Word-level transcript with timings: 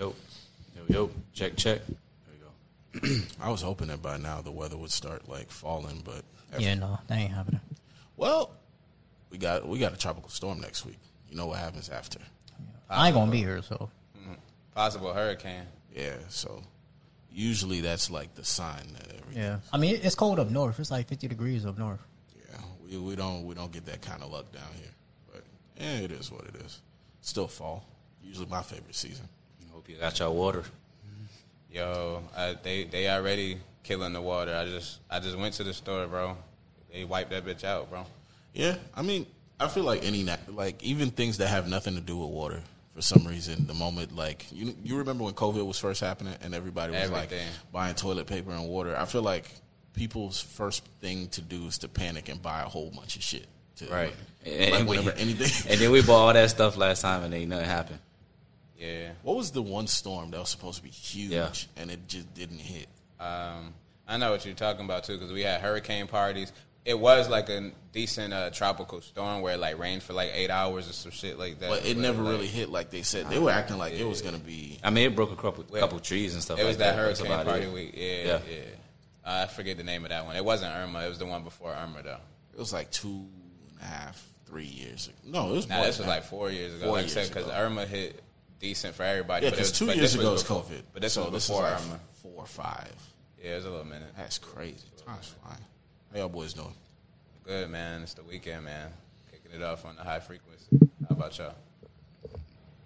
Yo, 0.00 0.14
yo, 0.74 0.82
yo, 0.88 1.10
check, 1.34 1.56
check. 1.56 1.82
There 1.86 3.00
we 3.02 3.10
go. 3.10 3.16
I 3.40 3.50
was 3.50 3.60
hoping 3.60 3.88
that 3.88 4.00
by 4.00 4.16
now 4.16 4.40
the 4.40 4.50
weather 4.50 4.78
would 4.78 4.90
start 4.90 5.28
like 5.28 5.50
falling, 5.50 6.00
but 6.02 6.24
Yeah, 6.58 6.74
no, 6.74 6.98
that 7.06 7.18
ain't 7.18 7.34
happening. 7.34 7.60
well, 8.16 8.50
we 9.28 9.36
got 9.36 9.68
we 9.68 9.78
got 9.78 9.92
a 9.92 9.98
tropical 9.98 10.30
storm 10.30 10.58
next 10.58 10.86
week. 10.86 10.96
You 11.28 11.36
know 11.36 11.48
what 11.48 11.58
happens 11.58 11.90
after? 11.90 12.18
I 12.88 13.08
ain't 13.08 13.14
gonna 13.14 13.30
be 13.30 13.40
here, 13.40 13.60
so 13.60 13.90
mm-hmm. 14.18 14.32
Possible 14.74 15.12
hurricane. 15.12 15.66
Yeah, 15.94 16.16
so 16.30 16.62
usually 17.30 17.82
that's 17.82 18.10
like 18.10 18.34
the 18.36 18.44
sign 18.44 18.86
that 18.94 19.06
everything. 19.20 19.42
yeah. 19.42 19.58
I 19.70 19.76
mean, 19.76 20.00
it's 20.02 20.14
cold 20.14 20.40
up 20.40 20.48
north. 20.48 20.80
It's 20.80 20.90
like 20.90 21.08
fifty 21.08 21.28
degrees 21.28 21.66
up 21.66 21.76
north. 21.76 22.00
Yeah, 22.34 22.56
we, 22.88 22.96
we 22.96 23.16
don't 23.16 23.44
we 23.44 23.54
don't 23.54 23.70
get 23.70 23.84
that 23.84 24.00
kind 24.00 24.22
of 24.22 24.32
luck 24.32 24.50
down 24.50 24.72
here, 24.76 24.94
but 25.30 25.42
yeah, 25.78 25.98
it 25.98 26.10
is 26.10 26.32
what 26.32 26.46
it 26.46 26.56
is. 26.64 26.80
Still 27.20 27.48
fall. 27.48 27.84
Usually 28.24 28.46
my 28.46 28.62
favorite 28.62 28.94
season. 28.94 29.28
Hope 29.72 29.88
you 29.88 29.96
got 29.96 30.18
your 30.18 30.30
water. 30.30 30.64
Yo, 31.72 32.22
I, 32.36 32.56
they 32.62 32.84
they 32.84 33.08
already 33.08 33.58
killing 33.84 34.12
the 34.12 34.20
water. 34.20 34.54
I 34.54 34.64
just 34.64 34.98
I 35.08 35.20
just 35.20 35.38
went 35.38 35.54
to 35.54 35.64
the 35.64 35.72
store, 35.72 36.06
bro. 36.06 36.36
They 36.92 37.04
wiped 37.04 37.30
that 37.30 37.44
bitch 37.44 37.62
out, 37.64 37.88
bro. 37.90 38.04
Yeah, 38.52 38.74
I 38.94 39.02
mean, 39.02 39.26
I 39.60 39.68
feel 39.68 39.84
like 39.84 40.04
any 40.04 40.26
like 40.48 40.82
even 40.82 41.10
things 41.10 41.38
that 41.38 41.46
have 41.48 41.68
nothing 41.68 41.94
to 41.94 42.00
do 42.00 42.16
with 42.16 42.30
water. 42.30 42.62
For 42.96 43.02
some 43.02 43.24
reason, 43.24 43.66
the 43.68 43.74
moment 43.74 44.16
like 44.16 44.46
you 44.50 44.74
you 44.82 44.96
remember 44.96 45.22
when 45.24 45.34
COVID 45.34 45.64
was 45.64 45.78
first 45.78 46.00
happening 46.00 46.34
and 46.42 46.54
everybody 46.54 46.92
was 46.92 47.02
Everything. 47.02 47.38
like 47.38 47.72
buying 47.72 47.94
toilet 47.94 48.26
paper 48.26 48.50
and 48.50 48.68
water. 48.68 48.96
I 48.98 49.04
feel 49.04 49.22
like 49.22 49.48
people's 49.94 50.40
first 50.40 50.84
thing 51.00 51.28
to 51.28 51.40
do 51.40 51.66
is 51.66 51.78
to 51.78 51.88
panic 51.88 52.28
and 52.28 52.42
buy 52.42 52.62
a 52.62 52.64
whole 52.64 52.90
bunch 52.90 53.14
of 53.16 53.22
shit. 53.22 53.46
To, 53.76 53.86
Right. 53.86 54.12
Like, 54.44 54.72
like 54.72 54.88
whenever 54.88 55.12
anything. 55.12 55.70
And 55.70 55.80
then 55.80 55.92
we 55.92 56.02
bought 56.02 56.26
all 56.26 56.32
that 56.32 56.50
stuff 56.50 56.76
last 56.76 57.02
time 57.02 57.22
and 57.22 57.32
ain't 57.32 57.48
nothing 57.48 57.66
happened. 57.66 57.98
Yeah. 58.80 59.10
what 59.22 59.36
was 59.36 59.50
the 59.50 59.62
one 59.62 59.86
storm 59.86 60.30
that 60.30 60.40
was 60.40 60.48
supposed 60.48 60.78
to 60.78 60.82
be 60.82 60.88
huge 60.90 61.30
Yeah. 61.32 61.50
and 61.76 61.90
it 61.90 62.08
just 62.08 62.32
didn't 62.34 62.58
hit? 62.60 62.86
Um, 63.20 63.74
I 64.08 64.16
know 64.16 64.30
what 64.30 64.44
you're 64.46 64.54
talking 64.54 64.84
about 64.84 65.04
too, 65.04 65.12
because 65.18 65.32
we 65.32 65.42
had 65.42 65.60
hurricane 65.60 66.06
parties. 66.06 66.52
It 66.86 66.98
was 66.98 67.28
like 67.28 67.50
a 67.50 67.72
decent 67.92 68.32
uh, 68.32 68.48
tropical 68.50 69.02
storm 69.02 69.42
where 69.42 69.54
it 69.54 69.60
like 69.60 69.78
rained 69.78 70.02
for 70.02 70.14
like 70.14 70.30
eight 70.34 70.50
hours 70.50 70.88
or 70.88 70.94
some 70.94 71.10
shit 71.12 71.38
like 71.38 71.58
that. 71.60 71.68
But 71.68 71.84
it 71.84 71.98
never 71.98 72.22
like, 72.22 72.32
really 72.32 72.46
hit 72.46 72.70
like 72.70 72.90
they 72.90 73.02
said. 73.02 73.28
They 73.28 73.38
were 73.38 73.50
acting 73.50 73.76
like 73.76 73.92
it 73.92 74.04
was 74.08 74.22
gonna 74.22 74.38
be. 74.38 74.78
I 74.82 74.88
mean, 74.88 75.04
it 75.06 75.14
broke 75.14 75.30
a 75.30 75.36
couple, 75.36 75.62
couple 75.64 76.00
trees 76.00 76.32
and 76.32 76.42
stuff 76.42 76.58
It 76.58 76.62
like 76.62 76.68
was 76.68 76.76
that 76.78 76.96
hurricane 76.96 77.44
party 77.44 77.66
it. 77.66 77.72
week. 77.72 77.92
Yeah, 77.94 78.24
Yeah. 78.24 78.38
yeah. 78.50 78.62
I 79.22 79.46
forget 79.46 79.76
the 79.76 79.84
name 79.84 80.04
of 80.04 80.08
that 80.08 80.24
one. 80.24 80.34
It 80.36 80.44
wasn't 80.44 80.74
Irma. 80.74 81.04
It 81.04 81.10
was 81.10 81.18
the 81.18 81.26
one 81.26 81.44
before 81.44 81.70
Irma 81.74 82.02
though. 82.02 82.16
It 82.54 82.58
was 82.58 82.72
like 82.72 82.90
two 82.90 83.28
and 83.72 83.80
a 83.82 83.84
half, 83.84 84.26
three 84.46 84.64
years 84.64 85.08
ago. 85.08 85.16
No, 85.26 85.50
it 85.50 85.56
was 85.56 85.68
Now 85.68 85.76
more 85.76 85.84
this 85.86 85.98
was 85.98 86.06
that. 86.06 86.12
like 86.12 86.24
four 86.24 86.50
years 86.50 86.74
ago. 86.74 86.86
Four 86.86 86.92
like 86.94 87.02
years 87.02 87.12
said, 87.12 87.28
because. 87.28 87.50
Irma 87.50 87.84
hit 87.84 88.22
decent 88.60 88.94
for 88.94 89.02
everybody. 89.02 89.46
Yeah, 89.46 89.50
but 89.50 89.58
it 89.58 89.62
because 89.62 89.70
was- 89.72 89.78
two 89.78 89.86
but 89.86 89.96
years 89.96 90.12
this 90.12 90.16
was 90.16 90.24
ago 90.24 90.32
was 90.32 90.42
before- 90.42 90.62
COVID. 90.62 90.82
But 90.92 91.02
this 91.02 91.12
so 91.14 91.22
was 91.24 91.32
this 91.32 91.48
before 91.48 91.66
is 91.66 91.88
like 91.90 92.00
four 92.22 92.32
or 92.36 92.46
five. 92.46 92.92
Yeah, 93.42 93.52
it 93.52 93.56
was 93.56 93.64
a 93.64 93.70
little 93.70 93.86
minute. 93.86 94.08
That's 94.16 94.38
crazy. 94.38 94.84
Time's 95.04 95.34
flying. 95.42 95.64
How 96.12 96.18
y'all 96.20 96.28
boys 96.28 96.52
doing? 96.52 96.74
Good 97.44 97.70
man. 97.70 98.02
It's 98.02 98.14
the 98.14 98.22
weekend, 98.22 98.64
man. 98.66 98.90
Kicking 99.32 99.58
it 99.60 99.64
off 99.64 99.84
on 99.84 99.96
the 99.96 100.02
high 100.04 100.20
frequency. 100.20 100.66
How 101.08 101.14
about 101.16 101.36
y'all? 101.38 101.54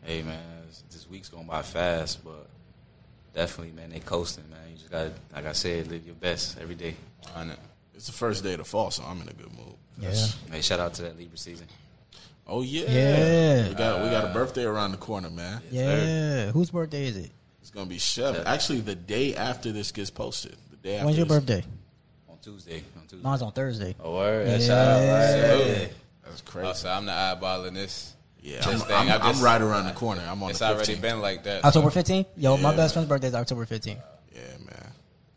Hey 0.03 0.22
man, 0.22 0.41
this- 0.66 0.84
this 0.91 1.08
week's 1.11 1.28
going 1.28 1.47
by 1.47 1.62
fast, 1.62 2.22
but 2.25 2.47
definitely, 3.34 3.72
man, 3.72 3.91
they 3.91 4.00
coasting, 4.00 4.48
man. 4.50 4.61
You 4.70 4.77
just 4.77 4.91
got, 4.91 5.05
to 5.06 5.12
like 5.34 5.47
I 5.47 5.53
said, 5.53 5.88
live 5.88 6.05
your 6.06 6.14
best 6.14 6.59
every 6.61 6.75
day. 6.75 6.94
On 7.34 7.50
it. 7.50 7.59
It's 7.94 8.06
the 8.06 8.12
first 8.12 8.42
day 8.44 8.53
of 8.53 8.59
the 8.59 8.64
fall, 8.64 8.91
so 8.91 9.03
I'm 9.05 9.20
in 9.22 9.28
a 9.28 9.33
good 9.33 9.53
mood. 9.56 9.75
Yeah. 9.98 10.14
Hey, 10.50 10.61
shout 10.61 10.78
out 10.81 10.94
to 10.94 11.03
that 11.03 11.16
Libra 11.19 11.38
season. 11.38 11.66
Oh 12.47 12.62
yeah. 12.62 12.91
Yeah. 12.91 13.69
We 13.69 13.75
got 13.75 14.03
we 14.03 14.11
got 14.11 14.25
a 14.31 14.33
birthday 14.33 14.64
around 14.64 14.92
the 14.92 14.98
corner, 14.98 15.31
man. 15.31 15.62
Yeah. 15.70 16.50
Whose 16.53 16.70
birthday 16.70 17.06
is 17.06 17.17
it? 17.17 17.31
It's 17.61 17.70
gonna 17.70 17.87
be 17.87 17.98
Chef. 17.98 18.47
Actually, 18.47 18.81
the 18.81 18.95
day 18.95 19.34
after 19.34 19.73
this 19.73 19.92
gets 19.92 20.11
posted. 20.11 20.56
The 20.70 20.77
day 20.77 20.95
after. 20.97 21.06
When's 21.06 21.17
your 21.19 21.27
this- 21.27 21.39
birthday? 21.39 21.65
On 22.28 22.37
Tuesday. 22.42 22.83
On 22.97 23.06
Tuesday. 23.06 23.22
Mine's 23.27 23.42
on 23.42 23.53
Thursday. 23.53 23.94
Oh, 24.00 24.15
word. 24.16 24.47
Yeah. 24.47 24.59
Shout 24.59 24.88
out. 24.88 25.31
Salute. 25.31 25.91
That's 26.25 26.41
crazy. 26.43 26.69
Oh, 26.69 26.72
so 26.75 26.91
I'm 26.91 27.06
the 27.06 27.12
eyeballing 27.12 27.75
this. 27.75 28.15
yeah, 28.41 28.62
I'm, 28.66 28.78
thing. 28.78 28.93
I'm, 28.97 29.09
I 29.09 29.19
just- 29.19 29.38
I'm 29.38 29.44
right 29.44 29.60
around 29.62 29.87
the 29.87 29.93
corner. 29.93 30.22
I'm 30.27 30.43
on 30.43 30.50
It's 30.50 30.59
the 30.59 30.66
15th. 30.66 30.75
already 30.75 30.94
been 30.97 31.21
like 31.22 31.44
that. 31.44 31.65
October 31.65 31.91
so- 31.91 32.00
15th? 32.00 32.27
Yo, 32.37 32.56
my 32.59 32.75
best 32.77 32.93
friend's 32.94 33.09
birthday 33.09 33.28
is 33.28 33.34
October 33.34 33.65
15th. 33.65 34.00
Yeah, 34.34 34.41
man. 34.59 34.91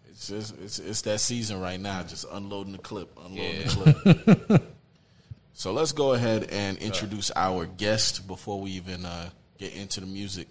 It's 0.10 0.28
just 0.28 0.56
it's 0.62 0.80
it's 0.80 1.02
that 1.04 1.20
season 1.22 1.62
right 1.62 1.80
now. 1.80 2.04
Just 2.04 2.26
unloading 2.32 2.74
the 2.74 2.80
clip, 2.80 3.10
unloading 3.18 3.62
Yeah. 3.62 3.68
the 3.68 4.36
clip. 4.36 4.74
so 5.58 5.74
let's 5.74 5.92
go 5.92 6.14
ahead 6.14 6.50
and 6.52 6.78
introduce 6.78 7.32
our 7.36 7.66
guest 7.66 8.28
before 8.28 8.62
we 8.62 8.70
even 8.74 9.04
uh, 9.08 9.32
get 9.58 9.74
into 9.74 10.00
the 10.00 10.06
music. 10.06 10.48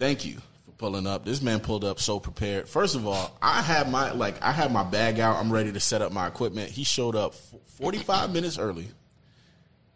Thank 0.00 0.24
you 0.24 0.38
for 0.64 0.72
pulling 0.72 1.06
up. 1.06 1.24
This 1.24 1.40
man 1.40 1.60
pulled 1.60 1.84
up 1.84 2.00
so 2.00 2.18
prepared. 2.18 2.68
First 2.68 2.96
of 2.96 3.06
all, 3.06 3.38
I 3.40 3.62
had 3.62 3.88
my 3.88 4.10
like 4.10 4.42
I 4.42 4.50
had 4.50 4.72
my 4.72 4.82
bag 4.82 5.20
out. 5.20 5.36
I'm 5.36 5.52
ready 5.52 5.70
to 5.70 5.78
set 5.78 6.02
up 6.02 6.10
my 6.10 6.26
equipment. 6.26 6.70
He 6.72 6.82
showed 6.82 7.14
up 7.14 7.36
45 7.78 8.32
minutes 8.32 8.58
early 8.58 8.88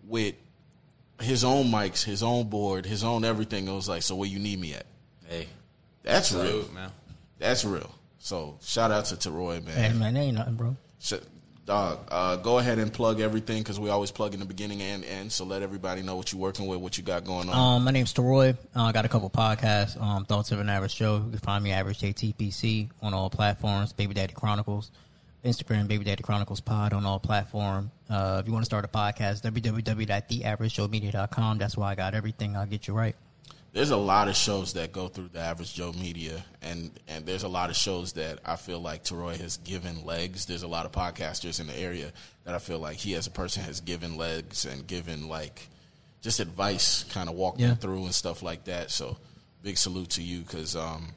with 0.06 0.36
his 1.20 1.42
own 1.42 1.66
mics, 1.66 2.04
his 2.04 2.22
own 2.22 2.48
board, 2.48 2.86
his 2.86 3.02
own 3.02 3.24
everything. 3.24 3.66
It 3.66 3.74
was 3.74 3.88
like, 3.88 4.02
so 4.02 4.14
where 4.14 4.28
you 4.28 4.38
need 4.38 4.60
me 4.60 4.74
at? 4.74 4.86
Hey, 5.26 5.48
That's 6.04 6.30
real. 6.30 6.44
Salute, 6.44 6.72
man. 6.72 6.92
That's 7.40 7.64
real. 7.64 7.92
So 8.20 8.60
shout 8.62 8.92
out 8.92 9.06
to 9.06 9.16
Teroy, 9.16 9.64
man. 9.64 9.74
Hey, 9.74 9.88
man. 9.88 9.98
man, 9.98 10.16
ain't 10.18 10.36
nothing, 10.36 10.54
bro. 10.54 10.76
Dog, 11.66 12.00
uh, 12.10 12.36
go 12.36 12.58
ahead 12.58 12.78
and 12.78 12.92
plug 12.92 13.20
everything 13.20 13.62
because 13.62 13.80
we 13.80 13.88
always 13.88 14.10
plug 14.10 14.34
in 14.34 14.40
the 14.40 14.44
beginning 14.44 14.82
and 14.82 15.02
end. 15.02 15.32
So 15.32 15.46
let 15.46 15.62
everybody 15.62 16.02
know 16.02 16.14
what 16.14 16.30
you're 16.30 16.42
working 16.42 16.66
with, 16.66 16.78
what 16.80 16.98
you 16.98 17.04
got 17.04 17.24
going 17.24 17.48
on. 17.48 17.76
Um, 17.76 17.84
my 17.84 17.90
name's 17.90 18.12
Teroy. 18.12 18.54
Uh, 18.76 18.82
I 18.82 18.92
got 18.92 19.06
a 19.06 19.08
couple 19.08 19.30
podcasts. 19.30 19.98
Um, 20.00 20.26
Thoughts 20.26 20.52
of 20.52 20.60
an 20.60 20.68
Average 20.68 20.94
Show. 20.94 21.16
You 21.16 21.30
can 21.30 21.38
find 21.38 21.64
me 21.64 21.72
Average 21.72 22.00
JTPC 22.00 22.90
on 23.00 23.14
all 23.14 23.30
platforms. 23.30 23.94
Baby 23.94 24.12
Daddy 24.12 24.34
Chronicles, 24.34 24.90
Instagram 25.42 25.88
Baby 25.88 26.04
Daddy 26.04 26.22
Chronicles 26.22 26.60
Pod 26.60 26.92
on 26.92 27.06
all 27.06 27.18
platforms. 27.18 27.88
Uh, 28.10 28.36
if 28.40 28.46
you 28.46 28.52
want 28.52 28.64
to 28.64 28.66
start 28.66 28.84
a 28.84 28.88
podcast, 28.88 29.40
www.theaverageshowmedia.com. 29.40 31.56
That's 31.56 31.78
why 31.78 31.92
I 31.92 31.94
got 31.94 32.14
everything. 32.14 32.56
I'll 32.56 32.66
get 32.66 32.86
you 32.86 32.92
right. 32.92 33.16
There's 33.74 33.90
a 33.90 33.96
lot 33.96 34.28
of 34.28 34.36
shows 34.36 34.72
that 34.74 34.92
go 34.92 35.08
through 35.08 35.28
the 35.32 35.40
average 35.40 35.74
Joe 35.74 35.92
media, 35.92 36.42
and 36.62 36.90
and 37.08 37.26
there's 37.26 37.42
a 37.42 37.48
lot 37.48 37.68
of 37.70 37.76
shows 37.76 38.12
that 38.14 38.38
I 38.46 38.56
feel 38.56 38.80
like 38.80 39.04
Teroy 39.04 39.36
has 39.40 39.58
given 39.58 40.04
legs. 40.06 40.46
There's 40.46 40.62
a 40.62 40.68
lot 40.68 40.86
of 40.86 40.92
podcasters 40.92 41.60
in 41.60 41.66
the 41.66 41.76
area 41.76 42.12
that 42.44 42.54
I 42.54 42.58
feel 42.58 42.78
like 42.78 42.96
he 42.96 43.14
as 43.16 43.26
a 43.26 43.30
person 43.30 43.62
has 43.64 43.80
given 43.80 44.16
legs 44.16 44.64
and 44.64 44.86
given 44.86 45.28
like 45.28 45.68
just 46.22 46.40
advice, 46.40 47.04
kind 47.10 47.28
of 47.28 47.34
walking 47.34 47.66
Yeah. 47.66 47.74
through 47.74 48.04
and 48.04 48.14
stuff 48.14 48.42
like 48.42 48.64
that. 48.64 48.90
So 48.90 49.16
big 49.62 49.76
salute 49.76 50.10
to 50.10 50.22
you 50.22 50.40
because 50.40 50.76
um, 50.76 51.08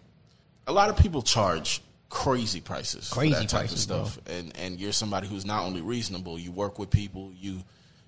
a 0.66 0.72
lot 0.74 0.90
of 0.90 0.98
people 0.98 1.22
charge 1.22 1.82
crazy 2.10 2.60
prices, 2.62 3.10
Crazy 3.10 3.34
for 3.36 3.40
that 3.42 3.50
type 3.50 3.60
prices, 3.68 3.90
of 3.90 4.08
stuff, 4.08 4.20
and 4.28 4.52
and 4.58 4.80
you're 4.80 4.92
somebody 4.94 5.28
who's 5.28 5.46
not 5.46 5.64
only 5.64 5.82
reasonable. 5.82 6.40
You 6.40 6.52
work 6.52 6.80
with 6.80 6.90
people, 6.90 7.32
you 7.40 7.62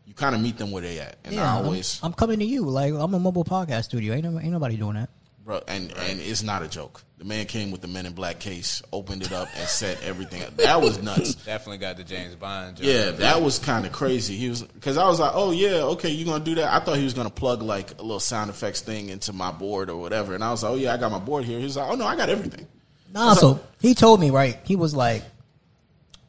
you 0.10 0.16
kind 0.16 0.34
of 0.34 0.42
meet 0.42 0.58
them 0.58 0.72
where 0.72 0.82
they 0.82 1.00
at, 1.00 1.18
and 1.24 1.40
I 1.40 1.56
I'm- 1.56 1.66
always. 1.66 2.00
I'm, 2.02 2.14
coming 2.14 2.40
to 2.40 2.46
you. 2.46 2.64
Like 2.64 2.94
I'm 2.96 3.14
a 3.14 3.20
mobile 3.20 3.46
podcast 3.46 3.84
studio. 3.86 4.16
Ain't, 4.16 4.26
ain't 4.26 4.44
nobody 4.46 4.76
doing 4.76 4.96
that. 4.96 5.10
Bro, 5.46 5.62
and 5.68 5.92
and 5.94 6.20
it's 6.20 6.42
not 6.42 6.64
a 6.64 6.68
joke. 6.68 7.04
The 7.20 7.26
man 7.26 7.46
came 7.46 7.70
with 7.70 7.82
the 7.82 7.88
Men 7.88 8.06
in 8.08 8.14
Black 8.14 8.40
case, 8.40 8.82
opened 8.92 9.22
it 9.24 9.32
up, 9.32 9.48
and 9.56 9.68
set 9.68 10.02
everything. 10.04 10.42
up. 10.42 10.58
That 10.58 10.82
was 10.82 11.02
nuts. 11.02 11.34
Definitely 11.46 11.78
got 11.80 11.98
the 11.98 12.04
James 12.04 12.34
Bond. 12.34 12.78
joke. 12.78 12.86
Yeah, 12.88 13.12
that 13.12 13.42
was 13.44 13.60
kind 13.60 13.86
of 13.86 13.92
crazy. 13.92 14.36
He 14.36 14.50
was 14.50 14.64
because 14.64 14.98
I 14.98 15.06
was 15.08 15.20
like, 15.20 15.32
oh 15.36 15.52
yeah, 15.52 15.82
okay, 15.94 16.10
you 16.10 16.26
gonna 16.26 16.44
do 16.44 16.56
that? 16.56 16.74
I 16.74 16.84
thought 16.84 16.98
he 16.98 17.04
was 17.04 17.14
gonna 17.14 17.30
plug 17.30 17.62
like 17.62 17.92
a 18.00 18.02
little 18.02 18.20
sound 18.20 18.50
effects 18.50 18.82
thing 18.82 19.10
into 19.10 19.32
my 19.32 19.52
board 19.52 19.90
or 19.92 19.98
whatever, 19.98 20.34
and 20.34 20.44
I 20.44 20.50
was 20.50 20.64
like, 20.64 20.72
oh 20.72 20.76
yeah, 20.76 20.92
I 20.94 20.98
got 20.98 21.12
my 21.12 21.20
board 21.20 21.46
here. 21.46 21.60
He 21.60 21.66
was 21.66 21.78
like, 21.78 21.88
oh 21.92 21.96
no, 21.96 22.06
I 22.06 22.16
got 22.16 22.30
everything. 22.30 22.66
Nah, 23.14 23.34
so 23.36 23.60
he 23.80 23.94
told 23.96 24.20
me 24.20 24.30
right. 24.32 24.58
He 24.66 24.76
was 24.76 24.96
like, 24.96 25.24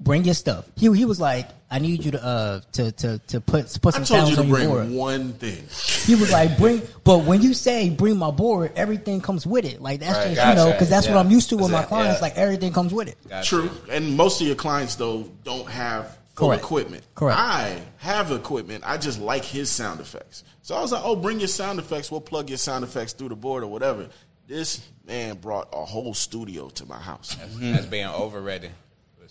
"Bring 0.01 0.25
your 0.25 0.35
stuff." 0.35 0.65
He 0.77 0.93
he 0.93 1.05
was 1.05 1.21
like, 1.21 1.49
"I 1.71 1.79
need 1.79 2.05
you 2.05 2.11
to 2.13 2.25
uh 2.25 2.61
to 2.73 2.93
to 2.93 3.19
to 3.29 3.41
put 3.41 3.79
put 3.83 3.95
I 3.95 4.03
some 4.03 4.05
told 4.19 4.31
you 4.31 4.35
sounds 4.35 4.37
to 4.37 4.41
on 4.43 4.49
your 4.49 4.57
bring 4.57 4.69
board." 4.69 4.91
one 4.91 5.33
thing. 5.35 5.63
He 6.07 6.15
was 6.15 6.33
like, 6.33 6.57
"Bring," 6.59 6.83
but 7.05 7.25
when 7.25 7.43
you 7.43 7.53
say 7.55 7.91
"bring 7.91 8.17
my 8.17 8.31
board," 8.31 8.73
everything 8.77 9.21
comes 9.21 9.47
with 9.47 9.65
it. 9.65 9.81
Like 9.83 10.01
that's 10.01 10.17
Right, 10.19 10.35
just 10.35 10.49
you 10.49 10.55
know 10.55 10.73
because 10.73 10.89
that's 10.89 11.07
what 11.07 11.15
Yeah. 11.15 11.21
I'm 11.21 11.31
used 11.31 11.51
to 11.51 11.57
with 11.57 11.71
my 11.71 11.79
That's 11.81 11.89
clients. 11.89 12.19
yeah. 12.21 12.23
Like 12.23 12.37
everything 12.37 12.73
comes 12.73 12.93
with 12.95 13.09
it. 13.09 13.19
Gotcha. 13.29 13.49
True, 13.49 13.71
and 13.91 14.17
most 14.17 14.41
of 14.41 14.47
your 14.47 14.57
clients 14.57 14.95
though 14.97 15.25
don't 15.45 15.69
have 15.69 16.17
full 16.35 16.49
Correct. 16.49 16.63
equipment. 16.63 17.05
Correct. 17.15 17.39
I 17.39 17.81
have 17.99 18.33
equipment. 18.33 18.83
I 18.87 18.97
just 18.97 19.21
like 19.21 19.45
his 19.45 19.69
sound 19.69 20.01
effects. 20.01 20.45
So 20.63 20.75
I 20.75 20.81
was 20.81 20.93
like, 20.93 21.03
"Oh, 21.05 21.15
bring 21.17 21.39
your 21.41 21.49
sound 21.49 21.79
effects. 21.79 22.11
We'll 22.11 22.21
plug 22.23 22.49
your 22.49 22.59
sound 22.59 22.85
effects 22.85 23.13
through 23.13 23.29
the 23.31 23.37
board 23.37 23.63
or 23.63 23.67
whatever." 23.67 24.09
This 24.49 24.81
man 25.07 25.37
brought 25.37 25.69
a 25.73 25.85
whole 25.85 26.13
studio 26.15 26.71
to 26.71 26.87
my 26.87 26.99
house. 26.99 27.37
That's 27.61 27.87
being 27.87 28.07
over 28.07 28.41
ready. 28.41 28.71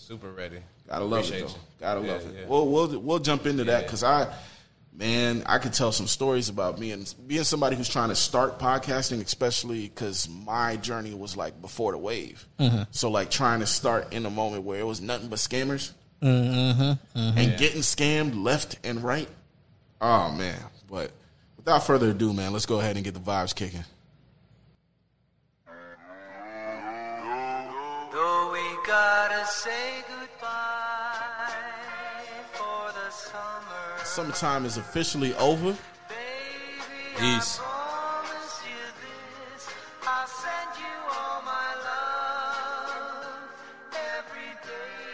But 0.09 0.13
super 0.21 0.31
ready. 0.31 0.57
Gotta 0.87 1.05
love 1.05 1.19
Appreciate 1.25 1.45
it 1.45 1.47
though. 1.47 1.53
you. 1.53 1.59
Gotta 1.79 2.01
Yeah, 2.01 2.11
love 2.13 2.21
it. 2.25 2.35
yeah. 2.41 2.45
We'll 2.47 2.67
we'll 2.67 2.99
we'll 2.99 3.19
jump 3.19 3.45
into 3.45 3.63
that 3.65 3.71
Yeah. 3.81 3.85
because 3.85 4.03
I, 4.03 4.33
man, 4.93 5.43
I 5.45 5.59
could 5.59 5.73
tell 5.73 5.91
some 5.91 6.07
stories 6.07 6.49
about 6.49 6.79
me 6.79 6.91
and 6.91 7.13
being 7.27 7.43
somebody 7.43 7.75
who's 7.75 7.89
trying 7.89 8.09
to 8.09 8.15
start 8.15 8.57
podcasting, 8.59 9.23
especially 9.23 9.83
because 9.87 10.27
my 10.27 10.77
journey 10.77 11.13
was 11.13 11.37
like 11.37 11.61
before 11.61 11.91
the 11.91 11.97
wave. 11.99 12.45
Mm-hmm. 12.59 12.83
So 12.91 13.09
like 13.11 13.29
trying 13.29 13.59
to 13.59 13.65
start 13.67 14.11
in 14.13 14.25
a 14.25 14.29
moment 14.31 14.63
where 14.63 14.79
it 14.79 14.85
was 14.85 14.99
nothing 15.01 15.29
but 15.29 15.39
scammers 15.39 15.91
Mm-hmm. 16.21 17.19
and 17.37 17.57
getting 17.57 17.79
scammed 17.81 18.43
left 18.43 18.77
and 18.83 19.01
right. 19.03 19.29
Oh 20.01 20.31
man! 20.31 20.59
But 20.89 21.11
without 21.55 21.85
further 21.85 22.09
ado, 22.09 22.33
man, 22.33 22.51
let's 22.51 22.65
go 22.65 22.79
ahead 22.81 22.95
and 22.97 23.05
get 23.05 23.13
the 23.13 23.19
vibes 23.21 23.55
kicking. 23.55 23.85
Summertime 34.03 34.65
is 34.65 34.77
officially 34.77 35.33
over. 35.35 35.75
Peace. 37.17 37.59
Promise 37.59 38.61
you 38.65 38.83
this, 38.99 39.69
I'll 40.05 40.27
send 40.27 40.77
you 40.77 40.97
all 41.07 41.41
my 41.45 41.69
love 41.87 43.49
every 43.93 44.53
day 44.65 45.07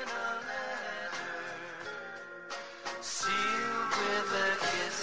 in 0.00 0.08
a 0.08 0.40
letter, 0.46 1.36
sealed 3.02 3.92
with 4.00 4.30
a 4.32 4.56
kiss. 4.70 4.96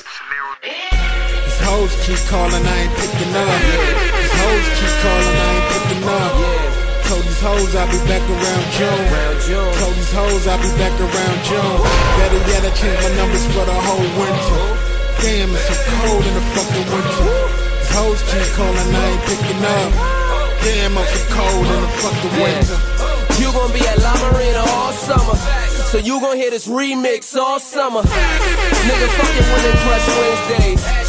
These 0.64 1.60
hoes 1.62 1.94
keep 2.06 2.22
calling, 2.30 2.66
I 2.66 2.68
ain't 2.84 2.94
picking 2.96 3.34
up. 3.36 3.50
These 4.16 4.36
hoes 4.42 4.68
keep 4.80 4.96
calling, 5.04 5.36
I 5.36 5.52
ain't 5.54 5.68
picking 5.74 6.04
up. 6.08 6.83
Told 7.13 7.25
these 7.30 7.42
hoes 7.45 7.75
I'll 7.75 7.86
be 7.94 8.01
back 8.10 8.25
around 8.25 8.65
June. 8.74 9.06
Told 9.77 9.94
these 9.94 10.13
hoes 10.18 10.48
I'll 10.50 10.57
be 10.57 10.74
back 10.81 10.98
around 10.98 11.38
June. 11.45 11.77
Better 12.18 12.42
yet, 12.50 12.65
I 12.65 12.74
changed 12.74 13.06
my 13.06 13.13
numbers 13.21 13.45
for 13.54 13.62
the 13.69 13.77
whole 13.86 14.01
winter. 14.18 14.62
Damn, 15.21 15.54
it's 15.54 15.62
so 15.62 15.77
cold 15.94 16.25
in 16.25 16.33
the 16.33 16.42
fucking 16.57 16.88
winter. 16.89 17.30
These 17.77 17.94
hoes 17.94 18.18
keep 18.25 18.50
calling, 18.57 18.89
I 18.98 19.06
ain't 19.13 19.21
picking 19.30 19.62
up. 19.62 19.94
Damn, 20.65 20.98
I'm 20.98 21.06
so 21.06 21.21
cold 21.38 21.68
in 21.69 21.80
the 21.86 21.92
fucking 22.01 22.33
winter. 22.33 22.81
You 23.38 23.54
gon' 23.54 23.69
be 23.69 23.86
at 23.86 24.01
La 24.01 24.18
Marina 24.18 24.65
all 24.74 24.94
summer. 24.98 25.38
So 25.94 26.00
you 26.00 26.19
gon' 26.19 26.36
hear 26.36 26.50
this 26.50 26.65
remix 26.65 27.38
all 27.38 27.60
summer. 27.60 28.01
Nigga 28.01 29.07
fucking 29.21 29.48
Women 29.54 29.75
Crush 29.86 30.07
Wednesdays. 30.18 31.03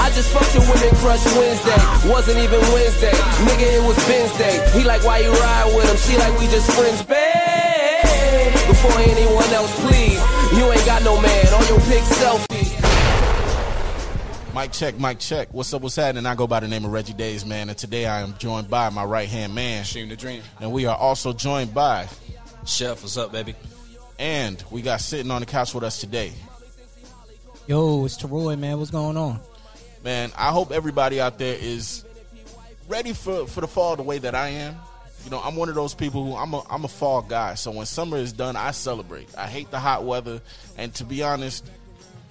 I 0.00 0.10
just 0.14 0.30
fucked 0.32 0.54
your 0.54 0.62
Women 0.64 0.94
Crush 0.96 1.24
Wednesday. 1.36 1.78
Wasn't 2.10 2.38
even 2.38 2.60
Wednesday. 2.72 3.12
Nigga, 3.46 3.66
it 3.78 3.82
was 3.86 3.96
Wednesday. 4.08 4.54
He 4.76 4.84
like, 4.84 5.04
why 5.04 5.18
you 5.18 5.32
ride 5.32 5.72
with 5.74 5.88
him? 5.88 5.96
She 5.96 6.16
like, 6.18 6.38
we 6.38 6.46
just 6.48 6.70
friends, 6.72 7.02
babe. 7.02 8.52
Before 8.68 8.96
anyone 8.98 9.50
else, 9.54 9.72
please. 9.80 10.20
You 10.58 10.70
ain't 10.72 10.86
got 10.86 11.02
no 11.02 11.20
man 11.20 11.46
on 11.54 11.66
your 11.68 11.80
pic 11.80 12.02
selfie. 12.18 12.46
Mic 14.54 14.72
check, 14.72 14.98
Mike 14.98 15.20
check. 15.20 15.48
What's 15.54 15.72
up, 15.72 15.82
what's 15.82 15.94
happening? 15.96 16.26
I 16.26 16.34
go 16.34 16.46
by 16.46 16.58
the 16.60 16.66
name 16.68 16.84
of 16.84 16.90
Reggie 16.90 17.12
Days, 17.12 17.46
man, 17.46 17.68
and 17.68 17.78
today 17.78 18.06
I 18.06 18.20
am 18.22 18.34
joined 18.38 18.68
by 18.68 18.90
my 18.90 19.04
right 19.04 19.28
hand 19.28 19.54
man. 19.54 19.84
Dream 19.84 20.08
the 20.08 20.16
dream. 20.16 20.42
And 20.60 20.72
we 20.72 20.86
are 20.86 20.96
also 20.96 21.32
joined 21.32 21.72
by, 21.72 22.08
Chef, 22.66 23.00
what's 23.02 23.16
up, 23.16 23.30
baby? 23.32 23.54
and 24.18 24.62
we 24.70 24.82
got 24.82 25.00
sitting 25.00 25.30
on 25.30 25.40
the 25.40 25.46
couch 25.46 25.72
with 25.72 25.82
us 25.84 25.98
today. 26.00 26.32
Yo, 27.66 28.04
it's 28.04 28.18
Teroy, 28.20 28.58
man. 28.58 28.76
What's 28.78 28.90
going 28.90 29.16
on? 29.16 29.40
Man, 30.02 30.32
I 30.36 30.50
hope 30.50 30.72
everybody 30.72 31.20
out 31.20 31.38
there 31.38 31.56
is 31.60 32.04
ready 32.88 33.12
for, 33.12 33.46
for 33.46 33.60
the 33.60 33.68
fall 33.68 33.96
the 33.96 34.02
way 34.02 34.18
that 34.18 34.34
I 34.34 34.48
am. 34.48 34.76
You 35.24 35.30
know, 35.30 35.40
I'm 35.40 35.56
one 35.56 35.68
of 35.68 35.74
those 35.74 35.94
people 35.94 36.24
who 36.24 36.34
I'm 36.34 36.54
a 36.54 36.62
I'm 36.70 36.84
a 36.84 36.88
fall 36.88 37.20
guy. 37.20 37.54
So 37.54 37.70
when 37.70 37.84
summer 37.84 38.16
is 38.16 38.32
done, 38.32 38.56
I 38.56 38.70
celebrate. 38.70 39.28
I 39.36 39.46
hate 39.46 39.70
the 39.70 39.78
hot 39.78 40.04
weather, 40.04 40.40
and 40.78 40.94
to 40.94 41.04
be 41.04 41.22
honest, 41.22 41.68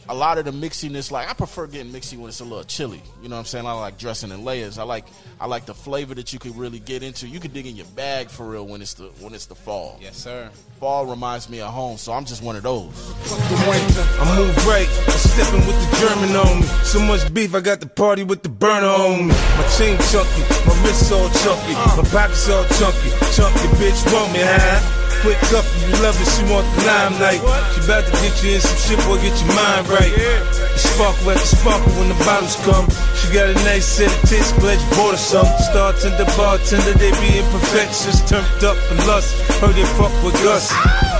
a 0.09 0.13
lot 0.13 0.39
of 0.39 0.45
the 0.45 0.51
mixiness, 0.51 1.11
like 1.11 1.29
I 1.29 1.33
prefer 1.33 1.67
getting 1.67 1.93
mixy 1.93 2.17
when 2.17 2.29
it's 2.29 2.39
a 2.39 2.43
little 2.43 2.63
chilly. 2.63 3.01
You 3.21 3.29
know 3.29 3.35
what 3.35 3.41
I'm 3.41 3.45
saying? 3.45 3.67
I 3.67 3.73
like 3.73 3.99
dressing 3.99 4.31
in 4.31 4.43
layers. 4.43 4.79
I 4.79 4.83
like 4.83 5.05
I 5.39 5.45
like 5.45 5.67
the 5.67 5.73
flavor 5.73 6.15
that 6.15 6.33
you 6.33 6.39
can 6.39 6.57
really 6.57 6.79
get 6.79 7.03
into. 7.03 7.27
You 7.27 7.39
can 7.39 7.51
dig 7.51 7.67
in 7.67 7.75
your 7.75 7.85
bag 7.95 8.29
for 8.29 8.49
real 8.49 8.65
when 8.65 8.81
it's 8.81 8.95
the 8.95 9.05
when 9.19 9.35
it's 9.35 9.45
the 9.45 9.55
fall. 9.55 9.99
Yes, 10.01 10.17
sir. 10.17 10.49
Fall 10.79 11.05
reminds 11.05 11.47
me 11.47 11.61
of 11.61 11.71
home, 11.71 11.97
so 11.97 12.11
I'm 12.11 12.25
just 12.25 12.41
one 12.41 12.55
of 12.55 12.63
those. 12.63 12.91
Fuck 13.23 13.39
the 13.49 13.69
winter. 13.69 14.05
I 14.19 14.35
move 14.35 14.65
right, 14.65 14.89
I'm 14.89 15.19
stepping 15.19 15.65
with 15.67 15.77
the 15.77 15.97
German 15.97 16.35
on 16.35 16.61
me. 16.61 16.67
So 16.83 16.99
much 16.99 17.31
beef, 17.31 17.53
I 17.53 17.59
got 17.59 17.79
the 17.79 17.87
party 17.87 18.23
with 18.23 18.41
the 18.41 18.49
burner 18.49 18.87
on 18.87 19.27
me. 19.27 19.33
My 19.57 19.67
chain 19.77 19.97
chunky, 20.09 20.41
my 20.65 20.73
wrist 20.83 21.11
all 21.11 21.29
chunky, 21.29 21.73
my 21.73 22.09
pockets 22.09 22.49
all 22.49 22.65
chunky. 22.65 23.09
Chunky 23.35 23.67
bitch 23.77 24.11
want 24.11 24.33
me, 24.33 24.39
huh? 24.41 24.98
Quick 25.19 25.39
up, 25.51 25.67
you 25.83 25.91
love 25.99 26.15
it, 26.15 26.29
she 26.31 26.43
want 26.47 26.63
the 26.63 26.87
limelight. 26.87 27.43
She 27.75 27.83
about 27.83 28.07
to 28.07 28.11
get 28.23 28.39
you 28.39 28.55
in 28.55 28.61
some 28.61 28.79
shit, 28.79 28.99
boy, 29.03 29.19
get 29.19 29.35
your 29.35 29.51
mind 29.51 29.87
right. 29.91 30.13
The 30.15 30.79
sparkle 30.79 31.31
at 31.31 31.39
the 31.43 31.49
sparkle 31.59 31.91
when 31.99 32.07
the 32.07 32.19
bottles 32.23 32.55
come. 32.63 32.87
She 33.19 33.27
got 33.35 33.51
a 33.51 33.55
nice 33.67 33.83
set 33.83 34.07
of 34.07 34.21
tits, 34.29 34.55
glad 34.55 34.79
you 34.79 34.89
bought 34.95 35.11
her 35.11 35.19
some. 35.19 35.45
Startender, 35.67 36.23
bartender, 36.39 36.95
they 36.95 37.11
be 37.19 37.35
imperfections, 37.35 38.23
turned 38.31 38.63
up 38.63 38.79
for 38.87 38.95
lust. 39.11 39.35
Heard 39.59 39.75
they 39.75 39.83
fuck 39.99 40.13
with 40.23 40.39
Gus. 40.39 40.71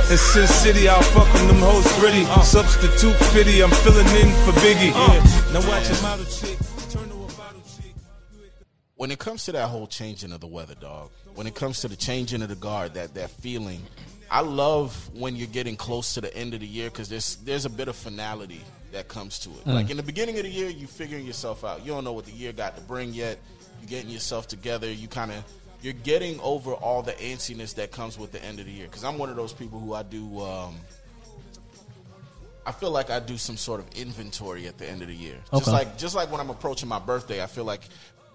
In 0.10 0.18
Sin 0.18 0.48
City, 0.48 0.88
I'll 0.88 1.04
fuck 1.12 1.28
with 1.34 1.48
them 1.48 1.60
hoes 1.60 1.86
pretty. 2.00 2.24
Substitute 2.42 3.20
fitty, 3.36 3.62
I'm 3.62 3.70
filling 3.84 4.08
in 4.16 4.32
for 4.48 4.56
Biggie. 4.64 4.96
Uh. 4.96 5.20
Now 5.52 5.62
watch 5.68 5.92
a 5.92 6.02
model 6.02 6.26
chick, 6.26 6.58
turn 6.90 7.10
to 7.10 7.16
a 7.16 7.28
bottle 7.36 7.62
chick. 7.68 7.94
when 8.96 9.12
it 9.12 9.20
comes 9.20 9.44
to 9.46 9.52
that 9.52 9.68
whole 9.68 9.88
changing 9.88 10.32
of 10.32 10.40
the 10.40 10.48
weather, 10.48 10.76
dog, 10.76 11.12
when 11.40 11.48
it 11.48 11.56
comes 11.56 11.80
to 11.80 11.88
the 11.88 11.96
changing 11.96 12.42
of 12.42 12.50
the 12.50 12.56
guard, 12.56 12.96
that 12.96 13.14
that 13.14 13.30
feeling, 13.30 13.82
I 14.30 14.42
love 14.42 15.10
when 15.14 15.38
you're 15.38 15.48
getting 15.48 15.78
close 15.78 16.16
to 16.16 16.20
the 16.22 16.36
end 16.36 16.54
of 16.54 16.60
the 16.60 16.68
year 16.68 16.90
because 16.90 17.08
there's 17.08 17.38
there's 17.38 17.64
a 17.64 17.70
bit 17.70 17.88
of 17.88 17.96
finality 17.96 18.60
that 18.92 19.08
comes 19.08 19.40
to 19.40 19.50
it. 19.52 19.66
Like 19.66 19.90
in 19.90 19.96
the 19.96 20.04
beginning 20.04 20.36
of 20.38 20.44
the 20.44 20.50
year, 20.50 20.68
you're 20.70 20.90
figuring 20.90 21.26
yourself 21.26 21.64
out. 21.64 21.86
You 21.86 21.94
don't 21.94 22.04
know 22.04 22.12
what 22.12 22.26
the 22.26 22.34
year 22.34 22.52
got 22.52 22.76
to 22.76 22.82
bring 22.82 23.14
yet. 23.14 23.38
You're 23.80 23.88
getting 23.88 24.10
yourself 24.10 24.50
together. 24.50 24.92
You 24.92 25.08
kind 25.08 25.32
of 25.32 25.42
you're 25.82 25.94
getting 25.94 26.42
over 26.42 26.74
all 26.74 27.04
the 27.04 27.14
antsiness 27.14 27.74
that 27.76 27.92
comes 27.94 28.20
with 28.20 28.34
the 28.34 28.44
end 28.44 28.60
of 28.60 28.66
the 28.66 28.74
year. 28.74 28.88
Because 28.88 29.06
I'm 29.06 29.18
one 29.18 29.30
of 29.30 29.38
those 29.38 29.54
people 29.54 29.80
who 29.80 29.94
I 29.94 30.04
do. 30.04 30.42
Um, 30.42 30.76
I 32.66 32.74
feel 32.74 32.92
like 32.92 33.10
I 33.10 33.22
do 33.22 33.38
some 33.38 33.56
sort 33.56 33.80
of 33.80 33.88
inventory 33.96 34.68
at 34.68 34.78
the 34.78 34.90
end 34.90 35.02
of 35.02 35.08
the 35.08 35.16
year. 35.16 35.38
Just 35.54 35.70
Okay. 35.70 35.72
like 35.72 35.98
just 35.98 36.16
like 36.16 36.30
when 36.34 36.42
I'm 36.42 36.50
approaching 36.50 36.90
my 36.90 37.00
birthday, 37.00 37.42
I 37.42 37.48
feel 37.48 37.64
like 37.64 37.84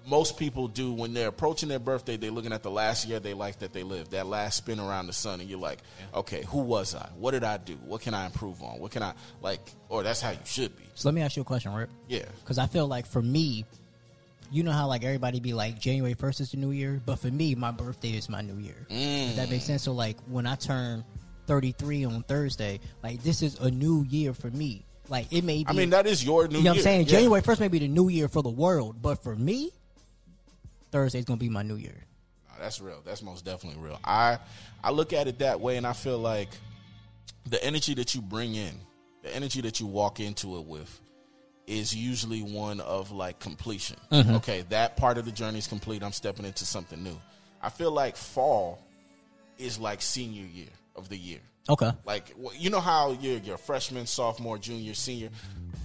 most 0.06 0.36
people 0.36 0.68
do 0.68 0.92
when 0.92 1.14
they're 1.14 1.28
approaching 1.28 1.68
their 1.68 1.78
birthday, 1.78 2.16
they're 2.16 2.30
looking 2.30 2.52
at 2.52 2.62
the 2.62 2.70
last 2.70 3.06
year 3.08 3.20
their 3.20 3.34
life 3.34 3.58
that 3.60 3.72
they 3.72 3.82
lived, 3.82 4.10
that 4.10 4.26
last 4.26 4.56
spin 4.56 4.78
around 4.78 5.06
the 5.06 5.12
sun, 5.12 5.40
and 5.40 5.48
you're 5.48 5.58
like, 5.58 5.78
okay, 6.14 6.42
who 6.48 6.58
was 6.58 6.94
I? 6.94 7.08
What 7.16 7.30
did 7.30 7.44
I 7.44 7.56
do? 7.56 7.74
What 7.84 8.02
can 8.02 8.12
I 8.14 8.26
improve 8.26 8.62
on? 8.62 8.80
What 8.80 8.90
can 8.90 9.02
I 9.02 9.14
like? 9.40 9.60
Or 9.88 10.02
that's 10.02 10.20
how 10.20 10.30
you 10.30 10.38
should 10.44 10.76
be. 10.76 10.84
So 10.94 11.08
let 11.08 11.14
me 11.14 11.22
ask 11.22 11.36
you 11.36 11.42
a 11.42 11.44
question, 11.44 11.72
Rip. 11.72 11.90
Yeah. 12.08 12.24
Because 12.40 12.58
I 12.58 12.66
feel 12.66 12.86
like 12.86 13.06
for 13.06 13.22
me, 13.22 13.64
you 14.50 14.62
know 14.62 14.72
how 14.72 14.86
like 14.86 15.04
everybody 15.04 15.40
be 15.40 15.54
like 15.54 15.78
January 15.78 16.14
first 16.14 16.40
is 16.40 16.50
the 16.50 16.58
new 16.58 16.70
year, 16.70 17.00
but 17.04 17.18
for 17.18 17.28
me, 17.28 17.54
my 17.54 17.70
birthday 17.70 18.10
is 18.10 18.28
my 18.28 18.42
new 18.42 18.58
year. 18.58 18.86
Mm. 18.90 19.28
Does 19.28 19.36
that 19.36 19.50
make 19.50 19.62
sense? 19.62 19.82
So 19.82 19.92
like 19.92 20.18
when 20.28 20.46
I 20.46 20.54
turn 20.56 21.04
thirty 21.46 21.72
three 21.72 22.04
on 22.04 22.22
Thursday, 22.24 22.80
like 23.02 23.22
this 23.22 23.42
is 23.42 23.58
a 23.58 23.70
new 23.70 24.04
year 24.08 24.34
for 24.34 24.50
me. 24.50 24.84
Like 25.08 25.32
it 25.32 25.44
may 25.44 25.64
be. 25.64 25.66
I 25.66 25.72
mean, 25.72 25.90
that 25.90 26.06
is 26.06 26.24
your 26.24 26.46
new 26.46 26.54
year. 26.54 26.58
you 26.58 26.64
know 26.64 26.70
what. 26.72 26.76
I'm 26.78 26.82
saying? 26.82 27.06
Yeah. 27.06 27.12
January 27.12 27.40
first 27.40 27.60
may 27.60 27.68
be 27.68 27.78
the 27.78 27.88
new 27.88 28.08
year 28.08 28.28
for 28.28 28.42
the 28.42 28.50
world, 28.50 29.02
but 29.02 29.22
for 29.22 29.34
me, 29.34 29.70
Thursday's 30.94 31.24
gonna 31.24 31.38
be 31.38 31.48
my 31.48 31.64
new 31.64 31.74
year. 31.74 32.04
No, 32.46 32.62
that's 32.62 32.80
real. 32.80 33.02
That's 33.04 33.20
most 33.20 33.44
definitely 33.44 33.82
real. 33.82 33.98
I 34.04 34.38
I 34.84 34.92
look 34.92 35.12
at 35.12 35.26
it 35.26 35.40
that 35.40 35.60
way, 35.60 35.76
and 35.76 35.84
I 35.84 35.92
feel 35.92 36.18
like 36.18 36.50
the 37.46 37.62
energy 37.64 37.94
that 37.94 38.14
you 38.14 38.22
bring 38.22 38.54
in, 38.54 38.78
the 39.24 39.34
energy 39.34 39.60
that 39.62 39.80
you 39.80 39.86
walk 39.86 40.20
into 40.20 40.56
it 40.56 40.66
with, 40.66 41.00
is 41.66 41.92
usually 41.92 42.42
one 42.42 42.78
of 42.78 43.10
like 43.10 43.40
completion. 43.40 43.96
Mm-hmm. 44.12 44.36
Okay, 44.36 44.64
that 44.68 44.96
part 44.96 45.18
of 45.18 45.24
the 45.24 45.32
journey 45.32 45.58
is 45.58 45.66
complete. 45.66 46.04
I'm 46.04 46.12
stepping 46.12 46.44
into 46.44 46.64
something 46.64 47.02
new. 47.02 47.20
I 47.60 47.70
feel 47.70 47.90
like 47.90 48.14
fall 48.14 48.80
is 49.58 49.80
like 49.80 50.00
senior 50.00 50.46
year 50.46 50.70
of 50.94 51.08
the 51.08 51.16
year. 51.16 51.40
Okay. 51.68 51.90
Like 52.04 52.34
you 52.58 52.70
know 52.70 52.80
how 52.80 53.12
you're 53.20 53.38
you're 53.38 53.58
freshman, 53.58 54.06
sophomore, 54.06 54.58
junior, 54.58 54.94
senior. 54.94 55.30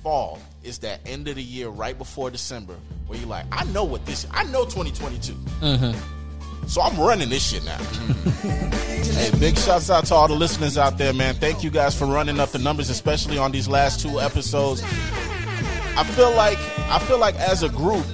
Fall 0.03 0.39
is 0.63 0.79
that 0.79 1.01
end 1.05 1.27
of 1.27 1.35
the 1.35 1.43
year 1.43 1.67
right 1.67 1.97
before 1.97 2.29
December 2.31 2.75
where 3.07 3.19
you're 3.19 3.27
like, 3.27 3.45
I 3.51 3.65
know 3.65 3.83
what 3.83 4.05
this. 4.05 4.25
I 4.31 4.43
know 4.45 4.63
2022. 4.63 5.33
Mm-hmm. 5.33 6.67
So 6.67 6.81
I'm 6.81 6.97
running 6.97 7.29
this 7.29 7.49
shit 7.49 7.65
now. 7.65 7.77
hey, 7.77 9.31
big 9.39 9.57
shouts 9.57 9.89
out 9.89 10.05
to 10.05 10.15
all 10.15 10.27
the 10.27 10.35
listeners 10.35 10.77
out 10.77 10.97
there, 10.97 11.13
man. 11.13 11.35
Thank 11.35 11.63
you 11.63 11.69
guys 11.69 11.97
for 11.97 12.05
running 12.05 12.39
up 12.39 12.49
the 12.49 12.59
numbers, 12.59 12.89
especially 12.89 13.37
on 13.37 13.51
these 13.51 13.67
last 13.67 13.99
two 13.99 14.19
episodes. 14.21 14.83
I 14.83 16.03
feel 16.15 16.31
like 16.35 16.59
I 16.89 16.99
feel 16.99 17.17
like 17.17 17.35
as 17.35 17.63
a 17.63 17.69
group, 17.69 18.05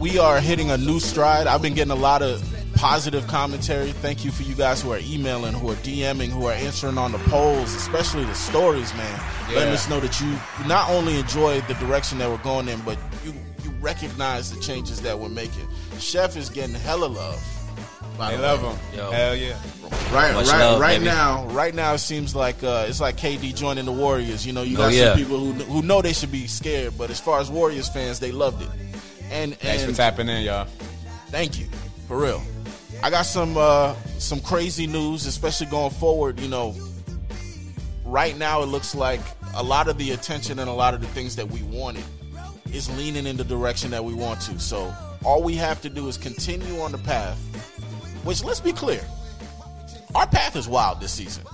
we 0.00 0.18
are 0.18 0.40
hitting 0.40 0.70
a 0.70 0.78
new 0.78 0.98
stride. 1.00 1.46
I've 1.46 1.62
been 1.62 1.74
getting 1.74 1.92
a 1.92 1.96
lot 1.96 2.22
of 2.22 2.42
positive 2.82 3.24
commentary. 3.28 3.92
Thank 3.92 4.24
you 4.24 4.32
for 4.32 4.42
you 4.42 4.56
guys 4.56 4.82
who 4.82 4.90
are 4.90 4.98
emailing, 5.00 5.54
who 5.54 5.70
are 5.70 5.76
DMing, 5.76 6.30
who 6.30 6.46
are 6.46 6.52
answering 6.52 6.98
on 6.98 7.12
the 7.12 7.18
polls, 7.18 7.72
especially 7.74 8.24
the 8.24 8.34
stories, 8.34 8.92
man. 8.96 9.20
Letting 9.54 9.72
us 9.72 9.88
know 9.88 10.00
that 10.00 10.20
you 10.20 10.36
not 10.66 10.90
only 10.90 11.16
enjoy 11.16 11.60
the 11.62 11.74
direction 11.74 12.18
that 12.18 12.28
we're 12.28 12.38
going 12.38 12.66
in, 12.66 12.80
but 12.80 12.98
you 13.24 13.32
you 13.62 13.70
recognize 13.80 14.52
the 14.52 14.60
changes 14.60 15.00
that 15.02 15.16
we're 15.16 15.28
making. 15.28 15.68
Chef 16.00 16.36
is 16.36 16.50
getting 16.50 16.74
hella 16.74 17.06
love. 17.06 17.40
by 18.18 18.32
They 18.34 18.42
love 18.42 18.60
him. 18.60 18.98
Yo. 18.98 19.12
Hell 19.12 19.36
yeah. 19.36 19.56
Right, 20.12 20.34
Much 20.34 20.48
right, 20.48 20.58
love, 20.58 20.80
right 20.80 20.94
baby. 20.98 21.04
now, 21.04 21.46
right 21.50 21.72
now 21.76 21.94
it 21.94 21.98
seems 21.98 22.34
like 22.34 22.64
uh, 22.64 22.86
it's 22.88 23.00
like 23.00 23.16
KD 23.16 23.54
joining 23.54 23.84
the 23.84 23.92
Warriors. 23.92 24.44
You 24.44 24.54
know, 24.54 24.62
you 24.62 24.74
Oh, 24.76 24.80
got 24.88 24.92
yeah. 24.92 25.10
some 25.10 25.18
people 25.18 25.38
who 25.38 25.52
who 25.52 25.82
know 25.82 26.02
they 26.02 26.12
should 26.12 26.32
be 26.32 26.48
scared, 26.48 26.98
but 26.98 27.10
as 27.10 27.20
far 27.20 27.38
as 27.38 27.48
Warriors 27.48 27.88
fans, 27.88 28.18
they 28.18 28.32
loved 28.32 28.60
it. 28.60 28.68
And 29.30 29.54
Thanks 29.58 29.82
for 29.84 29.90
and 29.90 29.96
tapping 29.96 30.28
in, 30.28 30.42
y'all. 30.42 30.66
thank 31.28 31.60
you 31.60 31.66
for 32.08 32.18
real. 32.18 32.42
I 33.02 33.10
got 33.10 33.22
some 33.26 33.56
uh, 33.56 33.94
some 34.18 34.40
crazy 34.40 34.86
news, 34.86 35.26
especially 35.26 35.66
going 35.66 35.90
forward. 35.90 36.38
You 36.38 36.48
know, 36.48 36.76
right 38.04 38.38
now 38.38 38.62
it 38.62 38.66
looks 38.66 38.94
like 38.94 39.20
a 39.54 39.62
lot 39.62 39.88
of 39.88 39.98
the 39.98 40.12
attention 40.12 40.60
and 40.60 40.70
a 40.70 40.72
lot 40.72 40.94
of 40.94 41.00
the 41.00 41.08
things 41.08 41.34
that 41.36 41.48
we 41.48 41.62
wanted 41.62 42.04
is 42.72 42.88
leaning 42.96 43.26
in 43.26 43.36
the 43.36 43.44
direction 43.44 43.90
that 43.90 44.04
we 44.04 44.14
want 44.14 44.40
to. 44.42 44.58
So 44.60 44.94
all 45.24 45.42
we 45.42 45.54
have 45.54 45.80
to 45.82 45.90
do 45.90 46.06
is 46.06 46.16
continue 46.16 46.80
on 46.80 46.92
the 46.92 46.98
path. 46.98 47.38
Which 48.24 48.44
let's 48.44 48.60
be 48.60 48.72
clear, 48.72 49.04
our 50.14 50.28
path 50.28 50.54
is 50.54 50.68
wild 50.68 51.00
this 51.00 51.10
season. 51.10 51.44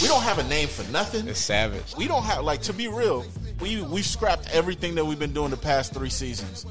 We 0.00 0.06
don't 0.06 0.22
have 0.22 0.38
a 0.38 0.44
name 0.44 0.68
for 0.68 0.88
nothing. 0.92 1.26
It's 1.26 1.40
savage. 1.40 1.96
We 1.96 2.06
don't 2.06 2.22
have 2.22 2.44
like 2.44 2.62
to 2.62 2.72
be 2.72 2.86
real. 2.86 3.24
We 3.60 3.82
we've 3.82 4.06
scrapped 4.06 4.48
everything 4.54 4.94
that 4.94 5.04
we've 5.04 5.18
been 5.18 5.32
doing 5.32 5.50
the 5.50 5.56
past 5.56 5.92
three 5.92 6.10
seasons. 6.10 6.64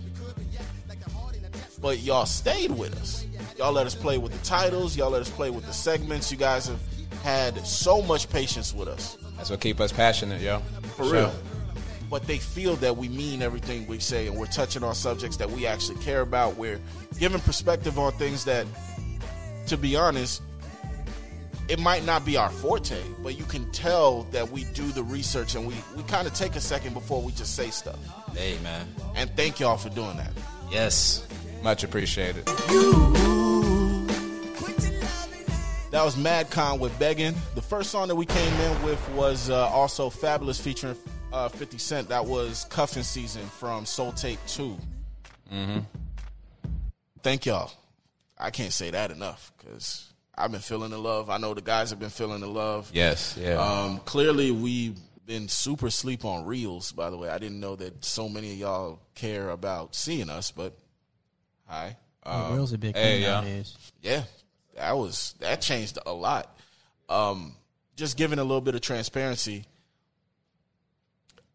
But 1.81 1.99
y'all 1.99 2.25
stayed 2.25 2.71
with 2.71 2.95
us. 3.01 3.25
Y'all 3.59 3.73
let 3.73 3.85
us 3.85 3.93
play 3.93 4.17
with 4.17 4.31
the 4.31 4.37
titles. 4.45 4.95
Y'all 4.95 5.09
let 5.09 5.21
us 5.21 5.29
play 5.29 5.49
with 5.49 5.65
the 5.65 5.73
segments. 5.73 6.31
You 6.31 6.37
guys 6.37 6.67
have 6.67 6.79
had 7.23 7.67
so 7.67 8.01
much 8.01 8.29
patience 8.29 8.73
with 8.73 8.87
us. 8.87 9.17
That's 9.35 9.49
what 9.49 9.59
keep 9.59 9.81
us 9.81 9.91
passionate, 9.91 10.39
yo. 10.39 10.59
For 10.95 11.03
real. 11.03 11.33
But 12.09 12.25
they 12.25 12.37
feel 12.37 12.77
that 12.77 12.95
we 12.95 13.09
mean 13.09 13.41
everything 13.41 13.85
we 13.85 13.99
say 13.99 14.27
and 14.27 14.37
we're 14.37 14.45
touching 14.45 14.81
on 14.81 14.95
subjects 14.95 15.35
that 15.37 15.51
we 15.51 15.67
actually 15.67 15.99
care 15.99 16.21
about. 16.21 16.55
We're 16.55 16.79
giving 17.19 17.41
perspective 17.41 17.99
on 17.99 18.13
things 18.13 18.45
that, 18.45 18.65
to 19.67 19.75
be 19.75 19.93
honest, 19.97 20.41
it 21.67 21.79
might 21.79 22.05
not 22.05 22.23
be 22.23 22.37
our 22.37 22.49
forte, 22.49 23.01
but 23.21 23.37
you 23.37 23.43
can 23.43 23.69
tell 23.73 24.23
that 24.31 24.49
we 24.49 24.63
do 24.73 24.89
the 24.93 25.03
research 25.03 25.55
and 25.55 25.67
we, 25.67 25.75
we 25.97 26.03
kind 26.03 26.27
of 26.27 26.33
take 26.33 26.55
a 26.55 26.61
second 26.61 26.93
before 26.93 27.21
we 27.21 27.33
just 27.33 27.57
say 27.57 27.71
stuff. 27.71 27.99
Hey, 28.33 28.57
man. 28.63 28.87
And 29.15 29.29
thank 29.35 29.59
y'all 29.59 29.75
for 29.75 29.89
doing 29.89 30.15
that. 30.15 30.31
Yes. 30.71 31.27
Much 31.61 31.83
appreciated. 31.83 32.47
That 35.91 36.05
was 36.05 36.15
Madcon 36.15 36.77
with 36.77 36.98
Beggin. 37.00 37.34
The 37.55 37.63
first 37.63 37.89
song 37.89 38.10
that 38.10 38.15
we 38.15 38.27
came 38.27 38.53
in 38.62 38.84
with 38.84 39.10
was 39.13 39.50
uh, 39.50 39.67
also 39.69 40.12
Fabolous 40.12 40.62
featuring 40.62 40.96
uh, 41.34 41.50
50 41.50 41.79
Cent. 41.79 42.10
That 42.10 42.27
was 42.27 42.67
Cuffin 42.69 43.01
Season 43.01 43.41
from 43.48 43.88
Soul 43.88 44.12
Tape 44.12 44.38
2. 44.46 44.77
Mm-hmm. 45.51 45.79
Thank 47.24 47.48
y'all. 47.48 47.72
I 48.38 48.51
can't 48.51 48.72
say 48.72 48.91
that 48.91 49.10
enough 49.10 49.51
because 49.58 50.13
I've 50.38 50.51
been 50.51 50.62
feeling 50.62 50.91
the 50.91 51.00
love. 51.00 51.31
I 51.31 51.38
know 51.39 51.55
the 51.55 51.62
guys 51.62 51.89
have 51.89 52.00
been 52.00 52.12
feeling 52.12 52.41
the 52.41 52.48
love. 52.48 52.91
Yes, 52.93 53.36
yeah. 53.36 53.55
Um, 53.55 53.98
clearly, 54.05 54.51
we've 54.51 54.96
been 55.25 55.48
super 55.48 55.89
sleep 55.89 56.24
on 56.24 56.46
reels. 56.46 56.91
By 56.91 57.10
the 57.10 57.17
way, 57.17 57.29
I 57.29 57.39
didn't 57.39 57.60
know 57.60 57.75
that 57.75 58.05
so 58.05 58.29
many 58.29 58.51
of 58.51 58.58
y'all 58.60 59.00
care 59.15 59.50
about 59.50 59.96
seeing 59.96 60.29
us, 60.29 60.51
but 60.51 60.77
hi. 61.65 61.98
The 62.24 62.50
reel's 62.53 62.74
a 62.74 62.77
big 62.77 62.96
hey, 62.96 63.13
thing 63.13 63.22
yeah. 63.24 63.27
nowadays. 63.29 63.77
Yeah, 64.03 64.24
that 64.79 64.98
was 64.98 65.36
that 65.39 65.62
changed 65.62 66.00
a 66.05 66.12
lot. 66.13 66.55
Um, 67.07 67.55
just 67.95 68.17
giving 68.17 68.39
a 68.39 68.43
little 68.43 68.62
bit 68.62 68.75
of 68.75 68.81
transparency. 68.81 69.65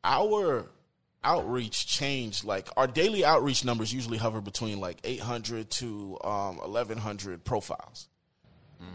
Our 0.02 0.66
outreach 1.22 1.86
changed. 1.86 2.44
Like 2.44 2.68
our 2.76 2.86
daily 2.86 3.24
outreach 3.24 3.64
numbers 3.64 3.92
usually 3.92 4.18
hover 4.18 4.40
between 4.40 4.80
like 4.80 4.98
800 5.04 5.70
to 5.70 6.18
um, 6.22 6.58
1100 6.58 7.44
profiles. 7.44 8.08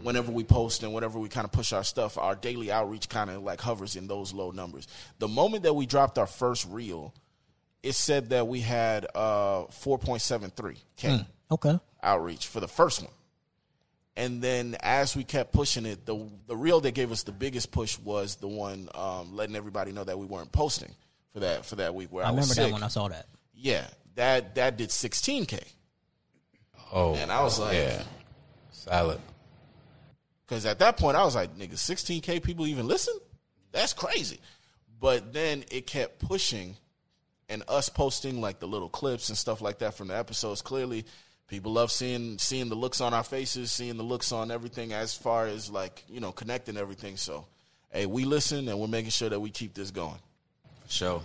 Whenever 0.02 0.30
we 0.30 0.44
post 0.44 0.84
and 0.84 0.94
whenever 0.94 1.18
we 1.18 1.28
kind 1.28 1.44
of 1.44 1.50
push 1.50 1.72
our 1.72 1.82
stuff, 1.82 2.16
our 2.16 2.36
daily 2.36 2.70
outreach 2.70 3.08
kind 3.08 3.28
of 3.28 3.42
like 3.42 3.60
hovers 3.60 3.96
in 3.96 4.06
those 4.06 4.32
low 4.32 4.52
numbers. 4.52 4.86
The 5.18 5.26
moment 5.26 5.64
that 5.64 5.74
we 5.74 5.84
dropped 5.84 6.16
our 6.16 6.28
first 6.28 6.64
reel, 6.70 7.12
it 7.82 7.94
said 7.96 8.28
that 8.30 8.46
we 8.46 8.60
had 8.60 9.06
uh, 9.16 9.64
4.73 9.64 10.76
k 10.96 11.26
Okay. 11.50 11.76
outreach 12.04 12.46
for 12.46 12.60
the 12.60 12.68
first 12.68 13.02
one. 13.02 13.10
And 14.20 14.42
then 14.42 14.76
as 14.80 15.16
we 15.16 15.24
kept 15.24 15.50
pushing 15.50 15.86
it, 15.86 16.04
the 16.04 16.28
the 16.46 16.54
reel 16.54 16.80
that 16.82 16.90
gave 16.92 17.10
us 17.10 17.22
the 17.22 17.32
biggest 17.32 17.72
push 17.72 17.98
was 17.98 18.36
the 18.36 18.48
one 18.48 18.90
um, 18.94 19.34
letting 19.34 19.56
everybody 19.56 19.92
know 19.92 20.04
that 20.04 20.18
we 20.18 20.26
weren't 20.26 20.52
posting 20.52 20.94
for 21.32 21.40
that 21.40 21.64
for 21.64 21.76
that 21.76 21.94
week 21.94 22.12
where 22.12 22.24
I, 22.24 22.26
I 22.26 22.30
remember 22.30 22.48
was 22.48 22.56
that 22.56 22.70
when 22.70 22.82
I 22.82 22.88
saw 22.88 23.08
that. 23.08 23.24
yeah, 23.54 23.86
that 24.16 24.56
that 24.56 24.76
did 24.76 24.90
16k, 24.90 25.62
oh, 26.92 27.14
and 27.14 27.32
I 27.32 27.42
was 27.42 27.58
like, 27.58 27.74
yeah. 27.74 28.02
Solid. 28.72 29.20
because 30.46 30.66
at 30.66 30.80
that 30.80 30.98
point 30.98 31.16
I 31.16 31.24
was 31.24 31.34
like, 31.34 31.56
nigga, 31.56 31.76
16k 31.76 32.42
people 32.42 32.66
even 32.66 32.86
listen? 32.86 33.14
That's 33.72 33.94
crazy. 33.94 34.38
But 35.00 35.32
then 35.32 35.64
it 35.70 35.86
kept 35.86 36.18
pushing, 36.18 36.76
and 37.48 37.62
us 37.68 37.88
posting 37.88 38.42
like 38.42 38.60
the 38.60 38.68
little 38.68 38.90
clips 38.90 39.30
and 39.30 39.38
stuff 39.38 39.62
like 39.62 39.78
that 39.78 39.94
from 39.94 40.08
the 40.08 40.16
episodes. 40.18 40.60
Clearly, 40.60 41.06
people 41.50 41.72
love 41.72 41.90
seeing 41.90 42.38
seeing 42.38 42.68
the 42.68 42.74
looks 42.76 43.00
on 43.00 43.12
our 43.12 43.24
faces, 43.24 43.70
seeing 43.70 43.96
the 43.96 44.04
looks 44.04 44.32
on 44.32 44.50
everything 44.50 44.92
as 44.92 45.14
far 45.14 45.46
as 45.46 45.68
like 45.68 46.04
you 46.08 46.20
know 46.20 46.32
connecting 46.32 46.78
everything. 46.78 47.18
So, 47.18 47.46
hey, 47.90 48.06
we 48.06 48.24
listen 48.24 48.68
and 48.68 48.78
we're 48.78 48.86
making 48.86 49.10
sure 49.10 49.28
that 49.28 49.40
we 49.40 49.50
keep 49.50 49.74
this 49.74 49.90
going. 49.90 50.18
Sure. 50.88 51.20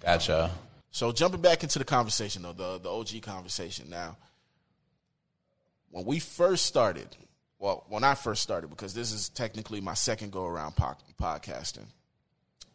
Gotcha. 0.00 0.50
So 0.90 1.12
jumping 1.12 1.40
back 1.40 1.62
into 1.62 1.78
the 1.78 1.84
conversation 1.84 2.42
though, 2.42 2.52
the 2.52 2.78
the 2.78 2.90
OG 2.90 3.22
conversation 3.22 3.88
now. 3.88 4.16
When 5.92 6.04
we 6.04 6.18
first 6.18 6.66
started, 6.66 7.16
well, 7.58 7.84
when 7.88 8.04
I 8.04 8.14
first 8.14 8.42
started, 8.42 8.70
because 8.70 8.94
this 8.94 9.12
is 9.12 9.28
technically 9.28 9.80
my 9.80 9.94
second 9.94 10.30
go 10.30 10.44
around 10.44 10.76
po- 10.76 10.96
podcasting. 11.20 11.86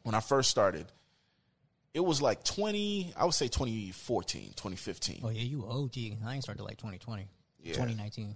When 0.04 0.16
I 0.16 0.20
first 0.20 0.50
started, 0.50 0.86
it 1.96 2.04
was 2.04 2.22
like 2.22 2.44
20, 2.44 3.14
I 3.16 3.24
would 3.24 3.34
say 3.34 3.48
2014, 3.48 4.50
2015. 4.50 5.22
Oh 5.24 5.30
yeah, 5.30 5.42
you 5.42 5.66
OG. 5.66 5.94
I 6.28 6.34
ain't 6.34 6.44
started 6.44 6.62
like 6.62 6.76
2020, 6.76 7.26
Yeah. 7.64 7.72
2019. 7.72 8.36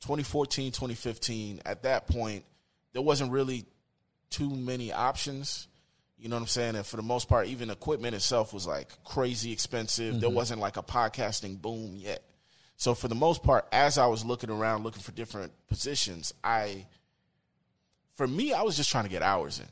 2014, 0.00 0.72
2015, 0.72 1.60
at 1.66 1.82
that 1.82 2.08
point, 2.08 2.46
there 2.94 3.02
wasn't 3.02 3.30
really 3.30 3.66
too 4.30 4.48
many 4.48 4.90
options. 4.90 5.68
You 6.16 6.30
know 6.30 6.36
what 6.36 6.42
I'm 6.42 6.48
saying? 6.48 6.76
And 6.76 6.86
for 6.86 6.96
the 6.96 7.02
most 7.02 7.28
part, 7.28 7.46
even 7.48 7.68
equipment 7.68 8.14
itself 8.14 8.54
was 8.54 8.66
like 8.66 8.88
crazy 9.04 9.52
expensive. 9.52 10.18
There 10.18 10.30
mm-hmm. 10.30 10.36
wasn't 10.36 10.60
like 10.62 10.78
a 10.78 10.82
podcasting 10.82 11.60
boom 11.60 11.96
yet. 11.96 12.22
So 12.78 12.94
for 12.94 13.08
the 13.08 13.14
most 13.14 13.42
part, 13.42 13.66
as 13.70 13.98
I 13.98 14.06
was 14.06 14.24
looking 14.24 14.48
around 14.48 14.82
looking 14.82 15.02
for 15.02 15.12
different 15.12 15.52
positions, 15.68 16.32
I 16.42 16.86
for 18.14 18.26
me, 18.26 18.54
I 18.54 18.62
was 18.62 18.78
just 18.78 18.90
trying 18.90 19.04
to 19.04 19.10
get 19.10 19.20
hours 19.20 19.60
in. 19.60 19.66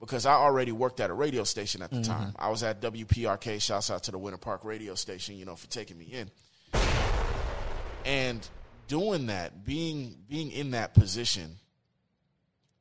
Because 0.00 0.24
I 0.24 0.32
already 0.32 0.72
worked 0.72 0.98
at 1.00 1.10
a 1.10 1.14
radio 1.14 1.44
station 1.44 1.82
at 1.82 1.90
the 1.90 1.96
mm-hmm. 1.96 2.10
time. 2.10 2.34
I 2.38 2.48
was 2.48 2.62
at 2.62 2.80
WPRK, 2.80 3.60
shouts 3.60 3.90
out 3.90 4.04
to 4.04 4.10
the 4.10 4.18
Winter 4.18 4.38
Park 4.38 4.64
radio 4.64 4.94
station, 4.94 5.36
you 5.36 5.44
know, 5.44 5.56
for 5.56 5.66
taking 5.68 5.98
me 5.98 6.06
in. 6.06 6.30
And 8.06 8.48
doing 8.88 9.26
that 9.26 9.64
being 9.64 10.16
being 10.28 10.50
in 10.50 10.72
that 10.72 10.94
position 10.94 11.54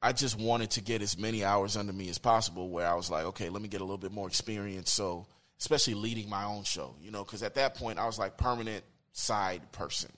i 0.01 0.11
just 0.11 0.39
wanted 0.39 0.71
to 0.71 0.81
get 0.81 1.03
as 1.03 1.19
many 1.19 1.43
hours 1.43 1.77
under 1.77 1.93
me 1.93 2.09
as 2.09 2.17
possible 2.17 2.67
where 2.67 2.87
i 2.87 2.95
was 2.95 3.11
like 3.11 3.25
okay 3.25 3.47
let 3.49 3.61
me 3.61 3.67
get 3.67 3.79
a 3.79 3.83
little 3.83 3.99
bit 3.99 4.11
more 4.11 4.27
experience. 4.27 4.89
So 4.91 5.27
especially 5.59 5.93
leading 5.93 6.27
my 6.27 6.45
own 6.45 6.63
show 6.63 6.95
you 6.99 7.11
know 7.11 7.23
because 7.23 7.43
at 7.43 7.53
that 7.55 7.75
point 7.75 7.99
i 7.99 8.07
was 8.07 8.17
like 8.17 8.37
permanent 8.37 8.83
side 9.19 9.71
person. 9.71 10.11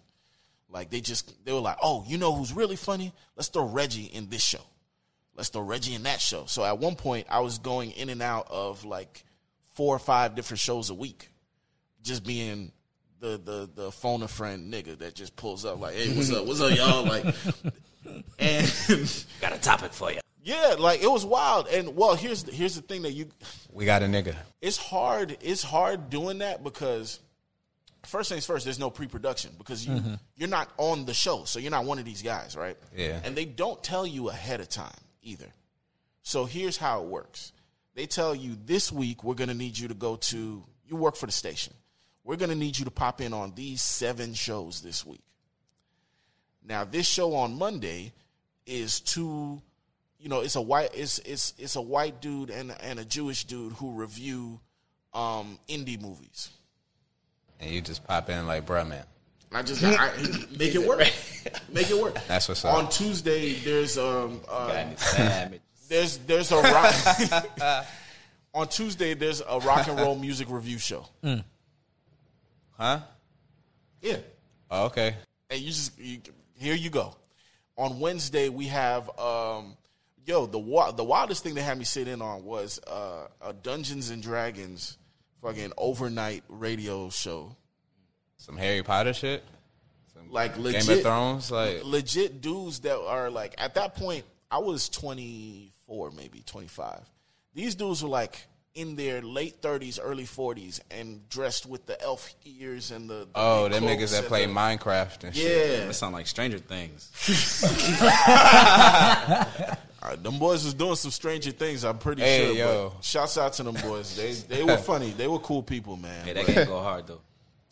Like 0.70 0.90
they 0.90 1.02
just 1.02 1.44
they 1.46 1.52
were 1.52 1.60
like 1.60 1.78
oh 1.82 2.04
you 2.08 2.18
know 2.18 2.34
who's 2.34 2.54
really 2.54 2.76
funny? 2.76 3.12
Let's 3.36 3.50
throw 3.50 3.66
reggie 3.66 4.06
in 4.06 4.30
this 4.30 4.44
show 4.44 4.62
let's 5.42 5.50
throw 5.50 5.62
reggie 5.62 5.96
in 5.96 6.04
that 6.04 6.22
show 6.22 6.46
so 6.46 6.64
at 6.64 6.78
one 6.78 6.96
point 6.96 7.26
i 7.30 7.40
was 7.40 7.58
going 7.58 7.92
in 7.92 8.10
and 8.10 8.22
out 8.22 8.48
of 8.50 8.86
like 8.86 9.26
four 9.74 9.96
or 9.96 10.00
five 10.00 10.36
different 10.36 10.60
shows 10.60 10.90
a 10.90 10.94
week 10.94 11.30
just 12.04 12.24
being 12.24 12.72
the 13.22 13.40
the 13.44 13.70
the 13.74 13.92
phone 13.92 14.24
a 14.24 14.28
friend 14.28 14.74
nigga 14.74 14.98
that 14.98 15.16
just 15.16 15.36
pulls 15.36 15.64
up 15.64 15.80
like, 15.80 15.96
hey, 15.96 16.14
what's 16.16 16.32
up, 16.32 16.46
what's 16.46 16.60
up, 16.60 16.76
y'all? 16.76 17.06
Like, 17.06 17.24
and 18.40 19.26
Got 19.42 19.54
a 19.54 19.60
topic 19.60 19.94
for 19.94 20.12
you. 20.12 20.20
yeah, 20.44 20.76
like 20.78 21.02
it 21.02 21.10
was 21.10 21.26
wild. 21.26 21.68
And 21.68 21.96
well, 21.96 22.16
here's 22.16 22.44
the, 22.44 22.52
here's 22.52 22.76
the 22.76 22.82
thing 22.82 23.04
that 23.04 23.14
you, 23.14 23.30
We 23.72 23.86
got 23.86 24.02
a 24.02 24.06
nigga. 24.06 24.36
it's 24.62 24.78
hard. 24.78 25.38
It's 25.42 25.64
hard 25.64 26.10
doing 26.10 26.40
that 26.40 26.64
because 26.64 27.20
first 28.06 28.30
things 28.30 28.46
first, 28.46 28.66
there's 28.66 28.80
no 28.80 28.90
pre-production 28.90 29.52
because 29.58 29.86
you 29.86 29.94
mm-hmm. 29.94 30.14
you're 30.36 30.50
not 30.50 30.70
on 30.78 31.06
the 31.06 31.14
show, 31.14 31.44
so 31.46 31.60
you're 31.60 31.72
not 31.72 31.86
one 31.86 32.00
of 32.00 32.06
these 32.06 32.24
guys, 32.24 32.56
right? 32.56 32.78
Yeah. 32.96 33.22
And 33.24 33.36
they 33.36 33.46
don't 33.46 33.82
tell 33.84 34.06
you 34.06 34.30
ahead 34.30 34.60
of 34.60 34.68
time 34.70 34.92
either. 35.22 35.48
So 36.24 36.46
here's 36.46 36.78
how 36.78 37.02
it 37.02 37.08
works. 37.08 37.52
They 37.96 38.06
tell 38.06 38.34
you 38.34 38.58
this 38.66 38.92
week 38.92 39.24
we're 39.24 39.36
going 39.36 39.50
to 39.50 39.56
need 39.56 39.78
you 39.78 39.88
to 39.88 39.94
go 39.94 40.16
to 40.16 40.64
you 40.86 40.96
work 40.96 41.16
for 41.16 41.26
the 41.26 41.32
station. 41.32 41.74
We're 42.24 42.36
going 42.36 42.50
to 42.50 42.56
need 42.56 42.78
you 42.78 42.86
to 42.86 42.92
pop 42.92 43.22
in 43.22 43.34
on 43.34 43.54
these 43.56 43.82
7 43.82 44.34
shows 44.34 44.82
this 44.82 45.06
week. 45.06 45.24
Now, 46.64 46.84
this 46.84 47.08
show 47.08 47.34
on 47.34 47.58
Monday 47.58 48.14
is 48.68 49.00
two 49.00 49.62
you 50.22 50.30
know, 50.30 50.42
it's 50.42 50.56
a 50.56 50.62
white 50.62 50.92
it's 50.94 51.18
it's 51.20 51.54
it's 51.58 51.76
a 51.76 51.82
white 51.82 52.22
dude 52.22 52.52
and 52.52 52.76
and 52.82 53.00
a 53.00 53.06
Jewish 53.06 53.46
dude 53.46 53.74
who 53.74 53.92
review 53.92 54.60
um 55.14 55.58
indie 55.68 56.00
movies. 56.00 56.52
And 57.60 57.72
you 57.72 57.82
just 57.82 58.06
pop 58.06 58.30
in 58.30 58.48
like, 58.48 58.66
bruh, 58.66 58.88
man. 58.88 59.04
I 59.54 59.62
just 59.64 59.84
I, 59.84 60.08
I- 60.08 60.18
make 60.58 60.76
it 60.76 60.88
work. 60.88 61.00
Make 61.74 61.90
it 61.90 62.00
work. 62.00 62.16
That's 62.28 62.48
what's 62.48 62.64
up. 62.64 62.76
On 62.76 62.88
Tuesday, 62.90 63.54
there's 63.54 63.98
um 63.98 64.42
uh, 64.48 64.68
Got 64.68 64.76
any 64.76 64.96
savage. 64.98 65.62
there's 65.90 66.18
there's 66.20 66.52
a 66.52 66.62
rock. 66.62 67.86
on 68.54 68.68
Tuesday, 68.68 69.16
there's 69.16 69.42
a 69.42 69.60
rock 69.60 69.88
and 69.88 70.00
roll 70.00 70.16
music 70.16 70.50
review 70.52 70.78
show. 70.78 71.06
Huh? 72.78 73.00
Yeah, 74.02 74.18
Oh, 74.70 74.86
okay. 74.86 75.16
and 75.50 75.60
you 75.60 75.68
just 75.68 75.98
you, 76.00 76.20
here 76.56 76.76
you 76.76 76.90
go. 76.90 77.16
On 77.78 78.00
Wednesday, 78.00 78.50
we 78.50 78.68
have 78.68 79.10
um 79.20 79.76
yo 80.26 80.46
the 80.46 80.60
wa- 80.60 80.92
the 80.92 81.04
wildest 81.04 81.44
thing 81.44 81.56
they 81.56 81.62
had 81.62 81.78
me 81.78 81.84
sit 81.86 82.08
in 82.08 82.22
on 82.22 82.44
was 82.44 82.80
uh, 82.88 83.28
a 83.42 83.54
Dungeons 83.54 84.10
and 84.12 84.22
Dragons 84.22 84.98
fucking 85.42 85.74
overnight 85.78 86.44
radio 86.50 87.10
show. 87.10 87.56
Some 88.42 88.58
Harry 88.58 88.82
Potter 88.82 89.14
shit. 89.14 89.44
Some 90.16 90.32
Like 90.32 90.56
Game 90.56 90.64
legit 90.64 90.90
of 90.90 91.02
Thrones, 91.04 91.52
like 91.52 91.84
legit 91.84 92.42
dudes 92.42 92.80
that 92.82 92.98
are 93.00 93.30
like 93.30 93.54
at 93.60 93.76
that 93.76 93.96
point 93.96 94.26
I 94.50 94.58
was 94.58 94.90
24 94.90 96.12
maybe 96.12 96.42
25 96.46 97.00
these 97.54 97.76
dudes 97.76 98.02
were 98.04 98.10
like 98.10 98.48
in 98.74 98.96
their 98.96 99.22
late 99.22 99.62
30s 99.62 100.00
early 100.02 100.24
40s 100.24 100.80
and 100.90 101.28
dressed 101.30 101.66
with 101.68 101.86
the 101.86 102.02
elf 102.02 102.34
ears 102.46 102.90
and 102.92 103.10
the, 103.10 103.14
the 103.26 103.28
oh, 103.36 103.70
big 103.70 103.74
them 103.82 103.84
niggas 103.90 104.12
that 104.12 104.26
play 104.26 104.46
the- 104.46 104.52
Minecraft 104.54 105.24
and 105.26 105.36
shit. 105.36 105.80
yeah 105.82 105.86
That 105.88 105.94
sound 105.94 106.14
like 106.14 106.26
Stranger 106.28 106.58
Things. 106.60 107.12
Uh, 110.04 110.16
them 110.16 110.40
boys 110.40 110.66
was 110.66 110.74
doing 110.74 110.96
some 110.96 111.12
stranger 111.12 111.52
things 111.52 111.84
I'm 111.86 112.00
pretty 112.00 112.24
Hey, 112.24 112.48
sure 112.48 112.56
yo. 112.56 112.94
but 112.96 113.04
shouts 113.06 113.38
out 113.38 113.54
to 113.54 113.64
them 113.64 113.76
boys 113.76 114.16
they 114.16 114.32
they 114.34 114.64
were 114.64 114.78
funny 114.92 115.12
they 115.12 115.28
were 115.28 115.38
cool 115.38 115.62
people 115.62 115.96
man 115.96 116.26
Hey, 116.26 116.34
that 116.34 116.46
But- 116.48 116.56
game 116.56 116.66
go 116.66 116.80
hard 116.82 117.06
though. 117.06 117.22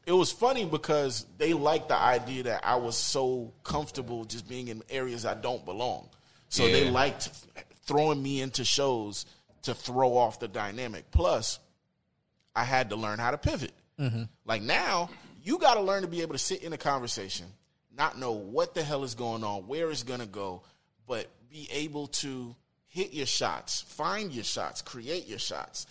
It 0.09 0.13
was 0.13 0.31
funny 0.31 0.65
because 0.65 1.27
they 1.37 1.53
liked 1.53 1.89
the 1.89 1.95
idea 1.95 2.41
that 2.41 2.61
I 2.63 2.77
was 2.77 2.97
so 2.97 3.53
comfortable 3.63 4.25
just 4.25 4.49
being 4.49 4.67
in 4.69 4.81
areas 4.89 5.23
I 5.23 5.35
don't 5.35 5.63
belong. 5.63 6.09
So 6.47 6.65
they 6.65 6.89
liked 6.89 7.29
throwing 7.83 8.19
me 8.23 8.41
into 8.41 8.65
shows 8.65 9.27
to 9.61 9.75
throw 9.75 10.17
off 10.17 10.39
the 10.39 10.47
dynamic. 10.47 11.11
Plus, 11.11 11.59
I 12.55 12.63
had 12.63 12.89
to 12.89 12.95
learn 12.95 13.19
how 13.19 13.29
to 13.29 13.37
pivot. 13.37 13.71
Mm-hmm. 13.99 14.23
Like 14.45 14.63
now, 14.63 15.11
you 15.43 15.59
got 15.59 15.75
to 15.75 15.81
learn 15.81 16.01
to 16.01 16.07
be 16.07 16.23
able 16.23 16.33
to 16.33 16.39
sit 16.39 16.63
in 16.63 16.73
a 16.73 16.77
conversation, 16.77 17.45
not 17.95 18.17
know 18.17 18.31
what 18.31 18.73
the 18.73 18.81
hell 18.81 19.03
is 19.03 19.13
going 19.13 19.43
on, 19.43 19.67
where 19.67 19.91
it's 19.91 20.01
going 20.01 20.21
to 20.21 20.25
go, 20.25 20.63
but 21.05 21.27
be 21.51 21.69
able 21.71 22.07
to 22.07 22.55
hit 22.87 23.13
your 23.13 23.27
shots, 23.27 23.81
find 23.81 24.31
your 24.31 24.43
shots, 24.43 24.81
create 24.81 25.27
your 25.27 25.37
shots, 25.37 25.85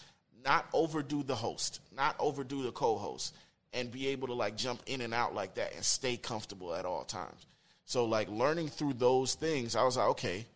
not 0.45 0.67
overdo 0.73 1.23
the 1.23 1.37
host, 1.37 1.79
not 1.97 2.17
overdo 2.19 2.65
the 2.65 2.73
co-host, 2.73 3.33
and 3.73 3.91
be 3.91 4.09
able 4.09 4.29
to 4.29 4.35
like 4.35 4.57
jump 4.57 4.83
in 4.87 5.01
and 5.01 5.13
out 5.13 5.35
like 5.35 5.55
that 5.55 5.75
and 5.75 5.85
stay 5.85 6.17
comfortable 6.17 6.75
at 6.75 6.85
all 6.85 7.05
times. 7.05 7.47
So 7.85 8.05
like 8.05 8.29
learning 8.29 8.69
through 8.69 8.95
those 8.95 9.35
things, 9.35 9.77
I 9.77 9.83
was 9.85 9.97
like, 9.97 10.09
okay, 10.09 10.47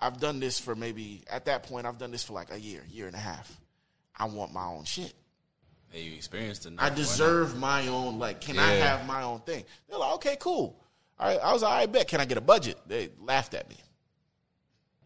I've 0.00 0.18
done 0.18 0.40
this 0.40 0.58
for 0.58 0.74
maybe 0.74 1.22
at 1.30 1.44
that 1.46 1.64
point 1.64 1.86
I've 1.86 1.98
done 1.98 2.10
this 2.10 2.24
for 2.24 2.32
like 2.32 2.52
a 2.52 2.60
year, 2.60 2.82
year 2.90 3.06
and 3.06 3.16
a 3.16 3.20
half. 3.20 3.56
I 4.16 4.26
want 4.26 4.52
my 4.52 4.64
own 4.64 4.84
shit. 4.84 5.14
Hey, 5.90 6.02
you 6.02 6.14
experienced 6.14 6.66
it. 6.66 6.72
I 6.78 6.88
deserve 6.88 7.58
my 7.58 7.86
own. 7.88 8.18
Like, 8.18 8.40
can 8.40 8.58
I 8.58 8.72
have 8.72 9.06
my 9.06 9.22
own 9.22 9.40
thing? 9.40 9.64
They're 9.88 9.98
like, 9.98 10.14
okay, 10.14 10.36
cool. 10.40 10.82
All 11.18 11.28
right, 11.28 11.38
I 11.42 11.52
was 11.52 11.62
like, 11.62 11.72
I 11.72 11.86
bet. 11.86 12.08
Can 12.08 12.20
I 12.20 12.24
get 12.24 12.38
a 12.38 12.42
budget? 12.42 12.78
They 12.86 13.10
laughed 13.20 13.54
at 13.54 13.68
me. 13.68 13.76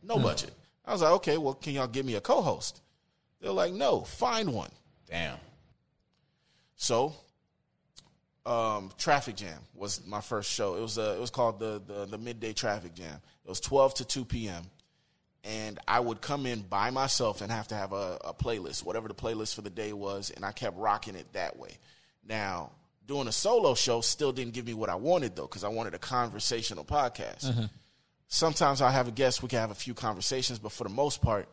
No 0.02 0.14
hmm. 0.14 0.22
budget. 0.22 0.52
I 0.84 0.92
was 0.92 1.02
like, 1.02 1.12
okay, 1.12 1.38
well, 1.38 1.54
can 1.54 1.74
y'all 1.74 1.88
give 1.88 2.06
me 2.06 2.14
a 2.14 2.20
co-host? 2.20 2.80
They're 3.40 3.50
like, 3.50 3.72
no, 3.72 4.02
find 4.02 4.52
one. 4.54 4.70
Damn. 5.10 5.38
So, 6.76 7.14
um, 8.46 8.92
Traffic 8.96 9.36
Jam 9.36 9.58
was 9.74 10.06
my 10.06 10.20
first 10.20 10.50
show. 10.50 10.76
It 10.76 10.80
was 10.80 10.96
uh, 10.98 11.14
it 11.16 11.20
was 11.20 11.30
called 11.30 11.58
the, 11.58 11.82
the 11.86 12.06
the 12.06 12.18
midday 12.18 12.52
Traffic 12.52 12.94
Jam. 12.94 13.20
It 13.44 13.48
was 13.48 13.60
twelve 13.60 13.94
to 13.94 14.04
two 14.04 14.24
p.m. 14.24 14.62
And 15.44 15.78
I 15.86 16.00
would 16.00 16.20
come 16.20 16.44
in 16.44 16.62
by 16.62 16.90
myself 16.90 17.40
and 17.40 17.52
have 17.52 17.68
to 17.68 17.76
have 17.76 17.92
a, 17.92 18.18
a 18.24 18.34
playlist, 18.34 18.84
whatever 18.84 19.06
the 19.06 19.14
playlist 19.14 19.54
for 19.54 19.62
the 19.62 19.70
day 19.70 19.92
was, 19.92 20.30
and 20.30 20.44
I 20.44 20.50
kept 20.50 20.76
rocking 20.76 21.14
it 21.14 21.32
that 21.34 21.56
way. 21.56 21.78
Now, 22.28 22.72
doing 23.06 23.28
a 23.28 23.32
solo 23.32 23.76
show 23.76 24.00
still 24.00 24.32
didn't 24.32 24.54
give 24.54 24.66
me 24.66 24.74
what 24.74 24.88
I 24.88 24.96
wanted 24.96 25.36
though, 25.36 25.46
because 25.46 25.62
I 25.62 25.68
wanted 25.68 25.94
a 25.94 25.98
conversational 25.98 26.84
podcast. 26.84 27.70
Sometimes 28.26 28.82
I 28.82 28.90
have 28.90 29.06
a 29.06 29.12
guest, 29.12 29.40
we 29.40 29.48
can 29.48 29.60
have 29.60 29.70
a 29.70 29.76
few 29.76 29.94
conversations, 29.94 30.58
but 30.58 30.72
for 30.72 30.82
the 30.82 30.90
most 30.90 31.22
part, 31.22 31.48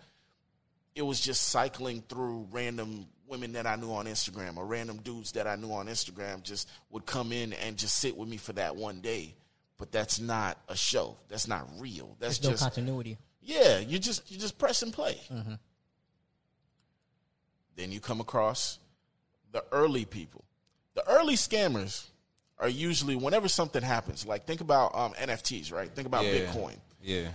it 0.95 1.03
was 1.03 1.19
just 1.19 1.49
cycling 1.49 2.03
through 2.09 2.47
random 2.51 3.05
women 3.27 3.53
that 3.53 3.65
I 3.65 3.75
knew 3.75 3.91
on 3.93 4.05
Instagram 4.05 4.57
or 4.57 4.65
random 4.65 4.97
dudes 4.97 5.31
that 5.33 5.47
I 5.47 5.55
knew 5.55 5.71
on 5.71 5.87
Instagram 5.87 6.43
just 6.43 6.69
would 6.91 7.05
come 7.05 7.31
in 7.31 7.53
and 7.53 7.77
just 7.77 7.97
sit 7.97 8.15
with 8.17 8.29
me 8.29 8.37
for 8.37 8.53
that 8.53 8.75
one 8.75 8.99
day. 9.01 9.33
But 9.77 9.91
that's 9.91 10.19
not 10.19 10.57
a 10.69 10.75
show. 10.75 11.17
That's 11.29 11.47
not 11.47 11.67
real. 11.79 12.15
That's 12.19 12.37
There's 12.37 12.43
no 12.43 12.51
just 12.51 12.63
continuity. 12.63 13.17
yeah. 13.41 13.79
You 13.79 13.97
just 13.99 14.29
you 14.31 14.37
just 14.37 14.57
press 14.57 14.81
and 14.83 14.93
play. 14.93 15.19
Then 17.75 17.91
you 17.91 17.99
come 17.99 18.21
across 18.21 18.79
the 19.51 19.63
early 19.71 20.05
people. 20.05 20.43
The 20.93 21.07
early 21.09 21.35
scammers 21.35 22.05
are 22.59 22.69
usually 22.69 23.15
whenever 23.15 23.47
something 23.47 23.81
happens. 23.81 24.25
Like 24.27 24.45
think 24.45 24.61
about 24.61 24.93
um, 24.95 25.13
NFTs, 25.13 25.73
right? 25.73 25.89
Think 25.89 26.07
about 26.07 26.25
Yeah. 26.25 26.33
Bitcoin 26.45 26.75
Yeah. 27.01 27.29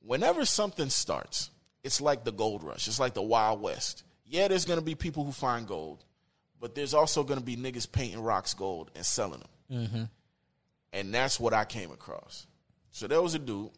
whenever 0.00 0.44
something 0.46 0.88
starts, 0.88 1.50
it's 1.84 2.00
like 2.00 2.24
the 2.24 2.32
gold 2.32 2.62
rush. 2.64 2.88
It's 2.88 2.98
like 2.98 3.12
the 3.14 3.22
Wild 3.22 3.60
West. 3.60 4.02
Yeah, 4.28 4.48
there's 4.48 4.64
going 4.64 4.78
to 4.78 4.84
be 4.84 4.94
people 4.94 5.24
who 5.24 5.32
find 5.32 5.66
gold, 5.66 6.04
but 6.60 6.74
there's 6.74 6.94
also 6.94 7.22
going 7.22 7.38
to 7.38 7.44
be 7.44 7.56
niggas 7.56 7.90
painting 7.90 8.20
rocks 8.20 8.54
gold 8.54 8.90
and 8.94 9.04
selling 9.04 9.40
them. 9.40 9.86
Mm-hmm. 9.86 10.02
And 10.92 11.14
that's 11.14 11.38
what 11.38 11.52
I 11.52 11.64
came 11.64 11.90
across. 11.90 12.46
So 12.90 13.06
there 13.06 13.22
was 13.22 13.34
a 13.34 13.38
dude, 13.38 13.70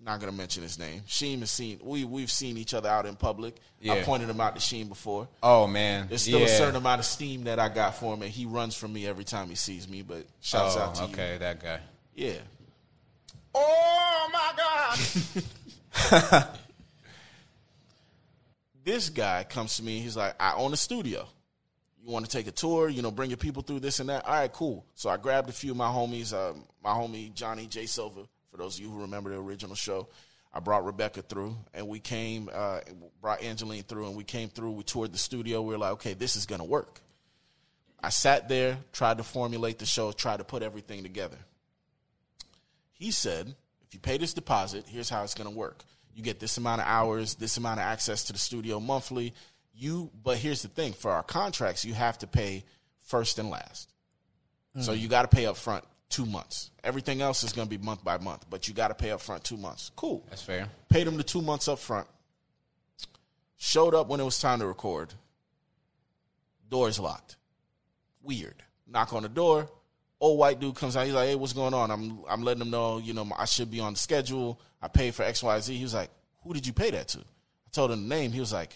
not 0.00 0.18
going 0.18 0.32
to 0.32 0.36
mention 0.36 0.62
his 0.62 0.78
name. 0.78 1.02
Sheem 1.06 1.40
has 1.40 1.50
seen, 1.50 1.78
we, 1.82 2.04
we've 2.04 2.30
seen 2.30 2.56
each 2.56 2.74
other 2.74 2.88
out 2.88 3.06
in 3.06 3.14
public. 3.14 3.56
I 3.88 4.00
pointed 4.02 4.28
him 4.28 4.40
out 4.40 4.56
to 4.56 4.60
Sheem 4.60 4.88
before. 4.88 5.28
Oh 5.42 5.66
man. 5.66 6.08
There's 6.08 6.22
still 6.22 6.40
yeah. 6.40 6.46
a 6.46 6.48
certain 6.48 6.76
amount 6.76 7.00
of 7.00 7.04
steam 7.04 7.44
that 7.44 7.58
I 7.58 7.68
got 7.68 7.94
for 7.94 8.14
him, 8.14 8.22
and 8.22 8.30
he 8.30 8.46
runs 8.46 8.74
from 8.74 8.92
me 8.92 9.06
every 9.06 9.24
time 9.24 9.48
he 9.48 9.54
sees 9.54 9.88
me, 9.88 10.02
but 10.02 10.24
shouts 10.40 10.76
oh, 10.76 10.80
out 10.80 10.94
to 10.96 11.02
oh, 11.02 11.06
you. 11.06 11.12
okay, 11.12 11.36
that 11.38 11.62
guy. 11.62 11.80
Yeah. 12.14 12.38
Oh 13.54 14.30
my 14.32 14.52
god. 14.56 16.48
this 18.84 19.08
guy 19.08 19.44
comes 19.44 19.76
to 19.76 19.82
me 19.82 20.00
he's 20.00 20.16
like, 20.16 20.34
I 20.40 20.54
own 20.54 20.72
a 20.72 20.76
studio. 20.76 21.26
You 22.04 22.10
want 22.10 22.24
to 22.24 22.30
take 22.30 22.48
a 22.48 22.50
tour, 22.52 22.88
you 22.88 23.00
know, 23.00 23.12
bring 23.12 23.30
your 23.30 23.36
people 23.36 23.62
through 23.62 23.80
this 23.80 24.00
and 24.00 24.08
that? 24.08 24.26
All 24.26 24.34
right, 24.34 24.52
cool. 24.52 24.84
So 24.94 25.08
I 25.08 25.16
grabbed 25.16 25.48
a 25.48 25.52
few 25.52 25.70
of 25.70 25.76
my 25.76 25.86
homies, 25.86 26.32
um, 26.34 26.64
my 26.82 26.90
homie 26.90 27.32
Johnny 27.32 27.66
J. 27.66 27.86
Silva, 27.86 28.22
for 28.50 28.56
those 28.56 28.76
of 28.76 28.84
you 28.84 28.90
who 28.90 29.02
remember 29.02 29.30
the 29.30 29.36
original 29.36 29.76
show. 29.76 30.08
I 30.52 30.60
brought 30.60 30.84
Rebecca 30.84 31.22
through 31.22 31.56
and 31.72 31.88
we 31.88 32.00
came, 32.00 32.50
uh, 32.52 32.80
brought 33.20 33.42
Angeline 33.42 33.84
through 33.84 34.08
and 34.08 34.16
we 34.16 34.24
came 34.24 34.48
through. 34.48 34.72
We 34.72 34.82
toured 34.82 35.12
the 35.12 35.18
studio. 35.18 35.62
We 35.62 35.72
were 35.74 35.78
like, 35.78 35.92
okay, 35.92 36.14
this 36.14 36.36
is 36.36 36.44
to 36.58 36.66
work. 36.66 37.00
I 38.02 38.08
sat 38.08 38.48
there, 38.48 38.78
tried 38.92 39.18
to 39.18 39.22
formulate 39.22 39.78
the 39.78 39.86
show, 39.86 40.10
tried 40.10 40.38
to 40.38 40.44
put 40.44 40.62
everything 40.62 41.04
together. 41.04 41.38
He 42.94 43.12
said, 43.12 43.54
if 43.86 43.94
you 43.94 44.00
pay 44.00 44.18
this 44.18 44.34
deposit, 44.34 44.86
here's 44.88 45.08
how 45.08 45.22
it's 45.22 45.34
to 45.48 45.56
work. 45.56 45.84
You 46.14 46.22
get 46.22 46.40
this 46.40 46.58
amount 46.58 46.80
of 46.80 46.86
hours, 46.86 47.34
this 47.34 47.56
amount 47.56 47.80
of 47.80 47.84
access 47.84 48.24
to 48.24 48.32
the 48.32 48.38
studio 48.38 48.80
monthly. 48.80 49.32
You, 49.74 50.10
but 50.22 50.36
here's 50.36 50.62
the 50.62 50.68
thing: 50.68 50.92
for 50.92 51.10
our 51.10 51.22
contracts, 51.22 51.84
you 51.84 51.94
have 51.94 52.18
to 52.18 52.26
pay 52.26 52.64
first 53.02 53.38
and 53.38 53.50
last. 53.50 53.92
So 54.80 54.92
hmm. 54.92 54.98
you 54.98 55.08
got 55.08 55.22
to 55.22 55.28
pay 55.28 55.46
up 55.46 55.56
front 55.56 55.84
two 56.08 56.26
months. 56.26 56.70
Everything 56.84 57.22
else 57.22 57.42
is 57.42 57.52
going 57.52 57.68
to 57.68 57.78
be 57.78 57.82
month 57.82 58.04
by 58.04 58.18
month, 58.18 58.44
but 58.48 58.68
you 58.68 58.74
got 58.74 58.88
to 58.88 58.94
pay 58.94 59.10
up 59.10 59.20
front 59.20 59.42
two 59.42 59.56
months. 59.56 59.90
Cool. 59.96 60.24
That's 60.28 60.42
fair. 60.42 60.68
Paid 60.88 61.06
him 61.06 61.16
the 61.16 61.22
two 61.22 61.42
months 61.42 61.68
up 61.68 61.78
front. 61.78 62.06
Showed 63.56 63.94
up 63.94 64.08
when 64.08 64.20
it 64.20 64.24
was 64.24 64.38
time 64.38 64.58
to 64.60 64.66
record. 64.66 65.12
Doors 66.68 66.98
locked. 66.98 67.36
Weird. 68.22 68.62
Knock 68.86 69.12
on 69.12 69.22
the 69.22 69.28
door. 69.28 69.68
Old 70.22 70.38
white 70.38 70.60
dude 70.60 70.76
comes 70.76 70.96
out. 70.96 71.04
He's 71.04 71.14
like, 71.14 71.30
"Hey, 71.30 71.34
what's 71.34 71.52
going 71.52 71.74
on?" 71.74 71.90
I'm 71.90 72.20
I'm 72.30 72.44
letting 72.44 72.62
him 72.62 72.70
know. 72.70 72.98
You 72.98 73.12
know, 73.12 73.28
I 73.36 73.44
should 73.44 73.72
be 73.72 73.80
on 73.80 73.94
the 73.94 73.98
schedule. 73.98 74.60
I 74.80 74.86
paid 74.86 75.16
for 75.16 75.24
X 75.24 75.42
Y 75.42 75.58
Z. 75.58 75.76
He 75.76 75.82
was 75.82 75.94
like, 75.94 76.10
"Who 76.44 76.54
did 76.54 76.64
you 76.64 76.72
pay 76.72 76.92
that 76.92 77.08
to?" 77.08 77.18
I 77.18 77.70
told 77.72 77.90
him 77.90 78.08
the 78.08 78.14
name. 78.14 78.30
He 78.30 78.38
was 78.38 78.52
like, 78.52 78.70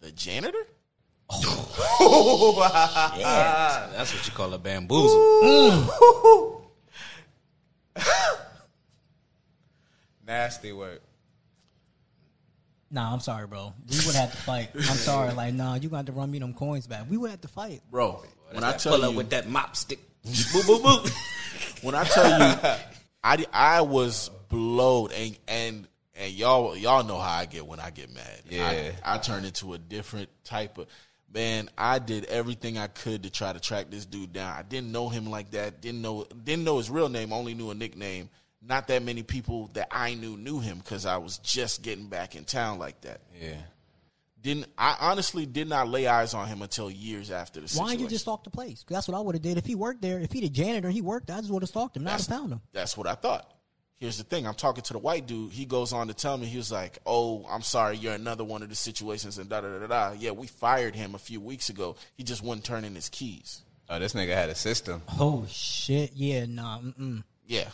"The 0.00 0.10
janitor." 0.10 0.66
Yeah, 3.18 3.88
that's 3.92 4.12
what 4.12 4.26
you 4.26 4.32
call 4.32 4.52
a 4.54 4.58
bamboozle. 4.58 6.64
Nasty 10.26 10.72
work. 10.72 11.00
Nah, 12.90 13.12
I'm 13.12 13.20
sorry, 13.20 13.46
bro. 13.46 13.72
We 13.90 13.98
would 14.06 14.16
have 14.16 14.32
to 14.32 14.36
fight. 14.36 14.70
I'm 14.74 14.82
sorry. 14.82 15.32
Like, 15.32 15.54
nah, 15.54 15.76
you 15.76 15.88
got 15.88 16.06
to 16.06 16.12
run 16.12 16.30
me 16.30 16.38
them 16.38 16.54
coins 16.54 16.86
back. 16.86 17.08
We 17.08 17.16
would 17.16 17.30
have 17.30 17.40
to 17.42 17.48
fight. 17.48 17.82
Bro, 17.90 18.24
when 18.52 18.64
I 18.64 18.76
tell 18.76 18.92
pull 18.92 19.02
you, 19.02 19.10
up 19.10 19.14
with 19.14 19.30
that 19.30 19.48
mop 19.48 19.76
stick. 19.76 20.00
Boop 20.26 20.80
boop 20.80 20.82
boop. 20.82 21.82
when 21.82 21.94
I 21.94 22.04
tell 22.04 22.28
you, 22.28 22.78
I, 23.22 23.44
I 23.52 23.80
was 23.80 24.30
blowed 24.48 25.12
and 25.12 25.36
and 25.48 25.88
and 26.14 26.32
y'all 26.32 26.76
y'all 26.76 27.04
know 27.04 27.18
how 27.18 27.38
I 27.38 27.46
get 27.46 27.66
when 27.66 27.80
I 27.80 27.90
get 27.90 28.12
mad. 28.12 28.42
Yeah. 28.48 28.92
I, 29.04 29.14
I 29.14 29.18
turn 29.18 29.44
into 29.44 29.74
a 29.74 29.78
different 29.78 30.28
type 30.44 30.78
of 30.78 30.86
man. 31.32 31.68
I 31.76 31.98
did 31.98 32.24
everything 32.26 32.78
I 32.78 32.86
could 32.86 33.24
to 33.24 33.30
try 33.30 33.52
to 33.52 33.60
track 33.60 33.90
this 33.90 34.06
dude 34.06 34.32
down. 34.32 34.56
I 34.56 34.62
didn't 34.62 34.92
know 34.92 35.08
him 35.08 35.30
like 35.30 35.50
that. 35.52 35.80
Didn't 35.80 36.02
know 36.02 36.26
didn't 36.44 36.64
know 36.64 36.78
his 36.78 36.90
real 36.90 37.08
name. 37.08 37.32
Only 37.32 37.54
knew 37.54 37.70
a 37.70 37.74
nickname. 37.74 38.30
Not 38.62 38.88
that 38.88 39.02
many 39.02 39.22
people 39.22 39.70
that 39.74 39.88
I 39.90 40.14
knew 40.14 40.36
knew 40.36 40.60
him 40.60 40.78
because 40.78 41.06
I 41.06 41.18
was 41.18 41.38
just 41.38 41.82
getting 41.82 42.08
back 42.08 42.34
in 42.34 42.44
town 42.44 42.78
like 42.78 43.00
that. 43.02 43.20
Yeah. 43.40 43.58
Didn't 44.46 44.66
I 44.78 44.96
honestly 45.00 45.44
did 45.44 45.68
not 45.68 45.88
lay 45.88 46.06
eyes 46.06 46.32
on 46.32 46.46
him 46.46 46.62
until 46.62 46.88
years 46.88 47.32
after 47.32 47.60
the 47.60 47.66
situation? 47.66 47.84
Why 47.84 47.90
didn't 47.90 48.02
you 48.02 48.08
just 48.08 48.22
stalk 48.22 48.44
the 48.44 48.50
place? 48.50 48.84
that's 48.88 49.08
what 49.08 49.16
I 49.16 49.20
would 49.20 49.34
have 49.34 49.42
did 49.42 49.58
if 49.58 49.66
he 49.66 49.74
worked 49.74 50.02
there. 50.02 50.20
If 50.20 50.30
he 50.30 50.40
the 50.40 50.48
janitor, 50.48 50.88
he 50.88 51.00
worked. 51.00 51.32
I 51.32 51.38
just 51.40 51.50
would 51.50 51.64
have 51.64 51.68
stalked 51.68 51.96
him. 51.96 52.04
Not 52.04 52.12
have 52.12 52.20
That's- 52.20 52.38
found 52.38 52.52
him. 52.52 52.60
That's 52.72 52.96
what 52.96 53.08
I 53.08 53.16
thought. 53.16 53.52
Here's 53.96 54.18
the 54.18 54.22
thing. 54.22 54.46
I'm 54.46 54.54
talking 54.54 54.84
to 54.84 54.92
the 54.92 55.00
white 55.00 55.26
dude. 55.26 55.50
He 55.52 55.64
goes 55.64 55.92
on 55.92 56.06
to 56.06 56.14
tell 56.14 56.38
me, 56.38 56.46
he 56.46 56.58
was 56.58 56.70
like, 56.70 57.00
Oh, 57.04 57.44
I'm 57.50 57.62
sorry, 57.62 57.96
you're 57.96 58.12
another 58.12 58.44
one 58.44 58.62
of 58.62 58.68
the 58.68 58.76
situations 58.76 59.36
and 59.38 59.48
da 59.48 59.62
da 59.62 59.68
da 59.68 59.78
da 59.84 59.86
da. 59.88 60.12
Yeah, 60.16 60.30
we 60.30 60.46
fired 60.46 60.94
him 60.94 61.16
a 61.16 61.18
few 61.18 61.40
weeks 61.40 61.68
ago. 61.68 61.96
He 62.14 62.22
just 62.22 62.40
wouldn't 62.44 62.64
turn 62.64 62.84
in 62.84 62.94
his 62.94 63.08
keys. 63.08 63.62
Oh, 63.88 63.98
this 63.98 64.12
nigga 64.14 64.34
had 64.34 64.48
a 64.48 64.54
system. 64.54 65.02
Oh 65.18 65.44
shit! 65.48 66.12
Yeah, 66.14 66.46
nah. 66.46 66.78
Mm-mm. 66.78 67.24
Yeah. 67.48 67.70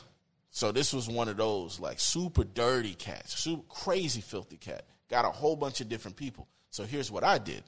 So 0.50 0.72
this 0.72 0.94
was 0.94 1.06
one 1.06 1.28
of 1.28 1.36
those 1.36 1.78
like 1.78 2.00
super 2.00 2.44
dirty 2.44 2.94
cats, 2.94 3.38
super 3.38 3.64
crazy 3.68 4.22
filthy 4.22 4.56
cat. 4.56 4.86
Got 5.10 5.26
a 5.26 5.30
whole 5.30 5.56
bunch 5.56 5.82
of 5.82 5.90
different 5.90 6.16
people. 6.16 6.48
So 6.72 6.84
here's 6.84 7.10
what 7.10 7.22
I 7.22 7.36
did. 7.36 7.62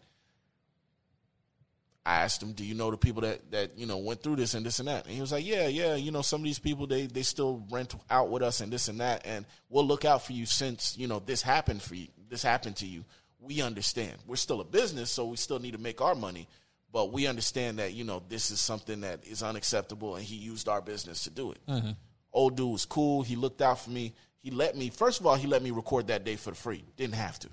I 2.07 2.23
asked 2.23 2.43
him, 2.43 2.53
"Do 2.53 2.65
you 2.65 2.75
know 2.75 2.91
the 2.91 2.97
people 2.97 3.23
that 3.23 3.51
that 3.51 3.79
you 3.79 3.87
know 3.87 3.99
went 3.99 4.23
through 4.23 4.37
this 4.37 4.55
and 4.55 4.65
this 4.65 4.79
and 4.79 4.89
that?" 4.89 5.05
And 5.05 5.15
he 5.15 5.21
was 5.21 5.33
like, 5.33 5.45
"Yeah, 5.45 5.69
yeah. 5.69 5.95
You 5.95 6.11
know, 6.11 6.23
some 6.23 6.41
of 6.41 6.45
these 6.45 6.59
people 6.59 6.87
they 6.87 7.07
they 7.07 7.23
still 7.23 7.65
rent 7.71 7.95
out 8.11 8.31
with 8.31 8.43
us 8.43 8.61
and 8.61 8.73
this 8.73 8.89
and 8.89 9.01
that, 9.01 9.23
and 9.25 9.47
we'll 9.69 9.87
look 9.87 10.05
out 10.05 10.25
for 10.25 10.33
you 10.33 10.45
since 10.47 10.99
you 10.99 11.07
know 11.07 11.19
this 11.19 11.43
happened 11.43 11.81
for 11.83 11.95
you. 11.95 12.09
This 12.29 12.43
happened 12.43 12.77
to 12.77 12.87
you. 12.87 13.05
We 13.41 13.63
understand. 13.63 14.17
We're 14.27 14.37
still 14.37 14.61
a 14.61 14.65
business, 14.65 15.11
so 15.11 15.27
we 15.27 15.37
still 15.37 15.59
need 15.59 15.73
to 15.73 15.79
make 15.79 16.01
our 16.01 16.15
money, 16.15 16.49
but 16.93 17.13
we 17.13 17.27
understand 17.27 17.79
that 17.79 17.93
you 17.93 18.05
know 18.05 18.23
this 18.29 18.51
is 18.51 18.61
something 18.61 19.03
that 19.03 19.27
is 19.27 19.43
unacceptable, 19.43 20.17
and 20.17 20.25
he 20.25 20.37
used 20.37 20.69
our 20.69 20.83
business 20.83 21.25
to 21.25 21.31
do 21.31 21.53
it. 21.53 21.59
Mm-hmm. 21.69 21.91
Old 22.33 22.57
dude 22.57 22.73
was 22.73 22.85
cool. 22.85 23.23
He 23.23 23.37
looked 23.37 23.63
out 23.63 23.81
for 23.81 23.91
me. 23.91 24.15
He 24.41 24.51
let 24.51 24.77
me. 24.77 24.91
First 24.91 25.21
of 25.21 25.27
all, 25.27 25.37
he 25.37 25.47
let 25.47 25.63
me 25.63 25.71
record 25.71 26.09
that 26.09 26.25
day 26.25 26.37
for 26.37 26.55
free. 26.55 26.85
Didn't 26.97 27.15
have 27.15 27.39
to. 27.41 27.49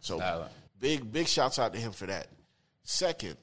So 0.00 0.48
big 0.78 1.12
big 1.12 1.28
shouts 1.28 1.58
out 1.58 1.72
to 1.74 1.78
him 1.78 1.92
for 1.92 2.06
that. 2.06 2.28
Second, 2.82 3.36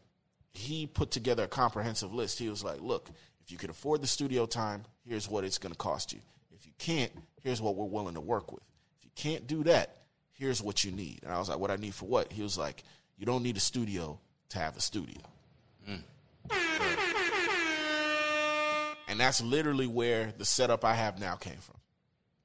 he 0.52 0.88
put 0.88 1.12
together 1.12 1.43
a 1.43 1.48
comprehensive 1.48 2.13
list. 2.13 2.39
He 2.39 2.50
was 2.50 2.63
like, 2.63 2.82
"Look, 2.82 3.10
if 3.41 3.52
you 3.52 3.58
can 3.58 3.70
afford 3.70 4.02
the 4.02 4.08
studio 4.08 4.46
time, 4.46 4.84
here's 5.06 5.30
what 5.30 5.43
it's 5.43 5.58
going 5.58 5.72
to 5.72 5.78
cost 5.78 6.13
you. 6.13 6.20
If 6.52 6.65
you 6.65 6.74
can't, 6.78 7.12
here's 7.43 7.62
what 7.62 7.76
we're 7.76 7.86
willing 7.86 8.15
to 8.15 8.22
work 8.22 8.52
with. 8.52 8.63
If 8.98 9.06
you 9.06 9.12
can't 9.15 9.46
do 9.48 9.63
that, 9.65 9.98
here's 10.34 10.62
what 10.62 10.84
you 10.84 10.91
need." 10.91 11.20
And 11.24 11.32
I 11.32 11.39
was 11.39 11.48
like, 11.50 11.60
"What 11.60 11.72
I 11.72 11.76
need 11.76 11.93
for 11.93 12.06
what?" 12.06 12.32
He 12.32 12.41
was 12.41 12.58
like, 12.58 12.84
"You 13.17 13.26
don't 13.26 13.43
need 13.43 13.58
a 13.58 13.62
studio 13.62 14.20
to 14.50 14.60
have 14.60 14.76
a 14.76 14.82
studio." 14.82 15.22
Mm. 15.88 16.02
And 19.08 19.20
that's 19.20 19.41
literally 19.41 19.88
where 19.88 20.34
the 20.38 20.46
setup 20.46 20.84
I 20.84 20.93
have 20.93 21.20
now 21.20 21.36
came 21.36 21.58
from. 21.58 21.78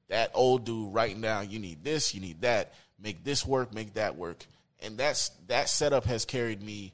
That 0.07 0.31
old 0.33 0.65
dude 0.65 0.93
writing 0.93 1.21
down, 1.21 1.49
you 1.49 1.59
need 1.59 1.83
this, 1.83 2.13
you 2.13 2.21
need 2.21 2.41
that, 2.41 2.73
make 2.99 3.23
this 3.23 3.45
work, 3.45 3.73
make 3.73 3.93
that 3.95 4.15
work. 4.15 4.45
And 4.81 4.97
that's 4.97 5.29
that 5.47 5.69
setup 5.69 6.05
has 6.05 6.25
carried 6.25 6.61
me 6.61 6.91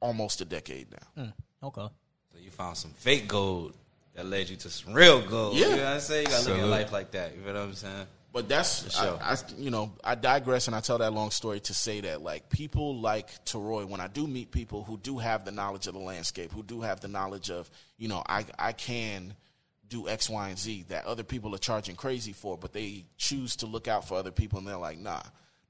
almost 0.00 0.40
a 0.40 0.44
decade 0.44 0.88
now. 0.90 1.24
Hmm, 1.24 1.66
okay. 1.66 1.88
So 2.32 2.38
you 2.40 2.50
found 2.50 2.76
some 2.76 2.90
fake 2.92 3.28
gold 3.28 3.74
that 4.14 4.26
led 4.26 4.48
you 4.48 4.56
to 4.56 4.70
some 4.70 4.92
real 4.92 5.26
gold. 5.26 5.56
Yeah. 5.56 5.66
You 5.66 5.76
know 5.76 5.84
what 5.84 5.92
I'm 5.94 6.00
saying? 6.00 6.26
You 6.26 6.32
gotta 6.32 6.50
look 6.50 6.58
at 6.58 6.66
life 6.66 6.92
like 6.92 7.10
that. 7.12 7.36
You 7.36 7.44
know 7.46 7.52
what 7.52 7.68
I'm 7.68 7.74
saying? 7.74 8.06
But 8.32 8.48
that's 8.48 8.98
sure. 8.98 9.18
I, 9.22 9.34
I, 9.34 9.36
you 9.58 9.70
know 9.70 9.92
I 10.02 10.14
digress 10.14 10.66
and 10.66 10.74
I 10.74 10.80
tell 10.80 10.98
that 10.98 11.12
long 11.12 11.30
story 11.30 11.60
to 11.60 11.74
say 11.74 12.00
that 12.00 12.22
like 12.22 12.48
people 12.48 12.96
like 12.96 13.28
Teroy 13.44 13.86
when 13.86 14.00
I 14.00 14.08
do 14.08 14.26
meet 14.26 14.50
people 14.50 14.84
who 14.84 14.96
do 14.96 15.18
have 15.18 15.44
the 15.44 15.52
knowledge 15.52 15.86
of 15.86 15.92
the 15.92 16.00
landscape 16.00 16.50
who 16.50 16.62
do 16.62 16.80
have 16.80 17.00
the 17.00 17.08
knowledge 17.08 17.50
of 17.50 17.70
you 17.98 18.08
know 18.08 18.22
I 18.26 18.46
I 18.58 18.72
can 18.72 19.34
do 19.92 20.08
X 20.08 20.28
Y 20.30 20.48
and 20.48 20.58
Z 20.58 20.86
that 20.88 21.04
other 21.06 21.22
people 21.22 21.54
are 21.54 21.58
charging 21.58 21.94
crazy 21.96 22.32
for 22.32 22.56
but 22.58 22.72
they 22.72 23.04
choose 23.18 23.56
to 23.56 23.66
look 23.66 23.86
out 23.88 24.08
for 24.08 24.16
other 24.18 24.32
people 24.32 24.58
and 24.58 24.66
they're 24.66 24.76
like 24.76 24.98
nah 24.98 25.22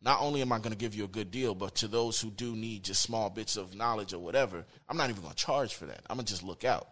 not 0.04 0.20
only 0.20 0.40
am 0.42 0.50
I 0.52 0.58
going 0.58 0.72
to 0.72 0.76
give 0.78 0.94
you 0.94 1.04
a 1.04 1.08
good 1.08 1.30
deal 1.30 1.54
but 1.54 1.74
to 1.76 1.88
those 1.88 2.20
who 2.20 2.30
do 2.30 2.56
need 2.56 2.84
just 2.84 3.02
small 3.02 3.30
bits 3.30 3.56
of 3.56 3.74
knowledge 3.74 4.12
or 4.14 4.18
whatever 4.18 4.64
I'm 4.88 4.96
not 4.96 5.10
even 5.10 5.22
going 5.22 5.34
to 5.34 5.44
charge 5.44 5.74
for 5.74 5.86
that 5.86 6.00
I'm 6.08 6.16
going 6.16 6.26
to 6.26 6.32
just 6.32 6.42
look 6.42 6.64
out 6.64 6.88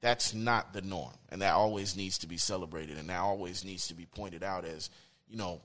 that's 0.00 0.34
not 0.34 0.72
the 0.72 0.82
norm 0.82 1.12
and 1.30 1.40
that 1.42 1.54
always 1.54 1.96
needs 1.96 2.18
to 2.18 2.26
be 2.26 2.36
celebrated 2.36 2.98
and 2.98 3.08
that 3.08 3.20
always 3.20 3.64
needs 3.64 3.86
to 3.88 3.94
be 3.94 4.06
pointed 4.06 4.42
out 4.42 4.64
as 4.64 4.90
you 5.28 5.36
know 5.36 5.60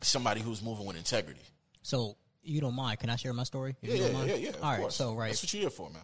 somebody 0.00 0.40
who's 0.40 0.62
moving 0.62 0.86
with 0.86 0.96
integrity 0.96 1.42
So 1.82 2.16
you 2.42 2.60
don't 2.60 2.74
mind? 2.74 2.98
Can 2.98 3.08
I 3.10 3.16
share 3.16 3.32
my 3.32 3.44
story? 3.44 3.76
Yeah 3.82 3.94
you 3.94 3.96
yeah 4.00 4.04
don't 4.08 4.12
mind? 4.14 4.28
yeah 4.30 4.36
yeah 4.36 4.50
All 4.62 4.70
right. 4.70 4.80
course. 4.80 4.96
So 4.96 5.14
right, 5.14 5.28
that's 5.28 5.42
what 5.42 5.52
you're 5.54 5.60
here 5.62 5.70
for 5.70 5.90
man 5.90 6.02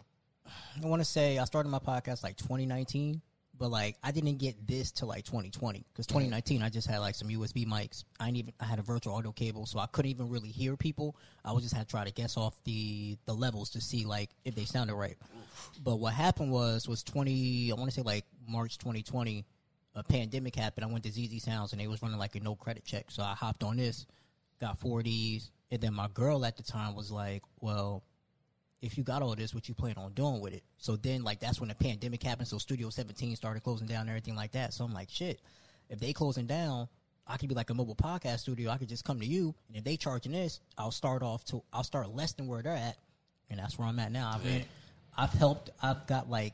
I 0.83 0.87
want 0.87 1.01
to 1.01 1.05
say 1.05 1.37
I 1.37 1.45
started 1.45 1.69
my 1.69 1.79
podcast 1.79 2.23
like 2.23 2.35
2019, 2.37 3.21
but 3.59 3.69
like 3.69 3.97
I 4.01 4.11
didn't 4.11 4.37
get 4.37 4.65
this 4.65 4.91
till 4.91 5.09
like 5.09 5.25
2020 5.25 5.85
because 5.91 6.07
2019 6.07 6.63
I 6.63 6.69
just 6.69 6.87
had 6.87 6.99
like 6.99 7.13
some 7.13 7.27
USB 7.27 7.67
mics. 7.67 8.05
I 8.19 8.25
didn't 8.25 8.37
even 8.37 8.53
I 8.59 8.65
had 8.65 8.79
a 8.79 8.81
virtual 8.81 9.13
audio 9.13 9.33
cable, 9.33 9.65
so 9.65 9.79
I 9.79 9.85
couldn't 9.87 10.09
even 10.09 10.29
really 10.29 10.49
hear 10.49 10.77
people. 10.77 11.17
I 11.43 11.51
would 11.51 11.61
just 11.61 11.75
had 11.75 11.87
to 11.87 11.91
try 11.91 12.05
to 12.05 12.11
guess 12.11 12.37
off 12.37 12.55
the 12.63 13.17
the 13.25 13.33
levels 13.33 13.69
to 13.71 13.81
see 13.81 14.05
like 14.05 14.29
if 14.45 14.55
they 14.55 14.63
sounded 14.63 14.95
right. 14.95 15.17
But 15.83 15.97
what 15.97 16.13
happened 16.13 16.51
was 16.51 16.87
was 16.87 17.03
20 17.03 17.71
I 17.71 17.75
want 17.75 17.89
to 17.89 17.95
say 17.95 18.01
like 18.01 18.25
March 18.47 18.77
2020, 18.77 19.45
a 19.95 20.03
pandemic 20.03 20.55
happened. 20.55 20.85
I 20.85 20.87
went 20.87 21.03
to 21.03 21.11
zZounds 21.11 21.73
and 21.73 21.81
they 21.81 21.87
was 21.87 22.01
running 22.01 22.17
like 22.17 22.35
a 22.35 22.39
no 22.39 22.55
credit 22.55 22.85
check, 22.85 23.11
so 23.11 23.21
I 23.21 23.33
hopped 23.33 23.63
on 23.63 23.75
this, 23.75 24.07
got 24.61 24.79
four 24.79 25.01
of 25.01 25.05
and 25.71 25.81
then 25.81 25.93
my 25.93 26.07
girl 26.07 26.45
at 26.45 26.55
the 26.55 26.63
time 26.63 26.95
was 26.95 27.11
like, 27.11 27.43
well 27.59 28.03
if 28.81 28.97
you 28.97 29.03
got 29.03 29.21
all 29.21 29.35
this, 29.35 29.53
what 29.53 29.67
you 29.67 29.75
plan 29.75 29.95
on 29.97 30.13
doing 30.13 30.39
with 30.39 30.53
it? 30.53 30.63
So 30.77 30.95
then, 30.95 31.23
like, 31.23 31.39
that's 31.39 31.59
when 31.59 31.69
the 31.69 31.75
pandemic 31.75 32.23
happened. 32.23 32.47
So 32.47 32.57
Studio 32.57 32.89
17 32.89 33.35
started 33.35 33.63
closing 33.63 33.87
down 33.87 34.01
and 34.01 34.09
everything 34.09 34.35
like 34.35 34.53
that. 34.53 34.73
So 34.73 34.85
I'm 34.85 34.93
like, 34.93 35.09
shit, 35.09 35.39
if 35.89 35.99
they 35.99 36.13
closing 36.13 36.47
down, 36.47 36.87
I 37.29 37.37
could 37.37 37.47
be 37.47 37.55
like 37.55 37.69
a 37.69 37.75
mobile 37.75 37.95
podcast 37.95 38.39
studio. 38.39 38.71
I 38.71 38.77
could 38.77 38.89
just 38.89 39.05
come 39.05 39.19
to 39.19 39.25
you, 39.25 39.53
and 39.67 39.77
if 39.77 39.83
they 39.83 39.97
charging 39.97 40.31
this, 40.31 40.59
I'll 40.77 40.91
start 40.91 41.21
off 41.21 41.45
to 41.45 41.61
I'll 41.71 41.83
start 41.83 42.09
less 42.09 42.33
than 42.33 42.47
where 42.47 42.63
they're 42.63 42.73
at, 42.75 42.97
and 43.51 43.59
that's 43.59 43.77
where 43.77 43.87
I'm 43.87 43.99
at 43.99 44.11
now. 44.11 44.31
I've 44.33 44.43
been, 44.43 44.65
I've 45.15 45.31
helped. 45.33 45.69
I've 45.81 46.07
got 46.07 46.27
like 46.27 46.53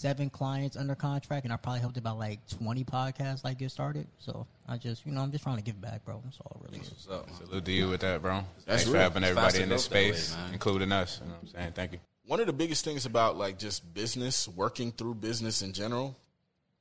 seven 0.00 0.30
clients 0.30 0.76
under 0.78 0.94
contract, 0.94 1.44
and 1.44 1.52
I 1.52 1.56
probably 1.56 1.80
helped 1.80 1.98
about 1.98 2.18
like 2.18 2.40
20 2.58 2.84
podcasts 2.84 3.44
like 3.44 3.58
get 3.58 3.70
started. 3.70 4.06
So 4.18 4.46
I 4.66 4.78
just, 4.78 5.04
you 5.04 5.12
know, 5.12 5.20
I'm 5.20 5.30
just 5.30 5.44
trying 5.44 5.58
to 5.58 5.62
give 5.62 5.78
back, 5.80 6.04
bro. 6.06 6.22
That's 6.24 6.38
all 6.40 6.60
really 6.64 6.78
is. 6.82 6.90
What's 6.90 7.08
up, 7.08 7.26
man? 7.28 7.36
Salute 7.36 7.64
to 7.66 7.72
you 7.72 7.88
with 7.88 8.00
that, 8.00 8.22
bro. 8.22 8.36
That's 8.36 8.64
Thanks 8.64 8.84
for 8.84 8.92
real. 8.92 9.02
having 9.02 9.22
It's 9.24 9.30
everybody 9.30 9.62
in 9.62 9.68
this 9.68 9.88
growth 9.88 10.02
that 10.04 10.10
way, 10.10 10.12
space, 10.16 10.36
including 10.52 10.92
us. 10.92 11.20
You 11.22 11.28
know 11.28 11.34
what 11.34 11.42
I'm 11.42 11.48
saying? 11.48 11.72
Thank 11.74 11.92
you. 11.92 11.98
one 12.26 12.40
of 12.40 12.46
the 12.46 12.52
biggest 12.54 12.82
things 12.84 13.04
about 13.04 13.36
like 13.36 13.58
just 13.58 13.92
business 13.92 14.48
working 14.48 14.90
through 14.92 15.14
business 15.16 15.60
in 15.62 15.72
general 15.74 16.16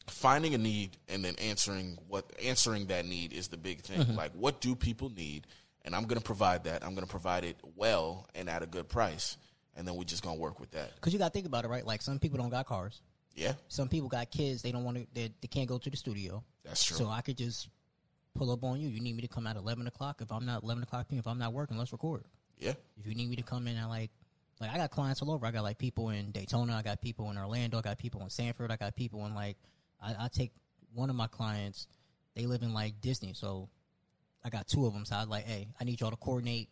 finding 0.07 0.55
a 0.55 0.57
need 0.57 0.97
and 1.07 1.23
then 1.23 1.35
answering 1.39 1.95
what 2.07 2.25
answering 2.43 2.87
that 2.87 3.05
need 3.05 3.31
is 3.33 3.47
the 3.49 3.57
big 3.57 3.81
thing 3.81 3.99
Mm-hmm. 3.99 4.15
like 4.15 4.31
what 4.31 4.59
do 4.59 4.75
people 4.75 5.11
need 5.15 5.45
and 5.83 5.93
i'm 5.95 6.05
going 6.05 6.17
to 6.17 6.23
provide 6.23 6.63
that 6.63 6.83
i'm 6.83 6.95
going 6.95 7.05
to 7.05 7.09
provide 7.11 7.43
it 7.43 7.57
well 7.75 8.25
and 8.33 8.49
at 8.49 8.63
a 8.63 8.65
good 8.65 8.89
price 8.89 9.37
and 9.75 9.87
then 9.87 9.95
we're 9.95 10.03
just 10.03 10.23
going 10.23 10.35
to 10.35 10.41
work 10.41 10.59
with 10.59 10.71
that 10.71 10.95
Because 10.95 11.13
you 11.13 11.19
got 11.19 11.27
to 11.27 11.31
think 11.33 11.45
about 11.45 11.63
it, 11.63 11.67
right? 11.69 11.85
Like, 11.85 12.01
some 12.01 12.19
people 12.19 12.37
don't 12.37 12.49
got 12.49 12.65
cars. 12.65 12.99
Yeah 13.35 13.53
Some 13.67 13.87
people 13.89 14.09
got 14.09 14.31
kids. 14.31 14.61
They 14.61 14.71
don't 14.71 14.83
want 14.83 14.97
to. 14.97 15.07
They, 15.13 15.31
they 15.41 15.47
can't 15.47 15.67
go 15.67 15.77
to 15.77 15.89
the 15.89 15.97
studio. 15.97 16.43
That's 16.63 16.83
true. 16.83 16.97
So 16.97 17.09
I 17.09 17.21
could 17.21 17.37
just 17.37 17.69
pull 18.35 18.51
up 18.51 18.63
on 18.63 18.79
you. 18.79 18.89
You 18.89 18.99
need 18.99 19.15
me 19.15 19.21
to 19.21 19.27
come 19.27 19.47
at 19.47 19.55
eleven 19.55 19.87
o'clock. 19.87 20.21
If 20.21 20.31
I'm 20.31 20.45
not 20.45 20.63
eleven 20.63 20.83
o'clock 20.83 21.07
p.m. 21.07 21.19
If 21.19 21.27
I'm 21.27 21.39
not 21.39 21.53
working, 21.53 21.77
let's 21.77 21.91
record. 21.91 22.23
yeah 22.57 22.73
If 22.99 23.07
you 23.07 23.15
need 23.15 23.29
me 23.29 23.35
to 23.37 23.43
come 23.43 23.67
in 23.67 23.77
at 23.77 23.87
like, 23.87 24.11
like 24.59 24.71
I 24.71 24.77
got 24.77 24.91
clients 24.91 25.21
all 25.21 25.31
over. 25.31 25.45
I 25.45 25.51
got 25.51 25.63
like 25.63 25.77
people 25.77 26.09
in 26.09 26.31
Daytona. 26.31 26.75
I 26.75 26.81
got 26.81 27.01
people 27.01 27.29
in 27.31 27.37
Orlando. 27.37 27.77
I 27.77 27.81
got 27.81 27.97
people 27.97 28.21
in 28.21 28.29
Sanford. 28.29 28.71
I 28.71 28.75
got 28.75 28.95
people 28.95 29.25
in 29.25 29.33
like, 29.33 29.57
I, 30.01 30.15
I 30.25 30.27
take 30.27 30.51
one 30.93 31.09
of 31.09 31.15
my 31.15 31.27
clients. 31.27 31.87
They 32.35 32.45
live 32.45 32.61
in 32.61 32.73
like 32.73 33.01
Disney, 33.01 33.33
so 33.33 33.69
I 34.43 34.49
got 34.49 34.67
two 34.67 34.85
of 34.85 34.93
them. 34.93 35.05
So 35.05 35.15
I 35.15 35.19
was 35.19 35.29
like, 35.29 35.45
hey, 35.45 35.67
I 35.79 35.83
need 35.83 35.99
y'all 35.99 36.11
to 36.11 36.17
coordinate 36.17 36.69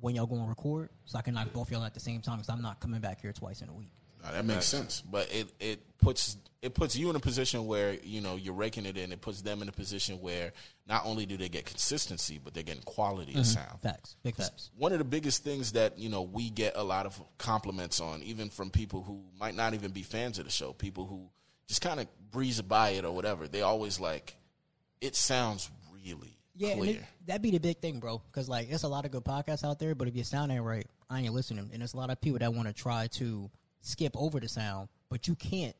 when 0.00 0.14
y'all 0.14 0.26
going 0.26 0.42
to 0.42 0.48
record, 0.48 0.90
so 1.04 1.18
I 1.18 1.22
can 1.22 1.34
knock 1.34 1.52
both 1.52 1.70
y'all 1.70 1.84
at 1.84 1.94
the 1.94 2.00
same 2.00 2.20
time. 2.20 2.38
Because 2.38 2.50
I'm 2.50 2.62
not 2.62 2.80
coming 2.80 3.00
back 3.00 3.20
here 3.20 3.32
twice 3.32 3.62
in 3.62 3.68
a 3.68 3.72
week. 3.72 3.92
No, 4.24 4.32
that 4.32 4.44
makes 4.44 4.66
sense. 4.66 5.02
But 5.02 5.28
it, 5.32 5.52
it 5.60 5.98
puts 5.98 6.36
it 6.62 6.72
puts 6.72 6.96
you 6.96 7.10
in 7.10 7.16
a 7.16 7.20
position 7.20 7.66
where 7.66 7.94
you 8.02 8.22
know 8.22 8.36
you're 8.36 8.54
raking 8.54 8.86
it 8.86 8.96
in. 8.96 9.12
It 9.12 9.20
puts 9.20 9.42
them 9.42 9.60
in 9.60 9.68
a 9.68 9.72
position 9.72 10.20
where 10.20 10.52
not 10.86 11.04
only 11.04 11.26
do 11.26 11.36
they 11.36 11.48
get 11.48 11.66
consistency 11.66 12.40
but 12.42 12.54
they're 12.54 12.62
getting 12.62 12.82
quality 12.82 13.32
of 13.32 13.40
mm-hmm. 13.40 13.68
sound. 13.68 13.80
Facts, 13.82 14.16
big 14.22 14.34
facts. 14.34 14.70
one 14.76 14.92
of 14.92 14.98
the 14.98 15.04
biggest 15.04 15.44
things 15.44 15.72
that 15.72 15.98
you 15.98 16.08
know 16.08 16.22
we 16.22 16.48
get 16.48 16.76
a 16.76 16.82
lot 16.82 17.04
of 17.04 17.22
compliments 17.36 18.00
on 18.00 18.22
even 18.22 18.48
from 18.48 18.70
people 18.70 19.02
who 19.02 19.20
might 19.38 19.54
not 19.54 19.74
even 19.74 19.90
be 19.90 20.02
fans 20.02 20.38
of 20.38 20.46
the 20.46 20.50
show 20.50 20.72
people 20.72 21.04
who 21.04 21.28
just 21.66 21.82
kind 21.82 22.00
of 22.00 22.06
breeze 22.30 22.60
by 22.62 22.90
it 22.90 23.04
or 23.04 23.12
whatever. 23.12 23.46
They 23.46 23.62
always 23.62 24.00
like 24.00 24.36
it 25.00 25.14
sounds 25.14 25.70
really 25.92 26.38
Yeah, 26.56 26.76
it, 26.82 27.02
that'd 27.26 27.42
be 27.42 27.50
the 27.50 27.58
big 27.58 27.78
thing, 27.78 28.00
bro. 28.00 28.22
Because 28.30 28.48
like, 28.48 28.70
it's 28.70 28.84
a 28.84 28.88
lot 28.88 29.04
of 29.04 29.10
good 29.10 29.24
podcasts 29.24 29.64
out 29.64 29.78
there, 29.78 29.94
but 29.94 30.08
if 30.08 30.14
your 30.14 30.24
sound 30.24 30.50
ain't 30.50 30.64
right, 30.64 30.86
I 31.10 31.20
ain't 31.20 31.34
listening. 31.34 31.70
And 31.72 31.82
there's 31.82 31.92
a 31.92 31.98
lot 31.98 32.10
of 32.10 32.20
people 32.20 32.38
that 32.38 32.54
want 32.54 32.68
to 32.68 32.74
try 32.74 33.08
to 33.18 33.50
skip 33.84 34.12
over 34.16 34.40
the 34.40 34.48
sound, 34.48 34.88
but 35.08 35.28
you 35.28 35.34
can't. 35.36 35.76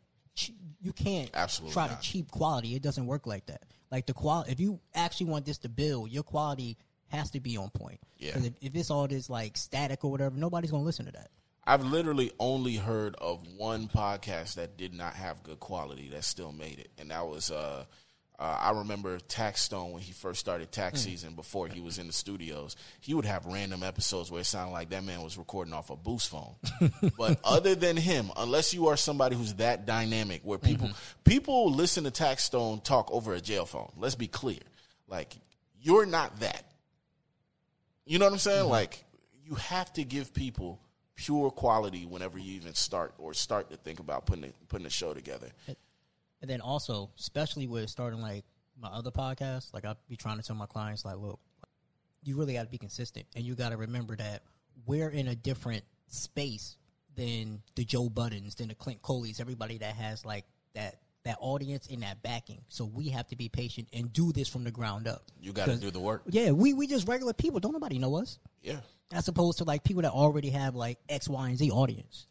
You 0.80 0.92
can't 0.92 1.30
Absolutely 1.32 1.72
try 1.74 1.86
not. 1.86 2.02
to 2.02 2.08
cheap 2.08 2.30
quality. 2.30 2.74
It 2.74 2.82
doesn't 2.82 3.06
work 3.06 3.24
like 3.26 3.46
that. 3.46 3.62
Like 3.92 4.06
the 4.06 4.14
quality, 4.14 4.50
if 4.50 4.58
you 4.58 4.80
actually 4.94 5.26
want 5.26 5.46
this 5.46 5.58
to 5.58 5.68
build, 5.68 6.10
your 6.10 6.24
quality 6.24 6.76
has 7.06 7.30
to 7.30 7.40
be 7.40 7.56
on 7.56 7.70
point. 7.70 8.00
Yeah. 8.18 8.36
If, 8.38 8.52
if 8.60 8.74
it's 8.74 8.90
all 8.90 9.06
this 9.06 9.30
like 9.30 9.56
static 9.56 10.04
or 10.04 10.10
whatever, 10.10 10.36
nobody's 10.36 10.72
gonna 10.72 10.82
listen 10.82 11.06
to 11.06 11.12
that. 11.12 11.30
i've 11.66 11.84
literally 11.84 12.32
only 12.40 12.74
heard 12.74 13.14
of 13.16 13.46
one 13.56 13.86
podcast 13.86 14.54
that 14.56 14.76
did 14.76 14.92
not 14.92 15.14
have 15.14 15.42
good 15.44 15.60
quality 15.60 16.08
that 16.10 16.24
still 16.24 16.50
made 16.52 16.78
it 16.80 16.90
and 16.98 17.10
that 17.12 17.26
was 17.26 17.50
uh 17.52 17.84
uh, 18.38 18.58
I 18.60 18.70
remember 18.72 19.18
Taxstone 19.18 19.92
when 19.92 20.02
he 20.02 20.12
first 20.12 20.40
started 20.40 20.72
tax 20.72 21.04
hmm. 21.04 21.10
season 21.10 21.34
before 21.34 21.68
he 21.68 21.80
was 21.80 21.98
in 21.98 22.08
the 22.08 22.12
studios. 22.12 22.74
He 23.00 23.14
would 23.14 23.24
have 23.24 23.46
random 23.46 23.84
episodes 23.84 24.30
where 24.30 24.40
it 24.40 24.44
sounded 24.44 24.72
like 24.72 24.90
that 24.90 25.04
man 25.04 25.22
was 25.22 25.38
recording 25.38 25.72
off 25.72 25.90
a 25.90 25.96
boost 25.96 26.30
phone. 26.30 26.54
but 27.18 27.38
other 27.44 27.76
than 27.76 27.96
him, 27.96 28.32
unless 28.36 28.74
you 28.74 28.88
are 28.88 28.96
somebody 28.96 29.36
who's 29.36 29.54
that 29.54 29.86
dynamic, 29.86 30.40
where 30.42 30.58
mm-hmm. 30.58 30.66
people 30.66 30.90
people 31.24 31.72
listen 31.72 32.04
to 32.04 32.10
Taxstone 32.10 32.82
talk 32.82 33.08
over 33.12 33.34
a 33.34 33.40
jail 33.40 33.66
phone. 33.66 33.92
Let's 33.96 34.16
be 34.16 34.26
clear, 34.26 34.60
like 35.06 35.34
you're 35.80 36.06
not 36.06 36.40
that. 36.40 36.64
You 38.04 38.18
know 38.18 38.26
what 38.26 38.32
I'm 38.32 38.38
saying? 38.38 38.62
Mm-hmm. 38.62 38.70
Like 38.70 39.04
you 39.44 39.54
have 39.54 39.92
to 39.92 40.02
give 40.04 40.34
people 40.34 40.80
pure 41.16 41.50
quality 41.50 42.04
whenever 42.04 42.38
you 42.38 42.54
even 42.54 42.74
start 42.74 43.14
or 43.18 43.32
start 43.34 43.70
to 43.70 43.76
think 43.76 44.00
about 44.00 44.26
putting 44.26 44.44
a, 44.46 44.52
putting 44.66 44.86
a 44.86 44.90
show 44.90 45.14
together. 45.14 45.48
And 46.44 46.50
then 46.50 46.60
also, 46.60 47.08
especially 47.18 47.66
with 47.66 47.88
starting 47.88 48.20
like 48.20 48.44
my 48.78 48.88
other 48.88 49.10
podcast, 49.10 49.72
like 49.72 49.86
I 49.86 49.94
be 50.10 50.16
trying 50.16 50.36
to 50.36 50.42
tell 50.42 50.54
my 50.54 50.66
clients, 50.66 51.02
like, 51.02 51.16
look, 51.16 51.40
you 52.22 52.36
really 52.36 52.52
got 52.52 52.64
to 52.64 52.68
be 52.68 52.76
consistent, 52.76 53.24
and 53.34 53.42
you 53.42 53.54
got 53.54 53.70
to 53.70 53.78
remember 53.78 54.14
that 54.14 54.42
we're 54.84 55.08
in 55.08 55.28
a 55.28 55.34
different 55.34 55.84
space 56.08 56.76
than 57.16 57.62
the 57.76 57.84
Joe 57.86 58.10
Buddens, 58.10 58.56
than 58.56 58.68
the 58.68 58.74
Clint 58.74 59.00
Coleys, 59.00 59.40
everybody 59.40 59.78
that 59.78 59.94
has 59.94 60.26
like 60.26 60.44
that 60.74 60.98
that 61.24 61.38
audience 61.40 61.88
and 61.90 62.02
that 62.02 62.22
backing. 62.22 62.60
So 62.68 62.84
we 62.84 63.08
have 63.08 63.26
to 63.28 63.36
be 63.36 63.48
patient 63.48 63.88
and 63.94 64.12
do 64.12 64.30
this 64.30 64.46
from 64.46 64.64
the 64.64 64.70
ground 64.70 65.08
up. 65.08 65.22
You 65.40 65.54
got 65.54 65.68
to 65.68 65.76
do 65.76 65.90
the 65.90 65.98
work. 65.98 66.24
Yeah, 66.28 66.50
we 66.50 66.74
we 66.74 66.86
just 66.86 67.08
regular 67.08 67.32
people. 67.32 67.58
Don't 67.58 67.72
nobody 67.72 67.98
know 67.98 68.16
us. 68.16 68.38
Yeah. 68.60 68.80
As 69.14 69.28
opposed 69.28 69.56
to 69.58 69.64
like 69.64 69.82
people 69.82 70.02
that 70.02 70.12
already 70.12 70.50
have 70.50 70.74
like 70.74 70.98
X, 71.08 71.26
Y, 71.26 71.48
and 71.48 71.56
Z 71.56 71.70
audience. 71.70 72.26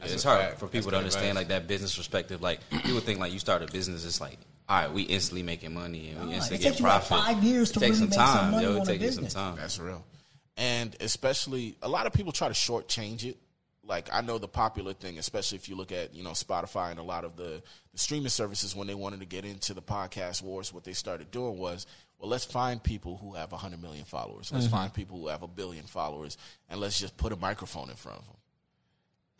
Yeah, 0.00 0.14
it's 0.14 0.24
hard 0.24 0.40
fact. 0.40 0.58
for 0.58 0.66
That's 0.66 0.72
people 0.72 0.90
to 0.92 0.96
understand 0.98 1.30
advice. 1.38 1.40
like 1.40 1.48
that 1.48 1.68
business 1.68 1.96
perspective. 1.96 2.42
Like 2.42 2.60
people 2.70 3.00
think 3.00 3.20
like 3.20 3.32
you 3.32 3.38
start 3.38 3.62
a 3.62 3.66
business, 3.66 4.04
it's 4.04 4.20
like 4.20 4.38
all 4.70 4.82
right, 4.82 4.92
we 4.92 5.02
instantly 5.02 5.42
making 5.42 5.74
money 5.74 6.10
and 6.10 6.28
we 6.28 6.34
instantly 6.34 6.58
it 6.58 6.62
get 6.62 6.68
takes 6.68 6.80
you, 6.80 6.86
like, 6.86 7.04
profit. 7.04 7.24
five 7.26 7.42
years 7.42 7.70
it 7.70 7.74
to 7.74 7.80
takes 7.80 7.98
really 7.98 8.12
some 8.12 8.20
make 8.20 8.28
some 8.28 8.38
time, 8.38 8.50
money 8.52 8.64
yo. 8.64 8.70
on 8.70 8.76
It 8.76 8.82
a 8.82 8.98
takes 8.98 9.14
some 9.16 9.26
time. 9.26 9.56
That's 9.56 9.78
real. 9.80 10.04
And 10.56 10.96
especially 11.00 11.76
a 11.82 11.88
lot 11.88 12.06
of 12.06 12.12
people 12.12 12.30
try 12.30 12.46
to 12.46 12.54
shortchange 12.54 13.24
it. 13.24 13.36
Like 13.82 14.08
I 14.12 14.20
know 14.20 14.38
the 14.38 14.46
popular 14.46 14.92
thing, 14.92 15.18
especially 15.18 15.56
if 15.56 15.68
you 15.68 15.74
look 15.74 15.90
at, 15.90 16.14
you 16.14 16.22
know, 16.22 16.30
Spotify 16.30 16.90
and 16.90 17.00
a 17.00 17.02
lot 17.02 17.24
of 17.24 17.36
the, 17.36 17.60
the 17.92 17.98
streaming 17.98 18.28
services 18.28 18.76
when 18.76 18.86
they 18.86 18.94
wanted 18.94 19.18
to 19.20 19.26
get 19.26 19.44
into 19.44 19.74
the 19.74 19.82
podcast 19.82 20.40
wars, 20.40 20.72
what 20.72 20.84
they 20.84 20.92
started 20.92 21.32
doing 21.32 21.58
was, 21.58 21.86
well, 22.20 22.28
let's 22.28 22.44
find 22.44 22.80
people 22.80 23.16
who 23.16 23.34
have 23.34 23.50
100 23.50 23.82
million 23.82 24.04
followers. 24.04 24.52
Let's 24.52 24.66
mm-hmm. 24.66 24.76
find 24.76 24.94
people 24.94 25.18
who 25.18 25.26
have 25.28 25.42
a 25.42 25.48
billion 25.48 25.86
followers 25.86 26.36
and 26.68 26.78
let's 26.78 27.00
just 27.00 27.16
put 27.16 27.32
a 27.32 27.36
microphone 27.36 27.90
in 27.90 27.96
front 27.96 28.20
of 28.20 28.26
them. 28.26 28.36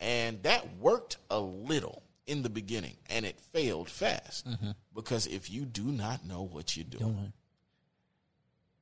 And 0.01 0.43
that 0.43 0.77
worked 0.77 1.17
a 1.29 1.39
little 1.39 2.01
in 2.27 2.41
the 2.41 2.49
beginning 2.49 2.95
and 3.09 3.25
it 3.25 3.39
failed 3.53 3.87
fast. 3.89 4.47
Mm-hmm. 4.49 4.71
Because 4.93 5.27
if 5.27 5.49
you 5.49 5.61
do 5.63 5.83
not 5.83 6.25
know 6.25 6.41
what 6.43 6.75
you're 6.75 6.83
doing, 6.85 7.31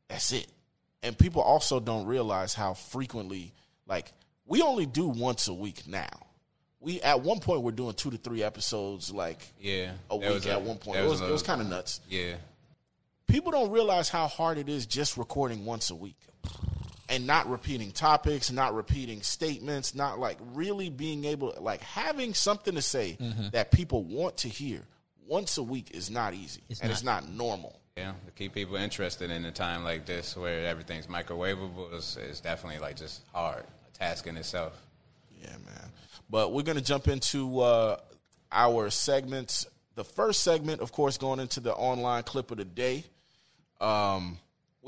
that's 0.07 0.31
it. 0.31 0.47
And 1.03 1.17
people 1.17 1.41
also 1.41 1.79
don't 1.79 2.05
realize 2.07 2.53
how 2.53 2.73
frequently, 2.73 3.53
like, 3.85 4.11
we 4.45 4.61
only 4.61 4.85
do 4.85 5.07
once 5.07 5.47
a 5.47 5.53
week 5.53 5.87
now. 5.87 6.07
We 6.81 7.01
at 7.01 7.21
one 7.21 7.39
point 7.39 7.61
we're 7.61 7.71
doing 7.71 7.93
two 7.93 8.09
to 8.11 8.17
three 8.17 8.41
episodes, 8.41 9.11
like 9.11 9.39
Yeah, 9.59 9.91
a 10.09 10.15
week 10.15 10.29
was 10.29 10.45
a- 10.45 10.51
at 10.53 10.61
one 10.61 10.77
point. 10.77 10.97
It 10.99 11.03
was 11.03 11.21
was, 11.21 11.29
was 11.31 11.43
kind 11.43 11.59
of 11.61 11.67
nuts. 11.67 11.99
Yeah, 12.09 12.35
People 13.27 13.51
don't 13.51 13.69
realize 13.71 14.07
how 14.09 14.27
hard 14.27 14.57
it 14.57 14.69
is 14.69 14.85
just 14.85 15.17
recording 15.17 15.65
once 15.65 15.89
a 15.91 15.95
week 15.95 16.15
and 17.09 17.25
not 17.25 17.49
repeating 17.49 17.91
topics, 17.91 18.51
not 18.51 18.73
repeating 18.75 19.21
statements, 19.23 19.95
not 19.95 20.19
like 20.19 20.37
really 20.53 20.89
being 20.89 21.25
able, 21.25 21.53
like 21.59 21.81
having 21.81 22.33
something 22.33 22.75
to 22.75 22.81
say 22.81 23.17
that 23.51 23.71
people 23.71 24.03
want 24.03 24.37
to 24.37 24.47
hear 24.47 24.81
once 25.27 25.57
a 25.57 25.63
week 25.63 25.91
is 25.91 26.09
not 26.09 26.33
easy 26.33 26.61
It's 26.69 26.79
and 26.79 26.89
not. 26.89 26.93
it's 26.93 27.03
not 27.03 27.29
normal. 27.29 27.79
yeah. 27.97 28.13
To 28.25 28.31
keep 28.35 28.53
people 28.53 28.75
interested 28.75 29.29
in 29.31 29.43
a 29.45 29.51
time 29.51 29.83
like 29.83 30.05
this 30.05 30.35
where 30.37 30.65
everything's 30.65 31.07
microwavable 31.07 31.93
is, 31.93 32.17
is 32.17 32.39
definitely 32.41 32.79
like 32.79 32.95
just 32.95 33.21
hard, 33.33 33.63
a 33.63 33.97
task 33.97 34.25
in 34.27 34.37
itself. 34.37 34.73
Yeah, 35.39 35.49
man. 35.65 35.91
But 36.29 36.51
we're 36.53 36.63
gonna 36.63 36.81
jump 36.81 37.07
into 37.07 37.59
uh, 37.59 37.97
our 38.51 38.89
segments. 38.89 39.65
The 39.95 40.03
first 40.03 40.43
segment, 40.43 40.81
of 40.81 40.91
course, 40.91 41.17
going 41.17 41.39
into 41.39 41.59
the 41.59 41.73
online 41.73 42.23
clip 42.23 42.51
of 42.51 42.57
the 42.57 42.65
day. 42.65 43.03
Um, 43.81 44.37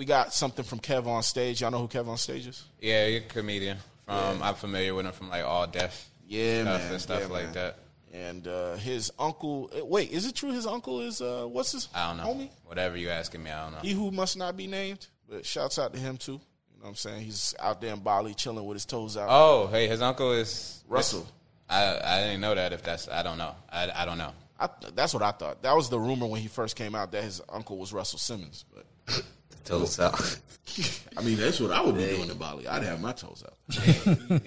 we 0.01 0.05
got 0.05 0.33
something 0.33 0.65
from 0.65 0.79
Kev 0.79 1.05
on 1.05 1.21
stage. 1.21 1.61
Y'all 1.61 1.69
know 1.69 1.77
who 1.77 1.87
Kev 1.87 2.07
on 2.07 2.17
stage 2.17 2.47
is? 2.47 2.63
Yeah, 2.79 3.05
you're 3.05 3.19
a 3.21 3.25
comedian. 3.25 3.77
From 4.07 4.41
I'm 4.41 4.55
familiar 4.55 4.95
with 4.95 5.05
him 5.05 5.11
from 5.11 5.29
like 5.29 5.45
All 5.45 5.67
Def. 5.67 6.09
Yeah, 6.25 6.63
stuff 6.63 6.81
man. 6.81 6.91
and 6.93 7.01
stuff 7.01 7.21
Yeah, 7.21 7.27
like 7.27 7.43
man. 7.43 7.53
that. 7.53 7.77
And 8.11 8.47
uh, 8.47 8.75
his 8.77 9.11
uncle. 9.19 9.69
uh, 9.79 9.85
Wait, 9.85 10.09
is 10.11 10.25
it 10.25 10.33
true? 10.33 10.51
His 10.51 10.65
uncle 10.65 11.01
is 11.01 11.21
uh, 11.21 11.43
what's 11.45 11.73
his 11.73 11.87
I 11.93 12.07
don't 12.07 12.17
know. 12.17 12.23
homie? 12.33 12.49
Whatever 12.65 12.97
you 12.97 13.09
asking 13.09 13.43
me, 13.43 13.51
I 13.51 13.63
don't 13.63 13.73
know. 13.73 13.79
He 13.83 13.93
who 13.93 14.09
must 14.09 14.37
not 14.37 14.57
be 14.57 14.65
named. 14.65 15.05
But 15.29 15.45
shouts 15.45 15.77
out 15.77 15.93
to 15.93 15.99
him 15.99 16.17
too. 16.17 16.31
You 16.31 16.37
know 16.39 16.41
what 16.81 16.89
I'm 16.89 16.95
saying? 16.95 17.21
He's 17.21 17.53
out 17.59 17.79
there 17.79 17.93
in 17.93 17.99
Bali 17.99 18.33
chilling 18.33 18.65
with 18.65 18.77
his 18.77 18.85
toes 18.85 19.17
out. 19.17 19.27
Oh, 19.29 19.67
hey, 19.67 19.87
his 19.87 20.01
uncle 20.01 20.31
is 20.31 20.83
Russell. 20.87 21.27
I 21.69 21.99
I 22.03 22.19
didn't 22.21 22.41
know 22.41 22.55
that. 22.55 22.73
If 22.73 22.81
that's 22.81 23.07
I 23.07 23.21
don't 23.21 23.37
know. 23.37 23.53
I, 23.71 23.91
I 23.95 24.05
don't 24.05 24.17
know. 24.17 24.31
I, 24.59 24.67
that's 24.95 25.13
what 25.13 25.21
I 25.21 25.29
thought. 25.29 25.61
That 25.61 25.75
was 25.75 25.89
the 25.89 25.99
rumor 25.99 26.25
when 26.25 26.41
he 26.41 26.47
first 26.47 26.75
came 26.75 26.95
out 26.95 27.11
that 27.11 27.23
his 27.23 27.39
uncle 27.49 27.77
was 27.77 27.93
Russell 27.93 28.17
Simmons. 28.17 28.65
But 28.73 28.85
Toes 29.65 29.99
out. 29.99 30.39
I 31.17 31.21
mean, 31.21 31.37
that's 31.37 31.59
what 31.59 31.71
I 31.71 31.81
would 31.81 31.95
be 31.95 32.05
doing 32.05 32.29
in 32.29 32.37
Bali. 32.37 32.67
I'd 32.67 32.83
have 32.83 33.01
my 33.01 33.11
toes 33.11 33.43
out. 33.45 33.57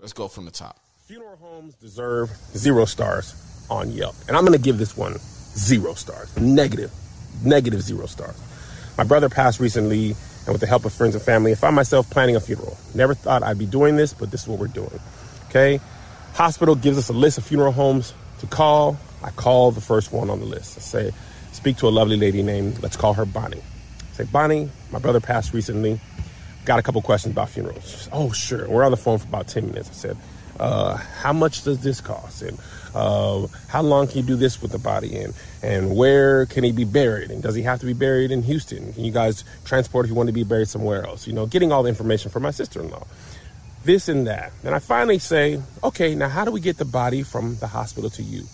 Let's 0.01 0.13
go 0.13 0.27
from 0.27 0.45
the 0.45 0.51
top. 0.51 0.79
Funeral 1.05 1.37
homes 1.37 1.75
deserve 1.75 2.29
zero 2.55 2.85
stars 2.85 3.35
on 3.69 3.91
Yelp. 3.91 4.15
And 4.27 4.35
I'm 4.35 4.43
going 4.43 4.57
to 4.57 4.63
give 4.63 4.77
this 4.77 4.97
one 4.97 5.17
zero 5.19 5.93
stars. 5.93 6.35
Negative. 6.37 6.91
Negative 7.43 7.81
zero 7.81 8.05
stars. 8.07 8.39
My 8.97 9.03
brother 9.03 9.29
passed 9.29 9.59
recently, 9.59 10.15
and 10.45 10.47
with 10.47 10.61
the 10.61 10.67
help 10.67 10.85
of 10.85 10.93
friends 10.93 11.15
and 11.15 11.23
family, 11.23 11.51
I 11.51 11.55
found 11.55 11.75
myself 11.75 12.09
planning 12.09 12.35
a 12.35 12.39
funeral. 12.39 12.77
Never 12.93 13.13
thought 13.13 13.43
I'd 13.43 13.57
be 13.57 13.65
doing 13.65 13.97
this, 13.97 14.13
but 14.13 14.31
this 14.31 14.43
is 14.43 14.47
what 14.47 14.59
we're 14.59 14.67
doing. 14.67 14.99
Okay? 15.49 15.79
Hospital 16.33 16.75
gives 16.75 16.97
us 16.97 17.09
a 17.09 17.13
list 17.13 17.37
of 17.37 17.45
funeral 17.45 17.71
homes 17.71 18.13
to 18.39 18.47
call. 18.47 18.97
I 19.23 19.31
call 19.31 19.71
the 19.71 19.81
first 19.81 20.11
one 20.11 20.29
on 20.29 20.39
the 20.39 20.45
list. 20.45 20.77
I 20.77 20.81
say, 20.81 21.11
speak 21.51 21.77
to 21.77 21.87
a 21.87 21.89
lovely 21.89 22.17
lady 22.17 22.41
named, 22.41 22.81
let's 22.81 22.97
call 22.97 23.13
her 23.13 23.25
Bonnie. 23.25 23.61
Say, 24.15 24.23
Bonnie, 24.23 24.69
my 24.91 24.99
brother 24.99 25.19
passed 25.19 25.53
recently 25.53 25.99
got 26.65 26.79
a 26.79 26.81
couple 26.81 27.01
questions 27.01 27.33
about 27.33 27.49
funerals. 27.49 27.85
Said, 27.85 28.13
oh, 28.13 28.31
sure. 28.31 28.67
We're 28.67 28.83
on 28.83 28.91
the 28.91 28.97
phone 28.97 29.19
for 29.19 29.27
about 29.27 29.47
10 29.47 29.67
minutes. 29.67 29.89
I 29.89 29.93
said, 29.93 30.17
uh, 30.59 30.95
how 30.95 31.33
much 31.33 31.63
does 31.63 31.83
this 31.83 32.01
cost? 32.01 32.41
And 32.41 32.57
uh, 32.93 33.47
how 33.67 33.81
long 33.81 34.07
can 34.07 34.17
you 34.17 34.23
do 34.23 34.35
this 34.35 34.61
with 34.61 34.71
the 34.71 34.79
body? 34.79 35.17
And, 35.17 35.33
and 35.61 35.95
where 35.95 36.45
can 36.45 36.63
he 36.63 36.71
be 36.71 36.85
buried? 36.85 37.29
And 37.29 37.43
does 37.43 37.55
he 37.55 37.61
have 37.63 37.79
to 37.81 37.85
be 37.85 37.93
buried 37.93 38.31
in 38.31 38.41
Houston? 38.43 38.93
Can 38.93 39.03
you 39.03 39.11
guys 39.11 39.43
transport 39.63 40.05
if 40.05 40.09
you 40.09 40.15
want 40.15 40.27
to 40.27 40.33
be 40.33 40.43
buried 40.43 40.67
somewhere 40.67 41.05
else? 41.05 41.27
You 41.27 41.33
know, 41.33 41.45
getting 41.45 41.71
all 41.71 41.83
the 41.83 41.89
information 41.89 42.31
from 42.31 42.43
my 42.43 42.51
sister 42.51 42.81
in 42.81 42.89
law. 42.89 43.05
This 43.83 44.09
and 44.09 44.25
that. 44.27 44.51
And 44.63 44.73
I 44.73 44.79
finally 44.79 45.19
say, 45.19 45.61
okay, 45.83 46.15
now 46.15 46.29
how 46.29 46.45
do 46.45 46.51
we 46.51 46.59
get 46.59 46.77
the 46.77 46.85
body 46.85 47.21
from 47.21 47.57
the 47.57 47.67
hospital 47.67 48.09
to 48.11 48.23
you? 48.23 48.45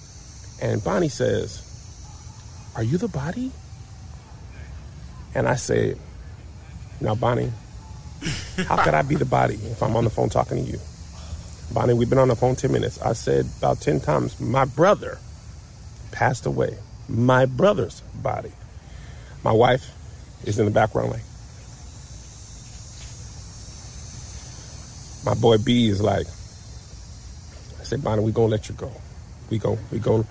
And 0.59 0.83
Bonnie 0.83 1.07
says, 1.07 1.67
are 2.75 2.83
you 2.83 2.97
the 2.97 3.07
body? 3.07 3.51
And 5.33 5.47
I 5.47 5.55
said, 5.55 5.97
now, 6.99 7.15
Bonnie, 7.15 7.51
how 8.67 8.83
could 8.83 8.93
I 8.93 9.01
be 9.01 9.15
the 9.15 9.25
body 9.25 9.55
if 9.55 9.81
I'm 9.81 9.95
on 9.95 10.03
the 10.03 10.09
phone 10.09 10.29
talking 10.29 10.63
to 10.63 10.71
you? 10.71 10.79
Bonnie, 11.73 11.93
we've 11.93 12.09
been 12.09 12.19
on 12.19 12.27
the 12.27 12.35
phone 12.35 12.55
10 12.55 12.71
minutes. 12.71 13.01
I 13.01 13.13
said 13.13 13.45
about 13.59 13.79
10 13.79 14.01
times, 14.01 14.39
my 14.39 14.65
brother 14.65 15.19
passed 16.11 16.45
away. 16.45 16.77
My 17.07 17.45
brother's 17.45 18.01
body. 18.15 18.51
My 19.43 19.51
wife 19.51 19.89
is 20.43 20.59
in 20.59 20.65
the 20.65 20.71
background 20.71 21.11
like, 21.11 21.21
my 25.25 25.33
boy 25.39 25.57
B 25.57 25.87
is 25.87 26.01
like, 26.01 26.27
I 27.79 27.83
said, 27.83 28.03
Bonnie, 28.03 28.23
we 28.23 28.31
gonna 28.31 28.47
let 28.47 28.69
you 28.69 28.75
go. 28.75 28.91
We 29.49 29.57
gon' 29.59 29.77
we 29.91 29.99
gon' 29.99 30.25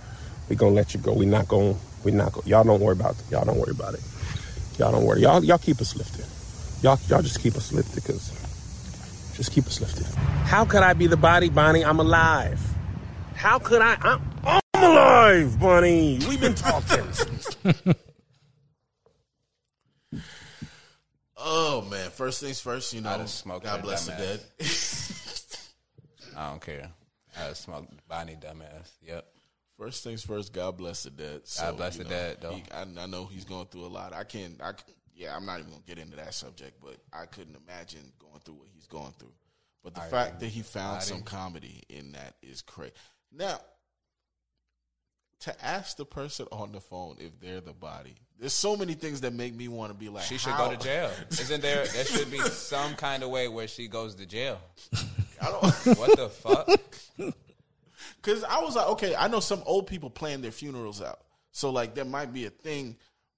we 0.48 0.56
gonna 0.56 0.74
let 0.74 0.94
you 0.94 1.00
go. 1.00 1.12
We 1.12 1.26
not 1.26 1.48
gonna 1.48 1.74
we 2.04 2.12
not 2.12 2.32
go. 2.32 2.42
Y'all 2.46 2.64
don't 2.64 2.80
worry 2.80 2.94
about 2.94 3.12
it. 3.18 3.30
Y'all 3.30 3.44
don't 3.44 3.58
worry 3.58 3.72
about 3.72 3.94
it. 3.94 4.00
Y'all 4.78 4.92
don't 4.92 5.04
worry. 5.04 5.22
Y'all 5.22 5.44
y'all 5.44 5.58
keep 5.58 5.80
us 5.80 5.96
lifted. 5.96 6.24
Y'all 6.82 6.98
y'all 7.08 7.22
just 7.22 7.40
keep 7.40 7.54
us 7.56 7.72
lifted 7.72 8.02
because 8.02 8.30
just 9.34 9.52
keep 9.52 9.66
us 9.66 9.80
lifted. 9.80 10.06
How 10.44 10.64
could 10.64 10.82
I 10.82 10.92
be 10.94 11.06
the 11.06 11.16
body, 11.16 11.48
Bonnie? 11.48 11.84
I'm 11.84 12.00
alive. 12.00 12.60
How 13.34 13.58
could 13.58 13.82
I? 13.82 13.96
I'm, 14.00 14.22
I'm 14.44 14.60
alive, 14.74 15.60
Bonnie. 15.60 16.18
We've 16.28 16.40
been 16.40 16.54
talking. 16.54 17.04
Oh 21.42 21.80
man! 21.90 22.10
First 22.10 22.42
things 22.42 22.60
first, 22.60 22.92
you 22.92 23.00
know. 23.00 23.08
I 23.10 23.16
done 23.16 23.26
smoked 23.26 23.64
God 23.64 23.82
bless 23.82 24.04
the 24.06 24.12
dead. 24.12 24.40
I 26.36 26.50
don't 26.50 26.60
care. 26.60 26.90
I 27.36 27.54
smoked 27.54 27.92
Bonnie 28.08 28.36
dumbass. 28.36 28.90
Yep. 29.02 29.26
First 29.80 30.04
things 30.04 30.22
first. 30.22 30.52
God 30.52 30.76
bless 30.76 31.04
the 31.04 31.10
dead. 31.10 31.40
So, 31.44 31.72
bless 31.72 31.96
the 31.96 32.04
know, 32.04 32.10
dead, 32.10 32.36
though. 32.42 32.52
he- 32.52 32.64
I, 32.70 32.82
I 32.82 33.06
know 33.06 33.24
he's 33.24 33.46
going 33.46 33.64
through 33.64 33.86
a 33.86 33.88
lot. 33.88 34.12
I 34.12 34.24
can't. 34.24 34.60
I 34.62 34.72
yeah. 35.14 35.34
I'm 35.34 35.46
not 35.46 35.58
even 35.58 35.70
gonna 35.70 35.82
get 35.86 35.98
into 35.98 36.16
that 36.16 36.34
subject, 36.34 36.82
but 36.82 36.96
I 37.14 37.24
couldn't 37.24 37.56
imagine 37.66 38.00
going 38.18 38.40
through 38.44 38.56
what 38.56 38.68
he's 38.74 38.86
going 38.86 39.14
through. 39.18 39.32
But 39.82 39.94
the 39.94 40.02
fact 40.02 40.40
that 40.40 40.48
he 40.48 40.60
found 40.60 41.02
some 41.02 41.22
comedy 41.22 41.82
in 41.88 42.12
that 42.12 42.34
is 42.42 42.60
crazy. 42.60 42.92
Now, 43.32 43.58
to 45.40 45.64
ask 45.64 45.96
the 45.96 46.04
person 46.04 46.46
on 46.52 46.72
the 46.72 46.80
phone 46.80 47.16
if 47.18 47.40
they're 47.40 47.62
the 47.62 47.72
body, 47.72 48.16
there's 48.38 48.52
so 48.52 48.76
many 48.76 48.92
things 48.92 49.22
that 49.22 49.32
make 49.32 49.54
me 49.54 49.68
want 49.68 49.92
to 49.92 49.98
be 49.98 50.10
like, 50.10 50.24
She 50.24 50.36
should 50.36 50.52
how- 50.52 50.66
go 50.68 50.76
to 50.76 50.84
jail. 50.84 51.10
Isn't 51.30 51.62
there? 51.62 51.86
There 51.86 52.04
should 52.04 52.30
be 52.30 52.40
some 52.40 52.96
kind 52.96 53.22
of 53.22 53.30
way 53.30 53.48
where 53.48 53.66
she 53.66 53.88
goes 53.88 54.14
to 54.16 54.26
jail. 54.26 54.60
I 55.40 55.46
don't. 55.46 55.98
What 55.98 56.18
the 56.18 56.28
fuck? 56.28 57.34
Because 58.22 58.44
I 58.44 58.60
was 58.60 58.76
like, 58.76 58.86
okay, 58.88 59.14
I 59.14 59.28
know 59.28 59.40
some 59.40 59.62
old 59.66 59.86
people 59.86 60.10
plan 60.10 60.42
their 60.42 60.50
funerals 60.50 61.00
out. 61.00 61.20
So, 61.52 61.70
like, 61.70 61.94
there 61.94 62.04
might 62.04 62.32
be 62.32 62.46
a 62.46 62.50
thing. 62.50 62.96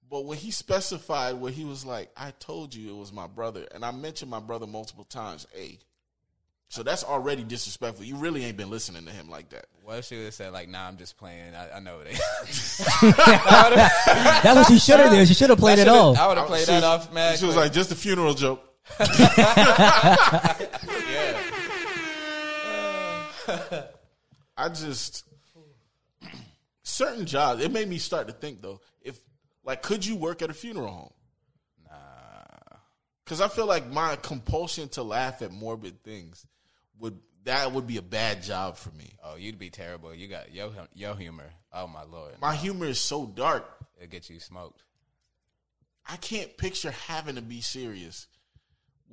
But 0.09 0.25
when 0.25 0.37
he 0.37 0.51
specified 0.51 1.33
where 1.35 1.51
he 1.51 1.63
was 1.65 1.85
like, 1.85 2.11
I 2.15 2.31
told 2.39 2.75
you 2.75 2.93
it 2.93 2.97
was 2.97 3.11
my 3.11 3.25
brother, 3.27 3.65
and 3.73 3.83
I 3.83 3.91
mentioned 3.91 4.29
my 4.29 4.39
brother 4.41 4.67
multiple 4.67 5.05
times, 5.05 5.47
A. 5.57 5.79
So 6.67 6.81
that's 6.83 7.03
already 7.03 7.43
disrespectful. 7.43 8.03
You 8.03 8.15
really 8.17 8.43
ain't 8.45 8.57
been 8.57 8.69
listening 8.71 9.05
to 9.05 9.11
him 9.11 9.29
like 9.29 9.49
that. 9.49 9.67
What 9.83 9.99
if 9.99 10.05
she 10.05 10.15
would 10.17 10.25
have 10.25 10.33
said 10.33 10.53
like, 10.53 10.67
"Nah, 10.69 10.87
I'm 10.87 10.97
just 10.97 11.17
playing. 11.17 11.53
I, 11.53 11.77
I 11.77 11.79
know 11.79 11.99
it." 12.03 12.07
That's 14.43 14.55
what 14.55 14.67
she 14.67 14.79
should 14.79 14.99
have 14.99 15.11
done. 15.11 15.25
She 15.27 15.35
should 15.35 15.51
have 15.51 15.59
played 15.59 15.77
it 15.77 15.87
off. 15.87 16.17
I 16.17 16.27
would 16.27 16.37
have 16.37 16.47
played 16.47 16.61
She 16.61 16.65
that 16.71 16.81
was- 16.81 17.07
off, 17.07 17.13
man. 17.13 17.37
She 17.37 17.45
was 17.45 17.55
like, 17.55 17.73
just 17.73 17.91
a 17.91 17.95
funeral 17.95 18.33
joke. 18.33 18.63
yeah. 23.47 23.83
I 24.55 24.69
just 24.69 25.25
certain 26.83 27.25
jobs. 27.25 27.63
It 27.63 27.71
made 27.71 27.87
me 27.87 27.97
start 27.97 28.27
to 28.27 28.33
think 28.33 28.61
though. 28.61 28.79
If 29.01 29.19
like, 29.63 29.81
could 29.81 30.05
you 30.05 30.15
work 30.15 30.41
at 30.41 30.49
a 30.49 30.53
funeral 30.53 30.91
home? 30.91 31.13
Nah. 31.89 32.77
Because 33.23 33.41
I 33.41 33.47
feel 33.47 33.65
like 33.65 33.87
my 33.89 34.15
compulsion 34.17 34.89
to 34.89 35.03
laugh 35.03 35.41
at 35.41 35.51
morbid 35.51 36.03
things 36.03 36.45
would 36.99 37.17
that 37.45 37.71
would 37.71 37.87
be 37.87 37.97
a 37.97 38.01
bad 38.01 38.43
job 38.43 38.77
for 38.77 38.91
me. 38.91 39.15
Oh, 39.23 39.35
you'd 39.35 39.59
be 39.59 39.69
terrible. 39.69 40.13
You 40.13 40.27
got 40.27 40.53
yo 40.53 40.71
yo 40.93 41.13
humor. 41.13 41.49
Oh 41.71 41.87
my 41.87 42.03
lord, 42.03 42.33
My 42.39 42.55
humor 42.55 42.85
is 42.85 42.99
so 42.99 43.25
dark. 43.25 43.65
it'll 43.97 44.09
get 44.09 44.29
you 44.29 44.39
smoked. 44.39 44.83
I 46.07 46.17
can't 46.17 46.55
picture 46.57 46.91
having 46.91 47.35
to 47.35 47.41
be 47.41 47.61
serious 47.61 48.27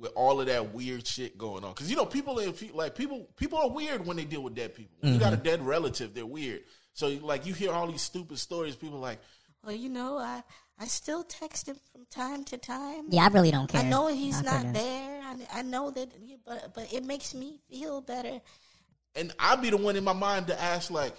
with 0.01 0.11
all 0.15 0.41
of 0.41 0.47
that 0.47 0.73
weird 0.73 1.05
shit 1.05 1.37
going 1.37 1.63
on. 1.63 1.73
Because 1.73 1.89
you 1.89 1.95
know, 1.95 2.05
people 2.05 2.39
in 2.39 2.53
like 2.73 2.95
people 2.95 3.29
people 3.37 3.59
are 3.59 3.69
weird 3.69 4.05
when 4.05 4.17
they 4.17 4.25
deal 4.25 4.41
with 4.41 4.55
dead 4.55 4.75
people. 4.75 4.97
When 4.99 5.13
You 5.13 5.19
got 5.19 5.31
a 5.31 5.35
mm-hmm. 5.35 5.45
dead 5.45 5.65
relative, 5.65 6.13
they're 6.13 6.25
weird. 6.25 6.61
So 6.93 7.07
like 7.21 7.45
you 7.45 7.53
hear 7.53 7.71
all 7.71 7.87
these 7.87 8.01
stupid 8.01 8.39
stories. 8.39 8.75
People 8.75 8.99
like, 8.99 9.19
Well, 9.63 9.75
you 9.75 9.89
know, 9.89 10.17
I 10.17 10.43
I 10.79 10.85
still 10.85 11.23
text 11.23 11.69
him 11.69 11.77
from 11.91 12.05
time 12.09 12.43
to 12.45 12.57
time. 12.57 13.05
Yeah, 13.09 13.25
I 13.25 13.27
really 13.27 13.51
don't 13.51 13.67
care. 13.67 13.81
I 13.81 13.87
know 13.87 14.07
he's 14.07 14.39
I 14.39 14.41
not 14.41 14.57
couldn't. 14.57 14.73
there. 14.73 15.21
I, 15.23 15.59
I 15.59 15.61
know 15.61 15.91
that, 15.91 16.09
but 16.45 16.73
but 16.73 16.91
it 16.91 17.05
makes 17.05 17.35
me 17.35 17.59
feel 17.69 18.01
better. 18.01 18.41
and 19.15 19.31
I'd 19.39 19.61
be 19.61 19.69
the 19.69 19.77
one 19.77 19.95
in 19.95 20.03
my 20.03 20.13
mind 20.13 20.47
to 20.47 20.59
ask 20.59 20.89
like, 20.89 21.13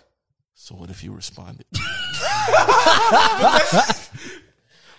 so 0.54 0.74
what 0.74 0.90
if 0.90 1.04
you 1.04 1.14
responded? 1.14 1.66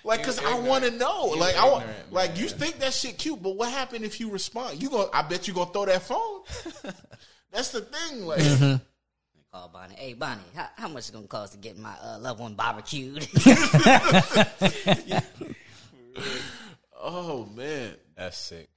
like, 0.04 0.24
cause 0.24 0.40
I 0.44 0.60
want 0.60 0.84
to 0.84 0.92
know. 0.92 1.34
Like, 1.38 1.56
I 1.56 1.70
want, 1.70 1.86
like 2.12 2.38
you 2.38 2.48
think 2.48 2.80
that 2.80 2.94
shit 2.94 3.18
cute, 3.18 3.42
but 3.42 3.56
what 3.56 3.72
happened 3.72 4.06
if 4.06 4.20
you 4.20 4.30
respond? 4.30 4.82
You 4.82 4.90
gonna? 4.90 5.10
I 5.14 5.22
bet 5.22 5.48
you 5.48 5.54
gonna 5.54 5.72
throw 5.72 5.86
that 5.86 6.02
phone. 6.02 6.42
That's 7.52 7.72
the 7.72 7.82
thing. 7.82 8.26
Like, 8.26 8.82
Call 9.54 9.70
Bonnie. 9.70 9.94
Hey, 9.94 10.14
Bonnie, 10.14 10.42
how, 10.56 10.68
how 10.76 10.88
much 10.88 11.04
is 11.04 11.10
it 11.10 11.14
gonna 11.14 11.28
cost 11.28 11.52
to 11.54 11.60
get 11.60 11.78
my 11.78 11.94
uh, 12.02 12.18
loved 12.20 12.40
one 12.40 12.56
barbecued? 12.56 13.28
oh 17.00 17.48
man, 17.56 17.94
That's 18.18 18.36
sick, 18.36 18.68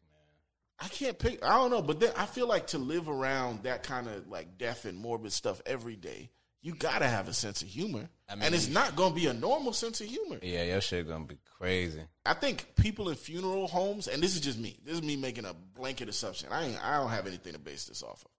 I 0.78 0.88
can't 0.88 1.18
pick. 1.18 1.42
I 1.42 1.54
don't 1.54 1.70
know, 1.70 1.80
but 1.80 1.98
then 1.98 2.12
I 2.14 2.26
feel 2.26 2.46
like 2.46 2.66
to 2.68 2.78
live 2.78 3.08
around 3.08 3.62
that 3.62 3.84
kind 3.84 4.06
of 4.06 4.28
like 4.28 4.58
death 4.58 4.84
and 4.84 4.98
morbid 4.98 5.32
stuff 5.32 5.62
every 5.64 5.96
day, 5.96 6.28
you 6.62 6.74
gotta 6.74 7.06
have 7.06 7.28
a 7.28 7.32
sense 7.32 7.62
of 7.62 7.68
humor, 7.68 8.08
I 8.28 8.34
mean, 8.34 8.44
and 8.44 8.54
it's 8.54 8.68
not 8.68 8.96
gonna 8.96 9.14
be 9.14 9.26
a 9.26 9.34
normal 9.34 9.72
sense 9.72 10.00
of 10.00 10.06
humor. 10.06 10.38
Yeah, 10.42 10.64
your 10.64 10.80
shit 10.80 11.06
gonna 11.08 11.24
be 11.24 11.38
crazy. 11.58 12.02
I 12.24 12.34
think 12.34 12.74
people 12.76 13.08
in 13.08 13.14
funeral 13.14 13.68
homes, 13.68 14.08
and 14.08 14.22
this 14.22 14.34
is 14.34 14.40
just 14.40 14.58
me. 14.58 14.78
This 14.84 14.94
is 14.94 15.02
me 15.02 15.16
making 15.16 15.44
a 15.44 15.54
blanket 15.54 16.08
assumption. 16.08 16.48
I 16.50 16.66
ain't, 16.66 16.84
I 16.84 16.96
don't 16.96 17.10
have 17.10 17.26
anything 17.26 17.52
to 17.52 17.58
base 17.58 17.84
this 17.84 18.02
off 18.02 18.24
of. 18.24 18.30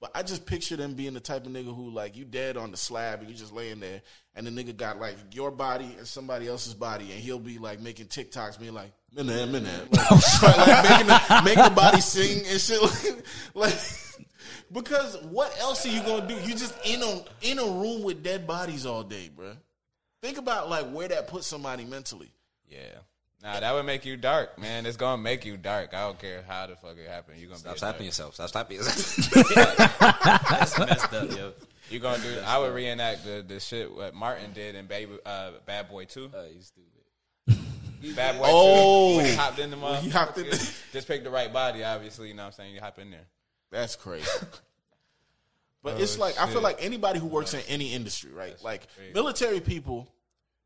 But 0.00 0.10
I 0.14 0.22
just 0.22 0.44
picture 0.44 0.76
them 0.76 0.92
being 0.92 1.14
the 1.14 1.20
type 1.20 1.46
of 1.46 1.52
nigga 1.52 1.74
who 1.74 1.90
like 1.90 2.16
you 2.16 2.26
dead 2.26 2.58
on 2.58 2.70
the 2.70 2.76
slab 2.76 3.20
and 3.20 3.30
you 3.30 3.34
just 3.34 3.52
laying 3.52 3.80
there, 3.80 4.02
and 4.34 4.46
the 4.46 4.50
nigga 4.50 4.76
got 4.76 5.00
like 5.00 5.16
your 5.32 5.50
body 5.50 5.94
and 5.96 6.06
somebody 6.06 6.48
else's 6.48 6.74
body, 6.74 7.12
and 7.12 7.20
he'll 7.20 7.38
be 7.38 7.58
like 7.58 7.80
making 7.80 8.06
TikToks, 8.06 8.60
being 8.60 8.74
like, 8.74 8.92
"Minna, 9.14 9.46
minna," 9.46 9.70
like, 9.90 10.42
like 10.42 10.90
making 10.90 11.06
the, 11.06 11.42
making 11.44 11.64
the 11.64 11.72
body 11.74 12.00
sing 12.00 12.44
and 12.46 12.60
shit, 12.60 12.82
like, 13.54 13.70
like. 13.70 13.78
Because 14.72 15.16
what 15.24 15.56
else 15.60 15.84
are 15.86 15.90
you 15.90 16.00
gonna 16.02 16.26
do? 16.26 16.34
You 16.34 16.54
just 16.54 16.74
in 16.86 17.02
a 17.02 17.24
in 17.42 17.58
a 17.58 17.64
room 17.64 18.02
with 18.02 18.22
dead 18.22 18.46
bodies 18.46 18.86
all 18.86 19.02
day, 19.02 19.30
bruh. 19.36 19.56
Think 20.22 20.38
about 20.38 20.68
like 20.70 20.90
where 20.90 21.08
that 21.08 21.28
puts 21.28 21.46
somebody 21.46 21.84
mentally. 21.84 22.30
Yeah. 22.68 22.78
Nah, 23.42 23.60
that 23.60 23.74
would 23.74 23.84
make 23.86 24.04
you 24.06 24.16
dark, 24.16 24.58
man. 24.58 24.86
It's 24.86 24.96
gonna 24.96 25.20
make 25.22 25.44
you 25.44 25.56
dark. 25.56 25.92
I 25.94 26.00
don't 26.06 26.18
care 26.18 26.42
how 26.48 26.66
the 26.66 26.74
fuck 26.76 26.96
it 26.96 27.08
happened. 27.08 27.38
You 27.38 27.46
gonna 27.46 27.58
Stop 27.58 27.74
be 27.74 27.78
slapping 27.78 27.98
dark. 27.98 28.06
yourself. 28.06 28.34
Stop 28.34 28.48
slapping 28.50 28.76
yourself. 28.78 29.54
That's 30.50 30.78
messed 30.78 31.12
up, 31.12 31.30
yo. 31.36 31.52
You 31.90 32.00
gonna 32.00 32.20
do? 32.22 32.40
I 32.44 32.58
would 32.58 32.74
reenact 32.74 33.24
the, 33.24 33.44
the 33.46 33.60
shit 33.60 33.94
what 33.94 34.14
Martin 34.14 34.52
did 34.52 34.74
in 34.74 34.86
Baby 34.86 35.18
uh, 35.24 35.52
Bad 35.66 35.88
Boy 35.88 36.06
Two. 36.06 36.30
Uh, 36.34 36.44
you 36.52 36.60
stupid. 36.62 38.16
Bad 38.16 38.38
Boy 38.38 38.44
Oh. 38.48 39.10
Two. 39.12 39.16
When 39.18 39.26
he 39.26 39.34
hopped 39.34 39.58
in 39.58 39.70
the 39.70 39.76
When 39.76 39.94
motherfucker. 39.94 40.10
hopped 40.12 40.38
in 40.38 40.44
Just 40.46 41.06
pick 41.06 41.22
the 41.22 41.30
right 41.30 41.52
body, 41.52 41.84
obviously. 41.84 42.28
You 42.28 42.34
know 42.34 42.42
what 42.44 42.46
I'm 42.48 42.52
saying? 42.54 42.74
You 42.74 42.80
hop 42.80 42.98
in 42.98 43.10
there. 43.10 43.26
That's 43.70 43.96
crazy. 43.96 44.28
But 45.82 45.94
Oh, 45.98 46.02
it's 46.02 46.18
like 46.18 46.36
I 46.40 46.48
feel 46.50 46.62
like 46.62 46.84
anybody 46.84 47.20
who 47.20 47.26
works 47.28 47.54
in 47.54 47.60
any 47.68 47.92
industry, 47.94 48.32
right? 48.32 48.56
like 48.60 48.88
military 49.14 49.60
people 49.60 50.12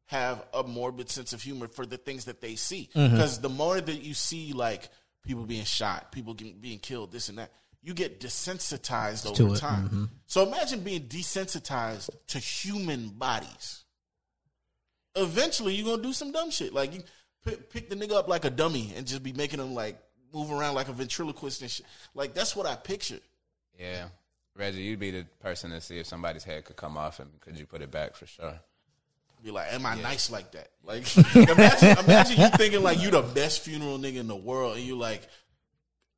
have 0.07 0.43
a 0.55 0.63
morbid 0.63 1.11
sense 1.11 1.35
of 1.35 1.43
humor 1.43 1.69
for 1.69 1.85
the 1.85 1.99
things 1.99 2.25
that 2.25 2.41
they 2.41 2.55
see. 2.57 2.89
Mm-hmm. 2.95 3.15
Because 3.15 3.39
the 3.39 3.51
more 3.51 3.79
that 3.79 4.03
you 4.03 4.15
see 4.15 4.55
like 4.55 4.89
people 5.23 5.45
being 5.45 5.65
shot, 5.65 6.11
people 6.11 6.33
getting, 6.33 6.59
being 6.59 6.79
killed, 6.79 7.13
this 7.13 7.29
and 7.29 7.37
that, 7.37 7.53
you 7.83 7.93
get 7.93 8.19
desensitized 8.19 9.35
To 9.35 9.45
over 9.45 9.57
time. 9.57 9.89
mhm. 9.91 10.09
So 10.27 10.47
imagine 10.47 10.81
being 10.81 11.03
desensitized 11.03 12.09
to 12.29 12.39
human 12.39 13.11
bodies. 13.11 13.85
Eventually, 15.17 15.75
you're 15.75 15.87
gonna 15.87 16.03
do 16.03 16.13
some 16.13 16.33
dumb 16.33 16.51
shit. 16.51 16.73
Like 16.73 16.95
you 16.95 17.03
pick, 17.45 17.69
pick 17.71 17.91
the 17.91 17.97
nigga 17.97 18.13
up 18.13 18.27
like 18.29 18.45
a 18.47 18.51
dummy 18.51 18.93
and 18.97 19.07
just 19.07 19.23
be 19.23 19.33
making 19.35 19.61
him 19.61 19.75
like 19.75 20.01
move 20.33 20.51
around 20.51 20.75
like 20.75 20.89
a 20.89 20.93
ventriloquist 20.93 21.63
and 21.63 21.71
shit. 21.71 21.87
Like 22.15 22.35
that's 22.35 22.55
what 22.55 22.67
I 22.67 22.77
picture. 22.77 23.21
Yeah. 23.79 24.07
Reggie, 24.57 24.83
you'd 24.83 24.99
be 24.99 25.11
the 25.11 25.25
person 25.41 25.71
to 25.71 25.81
see 25.81 25.99
if 25.99 26.07
somebody's 26.07 26.45
head 26.45 26.65
could 26.65 26.77
come 26.77 26.99
off 26.99 27.21
and 27.21 27.29
could 27.41 27.59
you 27.59 27.67
put 27.67 27.83
it 27.83 27.91
back 27.91 28.15
for 28.15 28.27
sure. 28.27 28.61
Be 29.43 29.51
like, 29.51 29.73
am 29.73 29.87
I 29.87 29.95
nice 29.97 30.31
like 30.31 30.53
that? 30.53 30.69
Like, 30.85 31.17
imagine, 31.37 31.99
imagine 32.05 32.41
you 32.41 32.49
thinking 32.49 32.83
like 32.83 33.01
you 33.01 33.11
the 33.11 33.23
best 33.23 33.61
funeral 33.61 33.99
nigga 33.99 34.17
in 34.17 34.27
the 34.27 34.35
world, 34.35 34.77
and 34.77 34.85
you 34.85 34.97
like, 34.97 35.23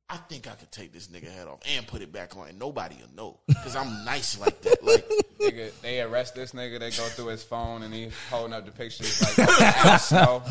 I 0.09 0.17
think 0.17 0.47
I 0.47 0.55
could 0.55 0.71
take 0.71 0.91
this 0.91 1.07
nigga 1.07 1.31
head 1.31 1.47
off 1.47 1.59
and 1.75 1.85
put 1.85 2.01
it 2.01 2.11
back 2.11 2.35
on, 2.35 2.47
and 2.47 2.57
nobody 2.57 2.95
will 2.95 3.15
know 3.15 3.39
because 3.47 3.75
I'm 3.75 4.03
nice 4.03 4.39
like 4.39 4.59
that. 4.61 4.83
Like, 4.83 5.05
Nigga, 5.39 5.71
they 5.81 6.01
arrest 6.01 6.35
this 6.35 6.53
nigga, 6.53 6.79
they 6.79 6.89
go 6.89 7.03
through 7.07 7.27
his 7.27 7.43
phone 7.43 7.83
and 7.83 7.93
he 7.93 8.09
holding 8.29 8.53
up 8.53 8.65
the 8.65 8.71
pictures 8.71 9.21
like 9.37 9.47
ass 9.61 10.07
snow. 10.09 10.41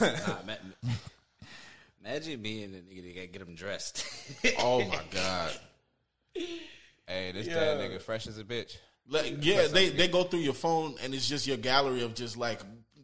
Nah, 0.00 0.08
ma- 0.46 0.90
imagine 2.04 2.42
being 2.42 2.72
the 2.72 2.78
nigga 2.78 3.02
that 3.04 3.14
gotta 3.14 3.26
get 3.28 3.42
him 3.42 3.54
dressed. 3.54 4.04
oh 4.58 4.84
my 4.84 5.00
god, 5.10 5.50
Hey, 7.06 7.32
this 7.32 7.46
dead 7.46 7.78
nigga 7.78 8.00
fresh 8.00 8.26
as 8.26 8.38
a 8.38 8.44
bitch. 8.44 8.76
like, 9.08 9.36
yeah, 9.40 9.66
they 9.66 9.90
they 9.90 10.08
go 10.08 10.24
through 10.24 10.40
your 10.40 10.54
phone, 10.54 10.94
and 11.02 11.14
it's 11.14 11.28
just 11.28 11.46
your 11.46 11.56
gallery 11.56 12.02
of 12.02 12.14
just 12.14 12.36
like 12.36 12.60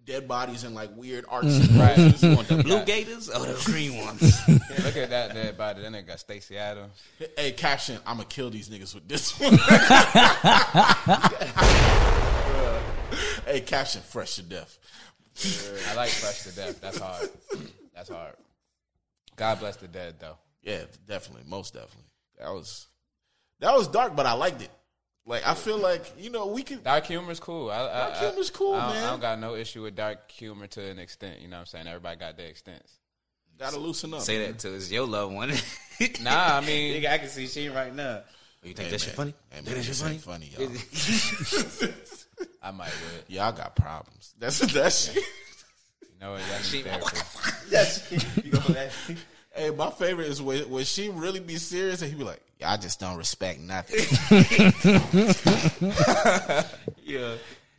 dead 0.06 0.26
bodies 0.26 0.64
and 0.64 0.74
like 0.74 0.90
weird 0.96 1.24
arts. 1.28 1.46
Mm-hmm. 1.46 1.72
and 1.72 1.80
Right. 1.80 1.96
poses. 1.96 2.22
you 2.22 2.34
want 2.36 2.48
the 2.48 2.62
blue 2.64 2.84
gators 2.84 3.28
or 3.28 3.40
the 3.46 3.60
green 3.64 3.96
ones? 4.04 4.48
Look 4.48 4.96
at 4.96 5.10
that 5.10 5.34
dead 5.34 5.56
body. 5.58 5.82
That 5.82 5.92
nigga 5.92 6.06
got 6.08 6.20
Stacy 6.20 6.56
Adams. 6.56 6.92
Hey, 7.36 7.52
caption: 7.52 7.98
I'm 8.06 8.16
gonna 8.16 8.28
kill 8.28 8.50
these 8.50 8.68
niggas 8.68 8.94
with 8.94 9.06
this 9.08 9.38
one. 9.38 9.56
hey, 13.46 13.60
caption: 13.60 14.02
fresh 14.02 14.36
to 14.36 14.42
death. 14.42 14.78
I 15.90 15.94
like 15.94 16.10
fresh 16.10 16.42
to 16.44 16.54
death. 16.56 16.80
That's 16.80 16.98
hard. 16.98 17.28
That's 17.94 18.08
hard. 18.08 18.34
God 19.40 19.58
bless 19.58 19.76
the 19.76 19.88
dead 19.88 20.16
though. 20.20 20.36
Yeah, 20.62 20.82
definitely, 21.08 21.42
most 21.48 21.74
definitely. 21.74 22.04
That 22.38 22.50
was 22.50 22.86
that 23.60 23.74
was 23.74 23.88
dark, 23.88 24.14
but 24.14 24.26
I 24.26 24.34
liked 24.34 24.62
it. 24.62 24.70
Like 25.26 25.46
I 25.46 25.54
feel 25.54 25.78
like 25.78 26.12
you 26.18 26.30
know 26.30 26.46
we 26.46 26.62
can 26.62 26.82
Dark 26.82 27.06
humor's 27.06 27.40
cool. 27.40 27.70
I, 27.70 27.76
I, 27.80 27.86
Dark 27.86 28.14
I- 28.14 28.28
humor's 28.28 28.50
cool, 28.50 28.74
I 28.74 28.80
don't, 28.86 28.94
man. 28.94 29.04
I 29.04 29.10
don't 29.10 29.20
got 29.20 29.38
no 29.38 29.54
issue 29.54 29.82
with 29.82 29.96
dark 29.96 30.30
humor 30.30 30.66
to 30.68 30.82
an 30.90 30.98
extent. 30.98 31.40
You 31.40 31.48
know 31.48 31.56
what 31.56 31.60
I'm 31.60 31.66
saying? 31.66 31.86
Everybody 31.88 32.18
got 32.18 32.36
their 32.36 32.48
extents. 32.48 32.92
Gotta 33.58 33.78
loosen 33.78 34.14
up. 34.14 34.20
Say 34.20 34.46
that 34.46 34.58
to 34.60 34.74
it's 34.74 34.90
your 34.90 35.06
loved 35.06 35.34
one. 35.34 35.52
Nah, 36.22 36.56
I 36.56 36.60
mean- 36.64 36.94
Nigga, 37.02 37.10
I 37.10 37.18
can 37.18 37.28
see 37.28 37.46
she 37.46 37.68
right 37.68 37.94
now. 37.94 38.22
You 38.62 38.72
think 38.72 38.86
Hey, 38.86 38.90
that 38.92 39.00
shit 39.02 39.14
funny? 39.14 39.34
Hey, 39.50 39.56
Think 39.56 39.66
man, 39.68 39.76
that 39.76 39.82
shit 39.84 39.96
funny? 39.96 40.14
ain't 40.14 40.22
funny, 40.22 40.50
y'all. 40.58 41.92
I 42.62 42.70
might 42.70 42.88
do 42.88 43.16
it. 43.18 43.24
y'all 43.28 43.52
got 43.52 43.76
problems. 43.76 44.34
That's 44.38 44.60
that 44.60 44.92
shit. 44.94 45.16
You 45.16 45.22
know 46.20 46.32
what? 46.32 46.40
That 46.40 46.62
She- 46.64 46.82
therapy. 46.82 47.18
That's 47.70 48.10
you 48.44 48.50
gonna 48.50 48.74
laugh. 48.74 49.10
Hey, 49.54 49.70
my 49.70 49.90
favorite 49.90 50.28
is 50.28 50.40
when, 50.40 50.70
when 50.70 50.84
she 50.84 51.08
really 51.08 51.40
be 51.40 51.56
serious 51.56 52.02
and 52.02 52.10
he 52.12 52.16
be 52.16 52.22
like, 52.24 52.40
"Y'all 52.60 52.78
just 52.78 53.00
don't 53.00 53.16
respect 53.16 53.58
nothing." 53.60 53.98
Yeah, 57.04 57.34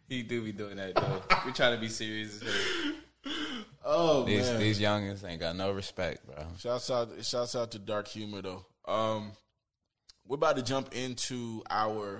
he 0.09 0.23
do 0.23 0.41
be 0.43 0.51
doing 0.51 0.75
that 0.75 0.95
though. 0.95 1.21
We 1.45 1.53
trying 1.53 1.73
to 1.75 1.79
be 1.79 1.87
serious. 1.87 2.41
oh 3.85 4.23
These 4.25 4.49
man. 4.49 4.59
these 4.59 4.81
youngins 4.81 5.23
ain't 5.25 5.39
got 5.39 5.55
no 5.55 5.71
respect, 5.71 6.25
bro. 6.25 6.35
Shouts 6.59 6.91
out, 6.91 7.09
shouts 7.23 7.55
out 7.55 7.71
to 7.71 7.79
dark 7.79 8.09
humor 8.09 8.41
though. 8.41 8.65
Um, 8.85 9.31
we're 10.27 10.35
about 10.35 10.57
to 10.57 10.63
jump 10.63 10.93
into 10.93 11.63
our 11.69 12.19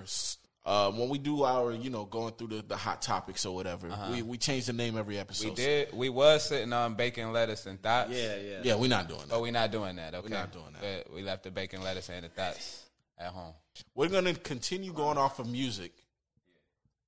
Uh, 0.64 0.92
when 0.92 1.08
we 1.08 1.18
do 1.18 1.42
our, 1.42 1.72
you 1.72 1.90
know, 1.90 2.04
going 2.04 2.32
through 2.34 2.46
the, 2.46 2.62
the 2.62 2.76
hot 2.76 3.02
topics 3.02 3.44
or 3.44 3.54
whatever, 3.54 3.88
we, 4.12 4.22
we 4.22 4.38
change 4.38 4.66
the 4.66 4.72
name 4.72 4.96
every 4.96 5.18
episode. 5.18 5.46
Uh-huh. 5.48 5.54
We 5.58 5.64
did. 5.64 5.92
We 5.92 6.08
was 6.08 6.48
sitting 6.48 6.72
on 6.72 6.94
bacon, 6.94 7.32
lettuce, 7.32 7.66
and 7.66 7.82
thoughts. 7.82 8.12
Yeah, 8.12 8.36
yeah. 8.36 8.60
Yeah, 8.62 8.74
we're 8.76 8.88
not 8.88 9.08
doing 9.08 9.20
that. 9.22 9.30
But 9.30 9.42
we're 9.42 9.50
not 9.50 9.72
doing 9.72 9.96
that. 9.96 10.14
Okay, 10.14 10.28
We're 10.28 10.38
not 10.38 10.52
doing 10.52 10.72
that. 10.80 11.04
But 11.06 11.14
we 11.14 11.22
left 11.22 11.42
the 11.42 11.50
bacon, 11.50 11.82
lettuce, 11.82 12.08
and 12.10 12.24
the 12.24 12.28
thoughts 12.28 12.84
at 13.18 13.32
home. 13.32 13.54
We're 13.94 14.08
gonna 14.08 14.34
continue 14.34 14.92
going 14.92 15.18
off 15.18 15.38
of 15.40 15.48
music, 15.50 15.92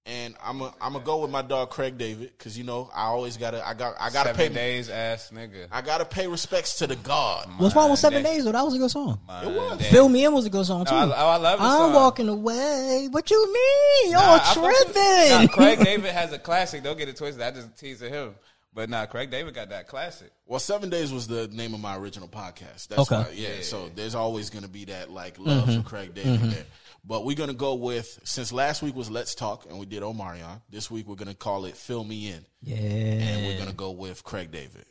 and 0.06 0.34
I'm 0.44 0.60
a, 0.60 0.74
I'm 0.80 0.92
gonna 0.92 1.04
go 1.04 1.22
with 1.22 1.30
my 1.30 1.40
dog 1.40 1.70
Craig 1.70 1.96
David 1.96 2.32
because 2.36 2.58
you 2.58 2.64
know 2.64 2.90
I 2.94 3.04
always 3.04 3.38
gotta 3.38 3.66
I 3.66 3.72
got 3.72 3.94
I 3.98 4.10
gotta 4.10 4.30
Seven 4.34 4.48
pay 4.48 4.54
days, 4.54 4.90
ass 4.90 5.30
nigga. 5.32 5.66
I 5.72 5.80
gotta 5.80 6.04
pay 6.04 6.26
respects 6.26 6.78
to 6.78 6.86
the 6.86 6.96
God. 6.96 7.48
What's 7.56 7.74
wrong 7.74 7.90
with 7.90 8.00
Seven 8.00 8.22
Monday. 8.22 8.36
Days? 8.36 8.44
though? 8.44 8.52
that 8.52 8.64
was 8.64 8.74
a 8.74 8.78
good 8.78 8.90
song. 8.90 9.18
It 9.42 9.46
was. 9.48 9.86
Fill 9.86 10.10
Me 10.10 10.24
In 10.24 10.34
was 10.34 10.44
a 10.44 10.50
good 10.50 10.66
song 10.66 10.84
too. 10.84 10.94
I- 10.94 11.04
oh, 11.04 11.28
I 11.28 11.36
love 11.36 11.58
the 11.58 11.64
I'm 11.64 11.70
song. 11.78 11.94
walking 11.94 12.28
away. 12.28 13.08
What 13.10 13.30
you 13.30 13.52
mean? 13.52 14.12
Y'all 14.12 14.20
Nah, 14.20 14.34
I 14.34 14.54
fuck 14.54 14.54
tripping? 14.54 15.30
Nah, 15.30 15.46
Craig 15.46 15.78
David 15.84 16.10
has 16.10 16.32
a 16.32 16.38
classic. 16.38 16.82
Don't 16.82 16.98
get 16.98 17.08
it 17.08 17.16
twisted. 17.16 17.42
I 17.42 17.50
just 17.50 17.76
teasing 17.78 18.12
him. 18.12 18.34
But 18.74 18.90
nah, 18.90 19.06
Craig 19.06 19.30
David 19.30 19.54
got 19.54 19.70
that 19.70 19.86
classic. 19.86 20.32
Well, 20.46 20.58
Seven 20.58 20.90
Days 20.90 21.12
was 21.12 21.28
the 21.28 21.46
name 21.48 21.74
of 21.74 21.80
my 21.80 21.96
original 21.96 22.28
podcast. 22.28 22.88
That's 22.88 23.10
Okay. 23.10 23.16
why, 23.16 23.30
yeah, 23.32 23.62
So 23.62 23.88
there's 23.94 24.16
always 24.16 24.50
going 24.50 24.64
to 24.64 24.68
be 24.68 24.86
that 24.86 25.10
like 25.10 25.38
love 25.38 25.66
for 25.66 25.70
mm-hmm. 25.70 25.80
Craig 25.82 26.12
David 26.12 26.40
mm-hmm. 26.40 26.50
there. 26.50 26.64
But 27.06 27.26
we're 27.26 27.36
going 27.36 27.50
to 27.50 27.54
go 27.54 27.74
with 27.74 28.18
since 28.24 28.50
last 28.50 28.80
week 28.82 28.96
was 28.96 29.10
Let's 29.10 29.34
Talk 29.34 29.66
and 29.68 29.78
we 29.78 29.84
did 29.84 30.02
Omarion. 30.02 30.62
This 30.70 30.90
week 30.90 31.06
we're 31.06 31.16
going 31.16 31.28
to 31.28 31.34
call 31.34 31.66
it 31.66 31.76
Fill 31.76 32.02
Me 32.02 32.28
In, 32.28 32.46
yeah. 32.62 32.76
and 32.76 33.46
we're 33.46 33.56
going 33.56 33.68
to 33.68 33.74
go 33.74 33.90
with 33.90 34.24
Craig 34.24 34.50
David. 34.50 34.86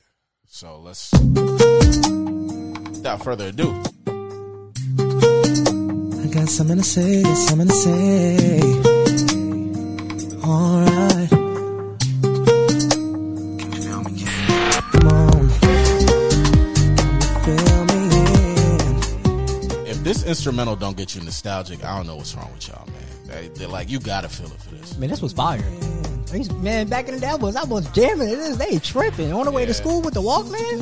So 0.45 0.79
let's, 0.79 1.11
without 2.91 3.23
further 3.23 3.47
ado, 3.47 3.71
I 6.21 6.27
got 6.27 6.49
something 6.49 6.77
to 6.77 6.83
say, 6.83 7.23
something 7.23 7.67
to 7.67 7.73
say. 7.73 8.59
Alright. 10.47 11.29
Come 11.31 11.42
this 20.23 20.29
instrumental 20.29 20.75
don't 20.75 20.97
get 20.97 21.15
you 21.15 21.21
nostalgic, 21.21 21.83
I 21.83 21.95
don't 21.97 22.07
know 22.07 22.15
what's 22.15 22.35
wrong 22.35 22.51
with 22.53 22.67
y'all, 22.67 22.85
man. 22.87 22.95
They, 23.27 23.47
they're 23.49 23.67
like, 23.67 23.89
you 23.89 23.99
got 23.99 24.21
to 24.21 24.29
feel 24.29 24.47
it 24.47 24.61
for 24.61 24.75
this. 24.75 24.97
Man, 24.97 25.09
this 25.09 25.21
was 25.21 25.33
fire. 25.33 25.63
Man, 26.61 26.87
back 26.87 27.07
in 27.07 27.13
the 27.13 27.19
day, 27.21 27.27
I 27.27 27.35
was 27.35 27.55
I 27.55 27.63
was 27.63 27.87
jamming. 27.91 28.27
It 28.27 28.39
is 28.39 28.57
they 28.57 28.79
tripping 28.79 29.31
on 29.33 29.45
the 29.45 29.51
way 29.51 29.65
to 29.65 29.71
Yeah. 29.71 29.75
school 29.77 30.01
with 30.01 30.15
the 30.15 30.21
Walkman. 30.21 30.79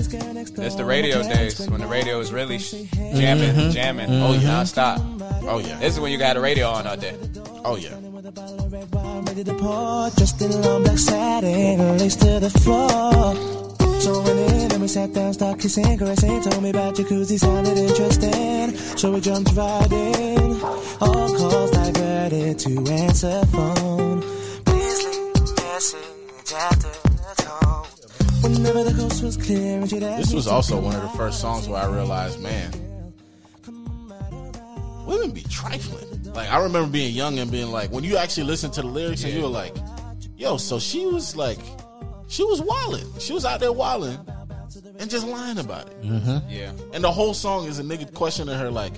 It's 0.60 0.76
the 0.76 0.86
radio 0.86 1.22
days 1.24 1.68
when 1.70 1.82
the 1.82 1.88
radio 1.88 2.22
is 2.22 2.32
really 2.32 2.58
sh- 2.58 2.72
jamming, 2.94 3.54
mm-hmm. 3.54 3.70
jamming. 3.72 4.08
Mm-hmm. 4.10 4.24
Oh 4.24 4.34
yeah, 4.34 4.48
non-stop. 4.48 5.02
Oh 5.44 5.60
yeah, 5.60 5.78
This 5.80 5.96
is 5.96 6.00
when 6.00 6.14
you 6.14 6.18
got 6.18 6.38
a 6.38 6.40
radio 6.40 6.70
on 6.70 6.88
all 6.88 6.96
day. 6.96 7.18
oh 7.66 7.76
yeah. 7.76 7.98
With 7.98 8.26
a 8.28 8.32
bottle 8.32 8.62
of 8.66 8.72
red 8.72 8.94
wine 8.94 9.26
ready 9.26 9.44
to 9.44 9.54
pour. 9.56 10.10
Dressed 10.12 10.42
in 10.42 10.62
long 10.62 10.84
black 10.84 10.98
satin, 10.98 11.98
lace 11.98 12.16
to 12.16 12.40
the 12.40 12.50
floor. 12.50 13.61
So 14.02 14.20
went 14.24 14.40
in 14.40 14.72
and 14.72 14.82
we 14.82 14.88
sat 14.88 15.14
down, 15.14 15.32
start 15.32 15.60
kissing, 15.60 15.96
caressing. 15.96 16.42
Told 16.42 16.64
me 16.64 16.72
about 16.72 16.96
jacuzzi, 16.96 17.38
sounded 17.38 17.78
interesting. 17.78 18.76
So 18.98 19.12
we 19.12 19.22
jumped 19.22 19.54
right 19.54 19.92
in. 19.92 20.60
All 21.00 21.38
calls 21.38 21.70
diverted 21.70 22.58
to 22.58 22.92
answer 22.92 23.46
phone. 23.46 24.22
Please 24.66 25.06
leave 25.06 25.36
a 25.36 25.62
message 25.62 26.54
after 26.56 26.88
the 26.88 27.44
tone. 27.44 28.52
Whenever 28.54 28.84
the 28.86 28.94
coast 29.00 29.22
was 29.22 29.38
clear 29.38 29.82
and 29.82 29.88
she'd 29.88 30.02
This 30.02 30.34
was 30.34 30.48
also 30.48 30.82
one 30.82 30.96
of 30.96 31.04
the 31.04 31.10
first 31.10 31.40
songs 31.40 31.70
where 31.70 31.80
I 31.80 31.86
realized, 31.86 32.42
man, 32.42 32.72
women 35.06 35.30
be 35.30 35.44
trifling. 35.44 36.34
Like 36.34 36.50
I 36.50 36.58
remember 36.58 36.90
being 36.90 37.14
young 37.14 37.38
and 37.38 37.52
being 37.52 37.72
like, 37.72 37.92
when 37.92 38.04
you 38.04 38.18
actually 38.18 38.46
listen 38.46 38.72
to 38.72 38.82
the 38.82 38.88
lyrics 38.88 39.24
and 39.24 39.32
you 39.32 39.44
were 39.44 39.48
like, 39.48 39.76
yo, 40.38 40.58
so 40.58 40.80
she 40.80 41.06
was 41.06 41.36
like, 41.36 41.60
she 42.32 42.44
was 42.46 42.62
wilding. 42.62 43.06
She 43.20 43.34
was 43.34 43.44
out 43.44 43.60
there 43.60 43.74
wilding 43.74 44.18
and 45.00 45.10
just 45.10 45.28
lying 45.28 45.58
about 45.58 45.88
it. 45.88 46.02
Mm-hmm. 46.02 46.50
Yeah. 46.50 46.72
And 46.94 47.04
the 47.04 47.12
whole 47.12 47.34
song 47.34 47.68
is 47.68 47.78
a 47.78 47.84
nigga 47.84 48.14
questioning 48.14 48.58
her 48.58 48.72
like, 48.72 48.94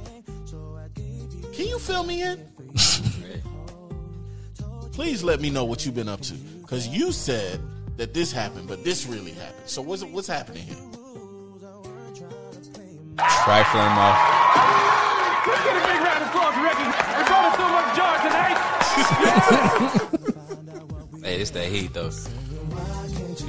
can 1.53 1.65
you 1.65 1.79
fill 1.79 2.03
me 2.03 2.21
in? 2.21 2.39
Please 4.91 5.23
let 5.23 5.41
me 5.41 5.49
know 5.49 5.65
what 5.65 5.84
you've 5.84 5.95
been 5.95 6.09
up 6.09 6.21
to. 6.21 6.36
Cause 6.67 6.88
you 6.88 7.11
said 7.11 7.59
that 7.97 8.13
this 8.13 8.31
happened, 8.31 8.67
but 8.67 8.84
this 8.84 9.07
really 9.07 9.31
happened. 9.31 9.67
So 9.67 9.81
what's 9.81 10.03
what's 10.03 10.27
happening 10.27 10.63
here? 10.63 10.77
Trifling 13.17 13.84
off. 13.84 14.39
Hey, 21.23 21.39
it's 21.39 21.51
that 21.51 21.69
heat 21.69 21.93
though. 21.93 22.11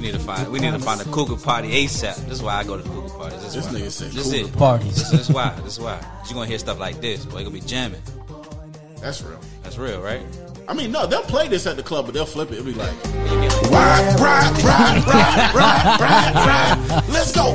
We 0.05 0.11
need 0.11 0.19
to 0.19 0.23
find. 0.23 0.51
We 0.51 0.59
need 0.59 0.71
to 0.71 0.77
find 0.79 1.01
a 1.01 1.03
cougar 1.05 1.35
party 1.35 1.69
ASAP. 1.83 2.15
This 2.27 2.33
is 2.33 2.43
why 2.43 2.57
I 2.57 2.63
go 2.63 2.77
to 2.77 2.83
cougar 2.83 3.09
parties. 3.09 3.41
This, 3.41 3.55
This 3.55 3.65
is 3.65 3.73
why. 3.73 3.79
nigga 3.79 3.89
said 3.91 4.11
this 4.11 4.31
cougar 4.31 4.47
it. 4.49 4.53
parties. 4.55 4.95
This, 4.97 5.09
this 5.09 5.19
is 5.21 5.29
why. 5.31 5.49
This 5.63 5.73
is 5.73 5.79
why. 5.79 5.99
You 6.29 6.35
gonna 6.35 6.45
hear 6.45 6.59
stuff 6.59 6.77
like 6.79 7.01
this? 7.01 7.25
Boy, 7.25 7.39
you 7.39 7.45
gonna 7.45 7.55
be 7.55 7.61
jamming. 7.61 8.03
That's 9.01 9.23
real. 9.23 9.39
That's 9.63 9.79
real, 9.79 9.99
right? 10.01 10.21
I 10.67 10.75
mean, 10.75 10.91
no, 10.91 11.07
they'll 11.07 11.23
play 11.23 11.47
this 11.47 11.65
at 11.65 11.75
the 11.75 11.81
club, 11.81 12.05
but 12.05 12.13
they'll 12.13 12.27
flip 12.27 12.51
it. 12.51 12.59
It'll 12.59 12.65
be 12.65 12.73
like, 12.73 12.93
You 13.03 13.41
get 13.41 13.51
like, 13.63 13.71
ride, 13.71 14.19
ride, 14.19 14.63
ride, 14.63 15.05
ride, 15.07 15.55
ride, 15.55 15.99
ride, 15.99 16.35
ride. 16.35 17.03
Let's 17.09 17.31
go, 17.31 17.53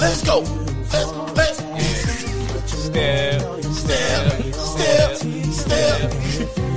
let's 0.00 0.24
go, 0.26 0.40
let's, 0.40 1.12
let's 1.36 1.62
Step, 2.66 3.62
step, 3.62 4.42
step, 4.52 5.16
step. 5.52 6.71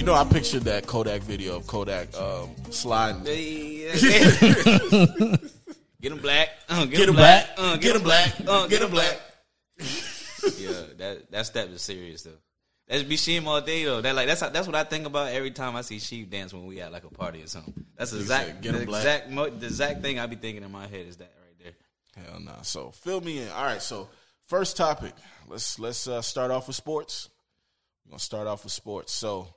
You 0.00 0.06
know, 0.06 0.14
I 0.14 0.24
pictured 0.24 0.62
that 0.62 0.86
Kodak 0.86 1.20
video 1.20 1.56
of 1.56 1.66
Kodak 1.66 2.16
um, 2.16 2.48
sliding. 2.70 3.22
Get 6.00 6.12
him 6.12 6.16
black. 6.16 6.48
Uh, 6.70 6.86
get, 6.86 6.96
Get 6.96 7.08
him 7.10 7.14
black. 7.16 7.54
black. 7.54 7.58
Uh, 7.58 7.76
Get 7.76 7.96
him 7.96 8.02
black. 8.02 8.34
Uh, 8.48 8.66
Get 8.66 8.80
him 8.80 8.90
black. 8.90 9.20
yeah, 10.56 10.72
that 10.96 11.30
that 11.30 11.44
step 11.44 11.68
is 11.68 11.82
serious 11.82 12.22
though. 12.22 12.38
That's 12.88 13.02
be 13.02 13.18
Sheem 13.18 13.44
all 13.44 13.60
day 13.60 13.84
though. 13.84 14.00
That 14.00 14.14
like 14.14 14.26
that's 14.26 14.40
that's 14.40 14.66
what 14.66 14.74
I 14.74 14.84
think 14.84 15.06
about 15.06 15.32
every 15.32 15.50
time 15.50 15.76
I 15.76 15.82
see 15.82 15.98
Sheem 15.98 16.30
dance 16.30 16.54
when 16.54 16.64
we 16.64 16.80
at 16.80 16.90
like 16.92 17.04
a 17.04 17.10
party 17.10 17.42
or 17.42 17.46
something. 17.46 17.74
That's 17.94 18.12
the 18.12 18.20
exact 18.20 18.62
"Get 18.62 18.72
the 18.72 18.86
black." 18.86 19.02
exact 19.02 19.30
mo- 19.30 19.50
the 19.50 19.66
exact 19.66 20.00
thing 20.00 20.18
I 20.18 20.24
be 20.24 20.36
thinking 20.36 20.64
in 20.64 20.72
my 20.72 20.86
head 20.86 21.04
is 21.08 21.18
that 21.18 21.30
right 21.44 21.62
there. 21.62 22.24
Hell 22.24 22.40
no. 22.40 22.54
So 22.62 22.90
fill 22.92 23.20
me 23.20 23.40
in. 23.42 23.50
All 23.50 23.64
right. 23.64 23.82
So 23.82 24.08
first 24.46 24.78
topic. 24.78 25.12
Let's 25.46 25.78
let's 25.78 26.08
uh, 26.08 26.22
start 26.22 26.50
off 26.50 26.68
with 26.68 26.76
sports. 26.76 27.28
We're 28.06 28.12
gonna 28.12 28.20
start 28.20 28.46
off 28.46 28.64
with 28.64 28.72
sports. 28.72 29.12
So 29.12 29.48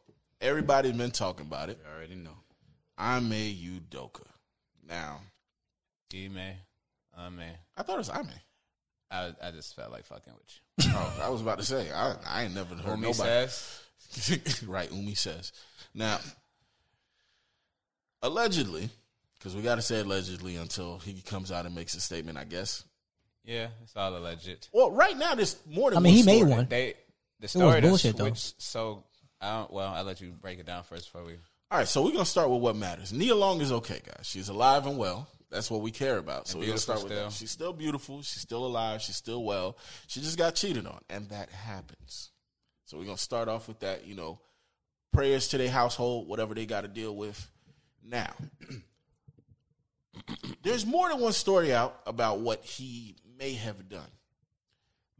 everybody's 0.43 0.93
been 0.93 1.11
talking 1.11 1.45
about 1.47 1.69
it. 1.69 1.79
I 1.89 1.97
already 1.97 2.15
know. 2.15 2.37
I'm 2.97 3.31
a 3.31 3.55
Udoka. 3.55 4.27
Now 4.87 5.21
E 6.13 6.29
man, 6.29 6.55
uh 7.17 7.29
man. 7.31 7.55
I 7.75 7.81
thought 7.81 7.95
it 7.95 7.97
was 7.97 8.09
Ime. 8.09 8.27
I 9.09 9.31
I 9.41 9.51
just 9.51 9.75
felt 9.75 9.91
like 9.91 10.05
fucking 10.05 10.33
with 10.33 10.87
you. 10.87 10.91
Oh, 10.95 11.19
I 11.23 11.29
was 11.29 11.41
about 11.41 11.57
to 11.57 11.65
say 11.65 11.91
I 11.91 12.15
I 12.27 12.43
ain't 12.43 12.53
never 12.53 12.75
heard 12.75 12.99
Umi 12.99 13.07
nobody. 13.07 13.47
says. 13.47 14.63
right, 14.67 14.91
Umi 14.91 15.15
says. 15.15 15.53
Now, 15.95 16.19
allegedly, 18.21 18.89
because 19.39 19.55
we 19.55 19.63
got 19.63 19.75
to 19.75 19.81
say 19.81 20.01
allegedly 20.01 20.55
until 20.55 20.99
he 20.99 21.21
comes 21.21 21.51
out 21.51 21.65
and 21.65 21.73
makes 21.73 21.95
a 21.95 22.01
statement. 22.01 22.37
I 22.37 22.43
guess. 22.43 22.83
Yeah, 23.43 23.67
it's 23.83 23.95
all 23.95 24.15
alleged. 24.15 24.69
Well, 24.71 24.91
right 24.91 25.17
now 25.17 25.33
there's 25.33 25.57
more 25.67 25.89
than. 25.89 25.97
I 25.97 26.01
mean, 26.01 26.25
one 26.25 26.35
he 26.35 26.41
made 26.43 26.47
one. 26.47 26.67
They 26.69 26.93
the 27.39 27.45
was 27.45 27.51
story 27.51 27.81
that 27.81 27.87
bullshit, 27.87 28.17
though. 28.17 28.31
So 28.35 29.03
I 29.43 29.57
don't. 29.57 29.73
Well, 29.73 29.93
I'll 29.93 30.03
let 30.03 30.21
you 30.21 30.31
break 30.31 30.59
it 30.59 30.65
down 30.65 30.83
first 30.83 31.11
before 31.11 31.25
we. 31.25 31.33
All 31.69 31.79
right, 31.79 31.87
so 31.87 32.03
we're 32.03 32.11
gonna 32.11 32.25
start 32.25 32.49
with 32.49 32.61
what 32.61 32.75
matters. 32.75 33.11
Nia 33.11 33.35
Long 33.35 33.59
is 33.59 33.71
okay, 33.71 33.99
guys. 34.05 34.25
She's 34.25 34.49
alive 34.49 34.85
and 34.87 34.97
well. 34.97 35.27
That's 35.51 35.69
what 35.69 35.81
we 35.81 35.91
care 35.91 36.17
about. 36.17 36.47
So 36.47 36.59
we're 36.59 36.67
gonna 36.67 36.77
start 36.77 37.03
with 37.03 37.11
still. 37.11 37.25
that. 37.25 37.33
She's 37.33 37.51
still 37.51 37.73
beautiful. 37.73 38.21
She's 38.21 38.41
still 38.41 38.65
alive. 38.65 39.01
She's 39.01 39.15
still 39.15 39.43
well. 39.43 39.77
She 40.07 40.21
just 40.21 40.37
got 40.37 40.55
cheated 40.55 40.87
on, 40.87 41.01
and 41.09 41.29
that 41.29 41.49
happens. 41.49 42.31
So 42.85 42.97
we're 42.97 43.05
gonna 43.05 43.17
start 43.17 43.49
off 43.49 43.67
with 43.67 43.79
that. 43.81 44.07
You 44.07 44.15
know, 44.15 44.39
prayers 45.11 45.49
to 45.49 45.57
their 45.57 45.69
household, 45.69 46.27
whatever 46.27 46.53
they 46.53 46.65
got 46.65 46.81
to 46.81 46.87
deal 46.87 47.15
with. 47.15 47.49
Now, 48.03 48.33
there's 50.63 50.85
more 50.85 51.09
than 51.09 51.19
one 51.19 51.33
story 51.33 51.73
out 51.73 52.01
about 52.05 52.39
what 52.39 52.63
he 52.63 53.15
may 53.37 53.53
have 53.53 53.89
done. 53.89 54.09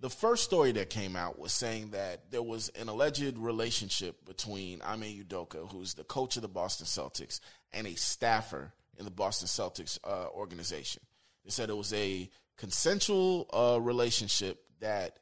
The 0.04 0.10
first 0.10 0.44
story 0.44 0.74
that 0.74 0.90
came 0.90 1.16
out 1.16 1.40
was 1.40 1.54
saying 1.54 1.92
that 1.92 2.30
there 2.30 2.44
was 2.44 2.68
an 2.78 2.90
alleged 2.90 3.38
relationship 3.38 4.26
between 4.26 4.82
Ime 4.82 5.04
Udoka, 5.04 5.72
who's 5.72 5.94
the 5.94 6.04
coach 6.04 6.36
of 6.36 6.42
the 6.42 6.50
Boston 6.50 6.86
Celtics, 6.86 7.40
and 7.72 7.88
a 7.88 7.96
staffer 7.96 8.74
in 8.98 9.06
the 9.06 9.12
Boston 9.12 9.48
Celtics 9.48 9.98
uh, 10.04 10.28
organization. 10.36 11.04
They 11.46 11.52
said 11.52 11.70
it 11.70 11.78
was 11.78 11.94
a 11.94 12.30
consensual 12.58 13.50
uh, 13.54 13.80
relationship 13.80 14.66
that 14.82 15.20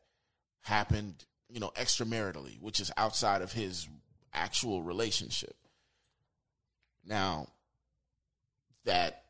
happened, 0.62 1.26
you 1.48 1.60
know, 1.60 1.72
extramaritally, 1.80 2.58
which 2.60 2.80
is 2.80 2.92
outside 2.98 3.44
of 3.44 3.54
his 3.54 3.88
actual 4.34 4.82
relationship. 4.82 5.56
Now, 7.06 7.50
that 8.86 9.26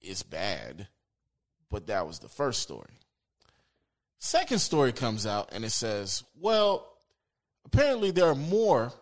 is 0.00 0.24
bad, 0.24 0.88
but 1.70 1.86
that 1.86 2.04
was 2.04 2.18
the 2.18 2.28
first 2.28 2.62
story. 2.62 2.98
Second 4.18 4.58
story 4.58 4.92
comes 4.92 5.26
out 5.26 5.50
and 5.52 5.64
it 5.64 5.70
says, 5.70 6.24
well, 6.40 6.86
apparently 7.64 8.10
there 8.10 8.26
are 8.26 8.34
more 8.34 8.92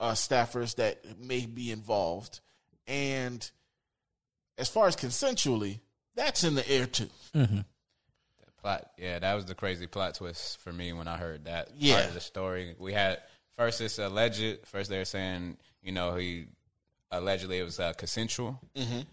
uh, 0.00 0.12
staffers 0.12 0.76
that 0.76 1.18
may 1.18 1.44
be 1.46 1.70
involved. 1.72 2.40
And 2.86 3.48
as 4.58 4.68
far 4.68 4.86
as 4.86 4.96
consensually, 4.96 5.80
that's 6.14 6.44
in 6.44 6.54
the 6.54 6.68
air 6.68 6.86
too. 6.86 7.08
Plot, 8.60 8.90
yeah, 8.96 9.18
that 9.18 9.34
was 9.34 9.44
the 9.46 9.56
crazy 9.56 9.88
plot 9.88 10.14
twist 10.14 10.58
for 10.60 10.72
me 10.72 10.92
when 10.92 11.08
I 11.08 11.16
heard 11.16 11.46
that 11.46 11.70
Yeah. 11.76 11.94
part 11.96 12.08
of 12.08 12.14
the 12.14 12.20
story. 12.20 12.76
We 12.78 12.92
had 12.92 13.18
first 13.56 13.80
it's 13.80 13.98
alleged. 13.98 14.58
First 14.66 14.88
they're 14.88 15.04
saying 15.04 15.56
you 15.82 15.90
know 15.90 16.14
he 16.14 16.46
allegedly 17.10 17.58
it 17.58 17.64
was 17.64 17.80
uh, 17.80 17.92
consensual, 17.94 18.60
Mhm. 18.76 19.04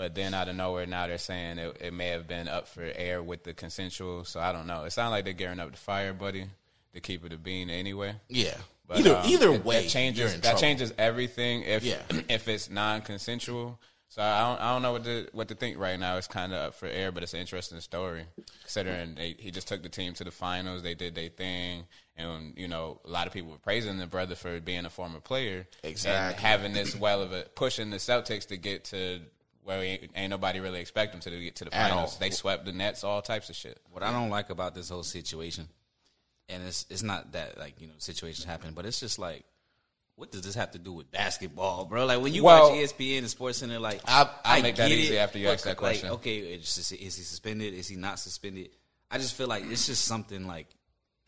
But 0.00 0.14
then 0.14 0.32
out 0.32 0.48
of 0.48 0.56
nowhere 0.56 0.86
now 0.86 1.06
they're 1.06 1.18
saying 1.18 1.58
it, 1.58 1.76
it 1.78 1.92
may 1.92 2.08
have 2.08 2.26
been 2.26 2.48
up 2.48 2.66
for 2.66 2.82
air 2.94 3.22
with 3.22 3.44
the 3.44 3.52
consensual. 3.52 4.24
So 4.24 4.40
I 4.40 4.50
don't 4.50 4.66
know. 4.66 4.84
It 4.84 4.92
sounds 4.92 5.10
like 5.10 5.24
they're 5.24 5.34
gearing 5.34 5.60
up 5.60 5.72
to 5.72 5.78
fire 5.78 6.14
Buddy 6.14 6.46
to 6.94 7.00
keep 7.00 7.22
it 7.22 7.34
a 7.34 7.36
bean 7.36 7.68
anyway. 7.68 8.14
Yeah. 8.26 8.56
Either- 8.90 9.16
um, 9.16 9.26
either 9.26 9.52
it- 9.52 9.62
way, 9.62 9.82
that 9.82 9.90
changes 9.90 10.32
that 10.32 10.42
trouble. 10.42 10.58
changes 10.58 10.94
everything 10.96 11.64
if 11.64 11.84
Yeah. 11.84 11.98
if 12.30 12.48
it's 12.48 12.70
non 12.70 13.02
consensual. 13.02 13.78
So 14.08 14.22
I 14.22 14.40
don't 14.40 14.60
I 14.60 14.72
don't 14.72 14.80
know 14.82 14.92
what 14.92 15.04
to 15.04 15.28
what 15.32 15.48
to 15.48 15.54
think 15.54 15.76
right 15.78 16.00
now. 16.00 16.16
It's 16.16 16.26
kind 16.26 16.52
of 16.54 16.58
up 16.60 16.74
for 16.74 16.86
air, 16.86 17.12
but 17.12 17.22
it's 17.22 17.34
an 17.34 17.40
interesting 17.40 17.78
story 17.80 18.24
considering 18.62 19.16
they, 19.16 19.36
he 19.38 19.50
just 19.50 19.68
took 19.68 19.82
the 19.82 19.88
team 19.90 20.14
to 20.14 20.24
the 20.24 20.30
finals. 20.30 20.82
They 20.82 20.94
did 20.94 21.14
their 21.14 21.28
thing, 21.28 21.84
and 22.16 22.54
you 22.56 22.66
know 22.68 23.00
a 23.04 23.08
lot 23.10 23.26
of 23.28 23.32
people 23.34 23.52
were 23.52 23.58
praising 23.58 23.98
the 23.98 24.06
brother 24.08 24.34
for 24.34 24.58
being 24.60 24.86
a 24.86 24.90
former 24.90 25.20
player, 25.20 25.66
Exactly. 25.84 26.34
and 26.34 26.42
having 26.44 26.72
this 26.72 26.96
well 26.96 27.20
of 27.22 27.32
a 27.32 27.42
pushing 27.54 27.90
the 27.90 27.98
Celtics 27.98 28.46
to 28.48 28.56
get 28.56 28.82
to 28.86 29.20
where 29.64 29.82
ain't, 29.82 30.10
ain't 30.14 30.30
nobody 30.30 30.60
really 30.60 30.80
expect 30.80 31.12
them 31.12 31.20
to 31.20 31.30
get 31.40 31.56
to 31.56 31.64
the 31.66 31.74
At 31.74 31.90
finals. 31.90 32.14
all. 32.14 32.18
They 32.20 32.30
swept 32.30 32.64
the 32.64 32.72
Nets, 32.72 33.04
all 33.04 33.22
types 33.22 33.50
of 33.50 33.56
shit. 33.56 33.78
What 33.90 34.02
I 34.02 34.12
don't 34.12 34.30
like 34.30 34.50
about 34.50 34.74
this 34.74 34.88
whole 34.88 35.02
situation, 35.02 35.68
and 36.48 36.62
it's 36.64 36.86
it's 36.90 37.02
not 37.02 37.32
that 37.32 37.58
like 37.58 37.80
you 37.80 37.86
know 37.86 37.94
situations 37.98 38.44
happen, 38.44 38.72
but 38.74 38.86
it's 38.86 38.98
just 39.00 39.18
like, 39.18 39.44
what 40.16 40.32
does 40.32 40.42
this 40.42 40.54
have 40.54 40.70
to 40.72 40.78
do 40.78 40.92
with 40.92 41.10
basketball, 41.10 41.84
bro? 41.84 42.06
Like 42.06 42.20
when 42.20 42.32
you 42.34 42.42
Well, 42.44 42.70
watch 42.70 42.78
ESPN 42.78 43.18
and 43.18 43.30
Sports 43.30 43.58
Center, 43.58 43.78
like 43.78 44.00
I'll- 44.06 44.34
I'll 44.44 44.58
I 44.58 44.62
make 44.62 44.76
that 44.76 44.88
get 44.88 44.98
easy 44.98 45.18
after 45.18 45.38
you 45.38 45.46
but, 45.46 45.52
ask 45.54 45.64
that 45.64 45.70
like, 45.70 45.76
question. 45.78 46.10
okay, 46.10 46.38
it's 46.38 46.74
just, 46.74 46.92
is 46.92 46.98
he 47.16 47.22
suspended? 47.22 47.74
Is 47.74 47.88
he 47.88 47.96
not 47.96 48.18
suspended? 48.18 48.70
I 49.10 49.18
just 49.18 49.34
feel 49.34 49.46
like 49.48 49.64
it's 49.66 49.86
just 49.86 50.04
something 50.04 50.46
like 50.46 50.66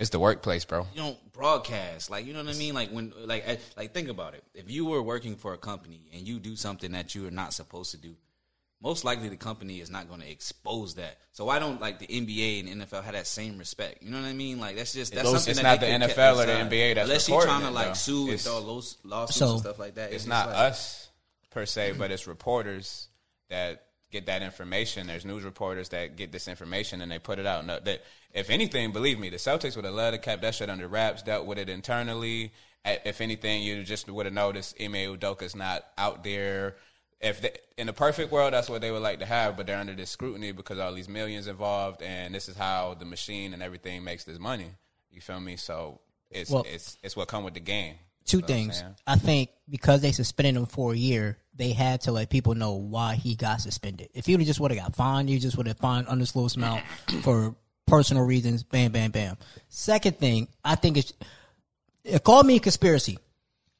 It's 0.02 0.10
the 0.10 0.18
workplace, 0.18 0.64
bro. 0.66 0.86
you 0.94 1.00
don't 1.00 1.32
broadcast 1.32 2.10
like 2.10 2.26
you 2.26 2.34
know 2.34 2.44
what 2.44 2.54
I 2.54 2.58
mean 2.58 2.74
like 2.74 2.90
when 2.90 3.12
like 3.24 3.48
I- 3.48 3.58
like 3.76 3.94
think 3.94 4.08
about 4.08 4.34
it 4.34 4.44
if 4.54 4.70
you 4.70 4.84
were 4.84 5.02
working 5.02 5.36
for 5.36 5.54
a 5.54 5.58
company 5.58 6.02
and 6.12 6.26
you 6.28 6.38
do 6.38 6.56
something 6.56 6.92
that 6.92 7.14
you 7.14 7.26
are 7.26 7.30
not 7.30 7.54
supposed 7.54 7.92
to 7.92 7.96
do 7.96 8.14
most 8.82 9.04
likely 9.04 9.28
the 9.28 9.36
company 9.36 9.80
is 9.80 9.88
not 9.90 10.08
going 10.08 10.20
to 10.20 10.30
expose 10.30 10.96
that 10.96 11.16
so 11.32 11.44
why 11.46 11.58
don't 11.58 11.80
like 11.80 11.98
the 12.00 12.06
NBA 12.06 12.60
and 12.68 12.82
NFL 12.82 13.02
have 13.04 13.14
that 13.14 13.26
same 13.26 13.56
respect 13.58 14.02
you 14.02 14.10
know 14.10 14.20
what 14.20 14.26
I 14.26 14.32
mean 14.34 14.60
like 14.60 14.76
that's 14.76 14.92
just 14.92 15.14
that's 15.14 15.24
Those- 15.24 15.44
something 15.44 15.50
it's 15.52 15.60
that 15.62 15.80
not 15.80 15.80
they 15.80 15.96
the 15.98 16.04
NFL 16.14 16.34
or 16.42 16.46
the 16.46 16.52
inside. 16.52 16.66
Uh, 16.66 16.70
NBA 16.70 16.94
that's 16.96 17.08
unless 17.08 17.28
you're 17.28 17.42
trying 17.44 17.62
to 17.62 17.70
like 17.70 17.86
though. 17.88 17.92
sue 17.94 18.20
and 18.22 18.28
It's- 18.30 18.44
throw 18.44 18.58
laws- 18.60 18.98
lawsuits 19.04 19.38
So- 19.38 19.50
and 19.52 19.60
stuff 19.60 19.78
like 19.78 19.94
that 19.94 20.06
It's 20.12 20.24
just 20.24 20.28
not 20.28 20.48
like- 20.48 20.56
us 20.72 21.08
per 21.50 21.64
se, 21.66 21.92
but 21.92 22.10
it's 22.10 22.26
reporters 22.26 23.08
that 23.48 23.86
get 24.12 24.26
that 24.26 24.42
information. 24.42 25.06
There's 25.08 25.24
news 25.24 25.42
reporters 25.42 25.88
that 25.88 26.16
get 26.16 26.30
this 26.30 26.46
information 26.46 27.00
and 27.00 27.10
they 27.10 27.18
put 27.18 27.38
it 27.38 27.46
out. 27.46 27.66
No, 27.66 27.80
that 27.80 28.04
if 28.32 28.50
anything, 28.50 28.92
believe 28.92 29.18
me, 29.18 29.30
the 29.30 29.38
Celtics 29.38 29.74
would 29.74 29.84
have 29.84 29.94
loved 29.94 30.14
to 30.14 30.18
kept 30.20 30.42
that 30.42 30.54
shit 30.54 30.70
under 30.70 30.86
wraps, 30.86 31.22
dealt 31.22 31.46
with 31.46 31.58
it 31.58 31.68
internally. 31.68 32.52
If 32.84 33.20
anything, 33.20 33.62
you 33.62 33.82
just 33.82 34.08
would 34.08 34.26
have 34.26 34.34
noticed 34.34 34.76
Ime 34.80 34.92
Udoka's 34.94 35.56
not 35.56 35.84
out 35.96 36.22
there. 36.22 36.76
If 37.20 37.40
they, 37.40 37.52
in 37.78 37.86
the 37.86 37.92
perfect 37.92 38.32
world, 38.32 38.52
that's 38.52 38.68
what 38.68 38.80
they 38.80 38.90
would 38.90 39.02
like 39.02 39.20
to 39.20 39.26
have, 39.26 39.56
but 39.56 39.66
they're 39.66 39.78
under 39.78 39.94
this 39.94 40.10
scrutiny 40.10 40.50
because 40.52 40.78
all 40.78 40.92
these 40.92 41.08
millions 41.08 41.46
involved, 41.46 42.02
and 42.02 42.34
this 42.34 42.48
is 42.48 42.56
how 42.56 42.94
the 42.98 43.04
machine 43.04 43.54
and 43.54 43.62
everything 43.62 44.02
makes 44.02 44.24
this 44.24 44.38
money. 44.40 44.72
You 45.10 45.20
feel 45.20 45.40
me? 45.40 45.56
So 45.56 46.00
it's 46.30 46.50
Well- 46.50 46.66
it's 46.68 46.98
it's 47.02 47.16
what 47.16 47.28
come 47.28 47.44
with 47.44 47.54
the 47.54 47.60
game. 47.60 47.94
Two 48.24 48.40
things. 48.40 48.82
I 49.06 49.16
think 49.16 49.50
because 49.68 50.00
they 50.00 50.12
suspended 50.12 50.56
him 50.56 50.66
for 50.66 50.92
a 50.92 50.96
year, 50.96 51.38
they 51.54 51.72
had 51.72 52.02
to 52.02 52.12
let 52.12 52.30
people 52.30 52.54
know 52.54 52.72
why 52.72 53.14
he 53.14 53.34
got 53.34 53.60
suspended. 53.60 54.08
If 54.14 54.26
he 54.26 54.36
just 54.38 54.60
would 54.60 54.70
have 54.70 54.80
got 54.80 54.96
fined, 54.96 55.28
he 55.28 55.38
just 55.38 55.56
would 55.56 55.66
have 55.66 55.78
fined 55.78 56.08
undisclosed 56.08 56.56
amount 56.56 56.84
for 57.22 57.54
personal 57.86 58.24
reasons. 58.24 58.62
Bam, 58.62 58.92
bam, 58.92 59.10
bam. 59.10 59.36
Second 59.68 60.18
thing, 60.18 60.48
I 60.64 60.76
think 60.76 60.96
it's 60.96 61.12
it 62.04 62.24
called 62.24 62.46
me 62.46 62.56
a 62.56 62.60
conspiracy, 62.60 63.18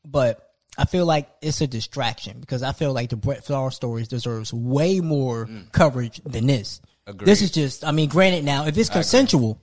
but 0.05 0.51
I 0.79 0.85
feel 0.85 1.05
like 1.07 1.29
it's 1.43 1.61
a 1.61 1.67
distraction 1.67 2.41
because 2.41 2.63
I 2.63 2.73
feel 2.73 2.93
like 2.93 3.11
the 3.11 3.17
Brett 3.17 3.45
Favre 3.45 3.71
stories 3.71 4.09
deserves 4.09 4.53
way 4.53 5.01
more 5.01 5.49
coverage 5.73 6.21
than 6.25 6.47
this. 6.47 6.81
Agreed. 7.07 7.27
This 7.27 7.43
is 7.43 7.51
just, 7.51 7.85
I 7.85 7.91
mean, 7.93 8.09
granted 8.09 8.45
now, 8.45 8.67
if 8.67 8.79
it's 8.79 8.89
consensual, 8.89 9.61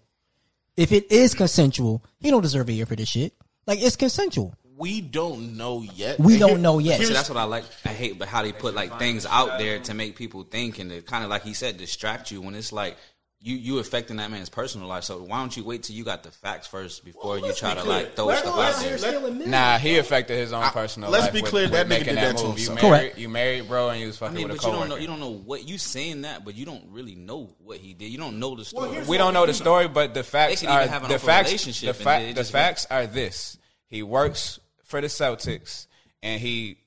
if 0.76 0.92
it 0.92 1.12
is 1.12 1.34
consensual, 1.34 2.04
he 2.20 2.30
don't 2.30 2.42
deserve 2.42 2.70
a 2.70 2.74
year 2.74 2.86
for 2.86 2.96
this 2.96 3.10
shit. 3.10 3.34
Like 3.66 3.82
it's 3.82 3.96
consensual. 3.96 4.54
We 4.80 5.02
don't 5.02 5.58
know 5.58 5.82
yet. 5.82 6.20
We 6.20 6.38
don't 6.38 6.62
know 6.62 6.80
yet. 6.80 7.02
See, 7.02 7.12
that's 7.12 7.28
what 7.28 7.38
I 7.38 7.44
like. 7.44 7.66
I 7.84 7.90
hate, 7.90 8.18
but 8.18 8.30
how 8.30 8.44
they 8.44 8.54
put 8.54 8.74
like 8.74 8.98
things 8.98 9.26
out 9.26 9.60
there 9.60 9.80
to 9.80 9.94
make 9.94 10.16
people 10.16 10.44
think 10.44 10.80
and 10.80 10.90
to 10.90 11.02
kind 11.02 11.24
of 11.24 11.30
like 11.30 11.44
he 11.44 11.54
said, 11.54 11.78
distract 11.78 12.32
you 12.32 12.42
when 12.42 12.56
it's 12.56 12.72
like 12.72 12.96
you 13.42 13.56
you 13.56 13.80
affecting 13.80 14.18
that 14.18 14.32
man's 14.32 14.50
personal 14.50 14.88
life. 14.88 15.04
So 15.04 15.20
why 15.20 15.40
don't 15.40 15.56
you 15.56 15.64
wait 15.64 15.84
till 15.84 15.96
you 15.96 16.04
got 16.04 16.24
the 16.24 16.32
facts 16.32 16.68
first 16.68 17.06
before 17.06 17.38
you 17.40 17.54
try 17.54 17.74
to 17.74 17.84
like 17.84 18.16
throw 18.16 18.34
stuff 18.36 18.58
out 18.58 18.82
there? 18.82 19.48
Nah, 19.48 19.78
he 19.78 19.98
affected 19.98 20.38
his 20.38 20.52
own 20.52 20.64
uh, 20.64 20.72
personal 20.72 21.10
life. 21.10 21.24
let's 21.24 21.34
life. 21.34 21.44
be 21.44 21.50
clear, 21.50 21.64
with 21.64 21.72
that 21.74 21.86
nigga 21.88 21.90
making 21.90 22.16
did 22.16 22.18
that 22.18 22.38
to 22.38 22.48
move. 22.48 22.60
You 22.60 22.70
married, 22.70 22.80
Correct. 22.82 23.18
you 23.18 23.30
married, 23.30 23.68
bro, 23.68 23.90
and 23.90 24.00
you 24.00 24.08
was 24.08 24.18
I 24.18 24.20
fucking 24.20 24.36
mean, 24.36 24.48
with 24.50 24.58
but 24.58 24.64
a 24.64 24.68
you 24.68 24.72
don't 24.72 24.82
coworker. 24.82 24.90
know. 24.90 25.02
You 25.02 25.08
don't 25.08 25.20
know 25.20 25.42
what 25.46 25.68
you 25.68 25.78
saying 25.78 26.22
that, 26.22 26.44
but 26.44 26.56
you 26.56 26.66
don't 26.66 26.84
really 26.90 27.16
know 27.16 27.50
what 27.64 27.78
he 27.78 27.94
did. 27.94 28.10
You 28.10 28.18
don't 28.18 28.40
know 28.40 28.56
the 28.56 28.66
story. 28.66 29.02
we 29.08 29.18
don't 29.18 29.34
know 29.34 29.46
the 29.46 29.54
story, 29.54 29.88
but 29.88 30.14
the 30.14 30.24
facts 30.24 30.62
They 30.62 30.68
are 30.68 30.82
even 30.82 30.94
have 30.94 31.04
an 31.04 31.10
the 31.10 31.20
facts. 31.20 31.52
The, 31.64 31.90
and 31.90 32.38
the 32.38 32.44
facts 32.44 32.88
are 32.90 33.08
this: 33.08 33.58
he 33.88 34.04
works 34.04 34.60
for 34.90 35.00
the 35.00 35.08
Celtics, 35.08 35.86
and 36.22 36.42
he 36.42 36.80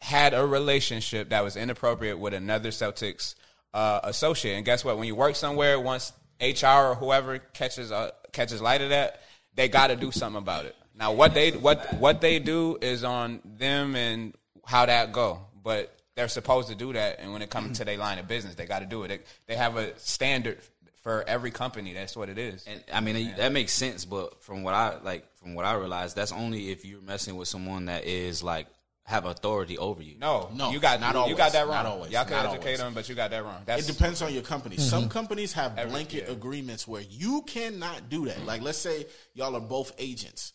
had 0.00 0.32
a 0.32 0.46
relationship 0.46 1.30
that 1.30 1.44
was 1.44 1.56
inappropriate 1.56 2.18
with 2.18 2.32
another 2.32 2.70
Celtics 2.70 3.34
uh, 3.74 4.00
associate. 4.04 4.54
And 4.54 4.64
guess 4.64 4.84
what? 4.84 4.96
When 4.96 5.06
you 5.06 5.16
work 5.16 5.34
somewhere, 5.34 5.78
once 5.78 6.12
HR 6.40 6.66
or 6.66 6.94
whoever 6.94 7.38
catches 7.38 7.92
uh, 7.92 8.12
catches 8.32 8.62
light 8.62 8.80
of 8.80 8.90
that, 8.90 9.20
they 9.54 9.68
got 9.68 9.88
to 9.88 9.96
do 9.96 10.12
something 10.12 10.38
about 10.38 10.66
it. 10.66 10.76
Now, 10.94 11.12
what 11.12 11.34
they 11.34 11.50
what 11.50 11.94
what 11.94 12.20
they 12.20 12.38
do 12.38 12.78
is 12.80 13.02
on 13.02 13.40
them 13.44 13.96
and 13.96 14.34
how 14.64 14.86
that 14.86 15.12
go, 15.12 15.40
but 15.62 15.98
they're 16.14 16.28
supposed 16.28 16.68
to 16.68 16.76
do 16.76 16.92
that. 16.92 17.18
And 17.18 17.32
when 17.32 17.42
it 17.42 17.50
comes 17.50 17.78
to 17.78 17.84
their 17.84 17.96
line 17.96 18.18
of 18.18 18.28
business, 18.28 18.54
they 18.54 18.66
got 18.66 18.80
to 18.80 18.86
do 18.86 19.02
it. 19.02 19.08
They, 19.08 19.18
they 19.46 19.56
have 19.56 19.76
a 19.76 19.98
standard 19.98 20.58
for 21.02 21.22
every 21.26 21.50
company. 21.50 21.92
That's 21.92 22.16
what 22.16 22.28
it 22.28 22.38
is. 22.38 22.64
And 22.66 22.82
I 22.92 23.00
mean 23.00 23.34
that 23.36 23.52
makes 23.52 23.72
sense, 23.72 24.04
but 24.04 24.42
from 24.42 24.62
what 24.62 24.74
I 24.74 24.98
like, 25.02 25.24
from 25.36 25.54
what 25.54 25.64
I 25.64 25.74
realized, 25.74 26.16
that's 26.16 26.32
only 26.32 26.70
if 26.70 26.84
you're 26.84 27.02
messing 27.02 27.36
with 27.36 27.48
someone 27.48 27.84
that 27.86 28.04
is 28.04 28.42
like 28.42 28.66
have 29.04 29.24
authority 29.24 29.76
over 29.78 30.00
you. 30.00 30.14
No, 30.16 30.48
No, 30.54 30.70
you 30.70 30.78
got 30.78 31.00
not 31.00 31.14
you, 31.14 31.20
always. 31.20 31.36
got 31.36 31.52
that 31.52 31.66
Not 31.66 31.84
wrong. 31.84 31.86
always. 31.94 32.12
Y'all 32.12 32.22
can 32.24 32.34
Not 32.34 32.46
educate 32.54 32.64
always. 32.66 32.78
them, 32.78 32.94
but 32.94 33.08
you 33.08 33.16
got 33.16 33.30
that 33.32 33.42
wrong. 33.44 33.60
That's 33.66 33.88
it 33.88 33.92
depends 33.92 34.22
on 34.22 34.32
your 34.32 34.44
company. 34.44 34.76
Some 34.76 35.02
Mm-hmm. 35.02 35.10
companies 35.10 35.52
have 35.54 35.76
Every- 35.76 35.90
blanket 35.90 36.24
yeah. 36.28 36.32
agreements 36.32 36.86
where 36.86 37.02
you 37.02 37.42
cannot 37.42 38.08
do 38.08 38.26
that. 38.26 38.46
Like, 38.46 38.62
let's 38.62 38.78
say 38.78 39.06
y'all 39.34 39.56
are 39.56 39.60
both 39.60 39.92
agents. 39.98 40.52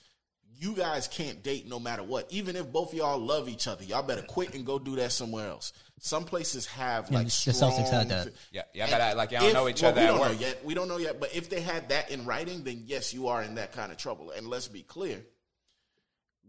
You 0.60 0.74
guys 0.76 1.10
can't 1.10 1.44
date 1.44 1.68
no 1.68 1.78
matter 1.78 2.04
what. 2.04 2.32
Even 2.32 2.56
if 2.56 2.72
both 2.72 2.94
of 2.94 2.98
y'all 2.98 3.20
love 3.20 3.50
each 3.50 3.68
other, 3.68 3.84
y'all 3.84 4.02
better 4.02 4.22
quit 4.24 4.56
and 4.56 4.66
go 4.66 4.80
do 4.80 4.96
that 4.96 5.12
somewhere 5.12 5.50
else. 5.50 5.74
Some 6.00 6.26
places 6.26 6.66
have 6.68 7.10
Yeah, 7.10 7.18
like 7.18 7.26
the 7.28 7.32
strong. 7.32 7.72
Celtics 7.72 7.90
had 7.90 8.10
that. 8.10 8.28
Yeah, 8.52 8.62
y'all 8.74 8.84
And 8.84 8.92
gotta 8.92 9.16
like 9.16 9.32
y'all 9.32 9.44
if- 9.46 9.54
know 9.54 9.68
each 9.68 9.82
well, 9.82 9.92
other 9.92 10.02
We 10.02 10.08
don't 10.08 10.20
work. 10.20 10.32
know 10.34 10.38
yet. 10.40 10.66
We 10.66 10.74
don't 10.76 10.88
know 10.88 10.98
yet. 10.98 11.20
But 11.20 11.34
if 11.36 11.50
they 11.50 11.60
had 11.62 11.90
that 11.90 12.12
in 12.12 12.26
writing, 12.26 12.64
then 12.64 12.84
yes, 12.86 13.14
you 13.14 13.28
are 13.30 13.42
in 13.42 13.56
that 13.56 13.72
kind 13.74 13.92
of 13.92 13.98
trouble. 13.98 14.30
And 14.32 14.48
let's 14.48 14.68
be 14.68 14.84
clear: 14.84 15.26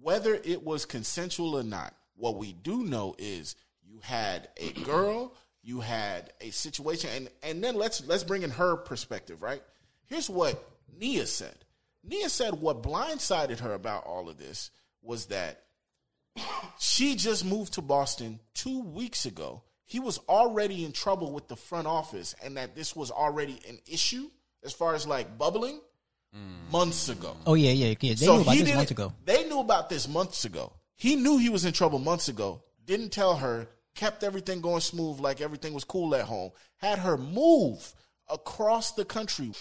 whether 0.01 0.34
it 0.34 0.62
was 0.64 0.84
consensual 0.84 1.57
or 1.59 1.62
not, 1.62 1.94
what 2.16 2.36
we 2.36 2.53
do 2.53 2.82
know 2.84 3.14
is 3.18 3.57
you 3.82 4.01
had 4.03 4.49
a 4.59 4.72
girl, 4.84 5.34
you 5.62 5.80
had 5.80 6.32
a 6.40 6.51
situation, 6.51 7.11
and 7.14 7.28
and 7.42 7.64
then 7.64 7.74
let's 7.74 8.05
let's 8.07 8.24
bring 8.24 8.42
in 8.42 8.51
her 8.51 8.76
perspective. 8.76 9.42
Right? 9.42 9.62
Here's 10.07 10.28
what 10.30 10.62
Nia 10.99 11.26
said. 11.26 11.57
Nia 12.05 12.28
said 12.28 12.55
what 12.55 12.82
blindsided 12.82 13.59
her 13.61 13.72
about 13.74 14.05
all 14.05 14.28
of 14.28 14.38
this 14.38 14.70
was 15.03 15.26
that 15.26 15.62
she 16.78 17.14
just 17.14 17.45
moved 17.45 17.74
to 17.74 17.82
Boston 17.82 18.41
two 18.55 18.82
weeks 18.82 19.26
ago. 19.26 19.62
He 19.84 20.01
was 20.01 20.18
already 20.28 20.84
in 20.84 20.93
trouble 20.93 21.32
with 21.32 21.49
the 21.49 21.57
front 21.57 21.86
office, 21.86 22.34
and 22.45 22.57
that 22.57 22.74
this 22.76 22.95
was 22.95 23.11
already 23.11 23.59
an 23.68 23.78
issue 23.86 24.30
as 24.62 24.72
far 24.72 24.95
as 24.95 25.07
like 25.07 25.39
bubbling 25.39 25.80
months 26.70 27.09
ago. 27.09 27.36
Oh 27.47 27.55
yeah, 27.55 27.70
yeah, 27.70 27.95
yeah. 28.01 28.14
They 28.14 28.26
So 28.26 28.36
knew 28.36 28.43
about 28.43 28.55
he 28.55 28.62
this 28.62 28.74
months 28.74 28.91
ago. 28.91 29.12
They 29.24 29.49
knew 29.49 29.61
about 29.61 29.89
this 29.89 30.07
months 30.07 30.45
ago. 30.45 30.72
He 30.95 31.16
knew 31.16 31.39
he 31.39 31.49
was 31.49 31.64
in 31.64 31.72
trouble 31.72 31.99
months 31.99 32.28
ago. 32.28 32.62
Didn't 32.84 33.11
tell 33.11 33.36
her. 33.36 33.68
Kept 33.95 34.22
everything 34.22 34.61
going 34.61 34.80
smooth, 34.80 35.18
like 35.18 35.41
everything 35.41 35.74
was 35.74 35.82
cool 35.82 36.14
at 36.14 36.24
home. 36.24 36.53
Had 36.76 37.01
her 37.01 37.16
move 37.16 37.93
across 38.28 38.93
the 38.93 39.05
country. 39.05 39.53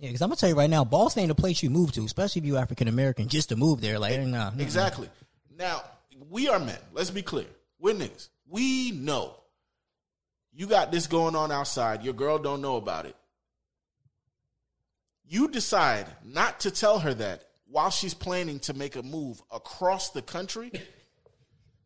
Yeah, 0.00 0.08
because 0.08 0.22
I'm 0.22 0.30
gonna 0.30 0.36
tell 0.36 0.48
you 0.48 0.56
right 0.56 0.70
now, 0.70 0.84
Boston 0.84 1.20
ain't 1.20 1.28
the 1.28 1.34
place 1.34 1.62
you 1.62 1.70
move 1.70 1.92
to, 1.92 2.04
especially 2.04 2.40
if 2.40 2.46
you 2.46 2.56
African 2.56 2.88
American, 2.88 3.28
just 3.28 3.50
to 3.50 3.56
move 3.56 3.80
there. 3.80 3.98
Like, 3.98 4.18
nah, 4.22 4.50
mm-mm. 4.50 4.60
Exactly. 4.60 5.08
Now, 5.56 5.82
we 6.28 6.48
are 6.48 6.58
men. 6.58 6.78
Let's 6.92 7.10
be 7.10 7.22
clear. 7.22 7.46
We're 7.78 7.94
niggas. 7.94 8.28
We 8.48 8.90
know. 8.90 9.36
You 10.52 10.66
got 10.66 10.90
this 10.90 11.06
going 11.06 11.36
on 11.36 11.52
outside. 11.52 12.02
Your 12.02 12.14
girl 12.14 12.38
don't 12.38 12.60
know 12.60 12.76
about 12.76 13.06
it. 13.06 13.16
You 15.26 15.48
decide 15.48 16.06
not 16.24 16.60
to 16.60 16.70
tell 16.70 16.98
her 16.98 17.14
that 17.14 17.44
while 17.70 17.90
she's 17.90 18.14
planning 18.14 18.58
to 18.60 18.74
make 18.74 18.96
a 18.96 19.02
move 19.02 19.40
across 19.50 20.10
the 20.10 20.22
country. 20.22 20.72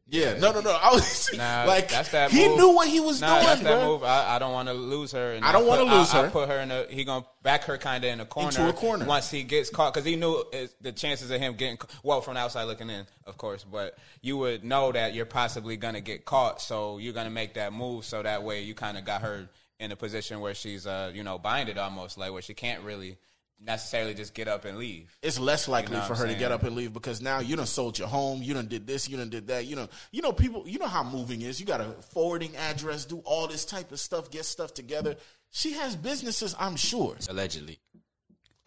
Yeah, 0.07 0.39
no, 0.39 0.53
no, 0.53 0.61
no. 0.61 0.71
I 0.71 0.93
was 0.93 1.31
Nah, 1.35 1.65
like, 1.67 1.89
that's 1.89 2.11
that 2.11 2.31
he 2.31 2.47
move. 2.47 2.59
knew 2.59 2.75
what 2.75 2.89
he 2.89 3.01
was 3.01 3.23
nah, 3.23 3.37
doing, 3.37 3.47
That's 3.47 3.61
that 3.63 3.81
bro. 3.81 3.87
move. 3.89 4.05
I, 4.05 4.37
I 4.37 4.39
don't 4.39 4.53
want 4.53 4.69
to 4.69 4.75
lose 4.75 5.13
her. 5.13 5.33
And 5.33 5.45
I 5.45 5.51
don't 5.51 5.67
wanna 5.67 5.85
lose 5.85 6.13
I, 6.13 6.21
her. 6.21 6.27
I 6.27 6.31
put 6.31 6.49
her 6.51 6.59
in 6.59 6.71
a. 6.71 6.85
He 6.91 7.05
gonna 7.05 7.25
back 7.43 7.65
her 7.65 7.79
kind 7.79 8.05
of 8.05 8.11
in 8.11 8.21
a 8.21 8.27
corner. 8.27 8.49
Into 8.49 8.69
a 8.69 8.73
corner. 8.75 9.07
once 9.07 9.31
he 9.31 9.43
gets 9.45 9.71
caught 9.71 9.95
because 9.95 10.05
he 10.05 10.17
knew 10.17 10.45
the 10.83 10.93
chances 10.93 11.31
of 11.31 11.41
him 11.41 11.55
getting 11.55 11.79
well 12.03 12.21
from 12.21 12.35
the 12.35 12.41
outside 12.41 12.65
looking 12.65 12.91
in, 12.91 13.07
of 13.27 13.39
course. 13.39 13.65
But 13.65 13.97
you 14.21 14.37
would 14.37 14.63
know 14.63 14.93
that 14.93 15.15
you're 15.15 15.25
possibly 15.27 15.77
gonna 15.79 16.03
get 16.03 16.27
caught, 16.27 16.61
so 16.61 16.99
you're 16.99 17.15
gonna 17.15 17.31
make 17.31 17.55
that 17.55 17.73
move 17.73 18.05
so 18.05 18.23
that 18.23 18.43
way 18.43 18.63
you 18.63 18.75
kind 18.75 18.99
of 18.99 19.05
got 19.07 19.23
her 19.23 19.49
in 19.81 19.91
a 19.91 19.97
position 19.97 20.41
where 20.41 20.55
she's 20.55 20.87
uh 20.87 21.11
you 21.15 21.25
know 21.25 21.39
binded 21.39 21.79
almost 21.79 22.17
like 22.17 22.31
where 22.33 22.43
she 22.43 22.55
can't 22.55 22.83
really 22.85 23.17
necessarily 23.61 24.15
just 24.15 24.35
get 24.35 24.47
up 24.49 24.65
and 24.65 24.77
leave. 24.79 25.17
it's 25.23 25.39
less 25.39 25.69
likely 25.69 25.95
You 25.95 26.01
know 26.03 26.07
for 26.07 26.15
her 26.15 26.27
I'm 26.27 26.33
to 26.33 26.39
get 26.39 26.53
up 26.53 26.65
and 26.65 26.77
leave 26.77 26.93
because 26.93 27.23
now 27.23 27.39
you 27.39 27.57
done 27.57 27.67
sold 27.67 27.99
your 27.99 28.09
home, 28.09 28.43
you 28.43 28.53
done 28.55 28.67
did 28.69 28.87
this, 28.87 29.09
you 29.09 29.17
done 29.17 29.31
did 29.31 29.47
that, 29.49 29.67
you 29.67 29.75
know, 29.77 29.89
you 30.13 30.21
know 30.23 30.33
people, 30.33 30.65
you 30.67 30.79
know 30.79 30.87
how 30.87 31.03
moving 31.03 31.43
is. 31.43 31.59
You 31.61 31.67
got 31.67 31.81
a 31.81 31.93
forwarding 32.13 32.55
address, 32.57 33.05
do 33.05 33.23
all 33.25 33.47
this 33.47 33.65
type 33.65 33.91
of 33.93 34.01
stuff, 34.01 34.31
get 34.31 34.45
stuff 34.45 34.75
together. 34.75 35.17
She 35.51 35.73
has 35.73 35.97
businesses, 35.97 36.55
I'm 36.59 36.77
sure. 36.77 37.17
Allegedly. 37.29 37.79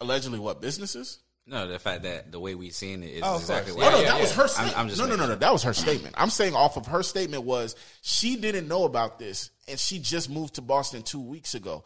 Allegedly, 0.00 0.38
what 0.38 0.60
businesses? 0.60 1.18
No, 1.46 1.66
the 1.66 1.78
fact 1.78 2.02
that 2.02 2.30
the 2.30 2.38
way 2.38 2.54
we 2.54 2.70
seen 2.70 3.02
it 3.02 3.10
is 3.14 3.22
Oh, 3.24 3.36
exactly 3.36 3.72
course. 3.72 3.84
what 3.84 3.90
No, 3.92 3.96
no, 3.98 4.02
Yeah, 4.02 4.08
that 4.10 4.16
yeah, 4.16 4.20
was 4.22 4.30
yeah. 4.30 4.36
her 4.36 4.42
I'm- 4.42 4.48
statement. 4.50 4.78
I'm 4.78 4.88
just 4.88 5.00
no, 5.00 5.06
no, 5.06 5.16
no, 5.16 5.26
no, 5.28 5.34
that 5.36 5.52
was 5.52 5.62
her 5.62 5.72
statement. 5.72 6.14
I'm 6.18 6.30
saying 6.30 6.54
off 6.54 6.76
of 6.76 6.86
her 6.86 7.02
statement 7.02 7.44
was 7.44 7.74
she 8.02 8.36
didn't 8.36 8.68
know 8.68 8.84
about 8.84 9.18
this 9.18 9.50
and 9.66 9.78
she 9.78 9.98
just 9.98 10.28
moved 10.28 10.54
to 10.56 10.62
Boston 10.62 11.02
two 11.02 11.20
weeks 11.20 11.54
ago. 11.54 11.84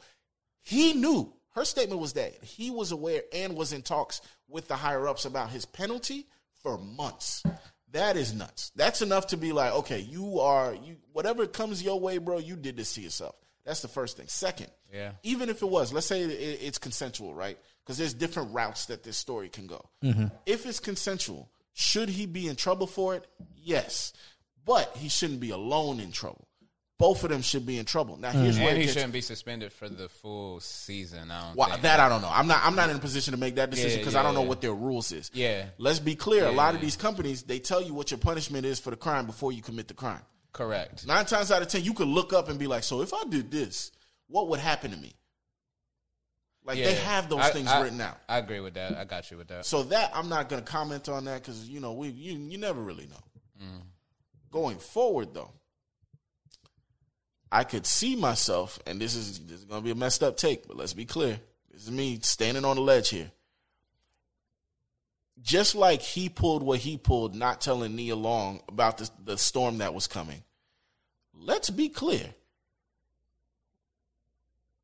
He 0.62 0.94
knew. 0.94 1.32
Her 1.52 1.64
statement 1.64 2.00
was 2.00 2.14
that 2.14 2.42
he 2.42 2.70
was 2.70 2.92
aware 2.92 3.22
and 3.32 3.54
was 3.56 3.72
in 3.72 3.82
talks 3.82 4.20
with 4.48 4.68
the 4.68 4.76
higher 4.76 5.06
ups 5.08 5.24
about 5.24 5.50
his 5.50 5.64
penalty 5.64 6.26
for 6.62 6.78
months. 6.78 7.42
That 7.92 8.16
is 8.16 8.32
nuts. 8.32 8.72
That's 8.74 9.02
enough 9.02 9.28
to 9.28 9.36
be 9.36 9.52
like, 9.52 9.72
okay, 9.74 10.00
you 10.00 10.40
are 10.40 10.74
you 10.74 10.96
whatever 11.12 11.46
comes 11.46 11.82
your 11.82 12.00
way, 12.00 12.18
bro. 12.18 12.38
You 12.38 12.56
did 12.56 12.76
this 12.76 12.94
to 12.94 13.00
yourself. 13.02 13.34
That's 13.64 13.80
the 13.82 13.88
first 13.88 14.16
thing. 14.16 14.26
Second, 14.28 14.70
Yeah. 14.92 15.12
even 15.22 15.48
if 15.50 15.62
it 15.62 15.66
was, 15.68 15.92
let's 15.92 16.06
say 16.06 16.22
it- 16.22 16.60
it's 16.62 16.78
consensual, 16.78 17.34
right? 17.34 17.58
Because 17.84 17.98
there's 17.98 18.14
different 18.14 18.52
routes 18.54 18.86
that 18.86 19.02
this 19.02 19.16
story 19.18 19.48
can 19.50 19.66
go. 19.66 19.84
Mm-hmm. 20.02 20.26
If 20.46 20.64
it's 20.66 20.80
consensual, 20.80 21.48
should 21.74 22.08
he 22.08 22.26
be 22.26 22.48
in 22.48 22.56
trouble 22.56 22.86
for 22.86 23.14
it? 23.14 23.26
Yes, 23.56 24.12
but 24.64 24.96
he 24.96 25.08
shouldn't 25.08 25.40
be 25.40 25.50
alone 25.50 26.00
in 26.00 26.12
trouble. 26.12 26.48
Both 27.02 27.24
of 27.24 27.30
them 27.30 27.42
should 27.42 27.66
be 27.66 27.80
in 27.80 27.84
trouble. 27.84 28.16
Now, 28.16 28.30
here's 28.30 28.56
mm. 28.56 28.60
where 28.60 28.74
And 28.74 28.80
he 28.80 28.86
shouldn't 28.86 29.12
be 29.12 29.22
suspended 29.22 29.72
for 29.72 29.88
the 29.88 30.08
full 30.08 30.60
season. 30.60 31.32
I 31.32 31.48
don't 31.48 31.56
Well, 31.56 31.68
think. 31.70 31.82
that 31.82 31.98
I 31.98 32.08
don't 32.08 32.22
know. 32.22 32.30
I'm 32.30 32.46
not. 32.46 32.60
I'm 32.62 32.76
not 32.76 32.90
in 32.90 32.96
a 32.96 33.00
position 33.00 33.32
to 33.32 33.40
make 33.40 33.56
that 33.56 33.70
decision 33.70 33.98
because 33.98 34.14
yeah, 34.14 34.20
I 34.20 34.22
don't 34.22 34.34
know 34.34 34.42
yeah. 34.42 34.48
what 34.48 34.60
their 34.60 34.72
rules 34.72 35.10
is. 35.10 35.28
Yeah. 35.34 35.64
Let's 35.78 35.98
be 35.98 36.14
clear. 36.14 36.46
a 36.46 36.52
lot 36.52 36.76
of 36.76 36.80
these 36.80 36.94
companies 36.94 37.42
they 37.42 37.58
tell 37.58 37.82
you 37.82 37.92
what 37.92 38.12
your 38.12 38.18
punishment 38.18 38.64
is 38.64 38.78
for 38.78 38.90
the 38.90 38.96
crime 38.96 39.26
before 39.26 39.50
you 39.50 39.62
commit 39.62 39.88
the 39.88 39.94
crime. 39.94 40.20
Correct. 40.52 41.04
Nine 41.04 41.26
times 41.26 41.50
out 41.50 41.60
of 41.60 41.66
ten, 41.66 41.82
you 41.82 41.92
could 41.92 42.06
look 42.06 42.32
up 42.32 42.48
and 42.48 42.56
be 42.56 42.68
like, 42.68 42.84
"So 42.84 43.02
if 43.02 43.12
I 43.12 43.24
did 43.28 43.50
this, 43.50 43.90
what 44.28 44.46
would 44.46 44.60
happen 44.60 44.92
to 44.92 44.96
me?" 44.96 45.12
Like 46.64 46.76
they 46.76 46.94
Yeah. 46.94 47.00
have 47.00 47.28
those 47.28 47.40
I- 47.40 47.50
things 47.50 47.66
I- 47.66 47.80
written 47.82 48.00
out. 48.00 48.20
I 48.28 48.38
agree 48.38 48.60
with 48.60 48.74
that. 48.74 48.96
I 48.96 49.02
got 49.06 49.28
you 49.28 49.38
with 49.38 49.48
that. 49.48 49.66
So 49.66 49.82
that 49.82 50.12
I'm 50.14 50.28
not 50.28 50.48
going 50.48 50.62
to 50.62 50.70
comment 50.70 51.08
on 51.08 51.24
that 51.24 51.42
because 51.42 51.68
you 51.68 51.80
know 51.80 51.94
we 51.94 52.10
you 52.10 52.38
you 52.38 52.58
never 52.58 52.80
really 52.80 53.08
know. 53.08 53.24
Mm. 53.60 53.82
Going 54.52 54.78
forward 54.78 55.34
though, 55.34 55.50
I 57.54 57.64
could 57.64 57.84
see 57.84 58.16
myself, 58.16 58.78
and 58.86 58.98
this 58.98 59.14
is 59.14 59.38
this 59.40 59.58
is 59.58 59.66
to 59.66 59.80
be 59.82 59.90
a 59.90 59.94
messed 59.94 60.22
up 60.22 60.38
take, 60.38 60.66
but 60.66 60.78
let's 60.78 60.94
be 60.94 61.04
clear. 61.04 61.38
This 61.70 61.82
is 61.82 61.90
me 61.90 62.18
standing 62.22 62.64
on 62.64 62.76
the 62.76 62.82
ledge 62.82 63.10
here. 63.10 63.30
Just 65.42 65.74
like 65.74 66.00
he 66.00 66.30
pulled 66.30 66.62
what 66.62 66.78
he 66.78 66.96
pulled, 66.96 67.34
not 67.34 67.60
telling 67.60 67.94
Nia 67.94 68.16
Long 68.16 68.62
about 68.68 68.96
the, 68.96 69.10
the 69.22 69.36
storm 69.36 69.78
that 69.78 69.92
was 69.92 70.06
coming. 70.06 70.42
Let's 71.34 71.68
be 71.68 71.90
clear. 71.90 72.34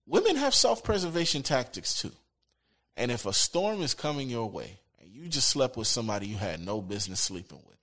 Women 0.07 0.37
have 0.37 0.55
self 0.55 0.85
preservation 0.85 1.43
tactics 1.43 1.99
too. 1.99 2.12
And 2.99 3.11
if 3.11 3.25
a 3.25 3.33
storm 3.33 3.81
is 3.81 3.95
coming 3.95 4.29
your 4.29 4.51
way 4.51 4.79
and 5.01 5.11
you 5.11 5.29
just 5.29 5.49
slept 5.49 5.79
with 5.79 5.87
somebody 5.87 6.27
you 6.27 6.37
had 6.37 6.61
no 6.61 6.83
business 6.83 7.21
sleeping 7.21 7.62
with, 7.66 7.79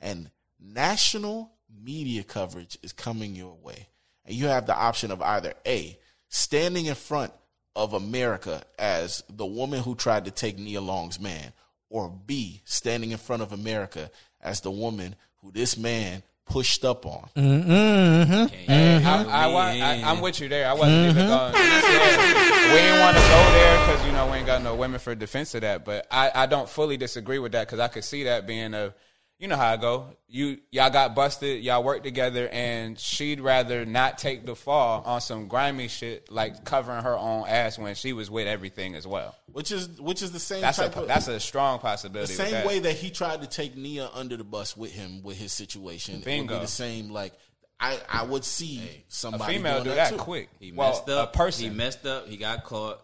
and 0.00 0.30
national 0.60 1.50
media 1.82 2.22
coverage 2.22 2.78
is 2.82 2.92
coming 2.92 3.34
your 3.34 3.54
way, 3.54 3.88
and 4.28 4.36
you 4.36 4.46
have 4.46 4.66
the 4.66 4.76
option 4.76 5.10
of 5.10 5.22
either 5.22 5.54
A, 5.66 5.98
standing 6.28 6.86
in 6.86 6.94
front 6.94 7.32
of 7.74 7.94
America 7.94 8.62
as 8.78 9.24
the 9.30 9.46
woman 9.46 9.82
who 9.82 9.94
tried 9.94 10.26
to 10.26 10.30
take 10.30 10.58
Nia 10.58 10.82
Long's 10.82 11.18
man, 11.18 11.52
or 11.88 12.12
B, 12.26 12.60
standing 12.64 13.10
in 13.12 13.18
front 13.18 13.42
of 13.42 13.52
America 13.52 14.10
as 14.42 14.60
the 14.60 14.70
woman 14.70 15.16
who 15.40 15.50
this 15.50 15.78
man 15.78 16.22
pushed 16.44 16.84
up 16.84 17.06
on. 17.06 17.28
Mm-hmm. 17.36 18.70
I, 18.70 19.24
I, 19.24 19.46
I, 19.46 20.10
I'm 20.10 20.20
with 20.20 20.40
you 20.40 20.48
there. 20.48 20.68
I 20.68 20.74
wasn't 20.74 21.10
even 21.10 21.26
going. 21.26 21.54
Yeah. 21.54 22.72
We 22.72 22.80
ain't 22.80 23.00
want 23.00 23.16
to 23.16 23.22
go 23.22 23.52
there 23.52 23.86
because 23.86 24.06
you 24.06 24.12
know 24.12 24.26
we 24.30 24.38
ain't 24.38 24.46
got 24.46 24.62
no 24.62 24.74
women 24.74 25.00
for 25.00 25.14
defense 25.14 25.54
of 25.54 25.62
that. 25.62 25.86
But 25.86 26.06
I, 26.10 26.30
I 26.34 26.46
don't 26.46 26.68
fully 26.68 26.98
disagree 26.98 27.38
with 27.38 27.52
that 27.52 27.66
because 27.66 27.80
I 27.80 27.88
could 27.88 28.04
see 28.04 28.24
that 28.24 28.46
being 28.46 28.74
a, 28.74 28.92
you 29.38 29.46
know 29.46 29.56
how 29.56 29.72
I 29.72 29.76
go. 29.76 30.06
You 30.26 30.58
y'all 30.72 30.90
got 30.90 31.14
busted. 31.14 31.62
Y'all 31.62 31.84
work 31.84 32.02
together, 32.02 32.48
and 32.48 32.98
she'd 32.98 33.40
rather 33.40 33.86
not 33.86 34.18
take 34.18 34.44
the 34.44 34.56
fall 34.56 35.02
on 35.04 35.20
some 35.20 35.46
grimy 35.46 35.86
shit 35.86 36.30
like 36.30 36.64
covering 36.64 37.04
her 37.04 37.16
own 37.16 37.46
ass 37.46 37.78
when 37.78 37.94
she 37.94 38.12
was 38.12 38.30
with 38.30 38.48
everything 38.48 38.96
as 38.96 39.06
well. 39.06 39.36
Which 39.52 39.70
is 39.70 40.00
which 40.00 40.22
is 40.22 40.32
the 40.32 40.40
same 40.40 40.60
That's 40.60 40.78
a 40.80 40.86
of 40.86 41.06
that's 41.06 41.28
a 41.28 41.38
strong 41.38 41.78
possibility. 41.78 42.32
with 42.32 42.36
same 42.36 42.50
that. 42.50 42.66
way 42.66 42.80
that 42.80 42.96
he 42.96 43.10
tried 43.10 43.42
to 43.42 43.46
take 43.46 43.76
Nia 43.76 44.10
under 44.12 44.36
the 44.36 44.44
bus 44.44 44.76
with 44.76 44.92
him 44.92 45.22
with 45.22 45.38
his 45.38 45.52
situation. 45.52 46.16
It 46.16 46.26
would 46.26 46.48
be 46.48 46.58
the 46.58 46.66
same. 46.66 47.10
Like 47.10 47.32
I, 47.78 48.00
I 48.10 48.24
would 48.24 48.44
see 48.44 48.80
a 48.80 49.04
somebody 49.06 49.54
female 49.54 49.84
doing 49.84 49.90
do 49.90 49.94
that 49.94 50.10
too. 50.10 50.16
quick. 50.16 50.48
He 50.58 50.72
well, 50.72 50.90
messed 50.90 51.08
up. 51.08 51.34
A 51.34 51.36
person. 51.36 51.64
He 51.64 51.70
messed 51.70 52.06
up. 52.06 52.26
He 52.26 52.36
got 52.36 52.64
caught. 52.64 53.00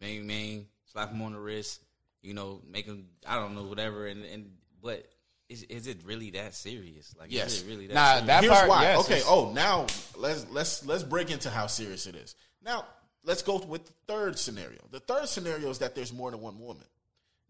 Bang, 0.00 0.26
bang. 0.26 0.66
Slap 0.92 1.10
him 1.10 1.20
on 1.20 1.32
the 1.32 1.38
wrist. 1.38 1.82
You 2.22 2.32
know, 2.32 2.62
make 2.66 2.86
him. 2.86 3.08
I 3.26 3.36
don't 3.36 3.54
know, 3.54 3.64
whatever. 3.64 4.06
And 4.06 4.24
and 4.24 4.50
but 4.82 5.06
is 5.48 5.62
is 5.64 5.86
it 5.86 5.98
really 6.04 6.30
that 6.32 6.54
serious? 6.54 7.14
Like, 7.18 7.32
Yes. 7.32 7.52
is 7.54 7.62
it 7.62 7.66
really 7.68 7.86
that? 7.88 7.94
Nah, 7.94 8.10
serious? 8.12 8.26
that 8.26 8.42
Here's 8.44 8.54
part, 8.56 8.68
why. 8.68 8.82
yes, 8.82 8.98
okay. 9.04 9.22
Oh, 9.26 9.52
now 9.52 9.86
let's 10.16 10.46
let's 10.50 10.84
let's 10.86 11.02
break 11.02 11.30
into 11.30 11.50
how 11.50 11.66
serious 11.66 12.06
it 12.06 12.14
is. 12.16 12.34
Now 12.64 12.84
let's 13.24 13.42
go 13.42 13.58
with 13.58 13.86
the 13.86 13.92
third 14.08 14.38
scenario. 14.38 14.80
The 14.90 15.00
third 15.00 15.28
scenario 15.28 15.70
is 15.70 15.78
that 15.78 15.94
there's 15.94 16.12
more 16.12 16.30
than 16.30 16.40
one 16.40 16.58
woman. 16.60 16.84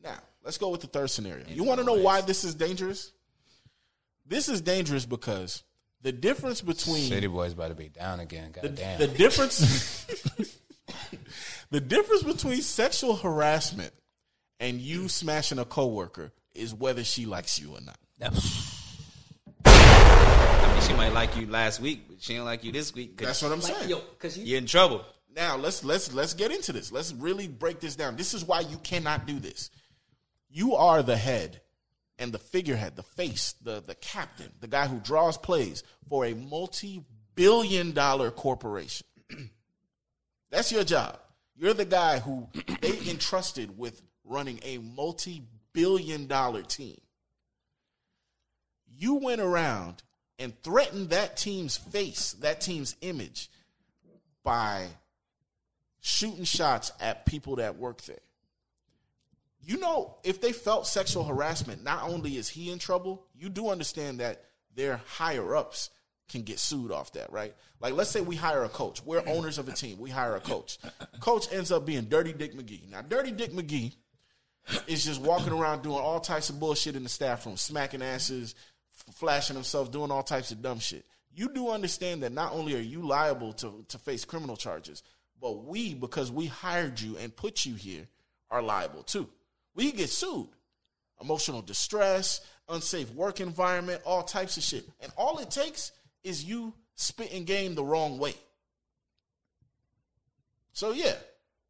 Now 0.03 0.19
let's 0.45 0.59
go 0.59 0.69
with 0.69 0.83
the 0.83 0.87
third 0.89 1.11
scenario. 1.11 1.45
You 1.49 1.65
want 1.65 1.81
to 1.81 1.87
know 1.87 1.95
why 1.95 2.21
this 2.21 2.45
is 2.45 2.55
dangerous? 2.55 3.13
This 4.27 4.49
is 4.49 4.61
dangerous 4.61 5.07
because 5.07 5.63
the 6.03 6.13
difference 6.13 6.61
between 6.61 7.09
City 7.09 7.27
boys 7.29 7.53
about 7.55 7.69
to 7.69 7.75
be 7.75 7.89
down 7.89 8.21
again. 8.21 8.53
the, 8.53 8.69
Goddamn. 8.69 8.99
the 8.99 9.07
difference 9.09 10.05
the 11.71 11.81
difference 11.81 12.23
between 12.23 12.61
sexual 12.61 13.17
harassment 13.17 13.93
and 14.61 14.81
you 14.81 15.09
smashing 15.09 15.59
a 15.59 15.65
coworker 15.65 16.33
is 16.57 16.75
whether 16.75 17.05
she 17.05 17.27
likes 17.27 17.59
you 17.59 17.75
or 17.75 17.81
not. 17.81 17.99
I 19.65 20.73
mean, 20.73 20.83
she 20.83 20.95
might 20.95 21.13
like 21.13 21.37
you 21.37 21.47
last 21.47 21.81
week, 21.81 22.07
but 22.09 22.23
she 22.23 22.35
don't 22.37 22.45
like 22.45 22.65
you 22.65 22.73
this 22.73 22.95
week. 22.95 23.19
That's 23.19 23.43
what 23.43 23.53
I'm 23.53 23.61
like, 23.61 23.77
saying. 23.77 23.91
Yo, 23.91 24.01
because 24.01 24.39
you, 24.39 24.45
you're 24.45 24.59
in 24.59 24.67
trouble. 24.67 25.05
Now 25.35 25.57
let's 25.57 25.85
let's 25.85 26.13
let's 26.15 26.33
get 26.35 26.51
into 26.51 26.73
this. 26.73 26.91
Let's 26.91 27.13
really 27.13 27.47
break 27.47 27.81
this 27.81 27.95
down. 27.95 28.17
This 28.17 28.33
is 28.33 28.45
why 28.45 28.61
you 28.61 28.79
cannot 28.79 29.27
do 29.27 29.39
this. 29.39 29.71
You 30.49 30.77
are 30.77 31.03
the 31.03 31.17
head 31.17 31.61
and 32.19 32.33
the 32.33 32.39
figurehead, 32.39 32.97
the 32.97 33.03
face, 33.03 33.55
the 33.63 33.83
the 33.87 33.95
captain, 33.97 34.51
the 34.61 34.67
guy 34.67 34.87
who 34.87 34.99
draws 35.01 35.37
plays 35.37 35.83
for 36.09 36.25
a 36.25 36.35
multi-billion 36.35 37.93
dollar 37.93 38.31
corporation. 38.31 39.07
That's 40.51 40.73
your 40.73 40.85
job. 40.85 41.19
You're 41.55 41.75
the 41.75 41.85
guy 41.85 42.19
who 42.19 42.49
they 42.81 42.99
entrusted 43.11 43.77
with 43.77 44.03
running 44.25 44.61
a 44.63 44.79
multi-billion 45.77 46.27
dollar 46.27 46.63
team. 46.63 47.01
You 48.99 49.17
went 49.17 49.41
around 49.41 50.03
and 50.39 50.55
threatened 50.63 51.11
that 51.11 51.37
team's 51.37 51.77
face, 51.77 52.33
that 52.41 52.61
team's 52.61 52.97
image 53.01 53.51
by 54.43 54.87
shooting 56.01 56.45
shots 56.45 56.93
at 57.01 57.27
people 57.27 57.57
that 57.57 57.77
work 57.77 58.03
there. 58.03 58.19
You 59.61 59.79
know, 59.79 60.17
if 60.23 60.41
they 60.41 60.53
felt 60.53 60.87
sexual 60.87 61.25
harassment, 61.25 61.83
not 61.83 62.05
only 62.05 62.37
is 62.37 62.49
he 62.49 62.71
in 62.71 62.79
trouble, 62.79 63.25
you 63.35 63.49
do 63.49 63.69
understand 63.69 64.21
that 64.21 64.45
their 64.75 65.01
higher 65.07 65.57
ups 65.57 65.91
can 66.29 66.43
get 66.43 66.59
sued 66.59 66.93
off 66.93 67.13
that, 67.13 67.33
right? 67.33 67.55
Like, 67.81 67.95
let's 67.95 68.11
say 68.11 68.21
we 68.21 68.37
hire 68.37 68.65
a 68.65 68.69
coach. 68.69 69.03
We're 69.05 69.23
owners 69.27 69.59
of 69.59 69.69
a 69.69 69.73
team. 69.73 69.99
We 69.99 70.11
hire 70.11 70.37
a 70.37 70.41
coach. 70.41 70.79
Coach 71.21 71.53
ends 71.53 71.73
up 71.73 71.85
being 71.85 72.05
Dirty 72.05 72.33
Dick 72.33 72.55
McGee. 72.55 72.89
Now, 72.91 73.03
Dirty 73.03 73.33
Dick 73.33 73.53
McGee 73.53 73.95
is 74.87 75.05
just 75.05 75.21
walking 75.21 75.53
around 75.53 75.83
doing 75.83 75.99
all 75.99 76.21
types 76.21 76.51
of 76.51 76.59
bullshit 76.59 76.97
in 76.97 77.03
the 77.03 77.09
staff 77.09 77.47
room, 77.47 77.57
smacking 77.57 78.03
asses, 78.03 78.55
flashing 79.15 79.57
himself, 79.57 79.91
doing 79.91 80.11
all 80.11 80.23
types 80.23 80.51
of 80.51 80.63
dumb 80.63 80.79
shit. 80.79 81.05
You 81.35 81.51
do 81.53 81.69
understand 81.71 82.23
that 82.23 82.33
not 82.33 82.53
only 82.53 82.75
are 82.75 82.81
you 82.81 83.07
liable 83.07 83.53
to, 83.55 83.85
to 83.89 83.99
face 83.99 84.25
criminal 84.25 84.57
charges, 84.57 85.03
but 85.41 85.65
we, 85.65 85.95
because 85.95 86.33
we 86.33 86.47
hired 86.47 87.01
you 87.01 87.17
and 87.19 87.35
put 87.35 87.67
you 87.67 87.75
here, 87.75 88.09
are 88.51 88.63
liable 88.63 89.03
too. 89.03 89.29
We 89.75 89.93
get 89.93 90.09
sued. 90.09 90.49
Emotional 91.21 91.63
distress, 91.63 92.41
unsafe 92.69 93.11
work 93.15 93.41
environment, 93.41 94.03
all 94.05 94.23
types 94.23 94.57
of 94.57 94.63
shit. 94.63 94.85
And 95.01 95.13
all 95.17 95.39
it 95.39 95.51
takes 95.51 95.93
is 96.25 96.45
you 96.45 96.75
spitting 96.95 97.45
game 97.45 97.75
the 97.75 97.85
wrong 97.85 98.19
way. 98.19 98.35
So 100.73 100.93
yeah, 100.93 101.15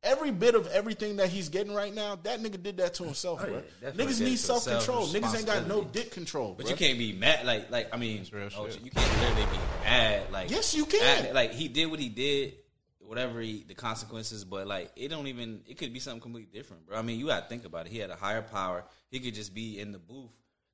every 0.07 0.31
bit 0.31 0.55
of 0.55 0.67
everything 0.69 1.17
that 1.17 1.29
he's 1.29 1.49
getting 1.49 1.75
right 1.75 1.95
now, 1.95 2.17
that 2.23 2.41
nigga 2.41 2.63
did 2.63 2.77
that 2.79 2.95
to 2.95 3.05
himself, 3.05 3.41
Oh, 3.43 3.47
bro. 3.47 3.63
yeah, 3.83 3.91
Niggas 3.91 4.21
need 4.21 4.39
self 4.39 4.65
control. 4.67 5.07
Niggas 5.09 5.37
ain't 5.37 5.47
got 5.47 5.67
no 5.67 5.83
dick 5.85 6.11
control, 6.13 6.55
But 6.57 6.67
bruh. 6.67 6.71
you 6.71 6.77
can't 6.77 6.99
be 6.99 7.13
mad. 7.13 7.45
Like, 7.45 7.71
like 7.71 7.89
I 7.93 7.97
mean, 7.99 8.25
real 8.33 8.49
oh, 8.57 8.69
shit. 8.69 8.81
you 8.83 8.91
can't 8.91 9.21
literally 9.21 9.47
be 9.51 9.59
mad. 9.85 10.23
Like, 10.33 10.51
Yes, 10.51 10.75
you 10.75 10.87
can. 10.87 11.01
mad. 11.01 11.35
Like 11.35 11.53
he 11.53 11.69
did 11.69 11.87
what 11.91 12.01
he 12.01 12.09
did, 12.09 12.55
whatever 13.01 13.41
he, 13.41 13.65
the 13.67 13.75
consequences. 13.75 14.45
But 14.45 14.67
like, 14.67 14.93
it 14.97 15.09
don't 15.09 15.27
even. 15.27 15.63
It 15.67 15.79
could 15.79 15.93
be 15.93 15.99
something 16.01 16.21
completely 16.21 16.51
different, 16.57 16.87
bro. 16.87 16.99
I 16.99 17.03
mean, 17.03 17.19
you 17.19 17.27
got 17.27 17.43
to 17.43 17.49
think 17.49 17.65
about 17.65 17.87
it. 17.87 17.93
He 17.93 17.99
had 17.99 18.11
a 18.11 18.17
higher 18.17 18.43
power. 18.43 18.85
He 19.11 19.21
could 19.21 19.35
just 19.35 19.55
be 19.55 19.79
in 19.79 19.93
the 19.93 19.99
booth, 19.99 20.31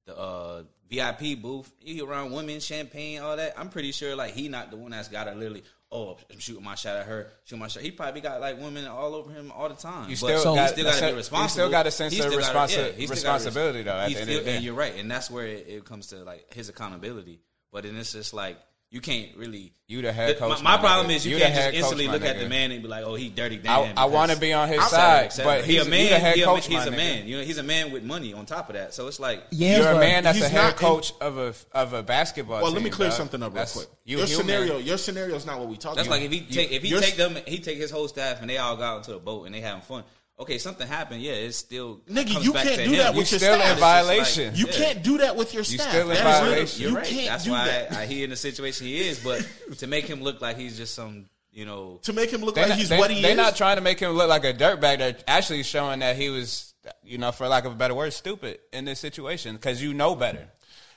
the 0.06 0.16
uh, 0.16 0.62
VIP 0.90 1.40
booth. 1.40 1.72
He 1.78 2.00
around 2.00 2.32
women, 2.32 2.60
champagne, 2.60 3.20
all 3.20 3.36
that. 3.36 3.54
I'm 3.58 3.68
pretty 3.70 3.92
sure 3.92 4.14
like 4.16 4.34
he 4.34 4.48
not 4.48 4.70
the 4.70 4.76
one 4.76 4.90
that's 4.92 5.08
got 5.08 5.24
to 5.24 5.32
literally. 5.34 5.64
Oh, 5.95 6.16
I'm 6.32 6.38
shooting 6.38 6.64
my 6.64 6.74
shot 6.74 6.97
at 6.97 7.07
her. 7.07 7.30
Shooting 7.45 7.61
my 7.61 7.68
shot. 7.68 7.82
He 7.82 7.90
probably 7.90 8.22
got 8.22 8.40
like 8.40 8.59
women 8.59 8.86
all 8.86 9.14
over 9.14 9.30
him 9.30 9.53
all 9.55 9.68
the 9.68 9.74
time. 9.74 10.09
You 10.09 10.16
But 10.16 10.38
still 10.38 10.53
he 10.55 10.59
got- 10.61 10.70
still 10.70 10.84
got 10.84 10.99
to 11.01 11.07
be 11.09 11.12
responsible. 11.12 11.49
still 11.51 11.70
got 11.70 11.86
a 11.86 11.90
sense 11.90 12.14
of 12.18 12.20
gotta- 12.32 12.36
responsi- 12.36 12.95
he 12.95 13.03
gotta 13.07 13.11
responsibility, 13.14 13.82
though, 13.82 13.93
at 13.93 14.09
he 14.09 14.14
the 14.14 14.20
end 14.22 14.30
of 14.30 14.36
the 14.38 14.43
day. 14.45 14.55
and 14.57 14.64
you're 14.64 14.74
right, 14.74 14.95
and 14.97 15.11
that's 15.11 15.30
where 15.30 15.47
it, 15.47 15.66
it 15.68 15.84
comes 15.84 16.07
to 16.09 16.16
like 16.24 16.53
his 16.55 16.68
accountability. 16.70 17.40
But 17.70 17.84
then 17.84 17.97
it's 17.97 18.12
just 18.12 18.32
like 18.32 18.59
you 18.93 19.01
can't 19.01 19.34
really. 19.36 19.72
You 19.88 20.01
the 20.01 20.12
head 20.12 20.38
My- 20.40 20.49
coach, 20.49 20.62
My, 20.62 20.76
my 20.76 20.78
problem 20.78 21.09
nigga. 21.09 21.16
is 21.16 21.26
you, 21.26 21.36
You 21.36 21.43
can't 21.43 21.55
just 21.55 21.74
instantly 21.74 22.07
my 22.07 22.12
look 22.14 22.24
at 22.24 22.36
nigga. 22.36 22.40
the 22.45 22.49
man 22.49 22.70
and 22.72 22.82
be 22.82 22.88
like, 22.88 23.05
"Oh, 23.05 23.14
he 23.14 23.28
dirty 23.28 23.61
I- 23.68 23.93
I 23.97 24.05
wanna 24.07 24.36
be 24.36 24.53
on 24.55 24.68
his 24.68 24.78
et 24.78 24.82
cetera, 24.84 24.99
side, 24.99 25.24
et 25.26 25.32
cetera. 25.32 25.53
but 25.53 25.64
he 25.64 25.72
he's- 25.72 25.82
a 25.82 25.84
he 25.84 25.90
man. 25.90 26.11
the 26.11 26.18
head 26.18 26.34
he 26.36 26.43
a, 26.43 26.45
coach, 26.47 26.66
He's 26.66 26.76
my 26.76 26.84
a 26.84 26.88
nigga. 26.90 26.97
man. 26.97 27.26
You 27.28 27.36
know, 27.38 27.43
he's 27.45 27.59
a 27.59 27.62
man 27.62 27.90
with 27.93 28.03
money 28.05 28.32
on 28.32 28.47
top 28.47 28.70
of 28.70 28.74
that. 28.76 28.95
So 28.95 29.07
it's 29.09 29.20
like, 29.20 29.43
Yeah, 29.51 29.78
You're 29.78 29.90
a 29.93 29.99
man 29.99 30.24
that's 30.24 30.40
a 30.40 30.49
head 30.49 30.62
not 30.62 30.72
in- 30.72 30.78
coach 30.78 31.12
of 31.20 31.36
a 31.36 31.55
of 31.72 31.93
a 31.95 32.03
basketball. 32.03 32.62
Well, 32.62 32.72
let 32.72 32.82
me 32.82 32.88
clear 32.90 33.09
dog. 33.09 33.16
something 33.18 33.43
up 33.43 33.51
real 33.53 33.55
That's- 33.57 33.72
quick. 33.74 33.88
You 34.05 34.18
your 34.18 34.26
human. 34.26 34.47
scenario, 34.47 34.78
your 34.78 34.99
scenario 34.99 35.36
is 35.36 35.45
not 35.47 35.59
what 35.59 35.68
we 35.68 35.76
talking 35.76 35.97
That's 35.97 36.09
about. 36.09 36.20
like 36.20 36.24
if 36.26 36.32
he 36.32 36.40
take 36.40 36.70
if 36.72 36.82
he 36.82 36.99
take 36.99 37.16
them, 37.16 37.36
he 37.47 37.59
take 37.59 37.76
his 37.78 37.90
whole 37.90 38.09
staff 38.09 38.40
and 38.40 38.49
they 38.51 38.59
all 38.59 38.76
got 38.76 38.99
into 38.99 39.14
a 39.14 39.18
boat 39.18 39.45
and 39.47 39.55
they 39.55 39.61
having 39.61 39.82
fun. 39.82 40.05
Okay, 40.40 40.58
something 40.58 40.88
happened. 40.88 41.22
Yeah, 41.22 41.32
it's 41.32 41.56
still 41.58 42.00
Nigga, 42.10 42.42
you 42.42 42.52
can't 42.52 42.76
do 42.76 42.90
him. 42.90 42.96
that 42.98 43.14
with 43.14 43.30
You 43.30 43.36
your 43.36 43.40
still 43.40 43.54
in 43.54 43.60
staff. 43.60 43.78
violation. 43.78 44.54
You 44.56 44.66
Yeah. 44.66 44.72
can't 44.72 45.02
do 45.02 45.18
that 45.18 45.36
with 45.36 45.52
your 45.54 45.62
You 45.62 45.78
staff. 45.78 45.88
still 45.90 46.10
in 46.10 46.16
That 46.16 46.16
is 46.16 46.22
violation. 46.40 46.82
You're 46.82 46.92
right. 46.96 47.06
can't 47.06 47.26
That's 47.28 47.44
do 47.44 47.50
why 47.52 47.64
that. 47.66 47.92
I, 47.92 48.06
he 48.06 48.24
in 48.24 48.30
the 48.30 48.36
situation 48.36 48.86
he 48.86 49.06
is. 49.08 49.20
But 49.20 49.46
to 49.78 49.86
make 49.86 50.06
him 50.06 50.22
look 50.22 50.40
like 50.40 50.56
he's 50.56 50.76
just 50.76 50.94
some, 50.94 51.26
you 51.52 51.64
know, 51.64 52.00
to 52.02 52.12
make 52.12 52.30
him 52.32 52.40
look 52.40 52.56
like 52.56 52.70
not, 52.70 52.78
he's 52.78 52.88
they, 52.88 52.98
what 52.98 53.10
he 53.10 53.16
they 53.16 53.30
is. 53.30 53.36
They're 53.36 53.44
not 53.44 53.56
trying 53.56 53.76
to 53.76 53.82
make 53.82 54.00
him 54.00 54.12
look 54.12 54.28
like 54.28 54.44
a 54.44 54.52
dirtbag. 54.54 54.98
They're 54.98 55.16
actually 55.28 55.62
showing 55.62 56.00
that 56.00 56.16
he 56.16 56.28
was, 56.30 56.72
you 57.04 57.18
know, 57.18 57.30
for 57.30 57.46
lack 57.46 57.64
of 57.64 57.72
a 57.72 57.76
better 57.76 57.94
word, 57.94 58.12
stupid 58.12 58.58
in 58.72 58.84
this 58.84 58.98
situation 58.98 59.54
because 59.56 59.80
you 59.82 59.92
know 59.94 60.16
better. 60.16 60.48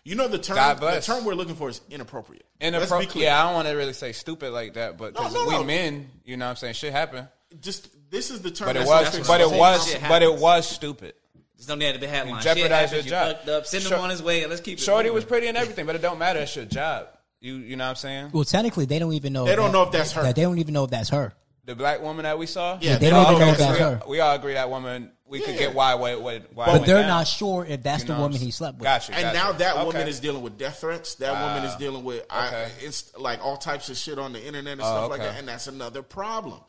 you 0.06 0.16
know 0.16 0.28
the 0.28 0.40
term. 0.40 0.56
The 0.80 1.02
term 1.02 1.24
we're 1.26 1.36
looking 1.36 1.56
for 1.56 1.70
is 1.70 1.82
inappropriate. 1.92 2.46
And 2.62 2.74
Let's 2.74 2.92
be 2.92 3.06
clear. 3.06 3.26
yeah, 3.26 3.42
I 3.42 3.46
don't 3.48 3.54
want 3.56 3.68
to 3.68 3.74
really 3.76 3.94
say 3.94 4.12
stupid 4.14 4.52
like 4.54 4.74
that, 4.76 4.98
but 4.98 5.14
No, 5.14 5.20
because 5.20 5.34
no, 5.36 5.46
we 5.46 5.52
no. 5.56 5.64
men, 5.66 6.10
you 6.24 6.38
know, 6.38 6.46
what 6.46 6.52
I'm 6.52 6.56
saying 6.56 6.74
shit 6.76 6.94
happen. 6.94 7.28
Just 7.62 7.88
this 8.16 8.32
is 8.32 8.42
the 8.42 8.52
term. 8.52 8.68
But 8.68 8.78
it 8.78 8.88
was, 8.88 9.04
referenced 9.06 9.30
but 9.30 9.42
it 9.42 9.52
was, 9.52 9.92
Shit 9.92 10.02
but 10.08 10.24
it 10.24 10.34
was 10.36 10.68
stupid. 10.68 11.14
just 11.58 11.68
don't 11.70 11.80
need 11.80 11.94
to 11.94 12.00
be 12.00 12.08
headline. 12.08 12.36
You 12.36 12.42
Shit 12.42 12.58
jeopardize 12.58 12.92
your 12.94 13.02
job. 13.02 13.28
You 13.28 13.34
fucked 13.36 13.50
up. 13.50 13.66
Send 13.66 13.84
him 13.84 14.00
on 14.00 14.10
his 14.10 14.24
way 14.24 14.42
and 14.42 14.50
let's 14.50 14.62
keep 14.62 14.78
it. 14.78 14.82
Shorty 14.82 15.10
moving. 15.10 15.16
was 15.16 15.26
pretty 15.26 15.48
and 15.48 15.58
everything, 15.58 15.86
but 15.86 15.96
it 15.96 16.02
don't 16.02 16.20
matter. 16.20 16.40
It's 16.40 16.56
your 16.56 16.66
job. 16.66 17.08
You, 17.42 17.56
you 17.58 17.76
know 17.76 17.84
what 17.84 17.90
I'm 17.92 17.96
saying? 17.98 18.30
Well, 18.34 18.44
technically, 18.46 18.86
they 18.86 18.98
don't 19.00 19.14
even 19.14 19.34
know. 19.34 19.46
They 19.46 19.56
don't 19.56 19.68
that- 19.68 19.78
know 19.78 19.84
if 19.84 19.92
that's 19.92 20.14
her. 20.14 20.24
that 20.24 20.36
They 20.36 20.42
don't 20.44 20.58
even 20.60 20.74
know 20.74 20.86
if 20.86 20.90
that's 20.90 21.10
her. 21.10 21.34
The 21.66 21.76
black 21.76 22.02
woman 22.02 22.24
that 22.24 22.38
we 22.38 22.46
saw. 22.46 22.78
Yeah, 22.80 22.94
they 22.98 23.06
they 23.06 23.10
don't 23.10 23.24
don't 23.24 23.34
even 23.34 23.40
know 23.40 23.46
know 23.48 23.52
if 23.54 23.60
if 23.60 23.60
that's 23.68 23.80
that's 23.80 24.04
her. 24.06 24.10
we 24.10 24.20
all 24.20 24.36
agree 24.36 24.54
that 24.54 24.70
woman. 24.70 25.12
We 25.28 25.42
could 25.42 25.58
get 25.58 25.74
why 25.74 25.96
why 25.96 26.14
why, 26.16 26.42
why 26.54 26.66
But 26.68 26.74
went 26.74 26.86
they're 26.86 27.00
down. 27.02 27.08
not 27.08 27.28
sure 27.28 27.66
if 27.66 27.82
that's 27.82 28.04
You 28.04 28.10
the 28.14 28.20
woman 28.22 28.38
he 28.40 28.52
slept 28.52 28.78
with. 28.78 28.84
Gotcha. 28.84 29.12
And 29.16 29.24
gotcha. 29.24 29.36
now 29.36 29.52
that 29.54 29.76
Okay. 29.78 29.86
woman 29.86 30.08
is 30.08 30.20
dealing 30.20 30.44
with 30.44 30.60
death 30.60 30.82
threats. 30.82 31.16
That 31.16 31.32
woman 31.42 31.64
is 31.66 31.74
ah. 31.74 31.78
dealing 31.80 32.04
with 32.04 32.24
I, 32.30 32.48
Okay. 32.48 32.72
it's 32.82 33.18
like 33.18 33.44
all 33.44 33.58
types 33.58 33.90
of 33.90 33.98
shit 33.98 34.20
on 34.20 34.34
the 34.34 34.46
internet 34.46 34.74
and 34.74 34.82
Oh, 34.82 34.86
stuff 34.86 35.10
like 35.10 35.22
that. 35.22 35.40
And 35.40 35.48
that's 35.48 35.66
another 35.66 36.04
problem. 36.04 36.60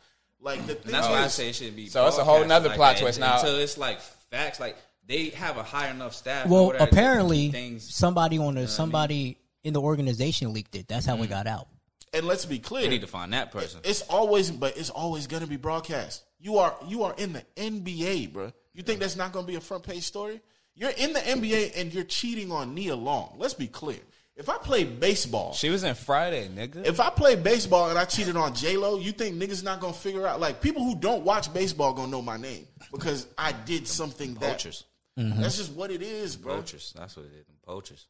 Like 0.41 0.66
the 0.66 0.74
thing 0.74 0.84
And 0.87 0.95
that's 0.95 1.09
why 1.09 1.24
I 1.24 1.28
say 1.28 1.49
it 1.49 1.55
shouldn't 1.55 1.76
be. 1.76 1.89
So 1.89 2.07
it's 2.07 2.18
a 2.18 2.24
whole 2.24 2.39
broadcasted 2.39 2.49
nother 2.49 2.68
like 2.68 2.76
plot 2.76 2.97
that 2.97 3.03
twist 3.03 3.20
now. 3.20 3.39
Until 3.39 3.59
it's 3.59 3.78
like 3.78 4.01
facts, 4.01 4.61
like 4.61 4.76
they 5.07 5.30
have 5.30 5.57
a 5.57 5.62
high 5.62 5.89
enough 5.89 6.14
staff. 6.14 6.49
Well, 6.49 6.72
apparently, 6.78 7.51
things. 7.51 7.93
somebody 7.95 8.39
on 8.39 8.55
the 8.55 8.68
somebody 8.68 9.39
in 9.64 9.72
the 9.72 9.80
organization 9.80 10.53
leaked 10.53 10.74
it. 10.76 10.89
That's 10.89 11.07
how 11.07 11.16
it 11.16 11.26
mm. 11.26 11.28
got 11.28 11.47
out. 11.47 11.68
and 12.12 12.26
let's 12.26 12.45
be 12.45 12.57
They 12.57 12.62
clear, 12.62 12.89
need 12.89 13.01
to 13.01 13.07
find 13.07 13.32
that 13.32 13.51
person. 13.53 13.80
it's 13.84 14.03
always, 14.03 14.51
but 14.51 14.76
it's 14.76 14.91
always 14.91 15.26
going 15.26 15.43
to 15.43 15.49
be 15.49 15.57
broadcast. 15.57 16.24
You 16.39 16.59
are 16.59 16.76
you 16.87 17.05
are 17.05 17.14
in 17.16 17.32
the 17.32 17.45
NBA, 17.57 18.32
bro. 18.32 18.53
You 18.74 18.82
think 18.82 19.01
that's 19.01 19.16
not 19.16 19.32
going 19.32 19.47
to 19.47 19.51
be 19.51 19.57
a 19.57 19.61
front 19.61 19.84
page 19.84 20.03
story? 20.03 20.41
You're 20.74 20.91
in 20.91 21.14
the 21.14 21.20
NBA 21.20 21.72
and 21.76 21.93
you're 21.93 22.05
cheating 22.05 22.53
on 22.53 22.74
Nia 22.74 22.95
Long. 22.95 23.37
Let's 23.39 23.55
be 23.55 23.66
clear. 23.66 24.01
If 24.37 24.51
I 24.51 24.59
play 24.59 24.84
baseball, 24.84 25.55
She 25.55 25.70
was 25.70 25.82
in 25.82 25.95
Friday, 25.95 26.47
nigga. 26.49 26.84
if 26.84 27.01
I 27.01 27.09
play 27.09 27.37
baseball 27.37 27.89
and 27.89 27.99
I 27.99 28.05
cheated 28.05 28.37
on 28.37 28.55
J 28.55 28.76
Lo, 28.76 28.99
you 28.99 29.12
think 29.12 29.37
niggas 29.37 29.64
not 29.64 29.80
gonna 29.80 29.95
figure 29.95 30.26
out? 30.26 30.41
Like 30.41 30.61
people 30.61 30.84
who 30.84 30.95
don't 30.95 31.24
watch 31.24 31.53
baseball 31.55 31.95
gonna 31.95 32.11
know 32.11 32.20
my 32.20 32.37
name 32.37 32.66
because 32.93 33.26
I 33.39 33.53
did 33.53 33.89
something 33.89 34.34
that. 34.34 34.53
Poachers, 34.59 34.84
mm-hmm. 35.18 35.41
That's 35.41 35.57
just 35.57 35.72
what 35.72 35.91
it 35.91 36.03
is, 36.03 36.37
bro. 36.37 36.57
poachers. 36.57 36.93
That's 36.95 37.16
what 37.16 37.26
it 37.26 37.32
is. 37.32 37.47
Poachers. 37.66 38.07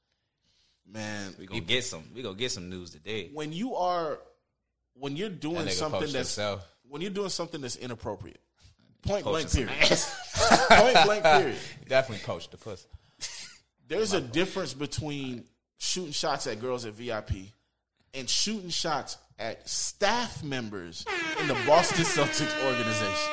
Man, 0.89 1.35
We 1.39 1.47
gonna 1.47 1.61
get 1.61 1.85
some. 1.85 2.05
We 2.13 2.23
gonna 2.23 2.35
get 2.37 2.51
some 2.51 2.71
news 2.71 2.91
today. 2.91 3.31
when 3.33 3.53
you 3.53 3.77
are 3.77 4.19
when 4.95 5.17
you're 5.17 5.29
doing 5.29 5.67
nigga 5.67 5.71
something 5.71 6.01
that's 6.01 6.13
himself. 6.13 6.67
when 6.89 7.03
you're 7.03 7.11
doing 7.11 7.29
something 7.29 7.61
that's 7.61 7.77
inappropriate, 7.77 8.41
point 9.03 9.25
blank 9.25 9.53
period. 9.53 9.71
point 9.81 10.97
blank 11.05 11.23
period. 11.23 11.57
Definitely 11.89 12.25
poached 12.25 12.51
the 12.51 12.57
puss. 12.57 12.85
There's 13.89 14.13
a 14.13 14.21
difference 14.21 14.75
between 14.75 15.45
shooting 15.79 16.13
shots 16.13 16.47
at 16.47 16.61
girls 16.61 16.85
at 16.85 16.95
VIP 16.95 17.31
and 18.15 18.29
shooting 18.29 18.71
shots 18.71 19.19
at 19.39 19.69
staff 19.69 20.43
members 20.43 21.05
in 21.41 21.49
the 21.49 21.55
Boston 21.67 22.05
Celtics 22.05 22.65
organization. 22.67 23.33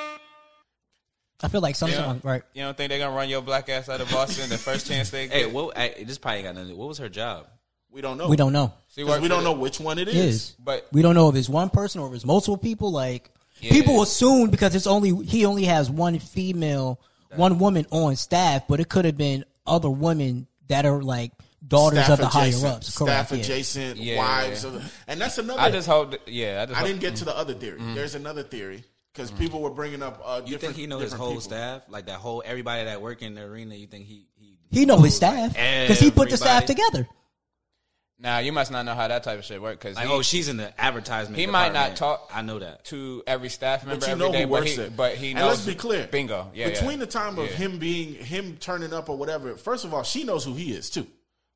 I 1.41 1.50
feel 1.50 1.62
like 1.62 1.76
sometimes, 1.76 2.24
right? 2.24 2.41
You 2.54 2.64
don't 2.64 2.78
think 2.78 2.89
they're 2.89 3.00
gonna 3.00 3.16
run 3.16 3.28
your 3.30 3.41
black 3.41 3.68
ass 3.70 3.89
out 3.89 4.00
of 4.00 4.10
Boston 4.12 4.50
the 4.50 4.58
first 4.58 4.88
chance 4.88 5.10
they 5.10 5.28
get? 5.28 5.36
Hey, 5.36 5.46
what? 5.46 5.78
I, 5.78 5.94
this 6.06 6.18
probably 6.18 6.44
got 6.44 6.56
nothing. 6.56 6.78
What 6.78 6.88
was 6.88 6.98
her 7.00 7.10
job? 7.10 7.48
We 7.91 8.02
don't 8.02 8.18
know. 8.18 8.28
We 8.30 8.38
don't 8.38 8.54
know. 8.54 8.74
See, 8.88 9.04
worked 9.04 9.22
we 9.22 9.28
don't 9.28 9.44
the- 9.44 9.52
know 9.52 9.60
which 9.60 9.80
one 9.80 10.00
it 10.00 10.08
is. 10.08 10.16
Is 10.16 10.56
But 10.58 10.88
we 10.91 11.02
don't 11.02 11.16
know 11.16 11.30
if 11.30 11.36
it's 11.36 11.50
one 11.50 11.70
person 11.70 12.02
or 12.02 12.08
if 12.08 12.14
it's 12.16 12.26
multiple 12.26 12.58
people. 12.58 12.91
Like 12.91 13.30
Yeah. 13.60 13.72
people 13.72 14.02
assume 14.02 14.50
because 14.50 14.74
it's 14.74 14.88
only 14.88 15.26
he 15.26 15.46
only 15.46 15.66
has 15.66 15.91
one 15.91 16.18
female, 16.20 17.00
one 17.36 17.60
woman 17.60 17.86
on 17.91 18.16
staff, 18.16 18.64
but 18.68 18.80
it 18.80 18.88
could 18.89 19.06
have 19.06 19.18
been 19.18 19.44
other 19.68 19.89
women 19.89 20.48
that 20.68 20.86
are 20.86 21.04
like 21.04 21.34
daughters 21.68 21.99
Staff 22.05 22.09
of 22.11 22.18
the 22.20 22.28
higher 22.28 22.47
adjacent- 22.47 22.74
ups. 22.74 22.88
staff 22.93 22.97
Correct, 23.30 23.32
yeah. 23.32 23.38
adjacent 23.39 23.97
Yeah. 23.99 24.18
wives, 24.18 24.64
of, 24.64 24.93
and 25.07 25.22
that's 25.22 25.38
another. 25.38 25.59
I 25.61 25.72
just 25.72 25.88
hope. 25.88 26.16
Yeah, 26.28 26.61
I 26.61 26.66
just. 26.66 26.76
I 26.76 26.80
hope, 26.80 26.88
didn't 26.88 27.01
get 27.01 27.16
to 27.18 27.26
the 27.26 27.38
other 27.38 27.53
theory. 27.53 27.80
Mm-hmm. 27.80 27.95
There's 27.95 28.16
another 28.16 28.43
theory 28.43 28.84
because 29.14 29.32
people 29.32 29.61
were 29.61 29.70
bringing 29.70 30.01
up. 30.03 30.22
Uh, 30.24 30.41
You 30.45 30.57
think 30.57 30.76
he 30.76 30.88
know 30.88 30.99
his 30.99 31.14
whole 31.14 31.30
people. 31.30 31.41
staff, 31.41 31.84
like 31.89 32.07
that 32.07 32.20
whole 32.20 32.43
everybody 32.45 32.86
that 32.86 33.01
work 33.01 33.22
in 33.22 33.36
the 33.36 33.43
arena? 33.43 33.76
You 33.76 33.88
think 33.88 34.05
he 34.07 34.28
he 34.39 34.57
He 34.72 34.86
know 34.86 34.95
his 34.95 35.03
knows, 35.03 35.16
staff 35.16 35.55
like, 35.57 35.88
because 35.88 35.99
he 35.99 36.11
put 36.11 36.30
the 36.30 36.38
staff 36.38 36.66
together. 36.66 37.07
Now 38.20 38.38
you 38.38 38.53
must 38.53 38.72
not 38.72 38.86
know 38.86 38.93
how 38.93 39.07
that 39.07 39.24
type 39.24 39.39
of 39.39 39.43
shit 39.43 39.61
work 39.61 39.80
because 39.80 39.97
Like, 39.97 40.07
oh, 40.09 40.22
she's 40.22 40.47
in 40.47 40.55
the 40.55 40.80
advertisement. 40.82 41.38
he 41.38 41.45
might 41.47 41.74
not 41.74 41.95
talk. 41.97 42.30
I 42.34 42.41
know 42.41 42.59
that. 42.59 42.86
to 42.86 43.22
every 43.28 43.49
staff 43.49 43.86
member 43.86 43.99
But 43.99 44.09
you 44.09 44.16
know 44.16 44.32
day, 44.32 44.41
who 44.41 44.47
but 44.47 44.51
works 44.51 44.70
he, 44.72 44.76
there. 44.78 44.89
but 44.91 45.16
he 45.16 45.32
and 45.32 45.39
let's 45.41 45.66
be 45.66 45.76
clear. 45.76 46.07
Bingo. 46.09 46.49
Yeah. 46.53 46.70
Between 46.70 46.91
yeah. 46.99 47.05
the 47.05 47.07
time 47.07 47.38
of 47.38 47.49
Yeah. 47.49 47.55
him 47.57 47.80
being 47.80 48.14
him 48.16 48.57
turning 48.61 48.93
up 48.93 49.09
or 49.09 49.18
whatever, 49.18 49.57
first 49.57 49.84
of 49.84 49.93
all, 49.93 50.03
she 50.03 50.24
knows 50.24 50.45
who 50.45 50.53
he 50.53 50.72
is 50.74 50.89
too. 50.89 51.05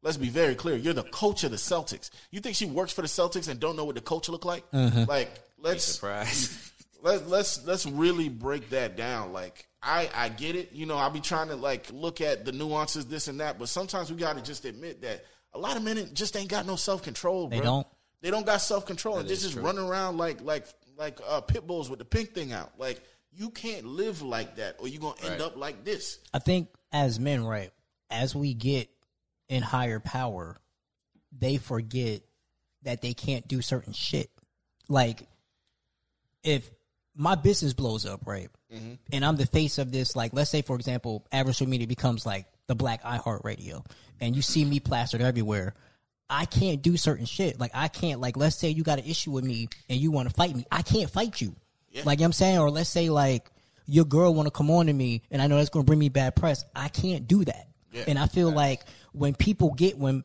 Let's 0.07 0.15
be 0.15 0.29
very 0.29 0.55
clear. 0.55 0.77
You're 0.77 0.93
the 0.93 1.03
coach 1.03 1.43
of 1.43 1.51
the 1.51 1.57
Celtics. 1.57 2.11
You 2.31 2.39
think 2.39 2.55
she 2.55 2.63
works 2.65 2.93
for 2.93 3.01
the 3.01 3.09
Celtics 3.09 3.49
and 3.49 3.59
don't 3.59 3.75
know 3.75 3.83
what 3.83 3.95
the 3.95 3.99
coach 4.01 4.29
look 4.29 4.45
like? 4.45 4.63
Like, 4.71 5.29
let's 5.57 5.83
Surprise. 5.83 6.71
let, 7.03 7.27
let's 7.27 7.65
let's 7.65 7.85
really 7.85 8.29
break 8.29 8.69
that 8.69 8.95
down. 8.95 9.33
Like 9.33 9.67
I 9.83 10.09
I 10.15 10.29
get 10.29 10.55
it. 10.55 10.71
You 10.71 10.85
know, 10.85 10.95
I'll 10.95 11.09
be 11.09 11.19
trying 11.19 11.49
to 11.49 11.57
like 11.57 11.91
look 11.91 12.21
at 12.21 12.45
the 12.45 12.53
nuances, 12.53 13.05
this 13.07 13.27
and 13.27 13.41
that, 13.41 13.59
but 13.59 13.67
sometimes 13.67 14.09
we 14.09 14.15
got 14.15 14.37
to 14.37 14.41
just 14.41 14.63
admit 14.63 15.01
that 15.01 15.25
a 15.53 15.59
lot 15.59 15.75
of 15.75 15.83
men 15.83 16.09
just 16.13 16.37
ain't 16.37 16.47
got 16.47 16.65
no 16.65 16.77
self 16.77 17.03
control. 17.03 17.49
They 17.49 17.59
don't. 17.59 17.85
They 18.21 18.31
don't 18.31 18.45
got 18.45 18.61
self 18.61 18.85
control, 18.85 19.17
and 19.17 19.27
they 19.27 19.33
is 19.33 19.41
just 19.41 19.55
true. 19.55 19.63
running 19.63 19.83
around 19.85 20.15
like 20.15 20.39
like 20.41 20.67
like 20.97 21.19
uh, 21.27 21.41
pit 21.41 21.67
bulls 21.67 21.89
with 21.89 21.99
the 21.99 22.05
pink 22.05 22.33
thing 22.33 22.53
out. 22.53 22.71
Like 22.79 23.01
you 23.33 23.49
can't 23.49 23.85
live 23.85 24.21
like 24.21 24.55
that, 24.55 24.77
or 24.79 24.87
you're 24.87 25.01
gonna 25.01 25.19
end 25.21 25.31
Right. 25.31 25.41
up 25.41 25.57
like 25.57 25.83
this. 25.83 26.19
I 26.33 26.39
think 26.39 26.69
as 26.93 27.19
men, 27.19 27.43
right, 27.43 27.71
as 28.09 28.33
we 28.33 28.53
get 28.53 28.87
in 29.49 29.63
higher 29.63 29.99
power, 29.99 30.59
they 31.37 31.57
forget 31.57 32.21
that 32.83 33.01
they 33.01 33.13
can't 33.13 33.47
do 33.47 33.61
certain 33.61 33.93
shit. 33.93 34.29
Like, 34.87 35.27
if 36.43 36.69
my 37.15 37.35
business 37.35 37.73
blows 37.73 38.05
up, 38.05 38.25
right, 38.25 38.49
mm-hmm. 38.73 38.93
and 39.11 39.25
I'm 39.25 39.35
the 39.35 39.45
face 39.45 39.77
of 39.77 39.91
this, 39.91 40.15
like, 40.15 40.33
let's 40.33 40.49
say, 40.49 40.61
for 40.61 40.75
example, 40.75 41.25
average 41.31 41.61
media 41.61 41.87
becomes 41.87 42.25
like 42.25 42.45
the 42.67 42.75
black 42.75 43.03
iHeart 43.03 43.43
Radio, 43.43 43.83
and 44.19 44.35
you 44.35 44.41
see 44.41 44.63
me 44.63 44.79
plastered 44.79 45.21
everywhere. 45.21 45.73
I 46.29 46.45
can't 46.45 46.81
do 46.81 46.97
certain 46.97 47.25
shit. 47.25 47.59
Like, 47.59 47.71
I 47.73 47.87
can't, 47.87 48.19
like, 48.19 48.35
let's 48.35 48.57
say 48.57 48.69
you 48.69 48.83
got 48.83 48.99
an 48.99 49.05
issue 49.05 49.31
with 49.31 49.45
me 49.45 49.69
and 49.87 49.97
you 49.97 50.11
want 50.11 50.27
to 50.27 50.35
fight 50.35 50.53
me. 50.53 50.65
I 50.69 50.81
can't 50.81 51.09
fight 51.09 51.39
you. 51.39 51.55
Like, 52.03 52.19
you 52.19 52.23
know 52.23 52.25
what 52.25 52.25
I'm 52.25 52.33
saying? 52.33 52.59
Or 52.59 52.69
let's 52.69 52.89
say, 52.89 53.09
like, 53.09 53.49
your 53.85 54.03
girl 54.03 54.33
want 54.33 54.45
to 54.45 54.51
come 54.51 54.69
on 54.69 54.87
to 54.87 54.93
me, 54.93 55.23
and 55.31 55.41
I 55.41 55.47
know 55.47 55.55
that's 55.55 55.69
going 55.69 55.85
to 55.85 55.87
bring 55.87 55.99
me 55.99 56.09
bad 56.09 56.35
press. 56.35 56.65
I 56.75 56.89
can't 56.89 57.27
do 57.27 57.45
that. 57.45 57.67
Yeah. 57.93 58.03
and 58.07 58.19
I 58.19 58.27
feel 58.27 58.51
like 58.51 58.83
when 59.17 59.35
people 59.35 59.73
get 59.73 59.97
when 59.97 60.23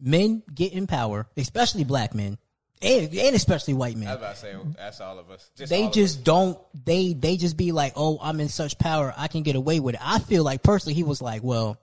men 0.00 0.42
get 0.54 0.72
in 0.72 0.86
power, 0.86 1.26
especially 1.36 1.84
black 1.84 2.14
men, 2.14 2.38
and, 2.82 3.14
and 3.14 3.36
especially 3.36 3.72
white 3.74 3.96
men, 3.96 4.08
I 4.08 4.12
was 4.14 4.18
about 4.22 4.34
to 4.34 4.40
say 4.40 4.56
that's 4.76 5.00
all 5.00 5.18
of 5.18 5.30
us. 5.30 5.50
Just 5.56 5.70
they 5.70 5.88
just 5.88 6.18
us. 6.18 6.24
don't 6.24 6.58
they 6.84 7.12
they 7.14 7.36
just 7.36 7.56
be 7.56 7.72
like 7.72 7.92
oh 7.96 8.18
i'm 8.20 8.40
in 8.40 8.48
such 8.48 8.76
power 8.78 9.14
i 9.16 9.28
can 9.28 9.42
get 9.42 9.56
away 9.56 9.80
with 9.80 9.94
it 9.94 10.00
i 10.04 10.18
feel 10.18 10.42
like 10.44 10.62
personally 10.62 10.92
he 10.94 11.04
was 11.04 11.22
like 11.22 11.42
well 11.42 11.78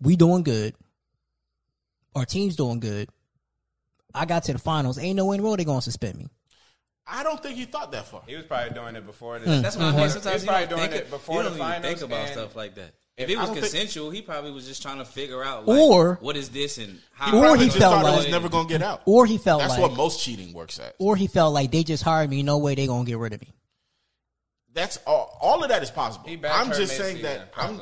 we 0.00 0.14
doing 0.16 0.42
good 0.44 0.74
our 2.14 2.24
team's 2.24 2.56
doing 2.56 2.78
good 2.78 3.08
i 4.14 4.24
got 4.26 4.44
to 4.44 4.52
the 4.52 4.58
finals 4.58 4.98
ain't 4.98 5.16
no 5.16 5.26
way 5.26 5.36
in 5.36 5.40
the 5.40 5.44
world 5.46 5.58
they 5.58 5.64
gonna 5.64 5.80
suspend 5.82 6.16
me 6.18 6.28
I 7.06 7.22
don't 7.22 7.42
think 7.42 7.56
he 7.56 7.66
thought 7.66 7.92
that 7.92 8.06
far. 8.06 8.22
He 8.26 8.34
was 8.34 8.46
probably 8.46 8.70
doing 8.72 8.96
it 8.96 9.04
before 9.04 9.38
this. 9.38 9.46
Hmm. 9.56 9.60
That's 9.62 9.76
what 9.76 9.84
I 9.84 9.88
before- 9.90 10.00
mean. 10.00 10.08
he 10.08 10.12
Sometimes 10.14 10.32
was 10.36 10.42
you 10.42 10.48
probably 10.48 10.66
doing 10.68 10.80
think 10.90 11.02
it 11.02 11.10
before 11.10 11.36
you 11.36 11.42
the 11.42 11.48
don't 11.50 11.58
even 11.58 11.66
finals. 11.82 11.84
think 12.00 12.02
about 12.10 12.20
and 12.20 12.30
stuff 12.32 12.56
like 12.56 12.74
that. 12.76 12.94
If 13.16 13.24
If 13.24 13.30
it 13.30 13.36
was 13.38 13.46
don't 13.46 13.54
think- 13.54 13.66
consensual, 13.70 14.10
he 14.10 14.22
probably 14.22 14.50
was 14.50 14.66
just 14.66 14.82
trying 14.82 14.98
to 14.98 15.04
figure 15.04 15.42
out, 15.44 15.66
like, 15.66 15.78
Or- 15.78 16.18
what 16.20 16.36
is 16.36 16.48
this 16.50 16.78
and 16.78 17.00
how. 17.12 17.36
Or 17.36 17.56
he 17.56 17.66
just 17.66 17.78
felt 17.78 18.02
thought 18.02 18.12
it 18.14 18.16
was 18.16 18.28
never 18.28 18.48
gonna 18.48 18.68
get 18.68 18.82
out. 18.82 19.02
or 19.06 19.24
he 19.26 19.38
felt 19.38 19.60
That's 19.60 19.72
like 19.74 19.80
what 19.82 19.92
most 19.94 20.20
cheating 20.20 20.52
works 20.52 20.78
at. 20.80 20.94
or 20.98 21.14
he 21.16 21.26
felt 21.28 21.54
like 21.54 21.70
they 21.70 21.84
just 21.84 22.02
hired 22.02 22.28
me 22.30 22.42
no 22.42 22.58
way 22.58 22.74
they're 22.74 22.86
gonna 22.88 23.04
get 23.04 23.18
rid 23.18 23.32
of 23.32 23.40
me 23.40 23.54
That's 24.72 24.96
all. 25.06 25.38
All 25.40 25.62
of 25.62 25.68
that 25.68 25.82
is 25.84 25.90
possible. 25.92 26.28
I'm 26.50 26.72
just 26.72 26.96
saying 26.96 27.22
that. 27.22 27.52
I'm. 27.56 27.80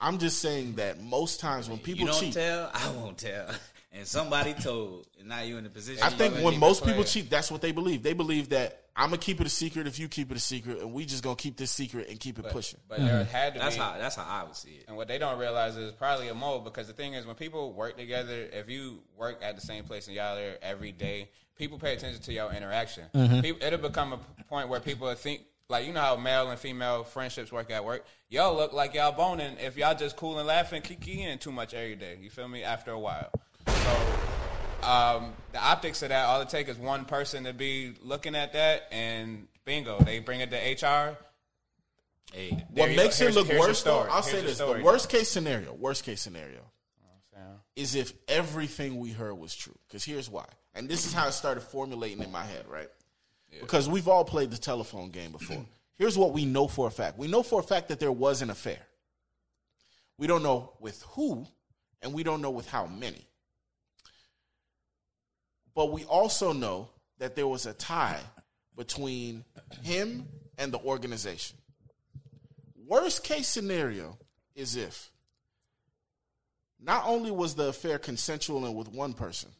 I'm 0.00 0.18
just 0.18 0.38
saying 0.40 0.74
that 0.74 1.00
most 1.02 1.40
times 1.40 1.68
when 1.68 1.78
people 1.78 2.00
you 2.02 2.06
don't 2.12 2.20
cheat, 2.20 2.34
tell, 2.34 2.70
I 2.74 2.90
won't 2.90 3.18
tell. 3.18 3.46
And 3.96 4.04
somebody 4.08 4.54
told, 4.54 5.06
and 5.20 5.28
now 5.28 5.42
you're 5.42 5.56
in 5.58 5.62
the 5.62 5.70
position. 5.70 6.02
I 6.02 6.08
think 6.10 6.34
when 6.44 6.58
most 6.58 6.82
it 6.82 6.86
people 6.86 7.04
cheat, 7.04 7.30
that's 7.30 7.48
what 7.48 7.62
they 7.62 7.70
believe. 7.70 8.02
They 8.02 8.12
believe 8.12 8.48
that 8.48 8.83
I'm 8.96 9.08
gonna 9.08 9.18
keep 9.18 9.40
it 9.40 9.46
a 9.46 9.50
secret 9.50 9.88
if 9.88 9.98
you 9.98 10.06
keep 10.08 10.30
it 10.30 10.36
a 10.36 10.40
secret, 10.40 10.78
and 10.78 10.92
we 10.92 11.04
just 11.04 11.24
gonna 11.24 11.34
keep 11.34 11.56
this 11.56 11.72
secret 11.72 12.08
and 12.08 12.20
keep 12.20 12.38
it 12.38 12.48
pushing. 12.50 12.78
But 12.88 13.00
there 13.00 13.24
mm-hmm. 13.24 13.30
had 13.30 13.54
to 13.54 13.60
that's 13.60 13.74
be. 13.74 13.82
how 13.82 13.98
that's 13.98 14.14
how 14.14 14.24
I 14.24 14.44
would 14.44 14.54
see 14.54 14.70
it. 14.70 14.84
And 14.86 14.96
what 14.96 15.08
they 15.08 15.18
don't 15.18 15.38
realize 15.38 15.76
is 15.76 15.92
probably 15.92 16.28
a 16.28 16.34
mold 16.34 16.64
because 16.64 16.86
the 16.86 16.92
thing 16.92 17.14
is 17.14 17.26
when 17.26 17.34
people 17.34 17.72
work 17.72 17.96
together, 17.96 18.48
if 18.52 18.70
you 18.70 19.00
work 19.16 19.40
at 19.42 19.56
the 19.56 19.60
same 19.60 19.82
place 19.84 20.06
and 20.06 20.14
y'all 20.14 20.36
there 20.36 20.58
every 20.62 20.92
day, 20.92 21.28
people 21.56 21.78
pay 21.78 21.94
attention 21.94 22.22
to 22.22 22.32
your 22.32 22.52
interaction. 22.52 23.04
Mm-hmm. 23.12 23.40
People, 23.40 23.66
it'll 23.66 23.80
become 23.80 24.12
a 24.12 24.18
point 24.44 24.68
where 24.68 24.78
people 24.78 25.12
think 25.14 25.42
like 25.68 25.86
you 25.86 25.92
know 25.92 26.00
how 26.00 26.16
male 26.16 26.50
and 26.50 26.58
female 26.60 27.02
friendships 27.02 27.50
work 27.50 27.72
at 27.72 27.84
work. 27.84 28.06
Y'all 28.28 28.54
look 28.54 28.72
like 28.72 28.94
y'all 28.94 29.10
boning 29.10 29.56
if 29.58 29.76
y'all 29.76 29.96
just 29.96 30.16
cool 30.16 30.38
and 30.38 30.46
laughing, 30.46 30.82
kikiing 30.82 31.40
too 31.40 31.50
much 31.50 31.74
every 31.74 31.96
day. 31.96 32.16
You 32.20 32.30
feel 32.30 32.46
me? 32.46 32.62
After 32.62 32.92
a 32.92 32.98
while, 32.98 33.30
so. 33.66 34.53
Um, 34.84 35.32
the 35.52 35.62
optics 35.62 36.02
of 36.02 36.10
that, 36.10 36.26
all 36.26 36.40
it 36.40 36.48
takes 36.48 36.70
is 36.70 36.78
one 36.78 37.04
person 37.04 37.44
to 37.44 37.52
be 37.52 37.94
looking 38.02 38.34
at 38.34 38.52
that, 38.52 38.82
and 38.92 39.46
bingo, 39.64 39.98
they 40.00 40.18
bring 40.18 40.40
it 40.40 40.50
to 40.50 40.56
HR. 40.56 41.16
Hey, 42.32 42.64
What 42.70 42.90
makes 42.90 43.20
it 43.20 43.34
look 43.34 43.48
worse, 43.48 43.82
though. 43.82 44.00
I'll 44.00 44.22
Here's 44.22 44.26
say 44.26 44.42
this: 44.42 44.56
story. 44.56 44.80
the 44.80 44.84
worst 44.84 45.08
case 45.08 45.28
scenario, 45.28 45.72
worst 45.74 46.04
case 46.04 46.20
scenario, 46.20 46.60
is 47.76 47.94
if 47.94 48.12
everything 48.28 48.98
we 48.98 49.10
heard 49.10 49.34
was 49.34 49.54
true. 49.54 49.74
Because 49.88 50.04
here's 50.04 50.28
why, 50.28 50.46
and 50.74 50.88
this 50.88 51.06
is 51.06 51.12
how 51.12 51.28
it 51.28 51.32
started 51.32 51.60
formulating 51.62 52.22
in 52.22 52.30
my 52.32 52.44
head, 52.44 52.66
right? 52.68 52.88
Because 53.60 53.88
we've 53.88 54.08
all 54.08 54.24
played 54.24 54.50
the 54.50 54.58
telephone 54.58 55.10
game 55.10 55.32
before. 55.32 55.64
Here's 55.96 56.18
what 56.18 56.32
we 56.32 56.44
know 56.44 56.66
for 56.66 56.88
a 56.88 56.90
fact: 56.90 57.16
we 57.18 57.28
know 57.28 57.44
for 57.44 57.60
a 57.60 57.62
fact 57.62 57.88
that 57.88 58.00
there 58.00 58.10
was 58.10 58.42
an 58.42 58.50
affair. 58.50 58.80
We 60.18 60.26
don't 60.26 60.42
know 60.42 60.72
with 60.80 61.00
who, 61.10 61.46
and 62.02 62.12
we 62.12 62.24
don't 62.24 62.42
know 62.42 62.50
with 62.50 62.68
how 62.68 62.86
many. 62.86 63.24
But 65.74 65.92
we 65.92 66.04
also 66.04 66.52
know 66.52 66.88
that 67.18 67.34
there 67.36 67.46
was 67.46 67.66
a 67.66 67.72
tie 67.72 68.20
between 68.76 69.44
him 69.82 70.26
and 70.58 70.72
the 70.72 70.78
organization. 70.78 71.56
Worst 72.86 73.24
case 73.24 73.48
scenario 73.48 74.18
is 74.54 74.76
if 74.76 75.10
not 76.80 77.04
only 77.06 77.30
was 77.30 77.54
the 77.54 77.68
affair 77.68 77.98
consensual 77.98 78.66
and 78.66 78.76
with 78.76 78.88
one 78.88 79.14
person, 79.14 79.50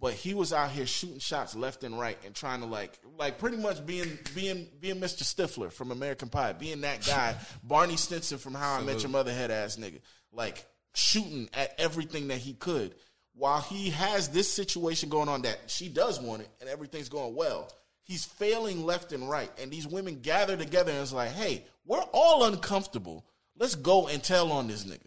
but 0.00 0.14
he 0.14 0.34
was 0.34 0.52
out 0.52 0.70
here 0.70 0.86
shooting 0.86 1.20
shots 1.20 1.54
left 1.54 1.84
and 1.84 1.98
right 1.98 2.18
and 2.26 2.34
trying 2.34 2.60
to 2.60 2.66
like 2.66 2.98
like 3.16 3.38
pretty 3.38 3.56
much 3.56 3.86
being 3.86 4.18
being 4.34 4.66
being 4.80 4.96
Mr. 4.96 5.22
Stifler 5.22 5.72
from 5.72 5.92
American 5.92 6.28
Pie, 6.28 6.54
being 6.54 6.80
that 6.80 7.06
guy, 7.06 7.36
Barney 7.62 7.96
Stinson 7.96 8.38
from 8.38 8.54
How 8.54 8.74
I 8.74 8.82
Met 8.82 9.02
Your 9.02 9.10
Mother 9.10 9.32
head 9.32 9.52
ass 9.52 9.76
nigga. 9.76 10.00
Like 10.32 10.66
shooting 10.94 11.48
at 11.54 11.74
everything 11.78 12.28
that 12.28 12.38
he 12.38 12.54
could 12.54 12.94
while 13.34 13.60
he 13.60 13.90
has 13.90 14.28
this 14.28 14.52
situation 14.52 15.08
going 15.08 15.28
on 15.28 15.42
that 15.42 15.58
she 15.66 15.88
does 15.88 16.20
want 16.20 16.42
it 16.42 16.48
and 16.60 16.68
everything's 16.68 17.08
going 17.08 17.34
well. 17.34 17.72
He's 18.04 18.24
failing 18.24 18.84
left 18.84 19.12
and 19.12 19.28
right. 19.28 19.50
And 19.60 19.70
these 19.70 19.86
women 19.86 20.20
gather 20.20 20.56
together 20.56 20.90
and 20.90 21.00
it's 21.00 21.12
like, 21.12 21.30
hey, 21.30 21.64
we're 21.86 22.04
all 22.12 22.44
uncomfortable. 22.44 23.24
Let's 23.56 23.74
go 23.74 24.08
and 24.08 24.22
tell 24.22 24.52
on 24.52 24.66
this 24.66 24.84
nigga. 24.84 25.06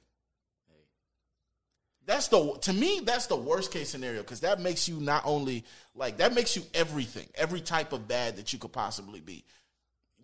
That's 2.05 2.28
the 2.28 2.57
to 2.61 2.73
me 2.73 3.01
that's 3.03 3.26
the 3.26 3.36
worst 3.36 3.71
case 3.71 3.89
scenario 3.89 4.21
because 4.21 4.41
that 4.41 4.61
makes 4.61 4.88
you 4.88 4.99
not 4.99 5.23
only 5.26 5.65
like 5.95 6.17
that 6.17 6.36
makes 6.36 6.55
you 6.55 6.61
everything, 6.73 7.28
every 7.34 7.61
type 7.61 7.93
of 7.93 8.07
bad 8.07 8.38
that 8.38 8.53
you 8.53 8.59
could 8.59 8.71
possibly 8.71 9.21
be. 9.21 9.43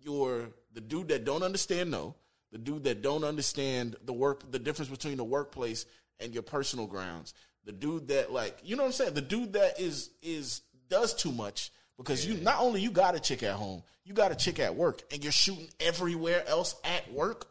You're 0.00 0.48
the 0.72 0.80
dude 0.80 1.08
that 1.08 1.24
don't 1.24 1.42
understand 1.42 1.90
no, 1.90 2.14
the 2.52 2.58
dude 2.58 2.84
that 2.84 3.02
don't 3.02 3.24
understand 3.24 3.96
the 4.04 4.12
work, 4.12 4.48
the 4.50 4.60
difference 4.60 4.90
between 4.90 5.16
the 5.16 5.24
workplace 5.24 5.86
and 6.20 6.32
your 6.32 6.44
personal 6.44 6.86
grounds. 6.86 7.34
The 7.64 7.72
dude 7.72 8.08
that 8.08 8.32
like 8.32 8.58
you 8.64 8.76
know 8.76 8.82
what 8.82 8.88
I'm 8.88 8.92
saying. 8.92 9.14
The 9.14 9.20
dude 9.20 9.52
that 9.54 9.80
is 9.80 10.10
is 10.22 10.62
does 10.88 11.14
too 11.14 11.32
much 11.32 11.70
because 11.96 12.26
you 12.26 12.34
not 12.42 12.60
only 12.60 12.80
you 12.80 12.90
got 12.90 13.14
a 13.14 13.20
chick 13.20 13.42
at 13.42 13.54
home, 13.54 13.82
you 14.04 14.14
got 14.14 14.32
a 14.32 14.34
chick 14.34 14.58
at 14.58 14.74
work, 14.74 15.02
and 15.12 15.22
you're 15.22 15.32
shooting 15.32 15.68
everywhere 15.80 16.46
else 16.48 16.74
at 16.84 17.12
work. 17.12 17.46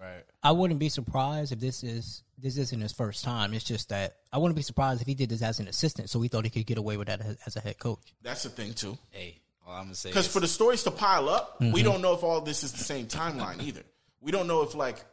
Right. 0.00 0.24
I 0.42 0.52
wouldn't 0.52 0.80
be 0.80 0.88
surprised 0.88 1.52
if 1.52 1.60
this 1.60 1.82
is 1.84 2.22
this 2.38 2.56
isn't 2.56 2.80
his 2.80 2.92
first 2.92 3.24
time. 3.24 3.54
It's 3.54 3.64
just 3.64 3.90
that 3.90 4.16
I 4.32 4.38
wouldn't 4.38 4.56
be 4.56 4.62
surprised 4.62 5.00
if 5.00 5.06
he 5.06 5.14
did 5.14 5.28
this 5.28 5.42
as 5.42 5.60
an 5.60 5.68
assistant, 5.68 6.10
so 6.10 6.20
he 6.20 6.28
thought 6.28 6.44
he 6.44 6.50
could 6.50 6.66
get 6.66 6.78
away 6.78 6.96
with 6.96 7.06
that 7.08 7.20
as, 7.20 7.36
as 7.46 7.56
a 7.56 7.60
head 7.60 7.78
coach. 7.78 8.00
That's 8.22 8.42
the 8.42 8.48
thing 8.48 8.74
too. 8.74 8.98
Hey, 9.10 9.38
all 9.66 9.74
I'm 9.74 9.84
gonna 9.84 9.94
say 9.94 10.10
Because 10.10 10.26
for 10.26 10.40
the 10.40 10.48
stories 10.48 10.82
to 10.84 10.90
pile 10.90 11.28
up, 11.28 11.60
we 11.60 11.66
Mm-hmm. 11.68 11.84
don't 11.84 12.02
know 12.02 12.14
if 12.14 12.22
all 12.24 12.40
this 12.40 12.64
is 12.64 12.72
the 12.72 12.82
same 12.82 13.06
timeline 13.06 13.62
either. 13.62 13.82
We 14.20 14.32
don't 14.32 14.46
know 14.48 14.62
if 14.62 14.74
like, 14.74 15.04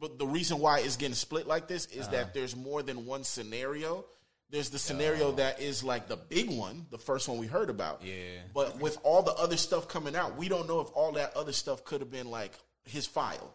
but 0.00 0.18
the 0.18 0.26
reason 0.26 0.58
why 0.58 0.80
it's 0.80 0.96
getting 0.96 1.14
split 1.14 1.46
like 1.46 1.68
this 1.68 1.86
is 1.86 2.06
Uh-huh. 2.06 2.12
that 2.12 2.34
there's 2.34 2.56
more 2.56 2.82
than 2.82 3.06
one 3.06 3.22
scenario. 3.24 4.04
There's 4.48 4.70
the 4.70 4.78
scenario 4.80 5.30
that 5.32 5.60
is 5.60 5.84
like 5.84 6.08
the 6.08 6.16
big 6.16 6.50
one, 6.50 6.86
the 6.90 6.98
first 6.98 7.28
one 7.28 7.38
we 7.38 7.46
heard 7.46 7.70
about. 7.70 8.02
Yeah. 8.02 8.40
But 8.52 8.80
with 8.80 8.98
all 9.04 9.22
the 9.22 9.34
other 9.34 9.56
stuff 9.56 9.86
coming 9.86 10.16
out, 10.16 10.36
we 10.36 10.48
don't 10.48 10.66
know 10.66 10.80
if 10.80 10.88
all 10.94 11.12
that 11.12 11.36
other 11.36 11.52
stuff 11.52 11.84
could 11.84 12.00
have 12.00 12.10
been 12.10 12.30
like 12.30 12.52
his 12.84 13.06
file. 13.06 13.54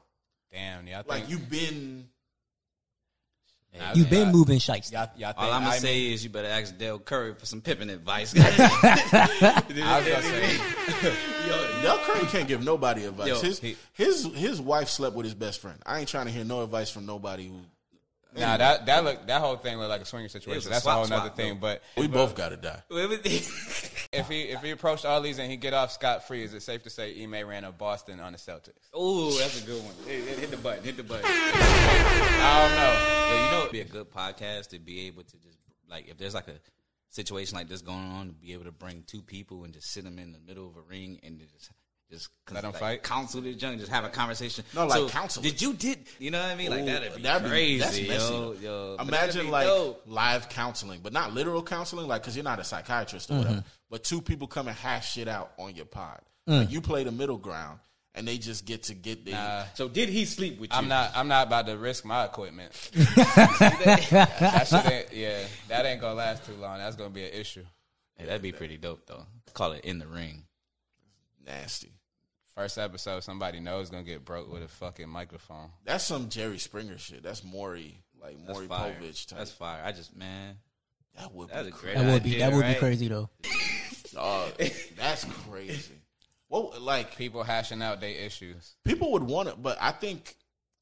Damn, 0.54 0.88
y'all 0.88 0.98
think 1.04 1.10
Like 1.10 1.30
you've 1.30 1.50
been. 1.50 2.08
Nah, 3.78 3.94
You've 3.94 4.10
been 4.10 4.32
moving 4.32 4.60
shiesty. 4.60 4.92
Y'all, 4.94 5.10
y'all 5.18 5.34
all 5.38 5.52
I'm 5.52 5.64
gonna 5.64 5.76
I 5.76 5.78
say 5.80 5.94
mean- 5.94 6.14
is 6.14 6.24
you 6.24 6.30
better 6.30 6.48
ask 6.48 6.78
Dale 6.78 7.00
Curry 7.00 7.34
for 7.36 7.46
some 7.46 7.62
pipping 7.62 7.90
advice. 7.90 8.34
I 8.40 8.48
was 9.70 10.08
gonna 10.08 10.22
say, 10.22 10.58
Dell 11.82 11.98
Curry 12.00 12.26
can't 12.28 12.48
give 12.48 12.64
nobody 12.64 13.06
advice. 13.06 13.28
Yo, 13.28 13.40
his, 13.40 13.60
he- 13.60 13.78
his 13.94 14.24
his 14.36 14.62
wife 14.62 14.90
slept 14.90 15.16
with 15.16 15.26
his 15.26 15.34
best 15.36 15.60
friend. 15.62 15.78
I 15.86 16.00
ain't 16.00 16.08
trying 16.08 16.26
to 16.28 16.32
hear 16.32 16.44
no 16.46 16.64
advice 16.64 16.90
from 16.90 17.06
nobody 17.06 17.48
who. 17.48 17.60
Nah, 18.36 18.58
that 18.58 18.86
that 18.86 19.04
look 19.04 19.26
that 19.28 19.42
whole 19.42 19.56
thing 19.58 19.78
looked 19.78 19.90
like 19.90 20.02
a 20.02 20.06
swinger 20.06 20.28
situation. 20.30 20.68
a 20.68 20.70
That's 20.70 20.80
a 20.80 20.84
swap 20.84 21.08
whole 21.08 21.18
other 21.18 21.30
thing. 21.30 21.56
though. 21.56 21.60
But 21.60 21.84
We 21.98 22.08
both 22.08 22.36
got 22.36 22.50
to 22.50 22.58
die. 22.58 22.82
if 22.90 24.28
he 24.30 24.42
if 24.44 24.62
he 24.62 24.72
approached 24.72 25.06
all 25.06 25.22
these 25.22 25.40
and 25.40 25.50
he 25.50 25.58
get 25.58 25.74
off 25.74 25.92
scot 25.92 26.28
free, 26.28 26.44
is 26.44 26.54
it 26.54 26.62
safe 26.62 26.84
to 26.84 26.90
say 26.90 27.22
Ime 27.24 27.48
ran 27.48 27.66
up 27.66 27.78
Boston 27.78 28.20
on 28.20 28.34
the 28.34 28.38
Celtics? 28.38 28.90
oh, 28.94 29.32
that's 29.40 29.62
a 29.62 29.66
good 29.66 29.84
one. 29.84 29.94
Hit, 30.08 30.24
hit- 30.28 30.40
hit 30.40 30.52
the 30.52 30.58
button. 30.58 30.84
Hit 30.84 30.98
the 30.98 31.04
button. 31.04 31.26
I 31.26 32.68
don't 32.68 32.76
know. 32.76 33.36
Yeah, 33.36 33.46
you 33.46 33.52
know, 33.52 33.60
it'd 33.62 33.72
be 33.72 33.82
a 33.82 33.86
good 33.86 34.12
podcast 34.12 34.68
to 34.70 34.80
be 34.80 35.08
able 35.08 35.24
to 35.24 35.38
just 35.38 35.58
like 35.90 36.08
if 36.10 36.18
there's 36.18 36.34
like 36.36 36.48
a 36.48 36.56
situation 37.10 37.58
like 37.58 37.70
this 37.70 37.82
going 37.82 38.12
on, 38.12 38.28
to 38.28 38.34
be 38.34 38.54
able 38.54 38.66
to 38.66 38.72
bring 38.72 39.04
two 39.08 39.22
people 39.22 39.64
and 39.64 39.74
just 39.74 39.92
sit 39.92 40.04
them 40.04 40.20
in 40.20 40.32
the 40.34 40.40
middle 40.40 40.68
of 40.68 40.76
a 40.78 40.82
ring 40.82 41.20
and 41.24 41.40
just 41.40 41.72
just 42.16 42.30
Let 42.52 42.64
'em 42.64 42.72
like, 42.72 42.80
fight? 42.80 43.04
counsel 43.04 43.42
the 43.42 43.54
junk, 43.54 43.80
just 43.80 43.92
have 43.92 44.06
a 44.06 44.10
conversation. 44.10 44.64
No, 44.74 44.86
like 44.88 44.98
So, 44.98 45.10
counsel. 45.10 45.44
Did 45.44 45.62
you 45.62 45.74
did 45.74 46.00
you 46.20 46.32
know 46.32 46.42
what 46.42 46.52
I 46.52 46.56
mean? 46.56 46.70
Like 46.72 46.82
Ooh, 46.82 46.86
that'd 46.86 47.16
be 47.16 47.22
that'd 47.22 47.44
be- 47.44 47.50
crazy, 47.50 47.80
that's 47.80 48.00
messy, 48.08 48.34
yo, 48.34 48.56
yo. 48.62 48.98
Imagine 49.00 49.50
like 49.52 49.68
dope. 49.68 50.04
live 50.08 50.50
counseling, 50.50 51.02
but 51.04 51.14
not 51.14 51.34
literal 51.34 51.62
counseling, 51.64 52.08
like 52.08 52.22
because 52.22 52.36
you're 52.36 52.44
not 52.44 52.60
a 52.60 52.64
psychiatrist 52.64 53.30
or 53.32 53.38
whatever. 53.38 53.56
Mm-hmm. 53.58 53.68
But 53.90 54.04
two 54.04 54.22
people 54.22 54.48
come 54.48 54.68
and 54.68 54.76
hash 54.78 55.14
shit 55.14 55.28
out 55.28 55.52
on 55.58 55.76
your 55.76 55.86
pod. 55.86 56.20
Mm. 56.50 56.60
Like 56.62 56.72
you 56.72 56.82
play 56.82 57.04
the 57.04 57.12
middle 57.12 57.38
ground, 57.38 57.80
and 58.14 58.28
they 58.28 58.38
just 58.38 58.66
get 58.66 58.84
to 58.84 58.94
get 58.94 59.26
their. 59.26 59.68
So 59.76 59.88
did 59.90 60.10
he 60.10 60.26
sleep 60.26 60.60
with 60.60 60.72
you? 60.72 60.78
I'm 60.78 60.88
not. 60.88 61.12
I'm 61.16 61.28
not 61.28 61.48
about 61.48 61.66
to 61.68 61.78
risk 61.78 62.06
my 62.06 62.26
equipment. 62.26 62.72
that 62.94 64.88
ain't, 64.92 65.14
yeah, 65.14 65.40
that 65.68 65.86
ain't 65.86 66.02
gonna 66.02 66.14
last 66.16 66.46
too 66.46 66.54
long. 66.54 66.78
That's 66.78 66.96
gonna 66.96 67.10
be 67.10 67.24
an 67.26 67.34
issue. 67.34 67.64
Hey, 68.18 68.26
that'd 68.26 68.42
be 68.42 68.52
pretty 68.52 68.78
dope 68.78 69.06
though. 69.08 69.26
Call 69.54 69.72
it 69.74 69.84
in 69.86 70.00
the 70.00 70.08
ring. 70.08 70.44
nasty. 71.46 71.92
First 72.56 72.78
episode, 72.78 73.22
somebody 73.22 73.60
knows 73.60 73.90
gonna 73.90 74.04
get 74.04 74.24
broke 74.24 74.52
with 74.52 74.64
a 74.64 74.68
fucking 74.70 75.10
microphone. 75.10 75.72
That's 75.84 76.06
some 76.06 76.30
Jerry 76.30 76.58
Springer 76.58 76.98
shit. 76.98 77.22
That's 77.22 77.44
Maury, 77.44 78.00
like 78.22 78.38
That's 78.38 78.50
Maury 78.50 78.68
fire. 78.68 78.96
Povich 79.02 79.28
type. 79.28 79.40
that's 79.40 79.52
fire. 79.52 79.82
I 79.84 79.92
just 79.92 80.16
man, 80.16 80.56
that 81.18 81.34
would 81.34 81.50
that's 81.50 81.64
be 81.64 81.68
a 81.68 81.72
great. 81.72 81.96
That 81.96 82.14
would 82.14 82.24
be 82.24 82.30
idea, 82.36 82.50
that 82.50 82.56
would 82.56 82.66
be 82.66 82.76
crazy 82.76 83.08
though. 83.10 83.30
Dog, 84.14 84.54
that's 84.96 85.26
crazy. 85.50 85.96
Well, 86.48 86.74
like 86.80 87.18
People 87.18 87.44
hashing 87.44 87.82
out 87.82 88.00
their 88.00 88.16
issues. 88.16 88.76
people 88.86 89.12
would 89.12 89.24
want 89.24 89.50
it, 89.50 89.62
but 89.62 89.78
I 89.82 89.92
think 89.92 90.36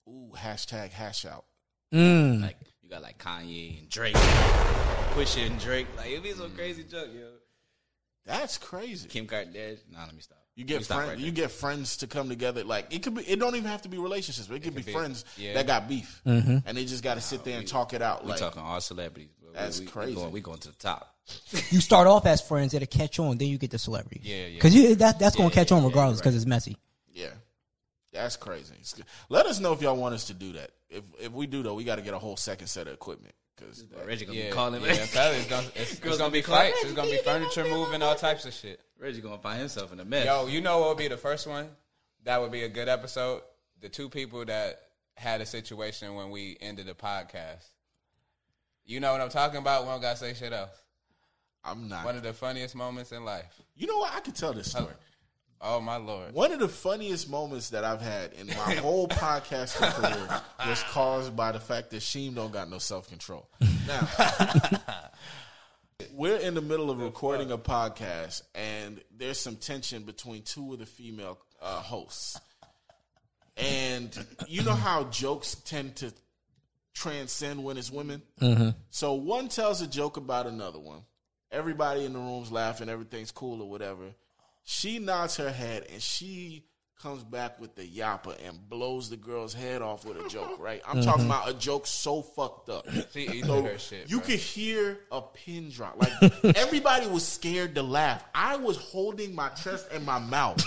ooh 0.08 0.32
hashtag 0.38 0.92
hash 0.92 1.26
out. 1.26 1.46
Mm. 1.92 2.42
Like 2.44 2.58
you 2.84 2.90
got 2.90 3.02
like 3.02 3.18
Kanye 3.18 3.80
and 3.80 3.90
Drake, 3.90 4.14
Pusha 4.14 5.48
and 5.48 5.60
Drake. 5.60 5.88
Like 5.98 6.12
it'd 6.12 6.22
be 6.22 6.34
some 6.34 6.52
crazy 6.52 6.84
joke, 6.84 7.10
yo. 7.16 7.30
That's 8.28 8.60
crazy. 8.60 9.10
Kim 9.10 9.26
Kardashian. 9.26 9.80
Nah, 9.92 10.06
let 10.06 10.14
me 10.14 10.22
stop. 10.22 10.38
You 10.56 10.66
get 10.66 10.86
friends. 10.86 11.10
right 11.10 11.18
you 11.18 11.32
get 11.32 11.50
friends 11.52 11.98
to 11.98 12.08
come 12.08 12.30
together. 12.30 12.64
Like 12.64 12.94
it 12.94 13.02
could 13.02 13.16
be. 13.16 13.24
It 13.24 13.40
don't 13.40 13.56
even 13.56 13.70
have 13.70 13.82
to 13.84 13.90
be 13.90 13.98
relationships. 13.98 14.48
But 14.48 14.56
it 14.56 14.60
could, 14.60 14.76
could 14.76 14.86
be, 14.86 14.92
be- 14.92 14.94
friends 14.94 15.26
yeah. 15.38 15.54
that 15.56 15.66
got 15.66 15.88
beef, 15.88 16.22
Mhm. 16.26 16.62
and 16.66 16.78
they 16.78 16.86
just 16.86 17.04
got 17.04 17.16
to 17.16 17.22
sit 17.22 17.44
there 17.44 17.58
and 17.58 17.68
talk 17.68 17.94
it 17.94 18.02
out. 18.04 18.24
We 18.24 18.32
Like 18.32 18.40
talking 18.40 18.62
all 18.62 18.80
celebrities. 18.80 19.30
bro. 19.40 19.50
We- 19.50 19.56
That's 19.56 19.80
we, 19.80 19.86
we 19.86 19.92
crazy. 19.92 20.16
going, 20.16 20.32
we 20.32 20.42
going 20.42 20.60
to 20.60 20.68
the 20.70 20.76
top. 20.76 21.16
You 21.72 21.80
start 21.82 22.06
off 22.08 22.26
as 22.28 22.42
friends, 22.42 22.74
it'll 22.74 22.86
catch 22.86 23.18
on, 23.18 23.38
then 23.38 23.48
you 23.48 23.58
get 23.58 23.72
the 23.72 23.80
celebrity. 23.80 24.22
Yeah, 24.24 24.46
yeah. 24.48 24.54
Because 24.56 24.98
that 24.98 25.18
that's 25.20 25.36
gonna 25.36 25.50
Yeah, 25.50 25.56
catch 25.56 25.72
on 25.72 25.82
yeah, 25.82 25.88
regardless 25.88 26.18
right. 26.20 26.24
because 26.24 26.36
it's 26.36 26.46
messy. 26.46 26.78
yeah, 27.12 27.30
that's 28.12 28.36
crazy. 28.38 28.74
Let 29.30 29.46
us 29.48 29.60
know 29.60 29.74
if 29.74 29.82
y'all 29.82 29.96
want 29.96 30.14
us 30.14 30.26
to 30.26 30.34
do 30.34 30.54
that. 30.54 30.70
If 30.90 31.04
if 31.20 31.32
we 31.32 31.48
do 31.48 31.64
though, 31.64 31.74
we 31.74 31.84
got 31.84 31.96
to 31.96 32.02
get 32.04 32.14
a 32.14 32.20
whole 32.20 32.38
second 32.38 32.68
set 32.68 32.88
of 32.88 32.94
equipment 32.94 33.34
because 33.64 33.86
Reggie 34.06 34.26
gonna 34.26 34.38
Yeah, 34.38 34.46
be 34.46 34.52
calling. 34.52 34.82
yeah, 34.84 35.06
probably 35.12 35.38
it's 35.38 35.50
gonna, 35.50 35.68
it's, 35.76 35.92
it's 35.94 36.00
gonna 36.00 36.14
be 36.14 36.18
gonna 36.18 36.32
be 36.32 36.42
fights. 36.42 36.78
It's 36.84 36.94
gonna 36.94 37.10
be 37.12 37.18
furniture 37.18 37.64
moving, 37.66 38.02
all 38.02 38.16
types 38.16 38.46
of 38.46 38.54
shit. 38.54 38.80
Reggie 39.00 39.22
gonna 39.22 39.38
find 39.40 39.60
himself 39.60 39.92
in 39.94 40.00
a 40.00 40.06
mess. 40.06 40.26
Yo, 40.26 40.48
you 40.48 40.62
know 40.62 40.80
what 40.80 40.90
would 40.90 40.98
be 40.98 41.08
the 41.08 41.18
first 41.18 41.48
one? 41.48 41.70
That 42.24 42.42
would 42.42 42.52
be 42.52 42.64
a 42.64 42.70
good 42.70 42.88
episode. 42.90 43.42
The 43.82 43.90
two 43.90 44.10
people 44.10 44.46
that 44.46 44.80
had 45.16 45.42
a 45.42 45.46
situation 45.46 46.16
when 46.16 46.30
we 46.32 46.58
ended 46.62 46.86
the 46.88 46.94
podcast. 46.94 47.66
You 48.86 49.00
know 49.00 49.12
what 49.12 49.22
I'm 49.22 49.30
talking 49.30 49.58
about? 49.60 49.84
We 49.84 49.90
don't 49.90 50.02
gotta 50.02 50.18
say 50.18 50.34
shit 50.34 50.54
else. 50.54 50.76
I'm 51.64 51.88
not. 51.88 52.04
One 52.06 52.16
of 52.18 52.24
the 52.24 52.34
funniest 52.34 52.76
moments 52.76 53.12
in 53.12 53.24
life. 53.24 53.62
you 53.76 53.88
know 53.88 53.98
what? 53.98 54.14
I 54.14 54.20
could 54.20 54.36
tell 54.36 54.54
this 54.54 54.72
story. 54.72 54.88
Oh 55.66 55.80
my 55.80 55.96
lord! 55.96 56.34
One 56.34 56.52
of 56.52 56.60
the 56.60 56.68
funniest 56.68 57.30
moments 57.30 57.70
that 57.70 57.86
I've 57.86 58.02
had 58.02 58.34
in 58.34 58.48
my 58.48 58.54
whole 58.82 59.08
podcasting 59.08 59.90
career 59.94 60.42
was 60.68 60.84
caused 60.84 61.38
by 61.38 61.54
the 61.54 61.60
fact 61.62 61.92
that 61.92 62.02
Sheem 62.02 62.36
don't 62.36 62.52
got 62.52 62.70
no 62.70 62.80
self 62.80 63.08
control. 63.08 63.48
Now, 63.88 64.06
we're 66.14 66.36
in 66.36 66.54
the 66.54 66.62
middle 66.62 66.90
of 66.90 67.00
recording 67.00 67.50
a 67.52 67.58
podcast, 67.58 68.42
and 68.54 69.02
there's 69.18 69.40
some 69.40 69.56
tension 69.56 70.04
between 70.04 70.42
two 70.42 70.74
of 70.74 70.80
the 70.80 70.86
female 70.86 71.40
uh, 71.62 71.80
hosts. 71.80 72.38
And 73.56 74.26
you 74.48 74.64
know 74.64 74.74
how 74.74 75.06
jokes 75.06 75.56
tend 75.56 75.96
to 75.98 76.12
transcend 76.94 77.64
when 77.64 77.78
it's 77.78 77.90
women? 77.90 78.22
So 78.90 79.14
one 79.14 79.48
tells 79.48 79.82
a 79.82 79.88
joke 79.88 80.18
about 80.18 80.46
another 80.46 80.80
one. 80.80 81.04
Everybody 81.54 82.04
in 82.04 82.12
the 82.12 82.20
room's 82.20 82.52
laughing, 82.52 82.90
everything's 82.90 83.32
cool 83.32 83.62
or 83.62 83.70
whatever. 83.70 84.14
She 84.64 85.00
nods 85.00 85.38
her 85.38 85.52
head 85.52 85.86
and 85.92 86.02
she 86.02 86.66
comes 87.04 87.22
back 87.22 87.60
with 87.60 87.76
the 87.76 87.86
yapper 87.86 88.34
and 88.48 88.58
blows 88.70 89.10
the 89.10 89.18
girl's 89.18 89.54
head 89.54 89.82
off 89.82 90.06
with 90.06 90.26
a 90.26 90.30
joke, 90.30 90.58
right? 90.58 90.82
I'm 90.88 91.02
talking 91.04 91.24
mm-hmm. 91.24 91.32
about 91.32 91.50
a 91.50 91.54
joke 91.54 91.86
so 91.86 92.22
fucked 92.22 92.70
up. 92.70 92.88
She 93.14 93.24
eating 93.24 93.46
So 93.46 93.62
her 93.62 93.78
shit. 93.78 94.10
you 94.10 94.20
bro. 94.20 94.28
could 94.28 94.40
hear 94.40 95.00
a 95.12 95.22
pin 95.22 95.70
drop. 95.70 95.98
Like 95.98 96.34
everybody 96.58 97.06
was 97.08 97.28
scared 97.28 97.76
to 97.76 97.84
laugh. 97.84 98.24
I 98.34 98.56
was 98.56 98.78
holding 98.78 99.36
my 99.36 99.50
chest 99.50 99.88
and 99.92 100.06
my 100.06 100.18
mouth. 100.18 100.64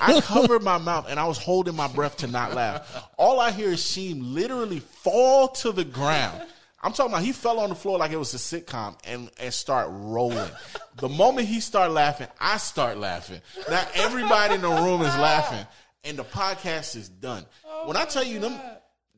I 0.00 0.20
covered 0.22 0.62
my 0.62 0.78
mouth 0.78 1.06
and 1.08 1.20
I 1.20 1.26
was 1.26 1.36
holding 1.36 1.76
my 1.76 1.88
breath 1.88 2.16
to 2.18 2.26
not 2.26 2.54
laugh. 2.54 3.08
All 3.18 3.38
I 3.38 3.50
hear 3.50 3.72
is 3.72 3.80
Sheem 3.80 4.32
literally 4.32 4.80
fall 4.80 5.48
to 5.48 5.70
the 5.70 5.84
ground. 5.84 6.42
I'm 6.82 6.92
talking 6.92 7.12
about 7.12 7.22
he 7.24 7.32
fell 7.32 7.58
on 7.60 7.70
the 7.70 7.74
floor 7.74 7.98
like 7.98 8.12
it 8.12 8.18
was 8.18 8.32
a 8.34 8.36
sitcom 8.36 8.96
and, 9.04 9.30
and 9.40 9.52
start 9.52 9.88
rolling. 9.90 10.48
The 10.98 11.08
moment 11.08 11.48
he 11.48 11.60
start 11.60 11.90
laughing, 11.90 12.28
I 12.40 12.56
start 12.58 12.98
laughing. 12.98 13.40
Now 13.68 13.84
everybody 13.94 14.54
in 14.54 14.60
the 14.62 14.68
room 14.70 15.02
is 15.02 15.16
laughing 15.16 15.66
and 16.04 16.16
the 16.16 16.24
podcast 16.24 16.94
is 16.96 17.08
done. 17.08 17.44
when 17.86 17.96
I 17.96 18.04
tell 18.04 18.22
you 18.24 18.38
them 18.38 18.58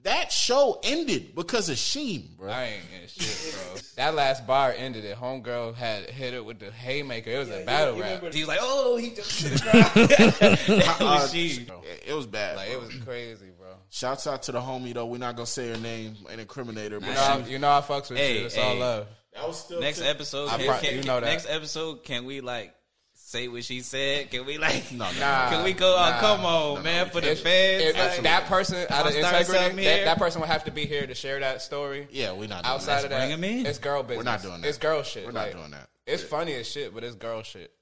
that 0.02 0.32
show 0.32 0.80
ended 0.82 1.34
because 1.34 1.68
of 1.68 1.76
Sheem, 1.76 2.34
bro. 2.38 2.48
I 2.50 2.64
ain't 2.64 2.90
getting 2.90 3.08
shit, 3.08 3.54
bro. 3.54 3.80
that 3.96 4.14
last 4.14 4.46
bar 4.46 4.72
ended 4.74 5.04
it. 5.04 5.14
Homegirl 5.18 5.74
had 5.74 6.08
hit 6.08 6.32
it 6.32 6.42
with 6.42 6.58
the 6.58 6.70
haymaker. 6.70 7.28
It 7.30 7.38
was 7.38 7.50
a 7.50 7.62
battle 7.66 8.00
rap. 8.00 8.32
He 8.32 8.40
was 8.40 8.48
like, 8.48 8.60
oh, 8.62 8.96
he 8.96 9.10
just 9.10 9.38
to 9.42 9.48
the 9.50 9.60
ground. 9.60 10.80
Uh, 11.00 11.28
it- 11.34 12.04
it 12.08 12.14
was 12.14 12.26
bad. 12.26 12.56
Like 12.56 12.70
bro. 12.72 12.78
it 12.78 12.86
was 12.86 12.94
crazy, 13.04 13.46
bro. 13.58 13.59
Shouts 13.90 14.26
out 14.28 14.42
to 14.44 14.52
the 14.52 14.60
homie 14.60 14.94
though. 14.94 15.06
We're 15.06 15.18
not 15.18 15.34
gonna 15.36 15.46
say 15.46 15.68
her 15.70 15.76
name 15.76 16.16
and 16.30 16.40
incriminate 16.40 16.92
her, 16.92 17.00
but 17.00 17.08
You 17.08 17.14
know, 17.14 17.20
I- 17.20 17.38
you 17.48 17.58
know 17.58 17.70
I 17.70 17.80
fucks 17.80 18.08
with 18.10 18.18
Hey, 18.18 18.38
you. 18.40 18.46
It's 18.46 18.56
all 18.56 18.76
love. 18.76 19.06
that 19.34 19.46
was 19.48 19.58
still 19.60 19.80
Next 19.80 20.00
episode, 20.00 20.48
I 20.48 20.56
can, 20.58 20.66
pro- 20.66 20.78
can- 20.78 20.94
you 20.96 21.02
know 21.02 21.18
that. 21.20 21.26
next 21.26 21.46
episode, 21.48 22.04
can 22.04 22.24
we 22.24 22.40
like 22.40 22.72
say 23.14 23.48
what 23.48 23.64
she 23.64 23.80
said? 23.80 24.30
Can 24.30 24.46
we 24.46 24.58
like? 24.58 24.90
No, 24.92 25.10
no, 25.10 25.10
Nah, 25.20 25.50
Can 25.50 25.64
we 25.64 25.72
go? 25.72 25.96
Uh, 25.96 26.10
nah. 26.10 26.16
oh, 26.16 26.20
come 26.20 26.44
on, 26.44 26.74
no, 26.76 26.82
man, 26.82 27.10
for 27.10 27.20
the 27.20 27.32
If- 27.32 27.42
fans. 27.42 27.82
if 27.82 27.98
like, 27.98 28.22
that 28.22 28.46
person 28.46 28.76
out 28.90 28.90
of 28.90 28.92
I'll 28.92 29.12
start 29.12 29.46
something 29.46 29.54
integrity, 29.64 29.84
that, 29.84 30.04
that 30.04 30.18
person 30.18 30.40
would 30.40 30.50
have 30.50 30.64
to 30.64 30.70
be 30.70 30.86
here 30.86 31.06
to 31.06 31.14
share 31.14 31.40
that 31.40 31.60
story. 31.62 32.06
Yeah, 32.12 32.30
we're 32.32 32.48
not 32.48 32.62
doing 32.64 32.74
Outside 32.74 32.94
that. 32.98 33.04
of 33.04 33.10
that, 33.10 33.18
bring 33.20 33.32
'em 33.32 33.44
in. 33.44 33.66
it's 33.66 33.78
girl 33.78 34.02
business. 34.04 34.18
We're 34.18 34.30
not 34.30 34.42
doing 34.42 34.60
that. 34.62 34.68
It's 34.68 34.78
girl 34.78 35.02
shit. 35.02 35.26
We're 35.26 35.32
not 35.32 35.46
Like, 35.46 35.52
doing 35.56 35.70
that. 35.72 35.88
It's 36.06 36.22
funny 36.22 36.54
as 36.54 36.68
shit, 36.70 36.92
but 36.94 37.02
it's 37.04 37.14
girl 37.16 37.42
shit. 37.42 37.72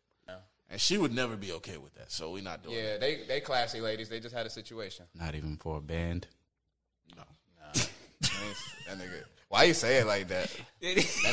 And 0.70 0.80
she 0.80 0.98
would 0.98 1.14
never 1.14 1.36
be 1.36 1.52
okay 1.52 1.78
with 1.78 1.94
that, 1.94 2.12
so 2.12 2.30
we're 2.32 2.42
not 2.42 2.62
doing 2.62 2.76
that. 2.76 2.82
Yeah, 2.82 2.98
they 2.98 3.22
they 3.26 3.40
classy 3.40 3.80
ladies. 3.80 4.08
They 4.10 4.20
just 4.20 4.34
had 4.34 4.44
a 4.46 4.50
situation. 4.50 5.06
Not 5.14 5.34
even 5.34 5.56
for 5.56 5.78
a 5.78 5.80
band. 5.80 6.26
No. 7.16 7.22
Nah. 7.58 7.72
that 8.20 8.98
nigga. 8.98 9.22
Why 9.48 9.62
you 9.64 9.72
say 9.72 9.96
it 9.96 10.06
like 10.06 10.28
that? 10.28 10.54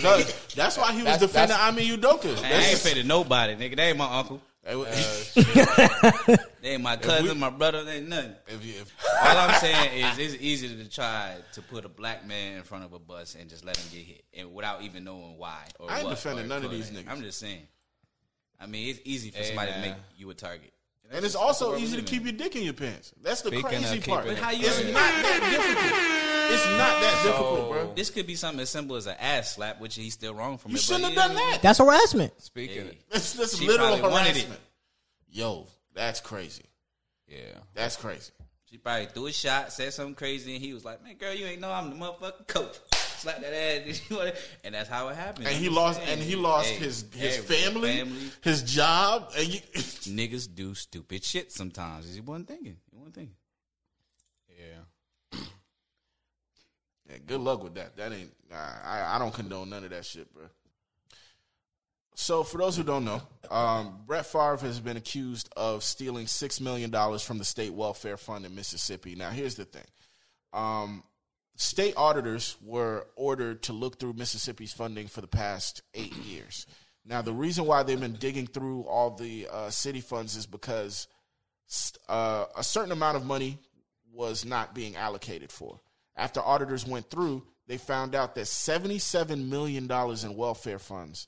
No, 0.01 0.21
that's 0.55 0.77
why 0.77 0.93
he 0.93 0.99
was 0.99 1.05
That's- 1.05 1.19
defending 1.19 1.57
that's- 1.57 1.77
Ime 1.77 1.99
Udoka. 1.99 2.25
I 2.27 2.29
ain't 2.29 2.41
That's- 2.43 2.73
offended 2.75 3.05
nobody, 3.07 3.55
nigga. 3.55 3.75
They 3.75 3.89
ain't 3.89 3.97
my 3.97 4.19
uncle. 4.19 4.39
Hey, 4.63 4.75
what- 4.77 4.87
oh, 4.89 6.35
They 6.61 6.69
ain't 6.71 6.81
my 6.81 6.95
cousin, 6.95 7.25
we- 7.27 7.33
my 7.33 7.49
brother. 7.49 7.83
They 7.83 7.97
ain't 7.97 8.07
nothing. 8.07 8.35
if 8.47 8.63
you- 8.65 8.79
if- 8.79 8.95
All 9.21 9.37
I'm 9.37 9.59
saying 9.59 10.05
is, 10.05 10.17
it's 10.17 10.41
easy 10.41 10.77
to 10.77 10.89
try 10.89 11.35
to 11.53 11.61
put 11.61 11.83
a 11.83 11.89
black 11.89 12.25
man 12.25 12.55
in 12.57 12.63
front 12.63 12.85
of 12.85 12.93
a 12.93 12.99
bus 12.99 13.35
and 13.35 13.49
just 13.49 13.65
let 13.65 13.75
him 13.75 13.85
get 13.91 14.05
hit, 14.05 14.23
and 14.33 14.53
without 14.53 14.81
even 14.81 15.03
knowing 15.03 15.37
why. 15.37 15.65
Or 15.77 15.91
I 15.91 15.97
ain't 15.97 16.05
what, 16.05 16.11
defending 16.15 16.45
or- 16.45 16.47
none 16.47 16.63
of 16.63 16.71
or- 16.71 16.73
these 16.73 16.89
niggas. 16.91 17.09
I'm 17.11 17.21
just 17.21 17.37
saying. 17.39 17.67
I 18.59 18.67
mean, 18.67 18.89
it's 18.89 18.99
easy 19.05 19.31
for 19.31 19.37
Hey, 19.39 19.45
somebody 19.47 19.71
man. 19.71 19.81
to 19.83 19.87
make 19.89 19.97
you 20.17 20.29
a 20.29 20.33
target. 20.33 20.71
and 21.11 21.23
it's 21.23 21.35
also 21.35 21.77
easy 21.77 21.97
to 21.97 22.03
keep 22.03 22.23
your 22.23 22.33
dick 22.33 22.55
in 22.55 22.63
your 22.63 22.73
pants. 22.73 23.13
That's 23.21 23.41
the 23.41 23.49
Speaking 23.49 23.65
crazy 23.67 23.99
part. 24.01 24.25
But 24.25 24.37
how 24.37 24.51
you- 24.51 24.65
It's 24.67 24.79
not 24.79 24.93
that 24.93 25.39
difficult. 25.51 26.01
It's 26.51 26.65
not 26.77 27.01
that 27.01 27.23
difficult, 27.23 27.69
bro. 27.71 27.93
This 27.95 28.09
could 28.09 28.27
be 28.27 28.35
something 28.35 28.59
as 28.61 28.69
simple 28.69 28.95
as 28.95 29.07
an 29.07 29.15
ass 29.19 29.55
slap, 29.55 29.79
which 29.79 29.95
he's 29.95 30.13
still 30.13 30.33
wrong 30.33 30.57
from 30.57 30.71
You 30.71 30.77
it. 30.77 30.81
shouldn't 30.83 31.03
have 31.05 31.11
he- 31.11 31.15
done 31.15 31.35
that. 31.35 31.59
That's 31.61 31.79
harassment. 31.79 32.39
Speaking, 32.41 32.85
Hey. 32.87 32.97
That's, 33.11 33.33
that's 33.33 33.59
literal 33.61 33.87
probably 33.97 34.01
wanted 34.11 34.27
it. 34.29 34.33
harassment. 34.35 34.61
Yo, 35.29 35.67
that's 35.93 36.21
crazy. 36.21 36.63
yeah. 37.27 37.39
That's 37.73 37.95
crazy. 37.97 38.31
She 38.69 38.77
probably 38.77 39.05
threw 39.07 39.27
a 39.27 39.31
shot, 39.33 39.71
said 39.73 39.93
something 39.93 40.15
crazy, 40.15 40.55
and 40.55 40.63
he 40.63 40.73
was 40.73 40.83
like, 40.83 41.03
"Man, 41.03 41.15
girl, 41.15 41.33
you 41.33 41.45
ain't 41.45 41.61
know 41.61 41.71
I'm 41.71 41.89
the 41.91 41.95
motherfucking 41.95 42.47
coach." 42.47 42.75
Slap 43.25 43.41
that 43.41 43.87
ass, 43.87 44.01
and 44.63 44.75
that's 44.75 44.87
how 44.87 45.07
it 45.09 45.15
happened. 45.15 45.47
And 45.47 45.55
he 45.55 45.67
lost. 45.67 45.99
saying. 45.99 46.13
And 46.13 46.21
he 46.21 46.35
lost 46.35 46.69
Hey, 46.69 46.75
his 46.85 47.05
his 47.13 47.35
hey, 47.37 47.41
family, 47.41 47.97
family. 47.97 48.19
his 48.41 48.61
job, 48.61 49.31
and 49.35 49.47
you, 49.47 49.59
Niggas 49.73 50.53
do 50.53 50.75
stupid 50.75 51.23
shit 51.23 51.51
sometimes. 51.51 52.13
He 52.13 52.21
wasn't 52.21 52.47
thinking. 52.47 52.77
He 52.91 52.95
wasn't 52.97 53.15
thinking. 53.15 53.35
Yeah. 54.49 55.39
Yeah, 57.09 57.17
good 57.25 57.39
luck 57.41 57.63
with 57.63 57.75
that. 57.75 57.95
That 57.97 58.11
ain't. 58.13 58.31
I 58.51 59.15
I 59.15 59.19
don't 59.19 59.33
condone 59.33 59.69
none 59.69 59.83
of 59.83 59.91
that 59.91 60.05
shit, 60.05 60.31
bro. 60.33 60.45
So, 62.15 62.43
for 62.43 62.57
those 62.57 62.75
who 62.77 62.83
don't 62.83 63.05
know, 63.05 63.21
um, 63.51 63.99
Brett 64.07 64.25
Favre 64.25 64.57
has 64.61 64.79
been 64.79 64.97
accused 64.97 65.49
of 65.55 65.83
stealing 65.83 66.25
six 66.27 66.59
million 66.59 66.89
dollars 66.89 67.21
from 67.21 67.37
the 67.37 67.45
state 67.45 67.73
welfare 67.73 68.17
fund 68.17 68.45
in 68.45 68.55
Mississippi. 68.55 69.13
Now, 69.15 69.29
here's 69.29 69.53
the 69.55 69.65
thing: 69.65 69.83
um, 70.53 71.03
state 71.55 71.93
auditors 71.97 72.57
were 72.61 73.07
ordered 73.15 73.63
to 73.63 73.73
look 73.73 73.99
through 73.99 74.13
Mississippi's 74.13 74.73
funding 74.73 75.07
for 75.07 75.21
the 75.21 75.27
past 75.27 75.81
eight 75.93 76.15
years. 76.17 76.65
Now, 77.05 77.21
the 77.21 77.33
reason 77.33 77.65
why 77.65 77.83
they've 77.83 77.99
been 77.99 78.13
digging 78.13 78.47
through 78.47 78.83
all 78.83 79.11
the 79.11 79.47
uh, 79.51 79.69
city 79.69 80.01
funds 80.01 80.35
is 80.35 80.45
because 80.45 81.07
uh, 82.09 82.45
a 82.57 82.63
certain 82.63 82.91
amount 82.91 83.17
of 83.17 83.25
money 83.25 83.59
was 84.11 84.45
not 84.45 84.73
being 84.73 84.95
allocated 84.95 85.51
for. 85.51 85.79
After 86.15 86.39
auditors 86.39 86.85
went 86.85 87.09
through, 87.09 87.43
they 87.67 87.77
found 87.77 88.15
out 88.15 88.35
that 88.35 88.45
$77 88.45 89.47
million 89.49 89.89
in 89.91 90.37
welfare 90.37 90.79
funds 90.79 91.27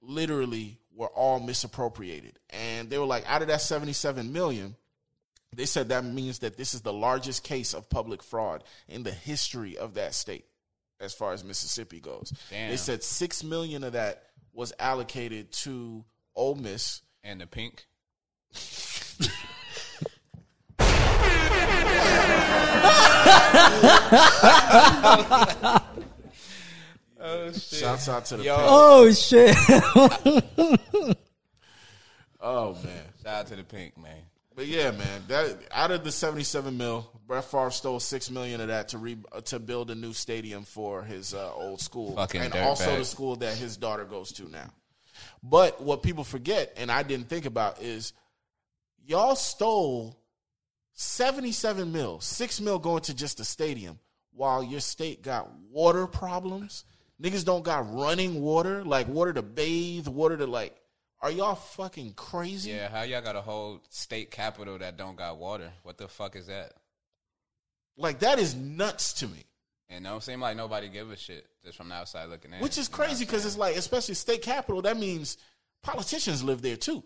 literally 0.00 0.78
were 0.94 1.08
all 1.08 1.40
misappropriated. 1.40 2.38
And 2.50 2.88
they 2.88 2.98
were 2.98 3.04
like, 3.04 3.24
out 3.30 3.42
of 3.42 3.48
that 3.48 3.60
77 3.60 4.32
million, 4.32 4.76
they 5.54 5.66
said 5.66 5.88
that 5.88 6.04
means 6.04 6.40
that 6.40 6.56
this 6.56 6.74
is 6.74 6.82
the 6.82 6.92
largest 6.92 7.42
case 7.42 7.74
of 7.74 7.88
public 7.88 8.22
fraud 8.22 8.64
in 8.86 9.02
the 9.02 9.10
history 9.10 9.76
of 9.78 9.94
that 9.94 10.14
state 10.14 10.44
as 11.00 11.14
far 11.14 11.32
as 11.32 11.44
Mississippi 11.44 12.00
goes. 12.00 12.32
Damn. 12.50 12.70
They 12.70 12.76
said 12.76 13.02
6 13.02 13.44
million 13.44 13.84
of 13.84 13.92
that 13.94 14.24
was 14.52 14.72
allocated 14.78 15.52
to 15.52 16.04
Ole 16.34 16.56
Miss. 16.56 17.02
And 17.24 17.40
the 17.40 17.46
pink. 17.46 17.86
oh 27.20 27.52
shit! 27.52 27.62
Shouts 27.80 28.08
out 28.08 28.24
to 28.26 28.36
the 28.36 28.44
Yo. 28.44 28.56
Pink. 28.56 28.68
Oh 28.70 29.12
shit! 29.12 29.56
Oh 32.40 32.74
man. 32.84 33.04
Shout 33.22 33.34
out 33.34 33.46
to 33.48 33.56
the 33.56 33.64
pink 33.64 33.98
man. 33.98 34.22
But 34.58 34.66
yeah, 34.66 34.90
man, 34.90 35.22
that 35.28 35.56
out 35.70 35.92
of 35.92 36.02
the 36.02 36.10
seventy-seven 36.10 36.76
mil, 36.76 37.08
Brett 37.28 37.44
Favre 37.44 37.70
stole 37.70 38.00
six 38.00 38.28
million 38.28 38.60
of 38.60 38.66
that 38.66 38.88
to 38.88 38.98
re, 38.98 39.16
uh, 39.30 39.40
to 39.42 39.60
build 39.60 39.88
a 39.92 39.94
new 39.94 40.12
stadium 40.12 40.64
for 40.64 41.04
his 41.04 41.32
uh, 41.32 41.54
old 41.54 41.80
school, 41.80 42.16
Fucking 42.16 42.40
and 42.40 42.54
also 42.56 42.96
the 42.96 43.04
school 43.04 43.36
that 43.36 43.56
his 43.56 43.76
daughter 43.76 44.04
goes 44.04 44.32
to 44.32 44.50
now. 44.50 44.68
But 45.44 45.80
what 45.80 46.02
people 46.02 46.24
forget, 46.24 46.72
and 46.76 46.90
I 46.90 47.04
didn't 47.04 47.28
think 47.28 47.46
about, 47.46 47.80
is 47.80 48.12
y'all 49.06 49.36
stole 49.36 50.18
seventy-seven 50.94 51.92
mil, 51.92 52.18
six 52.18 52.60
mil 52.60 52.80
going 52.80 53.02
to 53.02 53.14
just 53.14 53.38
the 53.38 53.44
stadium, 53.44 54.00
while 54.32 54.64
your 54.64 54.80
state 54.80 55.22
got 55.22 55.48
water 55.70 56.08
problems. 56.08 56.82
Niggas 57.22 57.44
don't 57.44 57.62
got 57.62 57.94
running 57.94 58.40
water, 58.40 58.82
like 58.82 59.06
water 59.06 59.32
to 59.32 59.42
bathe, 59.42 60.08
water 60.08 60.36
to 60.36 60.48
like. 60.48 60.76
Are 61.20 61.30
y'all 61.30 61.56
fucking 61.56 62.12
crazy? 62.14 62.70
Yeah, 62.70 62.88
how 62.88 63.02
y'all 63.02 63.22
got 63.22 63.34
a 63.34 63.40
whole 63.40 63.80
state 63.88 64.30
capital 64.30 64.78
that 64.78 64.96
don't 64.96 65.16
got 65.16 65.38
water? 65.38 65.72
What 65.82 65.98
the 65.98 66.08
fuck 66.08 66.36
is 66.36 66.46
that? 66.46 66.72
Like 67.96 68.20
that 68.20 68.38
is 68.38 68.54
nuts 68.54 69.14
to 69.14 69.26
me. 69.26 69.44
And 69.90 70.04
don't 70.04 70.22
seem 70.22 70.40
like 70.40 70.56
nobody 70.56 70.88
give 70.88 71.10
a 71.10 71.16
shit 71.16 71.46
just 71.64 71.76
from 71.76 71.88
the 71.88 71.94
outside 71.94 72.28
looking 72.28 72.52
in. 72.52 72.60
Which 72.60 72.78
is 72.78 72.88
crazy 72.88 73.24
because 73.24 73.46
it's 73.46 73.56
like, 73.56 73.76
especially 73.76 74.14
state 74.14 74.42
capital, 74.42 74.82
that 74.82 74.98
means 74.98 75.38
politicians 75.82 76.44
live 76.44 76.62
there 76.62 76.76
too. 76.76 77.02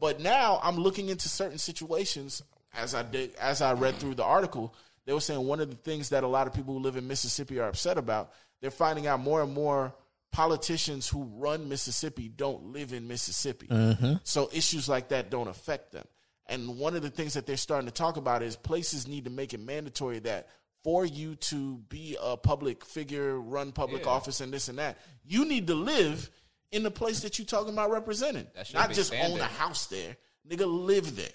But 0.00 0.20
now 0.20 0.60
I'm 0.62 0.76
looking 0.76 1.08
into 1.08 1.28
certain 1.28 1.58
situations 1.58 2.42
as 2.74 2.94
I 2.94 3.02
did 3.02 3.34
as 3.36 3.60
I 3.62 3.74
read 3.74 3.96
through 3.96 4.14
the 4.14 4.24
article. 4.24 4.74
They 5.06 5.12
were 5.12 5.20
saying 5.20 5.46
one 5.46 5.60
of 5.60 5.70
the 5.70 5.76
things 5.76 6.08
that 6.08 6.24
a 6.24 6.28
lot 6.28 6.46
of 6.46 6.54
people 6.54 6.74
who 6.74 6.80
live 6.80 6.96
in 6.96 7.06
Mississippi 7.06 7.58
are 7.60 7.68
upset 7.68 7.98
about. 7.98 8.32
They're 8.60 8.70
finding 8.70 9.06
out 9.06 9.20
more 9.20 9.42
and 9.42 9.52
more 9.52 9.92
politicians 10.32 11.08
who 11.08 11.24
run 11.24 11.68
Mississippi 11.68 12.28
don't 12.28 12.72
live 12.72 12.92
in 12.92 13.08
Mississippi. 13.08 13.66
Mm-hmm. 13.66 14.14
So 14.24 14.48
issues 14.52 14.88
like 14.88 15.08
that 15.08 15.30
don't 15.30 15.48
affect 15.48 15.92
them. 15.92 16.06
And 16.46 16.78
one 16.78 16.96
of 16.96 17.02
the 17.02 17.10
things 17.10 17.34
that 17.34 17.46
they're 17.46 17.56
starting 17.56 17.86
to 17.86 17.94
talk 17.94 18.16
about 18.16 18.42
is 18.42 18.56
places 18.56 19.06
need 19.06 19.24
to 19.24 19.30
make 19.30 19.54
it 19.54 19.60
mandatory 19.60 20.18
that 20.20 20.48
for 20.82 21.04
you 21.04 21.36
to 21.36 21.76
be 21.88 22.16
a 22.20 22.36
public 22.36 22.84
figure, 22.84 23.38
run 23.38 23.70
public 23.72 24.04
Yeah. 24.04 24.10
office, 24.10 24.40
and 24.40 24.52
this 24.52 24.68
and 24.68 24.78
that, 24.78 24.98
you 25.24 25.44
need 25.44 25.66
to 25.66 25.74
live 25.74 26.30
in 26.72 26.82
the 26.82 26.90
place 26.90 27.20
that 27.20 27.38
you're 27.38 27.46
talking 27.46 27.72
about 27.72 27.90
representing. 27.90 28.46
That 28.54 28.72
Not 28.72 28.88
be 28.88 28.94
just 28.94 29.12
own 29.12 29.40
a 29.40 29.44
house 29.44 29.86
there. 29.86 30.16
Nigga, 30.48 30.66
live 30.66 31.16
there. 31.16 31.28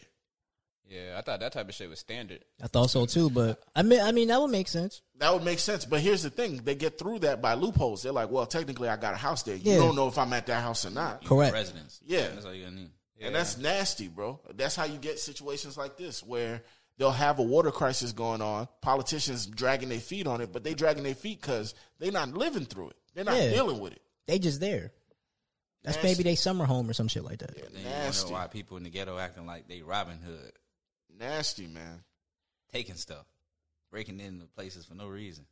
Yeah, 0.88 1.16
I 1.18 1.22
thought 1.22 1.40
that 1.40 1.52
type 1.52 1.68
of 1.68 1.74
shit 1.74 1.90
was 1.90 2.00
standard. 2.00 2.46
I 2.62 2.68
thought 2.68 2.92
so 2.92 3.06
too, 3.08 3.30
but 3.30 3.60
I 3.76 3.82
mean, 3.82 4.02
I 4.02 4.12
mean 4.12 4.28
that 4.28 4.40
would 4.40 4.52
make 4.52 4.68
sense. 4.68 5.02
That 5.18 5.34
would 5.34 5.44
make 5.44 5.60
sense. 5.60 5.84
But 5.86 6.02
here's 6.02 6.22
the 6.24 6.30
thing 6.30 6.58
they 6.64 6.76
get 6.76 7.00
through 7.00 7.20
that 7.20 7.42
by 7.42 7.56
loopholes. 7.56 8.04
They're 8.04 8.12
like, 8.12 8.30
well, 8.30 8.46
technically, 8.46 8.88
I 8.88 8.96
got 8.98 9.14
a 9.14 9.18
house 9.18 9.42
there. 9.44 9.56
You 9.56 9.72
Yeah. 9.74 9.78
don't 9.80 9.96
know 9.96 10.08
if 10.08 10.18
I'm 10.18 10.32
at 10.34 10.46
that 10.48 10.62
house 10.62 10.86
or 10.86 10.92
not. 10.92 11.26
Correct. 11.26 11.54
Residence. 11.54 12.00
Yeah. 12.06 12.28
That's 12.28 12.46
all 12.46 12.54
you're 12.54 12.68
gonna 12.70 12.82
need. 12.82 12.92
And 13.20 13.34
that's 13.34 13.58
nasty, 13.58 14.08
bro. 14.10 14.40
That's 14.54 14.76
how 14.76 14.84
you 14.84 14.98
get 15.00 15.20
situations 15.20 15.78
like 15.78 15.98
this 15.98 16.22
where 16.22 16.62
they'll 16.98 17.12
have 17.12 17.40
a 17.40 17.44
water 17.44 17.72
crisis 17.72 18.12
going 18.12 18.42
on, 18.42 18.68
politicians 18.82 19.46
dragging 19.48 19.90
their 19.90 20.00
feet 20.00 20.28
on 20.28 20.42
it, 20.42 20.52
but 20.54 20.64
they 20.64 20.74
dragging 20.76 21.04
their 21.04 21.16
feet 21.16 21.42
because 21.42 21.74
they're 21.98 22.12
not 22.12 22.30
living 22.34 22.66
through 22.66 22.90
it. 22.90 22.96
They're 23.16 23.24
not 23.24 23.38
Yeah. 23.38 23.50
dealing 23.52 23.80
with 23.80 23.94
it. 23.94 24.02
They 24.28 24.38
just 24.38 24.60
there. 24.60 24.92
That's 25.84 25.98
Nasty. 25.98 26.08
maybe 26.10 26.24
they 26.24 26.36
summer 26.36 26.66
home 26.66 26.90
or 26.90 26.94
some 26.94 27.08
shit 27.08 27.24
like 27.24 27.40
that. 27.40 27.56
Then 27.56 27.66
you 27.76 27.84
Nasty. 27.90 28.26
wonder 28.26 28.40
why 28.40 28.48
people 28.48 28.78
in 28.78 28.84
the 28.84 28.90
ghetto 28.90 29.18
acting 29.18 29.46
like 29.46 29.68
they 29.68 29.82
Robin 29.82 30.20
Hood, 30.20 30.52
Nasty, 31.20 31.68
man. 31.68 32.04
taking 32.72 32.96
stuff, 32.96 33.26
breaking 33.92 34.20
into 34.20 34.46
places 34.48 34.86
for 34.86 34.96
no 34.96 35.08
reason. 35.08 35.46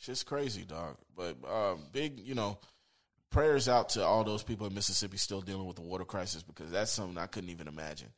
Shit's 0.00 0.22
crazy, 0.22 0.62
dog. 0.64 0.96
But 1.16 1.36
um, 1.50 1.84
big, 1.92 2.20
you 2.20 2.34
know, 2.34 2.58
prayers 3.30 3.68
out 3.68 3.90
to 3.90 4.04
all 4.04 4.24
those 4.24 4.42
people 4.42 4.66
in 4.66 4.74
Mississippi 4.74 5.16
still 5.16 5.40
dealing 5.40 5.66
with 5.66 5.76
the 5.76 5.82
water 5.82 6.04
crisis 6.04 6.42
because 6.42 6.70
that's 6.70 6.90
something 6.90 7.18
I 7.18 7.26
couldn't 7.26 7.50
even 7.50 7.68
imagine. 7.68 8.08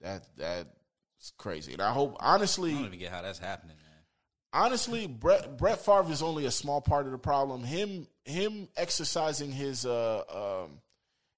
That 0.00 0.26
that's 0.36 1.32
crazy. 1.38 1.72
And 1.72 1.82
I 1.82 1.92
hope, 1.92 2.16
honestly, 2.20 2.72
I 2.72 2.74
don't 2.74 2.86
even 2.86 2.98
get 2.98 3.10
how 3.12 3.22
that's 3.22 3.38
happening, 3.38 3.76
man. 3.76 4.62
honestly, 4.64 5.06
Brett 5.06 5.56
Brett 5.56 5.84
Favre 5.84 6.12
is 6.12 6.22
only 6.22 6.44
a 6.44 6.50
small 6.50 6.80
part 6.80 7.06
of 7.06 7.12
the 7.12 7.18
problem. 7.18 7.64
Him 7.64 8.06
him 8.24 8.68
exercising 8.76 9.50
his 9.50 9.86
uh 9.86 10.64
um 10.64 10.78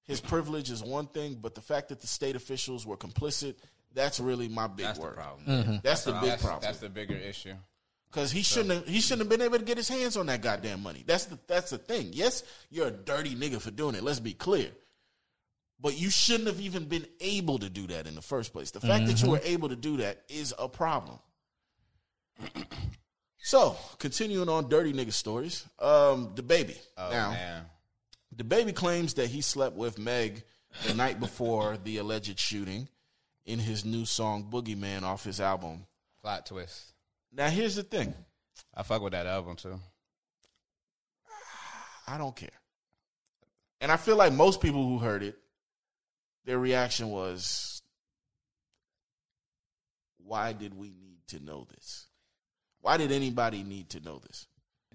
his 0.03 0.19
privilege 0.21 0.69
is 0.71 0.83
one 0.83 1.07
thing, 1.07 1.37
but 1.41 1.55
the 1.55 1.61
fact 1.61 1.89
that 1.89 2.01
the 2.01 2.07
state 2.07 2.35
officials 2.35 2.85
were 2.85 2.97
complicit, 2.97 3.55
that's 3.93 4.19
really 4.19 4.47
my 4.47 4.67
big 4.67 4.85
That's 4.85 4.99
the 4.99 5.05
word. 5.05 5.15
problem. 5.15 5.81
That's 5.83 6.03
the 6.03 6.13
big 6.13 6.21
That's, 6.29 6.43
problem. 6.43 6.61
that's 6.63 6.79
the 6.79 6.89
bigger 6.89 7.15
issue. 7.15 7.55
Because 8.11 8.31
he 8.31 8.41
shouldn't 8.41 8.71
have, 8.71 8.87
he 8.87 9.01
shouldn't 9.01 9.21
have 9.21 9.29
been 9.29 9.45
able 9.45 9.59
to 9.59 9.65
get 9.65 9.77
his 9.77 9.87
hands 9.87 10.17
on 10.17 10.25
that 10.27 10.41
goddamn 10.41 10.81
money. 10.81 11.03
That's 11.05 11.25
the 11.25 11.37
that's 11.47 11.69
the 11.69 11.77
thing. 11.77 12.09
Yes, 12.11 12.43
you're 12.71 12.87
a 12.87 12.91
dirty 12.91 13.35
nigga 13.35 13.61
for 13.61 13.69
doing 13.69 13.93
it. 13.95 14.03
Let's 14.03 14.19
be 14.19 14.33
clear. 14.33 14.69
But 15.79 15.97
you 15.99 16.09
shouldn't 16.09 16.47
have 16.47 16.59
even 16.59 16.85
been 16.85 17.05
able 17.21 17.59
to 17.59 17.69
do 17.69 17.87
that 17.87 18.07
in 18.07 18.15
the 18.15 18.21
first 18.21 18.51
place. 18.51 18.71
The 18.71 18.81
fact 18.81 19.05
that 19.05 19.21
you 19.21 19.29
were 19.29 19.39
able 19.43 19.69
to 19.69 19.75
do 19.77 19.97
that 19.97 20.23
is 20.27 20.53
a 20.59 20.67
problem. 20.67 21.19
so, 23.37 23.77
continuing 23.97 24.49
on 24.49 24.69
dirty 24.69 24.91
nigga 24.91 25.13
stories, 25.13 25.65
um, 25.79 26.33
DaBaby. 26.35 26.77
Oh 26.97 27.09
now, 27.11 27.31
man, 27.31 27.63
DaBaby 28.35 28.75
claims 28.75 29.13
that 29.15 29.27
he 29.27 29.41
slept 29.41 29.75
with 29.75 29.97
Meg 29.97 30.43
the 30.87 30.93
night 30.95 31.19
before 31.19 31.77
the 31.83 31.97
alleged 31.97 32.39
shooting 32.39 32.89
in 33.49 33.57
his 33.57 33.83
new 33.83 34.05
song 34.05 34.47
Boogeyman 34.47 35.01
off 35.01 35.23
his 35.23 35.41
album. 35.41 35.85
plot 36.21 36.45
twist. 36.45 36.93
Now, 37.33 37.49
here's 37.49 37.75
the 37.75 37.83
thing. 37.83 38.13
I 38.75 38.83
fuck 38.83 39.01
with 39.01 39.13
that 39.13 39.25
album 39.25 39.55
too. 39.55 39.79
I 42.07 42.19
don't 42.19 42.35
care. 42.35 42.49
And 43.81 43.91
I 43.91 43.97
feel 43.97 44.17
like 44.17 44.33
most 44.33 44.61
people 44.61 44.87
who 44.87 44.99
heard 44.99 45.23
it, 45.23 45.35
their 46.45 46.59
reaction 46.59 47.09
was, 47.09 47.81
why 50.23 50.53
did 50.53 50.77
we 50.77 50.89
need 50.89 51.19
to 51.29 51.43
know 51.43 51.65
this? 51.73 52.05
Why 52.81 52.97
did 52.97 53.11
anybody 53.11 53.63
need 53.63 53.89
to 53.91 53.99
know 53.99 54.19
this? 54.19 54.45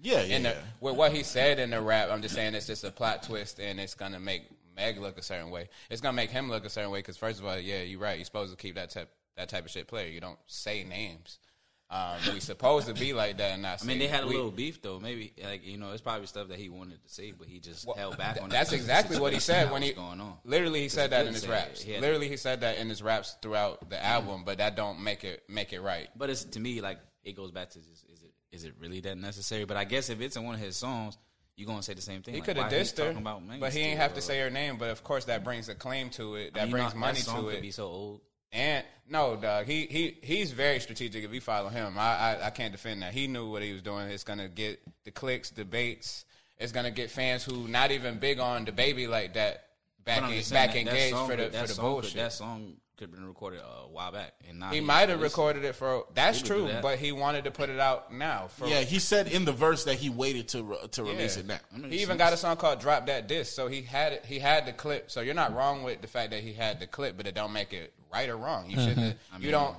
Yeah, 0.01 0.23
yeah. 0.23 0.35
And 0.35 0.45
the, 0.45 0.55
with 0.79 0.95
what 0.95 1.11
he 1.11 1.23
said 1.23 1.59
in 1.59 1.71
the 1.71 1.81
rap, 1.81 2.09
I'm 2.09 2.21
just 2.21 2.35
saying 2.35 2.55
it's 2.55 2.67
just 2.67 2.83
a 2.83 2.91
plot 2.91 3.23
twist, 3.23 3.59
and 3.59 3.79
it's 3.79 3.95
gonna 3.95 4.19
make 4.19 4.43
Meg 4.75 4.97
look 4.99 5.17
a 5.17 5.23
certain 5.23 5.49
way. 5.51 5.69
It's 5.89 6.01
gonna 6.01 6.15
make 6.15 6.29
him 6.31 6.49
look 6.49 6.65
a 6.65 6.69
certain 6.69 6.91
way 6.91 6.99
because 6.99 7.17
first 7.17 7.39
of 7.39 7.45
all, 7.45 7.57
yeah, 7.57 7.81
you're 7.81 7.99
right. 7.99 8.17
You're 8.17 8.25
supposed 8.25 8.51
to 8.51 8.57
keep 8.57 8.75
that 8.75 8.89
type 8.89 9.09
that 9.37 9.49
type 9.49 9.65
of 9.65 9.71
shit 9.71 9.87
player. 9.87 10.07
You 10.07 10.21
don't 10.21 10.39
say 10.47 10.83
names. 10.83 11.39
Um, 11.87 12.17
we 12.33 12.39
supposed 12.39 12.87
to 12.87 12.95
be 12.95 13.13
like 13.13 13.37
that, 13.37 13.51
and 13.51 13.61
not. 13.61 13.79
I 13.83 13.85
mean, 13.85 13.99
they 13.99 14.07
had 14.07 14.23
a 14.23 14.27
we- 14.27 14.35
little 14.35 14.49
beef 14.51 14.81
though. 14.81 14.99
Maybe 14.99 15.33
like 15.43 15.65
you 15.65 15.77
know, 15.77 15.91
it's 15.91 16.01
probably 16.01 16.25
stuff 16.25 16.47
that 16.47 16.57
he 16.57 16.67
wanted 16.67 17.03
to 17.03 17.13
say, 17.13 17.31
but 17.31 17.47
he 17.47 17.59
just 17.59 17.85
Well, 17.85 17.95
held 17.95 18.17
back 18.17 18.41
on. 18.41 18.49
That's 18.49 18.73
exactly 18.73 19.19
what 19.19 19.33
he 19.33 19.39
said 19.39 19.67
that 19.67 19.71
when 19.73 19.83
he 19.83 19.93
going 19.93 20.19
on. 20.19 20.37
Literally, 20.43 20.81
he 20.81 20.89
said 20.89 21.11
that 21.11 21.27
in 21.27 21.33
his 21.33 21.47
raps. 21.47 21.81
He 21.83 21.97
Literally, 21.99 22.27
he 22.27 22.37
said 22.37 22.61
that 22.61 22.77
in 22.79 22.89
his 22.89 23.03
raps 23.03 23.37
throughout 23.41 23.87
the 23.89 24.03
album, 24.03 24.43
but 24.45 24.57
that 24.57 24.75
don't 24.75 25.01
make 25.03 25.23
it 25.23 25.43
make 25.47 25.73
it 25.73 25.81
right. 25.81 26.09
But 26.15 26.31
it's 26.31 26.43
to 26.45 26.59
me 26.59 26.81
like 26.81 26.97
it 27.23 27.35
goes 27.35 27.51
back 27.51 27.69
to 27.71 27.79
just 27.79 28.03
is 28.11 28.23
it 28.23 28.33
is 28.51 28.63
it 28.65 28.73
really 28.79 29.01
that 29.01 29.17
necessary? 29.19 29.65
But 29.65 29.77
I 29.77 29.83
guess 29.83 30.09
if 30.09 30.21
it's 30.21 30.35
in 30.37 30.43
one 30.43 30.55
of 30.55 30.61
his 30.61 30.77
songs, 30.77 31.17
you 31.57 31.65
gonna 31.65 31.81
say 31.83 31.93
the 31.93 32.01
same 32.01 32.21
thing. 32.21 32.33
He 32.33 32.39
Like, 32.41 32.45
could 32.47 32.57
have 32.57 32.71
dissed 32.71 32.97
her, 32.97 33.59
but 33.59 33.73
he 33.73 33.79
ain't 33.81 33.99
have 33.99 34.13
to 34.15 34.21
say 34.21 34.39
her 34.39 34.49
name. 34.49 34.77
But 34.77 34.89
of 34.89 35.03
course, 35.03 35.25
that 35.25 35.43
brings 35.43 35.69
a 35.69 35.75
claim 35.75 36.09
to 36.11 36.35
it. 36.35 36.53
That 36.53 36.61
I 36.61 36.63
mean, 36.65 36.71
brings 36.71 36.93
not- 36.93 36.99
money 36.99 37.19
that 37.19 37.25
to 37.35 37.41
could 37.41 37.53
it. 37.55 37.61
Be 37.61 37.71
so 37.71 37.85
old. 37.85 38.21
And 38.51 38.85
no, 39.09 39.35
dog, 39.35 39.65
he 39.65 39.85
he 39.85 40.17
he's 40.23 40.51
very 40.51 40.79
strategic. 40.79 41.23
If 41.23 41.33
you 41.33 41.41
follow 41.41 41.69
him, 41.69 41.97
I, 41.97 42.17
I 42.17 42.45
I 42.47 42.49
can't 42.51 42.71
defend 42.71 43.01
that. 43.01 43.13
He 43.13 43.27
knew 43.27 43.49
what 43.49 43.61
he 43.61 43.73
was 43.73 43.81
doing. 43.81 44.07
It's 44.09 44.23
gonna 44.23 44.47
get 44.47 44.79
the 45.03 45.11
clicks, 45.11 45.49
debates. 45.49 46.25
It's 46.57 46.71
gonna 46.71 46.91
get 46.91 47.11
fans 47.11 47.43
who 47.43 47.67
not 47.67 47.91
even 47.91 48.17
big 48.19 48.39
on 48.39 48.65
DaBaby 48.65 49.09
like 49.09 49.33
that 49.33 49.65
back 50.05 50.19
in, 50.23 50.29
back 50.29 50.43
that- 50.43 50.51
that 50.51 50.75
engaged 50.77 51.15
song 51.15 51.29
for 51.29 51.35
the 51.35 51.49
that 51.49 51.61
for 51.63 51.67
the 51.67 51.73
song 51.73 51.85
could- 51.85 51.91
bullshit. 52.01 52.15
That 52.15 52.33
song 52.33 52.77
could 52.97 53.09
have 53.09 53.15
been 53.15 53.27
recorded 53.27 53.59
a 53.61 53.87
while 53.87 54.11
back, 54.11 54.33
and 54.47 54.59
now 54.59 54.69
he 54.69 54.77
he's 54.77 54.85
might 54.87 55.09
have 55.09 55.21
recorded 55.21 55.63
it 55.65 55.75
for. 55.75 56.05
That's 56.13 56.37
He 56.39 56.43
would 56.43 56.47
do 56.47 56.53
true, 56.65 56.67
that. 56.73 56.81
but 56.81 56.97
he 56.99 57.11
wanted 57.11 57.43
to 57.45 57.51
put 57.51 57.69
it 57.69 57.79
out 57.79 58.13
now. 58.13 58.47
For, 58.47 58.67
Yeah, 58.67 58.81
he 58.81 58.99
said 58.99 59.27
in 59.27 59.45
the 59.45 59.51
verse 59.51 59.83
that 59.85 59.95
he 59.95 60.09
waited 60.09 60.47
to 60.49 60.63
re- 60.63 60.87
to 60.91 61.03
release 61.03 61.35
Yeah. 61.37 61.41
it 61.43 61.47
now. 61.81 61.87
He 61.89 62.01
even 62.01 62.17
got 62.17 62.33
a 62.33 62.37
song 62.37 62.55
called 62.57 62.79
"Drop 62.79 63.05
That 63.07 63.27
Disc," 63.27 63.53
so 63.53 63.67
he 63.67 63.81
had 63.81 64.13
it. 64.13 64.25
He 64.25 64.39
had 64.39 64.65
the 64.65 64.73
clip. 64.73 65.11
So 65.11 65.21
you're 65.21 65.33
not 65.33 65.53
wrong 65.55 65.83
with 65.83 66.01
the 66.01 66.07
fact 66.07 66.31
that 66.31 66.41
he 66.43 66.53
had 66.53 66.79
the 66.79 66.87
clip, 66.87 67.17
but 67.17 67.27
it 67.27 67.35
don't 67.35 67.53
make 67.53 67.73
it 67.73 67.93
right 68.13 68.29
or 68.29 68.37
wrong. 68.37 68.69
You 68.69 68.77
shouldn't. 68.77 68.97
Uh-huh. 68.97 69.13
have 69.31 69.41
I 69.41 69.45
you 69.45 69.51
don't. 69.51 69.77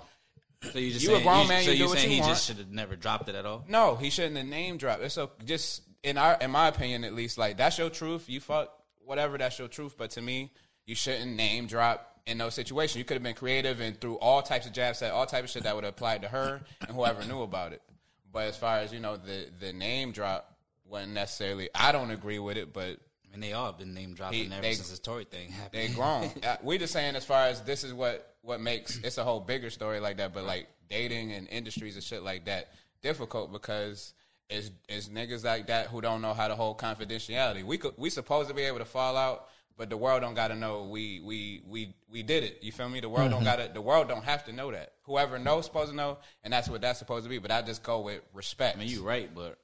So 0.72 0.78
you 0.78 0.90
just 0.93 1.05
You 1.05 1.10
a 1.10 1.12
saying, 1.16 1.24
grown 1.26 1.43
you, 1.43 1.48
man, 1.48 1.64
So 1.64 1.70
you 1.70 1.76
do 1.76 1.82
you 1.84 1.88
what 1.90 1.98
saying 1.98 2.10
you 2.10 2.14
he 2.16 2.20
want. 2.22 2.32
just 2.32 2.47
should 2.47 2.56
have 2.59 2.70
never 2.70 2.97
dropped 2.97 3.28
it 3.28 3.34
at 3.34 3.44
all? 3.47 3.64
No, 3.68 3.94
he 3.94 4.10
shouldn't 4.10 4.36
have 4.36 4.47
name 4.47 4.78
dropped. 4.78 5.02
It's 5.02 5.14
so 5.14 5.30
just 5.44 5.82
in 6.02 6.18
our 6.18 6.36
in 6.40 6.51
my 6.51 6.68
opinion 6.68 7.05
at 7.05 7.14
least. 7.14 7.38
Like 7.38 7.56
that's 7.56 7.78
your 7.78 7.90
truth. 7.90 8.28
You 8.28 8.40
fuck 8.40 8.72
whatever. 9.05 9.38
That's 9.38 9.59
your 9.59 9.68
truth. 9.68 9.97
But 9.97 10.10
to 10.12 10.22
me, 10.22 10.52
you 10.86 10.94
shouldn't 10.94 11.34
name 11.36 11.66
drop 11.66 12.15
in 12.26 12.38
those 12.38 12.54
situations. 12.54 12.96
You 12.96 13.04
could 13.04 13.14
have 13.14 13.22
been 13.22 13.34
creative 13.34 13.80
and 13.80 13.98
threw 14.00 14.16
all 14.18 14.42
types 14.42 14.66
of 14.66 14.72
jabs 14.72 15.00
at 15.02 15.12
all 15.12 15.26
type 15.26 15.44
of 15.44 15.50
shit 15.50 15.62
that 15.62 15.74
would 15.74 15.84
have 15.84 15.94
applied 15.94 16.22
to 16.22 16.28
her 16.28 16.60
and 16.80 16.90
whoever 16.90 17.24
knew 17.24 17.42
about 17.42 17.72
it. 17.72 17.82
But 18.32 18.48
as 18.48 18.56
far 18.56 18.78
as 18.78 18.92
you 18.92 19.00
know, 19.00 19.16
the 19.16 19.46
the 19.60 19.72
name 19.72 20.12
drop 20.12 20.52
wasn't 20.84 21.12
necessarily. 21.12 21.68
I 21.74 21.92
don't 21.92 22.10
agree 22.10 22.38
with 22.38 22.56
it, 22.56 22.72
but 22.72 22.98
and 23.32 23.42
they 23.42 23.52
all 23.52 23.66
have 23.66 23.78
been 23.78 23.94
name 23.94 24.14
dropping 24.14 24.38
He- 24.50 24.52
ever 24.52 24.62
they- 24.62 24.74
since 24.74 24.90
this 24.90 24.98
Tory 24.98 25.24
thing 25.24 25.50
happened. 25.50 25.82
they 25.90 25.94
grown. 25.94 26.30
Uh, 26.44 26.56
we 26.62 26.78
just 26.78 26.92
saying 26.92 27.16
as 27.16 27.24
far 27.24 27.46
as 27.46 27.60
this 27.62 27.84
is 27.84 27.94
what 27.94 28.34
what 28.42 28.60
makes 28.60 28.98
it's 28.98 29.18
a 29.18 29.24
whole 29.24 29.40
bigger 29.40 29.70
story 29.70 30.00
like 30.00 30.18
that. 30.18 30.34
But 30.34 30.44
like 30.44 30.68
dating 30.90 31.32
and 31.32 31.48
industries 31.48 31.94
and 31.94 32.04
shit 32.04 32.22
like 32.22 32.44
that 32.46 32.68
difficult 33.02 33.52
because 33.52 34.12
it's 34.50 34.70
it's 34.88 35.08
niggas 35.08 35.44
like 35.44 35.68
that 35.68 35.86
who 35.86 36.00
don't 36.00 36.22
know 36.22 36.34
how 36.34 36.48
to 36.48 36.54
hold 36.56 36.78
confidentiality. 36.78 37.64
We 37.64 37.78
could 37.78 37.94
we 37.96 38.10
supposed 38.10 38.48
to 38.48 38.54
be 38.54 38.62
able 38.62 38.78
to 38.78 38.84
fall 38.84 39.16
out, 39.16 39.48
but 39.76 39.90
the 39.90 39.96
world 39.96 40.22
don't 40.22 40.34
got 40.34 40.48
to 40.48 40.54
know 40.54 40.84
we 40.84 41.20
we 41.20 41.62
we 41.66 41.94
we 42.10 42.22
did 42.22 42.44
it. 42.44 42.58
You 42.62 42.72
feel 42.72 42.88
me? 42.88 43.00
The 43.00 43.08
world 43.08 43.30
don't 43.30 43.44
mm-hmm. 43.44 43.44
got 43.44 43.66
to. 43.66 43.70
The 43.72 43.80
world 43.82 44.08
don't 44.08 44.24
have 44.24 44.44
to 44.46 44.52
know 44.52 44.70
that. 44.72 44.94
Whoever 45.02 45.38
knows 45.38 45.66
supposed 45.66 45.90
to 45.90 45.96
know, 45.96 46.18
and 46.44 46.52
that's 46.52 46.68
what 46.68 46.80
that's 46.80 46.98
supposed 46.98 47.24
to 47.24 47.30
be. 47.30 47.38
But 47.38 47.50
I 47.50 47.62
just 47.62 47.82
go 47.82 48.00
with 48.00 48.22
respect. 48.32 48.76
I 48.76 48.80
mean, 48.80 48.88
you 48.88 49.02
right, 49.02 49.32
but 49.34 49.58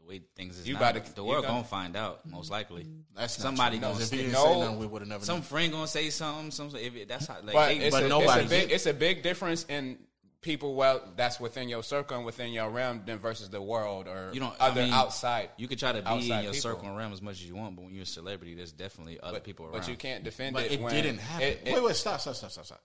the 0.00 0.06
way 0.08 0.22
things 0.36 0.58
is 0.58 0.66
You 0.66 0.74
now, 0.74 0.80
about 0.80 1.04
to- 1.04 1.14
the 1.14 1.24
world 1.24 1.44
gonna- 1.44 1.56
gonna 1.58 1.64
find 1.68 1.96
out 1.96 2.26
most 2.28 2.50
likely. 2.50 2.84
Mm-hmm. 2.84 3.16
That's 3.16 3.34
somebody 3.36 3.76
true, 3.76 3.82
gonna 3.82 3.94
'cause 3.94 4.02
if 4.04 4.10
he 4.10 4.16
say 4.16 4.22
didn't 4.30 4.36
say 4.42 4.60
nothing, 4.60 4.78
we 4.78 4.86
would've 4.86 5.08
never 5.08 5.24
Some 5.24 5.36
known. 5.36 5.42
friend 5.42 5.72
gonna 5.72 5.86
say 5.88 6.10
something. 6.10 6.50
Some 6.50 6.74
if 6.76 6.96
it, 6.96 7.08
that's 7.08 7.26
how 7.26 7.36
like. 7.42 7.52
but 7.54 7.68
they- 7.68 7.78
it's, 7.78 7.96
a, 7.96 8.08
nobody 8.08 8.42
it's 8.44 8.52
a 8.52 8.56
big 8.56 8.70
it's 8.72 8.86
a 8.86 8.94
big 8.94 9.22
difference 9.22 9.64
in 9.68 9.98
people 10.44 10.74
well 10.76 11.00
that's 11.16 11.40
within 11.40 11.68
your 11.68 11.82
circle 11.82 12.16
and 12.16 12.24
within 12.24 12.52
your 12.52 12.70
realm 12.70 13.02
than 13.06 13.18
versus 13.18 13.48
the 13.50 13.60
world 13.60 14.06
or 14.06 14.30
you 14.32 14.38
don't 14.38 14.54
other 14.60 14.82
I 14.82 14.84
mean, 14.84 14.92
outside. 14.94 15.48
You 15.56 15.66
could 15.66 15.78
try 15.80 15.90
to 15.92 16.02
be 16.02 16.10
in 16.14 16.22
your 16.28 16.38
people. 16.40 16.54
circle 16.54 16.86
and 16.88 16.96
realm 16.96 17.12
as 17.12 17.20
much 17.22 17.34
as 17.40 17.46
you 17.46 17.56
want, 17.56 17.74
but 17.74 17.84
when 17.86 17.94
you're 17.94 18.02
a 18.04 18.06
celebrity, 18.06 18.54
there's 18.54 18.70
definitely 18.72 19.18
other 19.20 19.38
But, 19.38 19.44
people 19.44 19.64
around. 19.64 19.72
but 19.72 19.88
you 19.88 19.96
can't 19.96 20.22
defend 20.22 20.54
But 20.54 20.66
it. 20.66 20.72
it 20.72 20.80
when 20.80 20.92
didn't 20.94 21.18
happen. 21.18 21.46
it- 21.48 21.62
it- 21.64 21.74
wait, 21.74 21.82
wait, 21.82 21.96
stop, 21.96 22.20
stop, 22.20 22.34
stop, 22.36 22.50
stop, 22.52 22.66
stop. 22.66 22.82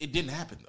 It 0.00 0.10
didn't 0.10 0.30
happen 0.32 0.58
though. 0.62 0.68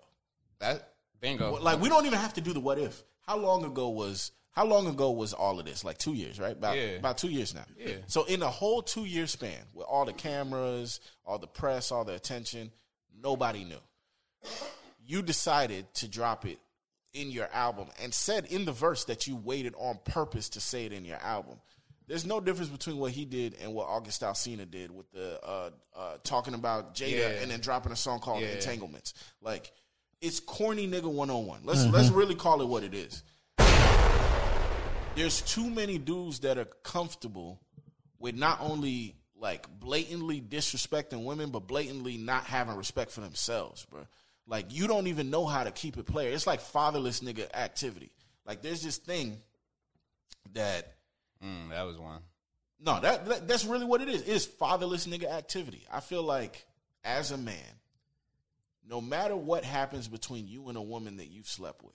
That 0.59 0.93
bingo. 1.19 1.59
Like 1.59 1.79
we 1.81 1.89
don't 1.89 2.05
even 2.05 2.19
have 2.19 2.33
to 2.35 2.41
do 2.41 2.53
the 2.53 2.59
what 2.59 2.77
if. 2.77 3.01
How 3.21 3.37
long 3.37 3.65
ago 3.65 3.89
was 3.89 4.31
how 4.51 4.65
long 4.65 4.87
ago 4.87 5.11
was 5.11 5.33
all 5.33 5.59
of 5.59 5.65
this? 5.65 5.83
Like 5.83 5.97
two 5.97 6.13
years, 6.13 6.39
right? 6.39 6.53
About 6.53 6.77
Yeah. 6.77 6.91
about 6.99 7.17
two 7.17 7.29
years 7.29 7.53
now. 7.53 7.65
Yeah. 7.77 7.95
So 8.07 8.23
in 8.25 8.41
a 8.43 8.49
whole 8.49 8.81
two 8.81 9.05
year 9.05 9.27
span, 9.27 9.65
with 9.73 9.87
all 9.87 10.05
the 10.05 10.13
cameras, 10.13 10.99
all 11.25 11.39
the 11.39 11.47
press, 11.47 11.91
all 11.91 12.05
the 12.05 12.13
attention, 12.13 12.71
nobody 13.21 13.63
knew. 13.65 13.79
You 15.05 15.21
decided 15.21 15.93
to 15.95 16.07
drop 16.07 16.45
it 16.45 16.57
in 17.13 17.29
your 17.31 17.47
album 17.53 17.87
and 18.01 18.13
said 18.13 18.45
in 18.45 18.65
the 18.65 18.71
verse 18.71 19.05
that 19.05 19.27
you 19.27 19.35
waited 19.35 19.73
on 19.77 19.99
purpose 20.03 20.49
to 20.49 20.59
say 20.61 20.85
it 20.85 20.91
in 20.93 21.05
your 21.05 21.17
album. 21.17 21.57
There's 22.07 22.25
no 22.25 22.39
difference 22.39 22.69
between 22.69 22.97
what 22.97 23.11
he 23.11 23.25
did 23.25 23.55
and 23.61 23.73
what 23.73 23.87
August 23.87 24.21
Alsina 24.21 24.69
did 24.69 24.91
with 24.91 25.09
the 25.11 25.39
uh, 25.43 25.69
uh, 25.95 26.17
talking 26.23 26.53
about 26.53 26.93
Jada 26.95 27.11
Yeah. 27.17 27.27
and 27.41 27.49
then 27.49 27.59
dropping 27.61 27.91
a 27.91 27.95
song 27.95 28.19
called 28.19 28.41
Yeah. 28.41 28.49
Entanglements. 28.49 29.13
Like 29.41 29.71
it's 30.21 30.39
corny 30.39 30.87
nigga 30.87 31.11
101. 31.11 31.61
Let's 31.63 31.81
Mm-hmm. 31.83 31.93
let's 31.93 32.09
really 32.09 32.35
call 32.35 32.61
it 32.61 32.67
what 32.67 32.83
it 32.83 32.93
is. 32.93 33.23
There's 35.15 35.41
too 35.41 35.69
many 35.69 35.97
dudes 35.97 36.39
that 36.41 36.57
are 36.57 36.67
comfortable 36.83 37.61
with 38.19 38.35
not 38.35 38.59
only 38.59 39.15
like 39.39 39.67
blatantly 39.79 40.41
disrespecting 40.41 41.23
women, 41.23 41.51
but 41.51 41.67
blatantly 41.67 42.17
not 42.17 42.43
having 42.43 42.75
respect 42.75 43.11
for 43.11 43.21
themselves, 43.21 43.85
bro. 43.89 44.05
Like 44.47 44.67
you 44.69 44.87
don't 44.87 45.07
even 45.07 45.29
know 45.29 45.45
how 45.45 45.63
to 45.63 45.71
keep 45.71 45.97
it 45.97 46.05
player. 46.05 46.31
It's 46.31 46.45
like 46.47 46.61
fatherless 46.61 47.21
nigga 47.21 47.51
activity. 47.53 48.11
Like 48.45 48.61
there's 48.61 48.81
this 48.83 48.97
thing 48.97 49.37
that 50.53 50.91
Mm, 51.43 51.69
that 51.69 51.83
was 51.83 51.97
one. 51.97 52.21
no, 52.79 52.99
that, 53.01 53.25
that 53.25 53.47
that's 53.47 53.65
really 53.65 53.85
what 53.85 54.01
it 54.01 54.07
is. 54.07 54.21
It 54.21 54.27
is 54.29 54.45
fatherless 54.45 55.05
nigga 55.05 55.29
activity. 55.29 55.85
I 55.91 55.99
feel 55.99 56.23
like 56.23 56.65
as 57.03 57.31
a 57.31 57.37
man, 57.37 57.55
no 58.87 59.01
matter 59.01 59.35
what 59.35 59.63
happens 59.63 60.07
between 60.07 60.47
you 60.47 60.69
and 60.69 60.77
a 60.77 60.81
woman 60.81 61.17
that 61.17 61.27
you've 61.27 61.47
slept 61.47 61.83
with, 61.83 61.93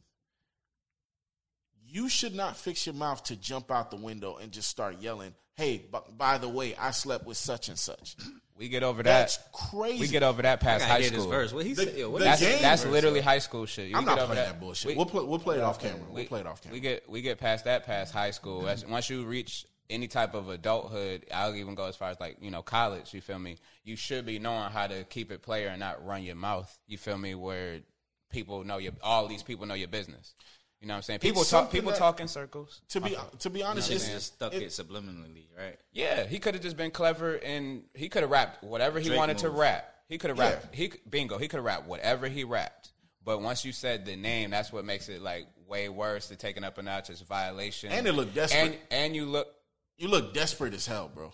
you 1.91 2.09
should 2.09 2.35
not 2.35 2.57
fix 2.57 2.87
your 2.87 2.95
mouth 2.95 3.23
to 3.25 3.37
jump 3.37 3.71
out 3.71 3.91
the 3.91 3.97
window 3.97 4.37
and 4.37 4.53
just 4.53 4.69
start 4.69 5.01
yelling, 5.01 5.35
"Hey, 5.57 5.79
b- 5.79 5.99
by 6.17 6.39
the 6.39 6.49
way, 6.49 6.75
I 6.77 6.91
slept 6.93 7.27
with 7.27 7.37
such 7.37 7.69
and 7.69 7.79
such." 7.79 8.17
We 8.57 8.69
get 8.69 8.83
over 8.83 9.03
That's 9.03 9.39
that. 9.39 9.45
That's 9.53 9.71
crazy. 9.71 10.01
We 10.01 10.09
get 10.09 10.23
over 10.23 10.43
that 10.43 10.61
past 10.61 10.85
high 10.85 11.01
school. 11.03 11.29
verse. 11.29 11.53
What 11.53 11.65
he 11.65 11.73
The- 11.73 11.85
said? 11.85 11.97
Yo, 11.97 12.11
what 12.11 12.21
That's 12.21 12.41
game 12.43 12.61
that's 12.61 12.83
verse, 12.83 12.93
literally 12.93 13.21
though. 13.21 13.25
high 13.25 13.39
school 13.39 13.65
shit. 13.67 13.89
You 13.89 13.97
I'm 13.97 14.05
get 14.05 14.11
not 14.11 14.19
over 14.19 14.35
playing 14.35 14.47
that 14.49 14.53
that 14.55 14.61
bullshit. 14.61 14.91
We- 14.91 14.97
we'll 14.97 15.07
play 15.07 15.25
we'll 15.25 15.39
play 15.39 15.57
it 15.57 15.63
off 15.63 15.81
camera. 15.81 16.07
We'll 16.11 16.27
play 16.27 16.41
it 16.41 16.47
off 16.47 16.61
camera. 16.63 16.75
We 16.75 16.81
get 16.81 17.09
we 17.09 17.23
get 17.23 17.39
past 17.39 17.65
that 17.65 17.87
past 17.87 18.13
high 18.13 18.31
school. 18.33 18.69
As, 18.69 18.85
once 18.87 19.09
you 19.09 19.25
reach 19.25 19.65
any 19.89 20.07
type 20.09 20.35
of 20.35 20.51
adulthood, 20.51 21.25
I'll 21.33 21.55
even 21.57 21.75
go 21.75 21.87
as 21.87 21.97
far 21.97 22.11
as 22.11 22.21
like 22.21 22.37
you 22.43 22.51
know 22.51 22.61
college. 22.63 23.15
You 23.15 23.23
feel 23.23 23.39
me? 23.39 23.57
You 23.83 23.97
should 23.97 24.27
be 24.27 24.39
knowing 24.39 24.71
how 24.71 24.87
to 24.87 25.05
keep 25.05 25.33
it 25.33 25.41
player 25.43 25.69
and 25.69 25.81
not 25.81 26.05
run 26.05 26.23
your 26.23 26.37
mouth. 26.37 26.79
You 26.87 26.99
feel 26.99 27.17
me? 27.17 27.35
Where 27.35 27.81
people 28.31 28.63
know 28.63 28.77
your 28.77 28.93
all 29.03 29.27
these 29.27 29.43
people 29.43 29.65
know 29.67 29.75
your 29.75 29.89
business. 29.89 30.35
You 30.81 30.87
know 30.89 30.95
what 30.95 30.97
I'm 30.99 31.03
saying? 31.03 31.19
People 31.21 31.43
It's 31.43 31.51
talk. 31.51 31.71
People 31.71 31.91
that- 31.91 31.99
talk 31.99 32.21
in 32.21 32.29
circles. 32.29 32.81
to 32.89 33.01
be 33.03 33.15
to 33.41 33.51
be 33.51 33.63
honest, 33.63 33.89
He 33.91 33.97
it's, 33.97 34.09
just 34.09 34.35
stuck 34.35 34.55
it- 34.55 34.63
it, 34.63 34.69
subliminally, 34.69 35.47
right? 35.57 35.79
Yeah, 35.93 36.25
he 36.27 36.39
could 36.39 36.55
have 36.55 36.63
just 36.63 36.77
been 36.77 36.91
clever 36.91 37.35
and 37.37 37.85
he 37.95 38.09
could 38.09 38.23
have 38.23 38.31
rapped 38.31 38.65
whatever 38.65 38.99
he 38.99 39.09
Drake 39.09 39.19
wanted 39.19 39.39
to 39.39 39.49
move. 39.49 39.59
rap. 39.59 39.95
He 40.09 40.17
could 40.17 40.31
have 40.31 40.39
Yeah. 40.39 40.51
rapped. 40.51 40.75
He 40.75 40.89
could- 40.89 41.11
bingo. 41.11 41.37
He 41.39 41.49
could 41.49 41.59
have 41.59 41.65
rapped 41.65 41.87
whatever 41.87 42.29
he 42.29 42.45
rapped. 42.45 42.93
But 43.23 43.43
once 43.43 43.65
you 43.65 43.73
said 43.73 44.07
the 44.07 44.17
name, 44.17 44.51
that's 44.51 44.73
what 44.73 44.87
makes 44.87 45.11
it 45.11 45.21
like 45.21 45.47
way 45.67 45.91
worse. 45.91 46.29
To 46.29 46.37
taking 46.37 46.65
up 46.65 46.79
a 46.79 46.83
notch, 46.83 47.11
it's 47.11 47.21
a 47.21 47.25
violation. 47.25 47.93
And 47.93 48.07
it 48.07 48.13
looked 48.13 48.35
desperate. 48.35 48.61
And 48.61 48.79
and 48.91 49.15
you 49.15 49.27
look. 49.27 49.55
you 49.99 50.09
look 50.09 50.33
desperate 50.33 50.73
as 50.73 50.87
hell, 50.87 51.09
bro. 51.09 51.31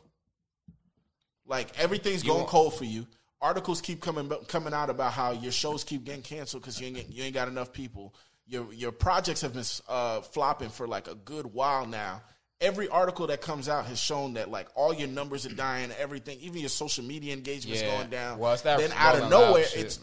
Like 1.47 1.79
everything's 1.79 2.23
You 2.25 2.29
going 2.31 2.41
want- 2.41 2.51
cold 2.51 2.75
for 2.75 2.85
you. 2.85 3.07
Articles 3.41 3.81
keep 3.81 4.01
coming 4.01 4.29
coming 4.49 4.73
out 4.75 4.91
about 4.91 5.13
how 5.13 5.31
your 5.31 5.53
shows 5.53 5.85
keep 5.85 6.05
getting 6.05 6.23
canceled 6.23 6.63
because 6.63 6.81
you 6.81 6.89
ain't 6.89 7.09
you 7.13 7.23
ain't 7.23 7.35
got 7.35 7.47
enough 7.49 7.73
people. 7.73 8.15
Your 8.49 8.73
your 8.73 8.93
projects 8.93 9.41
have 9.41 9.53
been 9.55 9.65
uh, 9.89 10.21
flopping 10.21 10.69
for 10.69 10.87
like 10.87 11.09
a 11.09 11.15
good 11.15 11.47
while 11.53 11.87
now. 11.87 12.23
Every 12.61 12.89
article 12.89 13.27
that 13.27 13.43
comes 13.43 13.69
out 13.69 13.87
has 13.87 13.99
shown 14.01 14.35
that 14.35 14.51
like 14.51 14.69
all 14.75 14.95
your 14.95 15.09
numbers 15.09 15.45
are 15.47 15.55
dying, 15.55 15.91
everything, 15.99 16.39
even 16.41 16.61
your 16.61 16.69
social 16.71 17.05
media 17.05 17.33
engagement's 17.35 17.83
Yeah. 17.83 17.97
going 17.97 18.09
down. 18.11 18.39
Well, 18.39 18.57
that 18.57 18.79
then 18.79 18.93
out 18.93 19.17
of 19.21 19.29
nowhere, 19.31 19.65
it's 19.75 19.99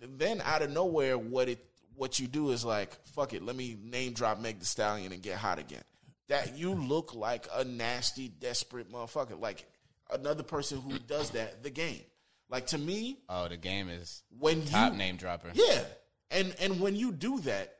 then 0.00 0.42
out 0.44 0.62
of 0.62 0.70
nowhere, 0.70 1.16
what 1.16 1.48
it 1.48 1.64
what 1.94 2.18
you 2.18 2.26
do 2.28 2.50
is 2.50 2.64
like, 2.64 2.94
fuck 3.06 3.32
it, 3.32 3.42
let 3.42 3.56
me 3.56 3.76
name 3.82 4.12
drop 4.12 4.38
Meg 4.38 4.58
Thee 4.60 4.64
Stallion 4.64 5.12
and 5.12 5.22
get 5.22 5.36
hot 5.36 5.58
again. 5.58 5.82
That 6.28 6.56
you 6.58 6.74
look 6.74 7.14
like 7.14 7.48
a 7.54 7.64
nasty, 7.64 8.28
desperate 8.28 8.92
motherfucker, 8.92 9.40
like 9.40 9.66
another 10.10 10.42
person 10.42 10.80
who 10.80 10.98
does 10.98 11.30
that. 11.30 11.62
The 11.62 11.70
game, 11.70 12.02
like 12.50 12.66
to 12.68 12.78
me, 12.78 13.18
Oh, 13.28 13.48
the 13.48 13.56
game 13.56 13.88
is 13.88 14.22
when 14.38 14.64
top 14.66 14.92
you 14.92 14.98
name 14.98 15.16
dropper. 15.16 15.50
yeah, 15.54 15.84
and 16.30 16.54
and 16.60 16.80
when 16.80 16.96
you 16.96 17.12
do 17.12 17.40
that, 17.40 17.74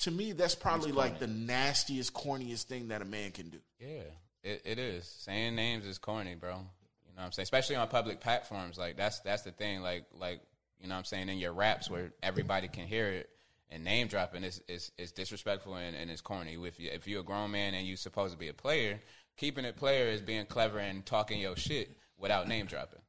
to 0.00 0.10
me, 0.10 0.32
that's 0.32 0.54
probably 0.54 0.92
like 0.92 1.18
the 1.18 1.26
nastiest, 1.26 2.12
corniest 2.12 2.64
thing 2.64 2.88
that 2.88 3.02
a 3.02 3.04
man 3.04 3.32
can 3.32 3.48
do. 3.48 3.58
Yeah, 3.78 4.02
it, 4.42 4.62
it 4.64 4.78
is. 4.78 5.06
Saying 5.06 5.54
names 5.54 5.86
is 5.86 5.98
corny, 5.98 6.34
bro. 6.34 6.50
You 6.50 6.56
know 6.56 6.62
what 7.16 7.24
I'm 7.24 7.32
saying? 7.32 7.44
Especially 7.44 7.76
on 7.76 7.88
public 7.88 8.20
platforms. 8.20 8.78
Like 8.78 8.96
that's 8.96 9.20
that's 9.20 9.42
the 9.42 9.52
thing. 9.52 9.82
Like 9.82 10.04
like 10.18 10.40
you 10.80 10.88
know 10.88 10.94
what 10.94 11.00
I'm 11.00 11.04
saying 11.04 11.28
in 11.28 11.38
your 11.38 11.52
raps 11.52 11.90
where 11.90 12.12
everybody 12.22 12.68
can 12.68 12.86
hear 12.86 13.08
it 13.08 13.30
and 13.70 13.84
name 13.84 14.08
dropping 14.08 14.44
is 14.44 14.60
is, 14.68 14.92
is 14.98 15.12
disrespectful 15.12 15.76
and, 15.76 15.96
and 15.96 16.10
it's 16.10 16.20
corny. 16.20 16.56
If 16.62 16.78
you 16.78 16.90
if 16.92 17.06
you're 17.06 17.20
a 17.20 17.24
grown 17.24 17.50
man 17.50 17.74
and 17.74 17.86
you're 17.86 17.96
supposed 17.96 18.32
to 18.32 18.38
be 18.38 18.48
a 18.48 18.54
player, 18.54 19.00
keeping 19.36 19.64
it 19.64 19.76
player 19.76 20.08
is 20.08 20.20
being 20.20 20.46
clever 20.46 20.78
and 20.78 21.04
talking 21.04 21.40
your 21.40 21.56
shit 21.56 21.96
without 22.18 22.48
name 22.48 22.66
dropping. 22.66 23.00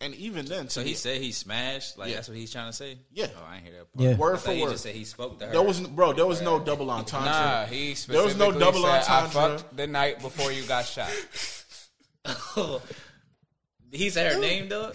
And 0.00 0.14
even 0.14 0.46
then, 0.46 0.66
to 0.66 0.70
So 0.70 0.80
me, 0.82 0.88
he 0.88 0.94
said 0.94 1.20
he 1.20 1.32
smashed. 1.32 1.98
Like 1.98 2.10
Yeah. 2.10 2.16
that's 2.16 2.28
what 2.28 2.36
he's 2.36 2.52
trying 2.52 2.70
to 2.70 2.72
say. 2.72 2.98
Yeah. 3.10 3.26
Oh, 3.36 3.44
I 3.48 3.56
ain't 3.56 3.64
hear 3.64 3.72
that. 3.74 3.92
Part. 3.92 4.08
Yeah. 4.08 4.16
word 4.16 4.34
I 4.34 4.36
for 4.36 4.46
thought 4.46 4.54
he 4.54 4.64
just 4.66 4.82
said 4.84 4.94
he 4.94 5.04
spoke 5.04 5.40
to 5.40 5.46
her. 5.46 5.52
There 5.52 5.62
was 5.62 5.80
bro, 5.80 6.12
there 6.12 6.26
was 6.26 6.40
no 6.40 6.60
double 6.60 6.90
entendre. 6.90 7.30
Nah, 7.30 7.64
he 7.66 7.94
there 8.06 8.22
was 8.22 8.36
no 8.36 8.52
double 8.52 8.82
said, 8.82 9.04
I 9.08 9.26
fucked 9.26 9.76
the 9.76 9.86
night 9.88 10.20
before 10.20 10.52
you 10.52 10.62
got 10.64 10.84
shot. 10.84 11.10
he 13.90 14.10
said 14.10 14.32
her 14.32 14.40
name, 14.40 14.68
though. 14.68 14.92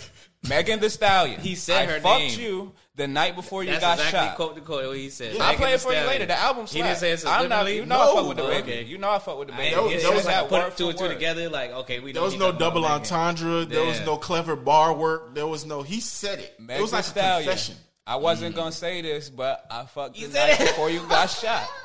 Megan 0.48 0.80
Thee 0.80 0.90
Stallion. 0.90 1.40
He 1.42 1.56
said 1.56 1.88
I 1.90 1.92
her 1.94 2.00
fucked 2.02 2.20
name. 2.20 2.40
you 2.40 2.72
the 2.96 3.08
night 3.08 3.36
before 3.36 3.64
you 3.64 3.72
That's 3.72 3.82
got 3.84 3.98
exactly 3.98 4.20
shot. 4.20 4.36
quote 4.36 4.56
to 4.56 4.62
quote 4.62 4.88
what 4.88 4.98
he 4.98 5.10
said. 5.10 5.34
I'll 5.34 5.40
Megan 5.40 5.58
play 5.58 5.74
it 5.74 5.82
for 5.82 5.94
you 5.94 6.02
later. 6.02 6.26
The 6.26 6.38
album 6.38 6.66
He 6.68 6.82
didn't 6.82 6.98
say 6.98 7.12
it 7.12 7.24
I'm 7.26 7.48
not, 7.50 7.66
subliminally? 7.66 7.76
you 7.78 7.86
know 7.86 7.96
I 8.02 8.06
No, 8.06 8.16
fuck 8.16 8.28
with 8.28 8.38
the 8.38 8.44
bro. 8.44 8.52
baby. 8.52 8.72
Okay. 8.72 8.84
You 8.84 8.98
know 8.98 9.10
I 9.10 9.20
fuck 9.20 9.40
with 9.40 9.48
the 9.48 9.54
I 9.54 9.58
baby. 9.58 9.68
ain't 9.70 9.76
There 9.76 9.84
was- 9.84 9.92
get 9.94 10.00
it. 10.00 10.04
there 10.04 10.12
It 10.12 10.16
was 10.16 10.26
like 10.26 10.36
that 10.36 10.50
put 10.50 10.52
word 10.64 10.78
two 10.78 10.88
and 10.90 10.94
for 10.94 10.98
two 11.04 11.08
word. 11.10 11.14
together. 11.14 11.50
Like 11.50 11.72
okay, 11.72 12.00
we. 12.00 12.12
There 12.12 12.22
know 12.22 12.26
was 12.26 12.34
no 12.34 12.40
talking 12.52 12.56
about 12.58 12.60
double 12.60 12.82
Megan. 12.82 12.96
entendre. 12.98 13.66
There 13.66 13.86
was 13.86 14.00
no 14.02 14.18
clever 14.18 14.56
bar 14.56 14.94
work. 14.94 15.34
There 15.34 15.48
was 15.48 15.66
no. 15.66 15.82
He 15.82 16.00
said 16.02 16.40
it. 16.40 16.60
Meg 16.60 16.78
it 16.80 16.82
was 16.82 16.92
Thee 16.92 16.98
like 16.98 17.06
a 17.06 17.10
Stallion. 17.10 17.50
confession. 17.50 17.76
I 18.06 18.18
wasn't 18.18 18.54
mm. 18.54 18.58
gonna 18.58 18.72
say 18.74 19.02
this, 19.02 19.30
but 19.30 19.66
I 19.72 19.86
fucked 19.86 20.18
You 20.18 20.28
the 20.28 20.38
night 20.38 20.60
before 20.60 20.90
you 20.90 21.00
got 21.08 21.28
shot. 21.30 21.66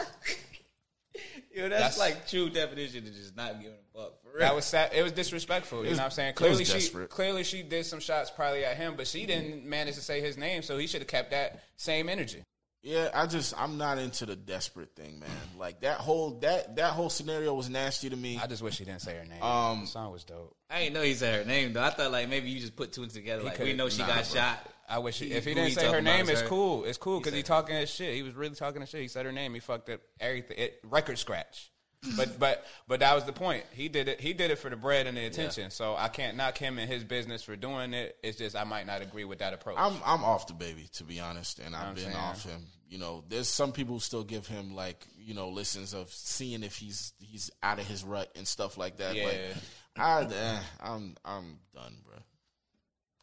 Yo, 1.55 1.68
that's, 1.68 1.97
That's- 1.97 1.98
like 1.98 2.28
true 2.28 2.51
definition 2.51 3.06
of 3.06 3.14
just 3.14 3.36
not 3.36 3.55
giving 3.60 3.72
a 3.72 3.76
fuck. 3.76 3.82
For 3.82 3.88
real. 3.88 3.88
That 4.39 4.55
was 4.55 4.65
sad. 4.65 4.93
It 4.94 5.02
was 5.02 5.12
disrespectful. 5.12 5.82
You 5.82 5.90
was- 5.90 5.98
know 5.98 6.05
what 6.05 6.06
I'm 6.06 6.10
saying? 6.12 6.35
Clearly 6.35 6.65
she 6.65 6.73
desperate. 6.74 7.10
clearly 7.10 7.44
she 7.44 7.62
did 7.62 7.86
some 7.86 8.01
shots 8.01 8.31
probably 8.31 8.65
at 8.65 8.77
him, 8.77 8.94
but 8.97 9.06
she 9.06 9.27
didn't 9.27 9.65
manage 9.65 9.94
to 9.97 10.01
say 10.01 10.20
his 10.20 10.36
name, 10.36 10.62
so 10.62 10.78
he 10.78 10.86
should 10.86 11.01
have 11.01 11.09
kept 11.09 11.31
that 11.31 11.62
same 11.77 12.09
energy. 12.09 12.43
Yeah, 12.82 13.10
I 13.12 13.27
just 13.27 13.60
I'm 13.60 13.77
not 13.77 13.98
into 13.98 14.24
the 14.24 14.36
desperate 14.36 14.94
thing, 14.94 15.19
man. 15.19 15.28
Like 15.59 15.81
that 15.81 15.98
whole 15.98 16.39
that 16.40 16.77
that 16.77 16.93
whole 16.93 17.10
scenario 17.10 17.52
was 17.52 17.69
nasty 17.69 18.09
to 18.09 18.16
me. 18.16 18.39
I 18.40 18.47
just 18.47 18.62
wish 18.62 18.78
he 18.78 18.85
didn't 18.85 19.02
say 19.02 19.16
her 19.16 19.24
name. 19.24 19.43
Um, 19.43 19.81
the 19.81 19.86
song 19.89 20.12
was 20.12 20.23
dope. 20.24 20.55
I 20.70 20.81
didn't 20.81 20.94
know 20.94 21.02
he 21.02 21.15
said 21.15 21.40
her 21.40 21.44
name 21.44 21.73
though. 21.73 21.82
I 21.82 21.90
thought 21.90 22.12
like 22.12 22.28
maybe 22.28 22.48
you 22.51 22.60
just 22.60 22.77
put 22.77 22.93
two 22.93 23.02
and 23.02 23.10
two 23.10 23.19
together. 23.19 23.43
Like 23.43 23.59
we 23.59 23.73
know 23.73 23.89
she 23.89 23.98
nah, 23.98 24.06
got 24.06 24.31
bro. 24.31 24.40
shot. 24.40 24.70
I 24.89 25.01
wish 25.01 25.19
he, 25.19 25.32
if 25.32 25.44
he 25.44 25.55
didn't 25.55 25.73
say 25.73 25.90
her 25.90 26.01
name, 26.01 26.31
it's 26.31 26.40
her. 26.40 26.47
cool. 26.47 26.85
It's 26.85 26.97
cool 26.97 27.19
because 27.19 27.32
He 27.32 27.40
he, 27.40 27.43
talking 27.43 27.77
his 27.77 27.90
shit. 27.90 28.15
He 28.15 28.23
was 28.23 28.35
really 28.35 28.55
talking 28.55 28.81
his 28.81 28.89
shit. 28.89 29.02
He 29.02 29.09
said 29.09 29.27
her 29.27 29.32
name. 29.32 29.52
He 29.52 29.60
fucked 29.60 29.90
up 29.90 30.01
everything. 30.19 30.56
It, 30.56 30.81
record 30.85 31.19
scratch. 31.19 31.70
But 32.16 32.38
but 32.38 32.64
but 32.86 33.00
that 33.00 33.14
was 33.14 33.24
the 33.24 33.32
point. 33.32 33.64
He 33.72 33.88
did 33.88 34.06
it. 34.08 34.20
He 34.20 34.32
did 34.32 34.50
it 34.52 34.58
for 34.58 34.70
the 34.70 34.76
bread 34.76 35.06
and 35.08 35.16
the 35.16 35.24
attention. 35.26 35.70
So 35.70 35.96
I 35.96 36.08
can't 36.08 36.36
knock 36.36 36.56
him 36.56 36.78
and 36.78 36.88
his 36.88 37.02
business 37.02 37.42
for 37.42 37.56
doing 37.56 37.92
it. 37.92 38.16
It's 38.22 38.38
just 38.38 38.54
I 38.54 38.62
might 38.64 38.86
not 38.86 39.02
agree 39.02 39.24
with 39.24 39.40
that 39.40 39.52
approach. 39.52 39.76
I'm 39.78 39.94
I'm 40.04 40.22
off 40.22 40.46
DaBaby 40.46 40.90
to 40.98 41.04
be 41.04 41.18
honest, 41.18 41.58
and 41.58 41.74
I've 41.74 41.88
I'm 41.88 41.94
been 41.94 42.04
saying. 42.04 42.16
off 42.16 42.44
him. 42.44 42.66
You 42.88 42.98
know, 42.98 43.24
there's 43.28 43.48
some 43.48 43.72
people 43.72 43.94
who 43.94 44.00
still 44.00 44.22
give 44.22 44.46
him 44.46 44.76
like 44.76 45.04
you 45.18 45.34
know 45.34 45.48
listens 45.48 45.92
of 45.92 46.08
seeing 46.10 46.62
if 46.62 46.76
he's 46.76 47.12
he's 47.18 47.50
out 47.64 47.80
of 47.80 47.86
his 47.86 48.04
rut 48.04 48.30
and 48.36 48.46
stuff 48.46 48.78
like 48.78 48.98
that. 48.98 49.14
But 49.14 49.34
Yeah. 49.34 49.54
I, 49.96 50.22
eh, 50.22 50.58
I'm 50.80 51.16
I'm 51.24 51.58
done, 51.74 51.96
bro. 52.06 52.16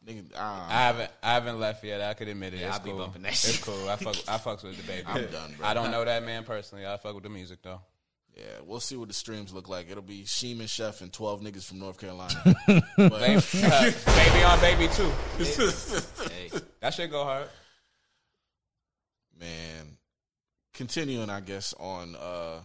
Nigga, 0.06 0.34
uh, 0.36 0.66
I 0.70 0.82
haven't 0.88 1.12
I 1.24 1.34
haven't 1.34 1.60
left 1.62 1.84
yet. 1.84 2.02
I 2.02 2.14
could 2.14 2.28
admit 2.28 2.54
it. 2.54 2.60
Yeah, 2.60 2.68
it's 2.68 2.78
I'll 2.78 2.84
be 2.84 2.90
cool. 2.92 3.00
bumping 3.00 3.22
that 3.24 3.32
It's 3.32 3.64
cool. 3.64 3.90
I 3.90 3.96
fuck 3.96 4.16
I 4.28 4.38
fucks 4.38 4.64
with 4.64 4.76
DaBaby. 4.86 5.04
I'm 5.08 5.26
done, 5.32 5.56
bro. 5.58 5.66
I 5.66 5.74
don't 5.74 5.92
know 5.92 6.04
that 6.04 6.24
man 6.24 6.44
personally. 6.44 6.86
I 6.86 6.98
fuck 6.98 7.16
with 7.16 7.24
the 7.24 7.30
music 7.30 7.60
though. 7.64 7.80
Yeah, 8.36 8.44
we'll 8.66 8.80
see 8.80 8.96
what 8.98 9.08
the 9.08 9.14
streams 9.14 9.54
look 9.54 9.70
like. 9.70 9.90
It'll 9.90 10.04
be 10.04 10.24
Sheem 10.24 10.60
and 10.60 10.70
Chef 10.70 11.02
and 11.02 11.12
twelve 11.14 11.42
niggas 11.42 11.64
from 11.66 11.80
North 11.80 11.98
Carolina. 12.00 12.34
Baby, 12.68 12.84
uh, 12.98 13.92
baby 14.06 14.44
on 14.44 14.60
baby 14.60 14.88
too. 14.94 15.12
Hey, 16.30 16.52
That 16.82 16.94
shit 16.94 17.10
go 17.12 17.24
hard. 17.24 17.48
man, 19.40 19.98
continuing, 20.74 21.30
I 21.30 21.40
guess 21.42 21.74
on. 21.80 22.16
uh 22.16 22.60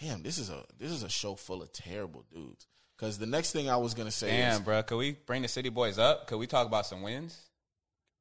Damn, 0.00 0.22
this 0.22 0.38
is 0.38 0.50
a 0.50 0.64
this 0.78 0.90
is 0.90 1.02
a 1.04 1.08
show 1.08 1.34
full 1.36 1.62
of 1.62 1.72
terrible 1.72 2.24
dudes. 2.32 2.66
Because 2.96 3.18
the 3.18 3.26
next 3.26 3.52
thing 3.52 3.68
I 3.70 3.76
was 3.76 3.94
gonna 3.94 4.10
say 4.10 4.26
is, 4.28 4.54
Damn, 4.56 4.62
bro. 4.64 4.82
Could 4.82 4.96
we 4.96 5.12
bring 5.12 5.42
the 5.42 5.48
city 5.48 5.68
boys 5.68 5.98
up? 5.98 6.26
Could 6.26 6.38
we 6.38 6.46
talk 6.46 6.66
about 6.66 6.86
some 6.86 7.02
wins? 7.02 7.38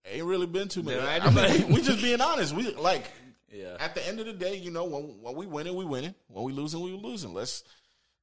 ain't 0.05 0.25
really 0.25 0.47
been 0.47 0.67
too 0.67 0.81
many. 0.83 0.97
Yeah, 0.97 1.19
I 1.23 1.27
I- 1.27 1.29
mean, 1.57 1.67
we, 1.69 1.75
we 1.75 1.81
just 1.81 2.01
being 2.01 2.21
honest. 2.21 2.53
We 2.53 2.73
like 2.75 3.05
yeah. 3.51 3.77
at 3.79 3.95
the 3.95 4.07
end 4.07 4.19
of 4.19 4.25
the 4.25 4.33
day, 4.33 4.55
you 4.55 4.71
know, 4.71 4.85
when 4.85 5.21
when 5.21 5.35
we 5.35 5.45
winning, 5.45 5.75
we 5.75 5.85
winning. 5.85 6.15
When 6.27 6.45
we 6.45 6.53
losing, 6.53 6.81
we 6.81 6.91
losing. 6.91 7.33
Let's 7.33 7.63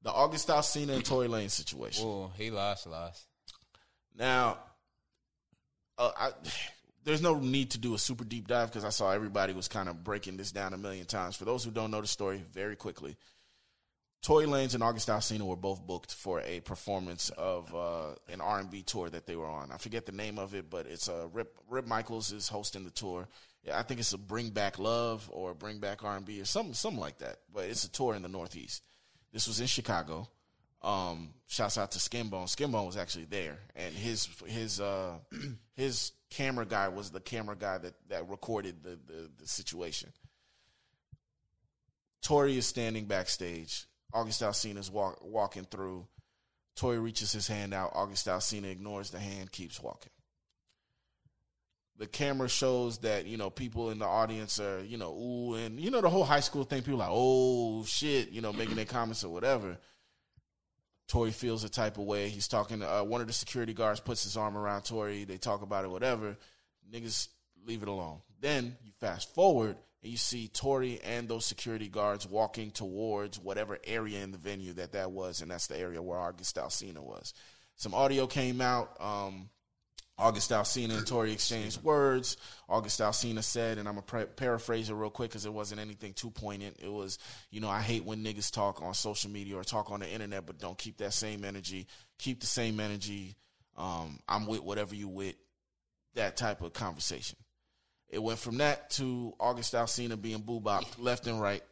the 0.02 0.10
August 0.10 0.48
Alsina 0.48 0.94
and 0.94 1.04
Tory 1.04 1.28
Lanez 1.28 1.50
situation. 1.50 2.06
Ooh, 2.06 2.30
he 2.36 2.50
lost, 2.50 2.86
lost. 2.86 3.26
Now, 4.16 4.58
uh, 5.96 6.10
I, 6.16 6.30
there's 7.04 7.22
no 7.22 7.38
need 7.38 7.72
to 7.72 7.78
do 7.78 7.94
a 7.94 7.98
super 7.98 8.24
deep 8.24 8.48
dive 8.48 8.68
because 8.68 8.84
I 8.84 8.90
saw 8.90 9.10
everybody 9.10 9.52
was 9.52 9.68
kind 9.68 9.88
of 9.88 10.04
breaking 10.04 10.36
this 10.36 10.52
down 10.52 10.74
a 10.74 10.78
million 10.78 11.06
times. 11.06 11.36
For 11.36 11.44
those 11.44 11.64
who 11.64 11.70
don't 11.70 11.90
know 11.90 12.00
the 12.00 12.06
story, 12.06 12.44
very 12.52 12.76
quickly, 12.76 13.16
Tory 14.22 14.46
Lanez 14.46 14.74
and 14.74 14.82
August 14.82 15.08
Alsina 15.08 15.42
were 15.42 15.56
both 15.56 15.86
booked 15.86 16.12
for 16.12 16.40
a 16.40 16.60
performance 16.60 17.30
of 17.30 17.72
uh, 17.74 18.14
an 18.28 18.40
R&B 18.40 18.82
tour 18.82 19.08
that 19.08 19.26
they 19.26 19.36
were 19.36 19.46
on. 19.46 19.70
I 19.72 19.78
forget 19.78 20.06
the 20.06 20.12
name 20.12 20.38
of 20.38 20.54
it, 20.54 20.68
but 20.68 20.86
it's 20.86 21.08
a 21.08 21.28
Rip 21.32 21.56
Rip 21.68 21.86
Michaels 21.86 22.32
is 22.32 22.48
hosting 22.48 22.84
the 22.84 22.90
tour. 22.90 23.28
Yeah, 23.64 23.78
I 23.78 23.82
think 23.82 24.00
it's 24.00 24.12
a 24.12 24.18
Bring 24.18 24.50
Back 24.50 24.78
Love 24.78 25.28
or 25.32 25.54
Bring 25.54 25.78
Back 25.78 26.04
R&B 26.04 26.40
or 26.40 26.44
something 26.44 26.74
something 26.74 27.00
like 27.00 27.18
that. 27.18 27.38
But 27.52 27.64
it's 27.64 27.84
a 27.84 27.90
tour 27.90 28.14
in 28.14 28.22
the 28.22 28.28
Northeast. 28.28 28.82
This 29.32 29.46
was 29.46 29.60
in 29.60 29.66
Chicago. 29.66 30.28
Um, 30.80 31.30
shouts 31.48 31.76
out 31.76 31.90
to 31.92 31.98
Skinbone. 31.98 32.44
Skinbone 32.44 32.86
was 32.86 32.96
actually 32.96 33.24
there, 33.24 33.58
and 33.74 33.92
his 33.92 34.28
his 34.46 34.80
uh, 34.80 35.14
his 35.74 36.12
camera 36.30 36.64
guy 36.64 36.88
was 36.88 37.10
the 37.10 37.20
camera 37.20 37.56
guy 37.56 37.78
that 37.78 37.94
that 38.08 38.28
recorded 38.28 38.84
the 38.84 38.90
the, 38.90 39.30
the 39.38 39.48
situation. 39.48 40.12
Tory 42.22 42.56
is 42.56 42.66
standing 42.66 43.06
backstage. 43.06 43.86
August 44.12 44.40
Alsina's 44.40 44.90
walk, 44.90 45.18
walking 45.22 45.64
through. 45.64 46.06
Tory 46.76 46.98
reaches 46.98 47.32
his 47.32 47.48
hand 47.48 47.74
out. 47.74 47.92
August 47.94 48.26
Alsina 48.26 48.70
ignores 48.70 49.10
the 49.10 49.18
hand, 49.18 49.50
keeps 49.50 49.82
walking. 49.82 50.12
The 51.98 52.06
camera 52.06 52.48
shows 52.48 52.98
that, 52.98 53.26
you 53.26 53.36
know, 53.36 53.50
people 53.50 53.90
in 53.90 53.98
the 53.98 54.06
audience 54.06 54.60
are, 54.60 54.82
you 54.84 54.96
know, 54.96 55.12
ooh, 55.12 55.54
and, 55.54 55.80
you 55.80 55.90
know, 55.90 56.00
the 56.00 56.08
whole 56.08 56.24
high 56.24 56.40
school 56.40 56.64
thing, 56.64 56.82
people 56.82 57.00
like, 57.00 57.08
oh, 57.10 57.84
shit, 57.84 58.30
you 58.30 58.40
know, 58.40 58.52
making 58.52 58.76
their 58.76 58.84
comments 58.96 59.24
or 59.24 59.32
whatever. 59.32 59.78
Tory 61.08 61.32
feels 61.32 61.64
a 61.64 61.68
type 61.68 61.98
of 61.98 62.04
way. 62.04 62.28
He's 62.28 62.48
talking 62.48 62.80
to 62.80 62.98
uh, 62.98 63.02
one 63.02 63.20
of 63.20 63.26
the 63.26 63.32
security 63.32 63.72
guards, 63.72 63.98
puts 63.98 64.24
his 64.24 64.36
arm 64.36 64.56
around 64.56 64.82
Tory. 64.82 65.24
They 65.24 65.38
talk 65.38 65.62
about 65.62 65.84
it, 65.84 65.90
whatever. 65.90 66.36
Niggas 66.92 67.28
leave 67.66 67.82
it 67.82 67.88
alone. 67.88 68.20
Then 68.40 68.76
you 68.84 68.92
fast 69.00 69.34
forward 69.34 69.76
and 70.02 70.12
you 70.12 70.18
see 70.18 70.48
Tory 70.48 71.00
and 71.02 71.28
those 71.28 71.44
security 71.44 71.88
guards 71.88 72.26
walking 72.26 72.70
towards 72.70 73.38
whatever 73.38 73.78
area 73.84 74.22
in 74.22 74.30
the 74.30 74.38
venue 74.38 74.72
that 74.74 74.92
that 74.92 75.10
was, 75.10 75.42
and 75.42 75.50
that's 75.50 75.66
the 75.66 75.78
area 75.78 76.00
where 76.00 76.18
August 76.18 76.56
Alsina 76.56 77.00
was. 77.00 77.34
Some 77.76 77.94
audio 77.94 78.26
came 78.26 78.60
out. 78.60 78.96
Um, 79.00 79.48
August 80.18 80.50
Alsina 80.50 80.96
and 80.98 81.06
Tory 81.06 81.32
exchanged 81.32 81.82
words. 81.84 82.36
August 82.68 82.98
Alsina 83.00 83.42
said, 83.42 83.78
and 83.78 83.88
I'm 83.88 83.94
going 83.94 84.04
to 84.06 84.26
paraphrase 84.34 84.90
it 84.90 84.94
real 84.94 85.10
quick 85.10 85.30
because 85.30 85.46
it 85.46 85.52
wasn't 85.52 85.80
anything 85.80 86.12
too 86.12 86.30
poignant. 86.30 86.76
It 86.80 86.92
was, 86.92 87.18
you 87.50 87.60
know, 87.60 87.68
I 87.68 87.80
hate 87.80 88.04
when 88.04 88.24
niggas 88.24 88.50
talk 88.52 88.82
on 88.82 88.94
social 88.94 89.30
media 89.30 89.56
or 89.56 89.62
talk 89.62 89.92
on 89.92 90.00
the 90.00 90.10
internet, 90.10 90.44
but 90.44 90.58
don't 90.58 90.76
keep 90.76 90.96
that 90.98 91.12
same 91.12 91.44
energy. 91.44 91.86
Keep 92.18 92.40
the 92.40 92.46
same 92.46 92.80
energy. 92.80 93.36
Um, 93.76 94.18
I'm 94.28 94.46
with 94.46 94.62
whatever 94.64 94.94
you 94.94 95.08
with. 95.08 95.36
That 96.14 96.36
type 96.36 96.62
of 96.62 96.72
conversation. 96.72 97.38
It 98.08 98.20
went 98.20 98.40
from 98.40 98.58
that 98.58 98.90
to 98.92 99.34
August 99.38 99.74
Alsina 99.74 100.20
being 100.20 100.40
boobopped 100.42 100.94
left 100.98 101.28
and 101.28 101.40
right. 101.40 101.62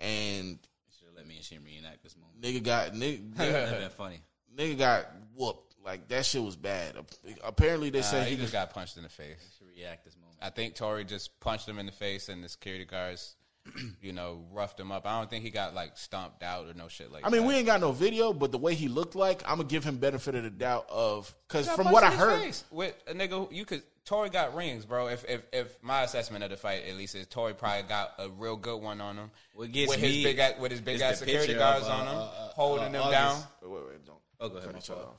And 0.00 0.58
Should 0.98 1.06
have 1.08 1.16
let 1.16 1.28
me 1.28 1.36
and 1.36 1.44
Shim 1.44 1.64
reenact 1.64 2.02
this 2.02 2.16
moment. 2.16 2.40
nigga 2.40 2.64
got 2.64 2.92
nigga, 2.94 3.34
That'd 3.36 3.78
been 3.80 3.90
funny. 3.90 4.20
nigga 4.56 4.78
got 4.78 5.06
whooped. 5.36 5.71
Like 5.84 6.08
that 6.08 6.24
shit 6.24 6.42
was 6.42 6.56
bad. 6.56 6.96
Apparently 7.42 7.90
they 7.90 8.00
Nah, 8.00 8.04
said 8.04 8.28
he 8.28 8.36
he 8.36 8.40
just 8.40 8.52
got 8.52 8.72
punched 8.72 8.96
in 8.96 9.02
the 9.02 9.08
face. 9.08 9.38
Should 9.58 9.68
react 9.76 10.04
this 10.04 10.16
moment. 10.16 10.38
I 10.40 10.50
think 10.50 10.74
Tory 10.74 11.04
just 11.04 11.38
punched 11.40 11.68
him 11.68 11.78
in 11.78 11.86
the 11.86 11.92
face, 11.92 12.28
and 12.28 12.42
the 12.42 12.48
security 12.48 12.84
guards, 12.84 13.34
you 14.00 14.12
know, 14.12 14.44
roughed 14.52 14.78
him 14.78 14.92
up. 14.92 15.06
I 15.06 15.18
don't 15.18 15.28
think 15.28 15.44
he 15.44 15.50
got 15.50 15.74
like 15.74 15.96
stomped 15.96 16.42
out 16.42 16.66
or 16.68 16.74
no 16.74 16.88
shit 16.88 17.10
like. 17.10 17.26
I 17.26 17.30
mean, 17.30 17.42
that. 17.42 17.48
we 17.48 17.54
ain't 17.54 17.66
got 17.66 17.80
no 17.80 17.92
video, 17.92 18.32
but 18.32 18.52
the 18.52 18.58
way 18.58 18.74
he 18.74 18.88
looked 18.88 19.14
like, 19.16 19.42
I'm 19.44 19.56
gonna 19.56 19.68
give 19.68 19.84
him 19.84 19.96
benefit 19.96 20.34
of 20.34 20.44
the 20.44 20.50
doubt 20.50 20.86
of 20.88 21.34
because 21.48 21.68
from 21.68 21.90
what 21.90 22.04
I 22.04 22.10
heard, 22.10 22.40
face 22.40 22.64
with 22.70 22.94
a 23.06 23.14
nigga, 23.14 23.52
you 23.52 23.64
could. 23.64 23.82
Tory 24.04 24.30
got 24.30 24.56
rings, 24.56 24.84
bro. 24.84 25.06
If 25.06 25.24
if 25.28 25.42
if 25.52 25.80
my 25.80 26.02
assessment 26.02 26.42
of 26.42 26.50
the 26.50 26.56
fight 26.56 26.82
at 26.88 26.96
least 26.96 27.14
is 27.14 27.24
Tory 27.28 27.54
probably 27.54 27.88
got 27.88 28.14
a 28.18 28.28
real 28.30 28.56
good 28.56 28.82
one 28.82 29.00
on 29.00 29.16
him. 29.16 29.30
What 29.54 29.70
gets 29.70 29.90
with 29.90 30.02
me 30.02 30.12
his 30.12 30.24
big 30.24 30.38
ass, 30.40 30.54
with 30.58 30.72
his 30.72 30.80
big 30.80 31.00
ass 31.00 31.20
security 31.20 31.54
guards 31.54 31.86
of, 31.86 31.92
uh, 31.92 31.94
on 31.94 32.06
him, 32.08 32.16
uh, 32.16 32.20
uh, 32.20 32.48
holding 32.52 32.86
uh, 32.86 32.90
them 32.90 33.02
August. 33.02 33.12
down. 33.12 33.44
wait, 33.62 33.70
wait, 33.70 33.82
wait, 33.90 34.04
don't. 34.06 34.18
Oh, 34.40 34.48
go 34.48 34.56
ahead. 34.56 34.70
finish 34.70 34.88
my 34.88 34.94
that 34.96 35.02
off. 35.02 35.14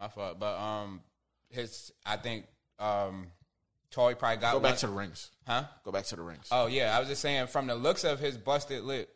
My 0.00 0.08
fault, 0.08 0.38
but 0.38 0.56
um, 0.58 1.00
his 1.50 1.92
I 2.04 2.16
think 2.16 2.46
um, 2.78 3.28
Tory 3.90 4.14
probably 4.14 4.36
got 4.38 4.52
Go 4.52 4.60
back 4.60 4.72
one- 4.72 4.78
to 4.78 4.86
the 4.88 4.92
rings. 4.92 5.30
huh? 5.46 5.64
Go 5.84 5.92
back 5.92 6.04
to 6.06 6.16
the 6.16 6.22
rings. 6.22 6.48
Oh 6.50 6.66
yeah, 6.66 6.94
I 6.96 7.00
was 7.00 7.08
just 7.08 7.22
saying 7.22 7.46
from 7.46 7.66
the 7.66 7.74
looks 7.74 8.04
of 8.04 8.18
his 8.20 8.36
busted 8.36 8.82
lip, 8.84 9.08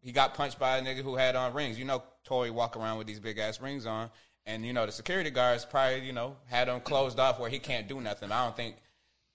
he 0.00 0.10
got 0.12 0.34
punched 0.34 0.58
by 0.58 0.78
a 0.78 0.82
nigga 0.82 1.02
who 1.02 1.14
had 1.16 1.36
on 1.36 1.54
rings. 1.54 1.78
You 1.78 1.84
know, 1.84 2.02
Tory 2.24 2.50
walk 2.50 2.76
around 2.76 2.98
with 2.98 3.06
these 3.06 3.20
big 3.20 3.38
ass 3.38 3.60
rings 3.60 3.86
on, 3.86 4.10
and 4.44 4.66
you 4.66 4.72
know 4.72 4.86
the 4.86 4.92
security 4.92 5.30
guards 5.30 5.64
probably 5.64 6.00
you 6.04 6.12
know 6.12 6.36
had 6.46 6.66
him 6.68 6.80
closed 6.80 7.20
off 7.20 7.38
where 7.38 7.50
he 7.50 7.58
can't 7.60 7.86
do 7.86 8.00
nothing. 8.00 8.32
I 8.32 8.44
don't 8.44 8.56
think 8.56 8.74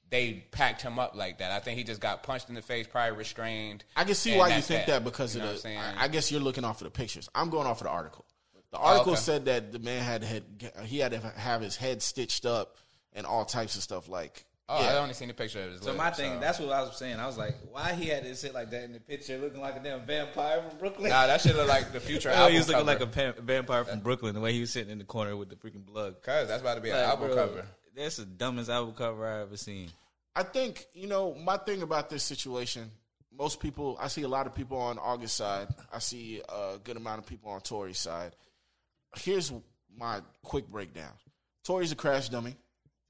they 0.09 0.45
packed 0.51 0.81
him 0.81 0.99
up 0.99 1.15
like 1.15 1.37
that. 1.39 1.51
I 1.51 1.59
think 1.59 1.77
he 1.77 1.83
just 1.85 2.01
got 2.01 2.23
punched 2.23 2.49
in 2.49 2.55
the 2.55 2.61
face, 2.61 2.87
probably 2.87 3.17
restrained. 3.17 3.83
I 3.95 4.03
can 4.05 4.15
see 4.15 4.37
why 4.37 4.55
you 4.55 4.61
think 4.61 4.85
that, 4.87 5.03
because 5.03 5.33
You 5.35 5.41
of 5.41 5.47
the. 5.47 5.53
what 5.53 5.55
I'm 5.55 5.61
saying? 5.61 5.79
I, 5.79 6.03
I 6.05 6.07
guess 6.09 6.29
you're 6.31 6.41
looking 6.41 6.63
off 6.65 6.81
of 6.81 6.85
the 6.85 6.91
pictures. 6.91 7.29
I'm 7.35 7.49
going 7.49 7.67
off 7.67 7.79
of 7.81 7.85
the 7.87 7.91
article. 7.91 8.25
The 8.71 8.77
oh, 8.77 8.81
article 8.81 9.13
okay. 9.13 9.21
said 9.21 9.45
that 9.45 9.71
the 9.71 9.79
man 9.79 10.03
had 10.03 10.23
had 10.23 10.43
he 10.85 10.99
had 10.99 11.11
to 11.11 11.19
have 11.19 11.61
his 11.61 11.75
head 11.75 12.01
stitched 12.01 12.45
up 12.45 12.77
and 13.13 13.25
all 13.25 13.45
types 13.45 13.75
of 13.77 13.81
stuff. 13.81 14.09
Like, 14.09 14.45
oh, 14.67 14.81
yeah. 14.81 14.95
I 14.95 14.97
only 14.97 15.13
seen 15.13 15.29
the 15.29 15.33
picture 15.33 15.63
of 15.63 15.71
his. 15.71 15.81
So 15.81 15.87
lip, 15.87 15.97
my 15.97 16.11
thing, 16.11 16.33
so- 16.33 16.39
that's 16.39 16.59
what 16.59 16.69
I 16.71 16.81
was 16.81 16.97
saying. 16.97 17.19
I 17.19 17.25
was 17.25 17.37
like, 17.37 17.55
why 17.71 17.93
he 17.93 18.07
had 18.07 18.23
to 18.23 18.35
sit 18.35 18.53
like 18.53 18.69
that 18.71 18.83
in 18.83 18.91
the 18.91 18.99
picture, 18.99 19.37
looking 19.37 19.61
like 19.61 19.77
a 19.77 19.79
damn 19.79 20.05
vampire 20.05 20.61
from 20.67 20.77
Brooklyn? 20.77 21.09
Nah, 21.09 21.27
that 21.27 21.41
shit 21.41 21.55
look 21.55 21.69
like 21.69 21.93
the 21.93 21.99
future 21.99 22.29
Oh, 22.29 22.33
album 22.33 22.51
he 22.51 22.57
was 22.57 22.67
looking 22.67 22.85
cover. 22.85 23.05
like 23.05 23.33
a 23.33 23.33
pa- 23.33 23.41
vampire 23.41 23.85
from 23.85 24.01
Brooklyn. 24.01 24.35
The 24.35 24.41
way 24.41 24.53
he 24.53 24.59
was 24.59 24.71
sitting 24.71 24.91
in 24.91 24.97
the 24.97 25.05
corner 25.05 25.35
with 25.37 25.49
the 25.49 25.55
freaking 25.55 25.85
blood. 25.85 26.15
Cause 26.21 26.47
that's 26.47 26.61
about 26.61 26.75
to 26.75 26.81
be 26.81 26.89
an 26.89 26.97
album 26.97 27.27
bro, 27.27 27.35
cover. 27.35 27.65
That's 27.95 28.17
the 28.17 28.25
dumbest 28.25 28.69
album 28.69 28.93
cover 28.95 29.25
I 29.25 29.41
ever 29.41 29.57
seen. 29.57 29.89
I 30.35 30.43
think 30.43 30.85
you 30.93 31.07
know 31.07 31.33
my 31.33 31.57
thing 31.57 31.81
about 31.81 32.09
this 32.09 32.23
situation. 32.23 32.91
Most 33.35 33.59
people, 33.59 33.97
I 34.01 34.07
see 34.07 34.23
a 34.23 34.27
lot 34.27 34.47
of 34.47 34.55
people 34.55 34.77
on 34.77 34.97
August 34.97 35.35
side. 35.35 35.67
I 35.93 35.99
see 35.99 36.41
a 36.49 36.77
good 36.83 36.97
amount 36.97 37.19
of 37.19 37.27
people 37.27 37.51
on 37.51 37.61
Tory 37.61 37.93
side. 37.93 38.35
Here's 39.15 39.51
my 39.97 40.21
quick 40.43 40.67
breakdown. 40.67 41.11
Tory's 41.63 41.91
a 41.91 41.95
crash 41.95 42.29
dummy. 42.29 42.55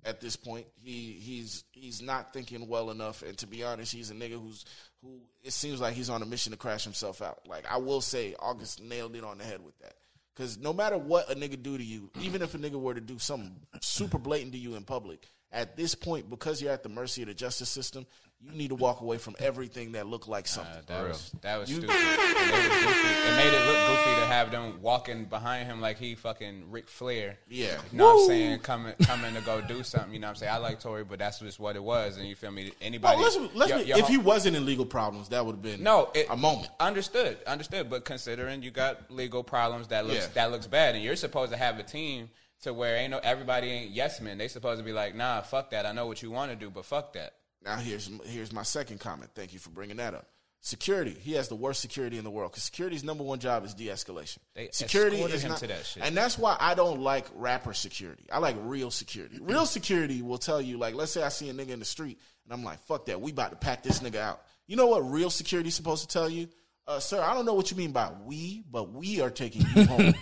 At 0.06 0.22
this 0.22 0.36
point, 0.38 0.68
he 0.82 1.18
he's 1.20 1.66
he's 1.72 2.02
not 2.02 2.32
thinking 2.32 2.68
well 2.70 2.92
enough, 2.92 3.24
and 3.24 3.38
to 3.40 3.48
be 3.48 3.64
honest, 3.64 3.92
he's 3.92 4.10
a 4.10 4.14
nigga 4.14 4.42
who's 4.42 4.64
who. 5.02 5.20
It 5.44 5.52
seems 5.52 5.82
like 5.82 5.96
he's 5.96 6.10
on 6.10 6.22
a 6.22 6.26
mission 6.26 6.52
to 6.52 6.58
crash 6.58 6.84
himself 6.84 7.22
out. 7.22 7.40
Like 7.46 7.66
I 7.70 7.78
will 7.78 8.00
say, 8.00 8.34
August 8.40 8.82
nailed 8.82 9.16
it 9.16 9.24
on 9.24 9.40
the 9.40 9.44
head 9.44 9.64
with 9.66 9.78
that. 9.80 9.96
Because 10.34 10.58
no 10.58 10.72
matter 10.72 10.98
what 10.98 11.32
a 11.32 11.36
nigga 11.36 11.62
do 11.62 11.78
to 11.78 11.84
you, 11.84 12.12
even 12.22 12.42
if 12.42 12.54
a 12.54 12.60
nigga 12.60 12.80
were 12.80 12.94
to 12.94 13.02
do 13.02 13.18
something 13.18 13.56
super 13.82 14.20
blatant 14.20 14.54
to 14.54 14.60
you 14.60 14.76
in 14.76 14.84
public, 14.84 15.28
at 15.52 15.76
this 15.78 15.96
point, 15.96 16.30
because 16.30 16.62
you're 16.62 16.72
at 16.74 16.84
the 16.84 16.90
mercy 16.90 17.22
of 17.22 17.28
the 17.30 17.34
justice 17.34 17.70
system, 17.70 18.06
you 18.40 18.52
need 18.52 18.68
to 18.68 18.76
walk 18.76 19.02
away 19.02 19.18
from 19.18 19.36
everything 19.40 19.94
that 19.94 20.06
looked 20.06 20.28
like 20.28 20.48
something. 20.48 20.72
Uh, 20.72 20.82
that 20.86 21.08
was 21.10 21.32
that 21.42 21.60
was 21.60 21.70
You- 21.72 21.78
stupid. 21.78 21.96
And 21.96 22.54
it, 22.54 22.70
goofy. 22.70 23.08
it 23.10 23.36
made 23.36 23.52
it 23.54 23.66
look 23.66 23.88
goofy 23.88 24.16
to 24.22 24.26
have 24.28 24.52
them 24.52 24.80
walking 24.82 25.26
behind 25.26 25.66
him 25.68 25.82
like 25.82 25.98
he 25.98 26.14
fucking 26.14 26.70
Ric 26.70 26.88
Flair. 26.88 27.40
Yeah. 27.50 27.80
you 27.92 27.98
know 27.98 28.14
what 28.14 28.22
I'm 28.22 28.28
saying? 28.28 28.60
Coming 28.60 28.94
coming 29.02 29.34
to 29.34 29.42
go 29.42 29.62
do 29.62 29.82
something. 29.82 30.14
You 30.14 30.20
know 30.20 30.28
what 30.28 30.32
I'm 30.32 30.36
saying? 30.36 30.54
I 30.54 30.58
like 30.58 30.80
Tory, 30.80 31.04
but 31.04 31.18
that's 31.18 31.40
just 31.40 31.60
what 31.60 31.76
it 31.76 31.84
was. 31.84 32.18
And 32.18 32.28
you 32.28 32.36
feel 32.36 32.52
me? 32.52 32.72
Anybody? 32.80 33.18
Well, 33.20 33.24
let's, 33.42 33.56
let's 33.56 33.72
your- 33.72 33.82
your 33.82 33.98
if 33.98 34.08
he 34.08 34.18
wasn't 34.20 34.56
in 34.56 34.66
legal 34.68 34.86
problems, 34.86 35.30
that 35.30 35.44
would 35.44 35.54
have 35.56 35.62
been 35.64 35.82
no 35.82 36.12
it, 36.14 36.28
a 36.30 36.38
moment. 36.38 36.70
Understood, 36.80 37.40
understood. 37.48 37.90
But 37.90 38.06
considering 38.06 38.62
you 38.62 38.70
got 38.70 39.10
legal 39.10 39.44
problems, 39.44 39.88
that 39.88 40.06
looks 40.06 40.26
Yeah. 40.28 40.34
that 40.36 40.52
looks 40.52 40.68
bad, 40.68 40.94
and 40.94 41.04
you're 41.04 41.16
supposed 41.16 41.52
to 41.54 41.58
have 41.58 41.80
a 41.80 41.84
team 41.84 42.30
to 42.62 42.74
where 42.74 42.98
ain't 42.98 43.12
no 43.12 43.20
everybody 43.20 43.70
ain't 43.70 43.92
yes 43.92 44.22
men. 44.22 44.38
They 44.38 44.48
supposed 44.48 44.80
to 44.80 44.86
be 44.86 44.94
like, 44.94 45.16
nah, 45.16 45.42
fuck 45.42 45.72
that. 45.72 45.86
I 45.86 45.92
know 45.92 46.08
what 46.08 46.22
you 46.22 46.32
want 46.32 46.52
to 46.52 46.58
do, 46.58 46.70
but 46.70 46.86
fuck 46.86 47.14
that. 47.14 47.34
Now 47.64 47.78
here's 47.78 48.10
here's 48.26 48.54
my 48.54 48.64
second 48.64 49.00
comment. 49.00 49.32
Thank 49.36 49.54
you 49.54 49.60
for 49.60 49.70
bringing 49.70 49.98
that 49.98 50.14
up. 50.14 50.28
Security. 50.60 51.16
He 51.22 51.34
has 51.34 51.48
the 51.48 51.56
worst 51.56 51.82
security 51.82 52.18
in 52.18 52.24
the 52.24 52.32
world 52.32 52.52
because 52.52 52.64
security's 52.64 53.04
number 53.04 53.24
one 53.24 53.40
job 53.40 53.64
is 53.64 53.74
de-escalation. 53.76 54.40
They 54.56 54.70
security 54.72 55.18
is 55.22 55.46
not, 55.46 55.60
that 55.60 55.86
shit. 55.86 56.04
and 56.04 56.18
that's 56.18 56.38
why 56.38 56.58
I 56.60 56.74
don't 56.74 57.00
like 57.00 57.26
rapper 57.36 57.74
security. 57.74 58.26
I 58.32 58.40
like 58.40 58.56
real 58.62 58.90
security. 58.90 59.38
Real 59.42 59.66
security 59.66 60.22
will 60.24 60.40
tell 60.40 60.60
you, 60.60 60.78
like, 60.78 60.96
let's 60.96 61.12
say 61.12 61.22
I 61.22 61.30
see 61.30 61.50
a 61.50 61.54
nigga 61.54 61.70
in 61.70 61.80
the 61.80 61.86
street 61.86 62.20
and 62.44 62.54
I'm 62.54 62.64
like, 62.64 62.80
fuck 62.80 63.06
that, 63.06 63.22
we 63.22 63.32
about 63.32 63.52
to 63.52 63.56
pack 63.56 63.84
this 63.84 64.00
nigga 64.00 64.18
out. 64.18 64.42
You 64.66 64.76
know 64.76 64.88
what 64.88 65.10
real 65.10 65.30
security 65.30 65.70
is 65.70 65.76
supposed 65.76 66.02
to 66.02 66.08
tell 66.08 66.30
you? 66.30 66.48
Uh, 66.88 67.00
sir, 67.00 67.22
I 67.22 67.34
don't 67.34 67.46
know 67.46 67.54
what 67.54 67.70
you 67.70 67.76
mean 67.76 67.92
by 67.92 68.12
we, 68.26 68.64
but 68.72 68.94
we 68.94 69.20
are 69.20 69.30
taking 69.30 69.66
you 69.76 69.86
home. 69.86 70.14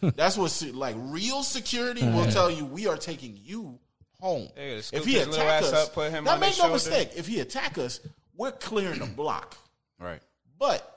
That's 0.16 0.38
what 0.38 0.62
like 0.72 0.96
real 0.98 1.42
security 1.42 2.02
will 2.06 2.26
tell 2.26 2.50
you. 2.50 2.64
We 2.64 2.86
are 2.86 2.96
taking 2.96 3.38
you 3.42 3.78
home. 4.18 4.48
Yeah, 4.56 4.80
if 4.92 5.04
he 5.04 5.18
attack 5.18 5.64
us, 5.64 5.72
up, 5.74 5.92
put 5.92 6.10
him 6.10 6.24
now 6.24 6.34
on 6.34 6.40
make 6.40 6.52
no 6.52 6.64
shoulder. 6.64 6.72
mistake. 6.72 7.10
If 7.16 7.26
he 7.26 7.40
attack 7.40 7.76
us, 7.76 8.00
we're 8.34 8.52
clearing 8.52 9.00
the 9.00 9.06
block. 9.06 9.58
Right. 10.00 10.22
But 10.58 10.90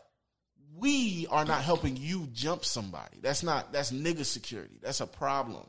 we 0.78 1.28
are 1.30 1.44
not 1.44 1.64
helping 1.64 1.98
you 1.98 2.28
jump 2.32 2.64
somebody. 2.64 3.18
That's 3.22 3.44
not 3.44 3.74
that's 3.74 3.91
nigga 3.91 4.24
security. 4.24 4.80
That's 4.82 5.02
a 5.02 5.08
problem. 5.08 5.68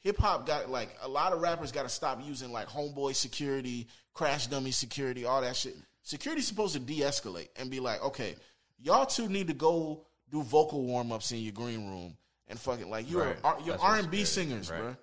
Hip 0.00 0.18
hop 0.18 0.44
got 0.44 0.70
like 0.70 0.90
a 1.02 1.08
lot 1.08 1.32
of 1.32 1.40
rappers 1.40 1.70
got 1.70 1.84
to 1.84 1.88
stop 1.88 2.20
using 2.24 2.50
like 2.50 2.68
homeboy 2.68 3.14
security, 3.14 3.86
crash 4.12 4.48
dummy 4.48 4.72
security, 4.72 5.24
all 5.24 5.40
that 5.42 5.54
shit. 5.54 5.76
Security's 6.02 6.46
supposed 6.46 6.72
to 6.72 6.80
de-escalate 6.80 7.48
and 7.56 7.70
be 7.70 7.80
like, 7.80 8.02
okay, 8.02 8.34
y'all 8.80 9.06
two 9.06 9.28
need 9.28 9.48
to 9.48 9.54
go 9.54 10.04
do 10.30 10.42
vocal 10.42 10.82
warm 10.82 11.12
ups 11.12 11.32
in 11.32 11.38
your 11.38 11.52
green 11.52 11.88
room 11.88 12.16
and 12.48 12.58
fucking 12.58 12.88
like 12.90 13.10
you're 13.10 13.24
Right. 13.24 13.36
a, 13.44 13.62
you're 13.64 13.78
R 13.78 13.96
and 13.96 14.10
B 14.10 14.24
singers, 14.24 14.70
Right. 14.70 14.80
bro. 14.80 14.96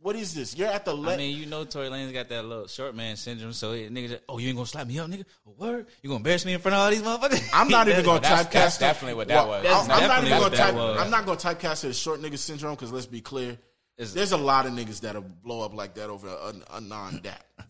What 0.00 0.14
is 0.14 0.32
this? 0.32 0.54
You're 0.56 0.68
at 0.68 0.84
the 0.84 0.94
le- 0.94 1.14
I 1.14 1.16
mean, 1.16 1.36
you 1.36 1.46
know, 1.46 1.64
Tory 1.64 1.88
Lanez 1.88 2.12
got 2.12 2.28
that 2.28 2.44
little 2.44 2.68
short 2.68 2.94
man 2.94 3.16
syndrome. 3.16 3.52
So 3.52 3.72
he, 3.72 3.88
nigga, 3.88 4.10
just, 4.10 4.22
oh, 4.28 4.38
you 4.38 4.46
ain't 4.48 4.56
gonna 4.56 4.66
slap 4.68 4.86
me 4.86 4.96
up, 5.00 5.10
nigga? 5.10 5.24
A 5.44 5.50
word? 5.50 5.86
You 6.02 6.08
gonna 6.08 6.18
embarrass 6.18 6.44
me 6.44 6.52
in 6.52 6.60
front 6.60 6.76
of 6.76 6.80
all 6.82 6.90
these 6.90 7.02
motherfuckers? 7.02 7.50
I'm 7.52 7.66
not 7.68 7.88
even 7.88 8.04
going 8.04 8.18
to 8.22 8.28
That's- 8.28 8.46
typecast. 8.46 8.52
that's 8.52 8.76
him. 8.76 8.80
definitely 8.80 9.14
what 9.14 9.26
that 9.28 9.48
was. 9.48 9.64
I'm- 9.64 9.64
That's 9.64 9.82
I'm, 9.82 9.88
not 9.88 9.98
even 9.98 10.08
definitely 10.08 10.30
going 10.30 10.42
what 10.42 10.50
to 10.52 10.56
that 10.58 10.66
type. 10.66 10.74
was. 10.76 11.00
I'm 11.00 11.10
not 11.10 11.26
going 11.26 11.38
to 11.38 11.46
typecast 11.48 11.84
it 11.84 11.88
as 11.88 11.98
short 11.98 12.20
nigga 12.22 12.38
syndrome 12.38 12.76
because 12.76 12.92
let's 12.92 13.06
be 13.06 13.20
clear. 13.20 13.50
It's- 13.96 14.12
There's 14.12 14.30
a 14.30 14.36
lot 14.36 14.66
of 14.66 14.72
niggas 14.72 15.00
that'll 15.00 15.22
blow 15.22 15.62
up 15.62 15.74
like 15.74 15.94
that 15.94 16.10
over 16.10 16.28
a, 16.28 16.54
a 16.76 16.80
non 16.80 17.18
dap. 17.20 17.44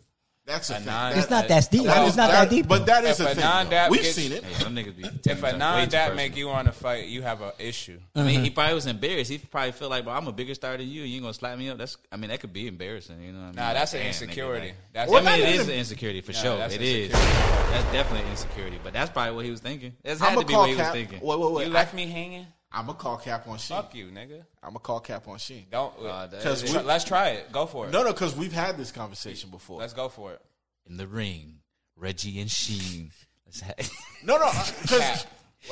That's 0.49 0.71
a, 0.71 0.75
A 0.75 0.77
thing. 0.79 0.87
non- 0.87 1.13
It's 1.19 1.29
not 1.31 1.47
that 1.49 1.71
deep. 1.71 1.85
That 1.85 2.07
it's 2.09 2.17
not 2.17 2.31
that, 2.31 2.49
deep. 2.49 2.67
But 2.67 2.87
that 2.87 3.05
is 3.05 3.21
If 3.21 3.27
a 3.27 3.31
a 3.31 3.35
thing. 3.35 3.45
non-dap. 3.45 3.91
We've 3.91 4.01
gets- 4.03 4.15
seen 4.17 4.33
it. 4.33 4.43
Hey, 4.43 4.55
some 4.65 4.75
niggas 4.75 4.97
be 4.97 5.31
If 5.31 5.43
a 5.43 5.57
non 5.59 5.77
way 5.77 5.85
too 5.85 5.91
that 5.91 6.05
personal. 6.09 6.15
make 6.17 6.37
you 6.37 6.49
want 6.49 6.67
to 6.67 6.73
fight, 6.73 7.07
you 7.07 7.21
have 7.23 7.43
an 7.43 7.53
issue. 7.59 8.01
I 8.17 8.23
mean, 8.23 8.29
he 8.31 8.37
uh-huh. 8.47 8.51
probably 8.55 8.75
was 8.75 8.87
embarrassed. 8.87 9.31
He 9.31 9.37
probably 9.39 9.73
felt 9.73 9.91
like, 9.91 10.05
bro, 10.05 10.15
I'm 10.15 10.27
a 10.27 10.33
bigger 10.33 10.55
star 10.55 10.77
than 10.79 10.89
you. 10.89 11.03
You 11.03 11.15
ain't 11.17 11.23
gonna 11.23 11.35
slap 11.35 11.59
me 11.59 11.69
up. 11.69 11.77
That's, 11.79 11.99
I 12.11 12.17
mean, 12.17 12.31
that 12.31 12.41
could 12.41 12.53
be 12.55 12.67
embarrassing. 12.67 13.21
You 13.23 13.33
know 13.33 13.39
what 13.41 13.45
I 13.45 13.47
mean? 13.49 13.57
Nah, 13.57 13.73
that's 13.75 13.93
Like, 13.93 14.01
an 14.01 14.07
damn, 14.07 14.15
nigga, 14.15 14.23
insecurity. 14.23 14.67
like- 14.69 14.77
That's 14.95 15.11
Well, 15.11 15.19
I 15.19 15.31
mean, 15.33 15.41
not 15.41 15.49
it 15.49 15.55
even- 15.55 15.61
is 15.61 15.69
an 15.69 15.75
insecurity 15.75 16.21
for 16.23 16.33
Nah, 16.33 16.39
sure. 16.39 16.61
It 16.71 16.81
is. 16.83 17.13
That's 17.13 17.93
definitely 17.93 18.25
an 18.25 18.31
insecurity. 18.31 18.81
But 18.83 18.93
that's 18.95 19.11
probably 19.11 19.35
what 19.37 19.45
he 19.45 19.51
was 19.51 19.61
thinking. 19.61 19.93
That's 20.03 20.21
I'm 20.23 20.29
had 20.29 20.35
gonna 20.37 20.47
be 20.47 20.55
what 20.55 20.71
he 20.71 20.75
was 20.77 20.89
thinking. 20.89 21.21
Wait, 21.21 21.39
wait, 21.39 21.53
wait. 21.53 21.67
You 21.67 21.73
left 21.73 21.93
me 21.95 22.07
hanging. 22.07 22.47
I'm 22.71 22.87
gonna 22.87 22.99
call 22.99 23.17
Cap 23.17 23.47
on 23.49 23.59
Sheen. 23.59 23.77
Fuck 23.77 23.95
you, 23.95 24.07
nigga. 24.07 24.45
I'm 24.63 24.71
gonna 24.71 24.79
call 24.81 25.01
Cap 25.01 25.27
on 25.29 25.39
Sheen. 25.39 25.67
Don't. 25.71 25.95
Uh, 25.99 26.27
that- 26.27 26.31
Because 26.39 26.63
Try- 26.71 26.81
we- 26.83 26.87
let's 26.87 27.05
try 27.05 27.29
it. 27.31 27.51
Go 27.51 27.67
for 27.67 27.87
it. 27.87 27.93
No, 27.93 28.03
no, 28.05 28.13
because 28.13 28.35
we've 28.37 28.53
had 28.53 28.77
this 28.77 28.93
conversation 28.93 29.51
before. 29.51 29.79
Let's 29.81 29.95
go 29.95 30.09
for 30.09 30.33
it. 30.35 30.43
In 30.87 30.97
the 30.99 31.07
ring, 31.07 31.61
Reggie 31.97 32.41
and 32.41 32.51
Sheen. 32.51 33.11
Let's 33.47 33.63
No, 34.23 34.37
no, 34.39 34.51
because 34.83 35.01
Cap. 35.01 35.27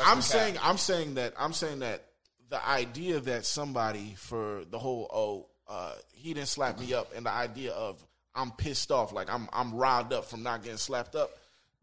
I'm 0.04 0.16
the 0.18 0.22
saying 0.22 0.54
cap? 0.54 0.62
I'm 0.66 0.78
saying 0.78 1.14
that 1.14 1.34
I'm 1.38 1.52
saying 1.52 1.80
that 1.80 2.04
the 2.48 2.66
idea 2.66 3.20
that 3.20 3.44
somebody 3.44 4.14
for 4.16 4.64
the 4.70 4.78
whole 4.78 5.08
oh 5.12 5.46
uh, 5.68 5.94
he 6.14 6.32
didn't 6.32 6.48
slap 6.48 6.78
me 6.80 6.94
up 6.94 7.12
and 7.14 7.26
the 7.26 7.30
idea 7.30 7.72
of 7.72 8.02
I'm 8.34 8.50
pissed 8.52 8.90
off 8.90 9.12
like 9.12 9.30
I'm 9.32 9.48
I'm 9.52 9.74
riled 9.74 10.12
up 10.12 10.24
from 10.26 10.42
not 10.42 10.62
getting 10.62 10.78
slapped 10.78 11.14
up. 11.14 11.30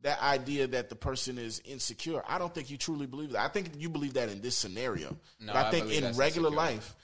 That 0.03 0.21
idea 0.21 0.67
that 0.67 0.89
the 0.89 0.95
person 0.95 1.37
is 1.37 1.61
insecure, 1.65 2.21
I 2.27 2.37
don't 2.37 2.53
think 2.53 2.69
you 2.69 2.77
truly 2.77 3.07
believe 3.07 3.31
that. 3.31 3.41
I 3.41 3.47
think 3.47 3.71
you 3.77 3.89
believe 3.89 4.13
that 4.13 4.29
in 4.29 4.41
this 4.41 4.55
scenario. 4.55 5.17
No, 5.39 5.53
but 5.53 5.65
I 5.65 5.67
I 5.67 5.71
think 5.71 5.85
in 5.91 6.03
regular 6.15 6.49
insecurity. 6.49 6.55
life, 6.55 6.95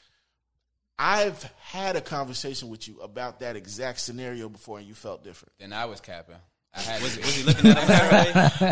I've 0.98 1.42
had 1.60 1.96
a 1.96 2.02
conversation 2.02 2.70
with 2.70 2.88
you 2.88 3.00
about 3.00 3.40
that 3.40 3.56
exact 3.56 4.00
scenario 4.00 4.50
before, 4.50 4.80
and 4.80 4.88
you 4.88 4.94
felt 4.94 5.24
different. 5.24 5.54
Then 5.60 5.72
I 5.74 5.86
was 5.86 6.02
capping. 6.02 6.36
I 6.74 6.82
had 6.82 7.02
was, 7.02 7.18
was 7.18 7.36
he 7.36 7.44
looking 7.44 7.72
at 7.72 7.78
him 7.80 7.88
that 7.88 8.12
way? 8.12 8.68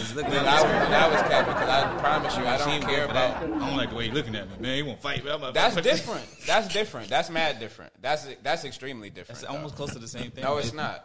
was 0.00 0.14
looking 0.16 0.30
Then 0.32 0.44
at 0.44 0.48
I, 0.48 0.66
him 0.66 0.80
was, 0.80 0.90
I 0.90 1.08
was 1.12 1.20
capping 1.30 1.52
because 1.54 1.68
I 1.68 1.98
promise 2.00 2.36
you, 2.36 2.44
I 2.46 2.56
don't 2.58 2.82
care 2.82 3.04
for 3.04 3.10
about. 3.10 3.36
I 3.42 3.46
don't 3.46 3.76
like 3.76 3.90
the 3.90 3.96
way 3.96 4.06
you 4.06 4.12
looking 4.12 4.34
at 4.34 4.48
me, 4.50 4.56
man. 4.58 4.76
He 4.76 4.82
won't 4.82 5.00
fight. 5.00 5.22
me. 5.24 5.30
I'm 5.30 5.42
a- 5.42 5.52
That's 5.52 5.76
different. 5.76 6.24
That's 6.46 6.68
different. 6.72 7.08
That's 7.08 7.30
mad 7.30 7.60
different. 7.60 7.92
That's 8.00 8.26
that's 8.42 8.64
extremely 8.64 9.10
different. 9.10 9.40
That's 9.40 9.50
almost 9.52 9.76
close 9.76 9.92
to 9.92 9.98
the 9.98 10.08
same 10.08 10.30
thing. 10.30 10.44
No, 10.44 10.56
it's 10.56 10.72
not. 10.72 11.04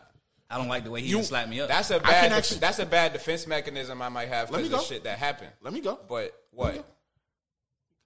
I 0.50 0.58
don't 0.58 0.68
like 0.68 0.84
the 0.84 0.92
way 0.92 1.02
he 1.02 1.08
You- 1.08 1.18
didn't 1.18 1.50
me 1.50 1.60
up. 1.62 1.68
That's 1.70 1.90
a 1.90 2.00
bad. 2.00 2.30
def- 2.30 2.38
actually- 2.38 2.60
that's 2.60 2.80
a 2.80 2.86
bad 2.86 3.14
defense 3.14 3.48
mechanism 3.48 4.02
I 4.02 4.10
might 4.10 4.28
have 4.28 4.52
Let 4.52 4.62
me 4.62 4.70
because 4.70 4.84
of 4.84 4.90
go. 4.90 4.96
shit 4.96 5.04
that 5.06 5.18
happened. 5.18 5.52
Let 5.62 5.74
me 5.74 5.82
go. 5.82 6.00
But 6.08 6.34
what? 6.52 6.88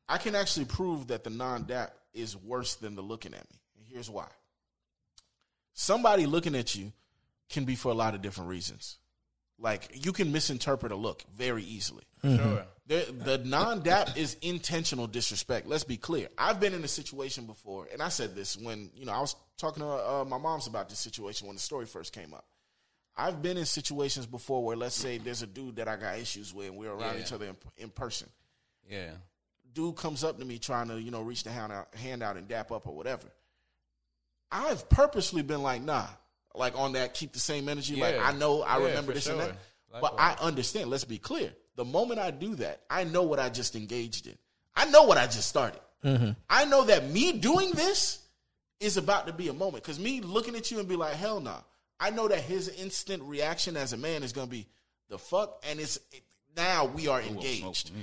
I 0.08 0.18
can 0.18 0.36
actually 0.36 0.66
prove 0.66 1.08
that 1.08 1.24
the 1.24 1.30
non 1.30 1.64
dap 1.66 1.94
is 2.14 2.36
worse 2.36 2.76
than 2.76 2.96
the 2.96 3.02
looking 3.02 3.34
at 3.34 3.50
me. 3.52 3.60
And 3.78 3.86
here's 3.88 4.10
why. 4.10 4.28
Somebody 5.74 6.26
looking 6.26 6.56
at 6.56 6.76
you 6.76 6.92
can 7.50 7.66
be 7.66 7.76
for 7.76 7.90
a 7.92 7.96
lot 7.96 8.16
of 8.16 8.22
different 8.22 8.50
reasons. 8.50 8.98
Like 9.58 10.06
you 10.06 10.14
can 10.14 10.32
misinterpret 10.32 10.92
a 10.92 10.96
look 10.96 11.24
very 11.36 11.64
easily. 11.64 12.04
Sure. 12.24 12.66
The, 12.90 13.14
the 13.24 13.38
non 13.38 13.82
dap 13.84 14.18
is 14.18 14.36
intentional 14.42 15.06
disrespect. 15.08 15.68
Let's 15.68 15.84
be 15.84 15.96
clear. 15.96 16.28
I've 16.38 16.60
been 16.60 16.74
in 16.74 16.84
a 16.84 16.88
situation 16.88 17.46
before, 17.46 17.88
and 17.94 18.02
I 18.02 18.10
said 18.10 18.36
this 18.36 18.58
when 18.58 18.90
you 18.96 19.06
know 19.06 19.12
I 19.14 19.22
was 19.22 19.36
talking 19.58 19.84
to 19.84 19.88
uh, 19.88 20.26
my 20.28 20.40
mom's 20.40 20.66
about 20.68 20.90
this 20.90 20.98
situation 21.00 21.46
when 21.48 21.56
the 21.56 21.62
story 21.62 21.86
first 21.86 22.14
came 22.14 22.34
up. 22.34 22.46
I've 23.16 23.42
been 23.42 23.58
in 23.58 23.66
situations 23.66 24.26
before 24.26 24.64
where, 24.64 24.76
let's 24.78 24.96
say, 24.96 25.18
there's 25.20 25.42
a 25.44 25.48
dude 25.48 25.76
that 25.76 25.88
I 25.88 25.98
got 25.98 26.18
issues 26.18 26.54
with, 26.54 26.68
and 26.70 26.78
we're 26.78 26.92
around 26.92 27.16
Yeah. 27.16 27.22
each 27.22 27.32
other 27.34 27.46
in, 27.46 27.58
in 27.78 27.90
person 27.90 28.30
Yeah. 28.90 29.12
dude 29.74 29.98
comes 29.98 30.24
up 30.24 30.40
to 30.40 30.46
me 30.46 30.58
trying 30.58 30.88
to, 30.88 31.00
you 31.02 31.12
know, 31.12 31.22
reach 31.22 31.44
the 31.44 31.52
hand 31.52 31.72
out, 31.74 31.94
hand 31.96 32.24
out 32.24 32.38
and 32.38 32.48
dap 32.48 32.72
up 32.72 32.88
or 32.88 32.96
whatever. 32.96 33.28
I've 34.52 34.90
purposely 34.90 35.42
been 35.42 35.62
like, 35.62 35.82
nah, 35.84 36.08
like 36.56 36.78
on 36.78 36.94
that, 36.94 37.14
keep 37.14 37.34
the 37.34 37.40
same 37.40 37.70
energy. 37.70 37.96
Like 37.98 38.18
I 38.18 38.32
know, 38.32 38.62
I 38.64 38.80
Yeah, 38.80 38.86
remember 38.88 39.14
this 39.14 39.28
and 39.28 39.38
sure. 39.40 39.48
that. 39.48 40.02
But 40.02 40.16
I 40.18 40.36
understand. 40.42 40.90
Let's 40.90 41.04
be 41.04 41.18
clear. 41.18 41.52
The 41.80 41.86
moment 41.86 42.20
I 42.20 42.32
do 42.32 42.56
that, 42.56 42.82
I 42.90 43.06
know 43.06 43.24
what 43.24 43.40
I 43.40 43.48
just 43.48 43.74
engaged 43.74 44.28
in. 44.28 44.38
I 44.76 44.84
know 44.90 45.04
what 45.04 45.18
I 45.18 45.28
just 45.28 45.48
started. 45.48 45.80
Mm-hmm. 46.04 46.32
I 46.50 46.66
know 46.66 46.84
that 46.84 47.10
me 47.10 47.32
doing 47.32 47.72
this 47.72 48.20
is 48.82 48.98
about 48.98 49.28
to 49.28 49.34
be 49.34 49.48
a 49.48 49.54
moment. 49.54 49.86
Because 49.86 49.98
me 49.98 50.20
looking 50.20 50.58
at 50.58 50.72
you 50.72 50.80
and 50.80 50.90
be 50.90 50.98
like, 50.98 51.14
hell 51.14 51.40
nah. 51.40 51.62
I 51.98 52.10
know 52.10 52.28
that 52.28 52.42
his 52.42 52.68
instant 52.68 53.24
reaction 53.24 53.78
as 53.78 53.94
a 53.94 53.98
man 53.98 54.24
is 54.24 54.34
going 54.34 54.48
to 54.48 54.52
be 54.52 54.68
the 55.08 55.18
fuck. 55.18 55.64
And 55.70 55.80
it's 55.80 56.00
now 56.54 56.84
we 56.84 57.08
are 57.08 57.22
Who 57.22 57.36
won't 57.36 57.46
engaged 57.46 57.94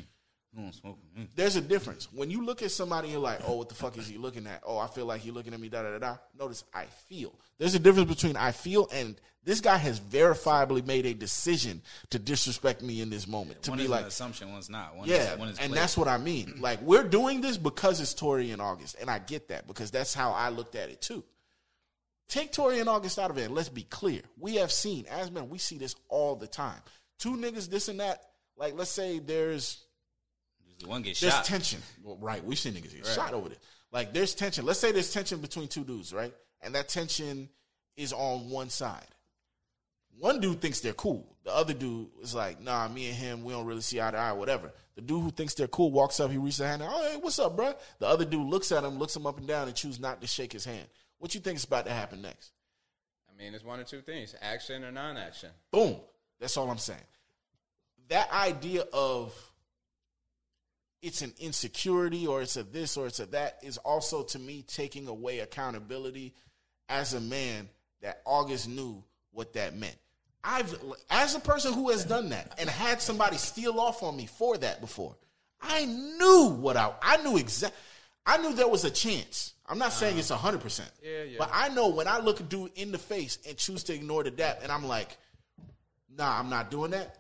with 0.57 0.59
me? 0.59 0.63
Who 0.63 0.63
won't 0.63 0.75
smoke 0.75 0.99
with 1.03 1.23
me? 1.23 1.29
there's 1.37 1.57
a 1.57 1.61
difference. 1.61 2.09
When 2.13 2.31
you 2.31 2.45
look 2.45 2.63
at 2.63 2.71
somebody, 2.71 3.09
you're 3.09 3.21
like, 3.21 3.41
oh, 3.47 3.57
what 3.57 3.69
the 3.69 3.75
fuck 3.75 3.97
is 3.99 4.07
he 4.07 4.17
looking 4.17 4.47
at? 4.47 4.63
Oh, 4.65 4.79
I 4.79 4.87
feel 4.87 5.07
like 5.07 5.21
he's 5.21 5.33
looking 5.33 5.55
at 5.55 5.61
me, 5.61 5.69
da 5.69 5.83
da 5.83 5.91
da 5.93 5.99
da. 5.99 6.17
Notice 6.39 6.65
I 6.75 6.85
feel. 7.09 7.33
There's 7.59 7.75
a 7.75 7.79
difference 7.79 8.09
between 8.09 8.37
I 8.37 8.53
feel 8.53 8.89
and 8.93 9.21
this 9.47 9.61
guy 9.61 9.77
has 9.77 10.01
verifiably 10.01 10.85
made 10.85 11.07
a 11.07 11.15
decision 11.15 11.81
to 12.11 12.19
disrespect 12.19 12.83
me 12.83 13.01
in 13.01 13.11
this 13.11 13.29
moment. 13.29 13.63
To 13.63 13.71
One 13.71 13.79
be 13.79 13.87
like, 13.87 14.03
an 14.03 14.09
assumption, 14.09 14.51
one's 14.51 14.69
not. 14.69 14.97
One 14.97 15.07
yeah, 15.07 15.35
is, 15.35 15.39
one 15.39 15.49
is 15.51 15.59
and 15.61 15.73
that's 15.73 15.97
what 15.97 16.09
I 16.09 16.19
mean. 16.19 16.55
Like 16.67 16.81
we're 16.83 17.05
doing 17.05 17.43
this 17.43 17.57
because 17.57 18.01
it's 18.01 18.13
Tory 18.13 18.51
in 18.51 18.61
August, 18.61 18.97
and 19.01 19.09
I 19.09 19.21
get 19.21 19.49
that 19.49 19.69
because 19.69 19.93
that's 19.93 20.15
how 20.15 20.33
I 20.33 20.49
looked 20.49 20.75
at 20.75 20.89
it 20.89 21.01
too. 21.01 21.23
Take 22.29 22.51
Tory 22.51 22.81
and 22.81 22.89
August 22.89 23.21
out 23.21 23.31
of 23.31 23.39
it. 23.39 23.45
And 23.45 23.55
let's 23.55 23.69
be 23.69 23.83
clear. 23.83 24.23
We 24.37 24.57
have 24.57 24.73
seen 24.73 25.07
as 25.07 25.31
men, 25.31 25.49
we 25.49 25.59
see 25.59 25.79
this 25.79 25.95
all 26.09 26.35
the 26.35 26.49
time. 26.49 26.81
Two 27.21 27.37
niggas, 27.37 27.69
this 27.69 27.89
and 27.89 28.01
that. 28.01 28.25
Like 28.57 28.75
let's 28.77 28.91
say 28.91 29.21
there's 29.21 29.86
one 30.85 31.03
get 31.03 31.19
there's 31.19 31.33
shot. 31.33 31.45
tension. 31.45 31.81
Well, 32.03 32.19
right, 32.21 32.45
we've 32.45 32.59
seen 32.59 32.75
niggas 32.75 32.95
get 32.95 33.07
shot 33.07 33.33
over 33.33 33.49
this. 33.49 33.59
Like 33.93 34.13
there's 34.13 34.35
tension. 34.35 34.67
Let's 34.67 34.79
say 34.79 34.93
there's 34.93 35.13
tension 35.13 35.41
between 35.41 35.69
two 35.69 35.85
dudes, 35.85 36.13
right? 36.13 36.33
And 36.61 36.75
that 36.75 36.89
tension 36.89 37.49
is 37.97 38.13
on 38.13 38.51
one 38.51 38.69
side. 38.69 39.07
One 40.19 40.41
dude 40.41 40.61
thinks 40.61 40.81
they're 40.81 40.95
cool. 40.95 41.37
The 41.45 41.55
other 41.55 41.75
dude 41.75 42.09
is 42.23 42.35
like, 42.35 42.61
nah, 42.61 42.89
me 42.89 43.09
and 43.09 43.17
him, 43.17 43.45
we 43.45 43.53
don't 43.53 43.67
really 43.67 43.83
see 43.83 44.01
eye 44.01 44.11
to 44.11 44.17
eye, 44.17 44.33
whatever. 44.33 44.73
The 44.95 45.03
dude 45.03 45.23
who 45.23 45.31
thinks 45.31 45.55
they're 45.55 45.69
cool 45.69 45.91
walks 45.93 46.21
up, 46.21 46.31
he 46.31 46.39
reaches 46.39 46.61
a 46.61 46.67
hand, 46.67 46.83
oh, 46.83 47.11
hey, 47.11 47.19
what's 47.21 47.39
up, 47.39 47.55
bro? 47.55 47.75
The 47.99 48.07
other 48.07 48.25
dude 48.25 48.47
looks 48.47 48.73
at 48.73 48.83
him, 48.83 48.99
looks 48.99 49.15
him 49.15 49.27
up 49.27 49.37
and 49.39 49.47
down, 49.47 49.69
and 49.69 49.77
chooses 49.77 50.01
not 50.01 50.23
to 50.23 50.27
shake 50.27 50.53
his 50.53 50.65
hand. 50.65 50.87
What 51.19 51.35
you 51.35 51.41
think 51.41 51.57
is 51.57 51.65
about 51.65 51.85
to 51.87 51.93
happen 51.93 52.23
next? 52.23 52.53
I 53.31 53.37
mean, 53.37 53.55
it's 53.55 53.65
one 53.65 53.79
or 53.79 53.85
two 53.85 54.01
things: 54.01 54.35
action 54.41 54.85
or 54.85 54.91
non-action. 54.91 55.51
Boom. 55.71 55.97
That's 56.41 56.57
all 56.57 56.71
I'm 56.71 56.79
saying. 56.79 56.99
That 58.09 58.31
idea 58.33 58.85
of 58.93 59.35
it's 61.07 61.23
an 61.23 61.33
insecurity 61.39 62.27
or 62.27 62.43
it's 62.43 62.57
a 62.57 62.65
this 62.65 62.97
or 62.97 63.07
it's 63.07 63.21
a 63.21 63.27
that 63.27 63.59
is 63.63 63.79
also 63.79 64.25
to 64.25 64.39
me 64.39 64.65
taking 64.67 65.07
away 65.07 65.39
accountability 65.39 66.35
as 66.89 67.15
a 67.15 67.21
man 67.21 67.69
that 68.03 68.21
August 68.25 68.69
knew 68.69 69.03
what 69.31 69.53
that 69.53 69.77
meant. 69.77 69.97
I've 70.43 70.75
as 71.09 71.35
a 71.35 71.41
person 71.41 71.73
who 71.73 71.91
has 71.91 72.05
done 72.05 72.31
that 72.31 72.55
and 72.59 72.69
had 72.69 73.01
somebody 73.01 73.37
steal 73.37 73.79
off 73.79 74.03
on 74.03 74.17
me 74.17 74.27
for 74.27 74.57
that 74.59 74.81
before, 74.81 75.17
I 75.61 75.85
knew 75.85 76.57
what 76.61 76.77
I 76.77 76.93
I 77.03 77.17
knew 77.19 77.37
exact 77.37 77.75
I 78.27 78.39
knew 78.39 78.55
there 78.55 78.69
was 78.69 78.85
a 78.85 78.91
chance. 78.91 79.55
I'm 79.69 79.79
not 79.79 79.93
saying 79.93 80.19
it's 80.19 80.31
hundred 80.31 80.61
percent. 80.61 80.91
Yeah, 81.03 81.23
yeah. 81.23 81.37
But 81.39 81.51
I 81.53 81.69
know 81.69 81.89
when 81.89 82.09
I 82.09 82.19
look 82.19 82.41
a 82.41 82.43
dude 82.43 82.73
in 82.75 82.91
the 82.93 82.99
face 82.99 83.39
and 83.47 83.57
choose 83.57 83.85
to 83.85 83.95
ignore 83.95 84.25
the 84.25 84.31
dap, 84.31 84.61
and 84.63 84.73
I'm 84.73 84.87
like, 84.87 85.17
nah, 86.17 86.39
I'm 86.39 86.51
not 86.51 86.71
doing 86.71 86.91
that. 86.93 87.19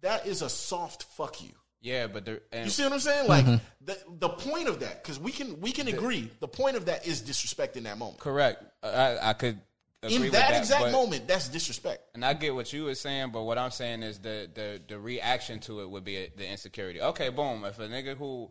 that 0.00 0.26
is 0.26 0.42
a 0.42 0.48
soft 0.48 1.04
fuck 1.04 1.42
you. 1.42 1.52
Yeah, 1.80 2.08
but 2.08 2.24
the, 2.24 2.42
and 2.52 2.64
You 2.64 2.70
see 2.70 2.82
what 2.82 2.92
I'm 2.92 3.00
saying? 3.00 3.28
Like 3.28 3.44
mm-hmm. 3.44 3.64
the 3.84 3.98
the 4.18 4.28
point 4.28 4.68
of 4.68 4.80
that, 4.80 5.02
because 5.02 5.18
we 5.18 5.30
can 5.30 5.60
we 5.60 5.70
can 5.72 5.88
agree. 5.88 6.30
The 6.40 6.48
point 6.48 6.76
of 6.76 6.86
that 6.86 7.06
is 7.06 7.20
disrespect 7.20 7.76
in 7.76 7.84
that 7.84 7.98
moment. 7.98 8.18
correct. 8.18 8.64
I, 8.82 9.18
I 9.22 9.32
could 9.34 9.60
agree 10.02 10.16
In 10.16 10.22
with 10.22 10.32
that, 10.32 10.50
that 10.50 10.58
exact 10.58 10.82
but- 10.82 10.92
moment, 10.92 11.28
that's 11.28 11.48
disrespect. 11.48 12.02
And 12.14 12.24
I 12.24 12.34
get 12.34 12.54
what 12.54 12.72
you 12.72 12.84
were 12.84 12.94
saying, 12.94 13.30
but 13.30 13.44
what 13.44 13.58
I'm 13.58 13.70
saying 13.70 14.02
is 14.02 14.18
the 14.18 14.50
the 14.52 14.80
the 14.88 14.98
reaction 14.98 15.60
to 15.60 15.80
it 15.80 15.90
would 15.90 16.04
be 16.04 16.28
the 16.36 16.48
insecurity. 16.50 17.00
Okay, 17.00 17.28
boom. 17.28 17.64
If 17.64 17.78
a 17.78 17.86
nigga 17.86 18.16
who 18.16 18.50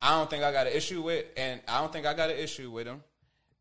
I 0.00 0.18
don't 0.18 0.30
think 0.30 0.42
I 0.42 0.50
got 0.50 0.66
an 0.66 0.72
issue 0.72 1.02
with, 1.02 1.26
and 1.36 1.60
I 1.68 1.80
don't 1.80 1.92
think 1.92 2.06
I 2.06 2.14
got 2.14 2.30
an 2.30 2.36
issue 2.36 2.70
with 2.70 2.86
him, 2.86 3.02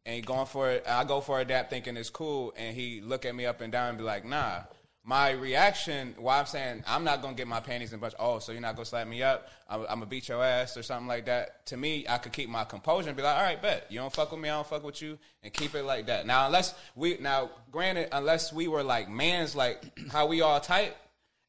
and 0.05 0.25
going 0.25 0.45
for 0.47 0.71
it, 0.71 0.85
I 0.87 1.03
go 1.03 1.19
for 1.19 1.39
a 1.39 1.45
dap 1.45 1.69
thinking 1.69 1.97
it's 1.97 2.09
cool, 2.09 2.53
and 2.55 2.75
he 2.75 3.01
look 3.01 3.25
at 3.25 3.35
me 3.35 3.45
up 3.45 3.59
and 3.59 3.71
down 3.71 3.89
and 3.89 3.97
be 3.97 4.05
like, 4.05 4.23
nah. 4.25 4.61
My 5.03 5.31
reaction, 5.31 6.13
why 6.19 6.39
I'm 6.39 6.45
saying 6.45 6.83
I'm 6.85 7.03
not 7.03 7.23
gonna 7.23 7.33
get 7.33 7.47
my 7.47 7.59
panties 7.59 7.91
in 7.91 7.97
a 7.97 8.01
bunch. 8.01 8.13
Oh, 8.19 8.37
so 8.37 8.51
you're 8.51 8.61
not 8.61 8.75
gonna 8.75 8.85
slap 8.85 9.07
me 9.07 9.23
up? 9.23 9.49
I'm, 9.67 9.81
I'm 9.81 9.87
gonna 9.87 10.05
beat 10.05 10.29
your 10.29 10.43
ass 10.43 10.77
or 10.77 10.83
something 10.83 11.07
like 11.07 11.25
that. 11.25 11.65
To 11.67 11.77
me, 11.77 12.05
I 12.07 12.19
could 12.19 12.33
keep 12.33 12.49
my 12.49 12.65
composure 12.65 13.09
and 13.09 13.17
be 13.17 13.23
like, 13.23 13.35
all 13.35 13.43
right, 13.43 13.59
bet 13.59 13.87
you 13.89 13.99
don't 13.99 14.13
fuck 14.13 14.31
with 14.31 14.39
me, 14.39 14.49
I 14.49 14.53
don't 14.53 14.67
fuck 14.67 14.83
with 14.83 15.01
you, 15.01 15.17
and 15.41 15.51
keep 15.51 15.73
it 15.73 15.83
like 15.83 16.05
that. 16.05 16.27
Now, 16.27 16.45
unless 16.45 16.75
we, 16.95 17.17
now, 17.19 17.49
granted, 17.71 18.09
unless 18.11 18.53
we 18.53 18.67
were 18.67 18.83
like 18.83 19.09
mans, 19.09 19.55
like 19.55 19.83
how 20.11 20.27
we 20.27 20.41
all 20.41 20.59
tight, 20.59 20.95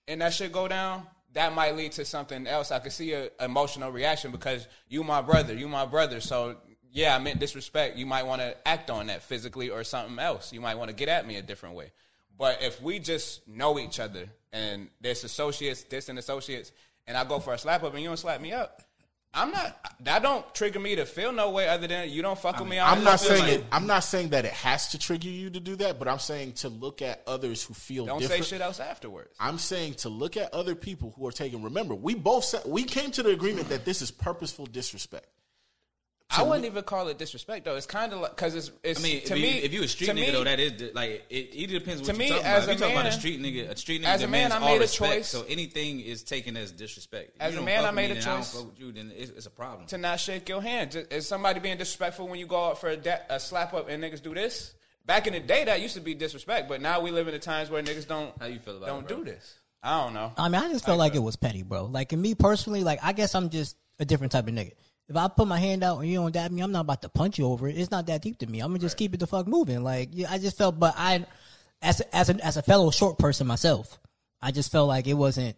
and 0.08 0.22
that 0.22 0.32
shit 0.32 0.50
go 0.50 0.66
down, 0.66 1.06
that 1.34 1.54
might 1.54 1.76
lead 1.76 1.92
to 1.92 2.04
something 2.06 2.46
else. 2.46 2.70
I 2.70 2.78
could 2.78 2.92
see 2.92 3.12
a 3.12 3.28
emotional 3.40 3.90
reaction 3.90 4.32
because 4.32 4.66
you 4.88 5.04
my 5.04 5.20
brother, 5.20 5.54
you 5.54 5.68
my 5.68 5.84
brother. 5.84 6.20
So 6.20 6.56
yeah, 6.90 7.16
I 7.16 7.18
meant 7.18 7.40
disrespect. 7.40 7.96
You 7.96 8.06
might 8.06 8.24
want 8.24 8.42
to 8.42 8.56
act 8.66 8.90
on 8.90 9.06
that 9.06 9.22
physically 9.22 9.70
or 9.70 9.82
something 9.84 10.18
else. 10.18 10.52
You 10.52 10.60
might 10.60 10.76
want 10.76 10.88
to 10.88 10.94
get 10.94 11.08
at 11.08 11.26
me 11.26 11.36
a 11.36 11.42
different 11.42 11.74
way. 11.74 11.92
But 12.42 12.60
if 12.60 12.82
we 12.82 12.98
just 12.98 13.46
know 13.46 13.78
each 13.78 14.00
other 14.00 14.24
and 14.52 14.88
there's 15.00 15.22
associates, 15.22 15.84
distant 15.84 16.18
associates, 16.18 16.72
and 17.06 17.16
I 17.16 17.22
go 17.22 17.38
for 17.38 17.54
a 17.54 17.58
slap 17.58 17.84
up 17.84 17.92
and 17.92 18.02
you 18.02 18.08
don't 18.08 18.16
slap 18.16 18.40
me 18.40 18.52
up, 18.52 18.82
I'm 19.32 19.52
not. 19.52 19.78
That 20.00 20.22
don't 20.24 20.52
trigger 20.52 20.80
me 20.80 20.96
to 20.96 21.06
feel 21.06 21.30
no 21.30 21.50
way 21.50 21.68
other 21.68 21.86
than 21.86 22.10
you 22.10 22.20
don't 22.20 22.36
fuck 22.36 22.58
with 22.58 22.66
me. 22.68 22.80
I 22.80 22.90
I'm 22.90 23.04
don't 23.04 23.16
saying 23.16 23.42
like- 23.44 23.52
it. 23.60 23.64
I'm 23.70 23.86
not 23.86 24.00
saying 24.02 24.30
that 24.30 24.44
it 24.44 24.50
has 24.54 24.88
to 24.88 24.98
trigger 24.98 25.28
you 25.28 25.50
to 25.50 25.60
do 25.60 25.76
that, 25.76 26.00
but 26.00 26.08
I'm 26.08 26.18
saying 26.18 26.54
to 26.54 26.68
look 26.68 27.00
at 27.00 27.22
others 27.28 27.62
who 27.62 27.74
feel 27.74 28.06
Don't 28.06 28.18
different. 28.18 28.42
say 28.42 28.56
shit 28.56 28.60
else 28.60 28.80
afterwards. 28.80 29.36
I'm 29.38 29.58
saying 29.58 29.94
to 29.98 30.08
look 30.08 30.36
at 30.36 30.52
other 30.52 30.74
people 30.74 31.14
who 31.16 31.24
are 31.28 31.32
taking. 31.32 31.62
Remember, 31.62 31.94
we 31.94 32.16
both 32.16 32.42
said 32.42 32.62
we 32.66 32.82
came 32.82 33.12
to 33.12 33.22
the 33.22 33.30
agreement 33.30 33.68
that 33.68 33.84
this 33.84 34.02
is 34.02 34.10
purposeful 34.10 34.66
disrespect. 34.66 35.28
I 36.38 36.42
wouldn't 36.42 36.64
even 36.64 36.82
call 36.84 37.08
it 37.08 37.18
disrespect 37.18 37.64
though. 37.64 37.76
It's 37.76 37.86
kind 37.86 38.12
of 38.12 38.20
like 38.20 38.30
because 38.36 38.54
it's, 38.54 38.70
it's. 38.82 39.00
I 39.00 39.02
mean, 39.02 39.20
to 39.24 39.34
if, 39.36 39.42
me, 39.42 39.58
you, 39.58 39.62
if 39.64 39.72
you 39.72 39.82
a 39.82 39.88
street 39.88 40.06
to 40.06 40.12
nigga 40.12 40.16
me, 40.16 40.30
though, 40.30 40.44
that 40.44 40.60
is 40.60 40.94
like 40.94 41.24
it. 41.30 41.50
It 41.54 41.66
depends 41.68 42.02
what 42.02 42.06
To 42.06 42.12
you're 42.12 42.18
me, 42.18 42.28
talking 42.28 42.44
as 42.44 42.64
about. 42.64 42.68
If 42.68 42.68
a 42.68 42.72
you 42.72 42.78
talking 42.78 42.96
about 42.96 43.06
a 43.06 43.12
street 43.12 43.42
nigga, 43.42 43.70
a 43.70 43.76
street 43.76 44.02
nigga 44.02 44.06
as 44.06 44.22
a 44.22 44.28
man, 44.28 44.52
I 44.52 44.54
all 44.56 44.60
made 44.66 44.76
a 44.76 44.80
respect. 44.80 45.12
choice. 45.12 45.28
So 45.28 45.44
anything 45.48 46.00
is 46.00 46.22
taken 46.22 46.56
as 46.56 46.72
disrespect. 46.72 47.36
If 47.36 47.42
As 47.42 47.56
a 47.56 47.62
man, 47.62 47.84
I 47.84 47.90
made 47.90 48.10
a 48.10 48.14
then 48.14 48.22
I 48.28 48.36
choice 48.36 48.54
fuck 48.54 48.66
with 48.66 48.80
you, 48.80 48.92
then 48.92 49.12
it's, 49.16 49.30
it's 49.30 49.46
a 49.46 49.50
problem. 49.50 49.86
to 49.88 49.98
not 49.98 50.20
shake 50.20 50.48
your 50.48 50.62
hand. 50.62 51.06
Is 51.10 51.26
somebody 51.28 51.60
being 51.60 51.76
disrespectful 51.78 52.28
when 52.28 52.38
you 52.38 52.46
go 52.46 52.68
out 52.68 52.80
for 52.80 52.88
a, 52.88 52.96
da- 52.96 53.20
a 53.28 53.38
slap 53.38 53.74
up 53.74 53.88
and 53.88 54.02
niggas 54.02 54.22
do 54.22 54.34
this? 54.34 54.74
Back 55.04 55.26
in 55.26 55.32
the 55.32 55.40
day, 55.40 55.64
that 55.64 55.80
used 55.80 55.94
to 55.94 56.00
be 56.00 56.14
disrespect, 56.14 56.68
but 56.68 56.80
now 56.80 57.00
we 57.00 57.10
live 57.10 57.26
in 57.26 57.34
the 57.34 57.40
times 57.40 57.70
where 57.70 57.82
niggas 57.82 58.06
don't. 58.06 58.32
How 58.40 58.46
you 58.46 58.60
feel 58.60 58.76
about 58.76 58.86
don't 58.86 59.10
it, 59.10 59.16
do 59.16 59.24
this? 59.24 59.58
I 59.82 60.04
don't 60.04 60.14
know. 60.14 60.32
I 60.38 60.48
mean, 60.48 60.62
I 60.62 60.68
just 60.68 60.84
felt 60.86 60.98
like 60.98 61.16
it 61.16 61.22
was 61.22 61.34
petty, 61.34 61.64
bro. 61.64 61.86
Like, 61.86 62.12
in 62.12 62.22
me 62.22 62.36
personally, 62.36 62.84
like, 62.84 63.00
I 63.02 63.12
guess 63.12 63.34
I'm 63.34 63.50
just 63.50 63.76
a 63.98 64.04
different 64.04 64.30
type 64.30 64.46
of 64.46 64.54
nigga. 64.54 64.70
If 65.12 65.16
I 65.18 65.28
put 65.28 65.46
my 65.46 65.58
hand 65.58 65.84
out 65.84 65.98
and 65.98 66.08
you 66.08 66.16
don't 66.16 66.32
dab 66.32 66.50
me, 66.50 66.62
I'm 66.62 66.72
not 66.72 66.80
about 66.80 67.02
to 67.02 67.10
punch 67.10 67.38
you 67.38 67.46
over 67.46 67.68
it. 67.68 67.76
It's 67.76 67.90
not 67.90 68.06
that 68.06 68.22
deep 68.22 68.38
to 68.38 68.46
me. 68.46 68.60
I'm 68.60 68.68
gonna 68.68 68.78
just 68.78 68.96
keep 68.96 69.12
it 69.12 69.20
the 69.20 69.26
fuck 69.26 69.46
moving. 69.46 69.82
Like, 69.84 70.08
yeah, 70.12 70.30
I 70.30 70.38
just 70.38 70.56
felt, 70.56 70.78
but 70.80 70.94
I, 70.96 71.26
as 71.82 72.00
a, 72.00 72.16
as 72.16 72.30
a, 72.30 72.42
as 72.44 72.56
a 72.56 72.62
fellow 72.62 72.90
short 72.90 73.18
person 73.18 73.46
myself, 73.46 74.00
I 74.40 74.52
just 74.52 74.72
felt 74.72 74.88
like 74.88 75.06
it 75.06 75.12
wasn't, 75.12 75.54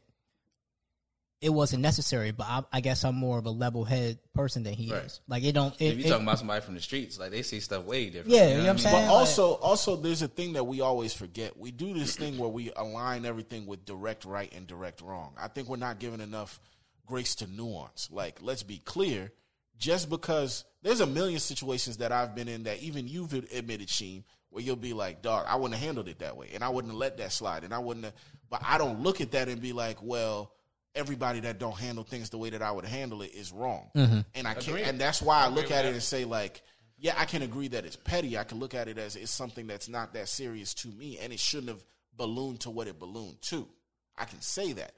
it 1.40 1.51
wasn't 1.51 1.82
necessary. 1.82 2.32
But 2.32 2.47
I, 2.48 2.62
I 2.72 2.81
guess 2.81 3.05
I'm 3.05 3.14
more 3.14 3.39
of 3.39 3.47
a 3.47 3.51
level 3.51 3.85
head 3.85 4.18
person 4.35 4.64
than 4.64 4.74
he 4.74 4.93
Right. 4.93 5.05
is. 5.05 5.20
Like, 5.28 5.44
it 5.44 5.52
don't. 5.52 5.72
It, 5.81 5.85
if 5.93 5.98
you 5.98 6.05
it- 6.06 6.09
talking 6.09 6.24
about 6.26 6.39
somebody 6.39 6.60
from 6.60 6.74
the 6.74 6.81
streets, 6.81 7.16
like 7.20 7.31
they 7.31 7.43
see 7.43 7.60
stuff 7.60 7.85
way 7.85 8.06
different. 8.06 8.31
Yeah, 8.35 8.48
you 8.48 8.48
know 8.48 8.51
you 8.51 8.56
know 8.56 8.62
what 8.62 8.66
what 8.66 8.70
I'm 8.72 8.78
saying? 8.93 9.06
But 9.09 9.14
also, 9.14 9.52
also, 9.55 9.94
there's 9.97 10.22
a 10.22 10.28
thing 10.28 10.55
that 10.55 10.64
we 10.64 10.81
always 10.81 11.14
forget. 11.14 11.56
We 11.56 11.70
do 11.70 11.94
this 11.94 12.16
thing 12.16 12.39
where 12.39 12.48
we 12.51 12.72
align 12.74 13.24
everything 13.24 13.66
with 13.66 13.85
direct 13.85 14.24
right 14.24 14.52
and 14.52 14.66
direct 14.66 15.01
wrong. 15.01 15.35
I 15.40 15.47
think 15.47 15.68
we're 15.68 15.76
not 15.76 16.01
giving 16.01 16.20
enough 16.20 16.59
grace 17.06 17.36
to 17.36 17.47
nuance. 17.47 18.09
Like, 18.10 18.39
let's 18.43 18.62
be 18.64 18.78
clear. 18.78 19.31
Just 19.78 20.09
because 20.09 20.64
there's 20.82 21.01
a 21.01 21.06
million 21.06 21.40
situations 21.40 21.98
that 21.98 22.12
I've 22.12 22.34
been 22.34 22.48
in 22.48 22.64
that 22.64 22.80
even 22.80 23.09
you've 23.09 23.32
admitted, 23.32 23.88
Sheen, 23.88 24.24
where 24.51 24.62
you'll 24.62 24.76
be 24.76 24.92
like, 24.92 25.22
"Dog, 25.22 25.46
I 25.48 25.56
wouldn't 25.56 25.74
have 25.74 25.84
handled 25.84 26.09
it 26.09 26.20
that 26.20 26.36
way, 26.36 26.51
and 26.55 26.62
I 26.62 26.68
wouldn't 26.68 26.92
have 26.92 26.98
let 26.98 27.18
that 27.18 27.32
slide, 27.32 27.64
and 27.64 27.74
I 27.74 27.78
wouldn't." 27.78 28.05
have 28.05 28.14
But 28.51 28.62
I 28.64 28.78
don't 28.78 29.01
look 29.02 29.20
at 29.20 29.32
that 29.32 29.48
and 29.48 29.60
be 29.60 29.72
like, 29.72 30.02
"Well." 30.02 30.52
Everybody 30.96 31.40
that 31.40 31.59
don't 31.59 31.76
handle 31.76 32.05
things 32.05 32.30
the 32.30 32.38
way 32.38 32.51
that 32.51 32.62
I 32.62 32.70
would 32.70 32.84
handle 32.84 33.22
it 33.22 33.34
is 33.34 33.51
wrong, 33.51 33.90
mm-hmm. 33.96 34.20
and 34.32 34.46
I 34.46 34.55
can't. 34.55 34.68
Agreed. 34.68 34.82
And 34.84 35.01
that's 35.01 35.20
why 35.20 35.44
I 35.44 35.48
look 35.48 35.72
at 35.72 35.84
it 35.84 35.92
and 35.92 36.01
say 36.01 36.24
like, 36.24 36.62
yeah, 36.98 37.14
I 37.18 37.24
can 37.24 37.42
agree 37.42 37.68
that 37.68 37.84
it's 37.84 37.96
petty. 37.96 38.38
I 38.38 38.44
can 38.44 38.59
look 38.59 38.74
at 38.74 38.88
it 38.88 38.98
as 38.98 39.16
it's 39.16 39.30
something 39.30 39.66
that's 39.66 39.88
not 39.88 40.14
that 40.14 40.28
serious 40.28 40.72
to 40.74 40.88
me, 40.88 41.18
and 41.20 41.32
it 41.32 41.40
shouldn't 41.40 41.68
have 41.68 41.84
ballooned 42.16 42.60
to 42.60 42.70
what 42.70 42.86
it 42.86 42.98
ballooned 42.98 43.42
to. 43.42 43.68
I 44.16 44.24
can 44.24 44.40
say 44.40 44.72
that, 44.74 44.92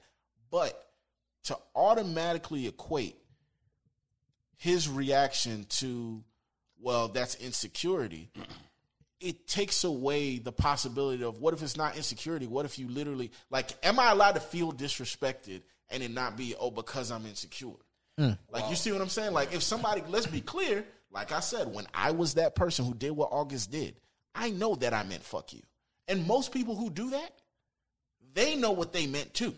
but 0.51 0.89
to 1.45 1.57
automatically 1.75 2.67
equate 2.67 3.17
his 4.57 4.89
reaction 4.89 5.65
to, 5.69 6.23
well, 6.81 7.07
that's 7.07 7.35
insecurity. 7.35 8.29
It 9.19 9.47
takes 9.47 9.83
away 9.83 10.37
the 10.37 10.51
possibility 10.51 11.23
of 11.23 11.39
what 11.39 11.53
if 11.53 11.63
it's 11.63 11.77
not 11.77 11.95
insecurity? 11.95 12.45
What 12.45 12.65
if 12.65 12.77
you 12.77 12.87
literally 12.87 13.31
like, 13.49 13.71
am 13.83 13.99
I 13.99 14.11
allowed 14.11 14.33
to 14.33 14.39
feel 14.39 14.71
disrespected 14.71 15.61
and 15.89 16.03
it 16.03 16.11
not 16.11 16.37
be 16.37 16.55
oh 16.59 16.69
because 16.69 17.11
I'm 17.11 17.25
insecure? 17.25 17.71
Hmm. 18.17 18.31
Like 18.51 18.69
you 18.69 18.75
see 18.75 18.91
what 18.91 19.01
I'm 19.01 19.09
saying? 19.09 19.33
Like 19.33 19.53
if 19.53 19.63
somebody, 19.63 20.03
let's 20.09 20.27
be 20.27 20.41
clear. 20.41 20.85
Like 21.11 21.31
I 21.31 21.39
said, 21.39 21.73
when 21.73 21.87
I 21.93 22.11
was 22.11 22.35
that 22.35 22.53
person 22.53 22.85
who 22.85 22.93
did 22.93 23.11
what 23.11 23.29
August 23.31 23.71
did, 23.71 23.95
I 24.35 24.51
know 24.51 24.75
that 24.75 24.93
I 24.93 25.03
meant 25.03 25.23
fuck 25.23 25.53
you. 25.53 25.61
And 26.07 26.27
most 26.27 26.51
people 26.51 26.75
who 26.75 26.89
do 26.89 27.11
that, 27.11 27.31
they 28.33 28.55
know 28.55 28.71
what 28.71 28.93
they 28.93 29.07
meant 29.07 29.33
too. 29.33 29.55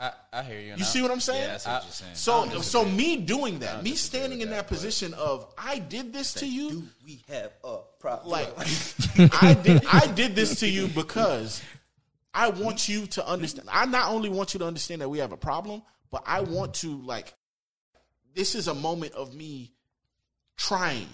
I, 0.00 0.12
I 0.32 0.42
hear 0.42 0.60
you. 0.60 0.74
You 0.76 0.84
see 0.84 1.02
what 1.02 1.10
I'm 1.10 1.20
saying? 1.20 1.48
Yeah, 1.48 1.54
I 1.54 1.58
see 1.58 1.70
what 1.70 1.82
you're 1.84 1.92
saying. 1.92 2.14
So, 2.14 2.60
so 2.60 2.84
me 2.84 3.16
doing 3.16 3.58
that, 3.60 3.82
me 3.82 3.94
standing 3.94 4.38
with 4.38 4.48
in 4.48 4.50
that, 4.50 4.68
that 4.68 4.68
position 4.68 5.14
of 5.14 5.52
I 5.56 5.78
did 5.78 6.12
this 6.12 6.34
to 6.34 6.46
you, 6.46 6.84
we 7.04 7.22
have 7.28 7.52
a 7.64 7.78
problem. 8.00 8.30
like 8.30 8.48
I 9.42 9.54
did, 9.54 9.86
I 9.86 10.06
did 10.06 10.34
this 10.34 10.60
to 10.60 10.68
you 10.68 10.88
because 10.88 11.62
I 12.34 12.48
want 12.48 12.88
you 12.88 13.06
to 13.06 13.26
understand. 13.26 13.68
I 13.70 13.86
not 13.86 14.10
only 14.10 14.28
want 14.28 14.54
you 14.54 14.58
to 14.60 14.66
understand 14.66 15.00
that 15.02 15.08
we 15.08 15.18
have 15.18 15.32
a 15.32 15.36
problem, 15.36 15.82
but 16.10 16.22
I 16.26 16.40
want 16.40 16.74
to 16.74 17.00
like. 17.02 17.34
This 18.34 18.54
is 18.54 18.66
a 18.66 18.74
moment 18.74 19.12
of 19.12 19.34
me 19.34 19.72
trying 20.56 21.00
you. 21.02 21.06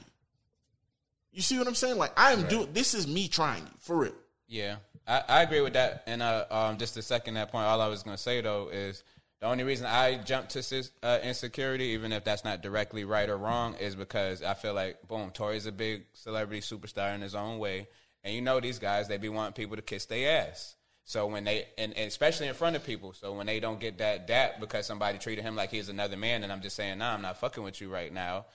You 1.32 1.42
see 1.42 1.58
what 1.58 1.66
I'm 1.66 1.74
saying? 1.74 1.98
Like 1.98 2.12
I 2.16 2.32
am 2.32 2.46
doing. 2.46 2.68
This 2.72 2.94
is 2.94 3.06
me 3.06 3.28
trying 3.28 3.66
for 3.80 3.96
real. 3.96 4.12
Yeah, 4.46 4.76
I, 5.08 5.22
I 5.28 5.42
agree 5.42 5.62
with 5.62 5.72
that. 5.72 6.04
And 6.06 6.22
uh, 6.22 6.44
um, 6.50 6.78
just 6.78 6.94
to 6.94 7.02
second 7.02 7.34
that 7.34 7.50
point, 7.50 7.66
all 7.66 7.80
I 7.80 7.88
was 7.88 8.02
going 8.02 8.16
to 8.16 8.22
say 8.22 8.40
though 8.40 8.68
is 8.68 9.02
the 9.40 9.46
only 9.46 9.64
reason 9.64 9.86
I 9.86 10.16
jumped 10.16 10.50
to 10.50 10.88
uh, 11.02 11.18
insecurity, 11.22 11.86
even 11.86 12.12
if 12.12 12.24
that's 12.24 12.44
not 12.44 12.60
directly 12.60 13.04
right 13.04 13.28
or 13.28 13.38
wrong, 13.38 13.74
is 13.74 13.94
because 13.94 14.42
I 14.42 14.54
feel 14.54 14.74
like 14.74 15.06
boom, 15.08 15.30
Tory's 15.30 15.66
a 15.66 15.72
big 15.72 16.04
celebrity 16.12 16.60
superstar 16.60 17.14
in 17.14 17.20
his 17.20 17.34
own 17.34 17.58
way, 17.58 17.88
and 18.24 18.34
you 18.34 18.42
know 18.42 18.60
these 18.60 18.80
guys 18.80 19.06
they 19.06 19.16
be 19.16 19.28
wanting 19.28 19.54
people 19.54 19.76
to 19.76 19.82
kiss 19.82 20.06
their 20.06 20.42
ass. 20.42 20.74
So 21.04 21.26
when 21.26 21.44
they 21.44 21.68
and, 21.78 21.96
and 21.96 22.08
especially 22.08 22.48
in 22.48 22.54
front 22.54 22.74
of 22.74 22.84
people, 22.84 23.12
so 23.12 23.32
when 23.32 23.46
they 23.46 23.60
don't 23.60 23.78
get 23.78 23.98
that 23.98 24.26
dap 24.26 24.60
because 24.60 24.86
somebody 24.86 25.18
treated 25.18 25.42
him 25.42 25.54
like 25.54 25.70
he's 25.70 25.88
another 25.88 26.16
man, 26.16 26.42
and 26.42 26.52
I'm 26.52 26.60
just 26.60 26.74
saying, 26.74 26.98
nah, 26.98 27.14
I'm 27.14 27.22
not 27.22 27.38
fucking 27.38 27.62
with 27.62 27.80
you 27.80 27.88
right 27.88 28.12
now. 28.12 28.46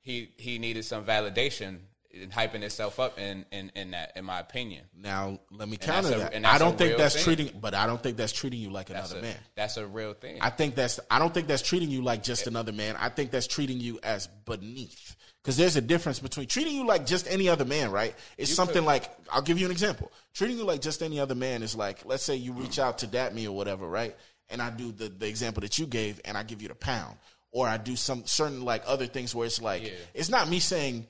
He 0.00 0.30
he 0.36 0.60
needed 0.60 0.84
some 0.84 1.04
validation 1.04 1.80
and 2.12 2.30
hyping 2.32 2.62
itself 2.62 2.98
up 2.98 3.18
in, 3.18 3.44
in, 3.52 3.70
in 3.76 3.92
that, 3.92 4.12
in 4.16 4.24
my 4.24 4.40
opinion. 4.40 4.84
Now 4.96 5.38
let 5.50 5.68
me 5.68 5.76
counter 5.76 6.18
that. 6.18 6.34
and 6.34 6.46
I 6.46 6.58
don't 6.58 6.76
think 6.76 6.96
that's 6.96 7.14
thing. 7.14 7.24
treating, 7.24 7.58
but 7.60 7.74
I 7.74 7.86
don't 7.86 8.02
think 8.02 8.16
that's 8.16 8.32
treating 8.32 8.60
you 8.60 8.70
like 8.70 8.88
That's 8.88 9.10
another 9.12 9.26
a, 9.26 9.30
man. 9.30 9.36
that's 9.54 9.76
a 9.76 9.86
real 9.86 10.14
thing. 10.14 10.38
I 10.40 10.50
think 10.50 10.74
that's 10.74 10.98
I 11.10 11.18
don't 11.18 11.32
think 11.32 11.46
that's 11.46 11.62
treating 11.62 11.88
you 11.90 12.02
like 12.02 12.22
just 12.22 12.46
another 12.46 12.72
man. 12.72 12.96
I 12.98 13.08
think 13.10 13.30
that's 13.30 13.46
treating 13.46 13.78
you 13.78 14.00
as 14.02 14.26
beneath. 14.44 15.16
Because 15.42 15.56
there's 15.56 15.76
a 15.76 15.80
difference 15.80 16.18
between 16.18 16.46
treating 16.48 16.74
you 16.74 16.84
like 16.86 17.06
just 17.06 17.26
any 17.30 17.48
other 17.48 17.64
man, 17.64 17.90
right? 17.90 18.14
It's 18.36 18.50
You 18.50 18.56
something 18.56 18.74
could- 18.78 18.84
like 18.84 19.10
I'll 19.32 19.40
give 19.42 19.58
you 19.58 19.64
an 19.66 19.72
example. 19.72 20.10
Treating 20.34 20.58
you 20.58 20.64
like 20.64 20.80
just 20.82 21.02
any 21.02 21.18
other 21.20 21.34
man 21.34 21.62
is 21.62 21.74
like, 21.74 22.04
let's 22.04 22.22
say 22.24 22.34
you 22.36 22.52
reach 22.52 22.78
out 22.78 22.98
to 22.98 23.06
dat 23.06 23.34
me 23.34 23.46
or 23.48 23.56
whatever, 23.56 23.86
right? 23.88 24.14
And 24.50 24.60
I 24.60 24.70
do 24.70 24.92
the, 24.92 25.08
the 25.08 25.26
example 25.28 25.60
that 25.62 25.78
you 25.78 25.86
gave 25.86 26.20
and 26.24 26.36
I 26.36 26.42
give 26.42 26.60
you 26.60 26.68
the 26.68 26.74
pound. 26.74 27.16
Or 27.52 27.66
I 27.66 27.78
do 27.78 27.96
some 27.96 28.26
certain 28.26 28.64
like 28.64 28.82
other 28.86 29.06
things 29.06 29.34
where 29.34 29.46
it's 29.46 29.62
like 29.62 29.84
Yeah. 29.84 29.90
it's 30.12 30.28
not 30.28 30.48
me 30.48 30.58
saying 30.60 31.06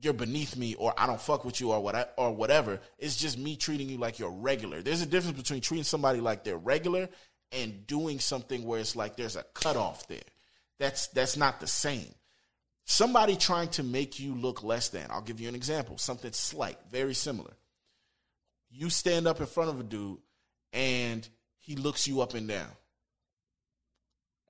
you're 0.00 0.12
beneath 0.12 0.56
me 0.56 0.74
or 0.74 0.92
I 0.96 1.06
don't 1.06 1.20
fuck 1.20 1.44
with 1.44 1.60
you 1.60 1.72
or 1.72 1.82
what 1.82 2.14
or 2.16 2.32
whatever. 2.32 2.80
It's 2.98 3.16
just 3.16 3.38
me 3.38 3.56
treating 3.56 3.88
you 3.88 3.98
like 3.98 4.18
you're 4.18 4.30
regular. 4.30 4.82
There's 4.82 5.02
a 5.02 5.06
difference 5.06 5.38
between 5.38 5.60
treating 5.60 5.84
somebody 5.84 6.20
like 6.20 6.44
they're 6.44 6.58
regular 6.58 7.08
and 7.52 7.86
doing 7.86 8.18
something 8.18 8.64
where 8.64 8.80
it's 8.80 8.96
like 8.96 9.16
there's 9.16 9.36
a 9.36 9.44
cutoff 9.54 10.06
there. 10.08 10.18
That's 10.78 11.06
that's 11.08 11.36
not 11.36 11.60
the 11.60 11.66
same. 11.66 12.14
Somebody 12.84 13.36
trying 13.36 13.68
to 13.70 13.82
make 13.82 14.20
you 14.20 14.34
look 14.34 14.62
less 14.62 14.90
than. 14.90 15.06
I'll 15.10 15.22
give 15.22 15.40
you 15.40 15.48
an 15.48 15.54
example. 15.54 15.98
Something 15.98 16.32
slight, 16.32 16.78
very 16.90 17.14
similar. 17.14 17.52
You 18.70 18.90
stand 18.90 19.26
up 19.26 19.40
in 19.40 19.46
front 19.46 19.70
of 19.70 19.80
a 19.80 19.82
dude 19.82 20.18
and 20.72 21.26
he 21.58 21.74
looks 21.74 22.06
you 22.06 22.20
up 22.20 22.34
and 22.34 22.46
down. 22.46 22.68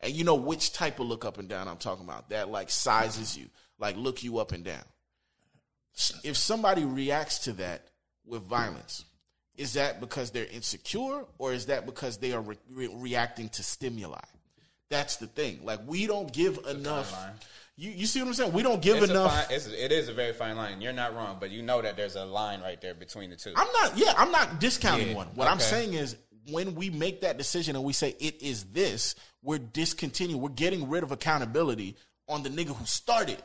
And 0.01 0.13
you 0.13 0.25
know 0.25 0.35
which 0.35 0.73
type 0.73 1.01
of 1.01 1.07
look 1.07 1.25
up 1.25 1.39
and 1.39 1.49
down 1.49 1.69
I'm 1.69 1.79
talking 1.79 2.05
about. 2.05 2.31
That 2.31 2.51
like 2.51 2.69
sizes 2.69 3.39
you, 3.39 3.47
like 3.79 3.97
look 3.97 4.23
you 4.23 4.39
up 4.39 4.53
and 4.53 4.65
down. 4.65 4.85
If 6.25 6.37
somebody 6.37 6.85
reacts 6.85 7.41
to 7.41 7.53
that 7.55 7.89
with 8.27 8.43
violence, 8.43 9.05
is 9.57 9.75
that 9.75 10.01
because 10.01 10.31
they're 10.31 10.47
insecure 10.47 11.25
or 11.39 11.53
is 11.53 11.67
that 11.67 11.87
because 11.87 12.19
they 12.19 12.33
are 12.33 12.43
re- 12.43 12.59
re- 12.71 12.91
reacting 12.93 13.49
to 13.51 13.63
stimuli? 13.63 14.19
That's 14.91 15.17
the 15.17 15.27
thing. 15.27 15.61
Like 15.65 15.81
we 15.87 16.07
don't 16.07 16.33
give 16.33 16.59
enough. 16.69 17.17
You 17.77 17.91
you 17.91 18.07
see 18.07 18.21
what 18.21 18.29
I'm 18.29 18.35
saying? 18.35 18.53
We 18.53 18.63
don't 18.63 18.81
give 18.81 18.99
It's 18.99 19.09
a 19.09 19.11
enough. 19.11 19.33
fine, 19.49 19.57
it's, 19.57 19.67
it 19.67 19.93
is 19.93 20.09
a 20.09 20.13
very 20.13 20.33
fine 20.33 20.57
line. 20.57 20.81
You're 20.81 20.93
not 20.93 21.15
wrong, 21.15 21.39
but 21.41 21.51
you 21.51 21.63
know 21.63 21.83
that 21.83 21.97
there's 21.97 22.17
a 22.17 22.25
line 22.25 22.61
right 22.61 22.81
there 22.81 22.95
between 22.95 23.31
the 23.31 23.37
two. 23.37 23.53
I'm 23.57 23.69
not. 23.83 23.97
Yeah, 23.99 24.15
I'm 24.17 24.31
not 24.31 24.61
discounting 24.61 25.09
Yeah, 25.09 25.15
one. 25.15 25.29
What 25.35 25.49
I'm 25.49 25.61
saying 25.61 25.95
is, 25.95 26.17
when 26.51 26.75
we 26.75 26.91
make 26.91 27.23
that 27.23 27.37
decision 27.39 27.75
and 27.75 27.85
we 27.85 27.93
say 27.93 28.15
it 28.21 28.41
is 28.43 28.65
this, 28.65 29.15
we're 29.43 29.59
discontinuing. 29.59 30.41
We're 30.41 30.49
getting 30.51 30.89
rid 30.89 31.03
of 31.03 31.11
accountability 31.11 31.97
on 32.29 32.43
the 32.43 32.51
nigga 32.51 32.75
who 32.75 32.85
started. 32.87 33.43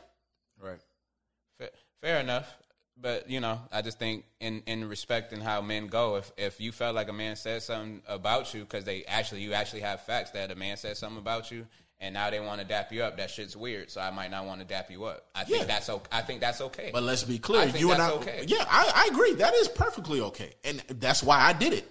Fair, 2.02 2.20
enough. 2.20 2.52
But 3.00 3.30
you 3.30 3.40
know, 3.40 3.58
I 3.72 3.80
just 3.82 3.98
think 3.98 4.24
in 4.40 4.62
in 4.66 4.86
respecting 4.88 5.40
how 5.40 5.60
men 5.62 5.86
go, 5.86 6.16
if 6.16 6.30
if 6.36 6.60
you 6.60 6.72
felt 6.72 6.94
like 6.94 7.08
a 7.08 7.12
man 7.12 7.36
said 7.36 7.62
something 7.62 8.02
about 8.06 8.52
you 8.54 8.60
because 8.60 8.84
they 8.84 9.04
actually 9.06 9.40
you 9.42 9.54
actually 9.54 9.80
have 9.80 10.02
facts 10.02 10.32
that 10.32 10.50
a 10.50 10.54
man 10.54 10.76
said 10.76 10.96
something 10.98 11.18
about 11.18 11.50
you, 11.50 11.66
and 12.00 12.12
now 12.14 12.28
they 12.30 12.38
want 12.38 12.60
to 12.60 12.66
dap 12.66 12.92
you 12.92 13.02
up, 13.02 13.16
that 13.16 13.30
shit's 13.30 13.56
weird. 13.56 13.90
So 13.90 14.00
I 14.00 14.10
might 14.10 14.30
not 14.30 14.44
want 14.44 14.60
to 14.60 14.66
dap 14.66 14.90
you 14.90 15.04
up. 15.04 15.24
I 15.34 15.44
think 15.44 15.60
Yeah. 15.60 15.64
that's 15.64 15.88
okay. 15.88 16.08
I 16.12 16.20
think 16.20 16.40
that's 16.42 16.60
okay. 16.60 16.90
But 16.92 17.02
let's 17.02 17.24
be 17.24 17.38
clear, 17.38 17.62
I 17.62 17.68
think 17.68 17.80
you 17.80 17.92
and 17.92 18.02
I. 18.02 18.10
okay. 18.12 18.44
Yeah, 18.46 18.64
I, 18.68 18.92
I 19.06 19.08
agree. 19.12 19.34
That 19.34 19.54
is 19.54 19.68
perfectly 19.68 20.20
okay, 20.20 20.52
and 20.62 20.78
that's 21.00 21.22
why 21.24 21.40
I 21.40 21.54
did 21.54 21.72
it. 21.72 21.88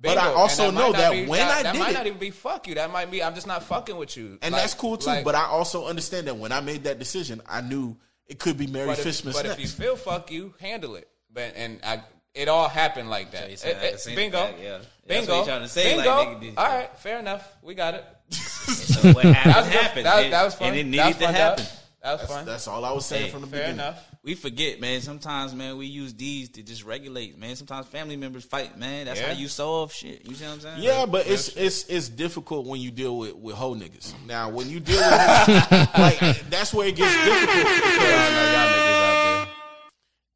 Bingo. 0.00 0.16
But 0.16 0.24
I 0.24 0.32
also 0.32 0.70
might 0.72 0.80
know 0.80 0.92
that 0.92 1.12
be- 1.12 1.26
when 1.26 1.38
that, 1.46 1.58
I 1.58 1.62
that 1.62 1.72
did 1.72 1.78
might 1.78 1.90
it, 1.90 1.94
not 1.94 2.06
even 2.08 2.18
be 2.18 2.30
fuck 2.30 2.66
you. 2.66 2.74
That 2.74 2.90
might 2.90 3.10
be 3.10 3.22
I'm 3.22 3.34
just 3.34 3.46
not 3.46 3.62
fucking 3.62 3.96
with 3.96 4.16
you, 4.16 4.38
and 4.42 4.52
Like- 4.52 4.62
that's 4.62 4.74
cool 4.74 4.96
too. 4.98 5.06
like- 5.06 5.24
but 5.24 5.34
I 5.36 5.44
also 5.44 5.86
understand 5.86 6.26
that 6.26 6.36
when 6.36 6.52
I 6.52 6.60
made 6.60 6.84
that 6.84 6.98
decision, 6.98 7.40
I 7.46 7.60
knew 7.60 7.96
it 8.30 8.38
could 8.38 8.56
be 8.56 8.66
Mary 8.66 8.86
but 8.86 8.98
if, 9.04 9.24
but 9.24 9.34
next. 9.44 9.48
if 9.54 9.60
you 9.60 9.66
feel 9.68 9.96
fuck 9.96 10.30
you, 10.30 10.54
handle 10.60 10.94
it. 10.96 11.08
But 11.32 11.52
and 11.56 11.80
I, 11.84 12.02
it 12.34 12.48
all 12.48 12.68
happened 12.68 13.10
like 13.10 13.32
that. 13.32 13.50
you 13.50 13.56
said 13.56 13.76
It- 13.76 13.82
it- 13.84 13.92
to 13.92 13.98
send 13.98 14.12
it 14.14 14.16
bingo, 14.16 14.38
back, 14.38 14.54
yeah. 14.62 14.78
That's 14.78 14.86
bingo. 15.26 15.32
what 15.32 15.38
you 15.40 15.44
trying 15.46 15.62
to 15.62 15.68
say, 15.68 15.96
like, 15.96 16.04
Bingo. 16.06 16.24
nigga 16.24 16.40
did- 16.40 16.58
all 16.58 16.64
right, 16.66 16.98
fair 16.98 17.18
enough. 17.18 17.56
We 17.62 17.74
got 17.74 17.94
it. 17.94 18.04
So 18.70 19.12
what 19.12 19.24
happened 19.24 19.34
That 19.34 19.56
was 19.56 19.66
good. 19.66 19.74
happened. 19.82 20.06
That 20.06 20.24
and- 20.24 20.32
that 20.32 20.44
was 20.44 20.54
fun. 20.54 20.68
And 20.68 20.76
it 20.76 20.82
That 20.84 20.90
needed 20.90 21.06
was 21.06 21.16
to 21.16 21.24
fun, 21.24 21.34
happen. 21.34 21.64
That 22.02 22.12
was 22.12 22.20
that's, 22.20 22.32
fun. 22.32 22.46
that's 22.46 22.68
all 22.68 22.84
I 22.84 22.92
was 22.92 23.06
saying 23.06 23.24
Hey, 23.26 23.30
from 23.30 23.40
the 23.42 23.46
fair 23.48 23.60
beginning. 23.60 23.78
Fair 23.78 23.88
enough. 23.88 24.09
We 24.22 24.34
forget, 24.34 24.80
man. 24.80 25.00
Sometimes, 25.00 25.54
man, 25.54 25.78
we 25.78 25.86
use 25.86 26.12
these 26.12 26.50
to 26.50 26.62
just 26.62 26.84
regulate, 26.84 27.38
man. 27.38 27.56
Sometimes 27.56 27.86
family 27.86 28.16
members 28.16 28.44
fight, 28.44 28.76
man. 28.78 29.06
That's 29.06 29.18
Yeah. 29.18 29.32
how 29.32 29.38
you 29.38 29.48
solve 29.48 29.94
shit. 29.94 30.26
You 30.28 30.34
see 30.34 30.44
what 30.44 30.52
I'm 30.54 30.60
saying? 30.60 30.82
Yeah, 30.82 31.06
but 31.06 31.26
it's 31.26 31.48
it's 31.56 31.84
it's 31.84 32.10
difficult 32.10 32.66
when 32.66 32.80
you 32.82 32.90
deal 32.90 33.16
with 33.16 33.34
with 33.36 33.56
hoe 33.56 33.74
niggas. 33.74 34.12
Now, 34.26 34.50
when 34.50 34.68
you 34.68 34.78
deal 34.78 34.98
with 35.00 35.70
like 35.98 36.18
that's 36.50 36.74
where 36.74 36.86
it 36.88 36.96
gets 36.96 37.14
difficult. 37.24 37.64
Because 37.64 39.48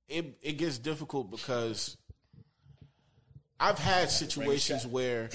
it 0.09 0.39
it 0.41 0.53
gets 0.53 0.79
difficult 0.79 1.31
because 1.31 1.99
I've 3.61 3.79
had 3.79 4.11
situations 4.11 4.87
where 4.87 5.29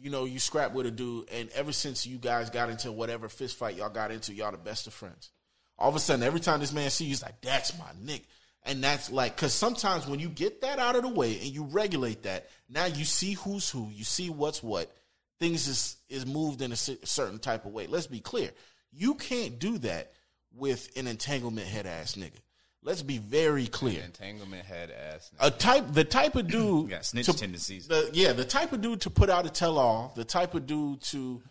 you 0.00 0.10
know 0.10 0.24
you 0.24 0.40
scrap 0.40 0.72
with 0.72 0.86
a 0.86 0.90
dude, 0.90 1.28
and 1.30 1.48
ever 1.50 1.70
since 1.72 2.06
you 2.08 2.18
guys 2.18 2.50
got 2.50 2.70
into 2.70 2.90
whatever 2.90 3.28
fist 3.28 3.56
fight 3.56 3.76
y'all 3.76 3.88
got 3.88 4.10
into, 4.10 4.34
y'all 4.34 4.50
the 4.50 4.58
best 4.58 4.88
of 4.88 4.94
friends. 4.94 5.30
All 5.78 5.88
of 5.88 5.96
a 5.96 6.00
sudden, 6.00 6.22
every 6.22 6.40
time 6.40 6.60
this 6.60 6.72
man 6.72 6.90
see 6.90 7.04
you, 7.04 7.10
he's 7.10 7.22
like, 7.22 7.40
"That's 7.40 7.78
my 7.78 7.86
nick." 8.02 8.24
And 8.64 8.84
that's 8.84 9.10
like, 9.10 9.34
because 9.34 9.54
sometimes 9.54 10.06
when 10.06 10.20
you 10.20 10.28
get 10.28 10.60
that 10.60 10.78
out 10.78 10.94
of 10.96 11.02
the 11.02 11.08
way 11.08 11.38
and 11.38 11.46
you 11.46 11.64
regulate 11.64 12.24
that, 12.24 12.50
now 12.68 12.84
you 12.84 13.04
see 13.04 13.32
who's 13.32 13.70
who, 13.70 13.88
you 13.90 14.04
see 14.04 14.28
what's 14.28 14.62
what. 14.62 14.94
Things 15.40 15.68
is 15.68 15.96
is 16.08 16.26
moved 16.26 16.60
in 16.62 16.72
a 16.72 16.76
certain 16.76 17.38
type 17.38 17.64
of 17.64 17.72
way. 17.72 17.86
Let's 17.86 18.08
be 18.08 18.20
clear, 18.20 18.50
you 18.92 19.14
can't 19.14 19.58
do 19.58 19.78
that 19.78 20.12
with 20.54 20.90
an 20.96 21.06
entanglement 21.06 21.68
head 21.68 21.86
ass 21.86 22.16
nigga. 22.16 22.40
Let's 22.82 23.02
be 23.02 23.18
very 23.18 23.66
clear. 23.66 24.02
Entanglement 24.02 24.64
head 24.64 24.90
ass. 24.90 25.30
A 25.40 25.50
type, 25.50 25.92
the 25.92 26.04
type 26.04 26.36
of 26.36 26.48
dude 26.48 26.90
got 26.90 27.04
snitch 27.04 27.26
to- 27.26 27.32
tendencies. 27.32 27.88
The, 27.88 28.10
yeah, 28.12 28.32
the 28.32 28.44
type 28.44 28.72
of 28.72 28.80
dude 28.80 29.00
to 29.02 29.10
put 29.10 29.30
out 29.30 29.46
a 29.46 29.50
tell 29.50 29.78
all, 29.78 30.12
the 30.16 30.24
type 30.24 30.54
of 30.54 30.66
dude 30.66 31.00
to 31.02 31.42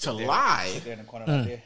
to 0.00 0.12
lie, 0.12 0.80
There 0.84 0.92
in 0.92 1.00
the 1.00 1.04
corner 1.04 1.26
right 1.26 1.42
mm. 1.42 1.46
there. 1.46 1.62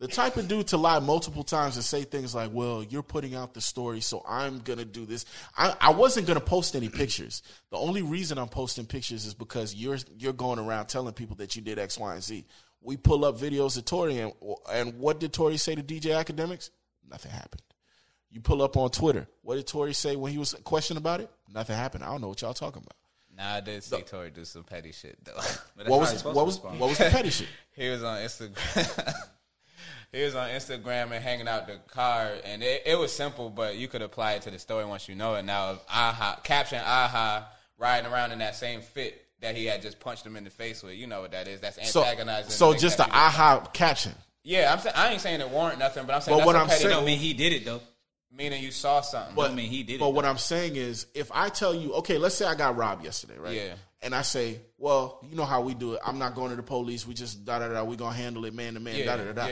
The 0.00 0.08
type 0.08 0.36
of 0.36 0.48
dude 0.48 0.66
to 0.68 0.76
lie 0.76 0.98
multiple 0.98 1.44
times 1.44 1.76
and 1.76 1.84
say 1.84 2.02
things 2.02 2.34
like, 2.34 2.50
"Well, 2.52 2.82
you're 2.82 3.02
putting 3.02 3.34
out 3.34 3.54
the 3.54 3.60
story, 3.60 4.00
so 4.00 4.24
I'm 4.28 4.58
gonna 4.58 4.84
do 4.84 5.06
this." 5.06 5.24
I, 5.56 5.74
I 5.80 5.90
wasn't 5.92 6.26
gonna 6.26 6.40
post 6.40 6.74
any 6.74 6.88
pictures. 6.88 7.42
The 7.70 7.78
only 7.78 8.02
reason 8.02 8.36
I'm 8.36 8.48
posting 8.48 8.86
pictures 8.86 9.24
is 9.24 9.34
because 9.34 9.74
you're 9.74 9.98
you're 10.18 10.32
going 10.32 10.58
around 10.58 10.86
telling 10.86 11.14
people 11.14 11.36
that 11.36 11.54
you 11.54 11.62
did 11.62 11.78
X, 11.78 11.98
Y, 11.98 12.12
and 12.12 12.22
Z. 12.22 12.44
We 12.80 12.96
pull 12.96 13.24
up 13.24 13.38
videos 13.38 13.78
of 13.78 13.84
Tory, 13.86 14.18
and, 14.18 14.32
and 14.70 14.98
what 14.98 15.20
did 15.20 15.32
Tory 15.32 15.56
say 15.56 15.74
to 15.74 15.82
DJ 15.82 16.22
Akademiks? 16.22 16.70
Nothing 17.08 17.30
happened. 17.30 17.62
You 18.30 18.40
pull 18.40 18.62
up 18.62 18.76
on 18.76 18.90
Twitter. 18.90 19.28
What 19.42 19.54
did 19.54 19.66
Tory 19.68 19.94
say 19.94 20.16
when 20.16 20.32
he 20.32 20.38
was 20.38 20.54
questioned 20.64 20.98
about 20.98 21.20
it? 21.20 21.30
Nothing 21.52 21.76
happened. 21.76 22.02
I 22.02 22.08
don't 22.08 22.20
know 22.20 22.28
what 22.28 22.42
y'all 22.42 22.52
talking 22.52 22.82
about. 22.82 22.96
Nah, 23.36 23.56
I 23.56 23.60
did 23.60 23.82
see 23.82 24.00
Tory 24.02 24.30
do 24.30 24.44
some 24.44 24.64
petty 24.64 24.92
shit 24.92 25.18
though. 25.24 25.32
What 25.86 26.00
was 26.00 26.24
what 26.24 26.46
was 26.46 26.62
what 26.62 26.78
was 26.78 26.98
the 26.98 27.10
petty 27.10 27.30
shit? 27.30 27.48
he 27.76 27.88
was 27.88 28.02
on 28.02 28.18
Instagram. 28.18 29.14
he 30.14 30.22
was 30.24 30.34
on 30.34 30.48
Instagram 30.50 31.10
and 31.12 31.22
hanging 31.24 31.48
out 31.48 31.66
the 31.66 31.76
car, 31.88 32.30
and 32.44 32.62
it, 32.62 32.82
it 32.86 32.98
was 32.98 33.12
simple, 33.12 33.50
but 33.50 33.76
you 33.76 33.88
could 33.88 34.02
apply 34.02 34.34
it 34.34 34.42
to 34.42 34.50
the 34.50 34.58
story 34.58 34.84
once 34.84 35.08
you 35.08 35.14
know 35.14 35.34
it. 35.34 35.44
Now, 35.44 35.78
aha, 35.88 36.38
caption 36.44 36.80
aha, 36.84 37.48
riding 37.78 38.10
around 38.10 38.32
in 38.32 38.38
that 38.38 38.54
same 38.54 38.80
fit 38.80 39.20
that 39.40 39.56
he 39.56 39.66
had 39.66 39.82
just 39.82 40.00
punched 40.00 40.24
him 40.24 40.36
in 40.36 40.44
the 40.44 40.50
face 40.50 40.82
with, 40.82 40.94
you 40.94 41.06
know 41.06 41.20
what 41.22 41.32
that 41.32 41.48
is? 41.48 41.60
That's 41.60 41.78
antagonizing. 41.78 42.50
so 42.50 42.72
nigga 42.72 42.78
just 42.78 42.96
the 42.98 43.04
aha 43.10 43.68
caption. 43.72 44.12
Yeah, 44.42 44.72
I'm 44.72 44.78
saying 44.78 44.94
I 44.96 45.10
ain't 45.12 45.20
saying 45.20 45.40
it 45.40 45.48
warrant 45.50 45.78
nothing, 45.78 46.06
but 46.06 46.14
I'm 46.14 46.20
saying 46.20 46.34
But 46.34 46.44
that's 46.44 46.46
what 46.46 46.56
I'm 46.56 46.68
saying- 46.68 46.90
Don't 46.90 47.04
mean 47.04 47.18
he 47.18 47.32
did 47.34 47.52
it 47.52 47.64
though. 47.64 47.80
meaning 48.30 48.62
you 48.62 48.70
saw 48.70 49.00
something. 49.00 49.34
But, 49.34 49.50
I 49.50 49.54
mean 49.54 49.68
he 49.68 49.82
did 49.82 50.00
But 50.00 50.08
it. 50.08 50.14
what. 50.14 50.24
I'm 50.24 50.38
saying 50.38 50.76
is, 50.76 51.06
if 51.14 51.30
I 51.32 51.48
tell 51.48 51.74
you, 51.74 51.94
okay, 51.94 52.18
let's 52.18 52.34
say 52.34 52.44
I 52.46 52.54
got 52.54 52.76
robbed 52.76 53.04
yesterday, 53.04 53.38
right? 53.38 53.54
Yeah. 53.54 53.74
And 54.02 54.14
I 54.14 54.20
say, 54.22 54.60
well, 54.76 55.18
you 55.28 55.34
know 55.34 55.44
how 55.46 55.62
we 55.62 55.72
do 55.72 55.94
it. 55.94 56.00
I'm 56.04 56.18
not 56.18 56.34
going 56.34 56.50
to 56.50 56.56
the 56.56 56.62
police. 56.62 57.06
We 57.06 57.14
just 57.14 57.44
da 57.46 57.58
da 57.58 57.68
da. 57.68 57.84
We 57.84 57.96
gonna 57.96 58.14
handle 58.14 58.44
it 58.44 58.52
man 58.52 58.74
to 58.74 58.80
man. 58.80 59.04
Da 59.06 59.16
da 59.16 59.24
da 59.24 59.32
da. 59.32 59.48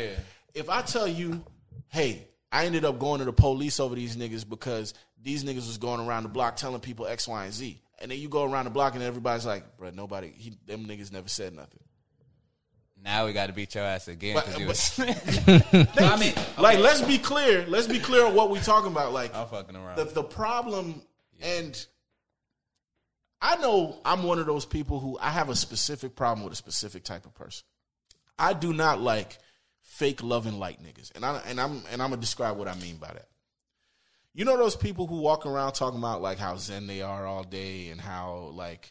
Yeah. 0.54 0.60
If 0.60 0.68
I 0.70 0.82
tell 0.82 1.06
you, 1.08 1.44
hey, 1.88 2.26
I 2.50 2.66
ended 2.66 2.84
up 2.84 2.98
going 2.98 3.20
to 3.20 3.24
the 3.24 3.32
police 3.32 3.80
over 3.80 3.94
these 3.94 4.16
niggas 4.16 4.48
because 4.48 4.94
these 5.22 5.44
niggas 5.44 5.66
was 5.66 5.78
going 5.78 6.00
around 6.06 6.24
the 6.24 6.28
block 6.28 6.56
telling 6.56 6.80
people 6.80 7.06
X, 7.06 7.26
Y, 7.28 7.44
and 7.44 7.52
Z, 7.54 7.80
and 8.00 8.10
then 8.10 8.18
you 8.18 8.28
go 8.28 8.44
around 8.44 8.64
the 8.64 8.70
block 8.70 8.94
and 8.94 9.02
everybody's 9.02 9.46
like, 9.46 9.76
bro, 9.78 9.90
nobody, 9.90 10.32
he, 10.36 10.56
them 10.66 10.84
niggas 10.86 11.12
never 11.12 11.28
said 11.28 11.54
nothing. 11.54 11.80
now 13.02 13.24
we 13.26 13.32
got 13.32 13.46
to 13.46 13.52
beat 13.52 13.74
your 13.74 13.84
ass 13.84 14.08
again 14.08 14.34
But- 14.34 14.44
because 14.46 14.60
you 14.60 14.66
but- 14.66 15.78
was. 15.78 15.98
I 15.98 16.16
mean, 16.20 16.32
Like, 16.58 16.78
let's 16.80 17.00
be 17.02 17.18
clear. 17.18 17.64
Let's 17.68 17.86
be 17.86 17.98
clear 18.00 18.26
on 18.26 18.34
what 18.34 18.50
we 18.50 18.58
talking 18.60 18.90
about. 18.92 19.12
Like, 19.12 19.34
I'm 19.34 19.46
fucking 19.46 19.76
around. 19.76 19.96
the 19.96 20.04
the 20.04 20.22
problem 20.22 21.02
and 21.40 21.86
I 23.40 23.56
know 23.56 23.98
I'm 24.04 24.22
one 24.22 24.38
of 24.38 24.46
those 24.46 24.64
people 24.64 25.00
who 25.00 25.18
I 25.20 25.30
have 25.30 25.48
a 25.48 25.56
specific 25.56 26.14
problem 26.14 26.44
with 26.44 26.52
a 26.52 26.56
specific 26.56 27.02
type 27.04 27.26
of 27.26 27.34
person. 27.34 27.64
I 28.38 28.52
do 28.52 28.72
not 28.72 29.00
like 29.00 29.38
fake 29.92 30.22
love 30.22 30.46
and 30.46 30.58
light 30.58 30.82
niggas. 30.82 31.14
And 31.14 31.24
I 31.24 31.38
and 31.46 31.60
I'm 31.60 31.82
and 31.92 32.00
I'm 32.00 32.08
gonna 32.08 32.16
describe 32.16 32.56
what 32.56 32.66
I 32.66 32.74
mean 32.76 32.96
by 32.96 33.08
that. 33.08 33.28
You 34.32 34.46
know 34.46 34.56
those 34.56 34.74
people 34.74 35.06
who 35.06 35.20
walk 35.20 35.44
around 35.44 35.72
talking 35.72 35.98
about 35.98 36.22
like 36.22 36.38
how 36.38 36.56
zen 36.56 36.86
they 36.86 37.02
are 37.02 37.26
all 37.26 37.44
day 37.44 37.90
and 37.90 38.00
how 38.00 38.52
like 38.54 38.90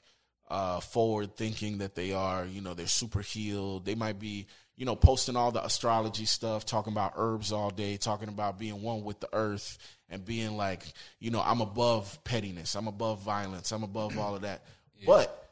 uh 0.49 0.79
forward 0.79 1.35
thinking 1.35 1.79
that 1.79 1.95
they 1.95 2.13
are, 2.13 2.45
you 2.45 2.61
know, 2.61 2.75
they're 2.75 2.85
super 2.85 3.21
healed. 3.21 3.83
They 3.83 3.95
might 3.95 4.19
be, 4.19 4.45
you 4.75 4.85
know, 4.85 4.95
posting 4.95 5.35
all 5.35 5.51
the 5.51 5.65
astrology 5.65 6.25
stuff, 6.25 6.67
talking 6.67 6.93
about 6.93 7.13
herbs 7.15 7.51
all 7.51 7.71
day, 7.71 7.97
talking 7.97 8.29
about 8.29 8.59
being 8.59 8.83
one 8.83 9.03
with 9.03 9.19
the 9.19 9.29
earth 9.33 9.79
and 10.07 10.23
being 10.23 10.55
like, 10.55 10.83
you 11.19 11.31
know, 11.31 11.41
I'm 11.41 11.61
above 11.61 12.23
pettiness, 12.23 12.75
I'm 12.75 12.87
above 12.87 13.23
violence, 13.23 13.71
I'm 13.71 13.83
above 13.83 14.19
all 14.19 14.35
of 14.35 14.43
that. 14.43 14.65
But 15.07 15.49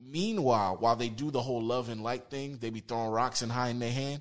meanwhile, 0.00 0.78
while 0.80 0.96
they 0.96 1.10
do 1.10 1.30
the 1.30 1.42
whole 1.42 1.62
love 1.62 1.90
and 1.90 2.02
light 2.02 2.28
thing, 2.28 2.58
they 2.60 2.70
be 2.70 2.80
throwing 2.80 3.12
rocks 3.12 3.42
and 3.42 3.52
hiding 3.52 3.78
their 3.78 3.92
hand 3.92 4.20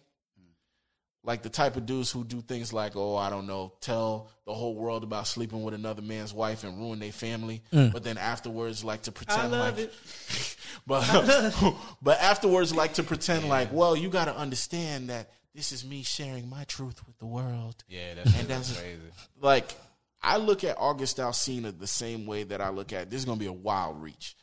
like 1.25 1.41
the 1.41 1.49
type 1.49 1.77
of 1.77 1.85
dudes 1.85 2.11
who 2.11 2.23
do 2.23 2.41
things 2.41 2.73
like, 2.73 2.95
oh, 2.95 3.15
I 3.15 3.29
don't 3.29 3.47
know, 3.47 3.73
tell 3.79 4.29
the 4.45 4.53
whole 4.53 4.75
world 4.75 5.03
about 5.03 5.25
sleeping 5.25 5.63
with 5.63 5.73
another 5.73 6.01
man's 6.01 6.33
wife 6.33 6.63
and 6.63 6.77
ruin 6.77 6.99
their 6.99 7.13
family, 7.13 7.61
mm. 7.71 7.93
but 7.93 8.03
then 8.03 8.17
afterwards 8.17 8.83
like 8.83 9.03
to 9.03 9.11
pretend 9.11 9.51
love 9.51 9.77
like, 9.77 9.85
it. 9.85 10.57
but 10.87 11.75
but 12.01 12.19
afterwards 12.19 12.75
like 12.75 12.95
to 12.95 13.03
pretend 13.03 13.47
like, 13.47 13.71
well, 13.71 13.95
you 13.95 14.09
got 14.09 14.25
to 14.25 14.35
understand 14.35 15.09
that 15.09 15.31
this 15.55 15.71
is 15.71 15.85
me 15.85 16.03
sharing 16.03 16.49
my 16.49 16.65
truth 16.65 17.05
with 17.05 17.17
the 17.19 17.25
world. 17.25 17.83
yeah, 17.87 18.15
that's, 18.15 18.39
And 18.39 18.47
that's 18.47 18.69
that's- 18.69 18.79
crazy. 18.79 19.11
Like 19.39 19.73
I 20.21 20.37
look 20.37 20.63
at 20.63 20.77
August 20.77 21.17
Alsina 21.17 21.77
the 21.77 21.87
same 21.87 22.25
way 22.25 22.43
that 22.43 22.59
I 22.59 22.69
look 22.69 22.91
at 22.91 23.09
this 23.09 23.19
is 23.19 23.25
gonna 23.25 23.39
be 23.39 23.45
a 23.45 23.53
wild 23.53 24.01
reach, 24.01 24.35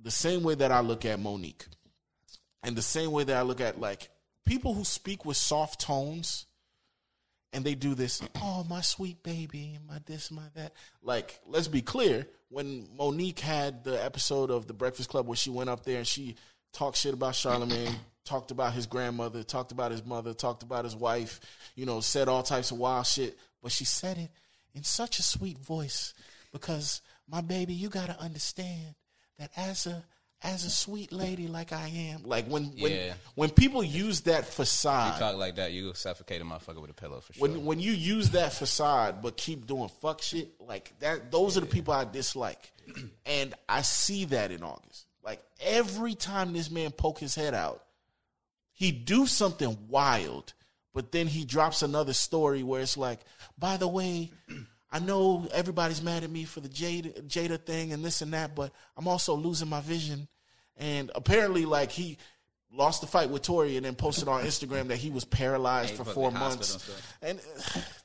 the 0.00 0.10
same 0.10 0.44
way 0.44 0.54
that 0.54 0.70
I 0.70 0.80
look 0.80 1.04
at 1.04 1.18
Mo'Nique, 1.18 1.66
and 2.62 2.76
the 2.76 2.82
same 2.82 3.10
way 3.10 3.24
that 3.24 3.36
I 3.36 3.42
look 3.42 3.60
at 3.60 3.80
like 3.80 4.08
people 4.46 4.74
who 4.74 4.84
speak 4.84 5.24
with 5.24 5.36
soft 5.36 5.80
tones, 5.80 6.46
and 7.52 7.64
they 7.64 7.74
do 7.74 7.94
this. 7.94 8.22
Oh, 8.36 8.64
my 8.68 8.80
sweet 8.80 9.22
baby, 9.22 9.78
my 9.86 9.98
this, 10.06 10.30
my 10.30 10.42
that. 10.54 10.72
Like, 11.02 11.38
let's 11.46 11.68
be 11.68 11.82
clear. 11.82 12.26
When 12.48 12.88
Mo'Nique 12.96 13.40
had 13.40 13.84
the 13.84 14.02
episode 14.02 14.50
of 14.50 14.66
the 14.66 14.74
Breakfast 14.74 15.08
Club 15.08 15.26
where 15.26 15.36
she 15.36 15.50
went 15.50 15.70
up 15.70 15.84
there 15.84 15.98
and 15.98 16.06
she 16.06 16.36
talked 16.72 16.96
shit 16.96 17.14
about 17.14 17.34
Charlemagne, 17.34 17.94
talked 18.24 18.50
about 18.50 18.72
his 18.72 18.86
grandmother, 18.86 19.42
talked 19.42 19.72
about 19.72 19.90
his 19.90 20.04
mother, 20.04 20.34
talked 20.34 20.62
about 20.62 20.84
his 20.84 20.96
wife, 20.96 21.40
you 21.74 21.86
know, 21.86 22.00
said 22.00 22.28
all 22.28 22.42
types 22.42 22.70
of 22.70 22.78
wild 22.78 23.06
shit. 23.06 23.38
But 23.62 23.72
she 23.72 23.84
said 23.84 24.18
it 24.18 24.30
in 24.74 24.82
such 24.82 25.18
a 25.18 25.22
sweet 25.22 25.58
voice 25.58 26.14
because 26.52 27.00
my 27.28 27.40
baby, 27.40 27.74
you 27.74 27.88
gotta 27.88 28.18
understand 28.20 28.94
that 29.38 29.50
as 29.56 29.86
a 29.86 30.04
as 30.44 30.64
a 30.64 30.70
sweet 30.70 31.12
lady 31.12 31.46
like 31.46 31.72
I 31.72 31.86
am, 31.88 32.22
like 32.24 32.46
when 32.46 32.64
when 32.80 32.92
Yeah. 32.92 33.14
when 33.34 33.50
people 33.50 33.82
use 33.84 34.22
that 34.22 34.44
facade, 34.46 35.14
You 35.14 35.18
talk 35.20 35.36
like 35.36 35.56
that, 35.56 35.72
you 35.72 35.94
suffocate 35.94 36.40
a 36.42 36.44
motherfucker 36.44 36.80
with 36.80 36.90
a 36.90 36.94
pillow 36.94 37.20
for 37.20 37.32
sure. 37.32 37.42
when 37.48 37.64
when 37.64 37.80
you 37.80 37.92
use 37.92 38.30
that 38.30 38.52
facade 38.52 39.22
but 39.22 39.36
keep 39.36 39.66
doing 39.66 39.88
fuck 40.00 40.20
shit 40.22 40.50
like 40.60 40.92
that 41.00 41.30
those 41.30 41.56
are 41.56 41.60
the 41.60 41.66
people 41.66 41.94
i 41.94 42.04
dislike. 42.04 42.72
And 43.24 43.54
i 43.68 43.82
see 43.82 44.24
that 44.26 44.50
in 44.50 44.62
august. 44.62 45.06
Like 45.24 45.40
every 45.60 46.14
time 46.16 46.52
this 46.52 46.70
man 46.70 46.90
poke 46.90 47.18
his 47.20 47.34
head 47.34 47.54
out 47.54 47.84
he 48.72 48.90
do 48.90 49.26
something 49.26 49.76
wild 49.88 50.52
but 50.92 51.12
then 51.12 51.26
he 51.28 51.44
drops 51.44 51.82
another 51.82 52.12
story 52.12 52.62
where 52.64 52.80
it's 52.80 52.96
like 52.96 53.20
by 53.56 53.76
the 53.76 53.86
way 53.88 54.32
i 54.92 54.98
know 54.98 55.48
everybody's 55.52 56.02
mad 56.02 56.22
at 56.22 56.30
me 56.30 56.44
for 56.44 56.60
the 56.60 56.68
jada, 56.68 57.22
jada 57.26 57.58
thing 57.58 57.92
and 57.92 58.04
this 58.04 58.22
and 58.22 58.32
that 58.32 58.54
but 58.54 58.70
i'm 58.96 59.08
also 59.08 59.34
losing 59.34 59.68
my 59.68 59.80
vision 59.80 60.28
and 60.76 61.10
apparently 61.14 61.64
like 61.64 61.90
he 61.90 62.16
lost 62.74 63.00
the 63.00 63.06
fight 63.06 63.28
with 63.28 63.42
Tory 63.42 63.76
and 63.76 63.84
then 63.84 63.94
posted 63.94 64.28
on 64.28 64.42
Instagram 64.44 64.88
that 64.88 64.96
he 64.96 65.10
was 65.10 65.24
paralyzed 65.24 65.90
Hey, 65.90 65.96
for 65.96 66.04
four 66.04 66.30
months. 66.30 66.90
And 67.20 67.38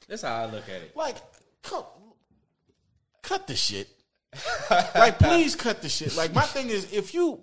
That's 0.07 0.23
how 0.23 0.35
I 0.35 0.45
look 0.45 0.67
at 0.67 0.81
it. 0.81 0.95
like, 0.95 1.15
cut, 1.63 1.89
cut 3.21 3.47
the 3.47 3.55
shit. 3.55 3.87
like, 4.69 5.19
please 5.19 5.55
cut 5.55 5.81
the 5.81 5.89
shit. 5.89 6.15
Like, 6.17 6.33
my 6.35 6.41
thing 6.41 6.69
is, 6.69 6.91
if 6.91 7.13
you 7.13 7.39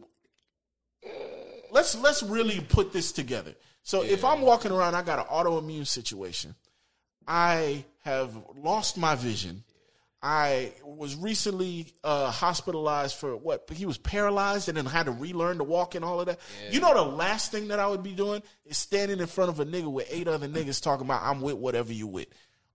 let's 1.70 1.96
let's 1.96 2.22
really 2.22 2.60
put 2.60 2.92
this 2.92 3.10
together. 3.10 3.54
So, 3.82 4.02
if 4.02 4.24
I'm 4.24 4.42
walking 4.42 4.70
around, 4.70 4.94
I 4.94 5.02
got 5.02 5.18
an 5.18 5.26
autoimmune 5.26 5.86
situation. 5.86 6.54
I 7.26 7.84
have 8.04 8.34
lost 8.56 8.96
my 8.96 9.14
vision. 9.14 9.64
I 10.22 10.72
was 10.82 11.16
recently 11.16 11.92
uh, 12.02 12.30
hospitalized 12.30 13.16
for 13.16 13.36
what? 13.36 13.68
He 13.70 13.84
was 13.84 13.98
paralyzed 13.98 14.68
and 14.70 14.78
then 14.78 14.86
had 14.86 15.04
to 15.04 15.12
relearn 15.12 15.58
to 15.58 15.64
walk 15.64 15.94
and 15.94 16.04
all 16.04 16.18
of 16.20 16.26
that. 16.26 16.38
You 16.70 16.80
know, 16.80 16.94
the 16.94 17.02
last 17.02 17.52
thing 17.52 17.68
that 17.68 17.78
I 17.78 17.86
would 17.86 18.02
be 18.02 18.12
doing 18.12 18.42
is 18.64 18.78
standing 18.78 19.20
in 19.20 19.26
front 19.26 19.50
of 19.50 19.60
a 19.60 19.66
nigga 19.66 19.90
with 19.92 20.06
eight 20.10 20.26
other 20.26 20.48
niggas 20.48 20.82
talking 20.82 21.04
about 21.04 21.22
I'm 21.22 21.42
with 21.42 21.56
whatever 21.56 21.92
you 21.92 22.06
with. 22.06 22.28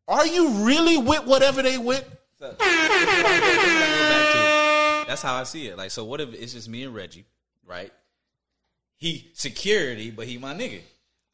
Are 0.07 0.27
you 0.27 0.49
really 0.65 0.97
with 0.97 1.25
whatever 1.25 1.63
they 1.63 1.79
with? 1.79 2.03
That's 2.39 2.53
what 2.53 2.61
I 2.61 2.87
go- 2.87 2.93
that's 2.93 3.73
what 3.73 3.83
I 3.83 3.97
go 3.97 4.09
back 4.09 5.03
to. 5.03 5.07
That's 5.09 5.21
how 5.23 5.35
I 5.35 5.43
see 5.43 5.67
it. 5.67 5.77
Like, 5.77 5.89
so 5.89 6.05
what 6.05 6.21
if 6.21 6.33
it's 6.33 6.53
just 6.53 6.69
me 6.69 6.83
and 6.83 6.93
Reggie, 6.93 7.25
right? 7.65 7.91
He 8.97 9.31
security, 9.33 10.11
but 10.11 10.27
he 10.27 10.37
my 10.37 10.53
nigga. 10.53 10.81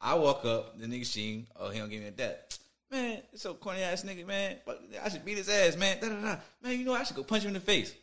I 0.00 0.14
walk 0.14 0.44
up, 0.46 0.78
the 0.78 0.86
nigga 0.86 1.04
Sheen, 1.04 1.46
oh, 1.56 1.68
he 1.70 1.78
don't 1.78 1.90
give 1.90 2.00
me 2.00 2.08
a 2.08 2.10
that. 2.12 2.58
Man, 2.96 3.18
it's 3.30 3.42
so 3.42 3.52
corny 3.52 3.82
ass 3.82 4.04
nigga, 4.04 4.26
man. 4.26 4.56
Fuck, 4.64 4.78
I 5.04 5.10
should 5.10 5.22
beat 5.22 5.36
his 5.36 5.50
ass, 5.50 5.76
man. 5.76 5.98
Da, 6.00 6.08
da, 6.08 6.14
da. 6.14 6.36
Man, 6.62 6.78
you 6.78 6.84
know 6.86 6.94
I 6.94 7.02
should 7.02 7.14
go 7.14 7.24
punch 7.24 7.42
him 7.42 7.48
in 7.48 7.54
the 7.54 7.60
face. 7.60 7.94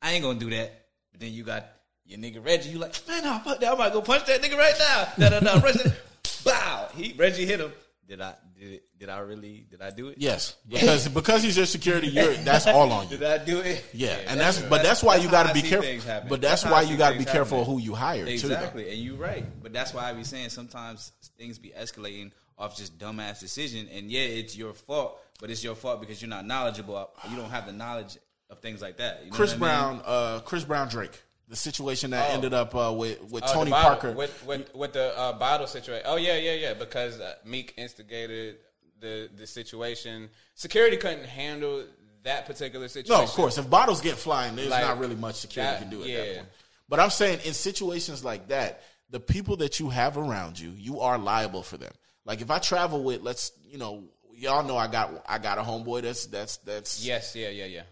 I 0.00 0.12
ain't 0.12 0.24
gonna 0.24 0.38
do 0.38 0.48
that. 0.48 0.86
But 1.12 1.20
then 1.20 1.34
you 1.34 1.44
got 1.44 1.66
your 2.06 2.18
nigga 2.18 2.42
Reggie. 2.42 2.70
You 2.70 2.78
like, 2.78 2.94
man, 3.06 3.22
no, 3.22 3.38
fuck 3.44 3.60
that. 3.60 3.68
I'm 3.68 3.74
about 3.74 3.88
to 3.88 3.92
go 3.92 4.00
punch 4.00 4.24
that 4.24 4.40
nigga 4.40 4.56
right 4.56 4.74
now. 4.78 5.28
Da 5.28 5.28
da 5.28 5.40
da. 5.40 5.60
Reggie, 5.60 5.90
bow. 6.44 6.88
He 6.94 7.12
Reggie 7.18 7.44
hit 7.44 7.60
him. 7.60 7.70
Did 8.08 8.22
I 8.22 8.34
did 8.58 8.72
it? 8.72 8.82
Did 8.98 9.08
I 9.10 9.18
really? 9.18 9.66
Did 9.70 9.82
I 9.82 9.90
do 9.90 10.08
it? 10.08 10.16
Yes, 10.18 10.56
because 10.66 11.06
because 11.08 11.42
he's 11.42 11.58
your 11.58 11.66
security, 11.66 12.08
you're 12.08 12.32
that's 12.32 12.66
all 12.66 12.90
on 12.92 13.04
you. 13.10 13.18
Did 13.18 13.40
I 13.40 13.44
do 13.44 13.60
it? 13.60 13.84
Yeah, 13.92 14.18
and 14.26 14.40
that's 14.40 14.58
but 14.58 14.82
that's 14.82 15.02
why 15.02 15.16
you 15.16 15.30
got 15.30 15.48
to 15.48 15.52
be 15.52 15.60
careful. 15.60 16.28
But 16.30 16.40
that's 16.40 16.64
why 16.64 16.80
you 16.80 16.96
got 16.96 17.12
to 17.12 17.18
be 17.18 17.26
careful 17.26 17.58
of 17.60 17.66
happening. 17.66 17.80
who 17.80 17.84
you 17.84 17.94
hire 17.94 18.24
too. 18.24 18.30
Exactly, 18.30 18.90
and 18.90 18.98
you're 18.98 19.16
right. 19.16 19.44
But 19.62 19.74
that's 19.74 19.92
why 19.92 20.08
I 20.08 20.14
be 20.14 20.24
saying 20.24 20.48
sometimes 20.48 21.12
things 21.36 21.58
be 21.58 21.70
escalating 21.70 22.32
off 22.60 22.76
just 22.76 22.98
dumbass 22.98 23.40
decision, 23.40 23.88
and 23.92 24.10
yeah, 24.10 24.20
it's 24.20 24.56
your 24.56 24.72
fault, 24.74 25.18
but 25.40 25.50
it's 25.50 25.64
your 25.64 25.74
fault 25.74 26.00
because 26.00 26.20
you're 26.22 26.28
not 26.28 26.46
knowledgeable. 26.46 27.10
You 27.30 27.36
don't 27.36 27.50
have 27.50 27.66
the 27.66 27.72
knowledge 27.72 28.18
of 28.50 28.60
things 28.60 28.82
like 28.82 28.98
that. 28.98 29.24
You 29.24 29.30
know 29.30 29.36
Chris 29.36 29.50
I 29.50 29.54
mean? 29.54 29.60
Brown, 29.60 30.02
uh, 30.04 30.40
Chris 30.44 30.64
Brown 30.64 30.88
Drake, 30.88 31.20
the 31.48 31.56
situation 31.56 32.10
that 32.10 32.30
Oh. 32.30 32.34
ended 32.34 32.52
up 32.54 32.74
uh, 32.74 32.92
with 32.96 33.22
with 33.30 33.42
Oh, 33.46 33.52
Tony 33.54 33.70
Parker. 33.70 34.12
with 34.12 34.44
with, 34.46 34.74
with 34.74 34.92
the 34.92 35.18
uh, 35.18 35.32
bottle 35.32 35.66
situation. 35.66 36.04
Oh 36.06 36.16
yeah, 36.16 36.36
yeah, 36.36 36.52
yeah. 36.54 36.74
Because 36.74 37.18
uh, 37.18 37.34
Meek 37.44 37.74
instigated 37.76 38.58
the 39.00 39.30
the 39.34 39.46
situation. 39.46 40.28
Security 40.54 40.96
couldn't 40.98 41.24
handle 41.24 41.84
that 42.22 42.44
particular 42.44 42.86
situation. 42.88 43.16
no, 43.16 43.22
of 43.22 43.30
course, 43.30 43.56
if 43.56 43.70
bottles 43.70 44.02
get 44.02 44.16
flying, 44.16 44.54
there's 44.54 44.68
Like, 44.68 44.82
not 44.82 44.98
really 44.98 45.14
much 45.16 45.36
security 45.36 45.72
that- 45.72 45.80
can 45.80 45.90
do 45.90 46.02
at 46.02 46.08
yeah. 46.08 46.16
that 46.18 46.34
point. 46.36 46.48
But 46.90 47.00
I'm 47.00 47.08
saying 47.10 47.38
in 47.44 47.54
situations 47.54 48.22
like 48.24 48.48
that, 48.48 48.82
the 49.08 49.20
people 49.20 49.56
that 49.58 49.80
you 49.80 49.88
have 49.90 50.18
around 50.18 50.58
you, 50.58 50.70
you 50.76 51.00
are 51.00 51.16
liable 51.18 51.62
for 51.62 51.76
them. 51.78 51.92
Like 52.24 52.40
if 52.40 52.50
I 52.50 52.58
travel 52.58 53.02
with, 53.02 53.22
let's 53.22 53.52
you 53.64 53.78
know, 53.78 54.04
y'all 54.34 54.62
know 54.64 54.76
I 54.76 54.86
got 54.88 55.24
I 55.28 55.38
got 55.38 55.58
a 55.58 55.62
homeboy 55.62 56.02
that's 56.02 56.26
that's 56.26 56.58
that's 56.58 57.04
Yes, 57.04 57.34
yeah, 57.34 57.48
yeah, 57.48 57.64
yeah. 57.66 57.82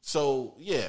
So 0.00 0.54
yeah, 0.58 0.88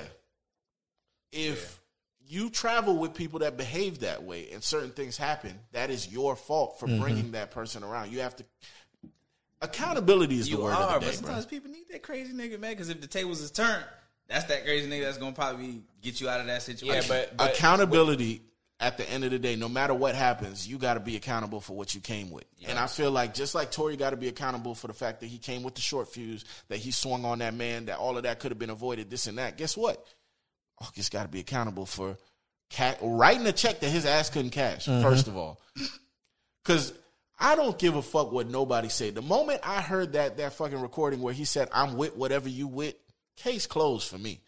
if 1.31 1.81
you 2.27 2.49
travel 2.49 2.97
with 2.97 3.13
people 3.13 3.39
that 3.39 3.57
behave 3.57 3.99
that 3.99 4.23
way 4.23 4.49
and 4.51 4.63
certain 4.63 4.91
things 4.91 5.17
happen, 5.17 5.59
that 5.73 5.89
is 5.89 6.07
your 6.11 6.35
fault 6.35 6.79
for 6.79 6.87
Mhm. 6.87 6.99
bringing 6.99 7.31
that 7.31 7.51
person 7.51 7.83
around. 7.83 8.11
You 8.11 8.21
have 8.21 8.35
to. 8.37 8.45
Accountability 9.61 10.39
is 10.39 10.49
You 10.49 10.57
the 10.57 10.63
word 10.63 10.71
are, 10.73 10.81
of 10.81 10.87
the 10.87 10.93
but 10.93 10.99
day, 11.01 11.05
bro. 11.05 11.11
sometimes 11.27 11.45
people 11.45 11.69
need 11.69 11.85
that 11.91 12.01
crazy 12.01 12.33
nigga, 12.33 12.59
man. 12.59 12.71
Because 12.71 12.89
if 12.89 12.99
the 12.99 13.07
tables 13.07 13.41
is 13.41 13.51
turned, 13.51 13.85
that's 14.27 14.45
that 14.45 14.63
crazy 14.63 14.89
nigga 14.89 15.03
that's 15.03 15.17
gonna 15.19 15.33
probably 15.35 15.83
get 16.01 16.19
you 16.19 16.29
out 16.29 16.39
of 16.39 16.47
that 16.47 16.63
situation. 16.63 17.03
But 17.07 17.33
accountability 17.37 18.41
at 18.81 18.97
the 18.97 19.09
end 19.09 19.23
of 19.23 19.31
the 19.31 19.39
day, 19.39 19.55
no 19.55 19.69
matter 19.69 19.93
what 19.93 20.15
happens, 20.15 20.67
you 20.67 20.77
got 20.77 20.95
to 20.95 20.99
be 20.99 21.15
accountable 21.15 21.61
for 21.61 21.73
what 21.77 21.93
you 21.95 22.01
came 22.01 22.31
with. 22.31 22.45
And 22.67 22.77
I 22.79 22.87
feel 22.87 23.11
like 23.11 23.33
just 23.33 23.53
like 23.55 23.71
Tory 23.71 23.95
got 23.95 24.09
to 24.09 24.17
be 24.17 24.27
accountable 24.27 24.73
for 24.75 24.87
the 24.87 24.93
fact 24.93 25.19
that 25.21 25.27
he 25.27 25.37
came 25.37 25.61
with 25.63 25.75
the 25.75 25.81
short 25.81 26.09
fuse, 26.11 26.43
that 26.67 26.79
he 26.79 26.91
swung 26.91 27.23
on 27.23 27.39
that 27.39 27.53
man, 27.53 27.85
that 27.85 27.99
all 27.99 28.17
of 28.17 28.23
that 28.23 28.39
could 28.39 28.51
have 28.51 28.59
been 28.59 28.71
avoided, 28.71 29.09
this 29.09 29.27
and 29.27 29.37
that. 29.37 29.55
Guess 29.57 29.77
what? 29.77 30.03
August 30.81 31.11
got 31.11 31.23
to 31.23 31.29
be 31.29 31.39
accountable 31.39 31.85
for 31.85 32.17
ca- 32.75 32.97
writing 33.01 33.45
a 33.45 33.51
check 33.51 33.79
that 33.81 33.89
his 33.89 34.05
ass 34.05 34.29
couldn't 34.31 34.49
cash. 34.51 34.87
Mhm. 34.87 35.03
First 35.03 35.27
of 35.27 35.37
all, 35.37 35.59
because 36.63 36.91
I 37.39 37.55
don't 37.55 37.77
give 37.77 37.95
a 37.95 38.01
fuck 38.01 38.31
what 38.31 38.47
nobody 38.47 38.89
said. 38.89 39.13
The 39.15 39.21
moment 39.21 39.61
I 39.63 39.81
heard 39.81 40.13
that 40.13 40.37
that 40.37 40.53
fucking 40.53 40.79
recording 40.81 41.21
where 41.21 41.33
he 41.33 41.45
said, 41.45 41.69
"I'm 41.71 41.97
with 41.97 42.15
whatever 42.15 42.49
you 42.49 42.67
with," 42.67 42.95
case 43.37 43.67
closed 43.67 44.07
for 44.07 44.17
me. 44.17 44.41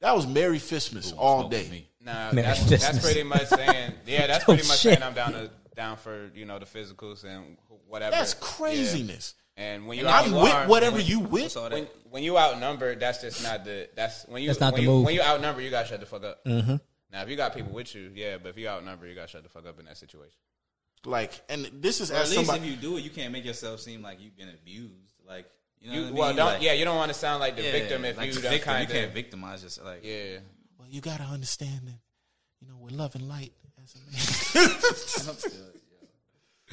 That 0.00 0.14
was 0.14 0.26
Merry 0.26 0.58
Fistmas 0.58 1.12
all 1.16 1.48
day. 1.48 1.88
Nah, 2.06 2.30
that's, 2.32 2.64
that's 2.70 2.98
pretty 3.04 3.22
much 3.24 3.46
saying. 3.48 3.92
Yeah, 4.06 4.26
that's 4.28 4.44
Oh, 4.44 4.54
pretty 4.54 4.66
much 4.68 4.78
shit. 4.78 4.92
saying 4.94 5.02
I'm 5.02 5.12
down 5.14 5.32
to 5.32 5.50
down 5.74 5.96
for 5.98 6.30
you 6.34 6.46
know 6.46 6.58
the 6.58 6.64
physicals 6.64 7.24
and 7.24 7.56
whatever. 7.88 8.12
That's 8.12 8.32
Yeah. 8.34 8.40
craziness. 8.40 9.34
And 9.58 9.86
when 9.86 9.96
you 9.98 10.06
And 10.06 10.14
I'm 10.14 10.32
with 10.32 10.68
whatever 10.68 11.00
you 11.00 11.20
with. 11.20 11.54
When, 11.56 11.86
when 12.10 12.22
you 12.22 12.36
outnumbered, 12.38 13.00
that's 13.00 13.20
just 13.22 13.42
not 13.42 13.64
the. 13.64 13.88
That's 13.96 14.24
when 14.28 14.42
you. 14.42 14.48
That's 14.48 14.60
not 14.60 14.72
when 14.74 14.80
the 14.80 14.88
you, 14.90 14.94
move. 14.94 15.04
When 15.06 15.14
you 15.14 15.22
outnumber, 15.22 15.60
you 15.62 15.70
gotta 15.70 15.88
shut 15.88 16.00
the 16.00 16.06
fuck 16.06 16.24
up. 16.24 16.44
Mhm. 16.44 16.78
Now, 17.12 17.22
if 17.22 17.28
you 17.30 17.36
got 17.36 17.54
people 17.54 17.72
with 17.72 17.94
you, 17.94 18.10
yeah, 18.14 18.36
but 18.36 18.50
if 18.50 18.58
you 18.58 18.68
outnumber, 18.68 19.06
you 19.06 19.14
gotta 19.14 19.28
shut 19.28 19.42
the 19.42 19.48
fuck 19.48 19.66
up 19.66 19.78
in 19.80 19.86
that 19.86 19.96
situation. 19.96 20.36
Like, 21.04 21.40
and 21.48 21.70
this 21.74 22.00
is 22.00 22.10
Or 22.10 22.14
at 22.16 22.22
least 22.28 22.34
somebody. 22.34 22.60
if 22.60 22.66
you 22.70 22.76
do 22.76 22.96
it, 22.98 23.04
you 23.04 23.10
can't 23.10 23.32
make 23.32 23.44
yourself 23.44 23.80
seem 23.80 24.02
like 24.02 24.20
you've 24.20 24.36
been 24.36 24.48
abused. 24.50 24.92
Like 25.26 25.46
you 25.80 25.88
know 25.90 25.94
You- 25.96 26.00
what 26.02 26.06
I 26.06 26.10
mean? 26.10 26.18
well, 26.18 26.34
don't- 26.34 26.46
Like- 26.54 26.62
yeah, 26.62 26.72
you 26.72 26.84
don't 26.84 26.96
wanna 26.96 27.14
sound 27.14 27.40
like 27.40 27.56
the 27.56 27.62
victim 27.62 28.04
if 28.04 28.16
like 28.16 28.26
you 28.28 28.32
the 28.34 28.40
done 28.42 28.50
victim. 28.52 28.72
You 28.74 28.78
kinda- 28.86 28.92
can't 28.92 29.12
victimize 29.14 29.62
yourself. 29.62 29.86
Like 29.86 30.04
yeah, 30.04 30.38
well, 30.86 30.94
you 30.94 31.00
gotta 31.00 31.24
understand 31.24 31.80
that, 31.84 31.98
you 32.60 32.68
know, 32.68 32.76
with 32.78 32.92
love 32.92 33.14
and 33.14 33.28
light 33.28 33.52
as 33.82 33.94
a 33.94 34.58
man. 34.60 34.68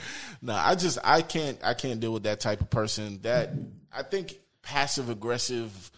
no, 0.41 0.53
I 0.53 0.75
just 0.75 0.99
I 1.03 1.21
can't 1.21 1.57
I 1.63 1.73
can't 1.73 1.99
deal 1.99 2.13
with 2.13 2.23
that 2.23 2.39
type 2.39 2.61
of 2.61 2.69
person. 2.69 3.19
That 3.23 3.51
I 3.91 4.03
think 4.03 4.37
passive 4.61 5.09
aggressive. 5.09 5.91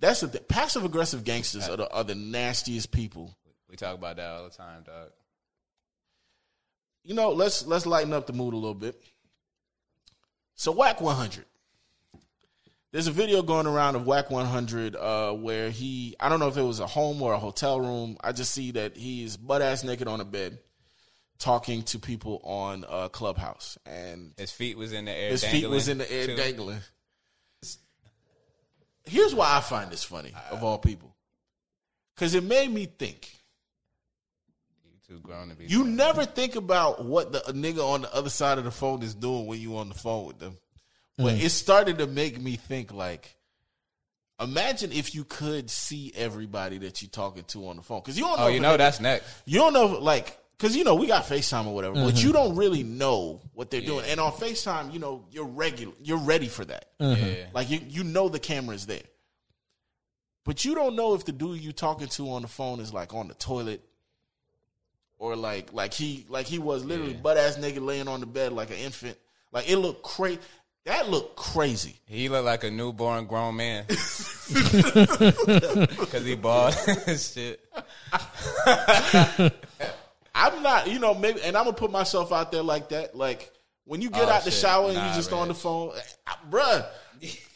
That's 0.00 0.20
the 0.20 0.28
passive 0.28 0.84
aggressive 0.84 1.24
gangsters 1.24 1.68
are 1.68 1.76
the, 1.76 1.92
are 1.92 2.04
the 2.04 2.14
nastiest 2.14 2.92
people. 2.92 3.36
we 3.68 3.76
talk 3.76 3.94
about 3.94 4.16
that 4.16 4.30
all 4.30 4.44
the 4.44 4.50
time, 4.50 4.82
dog. 4.84 5.10
You 7.04 7.14
know, 7.14 7.30
let's 7.30 7.66
let's 7.66 7.86
lighten 7.86 8.12
up 8.12 8.26
the 8.26 8.32
mood 8.32 8.54
a 8.54 8.56
little 8.56 8.74
bit. 8.74 9.00
So 10.54 10.72
Whack 10.72 11.00
100. 11.00 11.44
There's 12.90 13.06
a 13.06 13.12
video 13.12 13.42
going 13.42 13.66
around 13.66 13.96
of 13.96 14.06
Whack 14.06 14.30
100 14.30 14.96
uh, 14.96 15.32
where 15.32 15.68
he 15.70 16.16
I 16.18 16.28
don't 16.30 16.40
know 16.40 16.48
if 16.48 16.56
it 16.56 16.62
was 16.62 16.80
a 16.80 16.86
home 16.86 17.20
or 17.20 17.34
a 17.34 17.38
hotel 17.38 17.80
room. 17.80 18.16
I 18.22 18.32
just 18.32 18.52
see 18.52 18.70
that 18.72 18.96
he's 18.96 19.36
butt 19.36 19.60
ass 19.60 19.84
naked 19.84 20.08
on 20.08 20.20
a 20.20 20.24
bed 20.24 20.58
talking 21.38 21.82
to 21.84 21.98
people 21.98 22.40
on 22.42 22.84
uh, 22.88 23.08
Clubhouse 23.08 23.76
and 23.84 24.32
His 24.38 24.50
feet 24.50 24.78
was 24.78 24.92
in 24.92 25.04
the 25.04 25.12
air. 25.12 25.30
his 25.30 25.44
feet 25.44 25.68
was 25.68 25.88
in 25.88 25.98
the 25.98 26.10
air 26.10 26.26
too. 26.26 26.36
dangling. 26.36 26.80
Here's 29.04 29.34
why 29.34 29.56
I 29.56 29.60
find 29.60 29.90
this 29.90 30.04
funny 30.04 30.32
of 30.50 30.64
all 30.64 30.78
people. 30.78 31.14
Cuz 32.16 32.34
it 32.34 32.42
made 32.42 32.70
me 32.70 32.86
think 32.86 33.30
Too 35.06 35.20
grown 35.20 35.50
to 35.50 35.54
be. 35.54 35.66
You 35.66 35.84
never 35.84 36.24
think 36.24 36.56
about 36.56 37.04
what 37.04 37.32
the 37.32 37.46
a 37.48 37.52
nigga 37.52 37.86
on 37.86 38.02
the 38.02 38.14
other 38.14 38.30
side 38.30 38.56
of 38.56 38.64
the 38.64 38.70
phone 38.70 39.02
is 39.02 39.14
doing 39.14 39.46
when 39.46 39.60
you 39.60 39.76
on 39.76 39.90
the 39.90 39.94
phone 39.94 40.26
with 40.26 40.38
them. 40.38 40.56
But 41.18 41.34
Mm. 41.34 41.40
it 41.42 41.50
started 41.50 41.98
to 41.98 42.06
make 42.06 42.40
me 42.40 42.54
think 42.56 42.92
like 42.92 43.34
imagine 44.40 44.92
if 44.92 45.14
you 45.16 45.24
could 45.24 45.68
see 45.68 46.12
everybody 46.14 46.78
that 46.78 47.02
you're 47.02 47.10
talking 47.10 47.42
to 47.44 47.66
on 47.68 47.76
the 47.76 47.82
phone 47.82 48.00
cuz 48.02 48.16
you 48.16 48.24
don't 48.24 48.38
know 48.38 48.44
Oh, 48.44 48.48
you 48.48 48.60
know 48.60 48.76
that's 48.76 49.00
next. 49.00 49.26
You 49.44 49.58
don't 49.58 49.72
know 49.72 49.86
like 49.98 50.38
because 50.56 50.76
you 50.76 50.84
know 50.84 50.94
we 50.94 51.06
got 51.08 51.24
FaceTime 51.24 51.66
or 51.66 51.74
whatever, 51.74 51.94
but 51.96 52.14
Mhm. 52.14 52.22
you 52.22 52.32
don't 52.32 52.54
really 52.56 52.82
know 52.84 53.40
what 53.54 53.70
they're 53.70 53.80
doing. 53.80 54.04
And 54.08 54.20
on 54.20 54.32
FaceTime, 54.32 54.92
you 54.92 55.00
know 55.00 55.24
you're 55.32 55.44
regular, 55.44 55.92
you're 56.00 56.18
ready 56.18 56.46
for 56.48 56.64
that. 56.64 56.96
Mhm. 57.00 57.36
Yeah. 57.36 57.46
Like 57.52 57.68
you, 57.68 57.80
you 57.88 58.04
know 58.04 58.28
the 58.28 58.38
camera 58.40 58.76
is 58.76 58.86
there, 58.86 59.02
but 60.44 60.64
you 60.64 60.74
don't 60.76 60.94
know 60.94 61.14
if 61.14 61.24
the 61.24 61.32
dude 61.32 61.60
you're 61.60 61.72
talking 61.72 62.06
to 62.08 62.30
on 62.30 62.42
the 62.42 62.48
phone 62.48 62.78
is 62.80 62.92
like 62.92 63.12
on 63.12 63.26
the 63.28 63.34
toilet, 63.34 63.82
or 65.18 65.34
like 65.34 65.72
like 65.72 65.94
he 65.94 66.26
like 66.28 66.46
he 66.46 66.58
was 66.60 66.84
literally 66.84 67.14
butt 67.14 67.36
ass 67.36 67.56
naked 67.58 67.82
laying 67.82 68.06
on 68.08 68.20
the 68.20 68.26
bed 68.26 68.52
like 68.52 68.70
an 68.70 68.76
infant. 68.76 69.18
Like 69.50 69.68
it 69.68 69.78
looked 69.78 70.02
crazy. 70.02 70.38
That 70.88 71.10
looked 71.10 71.36
crazy. 71.36 72.00
He 72.06 72.30
looked 72.30 72.46
like 72.46 72.64
a 72.64 72.70
newborn 72.70 73.26
grown 73.26 73.56
man 73.56 73.84
because 73.88 75.34
he 76.24 76.34
bald 76.34 76.74
and 77.06 77.20
shit. 77.20 77.60
I'm 80.34 80.62
not, 80.62 80.88
you 80.88 80.98
know, 80.98 81.14
maybe, 81.14 81.42
and 81.42 81.56
I'm 81.56 81.64
gonna 81.64 81.76
put 81.76 81.90
myself 81.90 82.32
out 82.32 82.52
there 82.52 82.62
like 82.62 82.90
that. 82.90 83.14
Like 83.14 83.52
when 83.84 84.00
you 84.00 84.10
get 84.10 84.28
Oh, 84.28 84.32
out 84.32 84.44
the 84.44 84.50
shower 84.50 84.86
and 84.86 84.94
Nah, 84.94 85.08
you 85.10 85.14
just 85.14 85.30
man. 85.30 85.40
on 85.40 85.48
the 85.48 85.54
phone, 85.54 85.92
I, 86.26 86.34
bruh. 86.48 86.86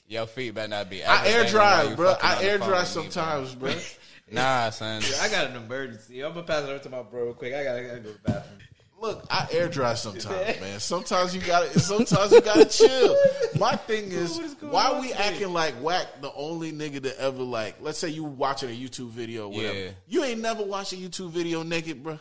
Your 0.09 0.26
feet 0.26 0.54
better 0.54 0.68
not 0.68 0.90
be. 0.90 1.02
I 1.02 1.26
air 1.26 1.32
everything 1.40 1.52
dry, 1.52 1.82
you 1.84 1.96
bruh. 1.96 2.18
I 2.22 2.42
air 2.42 2.59
phone 2.59 2.68
dry 2.68 2.80
with 2.80 2.96
me, 2.96 3.02
bro. 3.02 3.10
sometimes, 3.10 3.54
bruh. 3.54 3.98
Nah, 4.30 4.70
son. 4.70 5.02
I 5.20 5.28
got 5.28 5.50
an 5.50 5.56
emergency. 5.56 6.22
I'm 6.22 6.32
gonna 6.32 6.46
pass 6.46 6.62
it 6.64 6.70
over 6.70 6.78
to 6.78 6.88
my 6.88 7.02
bro 7.02 7.24
real 7.24 7.34
quick. 7.34 7.52
I 7.54 7.64
gotta, 7.64 7.80
I 7.80 7.84
gotta 7.84 8.00
go 8.00 8.12
to 8.12 8.14
the 8.14 8.18
bathroom. 8.32 8.59
Look, 9.02 9.26
I 9.28 9.48
air 9.50 9.68
dry 9.68 9.94
sometimes, 9.94 10.60
man. 10.60 10.78
Sometimes 10.78 11.34
you 11.34 11.40
gotta, 11.40 11.76
sometimes 11.80 12.30
you 12.30 12.40
gotta 12.40 12.64
chill. 12.66 13.16
My 13.58 13.74
thing 13.74 14.04
is, 14.12 14.38
why 14.60 15.00
we 15.00 15.12
acting 15.12 15.52
like 15.52 15.74
whack 15.82 16.06
the 16.20 16.32
only 16.34 16.70
nigga 16.70 17.02
to 17.02 17.20
ever 17.20 17.42
like? 17.42 17.78
Let's 17.80 17.98
say 17.98 18.10
you 18.10 18.22
watching 18.22 18.70
a 18.70 18.72
YouTube 18.72 19.08
video, 19.08 19.46
or 19.48 19.52
whatever. 19.52 19.76
Yeah. 19.76 19.90
You 20.06 20.22
ain't 20.22 20.40
never 20.40 20.62
watched 20.62 20.92
a 20.92 20.96
YouTube 20.96 21.30
video 21.30 21.64
naked, 21.64 22.04
bruh. 22.04 22.20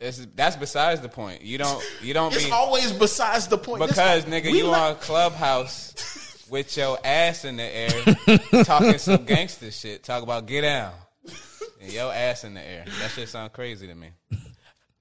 It's, 0.00 0.26
that's 0.34 0.56
besides 0.56 1.02
the 1.02 1.10
point. 1.10 1.42
You 1.42 1.58
don't. 1.58 1.84
You 2.02 2.14
don't 2.14 2.34
It's 2.34 2.46
be 2.46 2.50
always 2.50 2.90
besides 2.90 3.46
the 3.48 3.58
point. 3.58 3.82
This- 3.82 3.90
because 3.90 4.24
nigga, 4.24 4.50
you 4.50 4.66
like- 4.66 4.80
on 4.80 4.96
Clubhouse 4.96 6.46
with 6.50 6.74
your 6.74 6.98
ass 7.04 7.44
in 7.44 7.58
the 7.58 7.64
air, 7.64 8.64
talking 8.64 8.96
some 8.96 9.26
gangster 9.26 9.70
shit. 9.70 10.02
Talk 10.02 10.22
about 10.22 10.46
get 10.46 10.62
down, 10.62 10.94
and 11.82 11.92
your 11.92 12.10
ass 12.14 12.44
in 12.44 12.54
the 12.54 12.62
air. 12.62 12.86
That 13.00 13.10
shit 13.10 13.28
sound 13.28 13.52
crazy 13.52 13.86
to 13.88 13.94
me. 13.94 14.08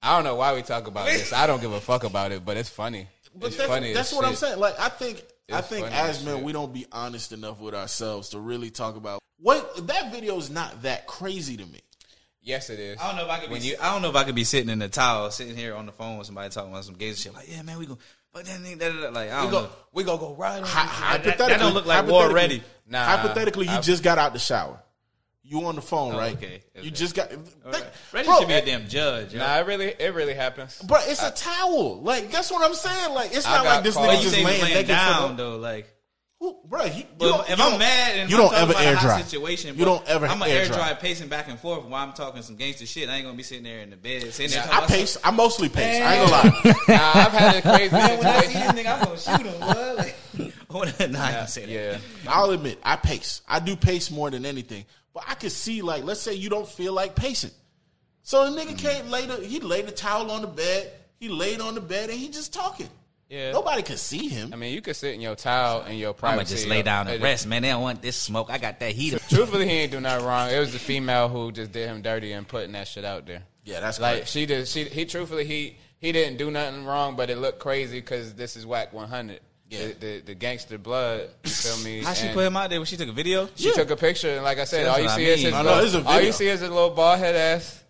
I 0.03 0.15
don't 0.15 0.25
know 0.25 0.35
why 0.35 0.53
we 0.53 0.61
talk 0.61 0.87
about 0.87 1.05
this. 1.05 1.31
I 1.33 1.47
don't 1.47 1.61
give 1.61 1.71
a 1.71 1.79
fuck 1.79 2.03
about 2.03 2.31
it, 2.31 2.43
but 2.45 2.57
it's 2.57 2.69
funny. 2.69 3.07
But 3.35 3.47
it's 3.47 3.57
that's, 3.57 3.69
funny. 3.69 3.93
that's 3.93 4.13
what 4.13 4.25
I'm 4.25 4.35
saying. 4.35 4.59
Like 4.59 4.79
I 4.79 4.89
think 4.89 5.23
I 5.51 5.61
think 5.61 5.87
as 5.87 6.19
as 6.19 6.25
men 6.25 6.35
shit. 6.37 6.43
we 6.45 6.51
don't 6.51 6.73
be 6.73 6.85
honest 6.91 7.31
enough 7.31 7.59
with 7.59 7.73
ourselves 7.73 8.29
to 8.29 8.39
really 8.39 8.69
talk 8.69 8.95
about 8.95 9.21
what 9.39 9.87
that 9.87 10.11
video 10.11 10.37
is 10.37 10.49
not 10.49 10.83
that 10.83 11.07
crazy 11.07 11.57
to 11.57 11.65
me. 11.65 11.79
Yes, 12.41 12.69
it 12.69 12.79
is. 12.79 12.99
I 12.99 13.07
don't 13.07 13.15
know 13.15 13.23
if 13.23 13.29
I 13.29 13.39
could 13.39 13.49
When 13.51 13.61
be. 13.61 13.67
you- 13.69 13.77
I 13.81 13.91
don't 13.93 14.01
know 14.01 14.09
if 14.09 14.15
I 14.17 14.25
could 14.25 14.35
be 14.35 14.43
sitting 14.43 14.69
in 14.69 14.79
the 14.79 14.89
towel, 14.89 15.31
sitting 15.31 15.55
here 15.55 15.73
on 15.75 15.85
the 15.85 15.93
phone 15.93 16.17
with 16.17 16.27
somebody 16.27 16.49
talking 16.49 16.71
about 16.71 16.83
some 16.83 16.95
gay 16.95 17.13
shit. 17.13 17.33
Like, 17.33 17.49
yeah, 17.49 17.61
man, 17.61 17.79
we 17.79 17.85
go. 17.85 17.97
But 18.33 18.45
then 18.45 18.63
like, 19.13 19.29
I 19.31 19.45
We 19.45 19.49
don't 19.49 19.51
go- 19.51 19.61
know. 19.61 19.69
We 19.93 20.03
gonna 20.03 20.17
go 20.19 20.33
right 20.35 20.57
on. 20.61 20.63
Hy- 20.67 20.83
that- 20.85 21.23
that 21.23 21.37
hypothetically, 21.37 21.59
don't 21.63 21.73
look 21.73 21.85
like 21.85 22.05
war 22.07 22.29
ready. 22.33 22.61
Nah, 22.87 23.05
hypothetically, 23.05 23.65
you 23.67 23.71
I- 23.71 23.81
just 23.81 24.03
got 24.03 24.17
out 24.17 24.33
the 24.33 24.39
shower. 24.39 24.79
You 25.45 25.65
on 25.65 25.75
the 25.75 25.81
phone, 25.81 26.15
Oh, 26.15 26.17
right? 26.17 26.35
okay, 26.37 26.63
You 26.75 26.81
okay. 26.81 26.89
just 26.91 27.15
got. 27.15 27.29
Right. 27.65 27.83
Reggie 28.13 28.27
Bro, 28.27 28.39
should 28.39 28.47
be 28.47 28.53
a 28.53 28.65
damn 28.65 28.87
judge. 28.87 29.33
yo. 29.33 29.39
Nah, 29.39 29.57
it 29.59 29.67
really, 29.67 29.87
it 29.99 30.13
really 30.13 30.33
happens. 30.33 30.81
But 30.87 31.03
it's 31.07 31.21
a 31.21 31.31
towel. 31.31 32.01
Like 32.01 32.31
that's 32.31 32.49
what 32.49 32.63
I'm 32.63 32.73
saying. 32.73 33.13
Like 33.13 33.35
it's 33.35 33.45
I 33.45 33.57
not 33.57 33.65
like 33.65 33.83
this 33.83 33.95
called- 33.95 34.07
nigga 34.07 34.11
But 34.11 34.17
you 34.19 34.23
just 34.23 34.33
say 34.35 34.39
he 34.39 34.43
was 34.45 34.51
laying 34.53 34.63
laying 34.63 34.73
naked 34.75 34.87
down 34.87 35.31
for 35.31 35.35
though, 35.37 35.57
like. 35.57 35.89
Who, 36.39 36.57
bro, 36.65 36.81
he, 36.89 37.01
you 37.01 37.07
But 37.17 37.27
don't- 37.29 37.49
if 37.49 37.57
you 37.57 37.63
I'm 37.63 37.79
mad 37.79 38.17
and 38.17 38.29
you 38.29 38.35
don't 38.35 38.49
talking 38.49 38.63
ever 38.63 38.71
about 38.73 38.83
air 38.83 38.93
a 38.93 38.97
hot 38.97 39.05
dry. 39.07 39.21
situation, 39.21 39.77
You 39.77 39.85
don't 39.85 40.05
ever 40.09 40.27
I'm 40.27 40.39
gonna 40.39 40.51
air 40.51 40.59
air 40.63 40.65
dry. 40.67 40.75
dry 40.75 40.93
pacing 40.93 41.29
back 41.29 41.47
and 41.47 41.57
forth 41.57 41.85
while 41.85 42.03
I'm 42.05 42.11
talking 42.11 42.41
some 42.41 42.57
gangster 42.57 42.85
shit. 42.85 43.07
I 43.09 43.15
ain't 43.15 43.23
gonna 43.25 43.37
be 43.37 43.43
sitting 43.43 43.63
there 43.63 43.79
in 43.79 43.89
the 43.91 43.95
bed 43.95 44.33
sitting 44.33 44.51
there. 44.51 44.59
I 44.61 44.65
talking 44.65 44.77
about 44.79 44.89
pace. 44.89 45.17
I 45.23 45.31
mostly 45.31 45.69
pace. 45.69 46.01
I 46.01 46.15
ain't 46.15 46.29
gonna 46.29 46.49
lie. 46.49 46.73
Nah, 46.89 47.11
I've 47.15 47.31
had 47.31 47.55
a 47.55 47.61
crazy 47.61 47.91
Man, 47.95 48.17
when 48.17 48.27
I 48.27 48.39
see 48.41 48.47
situation. 48.47 48.75
this 48.75 48.85
nigga, 48.85 48.93
I'm 48.93 49.05
gonna 49.05 49.19
shoot 49.19 49.45
him. 49.45 50.55
Boy. 50.67 50.79
Like, 50.99 51.11
nah, 51.11 51.23
I 51.25 51.31
can 51.31 51.47
say 51.47 51.65
that. 51.65 51.71
Yeah, 51.71 51.97
I'll 52.27 52.49
admit, 52.51 52.77
I 52.83 52.97
pace. 52.97 53.41
I 53.47 53.59
do 53.61 53.77
pace 53.77 54.11
more 54.11 54.29
than 54.29 54.45
anything. 54.45 54.83
But 55.13 55.25
I 55.27 55.35
could 55.35 55.51
see, 55.51 55.81
like, 55.81 56.03
let's 56.03 56.21
say 56.21 56.33
you 56.33 56.49
don't 56.49 56.67
feel 56.67 56.93
like 56.93 57.15
pacing. 57.15 57.51
So 58.23 58.49
the 58.49 58.59
nigga 58.59 58.77
can't 58.77 59.09
lay 59.09 59.25
the 59.25 59.35
he 59.37 59.59
laid 59.59 59.85
the 59.87 59.91
towel 59.91 60.31
on 60.31 60.41
the 60.41 60.47
bed. 60.47 60.91
He 61.19 61.29
laid 61.29 61.61
on 61.61 61.75
the 61.75 61.81
bed 61.81 62.09
and 62.09 62.17
he 62.17 62.29
just 62.29 62.53
talking. 62.53 62.89
yeah. 63.29 63.51
Nobody 63.51 63.81
could 63.83 63.99
see 63.99 64.27
him. 64.27 64.51
I 64.53 64.55
mean, 64.55 64.73
you 64.73 64.81
could 64.81 64.95
sit 64.95 65.13
in 65.13 65.21
your 65.21 65.35
towel 65.35 65.83
in 65.85 65.97
your 65.97 66.15
I'ma 66.23 66.43
just 66.43 66.67
lay 66.67 66.81
down 66.81 67.07
and 67.07 67.21
rest, 67.21 67.47
man. 67.47 67.61
They 67.61 67.69
don't 67.69 67.81
want 67.81 68.01
this 68.01 68.15
smoke. 68.15 68.49
I 68.49 68.57
got 68.57 68.79
that 68.79 68.93
heater. 68.93 69.19
Truthfully, 69.29 69.67
he 69.67 69.73
ain't 69.73 69.91
do 69.91 69.99
nothing 69.99 70.25
wrong. 70.25 70.49
It 70.49 70.59
was 70.59 70.73
the 70.73 70.79
female 70.79 71.29
who 71.29 71.51
just 71.51 71.71
did 71.71 71.87
him 71.87 72.01
dirty 72.01 72.31
and 72.31 72.47
putting 72.47 72.71
that 72.73 72.87
shit 72.87 73.05
out 73.05 73.25
there. 73.25 73.43
Yeah, 73.65 73.79
that's 73.79 73.99
like 73.99 74.19
crazy. 74.19 74.39
she 74.39 74.45
did. 74.45 74.67
She 74.67 74.83
he 74.85 75.05
truthfully 75.05 75.45
he 75.45 75.77
he 75.99 76.11
didn't 76.11 76.37
do 76.37 76.49
nothing 76.51 76.85
wrong, 76.85 77.15
but 77.15 77.29
it 77.29 77.37
looked 77.37 77.59
crazy 77.59 77.99
because 77.99 78.33
this 78.33 78.55
is 78.57 78.65
whack 78.65 78.91
100. 78.93 79.39
Yeah. 79.73 79.87
The, 79.87 79.93
the, 79.93 80.19
the 80.27 80.35
gangster 80.35 80.77
blood. 80.77 81.29
You 81.43 81.49
feel 81.49 81.77
me? 81.83 82.03
How 82.03 82.13
she 82.13 82.27
And 82.27 82.35
put 82.35 82.45
him 82.45 82.55
out 82.55 82.69
there 82.69 82.79
when 82.79 82.85
she 82.85 82.95
took 82.97 83.09
a 83.09 83.11
video? 83.11 83.49
She 83.55 83.71
took 83.73 83.89
a 83.89 83.95
picture, 83.95 84.29
and 84.35 84.43
like 84.43 84.59
I 84.59 84.65
said, 84.65 84.87
all 84.87 84.99
you 84.99 85.07
I 85.09 85.15
see 85.15 85.25
is 85.25 85.37
mean. 85.37 85.45
his 85.47 85.53
I 85.53 85.61
know, 85.63 85.69
little, 85.81 85.85
it's 85.99 86.07
a 86.07 86.09
all 86.09 86.21
you 86.21 86.31
see 86.31 86.47
is 86.47 86.59
his 86.61 86.69
little 86.69 86.89
bald 86.91 87.19
head 87.19 87.35
ass, 87.35 87.83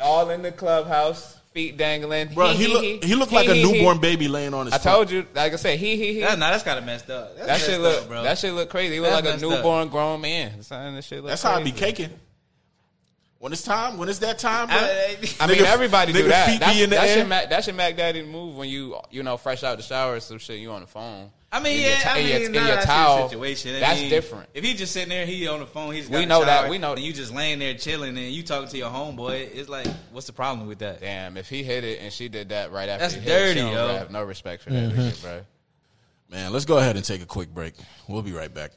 all 0.00 0.30
in 0.30 0.42
the 0.42 0.52
clubhouse, 0.52 1.36
feet 1.52 1.76
dangling. 1.76 2.28
Bro, 2.34 2.52
he 2.54 2.66
look 2.68 3.04
he 3.04 3.14
looked 3.14 3.32
like 3.32 3.48
a 3.48 3.54
he, 3.54 3.62
he. 3.66 3.72
newborn 3.72 3.98
baby 3.98 4.28
laying 4.28 4.54
on 4.54 4.66
his 4.66 4.74
I 4.74 4.78
front. 4.78 4.96
told 4.96 5.10
you, 5.10 5.26
like 5.34 5.52
I 5.52 5.56
said, 5.56 5.78
he 5.78 5.96
he 5.96 6.14
he. 6.14 6.20
That, 6.20 6.38
nah, 6.38 6.50
that's 6.50 6.62
kind 6.62 6.78
of 6.78 6.84
messed 6.84 7.10
up. 7.10 7.34
That's 7.36 7.46
That 7.46 7.52
messed 7.54 7.66
shit 7.66 7.80
look, 7.80 8.02
up, 8.02 8.08
bro. 8.08 8.22
that 8.22 8.38
shit 8.38 8.54
look 8.54 8.70
crazy. 8.70 8.94
He 8.94 9.00
look 9.00 9.10
That's 9.10 9.24
like 9.26 9.34
a 9.34 9.36
messed 9.38 9.44
up. 9.44 9.50
newborn 9.50 9.88
grown 9.88 10.20
man. 10.20 10.62
Son, 10.62 10.94
that 10.94 11.02
shit 11.04 11.18
look 11.18 11.28
That's 11.30 11.42
how 11.42 11.52
I 11.54 11.62
be 11.62 11.72
crazy. 11.72 11.84
caking. 11.86 12.10
When 13.40 13.54
it's 13.54 13.62
time, 13.62 13.96
when 13.96 14.10
it's 14.10 14.18
that 14.18 14.38
time, 14.38 14.66
bro. 14.68 14.76
I- 14.76 15.16
I 15.40 15.46
mean, 15.46 15.56
Nigga- 15.56 15.62
everybody 15.64 16.12
do 16.12 16.24
nigga 16.24 16.28
that. 16.28 16.46
feet 16.46 16.58
be 16.60 16.66
That's, 16.66 16.78
in 16.80 16.90
the 16.90 16.96
that's 16.96 17.10
air. 17.12 17.16
your 17.16 17.26
Mac, 17.26 17.48
that's 17.48 17.66
your 17.66 17.74
Mac 17.74 17.96
Daddy 17.96 18.22
move 18.22 18.54
when 18.54 18.68
you 18.68 19.00
you 19.10 19.22
know 19.22 19.38
fresh 19.38 19.62
out 19.64 19.78
the 19.78 19.82
shower 19.82 20.16
or 20.16 20.20
some 20.20 20.36
shit. 20.36 20.58
You 20.60 20.70
on 20.72 20.82
the 20.82 20.86
phone. 20.86 21.30
I 21.50 21.58
mean, 21.58 21.78
In 21.78 21.80
yeah, 21.80 21.88
your 21.88 21.96
ta- 22.00 22.10
I 22.12 22.16
in 22.18 22.24
mean, 22.26 22.32
your- 22.36 22.44
in 22.44 22.52
nah, 22.52 22.66
your 22.74 22.82
towel, 22.82 23.28
situation. 23.30 23.76
I 23.76 23.80
that's 23.80 24.00
mean, 24.00 24.10
different. 24.10 24.50
If 24.52 24.62
he 24.62 24.74
just 24.74 24.92
sitting 24.92 25.08
there, 25.08 25.24
he 25.24 25.48
on 25.48 25.60
the 25.60 25.66
phone, 25.66 25.94
he's 25.94 26.06
We 26.10 26.18
got 26.20 26.28
know 26.28 26.42
a 26.42 26.44
that, 26.44 26.68
we 26.68 26.76
know- 26.76 26.92
And 26.92 27.00
you 27.02 27.14
just 27.14 27.32
laying 27.34 27.58
there 27.60 27.72
chilling, 27.72 28.10
and 28.18 28.30
you 28.30 28.42
talking 28.42 28.68
to 28.68 28.76
your 28.76 28.90
homeboy. 28.90 29.48
It's 29.54 29.70
like, 29.70 29.86
what's 30.12 30.26
the 30.26 30.34
problem 30.34 30.66
with 30.68 30.80
that? 30.80 31.00
Damn, 31.00 31.38
if 31.38 31.48
he 31.48 31.62
hit 31.62 31.82
it 31.82 32.00
and 32.02 32.12
she 32.12 32.28
did 32.28 32.50
that 32.50 32.72
right 32.72 32.90
after 32.90 33.04
That's 33.04 33.14
he 33.14 33.20
hit 33.20 33.28
it, 33.30 33.32
she 33.32 33.54
dirty, 33.54 33.60
don't 33.62 33.72
yo. 33.72 33.88
have 33.96 34.10
no 34.10 34.22
respect 34.22 34.62
for 34.64 34.68
that 34.70 34.92
mm-hmm. 34.92 35.00
nigga, 35.00 35.22
bro. 35.22 35.40
Man, 36.28 36.52
let's 36.52 36.66
go 36.66 36.76
ahead 36.76 36.96
and 36.96 37.04
take 37.06 37.22
a 37.22 37.26
quick 37.26 37.48
break. 37.54 37.72
We'll 38.06 38.20
be 38.22 38.32
right 38.32 38.52
back. 38.52 38.72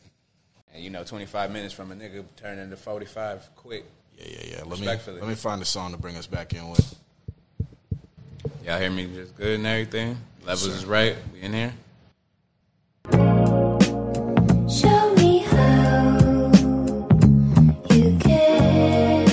And 0.74 0.82
you 0.82 0.90
know, 0.90 1.04
twenty 1.04 1.26
five 1.26 1.52
minutes 1.52 1.74
from 1.74 1.92
a 1.92 1.96
nigga 1.96 2.24
turning 2.38 2.64
into 2.64 2.78
forty 2.78 3.06
five 3.06 3.48
quick. 3.58 3.84
Yeah, 4.26 4.30
yeah, 4.32 4.58
yeah. 4.58 4.64
Let 4.66 4.80
me 4.80 4.88
let 4.88 5.28
me 5.28 5.36
find 5.36 5.62
a 5.62 5.66
song 5.66 5.92
to 5.92 5.98
bring 5.98 6.16
us 6.16 6.28
back 6.28 6.54
in 6.54 6.70
with. 6.70 6.96
Y'all 8.66 8.80
hear 8.80 8.90
me 8.90 9.08
just 9.14 9.36
good 9.36 9.56
and 9.60 9.68
everything. 9.68 10.18
Levels 10.46 10.68
is 10.68 10.86
right. 10.86 11.16
We 11.34 11.42
in 11.42 11.54
here. 11.54 11.74
Show 14.70 15.14
me 15.16 15.40
how 15.40 16.52
you 17.92 18.18
care. 18.20 19.26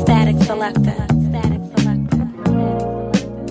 Statik 0.00 0.38
Selektah. 0.48 1.06
Statik 1.28 1.62
Selektah. 1.72 2.28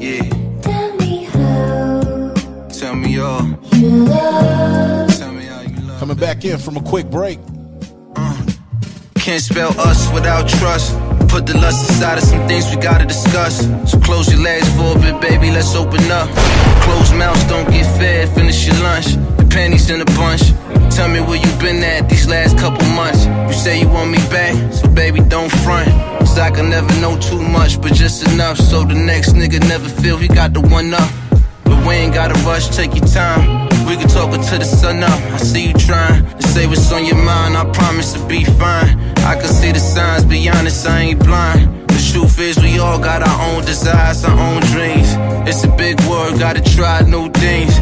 Yeah, 0.02 0.30
Tell 0.61 0.95
me 0.98 1.23
how 1.26 2.34
tell 2.69 2.95
me 2.95 3.19
all. 3.19 3.45
you 3.73 3.90
love. 4.06 5.15
Tell 5.18 5.31
me 5.31 5.45
how 5.45 5.61
you 5.61 5.76
love. 5.88 5.99
Coming 5.99 6.18
back 6.18 6.44
in 6.45 6.57
from 6.57 6.77
a 6.77 6.81
quick 6.81 7.10
break. 7.11 7.40
Can't 9.24 9.41
spell 9.41 9.80
us 9.80 10.12
without 10.12 10.50
trust. 10.50 10.91
Put 11.30 11.45
the 11.45 11.58
lust 11.58 11.90
aside 11.90 12.18
of 12.18 12.26
some 12.26 12.45
things 12.45 12.70
we 12.70 12.82
gotta 12.82 13.06
discuss. 13.06 13.66
So 13.90 13.98
close 14.02 14.30
your 14.30 14.41
legs 14.41 14.68
for 14.76 14.98
a 14.98 15.00
bit, 15.00 15.22
baby, 15.22 15.50
let's 15.50 15.74
open 15.76 16.12
up. 16.12 16.28
Closed 16.84 17.16
mouths 17.16 17.41
don't 17.45 17.64
get 17.72 17.86
fed, 17.98 18.28
finish 18.36 18.68
your 18.68 18.76
lunch. 18.84 19.16
The 19.38 19.48
panties 19.50 19.90
in 19.90 20.02
a 20.02 20.06
bunch. 20.20 20.52
Tell 20.94 21.08
me 21.08 21.22
where 21.22 21.40
you 21.40 21.52
been 21.60 21.82
at 21.84 22.10
these 22.10 22.28
last 22.28 22.58
couple 22.58 22.86
months. 22.90 23.26
You 23.26 23.54
say 23.54 23.80
you 23.80 23.88
want 23.88 24.12
me 24.12 24.18
back, 24.28 24.56
so 24.74 24.90
baby, 24.90 25.22
don't 25.22 25.50
front. 25.64 25.88
Cause 26.20 26.38
I 26.38 26.52
can 26.52 26.70
never 26.70 26.94
know 27.00 27.18
too 27.18 27.41
much, 27.41 27.82
but 27.82 27.94
just 27.94 28.28
enough. 28.28 28.58
So 28.58 28.84
the 28.84 28.94
next 28.94 29.36
nigga 29.36 29.62
never 29.70 29.88
feel 29.88 30.18
he 30.18 30.28
got 30.28 30.52
the 30.52 30.60
one 30.60 30.94
up. 30.94 31.23
But 31.64 31.85
we 31.88 31.94
ain't 31.95 32.14
gotta 32.14 32.35
rush, 32.45 32.76
take 32.76 32.95
your 32.95 33.06
time. 33.06 33.69
We 33.88 33.98
can 33.98 34.07
talk 34.07 34.34
until 34.34 34.60
the 34.60 34.65
sun 34.65 35.03
up. 35.03 35.19
I 35.34 35.38
see 35.38 35.68
you 35.68 35.73
trying 35.73 36.26
to 36.26 36.48
say 36.48 36.68
what's 36.68 36.91
on 36.91 37.06
your 37.06 37.22
mind. 37.23 37.57
I 37.57 37.69
promise 37.72 38.14
to 38.14 38.26
be 38.27 38.44
fine. 38.44 38.98
I 39.19 39.35
can 39.35 39.48
see 39.48 39.72
the 39.72 39.80
signs, 39.80 40.26
be 40.26 40.49
honest, 40.49 40.88
I 40.88 40.99
ain't 41.02 41.19
blind. 41.19 41.90
The 41.90 42.11
truth 42.11 42.40
is, 42.40 42.57
we 42.57 42.80
all 42.80 42.99
got 42.99 43.22
our 43.22 43.38
own 43.49 43.65
desires, 43.65 44.23
our 44.26 44.38
own 44.38 44.61
dreams. 44.73 45.10
It's 45.48 45.64
a 45.64 45.72
big 45.76 45.99
world, 46.02 46.40
gotta 46.40 46.61
try 46.76 47.02
new 47.02 47.30
things. 47.30 47.76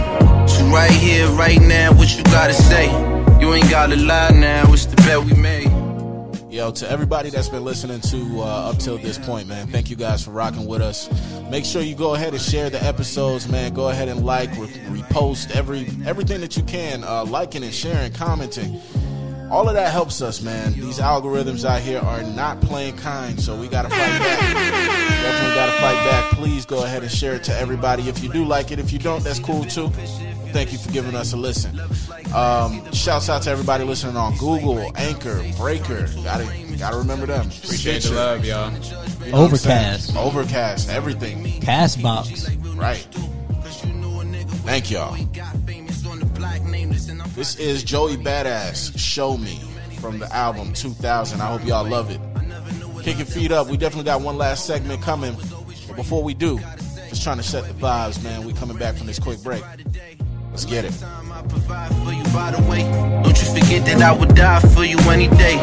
So 0.52 0.66
right 0.66 0.92
here, 0.92 1.28
right 1.30 1.62
now, 1.62 1.94
what 1.94 2.16
you 2.16 2.24
gotta 2.26 2.54
say? 2.54 2.90
You 3.40 3.54
ain't 3.54 3.70
gotta 3.70 3.96
lie 3.96 4.32
now, 4.32 4.72
it's 4.74 4.86
the 4.86 4.96
bet 4.98 5.24
we 5.24 5.34
made. 5.34 5.71
Yo, 6.52 6.70
to 6.70 6.92
everybody 6.92 7.30
that's 7.30 7.48
been 7.48 7.64
listening 7.64 8.02
to 8.02 8.42
uh, 8.42 8.70
up 8.70 8.78
till 8.78 8.98
this 8.98 9.18
point, 9.18 9.48
man, 9.48 9.68
thank 9.68 9.90
you 9.90 9.96
guys 9.96 10.22
for 10.22 10.32
rocking 10.32 10.66
with 10.66 10.82
us. 10.82 11.10
Make 11.50 11.64
sure 11.64 11.82
you 11.82 11.96
go 11.96 12.14
ahead 12.14 12.34
and 12.34 12.42
share 12.42 12.70
the 12.70 12.84
episodes, 12.84 13.48
man. 13.48 13.74
Go 13.74 13.88
ahead 13.88 14.10
and 14.10 14.26
like, 14.26 14.50
re- 14.58 14.68
repost 14.68 15.56
every 15.56 15.90
everything 16.06 16.42
that 16.42 16.58
you 16.58 16.64
can, 16.64 17.06
uh, 17.06 17.24
liking 17.24 17.64
and 17.64 17.74
sharing, 17.74 18.12
commenting. 18.12 18.82
All 19.50 19.70
of 19.70 19.76
that 19.76 19.94
helps 19.94 20.22
us, 20.22 20.42
man. 20.42 20.74
These 20.74 21.00
algorithms 21.00 21.64
out 21.64 21.80
here 21.80 22.00
are 22.00 22.22
not 22.22 22.60
playing 22.60 22.98
kind, 22.98 23.42
so 23.42 23.56
we 23.56 23.70
gotta 23.70 23.90
fight 23.90 23.98
back. 23.98 24.40
Definitely 24.42 25.56
gotta 25.56 25.72
fight 25.80 26.04
back. 26.12 26.32
Please 26.32 26.66
go 26.66 26.84
ahead 26.84 27.02
and 27.02 27.12
share 27.12 27.36
it 27.36 27.46
to 27.46 27.56
everybody. 27.58 28.10
If 28.10 28.22
you 28.22 28.30
do 28.30 28.44
like 28.44 28.72
it, 28.72 28.80
if 28.80 28.92
you 28.92 29.00
don't, 29.00 29.24
that's 29.24 29.40
cool 29.40 29.64
too. 29.64 29.90
Thank 30.52 30.72
you 30.74 30.78
for 30.78 30.92
giving 30.92 31.16
us 31.16 31.34
a 31.34 31.38
listen. 31.38 31.80
Um, 32.34 32.92
shouts 32.92 33.30
out 33.30 33.44
to 33.44 33.50
everybody 33.50 33.84
listening 33.84 34.18
on 34.18 34.36
Google, 34.38 34.92
Anchor, 34.96 35.44
Breaker. 35.58 36.08
Gotta 36.24 36.46
gotta 36.78 36.98
remember 36.98 37.26
them. 37.26 37.48
Appreciate 37.48 38.04
the 38.04 38.12
love, 38.12 38.46
y'all. 38.46 38.72
You 39.26 39.32
know 39.32 39.38
Overcast. 39.38 40.16
Overcast, 40.16 40.90
everything. 40.90 41.44
Castbox. 41.62 42.78
Right. 42.78 43.08
Thank 44.64 44.92
y'all. 44.92 45.16
This 47.36 47.56
is 47.58 47.84
Joey 47.84 48.18
Badass 48.18 48.98
Show 49.00 49.38
Me 49.38 49.60
from 50.00 50.20
the 50.20 50.34
album 50.36 50.74
2000. 50.74 51.40
I 51.42 51.46
hope 51.46 51.66
y'all 51.66 51.88
love 51.88 52.12
it. 52.12 52.20
Kick 53.04 53.18
your 53.18 53.26
feet 53.26 53.52
up. 53.52 53.68
We 53.68 53.78
definitely 53.78 54.06
got 54.06 54.22
one 54.22 54.38
last 54.38 54.66
segment 54.66 55.02
coming. 55.02 55.36
But 55.88 55.96
before 55.96 56.24
we 56.24 56.34
do, 56.34 56.60
just 57.10 57.24
trying 57.24 57.38
to 57.38 57.44
set 57.44 57.66
the 57.68 57.74
vibes, 57.74 58.24
man. 58.24 58.46
We 58.46 58.54
coming 58.54 58.78
back 58.78 58.96
from 58.96 59.08
this 59.08 59.20
quick 59.20 59.42
break. 59.42 59.64
Let's 60.52 60.66
get 60.66 60.84
it. 60.84 60.94
Don't 63.24 63.42
you 63.42 63.48
forget 63.54 63.86
that 63.86 64.02
I 64.02 64.12
would 64.12 64.36
die 64.36 64.60
for 64.60 64.84
you 64.84 64.98
any 65.10 65.28
day. 65.30 65.58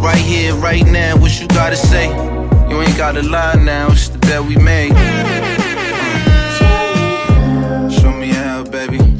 Right 0.00 0.16
here, 0.16 0.54
right 0.54 0.86
now, 0.86 1.16
what 1.16 1.40
you 1.40 1.48
gotta 1.48 1.76
say? 1.76 2.08
You 2.70 2.80
ain't 2.80 2.96
gotta 2.96 3.22
lie 3.22 3.56
now, 3.56 3.88
it's 3.90 4.08
the 4.08 4.18
bet 4.18 4.44
we 4.44 4.56
made. 4.56 4.92
Show 7.92 8.12
me 8.12 8.28
how, 8.28 8.62
baby. 8.62 9.19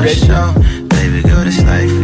For. 0.00 0.54
Baby, 0.88 1.22
go 1.22 1.44
to 1.44 1.52
sleep 1.52 1.99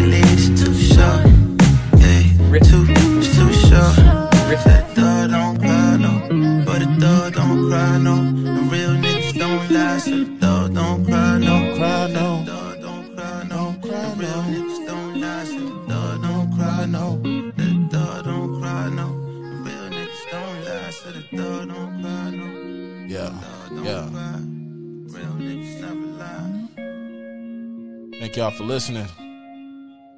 for 28.57 28.65
listening. 28.65 29.07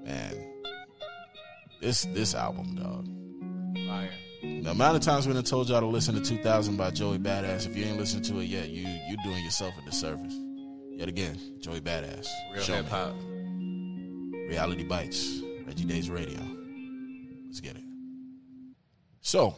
Man, 0.04 0.32
this 1.80 2.02
this 2.14 2.34
album, 2.34 2.76
dog. 2.76 3.06
Fire. 3.86 4.10
The 4.42 4.70
amount 4.70 4.96
of 4.96 5.02
times 5.02 5.26
we 5.26 5.34
done 5.34 5.42
told 5.42 5.68
y'all 5.68 5.80
to 5.80 5.86
listen 5.86 6.14
to 6.14 6.20
2000 6.20 6.76
by 6.76 6.90
Joey 6.90 7.18
Badass. 7.18 7.66
If 7.66 7.76
you 7.76 7.84
ain't 7.84 7.98
listened 7.98 8.24
to 8.26 8.38
it 8.38 8.44
yet, 8.44 8.68
you 8.68 8.86
you 8.86 9.16
doing 9.24 9.42
yourself 9.44 9.74
a 9.76 9.84
disservice. 9.84 10.34
Yet 10.90 11.08
again, 11.08 11.38
Joey 11.60 11.80
Badass. 11.80 12.28
Real 12.54 12.62
hip 12.62 12.88
hop. 12.88 13.14
Reality 14.48 14.84
Bites. 14.84 15.40
Reggie 15.66 15.84
Days 15.84 16.08
Radio. 16.08 16.40
Let's 17.46 17.60
get 17.60 17.76
it. 17.76 17.82
So, 19.20 19.56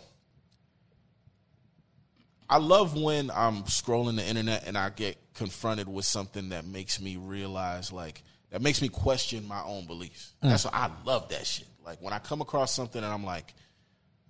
I 2.49 2.57
love 2.57 3.01
when 3.01 3.31
I'm 3.31 3.63
scrolling 3.65 4.17
the 4.17 4.27
internet 4.27 4.67
and 4.67 4.77
I 4.77 4.91
get 4.91 5.19
confronted 5.35 5.89
with 5.89 6.05
something 6.05 6.49
that 6.49 6.67
makes 6.67 7.01
me 7.01 7.17
realize, 7.17 7.93
like, 7.93 8.23
that 8.51 8.63
makes 8.63 8.83
me 8.83 8.89
question 8.89 9.47
my 9.47 9.63
own 9.63 9.87
beliefs. 9.87 10.33
Mm. 10.43 10.51
That's 10.51 10.65
why 10.65 10.71
I 10.73 10.91
love 11.05 11.29
that 11.31 11.47
shit. 11.47 11.69
Like, 11.85 12.03
when 12.03 12.13
I 12.13 12.19
come 12.19 12.41
across 12.41 12.73
something 12.75 13.03
and 13.03 13.13
I'm 13.13 13.25
like, 13.25 13.55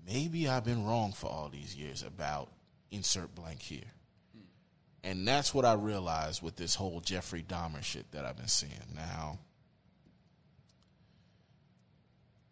maybe 0.06 0.48
I've 0.48 0.64
been 0.64 0.84
wrong 0.84 1.12
for 1.12 1.26
all 1.28 1.48
these 1.48 1.74
years 1.74 2.02
about 2.02 2.48
insert 2.90 3.34
blank 3.34 3.60
here. 3.60 3.80
And 5.02 5.26
that's 5.26 5.54
what 5.54 5.64
I 5.64 5.74
realized 5.74 6.42
with 6.42 6.56
this 6.56 6.74
whole 6.74 7.00
Jeffrey 7.00 7.42
Dahmer 7.42 7.82
shit 7.82 8.10
that 8.12 8.26
I've 8.26 8.36
been 8.36 8.48
seeing. 8.48 8.72
Now, 8.94 9.38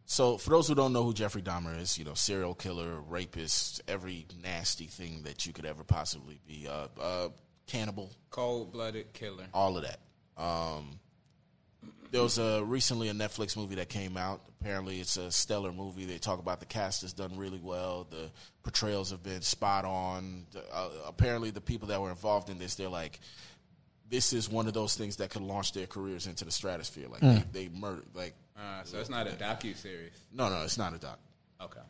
so 0.06 0.38
for 0.38 0.50
those 0.50 0.66
who 0.68 0.74
don't 0.74 0.94
know 0.94 1.04
who 1.04 1.12
Jeffrey 1.12 1.42
Dahmer 1.42 1.78
is, 1.78 1.98
you 1.98 2.06
know, 2.06 2.14
serial 2.14 2.54
killer, 2.54 3.00
rapist, 3.00 3.82
every 3.86 4.26
nasty 4.42 4.86
thing 4.86 5.24
that 5.24 5.44
you 5.46 5.52
could 5.52 5.66
ever 5.66 5.84
possibly 5.84 6.40
be, 6.46 6.66
uh, 6.66 6.88
uh, 6.98 7.28
cannibal, 7.66 8.10
Cold 8.30 8.72
blooded 8.72 9.12
killer. 9.12 9.44
all 9.52 9.76
of 9.76 9.84
that. 9.84 10.00
Um, 10.42 10.98
there 12.10 12.22
was 12.22 12.38
a 12.38 12.62
recently 12.64 13.08
a 13.08 13.12
Netflix 13.12 13.56
movie 13.56 13.74
that 13.76 13.88
came 13.88 14.16
out. 14.16 14.40
Apparently, 14.60 15.00
it's 15.00 15.16
a 15.16 15.30
stellar 15.30 15.72
movie. 15.72 16.04
They 16.04 16.18
talk 16.18 16.38
about 16.38 16.60
the 16.60 16.66
cast 16.66 17.02
has 17.02 17.12
done 17.12 17.36
really 17.36 17.60
well. 17.62 18.06
The 18.10 18.30
portrayals 18.62 19.10
have 19.10 19.22
been 19.22 19.42
spot 19.42 19.84
on. 19.84 20.46
The, 20.52 20.60
uh, 20.72 20.88
apparently, 21.06 21.50
the 21.50 21.60
people 21.60 21.88
that 21.88 22.00
were 22.00 22.10
involved 22.10 22.50
in 22.50 22.58
this, 22.58 22.74
they're 22.74 22.88
like, 22.88 23.20
this 24.10 24.32
is 24.32 24.48
one 24.48 24.66
of 24.66 24.72
those 24.74 24.96
things 24.96 25.16
that 25.16 25.30
could 25.30 25.42
launch 25.42 25.72
their 25.72 25.86
careers 25.86 26.26
into 26.26 26.44
the 26.44 26.50
stratosphere. 26.50 27.08
Like 27.08 27.20
Mm. 27.20 27.52
they, 27.52 27.64
they 27.66 27.68
murdered. 27.74 28.06
Like 28.14 28.34
Uh, 28.56 28.82
so 28.84 28.98
it's 28.98 29.10
not 29.10 29.26
a 29.26 29.30
docu 29.32 29.76
series. 29.76 30.12
no, 30.32 30.48
no, 30.48 30.62
it's 30.62 30.78
not 30.78 30.94
a 30.94 30.98
doc. 30.98 31.18
Okay. 31.60 31.80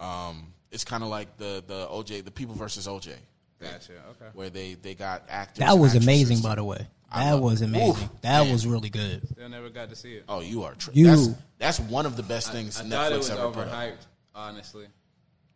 Um, 0.00 0.54
it's 0.70 0.84
kind 0.84 1.02
of 1.02 1.10
like 1.10 1.36
the 1.36 1.62
the 1.66 1.86
OJ, 1.88 2.24
the 2.24 2.30
People 2.30 2.54
versus 2.54 2.86
OJ. 2.86 3.12
Gotcha. 3.60 3.92
Okay. 3.92 4.30
Where 4.32 4.48
they 4.48 4.74
they 4.74 4.94
got 4.94 5.24
actors. 5.28 5.58
That 5.58 5.78
was 5.78 5.94
amazing, 5.94 6.40
by 6.40 6.54
the 6.54 6.64
way. 6.64 6.86
I 7.10 7.24
That 7.30 7.40
was 7.40 7.60
amazing. 7.62 7.88
Oof, 7.90 8.08
that 8.22 8.42
man. 8.44 8.52
was 8.52 8.66
really 8.66 8.90
good. 8.90 9.26
Still 9.28 9.48
never 9.48 9.68
got 9.70 9.90
to 9.90 9.96
see 9.96 10.14
it. 10.14 10.24
Oh, 10.28 10.40
you 10.40 10.62
are. 10.64 10.74
Tr- 10.74 10.90
You- 10.92 11.06
That's, 11.06 11.28
that's 11.58 11.80
one 11.80 12.06
of 12.06 12.16
the 12.16 12.22
best 12.22 12.52
things 12.52 12.78
I, 12.80 12.84
I 12.84 12.86
Netflix 12.86 12.90
thought 12.90 13.12
it 13.12 13.16
was 13.16 13.30
ever 13.30 13.48
put 13.50 13.68
out. 13.68 13.72
overhyped, 13.74 14.06
honestly. 14.34 14.86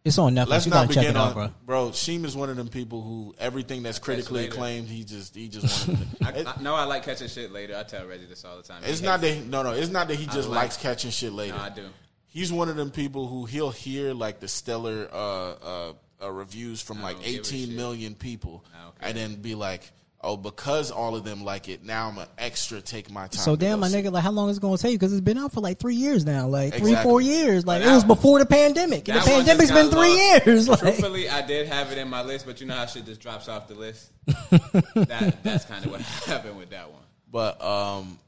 It's 0.04 0.18
on 0.18 0.34
Netflix. 0.34 0.48
Let's 0.48 0.66
you 0.66 0.70
not 0.70 0.76
gotta 0.82 0.94
check 0.94 1.02
begin 1.04 1.16
it 1.16 1.18
out, 1.18 1.28
on, 1.28 1.32
bro. 1.34 1.50
bro. 1.64 1.88
Sheem 1.90 2.24
is 2.26 2.36
one 2.36 2.50
of 2.50 2.56
them 2.56 2.68
people 2.68 3.00
who 3.00 3.34
everything 3.38 3.82
that's 3.82 3.98
critically 3.98 4.44
acclaimed, 4.44 4.86
he 4.86 5.02
just 5.02 5.34
he 5.34 5.48
just 5.48 5.88
wanted. 5.88 6.06
To, 6.20 6.26
I, 6.50 6.52
I 6.58 6.60
know 6.62 6.74
I 6.74 6.84
like 6.84 7.04
catching 7.04 7.26
shit 7.28 7.50
later. 7.52 7.74
I 7.74 7.84
tell 7.84 8.06
Reggie 8.06 8.26
this 8.26 8.44
all 8.44 8.58
the 8.58 8.62
time. 8.62 8.82
He 8.82 8.90
it's 8.90 9.00
not 9.00 9.22
that 9.22 9.30
he, 9.30 9.40
no 9.40 9.62
no. 9.62 9.70
It's 9.72 9.88
not 9.90 10.08
that 10.08 10.16
he 10.16 10.26
just 10.26 10.50
like 10.50 10.56
likes 10.64 10.76
catching 10.76 11.10
shit 11.10 11.32
later. 11.32 11.56
No, 11.56 11.62
I 11.62 11.70
do. 11.70 11.86
He's 12.26 12.52
one 12.52 12.68
of 12.68 12.76
them 12.76 12.90
people 12.90 13.26
who 13.28 13.46
he'll 13.46 13.70
hear 13.70 14.12
like 14.12 14.40
the 14.40 14.48
stellar 14.48 15.08
uh, 15.10 15.16
uh, 15.16 15.92
uh, 16.22 16.30
reviews 16.30 16.82
from 16.82 17.00
like 17.00 17.14
don't 17.16 17.24
give 17.24 17.36
a 17.36 17.38
18 17.38 17.66
shit. 17.68 17.74
million 17.76 18.14
people, 18.14 18.62
Okay. 18.88 19.08
and 19.08 19.16
then 19.16 19.36
be 19.36 19.54
like, 19.54 19.90
oh, 20.24 20.36
because 20.36 20.90
all 20.90 21.14
of 21.14 21.24
them 21.24 21.44
like 21.44 21.68
it, 21.68 21.84
now 21.84 22.08
I'm 22.08 22.18
an 22.18 22.26
extra 22.38 22.80
take 22.80 23.10
my 23.10 23.28
time. 23.28 23.40
So 23.40 23.56
damn, 23.56 23.80
my 23.80 23.88
nigga, 23.88 24.10
like 24.10 24.22
how 24.22 24.30
long 24.30 24.48
is 24.48 24.56
it 24.56 24.60
gonna 24.60 24.78
take? 24.78 24.92
you? 24.92 24.98
Because 24.98 25.12
it's 25.12 25.20
been 25.20 25.38
out 25.38 25.52
for 25.52 25.60
like 25.60 25.78
three 25.78 25.94
years 25.94 26.24
now, 26.24 26.48
like 26.48 26.74
three, 26.74 26.96
four 26.96 27.20
years. 27.20 27.66
Like 27.66 27.82
But 27.82 27.90
it 27.90 27.94
was 27.94 28.04
before 28.04 28.38
the 28.38 28.46
pandemic, 28.46 29.08
and 29.08 29.18
the 29.18 29.24
pandemic's 29.24 29.70
been 29.70 29.90
three 29.90 30.16
lost. 30.16 30.46
years. 30.46 30.68
Like, 30.74 30.80
Truthfully, 30.80 31.28
I 31.28 31.46
did 31.46 31.68
have 31.68 31.92
it 31.92 31.98
in 31.98 32.08
my 32.08 32.22
list, 32.22 32.46
but 32.46 32.60
you 32.60 32.66
know 32.66 32.74
how 32.74 32.86
shit 32.86 33.04
just 33.04 33.20
drops 33.20 33.48
off 33.48 33.68
the 33.68 33.74
list. 33.74 34.10
that 34.26 35.36
that's 35.42 35.64
kind 35.66 35.84
of 35.84 35.90
what 35.90 36.00
happened 36.26 36.56
with 36.56 36.70
that 36.70 36.90
one. 36.90 37.02
But 37.30 37.62
um, 37.62 38.18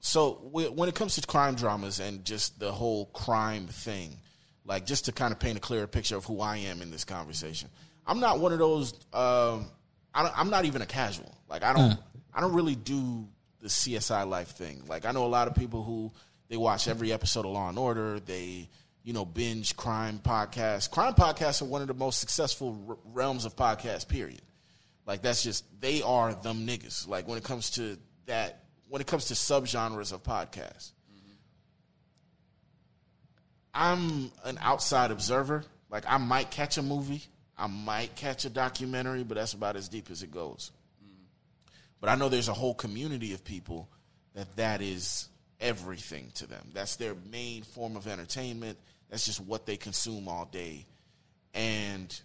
so 0.00 0.32
when 0.52 0.88
it 0.88 0.94
comes 0.94 1.14
to 1.16 1.26
crime 1.26 1.54
dramas 1.54 2.00
and 2.00 2.24
just 2.24 2.58
the 2.60 2.72
whole 2.72 3.06
crime 3.06 3.66
thing, 3.66 4.16
like 4.64 4.86
just 4.86 5.06
to 5.06 5.12
kind 5.12 5.32
of 5.32 5.38
paint 5.38 5.56
a 5.56 5.60
clearer 5.60 5.86
picture 5.86 6.16
of 6.16 6.24
who 6.24 6.40
I 6.40 6.58
am 6.58 6.82
in 6.82 6.90
this 6.90 7.04
conversation, 7.04 7.68
I'm 8.06 8.20
not 8.20 8.38
one 8.38 8.52
of 8.52 8.58
those. 8.58 8.94
Um, 9.12 9.70
I 10.14 10.22
don't, 10.22 10.38
I'm 10.38 10.50
not 10.50 10.64
even 10.64 10.82
a 10.82 10.86
casual. 10.86 11.36
Like 11.48 11.62
I 11.62 11.72
don't. 11.72 11.98
I 12.34 12.40
don't 12.40 12.54
really 12.54 12.74
do 12.74 13.28
the 13.60 13.68
CSI 13.68 14.26
life 14.26 14.48
thing. 14.48 14.84
Like 14.86 15.04
I 15.04 15.12
know 15.12 15.24
a 15.24 15.28
lot 15.28 15.48
of 15.48 15.54
people 15.54 15.82
who 15.82 16.12
they 16.48 16.56
watch 16.56 16.88
every 16.88 17.12
episode 17.12 17.44
of 17.44 17.52
Law 17.52 17.68
and 17.68 17.78
Order. 17.78 18.20
They 18.20 18.68
you 19.04 19.12
know 19.12 19.24
binge 19.24 19.76
crime 19.76 20.20
podcasts. 20.22 20.90
Crime 20.90 21.14
podcasts 21.14 21.62
are 21.62 21.66
one 21.66 21.82
of 21.82 21.88
the 21.88 21.94
most 21.94 22.20
successful 22.20 22.78
r- 22.88 22.96
realms 23.12 23.44
of 23.44 23.56
podcasts. 23.56 24.06
Period. 24.06 24.42
Like 25.06 25.22
that's 25.22 25.42
just 25.42 25.64
they 25.80 26.02
are 26.02 26.34
them 26.34 26.66
niggas. 26.66 27.08
Like 27.08 27.28
when 27.28 27.38
it 27.38 27.44
comes 27.44 27.70
to 27.70 27.98
that, 28.26 28.64
when 28.88 29.00
it 29.00 29.06
comes 29.06 29.26
to 29.26 29.34
subgenres 29.34 30.12
of 30.12 30.22
podcasts, 30.22 30.92
I'm 33.74 34.30
an 34.44 34.58
outside 34.60 35.10
observer. 35.10 35.64
Like 35.90 36.04
I 36.06 36.18
might 36.18 36.50
catch 36.50 36.78
a 36.78 36.82
movie, 36.82 37.22
I 37.56 37.66
might 37.66 38.14
catch 38.16 38.44
a 38.44 38.50
documentary, 38.50 39.24
but 39.24 39.36
that's 39.36 39.52
about 39.52 39.76
as 39.76 39.88
deep 39.88 40.10
as 40.10 40.22
it 40.22 40.30
goes. 40.30 40.70
But 42.00 42.10
I 42.10 42.16
know 42.16 42.28
there's 42.28 42.48
a 42.48 42.54
whole 42.54 42.74
community 42.74 43.32
of 43.32 43.44
people 43.44 43.88
that 44.34 44.56
that 44.56 44.82
is 44.82 45.28
everything 45.60 46.32
to 46.34 46.46
them. 46.46 46.70
That's 46.74 46.96
their 46.96 47.14
main 47.30 47.62
form 47.62 47.96
of 47.96 48.08
entertainment. 48.08 48.78
That's 49.08 49.24
just 49.24 49.40
what 49.40 49.66
they 49.66 49.76
consume 49.76 50.26
all 50.26 50.46
day. 50.46 50.86
And 51.54 52.20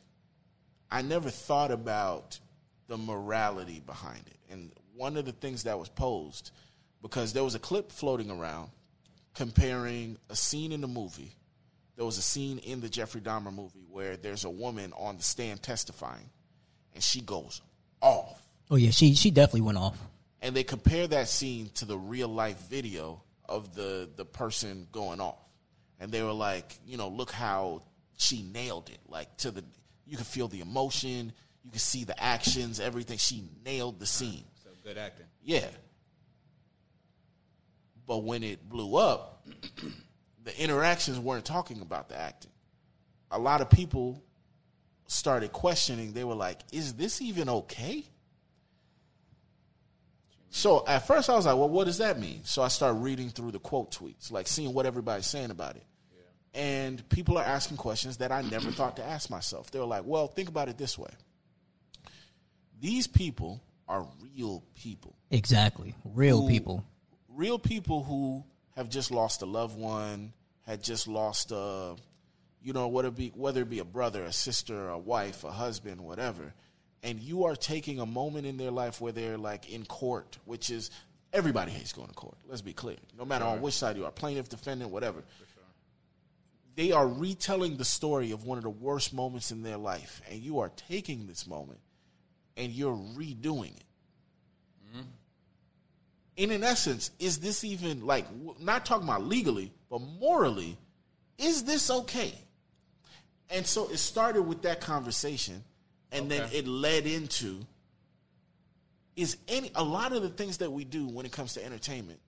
I 0.89 1.03
never 1.03 1.29
thought 1.29 1.69
about 1.69 2.39
the 2.87 2.97
morality 2.97 3.81
behind 3.85 4.23
it. 4.25 4.37
And 4.51 4.71
one 4.95 5.17
of 5.17 5.25
the 5.25 5.31
things 5.31 5.63
that 5.63 5.77
was 5.77 5.89
posed, 5.89 6.51
because 7.01 7.33
there 7.33 7.43
was 7.43 7.53
a 7.53 7.59
clip 7.59 7.91
floating 7.91 8.31
around 8.31 8.69
comparing 9.35 10.17
a 10.29 10.35
scene 10.35 10.71
in 10.71 10.81
the 10.81 10.87
movie. 10.87 11.35
There 11.97 12.05
was 12.05 12.19
a 12.19 12.21
scene 12.21 12.59
in 12.59 12.79
the 12.79 12.89
Jeffrey 12.89 13.21
Dahmer 13.21 13.53
movie 13.53 13.83
where 13.89 14.17
there's 14.17 14.45
a 14.45 14.49
woman 14.49 14.93
on 14.95 15.17
the 15.17 15.23
stand 15.23 15.63
testifying, 15.63 16.29
and 16.93 17.03
she 17.03 17.21
goes 17.21 17.61
off. 18.01 18.39
Oh 18.69 18.75
yeah, 18.75 18.91
she 18.91 19.15
she 19.15 19.31
definitely 19.31 19.61
went 19.61 19.79
off. 19.79 19.97
And 20.39 20.55
they 20.55 20.63
compare 20.63 21.07
that 21.07 21.27
scene 21.27 21.71
to 21.75 21.85
the 21.85 21.97
real 21.97 22.27
life 22.27 22.69
video 22.69 23.23
of 23.49 23.73
the 23.73 24.07
the 24.15 24.25
person 24.25 24.87
going 24.91 25.19
off, 25.19 25.39
and 25.99 26.11
they 26.11 26.21
were 26.21 26.33
like, 26.33 26.77
you 26.85 26.97
know, 26.97 27.07
look 27.07 27.31
how 27.31 27.81
she 28.17 28.43
nailed 28.43 28.89
it. 28.89 28.99
Like 29.07 29.35
to 29.37 29.49
the, 29.49 29.63
you 30.05 30.17
could 30.17 30.27
feel 30.27 30.47
the 30.47 30.61
emotion, 30.61 31.33
you 31.63 31.71
could 31.71 31.81
see 31.81 32.03
the 32.03 32.21
actions, 32.21 32.79
everything. 32.79 33.17
She 33.17 33.43
nailed 33.65 33.99
the 33.99 34.05
scene. 34.05 34.43
So 34.63 34.69
good 34.83 34.99
acting. 34.99 35.25
Yeah. 35.43 35.67
But 38.05 38.23
when 38.23 38.43
it 38.43 38.69
blew 38.69 38.97
up, 38.97 39.47
the 40.47 40.57
interactions 40.63 41.19
weren't 41.19 41.43
talking 41.45 41.81
about 41.81 42.07
the 42.09 42.17
acting. 42.17 42.51
A 43.31 43.37
lot 43.37 43.59
of 43.59 43.69
people 43.69 44.23
started 45.07 45.51
questioning. 45.51 46.13
They 46.13 46.23
were 46.23 46.35
like, 46.35 46.59
is 46.71 46.93
this 46.93 47.21
even 47.21 47.49
okay? 47.49 48.05
So 50.49 50.85
at 50.87 51.05
first 51.05 51.29
I 51.29 51.35
was 51.35 51.45
like, 51.45 51.55
well, 51.57 51.69
what 51.69 51.85
does 51.85 51.97
that 51.97 52.17
mean? 52.19 52.41
So 52.43 52.61
I 52.61 52.69
started 52.69 52.99
reading 52.99 53.29
through 53.29 53.51
the 53.51 53.59
quote 53.59 53.91
tweets, 53.91 54.31
like 54.31 54.47
seeing 54.47 54.73
what 54.73 54.85
everybody's 54.85 55.27
saying 55.27 55.51
about 55.51 55.75
it. 55.75 55.83
And 56.53 57.07
people 57.09 57.37
are 57.37 57.43
asking 57.43 57.77
questions 57.77 58.17
that 58.17 58.31
I 58.31 58.41
never 58.41 58.71
thought 58.71 58.95
to 58.95 59.03
ask 59.03 59.29
myself. 59.29 59.69
They 59.69 59.79
were 59.79 59.85
like, 59.85 60.03
well, 60.05 60.27
think 60.27 60.49
about 60.49 60.69
it 60.69 60.77
this 60.77 60.97
way. 60.97 61.09
These 62.79 63.05
people 63.07 63.61
are 63.87 64.07
real 64.35 64.63
people 64.75 65.15
Exactly, 65.29 65.93
real 66.05 66.41
who- 66.41 66.47
people. 66.47 66.85
real 67.27 67.59
people 67.59 68.03
who 68.03 68.43
have 68.77 68.89
just 68.89 69.11
lost 69.11 69.41
a 69.41 69.45
loved 69.45 69.77
one, 69.77 70.31
had 70.65 70.83
just 70.83 71.07
lost 71.07 71.51
a, 71.51 71.95
you 72.61 72.71
know, 72.73 72.87
whether 72.87 73.09
it 73.09 73.15
be 73.15 73.31
whether 73.35 73.63
it 73.63 73.69
be 73.69 73.79
a 73.79 73.85
brother, 73.85 74.23
a 74.23 74.31
sister, 74.31 74.89
a 74.89 74.97
wife, 74.97 75.43
a 75.43 75.51
husband, 75.51 75.99
whatever, 75.99 76.53
and 77.03 77.19
you 77.19 77.45
are 77.45 77.55
taking 77.55 77.99
a 77.99 78.05
moment 78.05 78.45
in 78.45 78.57
their 78.57 78.71
life 78.71 79.01
where 79.01 79.11
they're 79.11 79.37
like 79.37 79.69
in 79.69 79.83
court, 79.85 80.37
which 80.45 80.69
is 80.69 80.91
everybody 81.33 81.71
hates 81.71 81.91
going 81.91 82.07
to 82.07 82.13
court. 82.13 82.37
Let's 82.47 82.61
be 82.61 82.73
clear, 82.73 82.97
no 83.17 83.25
matter 83.25 83.45
on 83.45 83.61
which 83.61 83.73
side 83.73 83.97
you 83.97 84.05
are, 84.05 84.11
plaintiff, 84.11 84.47
defendant, 84.47 84.91
whatever. 84.91 85.23
They 86.75 86.91
are 86.91 87.07
retelling 87.07 87.77
the 87.77 87.85
story 87.85 88.31
of 88.31 88.45
one 88.45 88.59
of 88.59 88.63
the 88.63 88.69
worst 88.69 89.11
moments 89.11 89.51
in 89.51 89.63
their 89.63 89.77
life, 89.77 90.21
and 90.29 90.39
you 90.39 90.59
are 90.59 90.69
taking 90.69 91.25
this 91.25 91.47
moment 91.47 91.79
and 92.55 92.71
you're 92.71 92.95
redoing 92.95 93.75
it 93.77 93.85
mm-hmm. 94.87 95.01
And 96.37 96.51
in 96.51 96.63
essence, 96.63 97.11
is 97.19 97.39
this 97.39 97.63
even 97.63 98.05
like 98.05 98.25
not 98.59 98.85
talking 98.85 99.07
about 99.07 99.25
legally, 99.25 99.71
but 99.89 99.99
morally, 99.99 100.77
is 101.37 101.63
this 101.63 101.89
okay? 101.89 102.33
And 103.49 103.65
so 103.65 103.89
it 103.89 103.97
started 103.97 104.43
with 104.43 104.61
that 104.63 104.81
conversation, 104.81 105.63
and 106.11 106.29
then 106.29 106.47
it 106.51 106.67
led 106.67 107.05
into 107.05 107.61
is 109.15 109.37
any 109.47 109.71
a 109.75 109.83
lot 109.83 110.13
of 110.13 110.21
the 110.21 110.29
things 110.29 110.57
that 110.59 110.71
we 110.71 110.85
do 110.85 111.07
when 111.07 111.25
it 111.25 111.31
comes 111.31 111.53
to 111.53 111.65
entertainment 111.65 112.19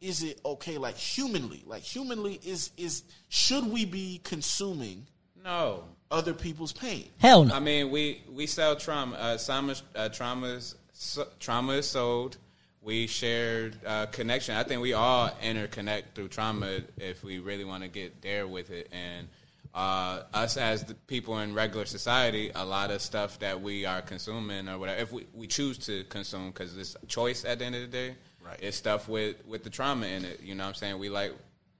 is 0.00 0.24
it 0.24 0.40
okay 0.44 0.76
like 0.76 0.96
humanly 0.96 1.62
like 1.66 1.82
humanly 1.82 2.40
is 2.44 2.72
is 2.76 3.04
should 3.28 3.64
we 3.70 3.84
be 3.84 4.20
consuming 4.24 5.06
No. 5.44 5.84
other 6.10 6.34
people's 6.34 6.72
pain 6.72 7.08
Hell 7.18 7.44
no. 7.44 7.54
I 7.54 7.60
mean, 7.60 7.90
we 7.92 8.24
we 8.28 8.46
sell 8.48 8.74
trauma. 8.74 9.14
Uh, 9.16 9.38
trauma, 9.38 9.76
uh, 9.94 10.08
traumas, 10.08 10.74
so, 10.92 11.28
trauma 11.38 11.74
is 11.74 11.88
sold. 11.88 12.36
We 12.82 13.06
shared 13.06 13.78
uh, 13.86 14.06
connection. 14.06 14.56
I 14.56 14.64
think 14.64 14.82
we 14.82 14.92
all 14.92 15.30
interconnect 15.42 16.02
through 16.14 16.28
trauma 16.28 16.80
if 16.98 17.22
we 17.22 17.38
really 17.38 17.64
want 17.64 17.84
to 17.84 17.88
get 17.88 18.20
there 18.22 18.48
with 18.48 18.70
it. 18.70 18.88
And 18.90 19.28
uh, 19.72 20.24
us 20.34 20.56
as 20.56 20.82
the 20.84 20.94
people 20.94 21.38
in 21.38 21.54
regular 21.54 21.86
society, 21.86 22.50
a 22.54 22.64
lot 22.64 22.90
of 22.90 23.00
stuff 23.00 23.38
that 23.38 23.60
we 23.62 23.86
are 23.86 24.02
consuming 24.02 24.68
or 24.68 24.78
whatever, 24.78 25.00
if 25.00 25.12
we, 25.12 25.26
we 25.32 25.46
choose 25.46 25.78
to 25.86 26.02
consume, 26.04 26.48
because 26.48 26.76
it's 26.76 26.96
a 27.00 27.06
choice 27.06 27.44
at 27.44 27.60
the 27.60 27.64
end 27.64 27.76
of 27.76 27.82
the 27.82 27.86
day, 27.86 28.14
Right. 28.44 28.58
it's 28.60 28.76
stuff 28.76 29.08
with, 29.08 29.36
with 29.46 29.62
the 29.62 29.70
trauma 29.70 30.06
in 30.06 30.24
it. 30.24 30.40
You 30.42 30.56
know 30.56 30.64
what 30.64 30.70
I'm 30.70 30.74
saying? 30.74 30.98
We 30.98 31.08
like 31.08 31.32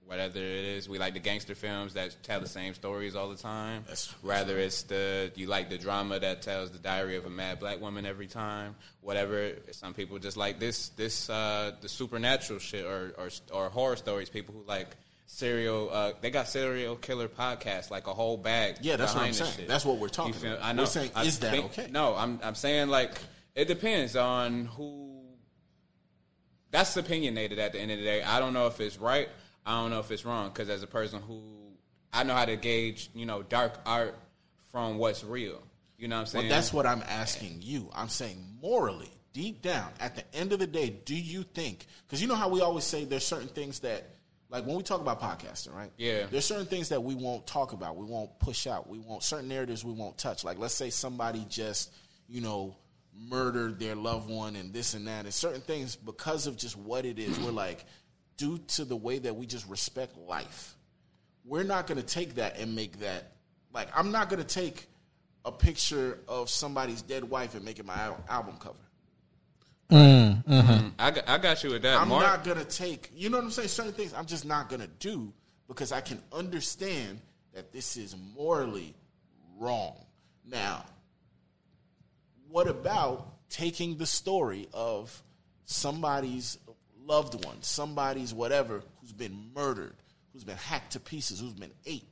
whatever 0.05 0.37
it 0.37 0.43
is. 0.43 0.87
We 0.89 0.97
like 0.99 1.13
the 1.13 1.19
gangster 1.19 1.55
films 1.55 1.93
that 1.93 2.15
tell 2.23 2.39
the 2.39 2.47
same 2.47 2.73
stories 2.73 3.15
all 3.15 3.29
the 3.29 3.37
time. 3.37 3.85
Rather 4.21 4.57
it's 4.59 4.83
the 4.83 5.31
you 5.35 5.47
like 5.47 5.69
the 5.69 5.77
drama 5.77 6.19
that 6.19 6.41
tells 6.41 6.71
the 6.71 6.77
diary 6.79 7.15
of 7.15 7.25
a 7.25 7.29
mad 7.29 7.59
black 7.59 7.79
woman 7.81 8.05
every 8.05 8.27
time. 8.27 8.75
Whatever. 9.01 9.53
Some 9.71 9.93
people 9.93 10.19
just 10.19 10.37
like 10.37 10.59
this 10.59 10.89
this 10.89 11.29
uh, 11.29 11.71
the 11.81 11.89
supernatural 11.89 12.59
shit 12.59 12.85
or, 12.85 13.13
or 13.17 13.29
or 13.51 13.69
horror 13.69 13.95
stories. 13.95 14.29
People 14.29 14.53
who 14.55 14.63
like 14.67 14.87
serial 15.25 15.89
uh, 15.91 16.11
they 16.21 16.29
got 16.29 16.47
serial 16.47 16.95
killer 16.95 17.27
podcasts 17.27 17.89
like 17.89 18.07
a 18.07 18.13
whole 18.13 18.37
bag. 18.37 18.77
Yeah, 18.81 18.97
that's 18.97 19.15
what 19.15 19.23
I'm 19.23 19.33
saying. 19.33 19.51
shit. 19.55 19.67
That's 19.67 19.85
what 19.85 19.97
we're 19.97 20.09
talking 20.09 20.33
feel- 20.33 20.53
about. 20.53 20.63
I 20.63 20.71
We're 20.71 20.75
know. 20.77 20.85
saying, 20.85 21.11
I 21.15 21.23
is 21.23 21.39
that 21.39 21.51
think- 21.51 21.65
okay? 21.65 21.87
No, 21.91 22.15
I'm 22.15 22.39
I'm 22.43 22.55
saying 22.55 22.89
like 22.89 23.11
it 23.55 23.65
depends 23.67 24.15
on 24.15 24.65
who 24.65 25.11
that's 26.71 26.95
opinionated 26.97 27.59
at 27.59 27.71
the 27.73 27.79
end 27.79 27.91
of 27.91 27.97
the 27.99 28.03
day. 28.03 28.23
I 28.23 28.39
don't 28.39 28.53
know 28.53 28.67
if 28.67 28.79
it's 28.79 28.97
right. 28.97 29.29
I 29.65 29.81
don't 29.81 29.91
know 29.91 29.99
if 29.99 30.11
it's 30.11 30.25
wrong 30.25 30.49
because 30.49 30.69
as 30.69 30.83
a 30.83 30.87
person 30.87 31.21
who 31.21 31.41
I 32.11 32.23
know 32.23 32.35
how 32.35 32.45
to 32.45 32.55
gauge, 32.55 33.09
you 33.15 33.25
know, 33.25 33.41
dark 33.41 33.79
art 33.85 34.15
from 34.71 34.97
what's 34.97 35.23
real. 35.23 35.61
You 35.97 36.07
know 36.07 36.17
what 36.17 36.21
I'm 36.21 36.25
saying? 36.27 36.45
Well, 36.47 36.55
that's 36.55 36.73
what 36.73 36.85
I'm 36.85 37.03
asking 37.07 37.59
you. 37.61 37.89
I'm 37.93 38.09
saying 38.09 38.37
morally, 38.61 39.11
deep 39.31 39.61
down, 39.61 39.89
at 39.99 40.15
the 40.15 40.23
end 40.35 40.53
of 40.53 40.59
the 40.59 40.67
day, 40.67 40.89
do 40.89 41.15
you 41.15 41.43
think? 41.43 41.87
Because 42.05 42.21
you 42.21 42.27
know 42.27 42.35
how 42.35 42.49
we 42.49 42.61
always 42.61 42.83
say 42.83 43.05
there's 43.05 43.25
certain 43.25 43.47
things 43.47 43.79
that, 43.79 44.09
like 44.49 44.65
when 44.65 44.75
we 44.75 44.83
talk 44.83 45.01
about 45.01 45.21
podcasting, 45.21 45.73
right? 45.73 45.91
Yeah. 45.97 46.25
There's 46.29 46.45
certain 46.45 46.65
things 46.65 46.89
that 46.89 47.01
we 47.01 47.15
won't 47.15 47.47
talk 47.47 47.73
about, 47.73 47.95
we 47.95 48.05
won't 48.05 48.37
push 48.39 48.67
out, 48.67 48.89
we 48.89 48.99
won't 48.99 49.23
certain 49.23 49.47
narratives 49.47 49.83
we 49.83 49.93
won't 49.93 50.17
touch. 50.17 50.43
Like 50.43 50.59
let's 50.59 50.75
say 50.75 50.89
somebody 50.89 51.45
just, 51.49 51.93
you 52.27 52.41
know, 52.41 52.75
murdered 53.15 53.79
their 53.79 53.95
loved 53.95 54.29
one 54.29 54.55
and 54.55 54.73
this 54.73 54.93
and 54.93 55.07
that, 55.07 55.25
and 55.25 55.33
certain 55.33 55.61
things 55.61 55.95
because 55.95 56.47
of 56.47 56.57
just 56.57 56.75
what 56.77 57.05
it 57.05 57.17
is. 57.17 57.39
We're 57.39 57.51
like, 57.51 57.85
due 58.37 58.57
to 58.57 58.85
the 58.85 58.95
way 58.95 59.19
that 59.19 59.35
we 59.35 59.45
just 59.45 59.67
respect 59.69 60.17
life, 60.17 60.75
we're 61.45 61.63
not 61.63 61.87
going 61.87 61.99
to 61.99 62.05
take 62.05 62.35
that 62.35 62.57
and 62.59 62.75
make 62.75 62.99
that 62.99 63.33
like 63.73 63.87
I'm 63.95 64.11
not 64.11 64.29
going 64.29 64.41
to 64.41 64.47
take 64.47 64.87
a 65.45 65.51
picture 65.51 66.19
of 66.27 66.49
somebody's 66.49 67.01
dead 67.01 67.23
wife 67.23 67.55
and 67.55 67.65
make 67.65 67.79
it 67.79 67.85
my 67.85 67.95
al- 67.95 68.23
album 68.29 68.55
cover. 68.59 68.77
Mm, 69.91 70.43
mhm. 70.45 70.91
I 70.97 71.11
got, 71.11 71.29
I 71.29 71.37
got 71.37 71.63
you 71.63 71.71
with 71.71 71.81
that. 71.81 71.99
I'm 71.99 72.07
Mark. 72.07 72.23
not 72.23 72.43
going 72.43 72.57
to 72.57 72.65
take, 72.65 73.11
you 73.13 73.29
know 73.29 73.37
what 73.37 73.43
I'm 73.43 73.51
saying? 73.51 73.67
Certain 73.67 73.91
things 73.91 74.13
I'm 74.13 74.25
just 74.25 74.45
not 74.45 74.69
going 74.69 74.81
to 74.81 74.87
do 74.87 75.33
because 75.67 75.91
I 75.91 76.01
can 76.01 76.21
understand 76.31 77.19
that 77.53 77.71
this 77.73 77.97
is 77.97 78.15
morally 78.35 78.95
wrong. 79.59 79.97
Now, 80.45 80.85
what 82.47 82.67
about 82.67 83.49
taking 83.49 83.97
the 83.97 84.05
story 84.05 84.67
of 84.73 85.21
somebody's 85.65 86.57
loved 87.05 87.45
one, 87.45 87.61
somebody's 87.61 88.33
whatever, 88.33 88.81
who's 89.01 89.11
been 89.11 89.51
murdered, 89.55 89.95
who's 90.31 90.43
been 90.43 90.57
hacked 90.57 90.93
to 90.93 90.99
pieces, 90.99 91.39
who's 91.39 91.53
been 91.53 91.71
ate, 91.85 92.07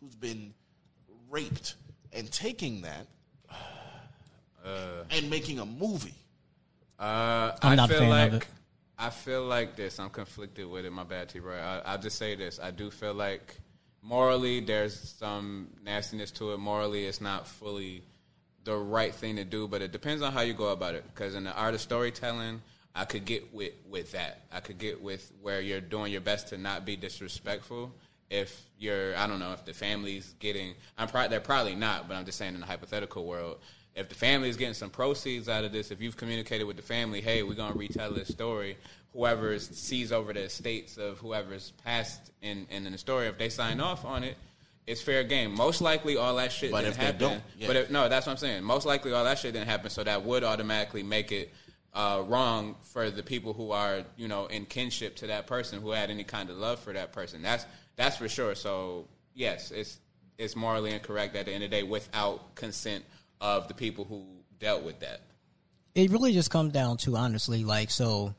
who's 0.00 0.14
been 0.14 0.54
raped, 1.30 1.74
and 2.12 2.30
taking 2.30 2.82
that 2.82 3.06
Uh, 4.64 5.04
and 5.10 5.30
making 5.30 5.58
a 5.58 5.64
movie? 5.64 6.14
Uh, 6.98 7.52
I'm 7.62 7.72
I 7.72 7.74
not 7.76 7.90
a 7.90 7.92
feel 7.92 8.00
fan 8.00 8.10
like 8.10 8.32
of 8.32 8.42
it. 8.42 8.48
I 8.98 9.08
feel 9.08 9.44
like 9.44 9.74
this. 9.74 9.98
I'm 9.98 10.10
conflicted 10.10 10.68
with 10.68 10.84
it. 10.84 10.92
My 10.92 11.04
bad, 11.04 11.30
T. 11.30 11.40
Roy. 11.40 11.58
I, 11.58 11.78
I'll 11.78 11.98
just 11.98 12.18
say 12.18 12.34
this. 12.34 12.60
I 12.62 12.70
do 12.70 12.90
feel 12.90 13.14
like 13.14 13.58
morally 14.02 14.60
there's 14.60 14.98
some 15.18 15.68
nastiness 15.82 16.30
to 16.32 16.52
it. 16.52 16.58
Morally, 16.58 17.06
it's 17.06 17.22
not 17.22 17.46
fully 17.46 18.02
the 18.64 18.76
right 18.76 19.14
thing 19.14 19.36
to 19.36 19.44
do, 19.44 19.66
but 19.66 19.80
it 19.80 19.92
depends 19.92 20.20
on 20.20 20.32
how 20.32 20.42
you 20.42 20.52
go 20.52 20.68
about 20.68 20.94
it. 20.94 21.04
Because 21.06 21.34
in 21.34 21.44
the 21.44 21.54
art 21.54 21.72
of 21.72 21.80
storytelling, 21.80 22.60
I 22.94 23.04
could 23.04 23.24
get 23.24 23.52
with 23.54 23.72
with 23.88 24.12
that. 24.12 24.42
I 24.52 24.60
could 24.60 24.78
get 24.78 25.00
with 25.00 25.30
where 25.42 25.60
you're 25.60 25.80
doing 25.80 26.12
your 26.12 26.20
best 26.20 26.48
to 26.48 26.58
not 26.58 26.84
be 26.84 26.96
disrespectful. 26.96 27.92
If 28.30 28.62
you're, 28.78 29.16
I 29.16 29.26
don't 29.26 29.40
know, 29.40 29.52
if 29.52 29.64
the 29.64 29.72
family's 29.72 30.34
getting, 30.38 30.74
I'm 30.96 31.08
pro- 31.08 31.26
they're 31.26 31.40
probably 31.40 31.74
not, 31.74 32.06
but 32.06 32.14
I'm 32.14 32.24
just 32.24 32.38
saying 32.38 32.54
in 32.54 32.60
the 32.60 32.66
hypothetical 32.66 33.26
world, 33.26 33.58
if 33.96 34.08
the 34.08 34.14
family 34.14 34.48
is 34.48 34.56
getting 34.56 34.74
some 34.74 34.90
proceeds 34.90 35.48
out 35.48 35.64
of 35.64 35.72
this, 35.72 35.90
if 35.90 36.00
you've 36.00 36.16
communicated 36.16 36.62
with 36.64 36.76
the 36.76 36.82
family, 36.82 37.20
hey, 37.20 37.42
we're 37.42 37.54
gonna 37.54 37.74
retell 37.74 38.12
this 38.12 38.28
story. 38.28 38.76
Whoever 39.14 39.58
sees 39.58 40.12
over 40.12 40.32
the 40.32 40.42
estates 40.42 40.96
of 40.96 41.18
whoever's 41.18 41.72
passed 41.84 42.30
in, 42.40 42.68
in 42.70 42.84
the 42.90 42.98
story, 42.98 43.26
if 43.26 43.36
they 43.36 43.48
sign 43.48 43.80
off 43.80 44.04
on 44.04 44.22
it, 44.22 44.36
it's 44.86 45.02
fair 45.02 45.24
game. 45.24 45.52
Most 45.52 45.80
likely, 45.80 46.16
all 46.16 46.36
that 46.36 46.52
shit 46.52 46.70
But 46.70 46.82
didn't 46.82 46.92
if 46.92 46.98
they 46.98 47.04
happen. 47.06 47.20
don't, 47.20 47.42
yeah. 47.58 47.66
But 47.66 47.76
if, 47.76 47.90
no, 47.90 48.08
that's 48.08 48.26
what 48.26 48.32
I'm 48.32 48.38
saying. 48.38 48.62
Most 48.62 48.86
likely, 48.86 49.12
all 49.12 49.24
that 49.24 49.38
shit 49.40 49.52
didn't 49.52 49.68
happen, 49.68 49.90
so 49.90 50.04
that 50.04 50.24
would 50.24 50.44
automatically 50.44 51.02
make 51.02 51.32
it 51.32 51.52
uh, 51.92 52.22
wrong 52.26 52.76
for 52.82 53.10
the 53.10 53.22
people 53.22 53.52
who 53.52 53.72
are 53.72 54.02
you 54.16 54.28
know 54.28 54.46
in 54.46 54.64
kinship 54.66 55.16
to 55.16 55.26
that 55.28 55.46
person 55.46 55.80
who 55.80 55.90
had 55.90 56.10
any 56.10 56.24
kind 56.24 56.50
of 56.50 56.56
love 56.56 56.78
for 56.80 56.92
that 56.92 57.12
person. 57.12 57.42
That's 57.42 57.66
that's 57.96 58.16
for 58.16 58.28
sure. 58.28 58.54
So 58.54 59.08
yes, 59.34 59.70
it's 59.70 59.98
it's 60.38 60.56
morally 60.56 60.92
incorrect 60.92 61.36
at 61.36 61.46
the 61.46 61.52
end 61.52 61.64
of 61.64 61.70
the 61.70 61.76
day 61.76 61.82
without 61.82 62.54
consent 62.54 63.04
of 63.40 63.68
the 63.68 63.74
people 63.74 64.04
who 64.04 64.24
dealt 64.58 64.82
with 64.82 65.00
that. 65.00 65.20
it 65.94 66.10
really 66.10 66.32
just 66.32 66.50
comes 66.50 66.72
down 66.72 66.96
to 66.98 67.16
honestly, 67.16 67.64
like 67.64 67.90
so. 67.90 68.34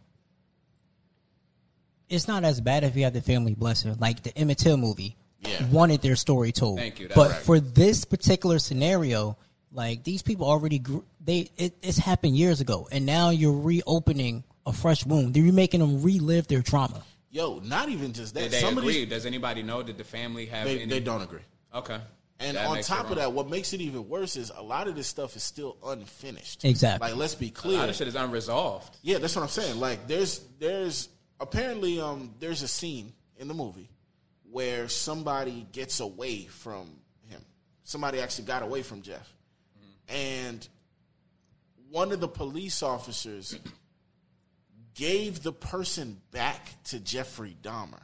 It's 2.09 2.27
not 2.27 2.43
as 2.43 2.59
bad 2.59 2.83
if 2.83 2.95
you 2.97 3.05
have 3.05 3.13
the 3.13 3.21
family 3.21 3.55
blessing, 3.55 3.95
like 3.99 4.21
the 4.23 4.37
Emmett 4.37 4.57
Till 4.57 4.77
movie. 4.77 5.15
Yeah. 5.39 5.65
wanted 5.69 6.01
their 6.01 6.15
story 6.15 6.51
told. 6.51 6.77
Thank 6.77 6.99
you, 6.99 7.09
But 7.15 7.31
right. 7.31 7.41
for 7.41 7.59
this 7.59 8.05
particular 8.05 8.59
scenario, 8.59 9.37
like 9.73 10.03
these 10.03 10.21
people 10.21 10.47
already 10.47 10.79
grew, 10.79 11.03
they 11.23 11.49
it, 11.57 11.73
it's 11.81 11.97
happened 11.97 12.35
years 12.37 12.61
ago, 12.61 12.87
and 12.91 13.05
now 13.05 13.29
you're 13.29 13.57
reopening 13.57 14.43
a 14.65 14.73
fresh 14.73 15.05
wound. 15.05 15.35
You're 15.37 15.53
making 15.53 15.79
them 15.79 16.01
relive 16.03 16.47
their 16.47 16.61
trauma. 16.61 17.03
Yo, 17.29 17.59
not 17.59 17.89
even 17.89 18.11
just 18.13 18.33
that. 18.33 18.41
Did 18.41 18.51
they 18.51 18.59
Some 18.59 18.77
of 18.77 18.83
these- 18.83 18.95
agree? 18.97 19.05
Does 19.05 19.25
anybody 19.25 19.63
know? 19.63 19.81
Did 19.83 19.97
the 19.97 20.03
family 20.03 20.45
have? 20.47 20.65
They, 20.65 20.81
any? 20.81 20.85
they 20.87 20.99
don't 20.99 21.21
agree. 21.21 21.39
Okay. 21.73 21.99
And 22.39 22.57
That 22.57 22.65
on 22.65 22.81
top 22.81 23.09
of 23.11 23.17
that, 23.17 23.31
what 23.33 23.49
makes 23.49 23.71
it 23.73 23.81
even 23.81 24.09
worse 24.09 24.35
is 24.35 24.51
a 24.55 24.63
lot 24.63 24.87
of 24.87 24.95
this 24.95 25.05
stuff 25.07 25.35
is 25.35 25.43
still 25.43 25.77
unfinished. 25.85 26.65
Exactly. 26.65 27.09
Like, 27.09 27.15
let's 27.17 27.35
be 27.35 27.47
a 27.47 27.51
clear. 27.51 27.77
lot 27.77 27.87
of 27.89 27.95
shit 27.95 28.07
is 28.07 28.15
unresolved. 28.15 28.97
Yeah, 29.03 29.19
that's 29.19 29.35
what 29.35 29.43
I'm 29.43 29.47
saying. 29.49 29.79
Like 29.79 30.07
there's 30.07 30.41
there's 30.59 31.07
apparently 31.39 32.01
um 32.01 32.33
there's 32.39 32.63
a 32.63 32.67
scene 32.67 33.13
in 33.37 33.47
the 33.47 33.53
movie 33.53 33.89
where 34.49 34.89
somebody 34.89 35.67
gets 35.71 35.99
away 35.99 36.45
from 36.45 36.89
him. 37.29 37.41
Somebody 37.83 38.19
actually 38.19 38.45
got 38.45 38.63
away 38.63 38.81
from 38.81 39.03
Jeff. 39.03 39.31
And 40.11 40.67
one 41.89 42.11
of 42.11 42.19
the 42.19 42.27
police 42.27 42.83
officers 42.83 43.57
gave 44.93 45.41
the 45.41 45.53
person 45.53 46.19
back 46.31 46.67
to 46.85 46.99
Jeffrey 46.99 47.55
Dahmer. 47.61 48.01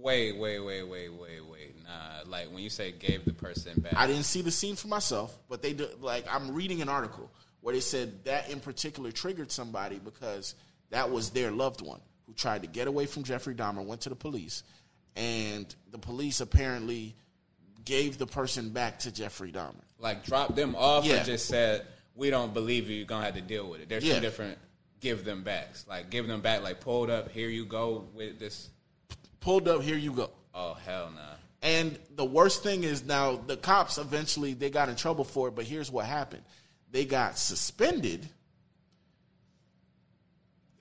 Wait, 0.00 0.38
wait, 0.38 0.60
wait, 0.60 0.82
wait, 0.82 1.10
wait, 1.10 1.40
wait. 1.44 1.76
Nah, 1.84 2.30
like 2.30 2.50
when 2.50 2.62
you 2.62 2.70
say 2.70 2.92
gave 2.92 3.24
the 3.24 3.34
person 3.34 3.78
back. 3.80 3.94
I 3.94 4.06
didn't 4.06 4.24
see 4.24 4.40
the 4.40 4.50
scene 4.50 4.76
for 4.76 4.88
myself, 4.88 5.36
but 5.48 5.60
they 5.60 5.74
do, 5.74 5.88
like 6.00 6.24
I'm 6.32 6.54
reading 6.54 6.80
an 6.80 6.88
article 6.88 7.30
where 7.60 7.74
they 7.74 7.80
said 7.80 8.24
that 8.24 8.50
in 8.50 8.60
particular 8.60 9.12
triggered 9.12 9.52
somebody 9.52 10.00
because 10.02 10.54
that 10.90 11.10
was 11.10 11.30
their 11.30 11.50
loved 11.50 11.82
one 11.82 12.00
who 12.26 12.32
tried 12.32 12.62
to 12.62 12.68
get 12.68 12.88
away 12.88 13.04
from 13.04 13.24
Jeffrey 13.24 13.54
Dahmer, 13.54 13.84
went 13.84 14.02
to 14.02 14.08
the 14.08 14.16
police, 14.16 14.62
and 15.16 15.74
the 15.90 15.98
police 15.98 16.40
apparently 16.40 17.14
gave 17.84 18.16
the 18.16 18.26
person 18.26 18.70
back 18.70 19.00
to 19.00 19.12
Jeffrey 19.12 19.52
Dahmer. 19.52 19.84
Like 20.00 20.24
dropped 20.24 20.56
them 20.56 20.74
off 20.76 21.04
Yeah. 21.04 21.20
or 21.20 21.24
just 21.24 21.46
said 21.46 21.86
we 22.14 22.30
don't 22.30 22.52
believe 22.52 22.88
you. 22.90 22.96
You're 22.96 23.06
gonna 23.06 23.24
have 23.24 23.34
to 23.34 23.40
deal 23.40 23.68
with 23.68 23.80
it. 23.80 23.88
There's 23.88 24.04
Yeah. 24.04 24.16
two 24.16 24.20
different 24.20 24.58
give 25.00 25.24
them 25.24 25.42
backs. 25.42 25.86
Like 25.88 26.10
give 26.10 26.26
them 26.26 26.40
back. 26.40 26.62
Like 26.62 26.80
pulled 26.80 27.10
up. 27.10 27.30
Here 27.30 27.48
you 27.48 27.64
go 27.64 28.08
with 28.14 28.38
this. 28.38 28.70
Pulled 29.40 29.68
up, 29.68 29.82
here 29.82 29.96
you 29.96 30.12
go. 30.12 30.30
Oh 30.54 30.74
hell 30.74 31.10
nah. 31.14 31.34
And 31.62 31.98
the 32.16 32.24
worst 32.24 32.62
thing 32.62 32.84
is 32.84 33.04
now 33.04 33.36
the 33.36 33.56
cops 33.56 33.98
eventually 33.98 34.54
they 34.54 34.70
got 34.70 34.88
in 34.88 34.96
trouble 34.96 35.24
for 35.24 35.48
it, 35.48 35.54
but 35.54 35.64
here's 35.64 35.90
what 35.90 36.06
happened. 36.06 36.42
They 36.90 37.04
got 37.04 37.38
suspended. 37.38 38.28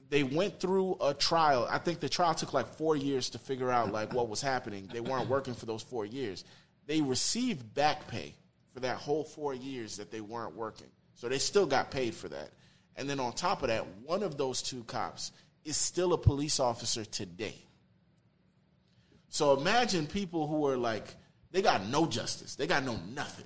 They 0.10 0.24
went 0.24 0.60
through 0.60 0.98
a 1.02 1.14
trial. 1.14 1.68
I 1.70 1.78
think 1.78 2.00
the 2.00 2.10
trial 2.10 2.34
took 2.34 2.52
like 2.52 2.68
4 2.68 2.96
years 2.96 3.30
to 3.32 3.40
figure 3.40 3.70
out 3.70 3.92
like 3.92 4.12
what 4.12 4.28
was 4.28 4.42
happening. 4.42 4.90
They 4.92 5.02
weren't 5.02 5.30
working 5.30 5.54
for 5.54 5.68
those 5.68 5.84
4 5.84 6.06
years. 6.06 6.44
They 6.88 7.02
received 7.02 7.76
back 7.76 8.08
pay 8.08 8.34
for 8.74 8.80
that 8.82 8.98
whole 8.98 9.24
4 9.24 9.54
years 9.54 9.98
that 9.98 10.12
they 10.12 10.22
weren't 10.22 10.56
working. 10.56 10.88
So 11.16 11.28
they 11.28 11.40
still 11.40 11.66
got 11.66 11.92
paid 11.92 12.14
for 12.14 12.30
that. 12.30 12.52
And 12.96 13.10
then 13.10 13.20
on 13.20 13.34
top 13.34 13.62
of 13.62 13.70
that, 13.70 13.86
one 14.04 14.24
of 14.24 14.38
those 14.38 14.62
two 14.62 14.84
cops 14.84 15.32
is 15.64 15.78
still 15.78 16.14
a 16.14 16.18
police 16.18 16.60
officer 16.60 17.06
today. 17.06 17.56
So 19.30 19.58
imagine 19.58 20.08
people 20.08 20.48
who 20.48 20.66
are 20.68 20.78
like, 20.78 21.16
they 21.52 21.62
got 21.62 21.86
no 21.88 22.06
justice, 22.06 22.56
they 22.56 22.68
got 22.68 22.84
no 22.84 22.98
nothing, 23.14 23.46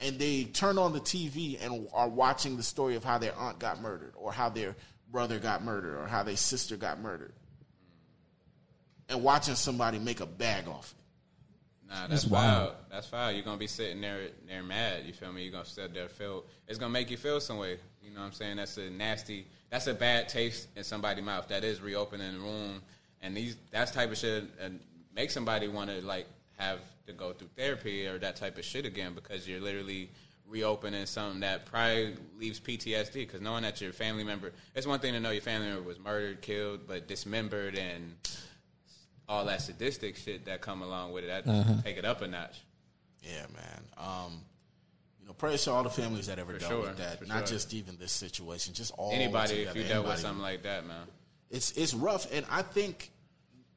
and 0.00 0.18
they 0.18 0.44
turn 0.44 0.78
on 0.78 0.92
the 0.92 1.00
TV 1.00 1.64
and 1.64 1.88
are 1.92 2.08
watching 2.08 2.56
the 2.56 2.62
story 2.62 2.96
of 2.96 3.04
how 3.04 3.18
their 3.18 3.36
aunt 3.36 3.58
got 3.58 3.80
murdered, 3.80 4.14
or 4.16 4.32
how 4.32 4.48
their 4.48 4.76
brother 5.10 5.38
got 5.38 5.62
murdered, 5.62 5.96
or 5.96 6.06
how 6.06 6.22
their 6.22 6.36
sister 6.36 6.76
got 6.76 7.00
murdered, 7.00 7.34
and 9.08 9.22
watching 9.22 9.54
somebody 9.54 9.98
make 9.98 10.20
a 10.20 10.26
bag 10.26 10.68
off 10.68 10.94
it. 10.96 11.01
Nah, 11.92 12.06
that's, 12.06 12.22
That's 12.22 12.26
wild. 12.26 12.68
foul. 12.70 12.76
That's 12.90 13.06
foul. 13.06 13.32
You're 13.32 13.42
gonna 13.44 13.58
be 13.58 13.66
sitting 13.66 14.00
there 14.00 14.28
there 14.48 14.62
mad. 14.62 15.04
You 15.04 15.12
feel 15.12 15.30
me? 15.30 15.42
You're 15.42 15.52
gonna 15.52 15.66
sit 15.66 15.92
there 15.92 16.08
feel. 16.08 16.44
It's 16.66 16.78
gonna 16.78 16.92
make 16.92 17.10
you 17.10 17.18
feel 17.18 17.38
some 17.38 17.58
way. 17.58 17.76
You 18.02 18.10
know 18.12 18.20
what 18.20 18.26
I'm 18.26 18.32
saying? 18.32 18.56
That's 18.56 18.78
a 18.78 18.88
nasty. 18.88 19.46
That's 19.70 19.86
a 19.86 19.94
bad 19.94 20.28
taste 20.28 20.68
in 20.74 20.84
somebody's 20.84 21.24
mouth. 21.24 21.48
That 21.48 21.64
is 21.64 21.80
reopening 21.82 22.32
the 22.32 22.38
room, 22.40 22.80
and 23.20 23.36
these 23.36 23.56
that's 23.70 23.90
type 23.90 24.10
of 24.10 24.16
shit 24.16 24.44
and 24.60 24.80
make 25.14 25.30
somebody 25.30 25.68
want 25.68 25.90
to 25.90 26.00
like 26.00 26.26
have 26.56 26.78
to 27.06 27.12
go 27.12 27.32
through 27.32 27.48
therapy 27.56 28.06
or 28.06 28.18
that 28.18 28.36
type 28.36 28.56
of 28.56 28.64
shit 28.64 28.86
again 28.86 29.12
because 29.14 29.46
you're 29.46 29.60
literally 29.60 30.08
reopening 30.46 31.04
something 31.06 31.40
that 31.40 31.66
probably 31.66 32.14
leaves 32.38 32.58
PTSD. 32.60 33.14
Because 33.14 33.40
knowing 33.42 33.64
that 33.64 33.80
your 33.80 33.92
family 33.92 34.24
member, 34.24 34.52
it's 34.74 34.86
one 34.86 35.00
thing 35.00 35.12
to 35.12 35.20
know 35.20 35.30
your 35.30 35.42
family 35.42 35.68
member 35.68 35.82
was 35.82 35.98
murdered, 35.98 36.40
killed, 36.40 36.86
but 36.86 37.06
dismembered 37.08 37.76
and 37.76 38.14
all 39.28 39.44
that 39.46 39.60
sadistic 39.62 40.16
shit 40.16 40.44
that 40.46 40.60
come 40.60 40.82
along 40.82 41.12
with 41.12 41.24
it. 41.24 41.28
That 41.28 41.46
Mhm. 41.46 41.82
take 41.84 41.96
it 41.96 42.04
up 42.04 42.22
a 42.22 42.26
notch. 42.28 42.60
Yeah, 43.22 43.46
man. 43.54 43.82
Um, 43.96 44.44
you 45.20 45.26
know, 45.26 45.32
prayers 45.32 45.62
to 45.64 45.70
all 45.70 45.82
the 45.84 45.90
families 45.90 46.26
that 46.26 46.38
ever 46.38 46.52
For 46.54 46.58
dealt 46.58 46.70
sure, 46.72 46.80
with 46.82 46.96
that. 46.98 47.18
for 47.20 47.24
Not 47.26 47.46
sure. 47.48 47.56
just 47.56 47.72
even 47.72 47.96
this 47.98 48.12
situation, 48.12 48.74
just 48.74 48.90
all 48.98 49.12
Anybody, 49.12 49.54
if 49.62 49.68
together, 49.68 49.78
you 49.80 49.88
dealt 49.88 50.06
with 50.06 50.18
something 50.18 50.42
like 50.42 50.62
that, 50.64 50.84
man. 50.86 51.06
it's 51.50 51.70
it's 51.72 51.92
rough 51.94 52.26
and 52.32 52.46
i 52.50 52.62
think 52.62 53.10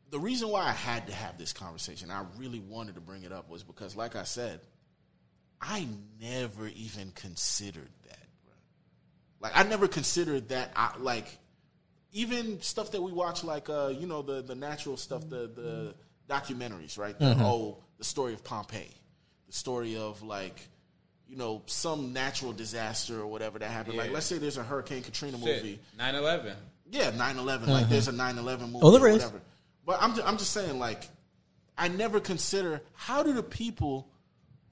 the 0.10 0.18
reason 0.20 0.48
why 0.48 0.62
i 0.66 0.72
had 0.72 1.06
to 1.08 1.14
have 1.14 1.38
this 1.38 1.52
conversation 1.52 2.10
i 2.10 2.24
really 2.38 2.60
wanted 2.60 2.96
to 2.96 3.02
bring 3.02 3.24
it 3.24 3.34
up 3.34 3.50
was 3.50 3.64
because 3.64 3.98
like 3.98 4.16
i 4.16 4.24
said 4.24 4.62
i 5.60 5.86
never 6.22 6.68
even 6.70 7.12
considered 7.12 7.90
that 8.08 8.28
like 9.42 9.52
i 9.56 9.64
never 9.64 9.90
considered 9.90 10.48
that 10.50 10.72
I, 10.74 10.96
like 11.00 11.38
even 12.16 12.62
stuff 12.62 12.92
that 12.92 13.02
we 13.02 13.12
watch 13.12 13.44
like 13.44 13.70
uh 13.70 13.88
you 14.00 14.08
know 14.08 14.22
the 14.22 14.42
the 14.42 14.56
natural 14.56 14.98
stuff 14.98 15.22
the 15.30 15.48
the 15.62 15.94
documentaries 16.30 16.98
right 16.98 17.18
the 17.20 17.26
Mhm. 17.26 17.38
whole 17.38 17.84
the 17.98 18.04
story 18.04 18.34
of 18.34 18.44
pompeii 18.44 18.90
the 19.48 19.54
story 19.54 19.96
of 19.98 20.22
like 20.24 20.68
you 21.28 21.36
know 21.36 21.62
some 21.68 22.14
natural 22.14 22.54
disaster 22.54 23.20
or 23.20 23.28
whatever 23.28 23.60
that 23.60 23.70
happened 23.70 23.98
like 23.98 24.12
let's 24.12 24.26
say 24.26 24.38
there's 24.38 24.58
a 24.58 24.64
hurricane 24.64 25.04
katrina 25.04 25.38
Shit, 25.38 25.64
movie 25.64 25.80
9/11. 26.00 26.56
yeah, 26.90 27.12
9-11. 27.12 27.68
Like 27.68 27.86
Mhm. 27.86 27.90
there's 27.90 28.08
a 28.08 28.12
9-11 28.14 28.72
movie 28.72 28.80
Oh, 28.84 28.98
or 29.00 29.08
is. 29.10 29.14
whatever. 29.24 29.42
But 29.86 30.02
I'm, 30.02 30.16
ju- 30.16 30.24
I'm 30.26 30.38
just 30.38 30.52
saying, 30.52 30.80
like, 30.80 31.10
I 31.78 31.88
never 31.90 32.20
consider 32.20 32.82
how 32.94 33.22
do 33.24 33.34
the 33.34 33.44
people 33.44 34.08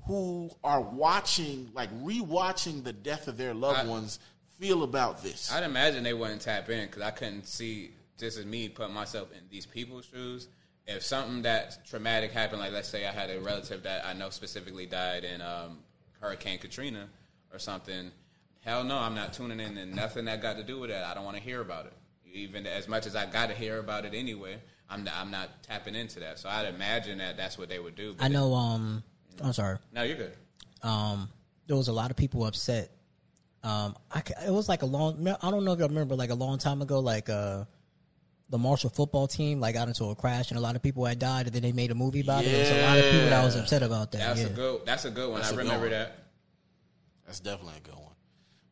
who 0.05 0.49
are 0.63 0.81
watching, 0.81 1.69
like, 1.75 1.89
rewatching 2.03 2.83
the 2.83 2.93
death 2.93 3.27
of 3.27 3.37
their 3.37 3.53
loved 3.53 3.87
ones 3.87 4.17
feel 4.63 4.83
about 4.83 5.21
this? 5.21 5.51
I'd 5.51 5.63
imagine 5.63 6.03
they 6.03 6.13
wouldn't 6.13 6.41
tap 6.41 6.69
in 6.69 6.85
because 6.85 7.01
I 7.01 7.11
couldn't 7.11 7.47
see 7.47 7.91
just 8.17 8.37
as 8.37 8.45
me 8.45 8.69
put 8.69 8.91
myself 8.91 9.29
in 9.33 9.39
these 9.49 9.65
people's 9.65 10.05
shoes. 10.05 10.47
If 10.87 11.03
something 11.03 11.41
that 11.41 11.85
traumatic 11.85 12.31
happened, 12.31 12.61
like 12.61 12.71
let's 12.71 12.87
say 12.87 13.05
I 13.05 13.11
had 13.11 13.29
a 13.29 13.39
relative 13.41 13.83
that 13.83 14.05
I 14.05 14.13
know 14.13 14.29
specifically 14.29 14.85
died 14.85 15.25
in 15.25 15.41
um, 15.41 15.79
Hurricane 16.21 16.59
Katrina 16.59 17.09
or 17.51 17.59
something, 17.59 18.11
hell 18.61 18.85
no, 18.85 18.97
I'm 18.97 19.15
not 19.15 19.33
tuning 19.33 19.59
in 19.59 19.77
and 19.77 19.93
nothing 19.93 20.25
that 20.25 20.41
got 20.41 20.55
to 20.57 20.63
do 20.63 20.79
with 20.79 20.89
that. 20.91 21.03
I 21.03 21.13
don't 21.13 21.25
want 21.25 21.35
to 21.37 21.43
hear 21.43 21.59
about 21.59 21.85
it. 21.87 21.93
Even 22.33 22.65
as 22.65 22.87
much 22.87 23.05
as 23.05 23.15
I 23.15 23.25
got 23.25 23.49
to 23.49 23.55
hear 23.55 23.79
about 23.79 24.05
it 24.05 24.13
anyway, 24.13 24.57
I'm 24.89 25.03
not, 25.03 25.13
I'm 25.17 25.29
not 25.29 25.61
tapping 25.63 25.95
into 25.95 26.21
that. 26.21 26.39
So 26.39 26.47
I'd 26.47 26.67
imagine 26.73 27.17
that 27.17 27.35
that's 27.35 27.57
what 27.57 27.67
they 27.67 27.79
would 27.79 27.95
do. 27.95 28.15
I 28.19 28.29
know. 28.29 28.53
Um, 28.53 29.03
I'm 29.41 29.53
sorry. 29.53 29.77
No, 29.91 30.03
you're 30.03 30.17
good. 30.17 30.33
Um, 30.81 31.29
there 31.67 31.75
was 31.75 31.89
a 31.89 31.93
lot 31.93 32.11
of 32.11 32.17
people 32.17 32.45
upset. 32.45 32.91
Um, 33.63 33.95
I, 34.11 34.21
it 34.45 34.51
was 34.51 34.67
like 34.67 34.81
a 34.81 34.85
long. 34.85 35.27
I 35.27 35.49
don't 35.51 35.63
know 35.63 35.73
if 35.73 35.79
you 35.79 35.85
remember, 35.85 36.15
like 36.15 36.29
a 36.29 36.35
long 36.35 36.57
time 36.57 36.81
ago, 36.81 36.99
like 36.99 37.29
uh, 37.29 37.63
the 38.49 38.57
Marshall 38.57 38.89
football 38.89 39.27
team 39.27 39.59
like 39.59 39.75
got 39.75 39.87
into 39.87 40.05
a 40.05 40.15
crash 40.15 40.51
and 40.51 40.57
a 40.57 40.61
lot 40.61 40.75
of 40.75 40.83
people 40.83 41.05
had 41.05 41.19
died, 41.19 41.45
and 41.45 41.55
then 41.55 41.61
they 41.61 41.71
made 41.71 41.91
a 41.91 41.95
movie 41.95 42.21
about 42.21 42.43
it. 42.43 42.49
There 42.49 42.59
was 42.59 42.69
a 42.71 42.81
lot 42.81 42.97
of 42.99 43.05
people 43.05 43.29
that 43.29 43.43
was 43.45 43.55
upset 43.55 43.83
about 43.83 44.11
that. 44.11 44.17
That's 44.19 44.41
yeah. 44.41 44.47
a 44.47 44.49
good. 44.49 44.81
That's 44.85 45.05
a 45.05 45.11
good 45.11 45.29
one. 45.29 45.39
That's 45.39 45.51
I 45.51 45.53
a 45.53 45.57
good 45.57 45.63
remember 45.63 45.85
one. 45.85 45.91
that. 45.91 46.17
That's 47.25 47.39
definitely 47.39 47.75
a 47.77 47.87
good 47.87 47.95
one. 47.95 48.03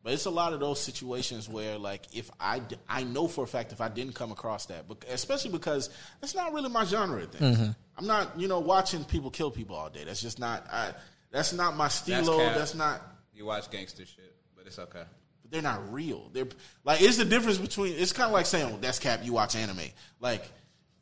But 0.04 0.14
it's 0.14 0.26
a 0.26 0.30
lot 0.30 0.52
of 0.52 0.58
those 0.58 0.80
situations 0.80 1.48
where, 1.48 1.78
like, 1.78 2.06
if 2.12 2.28
I, 2.40 2.58
d- 2.58 2.76
I 2.88 3.04
know 3.04 3.28
for 3.28 3.44
a 3.44 3.46
fact 3.46 3.70
if 3.70 3.80
I 3.80 3.88
didn't 3.88 4.16
come 4.16 4.32
across 4.32 4.66
that, 4.66 4.88
but 4.88 5.04
especially 5.08 5.52
because 5.52 5.90
that's 6.20 6.34
not 6.34 6.52
really 6.52 6.68
my 6.68 6.84
genre 6.84 7.22
of 7.22 7.30
things. 7.30 7.56
Mhm. 7.56 7.76
I'm 7.96 8.06
not, 8.08 8.38
you 8.38 8.48
know, 8.48 8.58
watching 8.58 9.04
people 9.04 9.30
kill 9.30 9.52
people 9.52 9.76
all 9.76 9.90
day. 9.90 10.02
That's 10.04 10.20
just 10.20 10.40
not. 10.40 10.66
I, 10.72 10.92
that's 11.30 11.52
not 11.52 11.76
my 11.76 11.84
That's 11.84 11.94
stilo. 11.94 12.36
cap. 12.36 12.56
That's, 12.56 12.74
not. 12.74 13.00
You 13.32 13.46
watch 13.46 13.70
gangster 13.70 14.04
shit, 14.04 14.34
but 14.62 14.68
it's 14.68 14.78
okay. 14.78 15.02
But 15.42 15.50
they're 15.50 15.62
not 15.62 15.92
real. 15.92 16.30
They're 16.32 16.46
like 16.84 17.00
it's 17.02 17.16
the 17.18 17.24
difference 17.24 17.58
between. 17.58 17.94
It's 17.96 18.12
kind 18.12 18.26
of 18.28 18.32
like 18.32 18.46
saying, 18.46 18.66
well, 18.68 18.78
"That's 18.80 18.98
cap." 18.98 19.20
You 19.22 19.32
watch 19.32 19.56
anime. 19.56 19.80
Like 20.20 20.44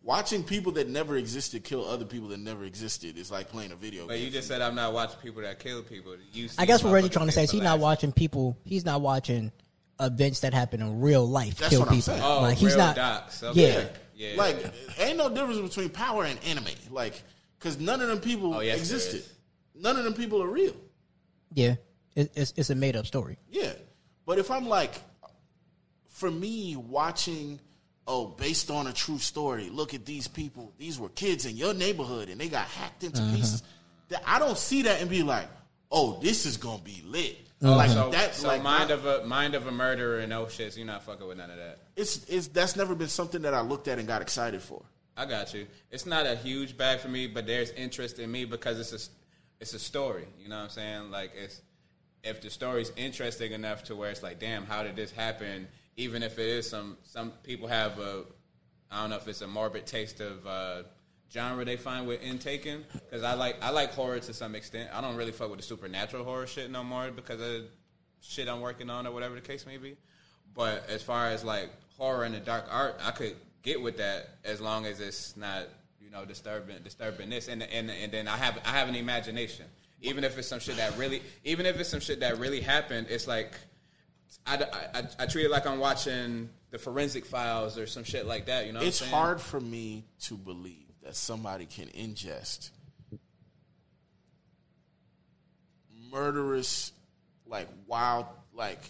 watching 0.03 0.43
people 0.43 0.73
that 0.73 0.89
never 0.89 1.17
existed 1.17 1.63
kill 1.63 1.85
other 1.85 2.05
people 2.07 2.29
that 2.29 2.41
never 2.41 2.65
existed 2.65 3.19
is 3.19 3.31
like 3.31 3.49
playing 3.51 3.71
a 3.71 3.77
video 3.77 4.07
But 4.07 4.15
game. 4.15 4.25
you 4.25 4.31
just 4.31 4.49
said 4.49 4.63
I'm 4.63 4.75
not 4.75 4.93
watching 4.95 5.19
people 5.23 5.43
that 5.43 5.59
kill 5.59 5.83
people. 5.83 6.15
You 6.33 6.49
I 6.59 6.65
guess 6.65 6.81
see 6.81 6.87
what 6.87 6.95
Reggie 6.95 7.09
motherfuckers 7.09 7.13
trying 7.13 7.27
to 7.27 7.33
say 7.33 7.45
is 7.45 7.51
he's 7.51 7.63
not 7.63 7.79
watching 7.81 8.11
people. 8.13 8.57
He's 8.65 8.85
not 8.87 9.03
watching 9.03 9.53
events 10.01 10.41
that 10.41 10.55
happen 10.55 10.81
in 10.81 11.01
real 11.03 11.29
life 11.29 11.57
That's 11.59 11.69
kill 11.71 11.81
what 11.81 11.89
I'm 11.91 11.95
people. 11.97 12.15
saying. 12.15 12.23
Oh, 12.25 12.41
like 12.41 12.57
he's 12.57 12.69
real 12.71 12.79
not. 12.79 12.97
docs. 12.97 13.43
Okay. 13.43 13.73
Yeah. 13.73 13.85
Yeah. 14.33 14.37
Like, 14.37 14.73
ain't 14.99 15.17
no 15.17 15.29
difference 15.31 15.61
between 15.61 15.89
power 15.89 16.25
and 16.25 16.39
anime. 16.45 16.67
Like, 16.91 17.23
because 17.59 17.79
none 17.79 18.01
of 18.03 18.09
them 18.09 18.21
people 18.21 18.55
Oh, 18.55 18.61
yes, 18.61 18.79
existed. 18.79 19.25
None 19.75 19.97
of 19.97 20.05
them 20.05 20.13
people 20.15 20.43
are 20.43 20.47
real. 20.49 20.75
Yeah, 21.55 21.77
it, 22.21 22.33
it's 22.35 22.53
it's 22.57 22.71
a 22.71 22.75
made 22.75 22.97
up 22.97 23.07
story. 23.07 23.39
Yeah. 23.51 23.73
But 24.27 24.39
if 24.39 24.51
I'm 24.51 24.67
like, 24.69 24.95
for 26.09 26.31
me, 26.31 26.77
watching, 26.77 27.61
oh, 28.07 28.27
based 28.29 28.71
on 28.71 28.87
a 28.87 28.93
true 28.93 29.19
story, 29.19 29.71
look 29.71 29.95
at 29.95 30.05
these 30.05 30.29
people. 30.29 30.73
These 30.79 30.99
were 30.99 31.09
kids 31.11 31.47
in 31.47 31.57
your 31.57 31.75
neighborhood 31.75 32.29
and 32.29 32.41
they 32.41 32.49
got 32.49 32.67
hacked 32.67 33.05
into 33.05 33.21
Mm-hmm. 33.23 33.37
pieces. 33.37 33.63
That 34.09 34.23
I 34.27 34.39
don't 34.39 34.59
see 34.59 34.83
that 34.83 35.01
and 35.01 35.09
be 35.09 35.23
like, 35.23 35.49
oh, 35.91 36.19
this 36.21 36.47
is 36.47 36.57
going 36.57 36.79
to 36.79 36.85
be 36.85 37.03
lit. 37.07 37.39
Oh, 37.63 37.77
Like, 37.77 37.91
so, 37.91 38.11
that, 38.11 38.35
so 38.35 38.49
like, 38.49 38.63
mind 38.63 38.91
I- 38.91 38.95
of 38.95 39.07
a 39.07 39.25
mind 39.27 39.55
of 39.55 39.67
a 39.67 39.71
murderer 39.73 40.21
and 40.21 40.33
oh 40.33 40.49
shit, 40.49 40.73
so 40.73 40.79
you're 40.79 40.87
not 40.87 41.03
fucking 41.05 41.27
with 41.27 41.37
none 41.39 41.51
of 41.51 41.57
that. 41.57 41.79
it's, 41.97 42.25
it's, 42.29 42.49
that's 42.49 42.75
never 42.77 42.95
been 42.95 43.09
something 43.09 43.43
that 43.43 43.53
I 43.55 43.61
looked 43.61 43.87
at 43.89 43.99
and 43.99 44.09
got 44.09 44.23
excited 44.23 44.63
for. 44.63 44.83
I 45.17 45.27
got 45.27 45.53
you. 45.53 45.67
It's 45.91 46.07
not 46.07 46.25
a 46.27 46.35
huge 46.37 46.77
bag 46.79 47.01
for 47.01 47.09
me, 47.09 47.27
but 47.27 47.47
there's 47.47 47.71
interest 47.73 48.19
in 48.19 48.31
me 48.33 48.45
because 48.47 48.79
it's 48.81 48.93
a 48.93 49.11
it's 49.61 49.75
a 49.75 49.79
story. 49.79 50.25
You 50.41 50.49
know 50.49 50.57
what 50.57 50.63
I'm 50.65 50.71
saying? 50.71 51.11
Like 51.11 51.33
it's 51.37 51.61
if 52.23 52.41
the 52.41 52.51
story's 52.51 52.93
interesting 52.97 53.53
enough 53.53 53.85
to 53.85 53.97
where 53.97 54.11
it's 54.11 54.23
like, 54.23 54.39
damn, 54.39 54.65
how 54.65 54.83
did 54.83 54.97
this 54.97 55.11
happen? 55.11 55.69
Even 55.97 56.23
if 56.23 56.39
it 56.39 56.47
is 56.47 56.69
some 56.69 56.97
some 57.03 57.33
people 57.43 57.69
have 57.69 57.99
a 57.99 58.25
I 58.91 59.03
don't 59.03 59.11
know 59.11 59.17
if 59.17 59.29
it's 59.29 59.43
a 59.43 59.47
morbid 59.47 59.87
taste 59.87 60.21
of 60.21 60.47
uh, 60.47 60.83
genre 61.33 61.65
they 61.65 61.77
find 61.77 62.07
with 62.07 62.23
intaking 62.23 62.85
because 62.93 63.23
I 63.23 63.35
like 63.35 63.57
I 63.63 63.71
like 63.71 63.93
horror 63.93 64.19
to 64.19 64.35
some 64.35 64.55
extent. 64.55 64.91
I 64.93 65.01
don't 65.01 65.17
really 65.17 65.33
fuck 65.33 65.51
with 65.51 65.61
the 65.61 65.67
supernatural 65.67 66.25
horror 66.25 66.47
shit 66.47 66.71
no 66.71 66.83
more 66.83 67.11
because 67.11 67.41
of 67.41 67.65
shit 68.21 68.49
I'm 68.49 68.61
working 68.61 68.91
on 68.91 69.07
or 69.07 69.13
whatever 69.13 69.35
the 69.35 69.41
case 69.41 69.67
may 69.67 69.77
be. 69.77 69.97
But 70.55 70.89
as 70.89 71.03
far 71.03 71.29
as 71.29 71.45
like 71.45 71.71
horror 71.97 72.25
and 72.25 72.35
the 72.35 72.41
dark 72.41 72.67
art, 72.71 73.01
I 73.05 73.13
could 73.13 73.37
get 73.63 73.81
with 73.81 73.99
that 73.99 74.31
as 74.45 74.61
long 74.61 74.87
as 74.87 75.01
it's 75.01 75.37
not 75.37 75.69
you 76.01 76.11
know 76.11 76.25
disturbing 76.25 76.77
disturbing 76.83 77.31
this 77.31 77.49
and 77.49 77.63
and 77.63 77.91
and 77.91 78.13
then 78.13 78.27
I 78.27 78.37
have 78.37 78.59
I 78.65 78.71
have 78.71 78.89
an 78.89 78.97
imagination. 78.97 79.67
Even 80.03 80.25
if 80.25 80.39
it's 80.39 80.49
some 80.49 80.61
shit 80.61 80.77
that 80.77 80.97
really, 80.97 81.23
even 81.45 81.67
if 81.67 81.79
it's 81.79 81.89
some 81.89 82.01
shit 82.01 82.21
that 82.21 82.39
really 82.39 82.61
happened, 82.61 83.09
it's 83.11 83.27
like 83.27 83.53
I, 84.47 84.65
I, 84.95 85.03
I 85.19 85.27
treat 85.27 85.45
it 85.45 85.51
like 85.51 85.67
I'm 85.67 85.79
watching 85.79 86.49
the 86.71 86.79
forensic 86.79 87.27
files 87.27 87.77
or 87.77 87.87
some 87.87 88.05
shit 88.05 88.27
like 88.27 88.47
that. 88.47 88.67
You 88.67 88.73
know, 88.73 88.81
it's 88.81 89.01
hard 89.01 89.41
for 89.41 89.61
me 89.61 90.05
to 90.23 90.35
believe 90.35 90.87
that 91.03 91.17
somebody 91.17 91.67
can 91.67 91.89
ingest 91.89 92.71
murderous, 96.11 96.93
like 97.47 97.69
wild, 97.87 98.27
like 98.53 98.81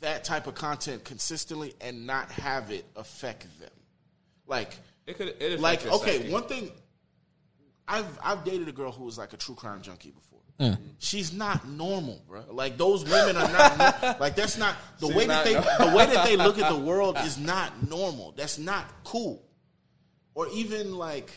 that 0.00 0.24
type 0.24 0.46
of 0.46 0.54
content 0.54 1.04
consistently 1.04 1.74
and 1.80 2.06
not 2.06 2.30
have 2.32 2.70
it 2.70 2.84
affect 2.96 3.46
them. 3.60 3.70
Like, 4.46 4.76
It 5.06 5.16
could, 5.16 5.34
it 5.40 5.60
like 5.60 5.86
okay, 5.86 6.30
one 6.30 6.44
thing. 6.44 6.70
I've 7.88 8.18
I've 8.22 8.44
dated 8.44 8.68
a 8.68 8.72
girl 8.72 8.92
who 8.92 9.04
was 9.04 9.18
like 9.18 9.32
a 9.32 9.36
true 9.36 9.54
crime 9.54 9.82
junkie 9.82 10.10
before. 10.10 10.40
Mm. 10.60 10.78
She's 10.98 11.32
not 11.32 11.68
normal, 11.68 12.22
bro. 12.26 12.42
Like 12.50 12.78
those 12.78 13.04
women 13.04 13.36
are 13.36 13.52
not 13.52 13.78
nor- 14.02 14.16
like 14.20 14.36
that's 14.36 14.56
not 14.56 14.74
the 15.00 15.08
She's 15.08 15.16
way 15.16 15.26
that 15.26 15.44
they 15.44 15.52
nor- 15.52 15.90
the 15.90 15.96
way 15.96 16.06
that 16.06 16.24
they 16.26 16.36
look 16.46 16.58
at 16.58 16.70
the 16.70 16.78
world 16.78 17.16
is 17.18 17.38
not 17.38 17.88
normal. 17.88 18.32
That's 18.32 18.58
not 18.58 18.86
cool. 19.04 19.42
Or 20.34 20.48
even 20.48 20.94
like 20.96 21.30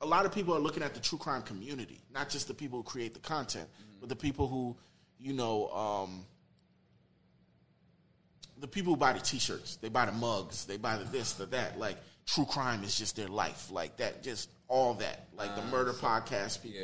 a 0.00 0.06
lot 0.06 0.26
of 0.26 0.32
people 0.32 0.54
are 0.54 0.60
looking 0.60 0.82
at 0.82 0.94
the 0.94 1.00
true 1.00 1.18
crime 1.18 1.42
community, 1.42 2.00
not 2.12 2.28
just 2.28 2.48
the 2.48 2.54
people 2.54 2.78
who 2.78 2.82
create 2.82 3.14
the 3.14 3.20
content, 3.20 3.68
but 4.00 4.08
the 4.08 4.16
people 4.16 4.46
who, 4.46 4.76
you 5.18 5.32
know, 5.32 5.68
um, 5.70 6.24
the 8.58 8.68
people 8.68 8.92
who 8.92 8.96
buy 8.98 9.12
the 9.12 9.20
t-shirts, 9.20 9.76
they 9.76 9.88
buy 9.88 10.06
the 10.06 10.12
mugs, 10.12 10.64
they 10.64 10.76
buy 10.76 10.96
the 10.96 11.04
this, 11.04 11.34
the 11.34 11.46
that. 11.46 11.78
Like 11.78 11.96
true 12.26 12.44
crime 12.44 12.84
is 12.84 12.96
just 12.96 13.16
their 13.16 13.28
life, 13.28 13.70
like 13.70 13.96
that, 13.98 14.22
just 14.22 14.48
all 14.68 14.94
that, 14.94 15.28
like 15.36 15.54
the 15.56 15.62
murder 15.62 15.92
podcast 15.92 16.62
people, 16.62 16.80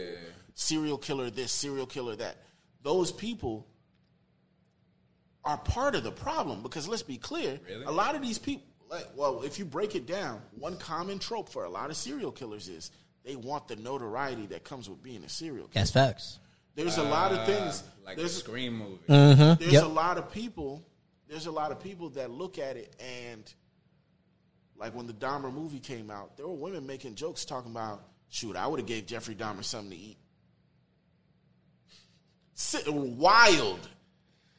serial 0.55 0.99
killer 0.99 1.31
this, 1.31 1.51
serial 1.53 1.87
killer 1.87 2.17
that. 2.17 2.37
Those 2.83 3.13
people 3.13 3.67
are 5.45 5.57
part 5.59 5.95
of 5.95 6.03
the 6.05 6.13
problem 6.13 6.63
because 6.63 6.87
let's 6.89 7.03
be 7.03 7.17
clear, 7.17 7.59
a 7.87 7.93
lot 7.93 8.15
of 8.15 8.23
these 8.23 8.39
people, 8.39 8.67
like, 8.91 9.07
well, 9.17 9.43
if 9.43 9.59
you 9.59 9.65
break 9.65 9.95
it 9.95 10.07
down, 10.07 10.41
one 10.59 10.77
common 10.77 11.19
trope 11.19 11.49
for 11.49 11.65
a 11.65 11.69
lot 11.71 11.91
of 11.91 11.97
serial 11.97 12.33
killers 12.33 12.69
is 12.69 12.91
they 13.25 13.37
want 13.37 13.69
the 13.69 13.77
notoriety 13.77 14.47
that 14.47 14.65
comes 14.65 14.89
with 14.89 15.03
being 15.03 15.23
a 15.25 15.29
serial 15.29 15.67
killer. 15.69 15.71
That's 15.75 15.91
facts. 15.91 16.39
There's 16.75 16.99
a 16.99 17.03
lot 17.03 17.33
of 17.33 17.39
Uh, 17.41 17.47
things. 17.47 17.83
like 18.05 18.17
the 18.17 18.23
there's 18.23 18.37
Scream 18.39 18.77
movie. 18.79 18.99
Mhm, 19.09 19.59
There's 19.59 19.73
yep. 19.73 19.85
a 19.85 19.89
lot 19.89 20.19
of 20.19 20.31
people. 20.33 20.83
There's 21.29 21.47
a 21.47 21.51
lot 21.53 21.71
of 21.73 21.81
people 21.81 22.11
that 22.11 22.31
look 22.31 22.59
at 22.59 22.77
it 22.77 22.95
and, 23.01 23.53
like 24.81 24.95
when 24.95 25.07
the 25.07 25.13
Dahmer 25.13 25.53
movie 25.53 25.79
came 25.79 26.11
out, 26.11 26.37
there 26.37 26.49
were 26.49 26.55
women 26.55 26.87
making 26.87 27.15
jokes 27.15 27.45
talking 27.45 27.71
about, 27.71 28.03
"Shoot, 28.31 28.57
I 28.57 28.67
would 28.67 28.81
have 28.81 28.87
gave 28.89 29.07
Jeffrey 29.07 29.35
Dahmer 29.35 29.63
something 29.63 29.91
to 29.91 29.97
eat." 29.97 30.17
Si- 32.55 32.83
Wild. 32.89 33.89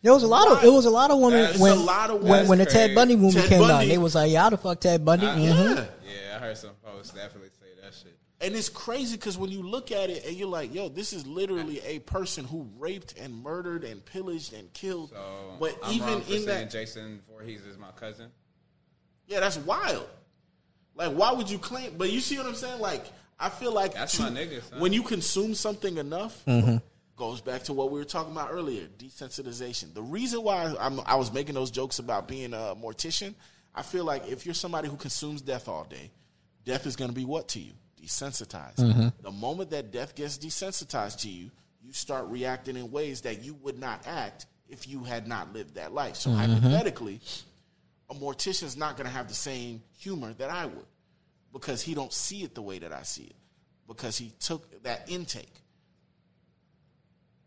There 0.04 0.14
was 0.14 0.24
a 0.24 0.28
lot 0.28 0.48
of 0.48 0.64
it 0.64 0.70
was 0.72 0.86
a 0.86 0.90
lot 0.90 1.12
of 1.12 1.20
women 1.20 1.42
That's 1.42 1.60
when 1.60 1.74
a 1.74 1.76
lot 1.76 2.10
of 2.10 2.24
when, 2.24 2.48
when 2.48 2.58
the. 2.58 2.66
Ted 2.66 2.96
Bundy 2.96 3.16
movie 3.16 3.40
Ted 3.40 3.50
came 3.50 3.64
out. 3.64 3.86
They 3.86 3.98
was 3.98 4.16
like, 4.16 4.32
"Y'all 4.32 4.50
the 4.50 4.58
fuck 4.58 4.80
Ted 4.80 5.04
Bundy." 5.06 5.28
Uh, 5.28 5.36
Mhm. 5.36 5.76
yeah. 5.76 5.86
Yeah, 6.04 6.36
I 6.36 6.40
heard 6.40 6.58
some 6.58 6.72
posts 6.84 7.14
definitely 7.14 7.50
say 7.60 7.68
that 7.82 7.94
shit. 7.94 8.18
And 8.42 8.56
it's 8.56 8.70
crazy 8.70 9.16
because 9.18 9.38
when 9.38 9.52
you 9.52 9.62
look 9.62 9.92
at 9.92 10.10
it 10.10 10.26
and 10.26 10.36
you're 10.36 10.48
like, 10.48 10.74
yo, 10.74 10.90
this 10.90 11.14
is 11.14 11.28
literally 11.28 11.80
a 11.82 12.00
person 12.00 12.44
who 12.44 12.68
raped 12.80 13.16
and 13.20 13.36
murdered 13.44 13.84
and 13.84 14.04
pillaged 14.04 14.54
and 14.54 14.74
killed. 14.74 15.12
So 15.12 15.56
but 15.60 15.78
I'm 15.84 15.94
even 15.94 16.08
wrong 16.08 16.22
for 16.22 16.34
in 16.34 16.44
saying 16.46 16.46
that, 16.48 16.72
Jason 16.72 17.22
Voorhees 17.30 17.64
is 17.68 17.78
my 17.78 17.92
cousin. 17.92 18.32
Yeah, 19.28 19.40
that's 19.40 19.58
wild. 19.58 20.08
Like, 20.96 21.14
why 21.14 21.32
would 21.32 21.50
you 21.50 21.58
claim? 21.58 21.96
But 21.98 22.12
you 22.12 22.20
see 22.20 22.38
what 22.38 22.46
I'm 22.48 22.56
saying? 22.56 22.80
Like, 22.82 23.06
I 23.40 23.50
feel 23.50 23.74
like 23.74 23.94
That's 23.94 24.18
to- 24.18 24.24
my 24.24 24.30
nigga, 24.30 24.62
son. 24.70 24.80
when 24.80 24.94
you 24.94 25.04
consume 25.04 25.56
something 25.56 25.98
enough, 25.98 26.44
Mhm. 26.46 26.82
goes 27.16 27.42
back 27.42 27.64
to 27.64 27.74
what 27.74 27.92
we 27.92 27.98
were 28.00 28.06
talking 28.06 28.32
about 28.34 28.50
earlier: 28.52 28.88
desensitization. 28.98 29.94
The 29.94 30.02
reason 30.04 30.44
why 30.44 30.76
I'm, 30.80 31.00
I 31.06 31.16
was 31.16 31.32
making 31.32 31.56
those 31.56 31.72
jokes 31.72 32.00
about 32.00 32.28
being 32.28 32.54
a 32.54 32.76
mortician, 32.76 33.34
I 33.74 33.82
feel 33.84 34.04
like 34.06 34.28
if 34.28 34.46
you're 34.46 34.54
somebody 34.56 34.90
who 34.90 34.98
consumes 34.98 35.42
death 35.42 35.68
all 35.68 35.86
day, 35.86 36.12
death 36.66 36.86
is 36.86 36.96
going 36.96 37.10
to 37.10 37.16
be 37.16 37.26
what 37.26 37.48
to 37.50 37.60
you? 37.60 37.74
Desensitized. 38.02 38.76
Mhm. 38.78 39.14
The 39.22 39.32
moment 39.32 39.70
that 39.72 39.92
death 39.92 40.14
gets 40.16 40.38
desensitized 40.38 41.20
to 41.22 41.30
you, 41.30 41.52
you 41.84 41.94
start 41.94 42.28
reacting 42.28 42.76
in 42.76 42.92
ways 42.92 43.22
that 43.22 43.44
you 43.44 43.54
would 43.56 43.80
not 43.80 44.06
act 44.06 44.46
if 44.68 44.88
you 44.88 45.04
had 45.04 45.28
not 45.28 45.54
lived 45.54 45.76
that 45.76 45.94
life. 45.94 46.16
So 46.16 46.30
Mhm. 46.32 46.36
hypothetically, 46.36 47.22
a 48.12 48.14
mortician's 48.14 48.76
not 48.76 48.98
going 48.98 49.08
to 49.08 49.14
have 49.14 49.30
the 49.30 49.34
same 49.34 49.82
humor 49.98 50.34
that 50.34 50.50
I 50.50 50.66
would 50.66 50.86
because 51.54 51.82
he 51.82 51.94
don't 51.94 52.12
see 52.12 52.44
it 52.44 52.54
the 52.54 52.62
way 52.62 52.78
that 52.80 52.92
I 52.92 53.04
see 53.04 53.24
it 53.24 53.36
because 53.88 54.18
he 54.18 54.34
took 54.40 54.84
that 54.84 55.10
intake. 55.10 55.54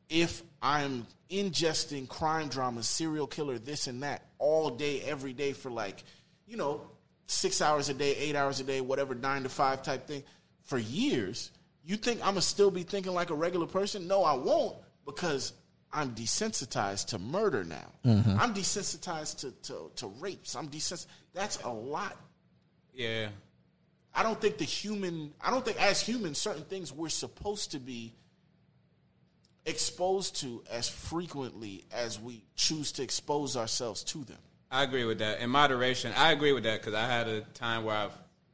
If 0.09 0.43
I'm 0.63 1.07
ingesting 1.31 2.09
crime 2.09 2.49
dramas, 2.49 2.89
serial 2.89 3.27
killer, 3.27 3.59
this 3.59 3.87
and 3.87 4.03
that 4.03 4.23
all 4.39 4.71
day, 4.71 5.03
every 5.03 5.35
day 5.35 5.53
for 5.53 5.71
like, 5.71 6.03
you 6.47 6.57
know, 6.57 6.83
six 7.27 7.61
hours 7.61 7.89
a 7.91 7.95
day, 7.95 8.15
eight 8.17 8.35
hours 8.35 8.61
a 8.61 8.65
day, 8.65 8.81
whatever, 8.81 9.15
nine 9.15 9.43
to 9.43 9.49
five 9.49 9.83
type 9.83 10.07
thing 10.07 10.23
for 10.65 10.79
years, 10.79 11.51
you 11.85 11.97
think 11.97 12.21
I'm 12.21 12.29
gonna 12.29 12.43
still 12.43 12.71
be 12.71 12.83
thinking 12.83 13.13
like 13.13 13.31
a 13.31 13.35
regular 13.35 13.67
person? 13.67 14.09
No, 14.09 14.25
I 14.25 14.35
won't 14.35 14.77
because 15.05 15.53
I'm 15.95 16.15
desensitized 16.15 17.07
to 17.09 17.19
murder 17.19 17.63
now. 17.65 17.91
Mhm. 18.05 18.39
I'm 18.39 18.53
desensitized 18.53 19.39
to, 19.41 19.53
to, 19.69 19.91
to 19.97 20.07
rapes. 20.19 20.57
I'm 20.57 20.69
desensitized. 20.69 21.07
That's 21.33 21.63
a 21.63 21.71
lot. 21.71 22.17
Yeah. 22.93 23.29
I 24.15 24.23
don't 24.23 24.41
think 24.41 24.59
the 24.59 24.65
human, 24.65 25.33
I 25.41 25.51
don't 25.51 25.65
think 25.65 25.81
as 25.81 26.01
humans, 26.01 26.39
certain 26.39 26.65
things 26.65 26.93
we're 26.93 27.09
supposed 27.09 27.71
to 27.73 27.79
be 27.79 28.13
exposed 29.67 30.37
to 30.41 30.63
as 30.71 30.89
frequently 30.89 31.85
as 31.93 32.21
we 32.21 32.45
choose 32.55 32.93
to 32.93 33.03
expose 33.03 33.57
ourselves 33.57 34.05
to 34.05 34.25
them. 34.25 34.39
I 34.71 34.83
agree 34.83 35.05
with 35.05 35.19
that. 35.19 35.41
In 35.41 35.51
moderation, 35.51 36.13
I 36.17 36.33
agree 36.33 36.53
with 36.53 36.65
that 36.65 36.81
because 36.81 36.95
I 36.95 37.07
had 37.07 37.29
a 37.29 37.41
time 37.41 37.85
where 37.85 37.95
I 37.97 38.09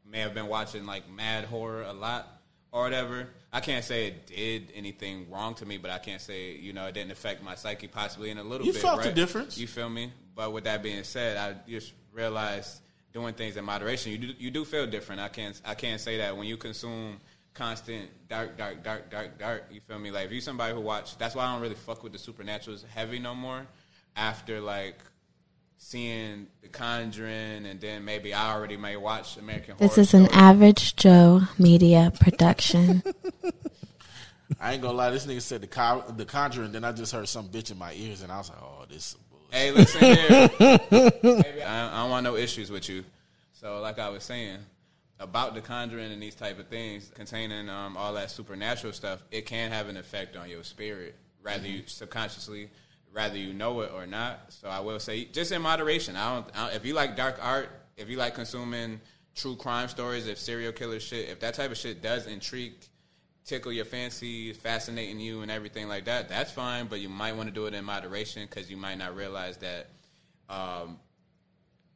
may 0.07 0.21
have 0.21 0.35
been 0.35 0.47
watching 0.47 0.85
like 0.87 1.11
mad 1.11 1.45
horror 1.45 1.83
a 1.83 1.93
lot 1.93 2.40
or 2.73 2.83
whatever. 2.83 3.29
I 3.53 3.61
can't 3.61 3.85
say 3.85 4.07
it 4.09 4.27
did 4.29 4.73
anything 4.75 5.29
wrong 5.31 5.55
to 5.57 5.67
me, 5.67 5.77
but 5.77 5.91
I 5.91 5.99
can't 5.99 6.21
say 6.21 6.53
you 6.57 6.73
know 6.73 6.87
it 6.87 6.95
didn't 6.95 7.11
affect 7.13 7.43
my 7.43 7.55
psyche 7.55 7.89
possibly 7.89 8.31
in 8.31 8.39
a 8.39 8.45
little 8.45 8.67
You 8.67 8.73
bit. 8.73 8.83
felt 8.83 9.01
the 9.03 9.09
right? 9.09 9.15
difference. 9.15 9.59
You 9.59 9.67
feel 9.67 9.89
me? 9.89 10.13
But 10.37 10.53
with 10.53 10.65
that 10.65 10.83
being 10.83 11.03
said, 11.05 11.37
I 11.37 11.57
just 11.69 11.93
realized 12.13 12.81
doing 13.13 13.35
things 13.35 13.57
in 13.57 13.65
moderation, 13.65 14.13
you 14.13 14.19
do 14.19 14.35
you 14.39 14.51
do 14.51 14.65
feel 14.65 14.87
different. 14.87 15.21
I 15.21 15.29
can't 15.29 15.61
I 15.65 15.75
can't 15.75 16.01
say 16.01 16.19
that 16.19 16.37
when 16.37 16.47
you 16.47 16.57
consume 16.57 17.19
constant 17.53 18.09
dark, 18.29 18.57
dark, 18.57 18.83
dark, 18.85 19.11
dark, 19.11 19.37
dark. 19.39 19.65
You 19.73 19.81
feel 19.81 19.99
me? 19.99 20.13
Like 20.13 20.27
if 20.27 20.33
you 20.33 20.41
somebody 20.41 20.73
who 20.73 20.81
watch, 20.81 21.19
that's 21.19 21.35
why 21.35 21.45
I 21.45 21.53
don't 21.53 21.61
really 21.63 21.75
fuck 21.75 22.03
with 22.05 22.13
the 22.13 22.19
supernaturals 22.19 22.85
heavy 22.87 23.19
no 23.19 23.35
more. 23.35 23.67
After 24.17 24.61
like 24.61 24.99
seeing 25.83 26.47
The 26.63 26.69
Conjuring, 26.69 27.65
and 27.67 27.81
then 27.81 28.05
maybe 28.05 28.33
I 28.35 28.55
already 28.55 28.77
may 28.77 28.97
watch 28.97 29.37
American 29.39 29.77
This 29.79 29.95
Horror 29.95 30.03
is 30.03 30.15
an 30.15 30.27
Story. 30.27 30.41
average 30.41 30.95
Joe 30.95 31.41
media 31.59 32.13
production. 32.21 33.03
I 34.61 34.75
ain't 34.75 34.83
gonna 34.83 34.95
lie, 34.97 35.11
this 35.11 35.27
nigga 35.27 35.41
said 35.41 35.63
the, 35.63 35.67
Con- 35.67 36.05
the 36.17 36.27
Conjuring, 36.27 36.73
then 36.73 36.85
I 36.85 36.93
just 36.93 37.13
heard 37.13 37.29
some 37.29 37.49
bitch 37.49 37.71
in 37.71 37.79
my 37.79 37.95
ears, 37.95 38.21
and 38.23 38.31
I 38.31 38.39
was 38.39 38.51
like, 38.51 38.59
oh, 38.63 38.85
this 38.89 38.97
is 38.99 39.05
some 39.05 39.21
Hey, 39.51 39.73
listen 39.73 40.01
here. 40.01 40.49
Baby, 40.59 41.63
I, 41.63 41.89
I 41.93 42.03
don't 42.03 42.11
want 42.11 42.23
no 42.23 42.37
issues 42.37 42.71
with 42.71 42.89
you. 42.89 43.05
So, 43.53 43.81
like 43.81 43.99
I 43.99 44.09
was 44.09 44.23
saying 44.23 44.59
about 45.19 45.55
the 45.55 45.61
conjuring 45.61 46.13
and 46.13 46.23
these 46.23 46.37
type 46.37 46.61
of 46.61 46.69
things 46.69 47.11
containing 47.15 47.69
um, 47.69 47.97
all 47.97 48.13
that 48.15 48.31
supernatural 48.31 48.93
stuff, 48.93 49.23
it 49.33 49.47
can 49.47 49.73
have 49.73 49.89
an 49.89 49.97
effect 49.97 50.37
on 50.37 50.49
your 50.49 50.63
spirit, 50.63 51.17
rather 51.43 51.67
you 51.67 51.83
subconsciously, 51.87 52.71
rather 53.13 53.37
you 53.37 53.53
know 53.53 53.81
it 53.81 53.91
or 53.95 54.07
not. 54.07 54.53
So, 54.53 54.69
I 54.69 54.81
will 54.81 55.01
say, 55.01 55.25
just 55.27 55.53
in 55.53 55.63
moderation. 55.63 56.17
I 56.17 56.35
don't, 56.35 56.47
I 56.57 56.67
don't. 56.67 56.77
If 56.77 56.85
you 56.87 56.95
like 56.95 57.17
dark 57.17 57.39
art, 57.43 57.69
if 57.97 58.09
you 58.09 58.17
like 58.17 58.35
consuming 58.35 59.01
true 59.35 59.57
crime 59.57 59.89
stories, 59.89 60.27
if 60.27 60.39
serial 60.39 60.73
killer 60.73 61.01
shit, 61.01 61.29
if 61.29 61.41
that 61.41 61.55
type 61.55 61.71
of 61.71 61.77
shit 61.77 62.03
does 62.03 62.27
intrigue 62.27 62.75
tickle 63.45 63.73
your 63.73 63.85
fancy, 63.85 64.53
fascinating 64.53 65.19
you, 65.19 65.43
and 65.43 65.51
everything 65.51 65.89
like 65.89 66.05
that, 66.05 66.29
that's 66.29 66.53
fine. 66.53 66.87
But 66.87 67.01
you 67.01 67.09
might 67.09 67.35
want 67.37 67.49
to 67.49 67.55
do 67.55 67.67
it 67.67 67.75
in 67.75 67.85
moderation 67.85 68.47
because 68.49 68.71
you 68.71 68.77
might 68.77 68.99
not 68.99 69.17
realize 69.17 69.57
that 69.59 69.89
um, 70.49 70.99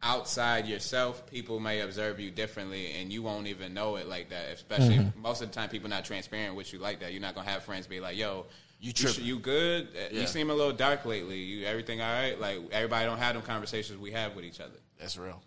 outside 0.02 0.66
yourself, 0.66 1.26
people 1.30 1.60
may 1.60 1.80
observe 1.80 2.20
you 2.20 2.30
differently, 2.30 2.92
and 2.92 3.12
you 3.12 3.22
won't 3.22 3.46
even 3.46 3.72
know 3.72 3.96
it 3.96 4.06
like 4.06 4.30
that. 4.30 4.48
Especially 4.52 4.98
Mhm. 4.98 5.16
most 5.16 5.40
of 5.42 5.48
the 5.48 5.54
time, 5.54 5.68
people 5.68 5.88
not 5.88 6.04
transparent 6.04 6.54
with 6.56 6.72
you 6.72 6.78
like 6.78 7.00
that. 7.00 7.12
You're 7.12 7.22
not 7.22 7.34
gonna 7.34 7.48
have 7.48 7.62
friends 7.64 7.86
be 7.86 8.00
like, 8.00 8.16
"Yo, 8.16 8.46
You 8.84 8.92
tripping." 8.92 9.24
you 9.24 9.38
good? 9.38 9.88
Uh, 9.94 10.00
Yeah. 10.12 10.20
You 10.20 10.26
seem 10.26 10.50
a 10.50 10.54
little 10.54 10.72
dark 10.72 11.04
lately. 11.06 11.38
You 11.38 11.66
everything 11.66 12.00
all 12.00 12.12
right? 12.12 12.38
Like 12.38 12.58
everybody 12.70 13.06
don't 13.06 13.18
have 13.18 13.34
them 13.34 13.42
conversations 13.42 13.98
we 13.98 14.12
have 14.12 14.36
with 14.36 14.44
each 14.44 14.60
other. 14.60 14.78
That's 14.98 15.16
real. 15.16 15.42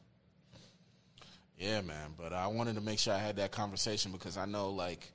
Yeah, 1.57 1.81
man. 1.81 2.13
But 2.17 2.33
I 2.33 2.47
wanted 2.47 2.75
to 2.75 2.81
make 2.81 2.99
sure 2.99 3.13
I 3.13 3.19
had 3.19 3.37
that 3.37 3.51
conversation 3.51 4.11
because 4.11 4.37
I 4.37 4.45
know, 4.45 4.69
like, 4.69 5.11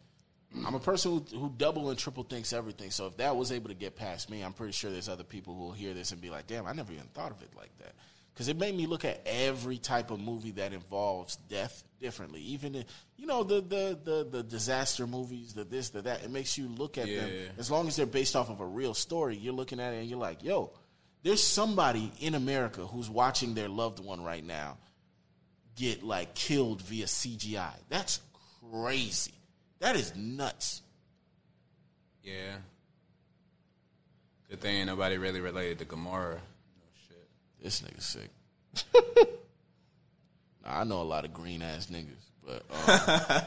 I'm 0.67 0.75
a 0.75 0.81
person 0.81 1.25
who, 1.31 1.39
who 1.39 1.53
double 1.57 1.91
and 1.91 1.99
triple 1.99 2.25
thinks 2.25 2.53
everything. 2.53 2.91
So 2.91 3.07
if 3.07 3.17
that 3.19 3.37
was 3.37 3.53
able 3.53 3.69
to 3.69 3.75
get 3.75 3.97
past 3.97 4.29
me, 4.31 4.43
I'm 4.43 4.53
pretty 4.53 4.73
sure 4.73 4.91
there's 4.91 5.09
other 5.09 5.25
people 5.25 5.55
who 5.55 5.61
will 5.61 5.73
hear 5.73 5.95
this 5.95 6.13
and 6.13 6.21
be 6.21 6.31
like, 6.31 6.47
damn, 6.47 6.67
I 6.67 6.73
never 6.73 6.93
even 6.93 7.07
thought 7.15 7.31
of 7.31 7.41
it 7.43 7.51
like 7.57 7.77
that. 7.79 7.95
Because 8.33 8.49
it 8.49 8.57
made 8.57 8.75
me 8.75 8.87
look 8.87 9.05
at 9.05 9.21
every 9.27 9.79
type 9.79 10.11
of 10.11 10.19
movie 10.21 10.53
that 10.53 10.73
involves 10.73 11.37
death 11.51 11.85
differently. 12.01 12.41
Even, 12.41 12.75
in, 12.75 12.85
you 13.17 13.27
know, 13.27 13.45
the, 13.45 13.61
the, 13.61 13.99
the, 14.03 14.29
the 14.31 14.43
disaster 14.43 15.07
movies, 15.07 15.53
the 15.53 15.65
this, 15.65 15.91
the 15.91 16.03
that. 16.03 16.25
It 16.25 16.31
makes 16.31 16.57
you 16.57 16.69
look 16.69 16.97
at 16.97 17.07
them. 17.07 17.31
As 17.59 17.71
long 17.71 17.89
as 17.89 17.97
they're 17.97 18.07
based 18.07 18.35
off 18.35 18.49
of 18.49 18.61
a 18.61 18.67
real 18.67 18.95
story, 18.95 19.37
you're 19.37 19.53
looking 19.53 19.81
at 19.81 19.93
it 19.93 19.99
and 19.99 20.09
you're 20.09 20.19
like, 20.19 20.43
yo, 20.43 20.73
there's 21.23 21.43
somebody 21.43 22.11
in 22.21 22.35
America 22.35 22.87
who's 22.87 23.11
watching 23.11 23.55
their 23.55 23.69
loved 23.69 24.01
one 24.01 24.23
right 24.25 24.45
now 24.45 24.79
get 25.77 26.03
like 26.03 26.35
killed 26.35 26.83
via 26.83 27.07
CGI. 27.07 27.75
That's 27.89 28.21
crazy. 28.71 29.33
That 29.81 29.97
is 29.97 30.15
nuts. 30.17 30.83
Yeah. 32.23 32.57
Good 34.49 34.61
thing 34.61 34.87
nobody 34.87 35.19
really 35.19 35.41
related 35.41 35.79
to 35.81 35.85
Gamora. 35.85 36.39
This 37.63 37.81
nigga 37.81 38.03
sick. 38.03 38.31
Nah, 40.65 40.81
I 40.81 40.85
know 40.85 41.03
a 41.03 41.05
lot 41.05 41.25
of 41.25 41.33
green 41.35 41.63
ass 41.63 41.87
niggas, 41.87 42.31
but 42.45 42.63
uh, 42.87 43.41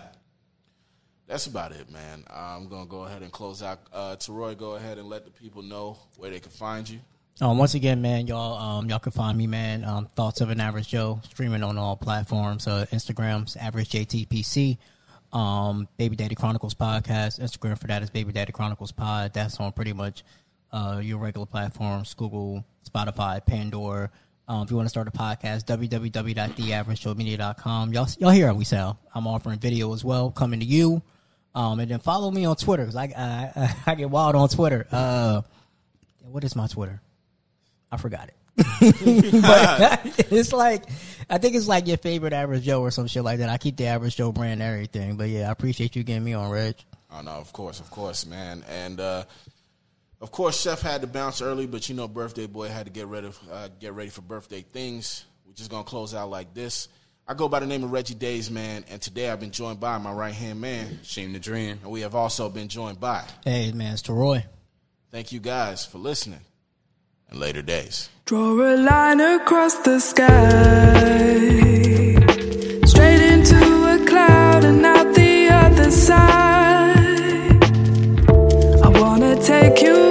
that's 1.28 1.48
about 1.48 1.72
it, 1.72 1.90
man. 1.90 2.24
I'm 2.30 2.68
gonna 2.68 2.86
go 2.86 3.06
ahead 3.06 3.22
and 3.22 3.32
close 3.32 3.64
out. 3.64 3.80
Uh, 3.94 4.16
Teroy, 4.18 4.58
go 4.58 4.76
ahead 4.76 4.98
and 4.98 5.08
let 5.08 5.26
the 5.26 5.32
people 5.32 5.62
know 5.62 5.98
where 6.18 6.30
they 6.30 6.40
can 6.40 6.52
find 6.52 6.90
you. 6.90 7.00
Um, 7.42 7.58
once 7.58 7.74
again, 7.74 8.02
man, 8.02 8.28
y'all, 8.28 8.58
um, 8.58 8.90
y'all 8.90 9.00
can 9.00 9.12
find 9.12 9.38
me, 9.38 9.46
man. 9.46 9.84
Um, 9.84 10.08
Thoughts 10.08 10.42
of 10.42 10.50
an 10.50 10.62
Average 10.62 10.90
Joe, 10.90 11.20
streaming 11.30 11.64
on 11.64 11.78
all 11.78 11.98
platforms. 11.98 12.68
Uh, 12.68 12.86
Instagram's 12.92 13.56
Average 13.58 13.90
JTPC. 13.90 14.78
Um, 15.34 15.90
Baby 15.98 16.16
Daddy 16.16 16.36
Chronicles 16.36 16.76
podcast. 16.76 17.42
Instagram 17.42 17.78
for 17.78 17.88
that 17.88 18.04
is 18.04 18.10
Baby 18.10 18.32
Daddy 18.32 18.54
Chronicles 18.54 18.94
pod. 18.94 19.34
That's 19.34 19.60
on 19.60 19.74
pretty 19.74 19.92
much 19.92 20.24
uh, 20.76 21.00
your 21.02 21.18
regular 21.20 21.46
platforms: 21.46 22.14
Google, 22.14 22.66
Spotify, 22.90 23.44
Pandora. 23.44 24.12
Um, 24.48 24.62
if 24.64 24.70
you 24.70 24.78
want 24.78 24.86
to 24.86 24.92
start 24.92 25.08
a 25.08 25.12
podcast, 25.12 25.66
www.theaveragejoemedia.com. 25.66 27.94
Y'all, 27.94 28.08
y'all 28.20 28.30
hear 28.30 28.46
how 28.48 28.54
we 28.54 28.66
sound. 28.66 28.98
I'm 29.16 29.26
offering 29.26 29.58
video 29.58 29.92
as 29.94 30.04
well, 30.04 30.30
coming 30.30 30.60
to 30.60 30.66
you. 30.66 31.02
Um, 31.56 31.80
and 31.80 31.90
then 31.90 31.98
follow 32.00 32.30
me 32.30 32.46
on 32.46 32.56
Twitter 32.58 32.84
because 32.84 32.98
I, 32.98 33.06
I 33.18 33.74
I 33.92 33.96
get 33.96 34.10
wild 34.10 34.36
on 34.36 34.50
Twitter. 34.50 34.86
Uh, 34.92 35.42
what 36.30 36.44
is 36.44 36.54
my 36.56 36.68
Twitter? 36.68 37.02
I 37.92 37.98
forgot 37.98 38.28
it. 38.28 38.36
but 39.42 40.02
it's 40.32 40.54
like 40.54 40.84
I 41.30 41.38
think 41.38 41.56
it's 41.56 41.68
like 41.68 41.88
your 41.88 41.98
favorite 41.98 42.34
average 42.34 42.64
Joe 42.64 42.82
or 42.82 42.92
some 42.92 43.08
shit 43.08 43.24
like 43.24 43.40
that. 43.40 43.50
I 43.50 43.58
keep 43.58 43.78
the 43.78 43.86
average 43.88 44.18
Joe 44.18 44.34
brand 44.34 44.62
and 44.62 44.62
everything. 44.62 45.16
But 45.16 45.30
yeah, 45.30 45.48
I 45.48 45.52
appreciate 45.52 45.96
you 45.96 46.04
getting 46.04 46.24
me 46.24 46.34
on, 46.34 46.52
Reg. 46.52 46.76
Oh 47.12 47.22
no, 47.22 47.32
of 47.32 47.52
course, 47.54 47.80
of 47.80 47.90
course, 47.90 48.26
man, 48.26 48.66
and 48.70 49.00
uh, 49.00 49.24
of 50.26 50.32
course, 50.32 50.60
Chef 50.60 50.82
had 50.82 51.02
to 51.02 51.08
bounce 51.08 51.40
early, 51.40 51.68
but 51.68 51.88
you 51.88 51.94
know, 51.94 52.08
Birthday 52.08 52.48
Boy 52.48 52.68
had 52.68 52.88
to 52.88 52.92
get 52.92 53.06
ready, 53.06 53.30
uh, 53.52 53.68
get 53.80 53.94
ready 53.94 54.10
for 54.10 54.22
birthday 54.22 54.64
things. 54.64 55.24
We're 55.46 55.54
just 55.54 55.70
gonna 55.70 55.84
close 55.84 56.16
out 56.16 56.32
like 56.32 56.52
this. 56.56 56.88
I 57.28 57.36
go 57.36 57.48
by 57.48 57.60
the 57.60 57.68
name 57.68 57.84
of 57.84 57.92
Reggie 57.92 58.16
Days, 58.16 58.50
man, 58.50 58.86
and 58.90 59.00
today 59.00 59.30
I've 59.30 59.40
been 59.40 59.52
joined 59.52 59.80
by 59.80 60.00
my 60.00 60.12
right 60.12 60.34
hand 60.34 60.60
man, 60.60 60.98
Shame 61.04 61.32
the 61.32 61.38
Dream, 61.38 61.78
and 61.84 61.92
we 61.92 62.02
have 62.02 62.16
also 62.16 62.50
been 62.50 62.70
joined 62.70 63.00
by. 63.00 63.24
Hey, 63.44 63.72
man, 63.72 63.94
it's 63.94 64.10
Roy. 64.10 64.44
Thank 65.12 65.32
you 65.32 65.40
guys 65.40 65.86
for 65.86 66.00
listening, 66.00 66.42
and 67.30 67.40
later 67.40 67.62
days. 67.62 68.10
Draw 68.26 68.74
a 68.74 68.78
line 68.78 69.22
across 69.22 69.76
the 69.76 70.00
sky, 70.00 70.26
straight 72.84 73.22
into 73.32 73.60
a 73.94 74.04
cloud 74.08 74.64
and 74.64 74.84
out 74.84 75.14
the 75.14 75.50
other 75.52 75.92
side. 75.92 77.64
I 78.84 78.90
wanna 79.00 79.40
take 79.40 79.84
you. 79.84 80.05